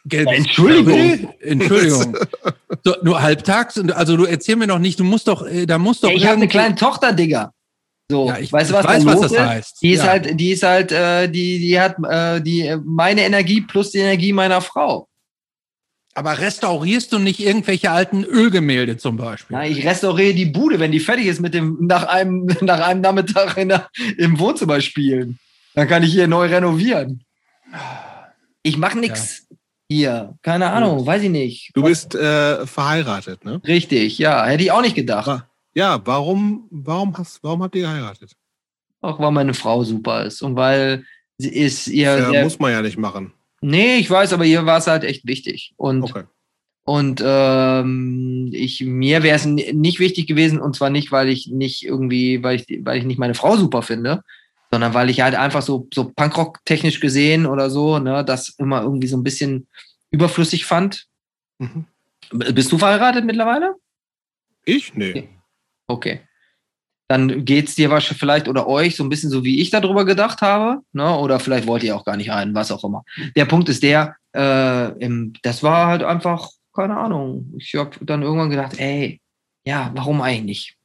gelbes 0.04 0.36
Entschuldigung. 0.38 1.28
Entschuldigung. 1.40 2.16
so, 2.84 2.94
nur 3.02 3.22
halbtags. 3.22 3.76
Und 3.78 3.92
Also 3.92 4.16
du 4.16 4.24
erzähl 4.24 4.56
mir 4.56 4.66
doch 4.66 4.78
nicht, 4.78 4.98
du 5.00 5.04
musst 5.04 5.28
doch, 5.28 5.46
äh, 5.46 5.66
da 5.66 5.78
musst 5.78 6.02
doch 6.04 6.10
Ja, 6.10 6.16
ich 6.16 6.24
habe 6.26 6.36
eine 6.36 6.48
kleine 6.48 6.74
Tochter, 6.74 7.12
Digga. 7.12 7.52
So, 8.10 8.28
Ja, 8.28 8.38
ich- 8.38 8.52
weißt 8.52 8.70
du, 8.70 8.74
ich 8.74 8.78
was 8.84 8.86
weiß, 8.86 9.04
was 9.06 9.20
das 9.32 9.38
heißt. 9.38 9.82
Die 9.82 9.92
ist 9.92 10.04
Ja. 10.04 10.10
halt, 10.10 10.38
die 10.40 10.50
ist 10.50 10.62
halt, 10.62 10.92
äh, 10.92 11.28
die, 11.28 11.58
die 11.60 11.80
hat 11.80 11.96
äh, 12.08 12.40
die 12.40 12.66
äh, 12.66 12.78
meine 12.84 13.22
Energie 13.22 13.60
plus 13.62 13.90
die 13.90 13.98
Energie 13.98 14.32
meiner 14.32 14.60
Frau. 14.60 15.08
Aber 16.14 16.38
restaurierst 16.38 17.10
du 17.12 17.18
nicht 17.18 17.40
irgendwelche 17.40 17.90
alten 17.90 18.22
Ölgemälde 18.24 18.98
zum 18.98 19.16
Beispiel? 19.16 19.56
Na, 19.56 19.66
ich 19.66 19.86
restauriere 19.86 20.34
die 20.34 20.44
Bude, 20.44 20.78
wenn 20.78 20.92
die 20.92 21.00
fertig 21.00 21.24
ist 21.26 21.40
mit 21.40 21.54
dem 21.54 21.78
nach 21.86 22.04
einem 22.04 22.46
nach 22.60 22.80
einem 22.80 23.00
Nachmittag 23.00 23.56
in 23.56 23.70
der, 23.70 23.88
im 24.18 24.38
Wohnzimmer 24.38 24.80
spielen. 24.82 25.38
Dann 25.74 25.88
kann 25.88 26.02
ich 26.02 26.12
hier 26.12 26.26
neu 26.28 26.48
renovieren. 26.48 27.24
Ich 28.62 28.76
mache 28.76 28.98
nichts 28.98 29.46
hier. 29.88 30.36
Keine 30.42 30.70
Ahnung, 30.70 31.04
weiß 31.06 31.22
ich 31.22 31.30
nicht. 31.30 31.70
Du 31.74 31.82
bist 31.82 32.14
äh, 32.14 32.66
verheiratet, 32.66 33.44
ne? 33.44 33.60
Richtig, 33.66 34.18
ja, 34.18 34.44
hätte 34.46 34.64
ich 34.64 34.72
auch 34.72 34.82
nicht 34.82 34.94
gedacht. 34.96 35.26
Wa- 35.26 35.48
Ja, 35.74 36.00
warum, 36.04 36.66
warum, 36.70 37.16
hast, 37.16 37.42
warum 37.42 37.62
habt 37.62 37.74
ihr 37.74 37.82
geheiratet? 37.82 38.32
Auch 39.00 39.18
weil 39.18 39.32
meine 39.32 39.54
Frau 39.54 39.82
super 39.84 40.24
ist 40.24 40.42
und 40.42 40.54
weil 40.56 41.04
sie 41.38 41.48
ist 41.52 41.88
ihr 41.88 42.16
Ja, 42.18 42.30
der, 42.30 42.44
muss 42.44 42.58
man 42.58 42.70
ja 42.72 42.82
nicht 42.82 42.98
machen. 42.98 43.32
Nee, 43.60 43.96
ich 43.96 44.08
weiß, 44.10 44.32
aber 44.32 44.44
ihr 44.44 44.64
war 44.66 44.78
es 44.78 44.86
halt 44.86 45.04
echt 45.04 45.26
wichtig. 45.26 45.72
Und 45.76 46.02
Okay. 46.04 46.24
Und 46.84 47.22
ähm, 47.24 48.50
ich, 48.52 48.80
mir 48.80 49.22
wäre 49.22 49.36
es 49.36 49.44
nicht 49.44 50.00
wichtig 50.00 50.26
gewesen, 50.26 50.60
und 50.60 50.74
zwar 50.74 50.90
nicht, 50.90 51.12
weil 51.12 51.28
ich 51.28 51.46
nicht 51.46 51.84
irgendwie, 51.84 52.42
weil 52.42 52.56
ich, 52.56 52.80
weil 52.84 52.98
ich 52.98 53.04
nicht 53.04 53.20
meine 53.20 53.34
Frau 53.34 53.56
super 53.56 53.82
finde, 53.82 54.22
sondern 54.72 54.94
weil 54.94 55.10
ich 55.10 55.20
halt 55.20 55.34
einfach 55.34 55.60
so, 55.60 55.86
so 55.92 56.10
Punkrock-technisch 56.16 56.98
gesehen 56.98 57.44
oder 57.44 57.68
so, 57.68 57.98
ne, 57.98 58.24
das 58.24 58.48
immer 58.58 58.80
irgendwie 58.80 59.06
so 59.06 59.18
ein 59.18 59.22
bisschen 59.22 59.68
überflüssig 60.10 60.64
fand. 60.64 61.06
Mhm. 61.58 61.84
Bist 62.30 62.72
du 62.72 62.78
verheiratet 62.78 63.26
mittlerweile? 63.26 63.74
Ich? 64.64 64.94
Nee. 64.94 65.28
Okay. 65.86 66.20
Dann 67.06 67.44
geht's 67.44 67.74
dir 67.74 67.90
wahrscheinlich 67.90 68.20
vielleicht 68.20 68.48
oder 68.48 68.66
euch 68.66 68.96
so 68.96 69.04
ein 69.04 69.10
bisschen 69.10 69.28
so, 69.28 69.44
wie 69.44 69.60
ich 69.60 69.68
darüber 69.68 70.06
gedacht 70.06 70.40
habe. 70.40 70.80
Ne? 70.92 71.18
Oder 71.18 71.38
vielleicht 71.38 71.66
wollt 71.66 71.82
ihr 71.82 71.94
auch 71.94 72.06
gar 72.06 72.16
nicht 72.16 72.30
rein, 72.30 72.54
was 72.54 72.72
auch 72.72 72.82
immer. 72.82 73.04
Der 73.36 73.44
Punkt 73.44 73.68
ist 73.68 73.82
der, 73.82 74.16
äh, 74.34 74.88
im, 75.04 75.34
das 75.42 75.62
war 75.62 75.88
halt 75.88 76.02
einfach, 76.02 76.48
keine 76.74 76.96
Ahnung. 76.96 77.52
Ich 77.58 77.74
habe 77.74 78.02
dann 78.06 78.22
irgendwann 78.22 78.48
gedacht, 78.48 78.78
ey, 78.78 79.20
ja, 79.66 79.90
warum 79.94 80.22
eigentlich? 80.22 80.76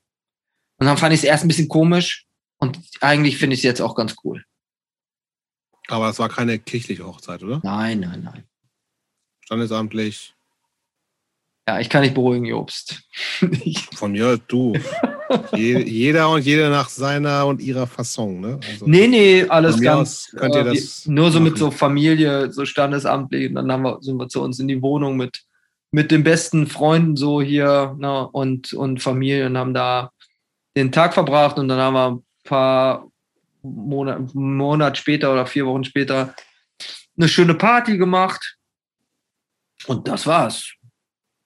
Und 0.77 0.88
dann 0.88 0.98
fand 0.98 1.14
ich 1.14 1.22
es 1.22 1.24
erst 1.24 1.45
ein 1.45 1.48
bisschen 1.48 1.69
komisch 1.69 2.26
und 2.57 2.79
eigentlich 3.01 3.37
finde 3.37 3.53
ich 3.53 3.59
es 3.59 3.63
jetzt 3.63 3.81
auch 3.81 3.95
ganz 3.95 4.15
cool. 4.23 4.43
Aber 5.87 6.09
es 6.09 6.19
war 6.19 6.29
keine 6.29 6.59
kirchliche 6.59 7.05
Hochzeit, 7.05 7.43
oder? 7.43 7.61
Nein, 7.63 8.01
nein, 8.01 8.21
nein. 8.23 8.43
Standesamtlich. 9.45 10.35
Ja, 11.67 11.79
ich 11.79 11.89
kann 11.89 12.01
nicht 12.01 12.13
beruhigen, 12.13 12.45
Jobst. 12.45 13.03
Von 13.95 14.13
mir, 14.13 14.37
du. 14.47 14.73
jeder 15.53 16.29
und 16.29 16.45
jede 16.45 16.69
nach 16.69 16.87
seiner 16.87 17.45
und 17.45 17.61
ihrer 17.61 17.87
Fasson, 17.87 18.39
ne? 18.39 18.59
Also, 18.71 18.87
nee, 18.87 19.07
nee, 19.07 19.45
alles 19.47 19.81
ganz. 19.81 20.33
Könnt 20.37 20.55
ihr 20.55 20.65
äh, 20.65 20.75
das 20.75 21.05
nur 21.05 21.29
so 21.31 21.39
machen. 21.39 21.49
mit 21.49 21.57
so 21.57 21.71
Familie, 21.71 22.51
so 22.51 22.65
standesamtlich. 22.65 23.49
Und 23.49 23.55
dann 23.55 23.71
haben 23.71 23.83
wir, 23.83 23.97
sind 24.01 24.17
wir 24.17 24.29
zu 24.29 24.41
uns 24.41 24.59
in 24.59 24.69
die 24.69 24.81
Wohnung 24.81 25.17
mit, 25.17 25.43
mit 25.91 26.11
den 26.11 26.23
besten 26.23 26.67
Freunden 26.67 27.17
so 27.17 27.41
hier 27.41 27.95
ne, 27.99 28.27
und, 28.29 28.71
und 28.71 29.01
Familie 29.01 29.47
und 29.47 29.57
haben 29.57 29.73
da 29.73 30.11
den 30.77 30.91
Tag 30.93 31.13
verbracht 31.13 31.57
und 31.57 31.67
dann 31.67 31.79
haben 31.79 31.93
wir 31.93 32.23
paar 32.48 33.11
Monate, 33.61 34.27
Monat 34.34 34.98
später 34.98 35.32
oder 35.32 35.45
vier 35.45 35.66
Wochen 35.66 35.84
später 35.84 36.34
eine 37.17 37.27
schöne 37.27 37.56
Party 37.56 37.98
gemacht. 37.98 38.58
Und 39.85 40.08
das 40.08 40.26
war's. 40.26 40.74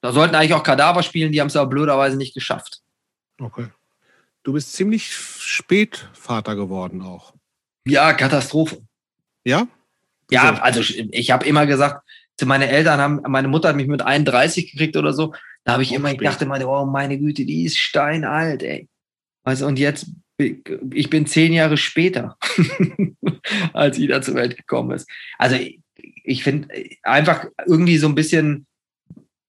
Da 0.01 0.11
sollten 0.11 0.35
eigentlich 0.35 0.53
auch 0.53 0.63
Kadaver 0.63 1.03
spielen, 1.03 1.31
die 1.31 1.41
haben 1.41 1.47
es 1.47 1.55
aber 1.55 1.69
blöderweise 1.69 2.17
nicht 2.17 2.33
geschafft. 2.33 2.81
Okay. 3.39 3.67
Du 4.43 4.53
bist 4.53 4.73
ziemlich 4.73 5.13
spät 5.13 6.09
Vater 6.13 6.55
geworden 6.55 7.01
auch. 7.01 7.33
Ja, 7.85 8.13
Katastrophe. 8.13 8.81
Ja? 9.43 9.67
Ja, 10.29 10.55
also 10.61 10.81
ich 10.81 11.31
habe 11.31 11.45
immer 11.45 11.65
gesagt, 11.65 12.07
meine 12.43 12.69
Eltern 12.69 12.99
haben, 12.99 13.21
meine 13.27 13.47
Mutter 13.47 13.69
hat 13.69 13.75
mich 13.75 13.87
mit 13.87 14.01
31 14.01 14.71
gekriegt 14.71 14.97
oder 14.97 15.13
so. 15.13 15.35
Da 15.63 15.73
habe 15.73 15.83
ich 15.83 15.91
auch 15.91 15.95
immer, 15.97 16.11
ich 16.11 16.19
dachte 16.19 16.45
immer, 16.45 16.59
oh 16.67 16.85
meine 16.85 17.19
Güte, 17.19 17.45
die 17.45 17.65
ist 17.65 17.77
steinalt, 17.77 18.63
ey. 18.63 18.87
Also 19.43 19.67
und 19.67 19.77
jetzt, 19.77 20.07
ich 20.37 21.09
bin 21.09 21.25
zehn 21.25 21.53
Jahre 21.53 21.77
später, 21.77 22.37
als 23.73 23.99
Ida 23.99 24.21
zur 24.21 24.35
Welt 24.35 24.57
gekommen 24.57 24.91
ist. 24.91 25.09
Also 25.37 25.57
ich 26.23 26.43
finde 26.43 26.67
einfach 27.03 27.45
irgendwie 27.65 27.97
so 27.97 28.07
ein 28.07 28.15
bisschen 28.15 28.65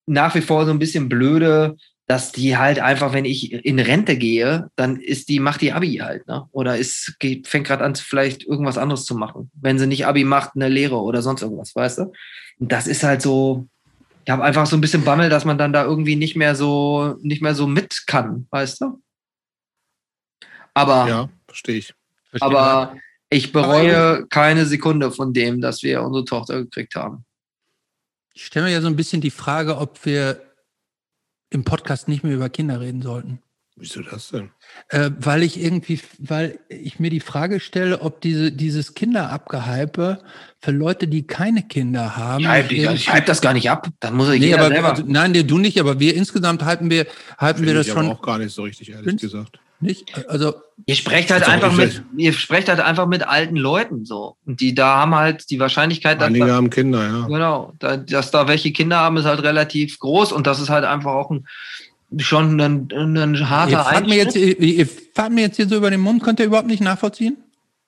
nach 0.07 0.35
wie 0.35 0.41
vor 0.41 0.67
so 0.67 0.73
ein 0.73 0.79
bisschen 0.79 1.09
blöde, 1.09 1.77
dass 2.07 2.33
die 2.33 2.57
halt 2.57 2.81
einfach, 2.81 3.13
wenn 3.13 3.25
ich 3.25 3.53
in 3.53 3.79
Rente 3.79 4.17
gehe, 4.17 4.69
dann 4.77 5.01
ist 5.01 5.29
die, 5.29 5.41
macht 5.41 5.61
die 5.61 5.73
Abi 5.73 5.97
halt, 5.97 6.27
ne? 6.27 6.47
Oder 6.51 6.77
ist, 6.77 7.17
geht, 7.21 7.47
fängt 7.47 7.67
gerade 7.67 7.85
an, 7.85 7.95
vielleicht 7.95 8.45
irgendwas 8.45 8.77
anderes 8.77 9.05
zu 9.05 9.15
machen. 9.15 9.51
Wenn 9.55 9.79
sie 9.79 9.87
nicht 9.87 10.07
Abi 10.07 10.25
macht, 10.25 10.51
eine 10.55 10.69
Lehre 10.69 11.01
oder 11.01 11.23
sonst 11.23 11.43
irgendwas, 11.43 11.75
weißt 11.75 11.99
du? 11.99 12.13
Und 12.59 12.73
das 12.73 12.87
ist 12.87 13.03
halt 13.03 13.23
so, 13.23 13.67
ich 14.25 14.31
habe 14.31 14.45
einfach 14.45 14.67
so 14.67 14.77
ein 14.77 14.81
bisschen 14.81 15.05
Bammel, 15.05 15.31
dass 15.31 15.45
man 15.45 15.59
dann 15.59 15.73
da 15.73 15.85
irgendwie 15.85 16.17
nicht 16.17 16.37
mehr 16.37 16.55
so, 16.55 17.17
nicht 17.23 17.41
mehr 17.41 17.55
so 17.55 17.67
mit 17.67 18.03
kann, 18.07 18.47
weißt 18.51 18.81
du? 18.83 19.01
Aber. 20.75 21.09
Ja, 21.09 21.29
verstehe 21.47 21.77
ich. 21.77 21.95
Versteh 22.31 22.47
aber 22.47 22.97
ich 23.33 23.53
bereue 23.53 24.27
keine 24.27 24.67
Sekunde 24.67 25.11
von 25.11 25.33
dem, 25.33 25.61
dass 25.61 25.83
wir 25.83 26.03
unsere 26.03 26.25
Tochter 26.25 26.63
gekriegt 26.63 26.97
haben. 26.97 27.25
Ich 28.35 28.45
stelle 28.47 28.67
mir 28.67 28.73
ja 28.73 28.81
so 28.81 28.89
ein 28.89 28.97
bisschen 28.97 29.21
die 29.21 29.31
Frage, 29.31 29.79
ob 29.79 30.05
wir 30.05 30.43
im 31.51 31.65
Podcast 31.65 32.09
nicht 32.09 32.25
mehr 32.25 32.35
über 32.35 32.49
Kinder 32.49 32.81
reden 32.81 33.03
sollten. 33.03 33.41
Wieso 33.77 34.03
das 34.03 34.29
denn? 34.29 34.51
Äh, 34.89 35.11
weil 35.19 35.43
ich 35.43 35.59
irgendwie, 35.59 35.99
weil 36.19 36.59
ich 36.69 37.01
mir 37.01 37.09
die 37.09 37.21
Frage 37.21 37.59
stelle, 37.59 38.03
ob 38.03 38.21
diese, 38.21 38.53
dieses 38.53 38.95
Kinderabgehype 38.95 40.23
für 40.61 40.71
Leute, 40.71 41.09
die 41.09 41.27
keine 41.27 41.63
Kinder 41.63 42.17
haben. 42.17 42.45
Ich, 42.71 42.79
ich 42.79 43.11
hype 43.11 43.25
das 43.25 43.41
gar 43.41 43.55
nicht 43.55 43.71
ab. 43.71 43.89
Dann 44.01 44.15
muss 44.15 44.29
ich 44.29 44.41
nee, 44.41 44.53
aber, 44.53 44.69
selber. 44.69 44.91
Also, 44.91 45.05
nein, 45.07 45.33
du 45.33 45.59
nicht, 45.59 45.81
aber 45.81 45.99
wir 45.99 46.15
insgesamt 46.15 46.65
halten 46.65 46.91
wir, 46.91 47.07
halten 47.39 47.65
wir 47.65 47.73
das 47.73 47.87
ich 47.87 47.93
schon. 47.95 48.09
auch 48.11 48.21
gar 48.21 48.39
nicht 48.39 48.55
so 48.55 48.63
richtig, 48.63 48.91
ehrlich 48.91 49.07
Find's? 49.07 49.23
gesagt. 49.23 49.59
Nicht? 49.83 50.13
Also 50.29 50.55
ihr 50.87 50.95
sprecht 50.95 51.31
halt 51.33 51.49
einfach 51.49 51.73
mit, 51.73 52.03
ihr 52.17 52.33
sprecht 52.33 52.69
halt 52.69 52.81
einfach 52.81 53.07
mit 53.07 53.27
alten 53.27 53.57
Leuten 53.57 54.05
so. 54.05 54.37
Und 54.47 54.61
die 54.61 54.75
da 54.75 54.97
haben 54.97 55.15
halt 55.15 55.51
die 55.51 55.59
Wahrscheinlichkeit, 55.59 56.23
Einige 56.23 56.47
da, 56.47 56.55
haben 56.55 56.71
Kinder, 56.71 57.03
ja. 57.05 57.27
Genau, 57.27 57.73
da, 57.81 57.97
dass 57.97 58.31
da 58.31 58.47
welche 58.47 58.73
Kinder 58.73 58.99
haben, 58.99 59.17
ist 59.17 59.25
halt 59.25 59.43
relativ 59.43 59.99
groß 59.99 60.33
und 60.33 60.47
das 60.47 60.61
ist 60.61 60.71
halt 60.71 60.85
einfach 60.85 61.13
auch 61.13 61.31
ein 61.31 61.47
schon 62.19 62.61
ein, 62.61 62.89
ein 62.93 63.51
harter 63.51 63.71
ihr 63.71 63.79
fahrt, 63.79 64.07
mir 64.07 64.17
jetzt, 64.17 64.37
ihr, 64.37 64.61
ihr 64.61 64.87
fahrt 64.87 65.33
mir 65.33 65.43
jetzt 65.43 65.57
hier 65.57 65.67
so 65.67 65.77
über 65.77 65.91
den 65.91 66.01
Mund, 66.01 66.23
könnt 66.23 66.41
ihr 66.41 66.47
überhaupt 66.47 66.69
nicht 66.69 66.83
nachvollziehen? 66.83 67.39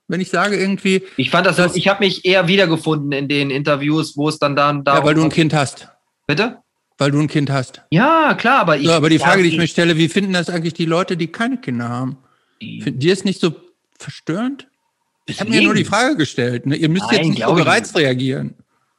Wenn 0.08 0.20
ich 0.20 0.31
sage 0.31 0.56
irgendwie. 0.56 1.02
Ich 1.16 1.31
fand 1.31 1.47
das, 1.47 1.56
das 1.56 1.76
ich 1.76 1.89
habe 1.89 2.05
mich 2.05 2.24
eher 2.24 2.48
wiedergefunden 2.48 3.12
in 3.12 3.28
den 3.28 3.50
Interviews, 3.50 4.16
wo 4.16 4.28
es 4.28 4.39
dann 4.39 4.56
dann 4.56 4.84
da. 4.84 4.98
Ja, 4.98 5.05
weil 5.05 5.14
du 5.14 5.23
ein 5.23 5.31
Kind 5.31 5.55
hast. 5.55 5.89
Bitte? 6.26 6.58
Weil 6.97 7.10
du 7.10 7.20
ein 7.20 7.28
Kind 7.28 7.50
hast. 7.50 7.82
Ja, 7.90 8.34
klar, 8.34 8.60
aber 8.60 8.76
ich. 8.76 8.84
Ja, 8.84 8.97
aber 8.97 9.10
die 9.10 9.18
Frage, 9.18 9.42
die 9.42 9.48
ich 9.48 9.58
mir 9.58 9.66
stelle, 9.66 9.97
wie 9.97 10.08
finden 10.08 10.32
das 10.32 10.48
eigentlich 10.48 10.74
die 10.74 10.84
Leute, 10.84 11.16
die 11.16 11.26
keine 11.26 11.58
Kinder 11.58 11.89
haben? 11.89 12.18
Finden 12.60 13.00
die 13.00 13.10
es 13.10 13.24
nicht 13.24 13.40
so 13.40 13.55
verstörend? 13.98 14.68
Ich 15.26 15.40
habe 15.40 15.50
mir 15.50 15.62
nur 15.62 15.74
die 15.74 15.84
Frage 15.84 16.16
gestellt. 16.16 16.66
Ne? 16.66 16.76
Ihr 16.76 16.89
müsst 16.89 17.06
Nein, 17.06 17.16
jetzt 17.16 17.28
nicht 17.31 17.44
so 17.44 17.55
gereizt 17.55 17.97
reagieren. 17.97 18.55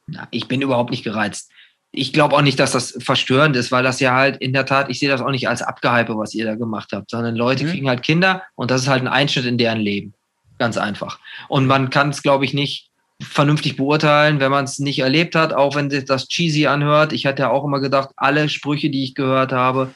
Na, 0.06 0.28
ich 0.30 0.48
bin 0.48 0.60
überhaupt 0.60 0.90
nicht 0.90 1.04
gereizt. 1.04 1.50
Ich 1.92 2.12
glaube 2.12 2.36
auch 2.36 2.42
nicht, 2.42 2.58
dass 2.58 2.72
das 2.72 2.98
verstörend 3.00 3.56
ist, 3.56 3.72
weil 3.72 3.82
das 3.82 4.00
ja 4.00 4.14
halt 4.14 4.36
in 4.38 4.52
der 4.52 4.66
Tat, 4.66 4.90
ich 4.90 4.98
sehe 4.98 5.08
das 5.08 5.22
auch 5.22 5.30
nicht 5.30 5.48
als 5.48 5.62
Abgehype, 5.62 6.16
was 6.16 6.34
ihr 6.34 6.44
da 6.44 6.54
gemacht 6.54 6.90
habt, 6.92 7.10
sondern 7.10 7.36
Leute 7.36 7.64
mhm. 7.64 7.70
kriegen 7.70 7.88
halt 7.88 8.02
Kinder 8.02 8.42
und 8.54 8.70
das 8.70 8.82
ist 8.82 8.88
halt 8.88 9.02
ein 9.02 9.08
Einschnitt 9.08 9.46
in 9.46 9.56
deren 9.56 9.80
Leben. 9.80 10.12
Ganz 10.58 10.76
einfach. 10.76 11.18
Und 11.48 11.66
man 11.66 11.90
kann 11.90 12.10
es, 12.10 12.22
glaube 12.22 12.44
ich, 12.44 12.54
nicht 12.54 12.85
vernünftig 13.20 13.76
beurteilen, 13.76 14.40
wenn 14.40 14.50
man 14.50 14.64
es 14.64 14.78
nicht 14.78 14.98
erlebt 14.98 15.34
hat, 15.34 15.52
auch 15.52 15.74
wenn 15.74 15.90
sich 15.90 16.04
das 16.04 16.28
cheesy 16.28 16.66
anhört. 16.66 17.12
Ich 17.12 17.26
hatte 17.26 17.42
ja 17.42 17.50
auch 17.50 17.64
immer 17.64 17.80
gedacht, 17.80 18.10
alle 18.16 18.48
Sprüche, 18.48 18.90
die 18.90 19.04
ich 19.04 19.14
gehört 19.14 19.52
habe, 19.52 19.90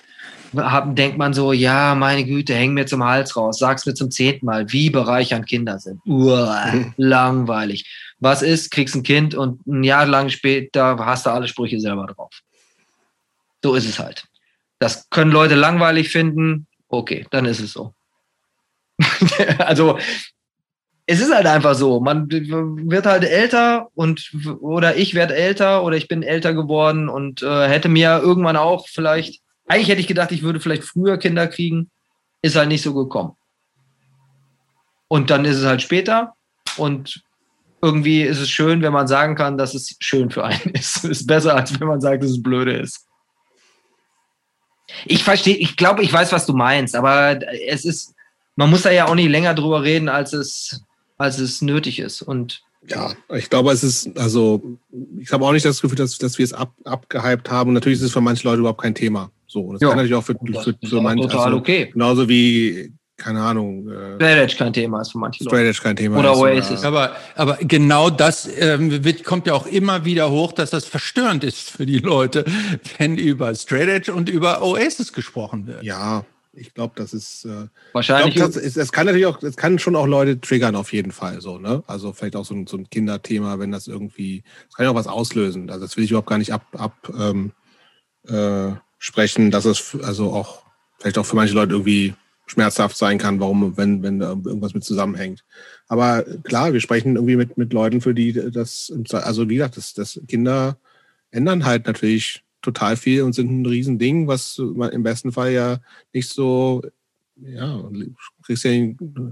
hab, 0.56 0.96
denkt 0.96 1.18
man 1.18 1.32
so, 1.32 1.52
ja, 1.52 1.94
meine 1.94 2.24
Güte, 2.24 2.54
häng 2.54 2.74
mir 2.74 2.86
zum 2.86 3.04
Hals 3.04 3.36
raus, 3.36 3.58
sag's 3.58 3.86
mir 3.86 3.94
zum 3.94 4.10
zehnten 4.10 4.46
Mal, 4.46 4.72
wie 4.72 4.90
bereichernd 4.90 5.46
Kinder 5.46 5.78
sind. 5.78 6.00
Uah, 6.06 6.72
langweilig. 6.96 7.86
Was 8.18 8.42
ist, 8.42 8.70
kriegst 8.70 8.94
ein 8.94 9.02
Kind 9.02 9.34
und 9.34 9.66
ein 9.66 9.84
Jahr 9.84 10.06
lang 10.06 10.28
später 10.28 10.96
hast 11.04 11.26
du 11.26 11.30
alle 11.30 11.48
Sprüche 11.48 11.80
selber 11.80 12.06
drauf. 12.06 12.30
So 13.62 13.74
ist 13.74 13.88
es 13.88 13.98
halt. 13.98 14.24
Das 14.78 15.08
können 15.10 15.30
Leute 15.30 15.54
langweilig 15.54 16.08
finden. 16.08 16.66
Okay, 16.88 17.26
dann 17.30 17.44
ist 17.44 17.60
es 17.60 17.72
so. 17.72 17.94
also 19.58 19.98
es 21.10 21.18
ist 21.18 21.34
halt 21.34 21.46
einfach 21.46 21.74
so. 21.74 21.98
Man 21.98 22.30
wird 22.30 23.04
halt 23.04 23.24
älter 23.24 23.88
und 23.96 24.30
oder 24.60 24.96
ich 24.96 25.14
werde 25.14 25.34
älter 25.34 25.82
oder 25.82 25.96
ich 25.96 26.06
bin 26.06 26.22
älter 26.22 26.54
geworden 26.54 27.08
und 27.08 27.42
äh, 27.42 27.66
hätte 27.66 27.88
mir 27.88 28.20
irgendwann 28.22 28.56
auch 28.56 28.86
vielleicht, 28.86 29.42
eigentlich 29.66 29.88
hätte 29.88 30.00
ich 30.00 30.06
gedacht, 30.06 30.30
ich 30.30 30.44
würde 30.44 30.60
vielleicht 30.60 30.84
früher 30.84 31.18
Kinder 31.18 31.48
kriegen, 31.48 31.90
ist 32.42 32.54
halt 32.54 32.68
nicht 32.68 32.82
so 32.82 32.94
gekommen. 32.94 33.32
Und 35.08 35.30
dann 35.30 35.44
ist 35.44 35.56
es 35.56 35.64
halt 35.64 35.82
später 35.82 36.34
und 36.76 37.24
irgendwie 37.82 38.22
ist 38.22 38.38
es 38.38 38.48
schön, 38.48 38.80
wenn 38.80 38.92
man 38.92 39.08
sagen 39.08 39.34
kann, 39.34 39.58
dass 39.58 39.74
es 39.74 39.96
schön 39.98 40.30
für 40.30 40.44
einen 40.44 40.60
ist. 40.74 41.04
ist 41.04 41.26
besser, 41.26 41.56
als 41.56 41.80
wenn 41.80 41.88
man 41.88 42.00
sagt, 42.00 42.22
dass 42.22 42.30
es 42.30 42.40
blöde 42.40 42.76
ist. 42.76 43.04
Ich 45.06 45.24
verstehe, 45.24 45.56
ich 45.56 45.76
glaube, 45.76 46.04
ich 46.04 46.12
weiß, 46.12 46.30
was 46.30 46.46
du 46.46 46.52
meinst, 46.52 46.94
aber 46.94 47.40
es 47.66 47.84
ist, 47.84 48.14
man 48.54 48.70
muss 48.70 48.82
da 48.82 48.92
ja 48.92 49.06
auch 49.06 49.16
nicht 49.16 49.28
länger 49.28 49.54
drüber 49.54 49.82
reden, 49.82 50.08
als 50.08 50.32
es 50.32 50.84
als 51.20 51.38
es 51.38 51.60
nötig 51.60 51.98
ist. 51.98 52.22
Und 52.22 52.62
ja, 52.88 53.12
ich 53.34 53.50
glaube, 53.50 53.70
es 53.72 53.84
ist, 53.84 54.18
also, 54.18 54.78
ich 55.18 55.30
habe 55.32 55.44
auch 55.44 55.52
nicht 55.52 55.66
das 55.66 55.82
Gefühl, 55.82 55.98
dass, 55.98 56.16
dass 56.16 56.38
wir 56.38 56.44
es 56.44 56.52
ab, 56.52 56.72
abgehypt 56.84 57.50
haben. 57.50 57.68
Und 57.68 57.74
natürlich 57.74 57.98
ist 57.98 58.06
es 58.06 58.12
für 58.12 58.22
manche 58.22 58.48
Leute 58.48 58.60
überhaupt 58.60 58.80
kein 58.80 58.94
Thema. 58.94 59.30
So, 59.46 59.60
und 59.60 59.74
das 59.74 59.82
ja. 59.82 59.88
kann 59.88 59.98
natürlich 59.98 60.14
auch 60.14 60.24
für, 60.24 60.34
für, 60.34 60.74
für 60.82 61.00
manche. 61.00 61.28
Total 61.28 61.46
also, 61.46 61.58
okay. 61.58 61.90
Genauso 61.92 62.28
wie, 62.28 62.92
keine 63.18 63.42
Ahnung. 63.42 63.86
Äh, 63.88 64.14
Straight 64.14 64.38
Edge 64.38 64.56
kein 64.56 64.72
Thema 64.72 65.02
ist 65.02 65.12
für 65.12 65.18
manche 65.18 65.44
Leute. 65.44 65.56
Straight 65.56 65.68
Edge 65.68 65.82
kein 65.82 65.96
Thema 65.96 66.18
Oder 66.18 66.32
ist. 66.32 66.38
Oasis. 66.38 66.84
Aber, 66.84 67.14
aber 67.36 67.58
genau 67.60 68.08
das 68.08 68.48
ähm, 68.58 69.04
wird, 69.04 69.24
kommt 69.24 69.46
ja 69.46 69.52
auch 69.52 69.66
immer 69.66 70.06
wieder 70.06 70.30
hoch, 70.30 70.52
dass 70.52 70.70
das 70.70 70.86
verstörend 70.86 71.44
ist 71.44 71.70
für 71.70 71.84
die 71.84 71.98
Leute, 71.98 72.46
wenn 72.98 73.18
über 73.18 73.54
Straight 73.54 73.88
Edge 73.88 74.14
und 74.14 74.30
über 74.30 74.62
Oasis 74.62 75.12
gesprochen 75.12 75.66
wird. 75.66 75.82
Ja, 75.82 76.24
ich 76.52 76.74
glaube, 76.74 76.94
das 76.96 77.12
ist 77.14 77.44
äh, 77.44 77.68
wahrscheinlich. 77.92 78.34
Glaub, 78.34 78.52
das, 78.52 78.56
ist, 78.56 78.76
es 78.76 78.92
kann 78.92 79.06
natürlich 79.06 79.26
auch, 79.26 79.42
es 79.42 79.56
kann 79.56 79.78
schon 79.78 79.96
auch 79.96 80.06
Leute 80.06 80.40
triggern 80.40 80.76
auf 80.76 80.92
jeden 80.92 81.12
Fall 81.12 81.40
so, 81.40 81.58
ne? 81.58 81.82
Also 81.86 82.12
vielleicht 82.12 82.36
auch 82.36 82.44
so 82.44 82.54
ein, 82.54 82.66
so 82.66 82.76
ein 82.76 82.90
Kinderthema, 82.90 83.58
wenn 83.58 83.70
das 83.70 83.86
irgendwie, 83.86 84.42
das 84.66 84.76
kann 84.76 84.84
ja 84.84 84.90
auch 84.90 84.96
was 84.96 85.06
auslösen. 85.06 85.70
Also 85.70 85.84
das 85.84 85.96
will 85.96 86.04
ich 86.04 86.10
überhaupt 86.10 86.28
gar 86.28 86.38
nicht 86.38 86.52
ab, 86.52 86.66
ab 86.72 87.12
ähm, 87.16 87.52
äh, 88.26 88.72
sprechen, 88.98 89.50
dass 89.50 89.64
es 89.64 89.96
also 90.02 90.32
auch 90.32 90.62
vielleicht 90.98 91.18
auch 91.18 91.26
für 91.26 91.36
manche 91.36 91.54
Leute 91.54 91.72
irgendwie 91.72 92.14
schmerzhaft 92.46 92.96
sein 92.96 93.18
kann, 93.18 93.38
warum, 93.38 93.76
wenn, 93.76 94.02
wenn 94.02 94.18
da 94.18 94.30
irgendwas 94.30 94.74
mit 94.74 94.84
zusammenhängt. 94.84 95.44
Aber 95.86 96.24
klar, 96.42 96.72
wir 96.72 96.80
sprechen 96.80 97.14
irgendwie 97.14 97.36
mit, 97.36 97.56
mit 97.56 97.72
Leuten, 97.72 98.00
für 98.00 98.12
die 98.12 98.32
das, 98.32 98.92
also 99.12 99.48
wie 99.48 99.54
gesagt, 99.54 99.76
das, 99.76 99.94
das 99.94 100.20
Kinder 100.26 100.76
ändern 101.30 101.64
halt 101.64 101.86
natürlich 101.86 102.42
total 102.62 102.96
viel 102.96 103.22
und 103.22 103.32
sind 103.32 103.50
ein 103.50 103.66
Riesending, 103.66 104.26
was 104.26 104.58
im 104.58 105.02
besten 105.02 105.32
Fall 105.32 105.52
ja 105.52 105.80
nicht 106.12 106.28
so, 106.28 106.82
ja, 107.36 107.82
kriegst 108.42 108.64
ja, 108.64 108.72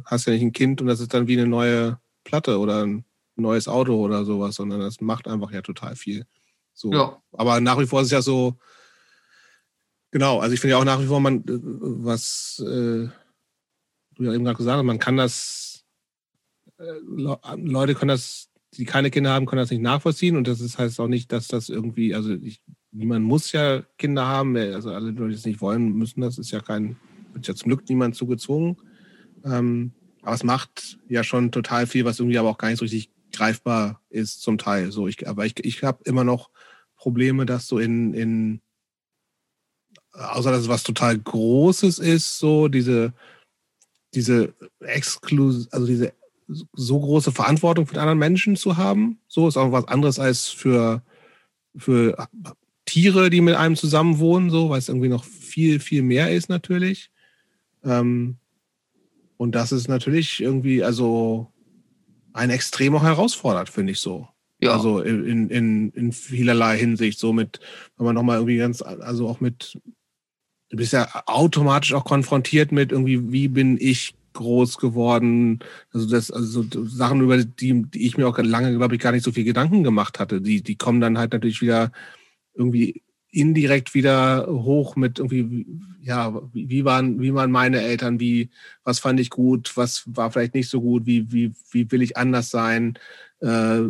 hast 0.04 0.26
ja 0.26 0.32
nicht 0.32 0.42
ein 0.42 0.52
Kind 0.52 0.80
und 0.80 0.86
das 0.86 1.00
ist 1.00 1.12
dann 1.12 1.28
wie 1.28 1.38
eine 1.38 1.48
neue 1.48 1.98
Platte 2.24 2.58
oder 2.58 2.84
ein 2.84 3.04
neues 3.36 3.68
Auto 3.68 3.96
oder 3.96 4.24
sowas, 4.24 4.56
sondern 4.56 4.80
das 4.80 5.00
macht 5.00 5.28
einfach 5.28 5.50
ja 5.52 5.62
total 5.62 5.94
viel. 5.94 6.26
So. 6.74 6.92
Ja. 6.92 7.22
Aber 7.32 7.60
nach 7.60 7.78
wie 7.78 7.86
vor 7.86 8.00
ist 8.00 8.06
es 8.06 8.12
ja 8.12 8.22
so, 8.22 8.56
Genau, 10.10 10.38
also 10.38 10.54
ich 10.54 10.60
finde 10.60 10.72
ja 10.72 10.78
auch 10.78 10.84
nach 10.84 11.00
wie 11.00 11.06
vor, 11.06 11.20
man, 11.20 11.40
äh, 11.40 11.42
was 11.46 12.62
äh, 12.64 13.08
du 14.14 14.24
ja 14.24 14.32
eben 14.32 14.44
gerade 14.44 14.56
gesagt 14.56 14.78
hast, 14.78 14.84
man 14.84 14.98
kann 14.98 15.16
das, 15.16 15.84
äh, 16.78 16.92
Leute 17.56 17.94
können 17.94 18.08
das, 18.08 18.48
die 18.72 18.84
keine 18.84 19.10
Kinder 19.10 19.30
haben, 19.30 19.46
können 19.46 19.60
das 19.60 19.70
nicht 19.70 19.82
nachvollziehen 19.82 20.36
und 20.36 20.48
das 20.48 20.60
ist, 20.60 20.78
heißt 20.78 20.98
auch 21.00 21.08
nicht, 21.08 21.30
dass 21.32 21.48
das 21.48 21.68
irgendwie, 21.68 22.14
also 22.14 22.30
ich, 22.30 22.62
niemand 22.92 23.24
muss 23.24 23.52
ja 23.52 23.82
Kinder 23.98 24.26
haben, 24.26 24.56
also 24.56 24.90
alle 24.90 25.12
die 25.12 25.34
es 25.34 25.44
nicht 25.44 25.60
wollen, 25.60 25.92
müssen 25.92 26.20
das, 26.20 26.38
ist 26.38 26.50
ja 26.50 26.60
kein, 26.60 26.96
wird 27.32 27.46
ja 27.46 27.54
zum 27.54 27.68
Glück 27.68 27.88
niemand 27.88 28.14
zugezwungen. 28.14 28.76
Ähm, 29.44 29.92
aber 30.22 30.34
es 30.34 30.44
macht 30.44 30.98
ja 31.08 31.22
schon 31.24 31.52
total 31.52 31.86
viel, 31.86 32.04
was 32.04 32.18
irgendwie 32.18 32.38
aber 32.38 32.50
auch 32.50 32.58
gar 32.58 32.68
nicht 32.68 32.78
so 32.78 32.84
richtig 32.84 33.10
greifbar 33.32 34.00
ist 34.10 34.42
zum 34.42 34.58
Teil. 34.58 34.90
So, 34.90 35.06
ich, 35.06 35.28
aber 35.28 35.46
ich, 35.46 35.64
ich 35.64 35.82
habe 35.82 36.02
immer 36.04 36.24
noch 36.24 36.50
Probleme, 36.96 37.46
dass 37.46 37.66
so 37.66 37.78
in, 37.78 38.14
in 38.14 38.60
außer 40.12 40.50
dass 40.50 40.62
es 40.62 40.68
was 40.68 40.82
total 40.82 41.18
Großes 41.18 41.98
ist, 41.98 42.38
so 42.38 42.68
diese, 42.68 43.12
diese 44.14 44.54
Exklus, 44.80 45.70
also 45.72 45.86
diese 45.86 46.12
so 46.48 46.98
große 46.98 47.30
Verantwortung 47.30 47.86
für 47.86 48.00
anderen 48.00 48.18
Menschen 48.18 48.56
zu 48.56 48.76
haben. 48.76 49.20
So 49.28 49.48
ist 49.48 49.56
auch 49.56 49.70
was 49.70 49.86
anderes 49.86 50.18
als 50.18 50.48
für, 50.48 51.02
für 51.76 52.28
Tiere, 52.88 53.30
die 53.30 53.40
mit 53.40 53.54
einem 53.54 53.76
zusammen 53.76 54.18
wohnen, 54.18 54.50
so, 54.50 54.70
weil 54.70 54.78
es 54.78 54.88
irgendwie 54.88 55.08
noch 55.08 55.24
viel, 55.24 55.80
viel 55.80 56.02
mehr 56.02 56.32
ist 56.32 56.48
natürlich. 56.48 57.10
Ähm, 57.84 58.36
und 59.36 59.54
das 59.54 59.72
ist 59.72 59.88
natürlich 59.88 60.40
irgendwie, 60.40 60.82
also 60.82 61.52
ein 62.32 62.50
extrem 62.50 62.94
auch 62.96 63.02
herausfordert, 63.02 63.68
finde 63.68 63.92
ich 63.92 64.00
so. 64.00 64.28
Ja. 64.60 64.72
Also 64.72 65.00
in, 65.00 65.50
in, 65.50 65.90
in 65.90 66.12
vielerlei 66.12 66.78
Hinsicht, 66.78 67.18
so 67.18 67.32
mit, 67.32 67.60
wenn 67.96 68.06
man 68.06 68.14
nochmal 68.14 68.38
irgendwie 68.38 68.56
ganz, 68.56 68.82
also 68.82 69.28
auch 69.28 69.40
mit 69.40 69.78
du 70.70 70.76
bist 70.76 70.92
ja 70.92 71.08
automatisch 71.26 71.94
auch 71.94 72.04
konfrontiert 72.04 72.72
mit 72.72 72.92
irgendwie, 72.92 73.32
wie 73.32 73.48
bin 73.48 73.78
ich 73.80 74.14
groß 74.34 74.78
geworden. 74.78 75.60
Also 75.92 76.08
das, 76.08 76.30
also 76.30 76.62
so 76.62 76.86
Sachen, 76.86 77.20
über 77.20 77.38
die, 77.38 77.82
die 77.82 78.06
ich 78.06 78.16
mir 78.16 78.28
auch 78.28 78.38
lange, 78.38 78.76
glaube 78.76 78.94
ich, 78.94 79.00
gar 79.00 79.12
nicht 79.12 79.24
so 79.24 79.32
viel 79.32 79.44
Gedanken 79.44 79.82
gemacht 79.82 80.20
hatte. 80.20 80.40
Die, 80.40 80.62
die 80.62 80.76
kommen 80.76 81.00
dann 81.00 81.18
halt 81.18 81.32
natürlich 81.32 81.60
wieder 81.60 81.90
irgendwie 82.58 83.02
indirekt 83.30 83.94
wieder 83.94 84.46
hoch 84.48 84.96
mit 84.96 85.18
irgendwie, 85.18 85.66
ja, 86.00 86.40
wie 86.52 86.84
waren, 86.84 87.20
wie 87.20 87.34
waren 87.34 87.50
meine 87.50 87.80
Eltern, 87.80 88.20
wie, 88.20 88.50
was 88.84 88.98
fand 88.98 89.20
ich 89.20 89.30
gut, 89.30 89.76
was 89.76 90.04
war 90.06 90.30
vielleicht 90.30 90.54
nicht 90.54 90.68
so 90.68 90.80
gut, 90.80 91.06
wie, 91.06 91.30
wie, 91.30 91.52
wie 91.70 91.90
will 91.90 92.02
ich 92.02 92.16
anders 92.16 92.50
sein, 92.50 92.98
äh, 93.40 93.80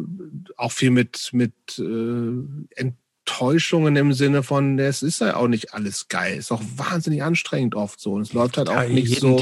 auch 0.56 0.72
viel 0.72 0.90
mit, 0.90 1.30
mit 1.32 1.54
äh, 1.78 2.92
Enttäuschungen 3.28 3.94
im 3.96 4.12
Sinne 4.12 4.42
von, 4.42 4.78
es 4.78 5.02
ist 5.02 5.20
ja 5.20 5.36
auch 5.36 5.48
nicht 5.48 5.74
alles 5.74 6.08
geil. 6.08 6.34
Es 6.34 6.46
ist 6.46 6.52
auch 6.52 6.62
wahnsinnig 6.76 7.22
anstrengend 7.22 7.74
oft 7.74 8.00
so. 8.00 8.12
Und 8.14 8.22
es 8.22 8.32
läuft 8.32 8.56
halt 8.56 8.68
auch 8.68 8.82
ja, 8.82 8.88
nicht 8.88 9.20
so. 9.20 9.38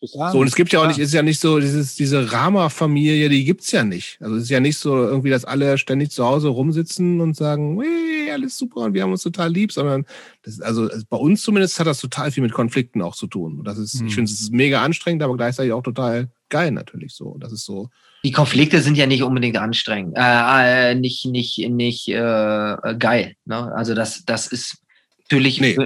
so. 0.00 0.38
Und 0.38 0.46
es 0.46 0.54
gibt 0.54 0.72
ja 0.72 0.80
auch 0.80 0.86
nicht, 0.86 0.98
ist 0.98 1.12
ja 1.12 1.22
nicht 1.22 1.40
so, 1.40 1.58
dieses, 1.58 1.96
diese 1.96 2.32
Rama-Familie, 2.32 3.28
die 3.28 3.44
gibt's 3.44 3.72
ja 3.72 3.84
nicht. 3.84 4.18
Also 4.20 4.36
es 4.36 4.44
ist 4.44 4.50
ja 4.50 4.60
nicht 4.60 4.78
so 4.78 4.96
irgendwie, 4.96 5.30
dass 5.30 5.44
alle 5.44 5.76
ständig 5.78 6.12
zu 6.12 6.24
Hause 6.24 6.48
rumsitzen 6.48 7.20
und 7.20 7.36
sagen, 7.36 7.80
hey, 7.80 8.30
alles 8.30 8.56
super 8.56 8.82
und 8.82 8.94
wir 8.94 9.02
haben 9.02 9.10
uns 9.10 9.22
total 9.22 9.52
lieb, 9.52 9.72
sondern 9.72 10.06
das, 10.42 10.60
also 10.60 10.88
bei 11.08 11.16
uns 11.16 11.42
zumindest 11.42 11.78
hat 11.80 11.86
das 11.86 12.00
total 12.00 12.30
viel 12.30 12.42
mit 12.42 12.52
Konflikten 12.52 13.02
auch 13.02 13.16
zu 13.16 13.26
tun. 13.26 13.58
Und 13.58 13.64
das 13.64 13.78
ist, 13.78 14.00
hm. 14.00 14.06
ich 14.06 14.14
finde, 14.14 14.30
es 14.30 14.40
ist 14.40 14.52
mega 14.52 14.82
anstrengend, 14.82 15.22
aber 15.22 15.36
gleichzeitig 15.36 15.72
auch 15.72 15.82
total 15.82 16.30
geil 16.48 16.70
natürlich 16.70 17.14
so. 17.14 17.36
Das 17.38 17.52
ist 17.52 17.64
so, 17.64 17.90
die 18.24 18.32
Konflikte 18.32 18.80
sind 18.80 18.96
ja 18.96 19.06
nicht 19.06 19.22
unbedingt 19.22 19.56
anstrengend, 19.56 20.16
äh, 20.16 20.90
äh, 20.90 20.94
nicht 20.94 21.26
nicht 21.26 21.58
nicht 21.70 22.08
äh, 22.08 22.76
geil. 22.98 23.34
Ne? 23.44 23.72
Also 23.74 23.94
das 23.94 24.24
das 24.24 24.46
ist 24.46 24.78
natürlich 25.22 25.60
nee. 25.60 25.76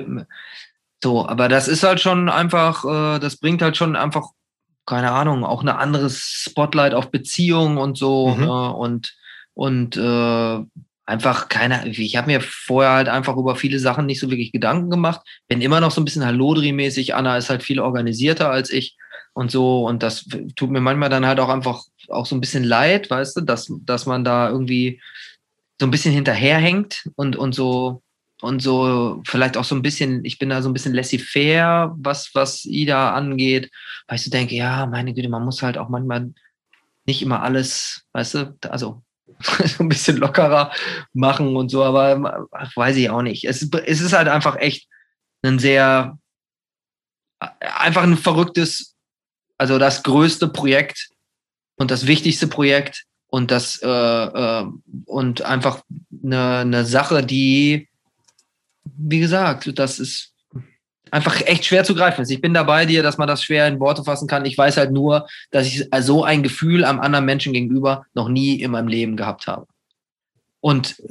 so, 1.02 1.26
aber 1.28 1.48
das 1.48 1.68
ist 1.68 1.82
halt 1.82 2.00
schon 2.00 2.28
einfach, 2.28 2.84
äh, 2.84 3.18
das 3.18 3.36
bringt 3.36 3.62
halt 3.62 3.76
schon 3.76 3.96
einfach 3.96 4.28
keine 4.86 5.12
Ahnung, 5.12 5.44
auch 5.44 5.62
eine 5.62 5.78
anderes 5.78 6.18
Spotlight 6.18 6.92
auf 6.92 7.10
Beziehungen 7.10 7.78
und 7.78 7.96
so 7.96 8.34
mhm. 8.34 8.44
ne? 8.44 8.74
und 8.74 9.14
und 9.54 9.96
äh, 9.96 10.60
einfach 11.06 11.48
keine, 11.48 11.86
ich 11.88 12.16
habe 12.16 12.28
mir 12.28 12.40
vorher 12.40 12.92
halt 12.92 13.08
einfach 13.08 13.36
über 13.36 13.56
viele 13.56 13.78
Sachen 13.78 14.06
nicht 14.06 14.20
so 14.20 14.30
wirklich 14.30 14.52
Gedanken 14.52 14.90
gemacht. 14.90 15.20
Bin 15.48 15.60
immer 15.60 15.80
noch 15.80 15.90
so 15.90 16.00
ein 16.00 16.04
bisschen 16.04 16.24
Hallodri-mäßig. 16.24 17.14
Anna 17.14 17.36
ist 17.36 17.50
halt 17.50 17.62
viel 17.62 17.78
organisierter 17.78 18.50
als 18.50 18.70
ich 18.70 18.96
und 19.34 19.50
so. 19.50 19.86
Und 19.86 20.02
das 20.02 20.26
tut 20.56 20.70
mir 20.70 20.80
manchmal 20.80 21.10
dann 21.10 21.26
halt 21.26 21.40
auch 21.40 21.50
einfach 21.50 21.82
auch 22.08 22.26
so 22.26 22.34
ein 22.34 22.40
bisschen 22.40 22.64
leid, 22.64 23.10
weißt 23.10 23.36
du, 23.36 23.40
dass, 23.42 23.70
dass 23.84 24.06
man 24.06 24.24
da 24.24 24.48
irgendwie 24.48 25.00
so 25.80 25.86
ein 25.86 25.90
bisschen 25.90 26.14
hinterherhängt 26.14 27.08
und, 27.16 27.36
und 27.36 27.54
so 27.54 28.02
und 28.40 28.60
so 28.60 29.22
vielleicht 29.26 29.56
auch 29.56 29.64
so 29.64 29.74
ein 29.74 29.82
bisschen, 29.82 30.24
ich 30.24 30.38
bin 30.38 30.50
da 30.50 30.60
so 30.60 30.68
ein 30.68 30.72
bisschen 30.72 30.94
laissez-faire, 30.94 31.94
was, 31.98 32.30
was 32.34 32.64
Ida 32.64 33.14
angeht, 33.14 33.70
weil 34.06 34.16
ich 34.16 34.24
so 34.24 34.30
denke, 34.30 34.54
ja, 34.54 34.86
meine 34.86 35.14
Güte, 35.14 35.28
man 35.28 35.44
muss 35.44 35.62
halt 35.62 35.78
auch 35.78 35.88
manchmal 35.88 36.32
nicht 37.06 37.22
immer 37.22 37.42
alles, 37.42 38.04
weißt 38.12 38.34
du, 38.34 38.58
also 38.68 39.02
so 39.40 39.82
ein 39.82 39.88
bisschen 39.88 40.18
lockerer 40.18 40.72
machen 41.12 41.56
und 41.56 41.70
so, 41.70 41.82
aber 41.82 42.46
weiß 42.74 42.96
ich 42.96 43.10
auch 43.10 43.22
nicht. 43.22 43.44
Es, 43.44 43.62
es 43.62 44.00
ist 44.00 44.12
halt 44.12 44.28
einfach 44.28 44.56
echt 44.56 44.88
ein 45.42 45.58
sehr, 45.58 46.18
einfach 47.60 48.02
ein 48.02 48.16
verrücktes, 48.16 48.93
also 49.64 49.78
das 49.78 50.02
größte 50.02 50.48
Projekt 50.48 51.08
und 51.76 51.90
das 51.90 52.06
wichtigste 52.06 52.46
Projekt 52.46 53.04
und 53.28 53.50
das 53.50 53.80
äh, 53.82 53.88
äh, 53.88 54.66
und 55.06 55.40
einfach 55.40 55.82
eine, 56.22 56.58
eine 56.58 56.84
Sache, 56.84 57.24
die, 57.24 57.88
wie 58.84 59.20
gesagt, 59.20 59.78
das 59.78 59.98
ist 59.98 60.34
einfach 61.10 61.40
echt 61.46 61.64
schwer 61.64 61.82
zu 61.82 61.94
greifen 61.94 62.20
ist. 62.20 62.30
Ich 62.30 62.42
bin 62.42 62.52
da 62.52 62.62
bei 62.62 62.84
dir, 62.84 63.02
dass 63.02 63.16
man 63.16 63.26
das 63.26 63.42
schwer 63.42 63.66
in 63.66 63.80
Worte 63.80 64.04
fassen 64.04 64.28
kann. 64.28 64.44
Ich 64.44 64.58
weiß 64.58 64.76
halt 64.76 64.92
nur, 64.92 65.26
dass 65.50 65.66
ich 65.66 65.88
so 66.00 66.24
ein 66.24 66.42
Gefühl 66.42 66.84
am 66.84 67.00
anderen 67.00 67.24
Menschen 67.24 67.54
gegenüber 67.54 68.04
noch 68.12 68.28
nie 68.28 68.60
in 68.60 68.70
meinem 68.70 68.88
Leben 68.88 69.16
gehabt 69.16 69.46
habe. 69.46 69.66
Und 70.60 71.02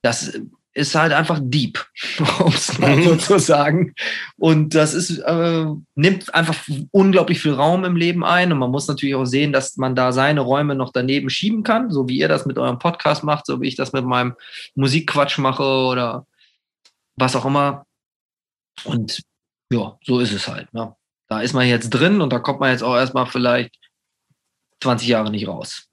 das 0.00 0.40
ist 0.74 0.94
halt 0.96 1.12
einfach 1.12 1.38
deep, 1.40 1.84
um 2.40 2.52
es 2.52 2.78
mal 2.78 3.00
so 3.02 3.14
mhm. 3.14 3.18
zu 3.20 3.38
sagen. 3.38 3.94
Und 4.36 4.74
das 4.74 4.92
ist, 4.92 5.18
äh, 5.18 5.66
nimmt 5.94 6.34
einfach 6.34 6.56
unglaublich 6.90 7.40
viel 7.40 7.54
Raum 7.54 7.84
im 7.84 7.96
Leben 7.96 8.24
ein. 8.24 8.52
Und 8.52 8.58
man 8.58 8.70
muss 8.70 8.88
natürlich 8.88 9.14
auch 9.14 9.24
sehen, 9.24 9.52
dass 9.52 9.76
man 9.76 9.94
da 9.94 10.12
seine 10.12 10.40
Räume 10.40 10.74
noch 10.74 10.92
daneben 10.92 11.30
schieben 11.30 11.62
kann, 11.62 11.90
so 11.90 12.08
wie 12.08 12.18
ihr 12.18 12.28
das 12.28 12.44
mit 12.44 12.58
eurem 12.58 12.80
Podcast 12.80 13.22
macht, 13.22 13.46
so 13.46 13.60
wie 13.60 13.68
ich 13.68 13.76
das 13.76 13.92
mit 13.92 14.04
meinem 14.04 14.34
Musikquatsch 14.74 15.38
mache 15.38 15.62
oder 15.62 16.26
was 17.16 17.36
auch 17.36 17.44
immer. 17.44 17.86
Und 18.82 19.22
ja, 19.72 19.96
so 20.04 20.18
ist 20.18 20.32
es 20.32 20.48
halt. 20.48 20.72
Ne? 20.74 20.94
Da 21.28 21.40
ist 21.40 21.54
man 21.54 21.68
jetzt 21.68 21.90
drin 21.90 22.20
und 22.20 22.32
da 22.32 22.40
kommt 22.40 22.58
man 22.58 22.70
jetzt 22.70 22.82
auch 22.82 22.96
erstmal 22.96 23.26
vielleicht 23.26 23.76
20 24.82 25.06
Jahre 25.06 25.30
nicht 25.30 25.46
raus. 25.46 25.86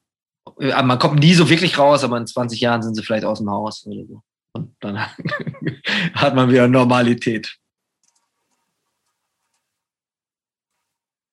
Äh, 0.60 0.82
man 0.82 0.98
kommt 0.98 1.20
nie 1.20 1.36
so 1.36 1.50
wirklich 1.50 1.78
raus, 1.78 2.04
aber 2.04 2.18
in 2.18 2.26
20 2.26 2.60
Jahren 2.60 2.82
sind 2.82 2.96
sie 2.96 3.04
vielleicht 3.04 3.26
aus 3.26 3.38
dem 3.38 3.50
Haus 3.52 3.86
oder 3.86 4.06
so. 4.08 4.24
Und 4.54 4.76
dann 4.80 4.98
hat 6.14 6.36
man 6.36 6.50
wieder 6.50 6.68
Normalität. 6.68 7.58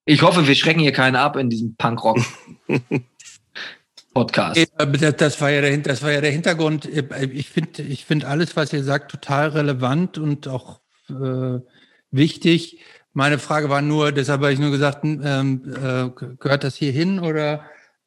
Ich 0.05 0.23
hoffe, 0.23 0.47
wir 0.47 0.55
schrecken 0.55 0.81
hier 0.81 0.93
keinen 0.93 1.17
ab 1.17 1.37
in 1.37 1.51
diesem 1.51 1.77
Punkrock. 1.77 2.19
Podcast. 4.15 4.59
Das 5.19 5.41
war, 5.41 5.51
ja 5.51 5.61
der, 5.61 5.77
das 5.79 6.03
war 6.03 6.11
ja 6.11 6.21
der 6.21 6.31
Hintergrund. 6.31 6.87
Ich 6.87 7.51
finde 7.51 7.83
ich 7.83 8.05
find 8.05 8.25
alles, 8.25 8.57
was 8.57 8.73
ihr 8.73 8.83
sagt, 8.83 9.11
total 9.11 9.51
relevant 9.51 10.19
und 10.19 10.49
auch 10.49 10.81
äh, 11.11 11.61
wichtig. 12.11 12.81
Meine 13.13 13.39
Frage 13.39 13.69
war 13.69 13.83
nur, 13.83 14.13
deshalb 14.13 14.41
habe 14.41 14.53
ich 14.53 14.59
nur 14.59 14.71
gesagt, 14.71 15.05
ähm, 15.05 15.63
äh, 15.67 16.09
gehört 16.39 16.65
das 16.65 16.77
hier 16.77 16.93
hin 16.93 17.21
oder 17.21 17.65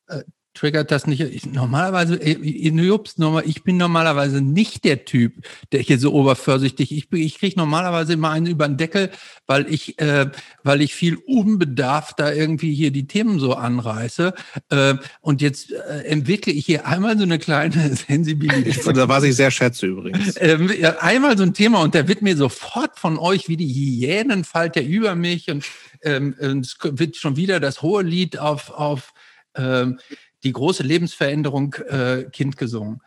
äh, 0.08 0.24
triggert 0.54 0.92
das 0.92 1.08
nicht. 1.08 1.22
Ich, 1.22 1.46
normalerweise, 1.46 2.20
Jups, 2.22 3.18
normal, 3.18 3.44
ich 3.46 3.64
bin 3.64 3.78
normalerweise 3.78 4.42
nicht 4.42 4.84
der 4.84 5.06
Typ, 5.06 5.34
der 5.72 5.80
hier 5.82 5.98
so 5.98 6.14
obervorsichtig. 6.14 6.92
Ich, 6.92 7.12
ich 7.12 7.40
kriege 7.40 7.58
normalerweise 7.58 8.14
immer 8.14 8.32
einen 8.32 8.48
über 8.48 8.68
den 8.68 8.78
Deckel, 8.78 9.12
weil 9.48 9.72
ich, 9.72 10.00
äh, 10.00 10.30
weil 10.64 10.82
ich 10.82 10.94
viel 10.94 11.16
unbedarft 11.16 12.20
da 12.20 12.32
irgendwie 12.32 12.74
hier 12.74 12.92
die 12.92 13.08
Themen 13.08 13.40
so 13.40 13.54
anreiße. 13.54 14.34
Äh, 14.70 14.96
und 15.22 15.42
jetzt 15.42 15.72
äh, 15.72 16.04
entwickle 16.06 16.54
ich 16.54 16.66
hier 16.66 16.86
einmal 16.86 17.18
so 17.18 17.24
eine 17.24 17.40
kleine 17.40 17.96
Sensibilität. 18.08 18.86
da 18.96 19.08
was 19.08 19.24
ich 19.24 19.36
sehr 19.36 19.52
schätze 19.52 19.88
übrigens. 19.88 20.36
Ähm, 20.40 20.70
ja, 20.80 20.98
einmal 21.00 21.38
so 21.38 21.44
ein 21.44 21.54
Thema 21.54 21.82
und 21.82 21.96
da 21.96 22.08
wird 22.08 22.22
mir 22.22 22.36
sofort 22.36 23.00
von 23.00 23.18
euch 23.18 23.48
wie 23.48 23.58
die 23.58 23.74
Hyänen 23.74 24.44
fällt 24.44 24.76
der 24.76 24.86
über 24.86 25.16
mich 25.16 25.50
und 25.50 25.66
ähm, 26.04 26.36
es 26.40 26.78
wird 26.82 27.16
schon 27.16 27.36
wieder 27.36 27.60
das 27.60 27.82
hohe 27.82 28.04
Lied 28.04 28.38
auf, 28.38 28.70
auf 28.72 29.14
ähm, 29.56 30.00
die 30.44 30.52
große 30.52 30.84
Lebensveränderung 30.84 31.74
äh, 31.90 32.26
Kind 32.32 32.58
gesungen. 32.58 33.02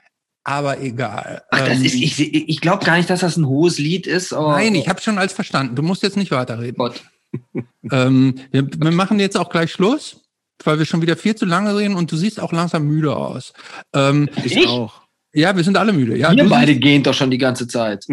Aber 0.45 0.81
egal. 0.81 1.43
Ach, 1.51 1.59
das 1.61 1.79
ähm, 1.79 1.85
ist, 1.85 1.95
ich 1.95 2.21
ich 2.21 2.61
glaube 2.61 2.85
gar 2.85 2.99
nicht, 2.99 3.09
dass 3.09 3.21
das 3.21 3.37
ein 3.37 3.47
hohes 3.47 3.79
Lied 3.79 4.07
ist. 4.07 4.33
nein, 4.33 4.75
ich 4.75 4.89
habe 4.89 5.01
schon 5.01 5.19
als 5.19 5.33
verstanden. 5.33 5.75
Du 5.75 5.83
musst 5.83 6.03
jetzt 6.03 6.19
nicht 6.19 6.31
weiterreden. 6.31 6.77
Gott. 6.77 7.03
ähm, 7.91 8.35
wir, 8.51 8.69
wir 8.71 8.93
machen 8.93 9.19
jetzt 9.19 9.39
auch 9.39 9.49
gleich 9.49 9.73
Schluss, 9.73 10.21
weil 10.63 10.79
wir 10.79 10.85
schon 10.85 11.03
wieder 11.03 11.17
viel 11.17 11.35
zu 11.35 11.47
lange 11.47 11.77
reden 11.77 11.97
und 11.97 12.13
du 12.13 12.17
siehst 12.17 12.41
auch 12.41 12.53
langsam 12.53 12.87
müde 12.87 13.17
aus. 13.17 13.55
Ähm, 13.95 14.29
ich, 14.45 14.57
ich 14.57 14.69
auch. 14.69 15.05
Ja, 15.33 15.57
wir 15.57 15.65
sind 15.65 15.77
alle 15.77 15.93
müde. 15.93 16.17
Ja, 16.17 16.35
Wir 16.35 16.49
beide 16.49 16.77
gehen 16.77 17.03
doch 17.03 17.15
schon 17.15 17.31
die 17.31 17.39
ganze 17.39 17.67
Zeit. 17.67 18.07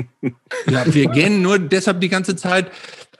Ja, 0.67 0.91
wir 0.91 1.07
gehen 1.07 1.43
nur 1.43 1.59
deshalb 1.59 2.01
die 2.01 2.09
ganze 2.09 2.35
Zeit, 2.35 2.71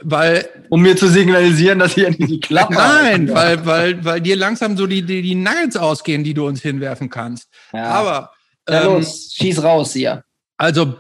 weil 0.04 0.66
Um 0.70 0.82
mir 0.82 0.96
zu 0.98 1.08
signalisieren, 1.08 1.80
dass 1.80 1.96
ihr 1.98 2.10
nicht 2.10 2.30
die 2.30 2.40
Klappe 2.40 2.74
nein, 2.74 3.34
weil 3.34 3.66
weil 3.66 4.04
weil 4.06 4.22
dir 4.22 4.36
langsam 4.36 4.78
so 4.78 4.88
die 4.88 5.02
die, 5.04 5.22
die 5.22 5.36
Nuggets 5.36 5.78
ausgehen, 5.78 6.24
die 6.24 6.34
du 6.34 6.46
uns 6.48 6.62
hinwerfen 6.62 7.10
kannst. 7.10 7.50
Ja. 7.74 7.86
Aber 7.86 8.32
ja, 8.70 8.82
ähm, 8.82 8.94
los, 8.94 9.34
schieß 9.34 9.64
raus 9.64 9.94
hier. 9.94 10.24
also 10.58 10.96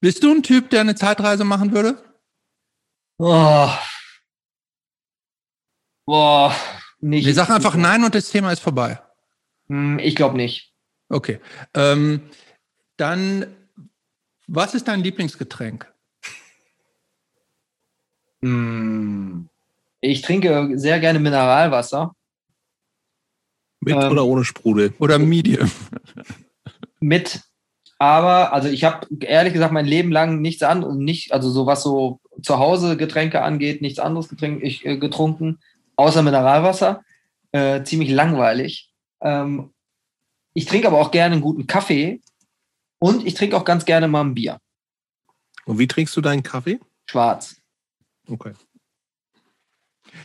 bist 0.00 0.22
du 0.22 0.32
ein 0.32 0.42
Typ, 0.42 0.70
der 0.70 0.80
eine 0.80 0.94
Zeitreise 0.96 1.44
machen 1.44 1.72
würde? 1.72 1.96
Oh. 3.18 3.70
Boah, 6.06 6.54
nicht. 7.00 7.24
Wir 7.26 7.34
sagen 7.34 7.52
einfach 7.52 7.76
nein 7.76 8.02
und 8.04 8.14
das 8.14 8.30
Thema 8.30 8.50
ist 8.52 8.60
vorbei. 8.60 9.00
Hm, 9.68 9.98
Ich 10.00 10.16
glaube 10.16 10.36
nicht. 10.36 10.72
Okay. 11.08 11.40
Ähm, 11.74 12.22
dann, 12.96 13.46
was 14.48 14.74
ist 14.74 14.88
dein 14.88 15.02
Lieblingsgetränk? 15.02 15.91
Hm. 18.44 19.48
Ich 20.00 20.22
trinke 20.22 20.72
sehr 20.74 20.98
gerne 21.00 21.20
Mineralwasser 21.20 22.14
Mit 23.80 23.94
Ähm. 23.94 24.10
oder 24.12 24.24
ohne 24.24 24.44
Sprudel? 24.44 24.92
Oder 24.98 25.18
Medium? 25.18 25.70
mit, 27.00 27.40
aber 27.98 28.52
also 28.52 28.68
ich 28.68 28.84
habe 28.84 29.06
ehrlich 29.20 29.52
gesagt 29.52 29.72
mein 29.72 29.86
Leben 29.86 30.12
lang 30.12 30.40
nichts 30.40 30.62
anderes, 30.62 30.96
nicht 30.96 31.32
also 31.32 31.50
so 31.50 31.66
was 31.66 31.82
so 31.82 32.20
zu 32.42 32.58
Hause 32.58 32.96
Getränke 32.96 33.42
angeht, 33.42 33.82
nichts 33.82 33.98
anderes 33.98 34.28
getränk, 34.28 34.62
ich, 34.62 34.84
äh, 34.86 34.96
getrunken, 34.98 35.58
außer 35.96 36.22
Mineralwasser. 36.22 37.04
Äh, 37.52 37.84
ziemlich 37.84 38.08
langweilig. 38.10 38.90
Ähm, 39.20 39.72
ich 40.54 40.64
trinke 40.66 40.86
aber 40.88 41.00
auch 41.00 41.10
gerne 41.10 41.34
einen 41.34 41.42
guten 41.42 41.66
Kaffee 41.66 42.20
und 42.98 43.26
ich 43.26 43.34
trinke 43.34 43.56
auch 43.56 43.64
ganz 43.64 43.84
gerne 43.84 44.08
mal 44.08 44.22
ein 44.22 44.34
Bier, 44.34 44.58
Und 45.66 45.78
wie 45.78 45.86
trinkst 45.86 46.16
du 46.16 46.20
deinen 46.20 46.42
Kaffee? 46.42 46.80
schwarz. 47.06 47.56
Okay. 48.28 48.52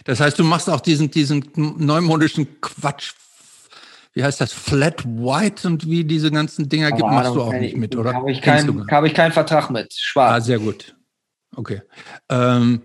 Das 0.03 0.19
heißt, 0.19 0.37
du 0.37 0.43
machst 0.43 0.69
auch 0.69 0.81
diesen, 0.81 1.09
diesen 1.11 1.49
neumodischen 1.55 2.59
Quatsch. 2.61 3.13
Wie 4.13 4.23
heißt 4.23 4.41
das? 4.41 4.51
Flat 4.51 5.05
White 5.05 5.67
und 5.67 5.87
wie 5.87 6.03
diese 6.03 6.31
ganzen 6.31 6.67
Dinger 6.67 6.91
gibt, 6.91 7.03
machst 7.03 7.35
du 7.35 7.41
auch 7.41 7.53
nicht 7.53 7.73
ich- 7.73 7.77
mit, 7.79 7.95
oder? 7.95 8.13
Habe 8.13 8.31
ich, 8.31 8.41
gar 8.41 8.57
habe 8.91 9.07
ich 9.07 9.13
keinen 9.13 9.31
Vertrag 9.31 9.69
mit. 9.69 9.85
Ah, 9.87 9.95
Schwarz. 9.95 10.45
sehr 10.45 10.59
gut. 10.59 10.95
Okay. 11.55 11.81
Ähm, 12.29 12.81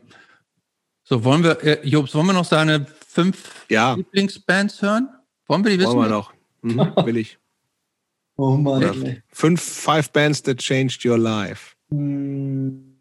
so, 1.05 1.25
wollen 1.25 1.43
wir, 1.43 1.63
äh, 1.65 1.87
Jobs, 1.89 2.15
wollen 2.15 2.27
wir 2.27 2.33
noch 2.35 2.45
seine 2.45 2.87
fünf 3.09 3.65
Ja, 3.69 3.95
Lieblingsbands 3.95 4.81
hören? 4.83 5.09
Wollen 5.47 5.65
wir 5.65 5.73
die 5.73 5.79
wissen? 5.79 5.93
wollen 5.97 6.11
wir 6.11 6.17
noch. 6.17 6.33
Mhm, 6.63 6.93
will 7.07 7.17
ich. 7.17 7.39
Oh 8.37 8.57
Mann. 8.57 8.81
Ja. 8.81 8.93
Fünf, 9.29 9.61
five 9.61 10.11
bands 10.11 10.43
that 10.43 10.57
changed 10.57 11.05
your 11.05 11.19
life. 11.19 11.77
Hm. 11.91 12.92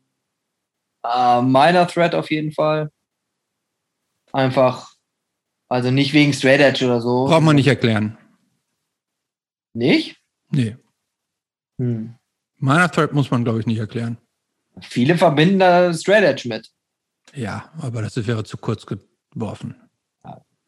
Äh, 1.03 1.41
Minor 1.41 1.87
Threat 1.87 2.15
auf 2.15 2.29
jeden 2.31 2.51
Fall. 2.51 2.91
Einfach, 4.31 4.93
also 5.67 5.91
nicht 5.91 6.13
wegen 6.13 6.33
Straight 6.33 6.61
Edge 6.61 6.85
oder 6.85 7.01
so. 7.01 7.25
Braucht 7.25 7.43
man 7.43 7.55
nicht 7.55 7.67
erklären. 7.67 8.17
Nicht? 9.73 10.17
Nee. 10.49 10.77
Hm. 11.77 12.15
Minor 12.57 12.91
Threat 12.91 13.13
muss 13.13 13.31
man, 13.31 13.43
glaube 13.43 13.59
ich, 13.59 13.65
nicht 13.65 13.79
erklären. 13.79 14.17
Viele 14.81 15.17
verbinden 15.17 15.59
da 15.59 15.93
Straight 15.93 16.23
Edge 16.23 16.47
mit. 16.47 16.69
Ja, 17.33 17.71
aber 17.79 18.01
das 18.01 18.15
wäre 18.27 18.43
zu 18.43 18.57
kurz 18.57 18.85
geworfen. 18.85 19.75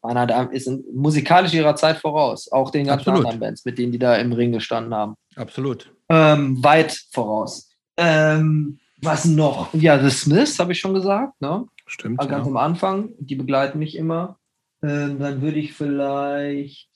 Man 0.02 0.18
hat, 0.18 0.52
ist 0.52 0.66
in- 0.66 0.84
musikalisch 0.92 1.54
ihrer 1.54 1.76
Zeit 1.76 1.96
voraus. 1.96 2.52
Auch 2.52 2.70
den 2.70 2.84
ganzen 2.86 3.08
Absolut. 3.08 3.20
anderen 3.20 3.40
Bands, 3.40 3.64
mit 3.64 3.78
denen 3.78 3.90
die 3.92 3.98
da 3.98 4.16
im 4.16 4.32
Ring 4.34 4.52
gestanden 4.52 4.92
haben. 4.94 5.14
Absolut. 5.34 5.94
Ähm, 6.10 6.62
weit 6.62 7.06
voraus. 7.10 7.70
Ähm, 7.96 8.78
was 9.04 9.24
noch? 9.24 9.72
Ja, 9.74 10.02
The 10.02 10.10
Smiths, 10.10 10.58
habe 10.58 10.72
ich 10.72 10.80
schon 10.80 10.94
gesagt. 10.94 11.40
Ne? 11.40 11.66
Stimmt. 11.86 12.18
ganz 12.18 12.30
Ja. 12.30 12.50
am 12.50 12.56
Anfang, 12.56 13.10
die 13.18 13.36
begleiten 13.36 13.78
mich 13.78 13.96
immer. 13.96 14.38
Ähm, 14.82 15.18
dann 15.18 15.40
würde 15.42 15.58
ich 15.58 15.72
vielleicht 15.72 16.88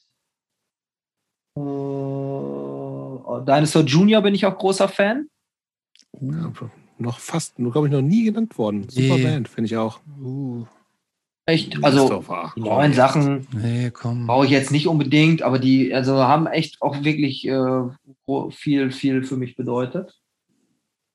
äh, 1.57 1.61
oh, 1.61 3.41
Dinosaur 3.47 3.83
Junior 3.83 4.23
bin 4.23 4.35
ich 4.35 4.47
auch 4.47 4.57
großer 4.57 4.89
Fan. 4.89 5.29
Ja, 6.21 6.53
noch 6.99 7.19
fast, 7.19 7.57
glaube 7.57 7.87
ich, 7.87 7.93
noch 7.93 8.03
nie 8.03 8.25
genannt 8.25 8.59
worden. 8.59 8.89
Super 8.89 9.17
Nee. 9.17 9.25
Band, 9.25 9.49
finde 9.49 9.67
ich 9.67 9.77
auch. 9.77 10.01
Uh, 10.21 10.67
Echt, 11.47 11.83
also 11.83 12.23
neuen. 12.57 12.93
Sachen 12.93 13.47
nee, 13.53 13.91
brauche 13.91 14.45
ich 14.45 14.51
jetzt 14.51 14.71
nicht 14.71 14.87
unbedingt, 14.87 15.41
aber 15.41 15.59
die 15.59 15.95
also 15.95 16.19
haben 16.19 16.47
echt 16.47 16.83
auch 16.83 17.03
wirklich 17.05 17.49
äh, 17.49 17.85
viel, 18.51 18.91
viel 18.91 19.23
für 19.23 19.39
mich 19.39 19.57
bedeutet. 19.57 20.21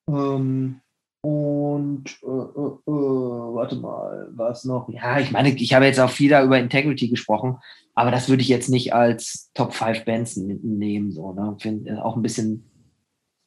Ähm, 0.09 0.79
und 1.23 2.05
äh, 2.21 2.25
äh, 2.25 2.29
äh, 2.29 3.55
warte 3.55 3.77
mal, 3.77 4.27
was 4.35 4.65
noch? 4.65 4.89
Ja, 4.89 5.19
ich 5.19 5.31
meine, 5.31 5.49
ich 5.49 5.73
habe 5.73 5.85
jetzt 5.85 5.99
auch 5.99 6.09
viel 6.09 6.29
da 6.29 6.43
über 6.43 6.59
Integrity 6.59 7.07
gesprochen, 7.07 7.57
aber 7.95 8.11
das 8.11 8.27
würde 8.27 8.41
ich 8.41 8.49
jetzt 8.49 8.69
nicht 8.69 8.93
als 8.93 9.49
Top 9.53 9.73
5 9.73 10.03
Bands 10.05 10.35
nehmen, 10.37 11.11
so, 11.11 11.31
ne? 11.31 11.55
Find, 11.59 11.87
äh, 11.87 11.95
auch 11.95 12.17
ein 12.17 12.21
bisschen, 12.21 12.69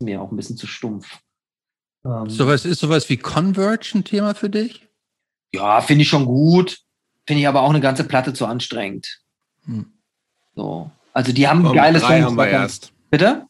mir 0.00 0.22
auch 0.22 0.30
ein 0.30 0.36
bisschen 0.36 0.56
zu 0.56 0.66
stumpf. 0.66 1.18
Ähm, 2.04 2.30
Sowas 2.30 2.64
ist 2.64 2.80
sowas 2.80 3.08
wie 3.10 3.18
Converge 3.18 3.92
ein 3.94 4.04
Thema 4.04 4.34
für 4.34 4.50
dich? 4.50 4.86
ja, 5.52 5.80
finde 5.80 6.02
ich 6.02 6.08
schon 6.08 6.24
gut. 6.24 6.78
Finde 7.26 7.40
ich 7.40 7.48
aber 7.48 7.62
auch 7.62 7.70
eine 7.70 7.80
ganze 7.80 8.04
Platte 8.04 8.32
zu 8.32 8.46
anstrengend. 8.46 9.20
Hm. 9.64 9.86
So. 10.54 10.90
Also 11.12 11.32
die 11.32 11.48
haben 11.48 11.64
Komm, 11.64 11.74
geile 11.74 11.98
drei 11.98 12.20
Songs. 12.20 12.24
haben 12.26 12.36
wir 12.36 12.48
erst. 12.48 12.92
Bitte? 13.10 13.46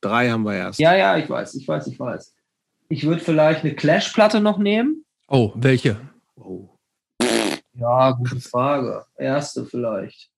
Drei 0.00 0.30
haben 0.30 0.42
wir 0.42 0.54
erst. 0.54 0.80
Ja, 0.80 0.94
ja, 0.96 1.16
ich 1.16 1.28
weiß, 1.28 1.54
ich 1.54 1.68
weiß, 1.68 1.86
ich 1.86 1.98
weiß. 1.98 2.34
Ich 2.92 3.04
würde 3.06 3.22
vielleicht 3.22 3.64
eine 3.64 3.74
Clash-Platte 3.74 4.40
noch 4.40 4.58
nehmen. 4.58 5.04
Oh, 5.28 5.52
welche? 5.54 5.96
Oh. 6.36 6.68
Ja, 7.74 8.10
gute 8.10 8.40
Frage. 8.40 9.04
Erste 9.16 9.64
vielleicht. 9.64 10.28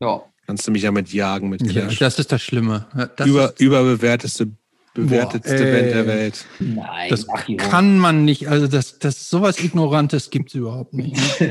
Ja. 0.00 0.22
Kannst 0.46 0.66
du 0.66 0.70
mich 0.70 0.82
ja 0.82 0.92
mit 0.92 1.12
jagen 1.12 1.48
mit 1.48 1.60
Ja, 1.62 1.82
Clash. 1.82 1.98
das 1.98 2.18
ist 2.20 2.30
das 2.30 2.40
Schlimme. 2.42 2.86
Ja, 2.96 3.06
Das, 3.06 3.26
Über, 3.26 3.46
ist, 3.46 3.60
überbewerteste 3.60 4.52
bewertetste 4.94 5.56
Boah, 5.56 5.72
Band 5.72 5.90
der. 5.90 6.06
Welt. 6.06 6.46
Nein, 6.60 7.10
das 7.10 7.28
ach, 7.28 7.44
kann 7.58 7.98
man 7.98 8.24
nicht. 8.24 8.48
Also 8.48 8.68
das, 8.68 8.98
das 9.00 9.28
sowas 9.28 9.58
Ignorantes 9.62 10.30
gibt 10.30 10.50
es 10.50 10.54
überhaupt 10.54 10.94
nicht. 10.94 11.20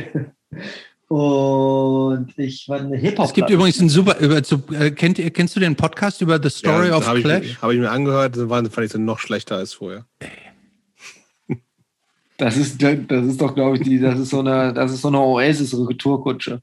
Und 1.07 2.33
ich 2.37 2.67
war 2.67 2.79
eine 2.79 2.97
Hip-Hop. 2.97 3.27
Es 3.27 3.33
gibt 3.33 3.49
übrigens 3.49 3.79
ein 3.79 3.89
super. 3.89 4.17
Über, 4.19 4.41
zu, 4.43 4.63
äh, 4.71 4.89
kennt, 4.91 5.19
ihr- 5.19 5.29
kennst 5.31 5.55
du 5.55 5.59
den 5.59 5.75
Podcast 5.75 6.21
über 6.21 6.41
The 6.41 6.49
Story 6.49 6.89
of 6.91 7.05
habe 7.07 7.21
Clash? 7.21 7.45
ich, 7.45 7.61
hab 7.61 7.71
ich 7.71 7.79
mir 7.79 7.91
angehört, 7.91 8.35
das 8.37 8.49
war, 8.49 8.63
fand 8.65 8.85
ich 8.87 8.91
dann 8.91 9.05
noch 9.05 9.19
schlechter 9.19 9.57
als 9.57 9.73
vorher. 9.73 10.05
Das 12.37 12.57
ist, 12.57 12.81
das 12.81 13.25
ist 13.25 13.39
doch, 13.39 13.55
glaube 13.55 13.77
ich, 13.77 13.83
die, 13.83 13.97
das 13.97 14.19
ist 14.19 14.31
so 14.31 14.41
eine, 14.41 14.73
das 14.73 14.91
ist 14.91 15.03
so 15.03 15.07
eine 15.07 15.19
Oasis-Retourkutsche. 15.21 16.59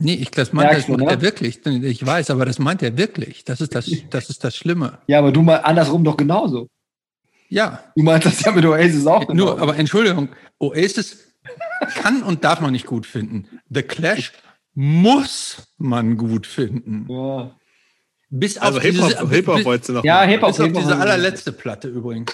Nee, 0.00 0.14
ich, 0.14 0.32
das 0.32 0.52
meint, 0.52 0.70
Merkst 0.70 0.88
das 0.88 0.96
meint 0.96 1.02
ne? 1.08 1.10
er 1.16 1.22
wirklich. 1.22 1.64
Ich 1.64 2.04
weiß, 2.04 2.30
aber 2.30 2.46
das 2.46 2.58
meint 2.58 2.82
er 2.82 2.98
wirklich. 2.98 3.44
Das 3.44 3.60
ist 3.60 3.76
das, 3.76 3.88
das 4.10 4.28
ist 4.28 4.42
das 4.42 4.56
Schlimme. 4.56 4.98
Ja, 5.06 5.20
aber 5.20 5.30
du 5.30 5.42
mal 5.42 5.58
andersrum 5.58 6.02
doch 6.02 6.16
genauso. 6.16 6.66
Ja, 7.48 7.78
Du 7.94 8.02
meinst 8.02 8.26
das 8.26 8.40
ja 8.42 8.50
mit 8.50 8.64
Oasis 8.64 9.06
auch 9.06 9.28
nur, 9.32 9.60
aber 9.60 9.76
Entschuldigung, 9.76 10.30
Oasis 10.58 11.29
kann 11.94 12.22
und 12.22 12.44
darf 12.44 12.60
man 12.60 12.72
nicht 12.72 12.86
gut 12.86 13.06
finden. 13.06 13.60
The 13.68 13.82
Clash 13.82 14.32
muss 14.74 15.72
man 15.78 16.16
gut 16.16 16.46
finden. 16.46 17.06
Ja. 17.08 17.56
Bis 18.30 18.58
auf 18.58 18.64
Also 18.64 18.78
diese, 18.80 19.06
Hip-Hop 19.06 19.30
Hip 19.30 19.46
bis, 19.46 19.64
wolltest 19.64 19.88
du 19.88 19.92
noch 19.94 20.04
Ja. 20.04 20.22
Hip-Hop. 20.22 20.50
bis 20.50 20.60
auf 20.60 20.72
diese 20.72 20.96
allerletzte 20.96 21.52
Platte 21.52 21.88
übrigens. 21.88 22.32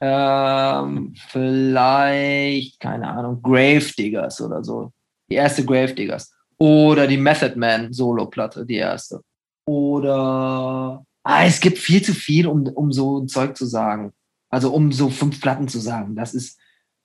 Ähm, 0.00 1.14
vielleicht, 1.28 2.80
keine 2.80 3.08
Ahnung, 3.08 3.40
Gravediggers 3.42 4.40
oder 4.40 4.62
so. 4.64 4.92
Die 5.30 5.36
erste 5.36 5.64
Gravediggers. 5.64 6.32
Oder 6.58 7.06
die 7.06 7.16
Method 7.16 7.56
Man 7.56 7.92
Solo-Platte, 7.92 8.66
die 8.66 8.76
erste. 8.76 9.20
Oder. 9.64 11.04
Ah, 11.24 11.44
es 11.44 11.60
gibt 11.60 11.78
viel 11.78 12.02
zu 12.02 12.14
viel, 12.14 12.46
um, 12.46 12.66
um 12.66 12.92
so 12.92 13.20
ein 13.20 13.28
Zeug 13.28 13.56
zu 13.56 13.64
sagen. 13.66 14.12
Also 14.48 14.72
um 14.72 14.92
so 14.92 15.08
fünf 15.08 15.40
Platten 15.40 15.68
zu 15.68 15.78
sagen. 15.78 16.14
Das 16.16 16.34
ist. 16.34 16.58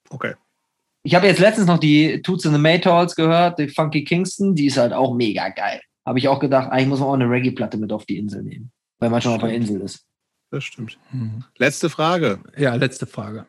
Okay. 0.09 0.34
Ich 1.08 1.16
habe 1.16 1.26
jetzt 1.26 1.40
letztens 1.40 1.68
noch 1.68 1.77
die 1.77 2.22
Toots 2.22 2.45
and 2.45 2.53
the 2.53 2.61
Maytals 2.61 3.16
gehört, 3.16 3.60
die 3.60 3.69
Funky 3.69 4.03
Kingston, 4.03 4.56
die 4.56 4.66
ist 4.66 4.76
halt 4.76 4.92
auch 4.92 5.16
mega 5.16 5.48
geil. 5.48 5.80
Habe 6.06 6.19
ich 6.19 6.27
auch 6.27 6.38
gedacht, 6.38 6.69
eigentlich 6.69 6.90
muss 6.90 7.00
man 7.00 7.08
auch 7.08 7.14
eine 7.14 7.30
Reggae-Platte 7.30 7.77
mit 7.77 7.94
auf 7.94 8.06
die 8.06 8.18
Insel 8.18 8.44
nehmen. 8.44 8.74
Weil 9.00 9.10
man 9.10 9.22
schon 9.22 9.32
auf 9.32 9.40
der 9.40 9.53
Insel 9.53 9.80
ist. 9.80 10.06
Das 10.52 10.66
stimmt. 10.66 11.00
Mhm. 11.14 11.45
Letzte 11.56 11.90
Frage. 11.90 12.42
Ja, 12.58 12.76
letzte 12.76 13.06
Frage. 13.06 13.45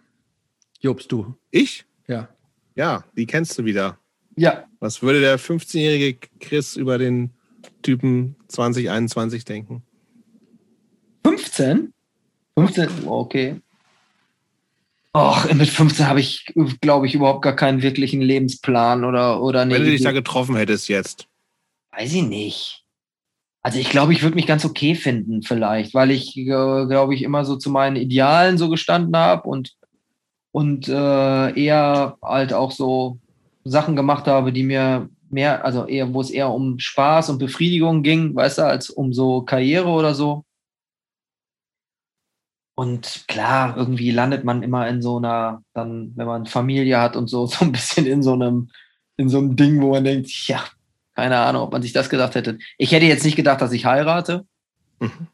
Jobst 0.79 1.11
du? 1.11 1.35
Ich? 1.51 1.85
Ja. 2.07 2.29
Ja, 2.77 3.03
die 3.17 3.27
kennst 3.27 3.59
du 3.59 3.65
wieder. 3.65 3.99
Ja, 4.37 4.67
Was 4.79 5.03
würde 5.03 5.21
der 5.21 5.37
15-jährige 5.37 6.29
Chris 6.39 6.77
über 6.77 6.97
den 6.97 7.33
Typen 7.83 8.37
2021 8.47 9.45
denken? 9.45 9.83
15? 11.25 11.93
15, 12.57 12.89
okay. 13.07 13.61
Och, 15.19 15.53
mit 15.53 15.69
15 15.69 16.07
habe 16.07 16.21
ich, 16.21 16.47
glaube 16.81 17.07
ich, 17.07 17.15
überhaupt 17.15 17.43
gar 17.43 17.57
keinen 17.57 17.83
wirklichen 17.83 18.21
Lebensplan 18.21 19.05
oder, 19.05 19.43
oder 19.43 19.69
Wenn 19.69 19.85
du 19.85 19.91
dich 19.91 20.03
da 20.03 20.13
getroffen 20.13 20.55
hättest 20.55 20.89
jetzt. 20.89 21.27
Weiß 21.91 22.15
ich 22.15 22.23
nicht. 22.23 22.85
Also 23.63 23.81
ich 23.81 23.91
glaube, 23.91 24.13
ich 24.13 24.23
würde 24.23 24.37
mich 24.37 24.47
ganz 24.47 24.65
okay 24.65 24.95
finden 24.95 25.43
vielleicht, 25.43 25.93
weil 25.93 26.13
ich, 26.13 26.37
äh, 26.37 26.45
glaube 26.45 27.15
ich, 27.15 27.23
immer 27.23 27.45
so 27.45 27.57
zu 27.57 27.69
meinen 27.71 27.97
Idealen 27.97 28.59
so 28.59 28.69
gestanden 28.69 29.17
habe 29.17 29.49
und, 29.49 29.75
und 30.53 30.89
äh, 30.89 31.61
eher 31.61 32.17
halt 32.23 32.53
auch 32.53 32.71
so 32.71 33.19
Sachen 33.65 33.97
gemacht 33.97 34.29
habe, 34.29 34.53
die 34.53 34.63
mir 34.63 35.09
mehr, 35.31 35.65
also 35.65 35.87
eher, 35.87 36.15
wo 36.15 36.21
es 36.21 36.31
eher 36.31 36.51
um 36.51 36.79
Spaß 36.79 37.31
und 37.31 37.39
Befriedigung 37.39 38.05
ging, 38.05 38.37
weißt 38.37 38.59
du, 38.59 38.63
als 38.63 38.89
um 38.91 39.13
so 39.13 39.43
Karriere 39.43 39.89
oder 39.89 40.15
so. 40.15 40.45
Und 42.79 43.25
klar, 43.27 43.77
irgendwie 43.77 44.13
landet 44.13 44.45
man 44.45 44.63
immer 44.63 44.87
in 44.87 45.03
so 45.03 45.17
einer, 45.17 45.65
dann, 45.75 46.13
wenn 46.15 46.27
man 46.29 46.47
Familie 46.47 47.01
hat 47.01 47.17
und 47.17 47.27
so, 47.27 47.45
so 47.49 47.65
ein 47.65 47.73
bisschen 47.73 48.07
in 48.07 48.23
so 48.23 48.35
einem, 48.35 48.71
in 49.17 49.29
so 49.29 49.39
einem 49.39 49.57
Ding, 49.57 49.83
wo 49.83 49.91
man 49.91 50.05
denkt, 50.05 50.31
ja, 50.47 50.63
keine 51.17 51.39
Ahnung, 51.39 51.63
ob 51.63 51.73
man 51.73 51.83
sich 51.83 51.93
das 51.93 52.09
gedacht 52.09 52.37
hätte. 52.37 52.61
Ich 52.77 52.93
hätte 52.93 53.07
jetzt 53.07 53.25
nicht 53.25 53.35
gedacht, 53.35 53.61
dass 53.61 53.73
ich 53.73 53.85
heirate, 53.85 54.47
mhm. 55.01 55.27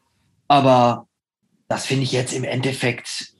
aber 0.47 1.07
das 1.67 1.85
finde 1.85 2.01
ich 2.01 2.13
jetzt 2.13 2.33
im 2.33 2.45
Endeffekt 2.45 3.35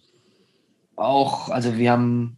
auch, 0.95 1.49
also 1.49 1.75
wir 1.75 1.91
haben, 1.91 2.37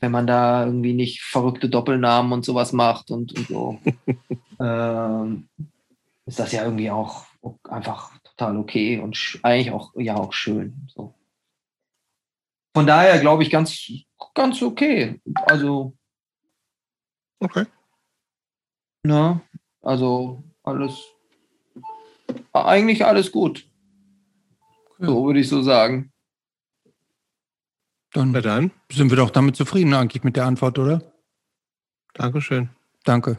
wenn 0.00 0.12
man 0.12 0.26
da 0.26 0.66
irgendwie 0.66 0.92
nicht 0.92 1.22
verrückte 1.22 1.70
Doppelnamen 1.70 2.32
und 2.32 2.44
sowas 2.44 2.74
macht 2.74 3.10
und, 3.10 3.32
und 3.34 3.48
so, 3.48 3.78
ähm, 4.60 5.48
ist 6.26 6.38
das 6.38 6.52
ja 6.52 6.64
irgendwie 6.64 6.90
auch 6.90 7.24
einfach 7.66 8.10
total 8.38 8.56
okay 8.56 8.98
und 8.98 9.38
eigentlich 9.42 9.72
auch, 9.72 9.92
ja, 9.96 10.16
auch 10.16 10.32
schön. 10.32 10.88
So. 10.94 11.14
Von 12.74 12.86
daher 12.86 13.18
glaube 13.20 13.42
ich 13.42 13.50
ganz, 13.50 13.90
ganz 14.34 14.62
okay. 14.62 15.20
Also. 15.46 15.96
Okay. 17.40 17.66
Na, 19.02 19.40
also 19.82 20.42
alles, 20.62 21.04
eigentlich 22.52 23.04
alles 23.04 23.30
gut. 23.32 23.68
So 24.98 25.26
würde 25.26 25.40
ich 25.40 25.48
so 25.48 25.62
sagen. 25.62 26.12
Dann, 28.12 28.32
dann 28.32 28.72
sind 28.90 29.10
wir 29.10 29.16
doch 29.16 29.30
damit 29.30 29.54
zufrieden 29.54 29.94
eigentlich 29.94 30.24
mit 30.24 30.36
der 30.36 30.46
Antwort, 30.46 30.78
oder? 30.78 31.02
Dankeschön. 32.14 32.70
Danke. 33.04 33.38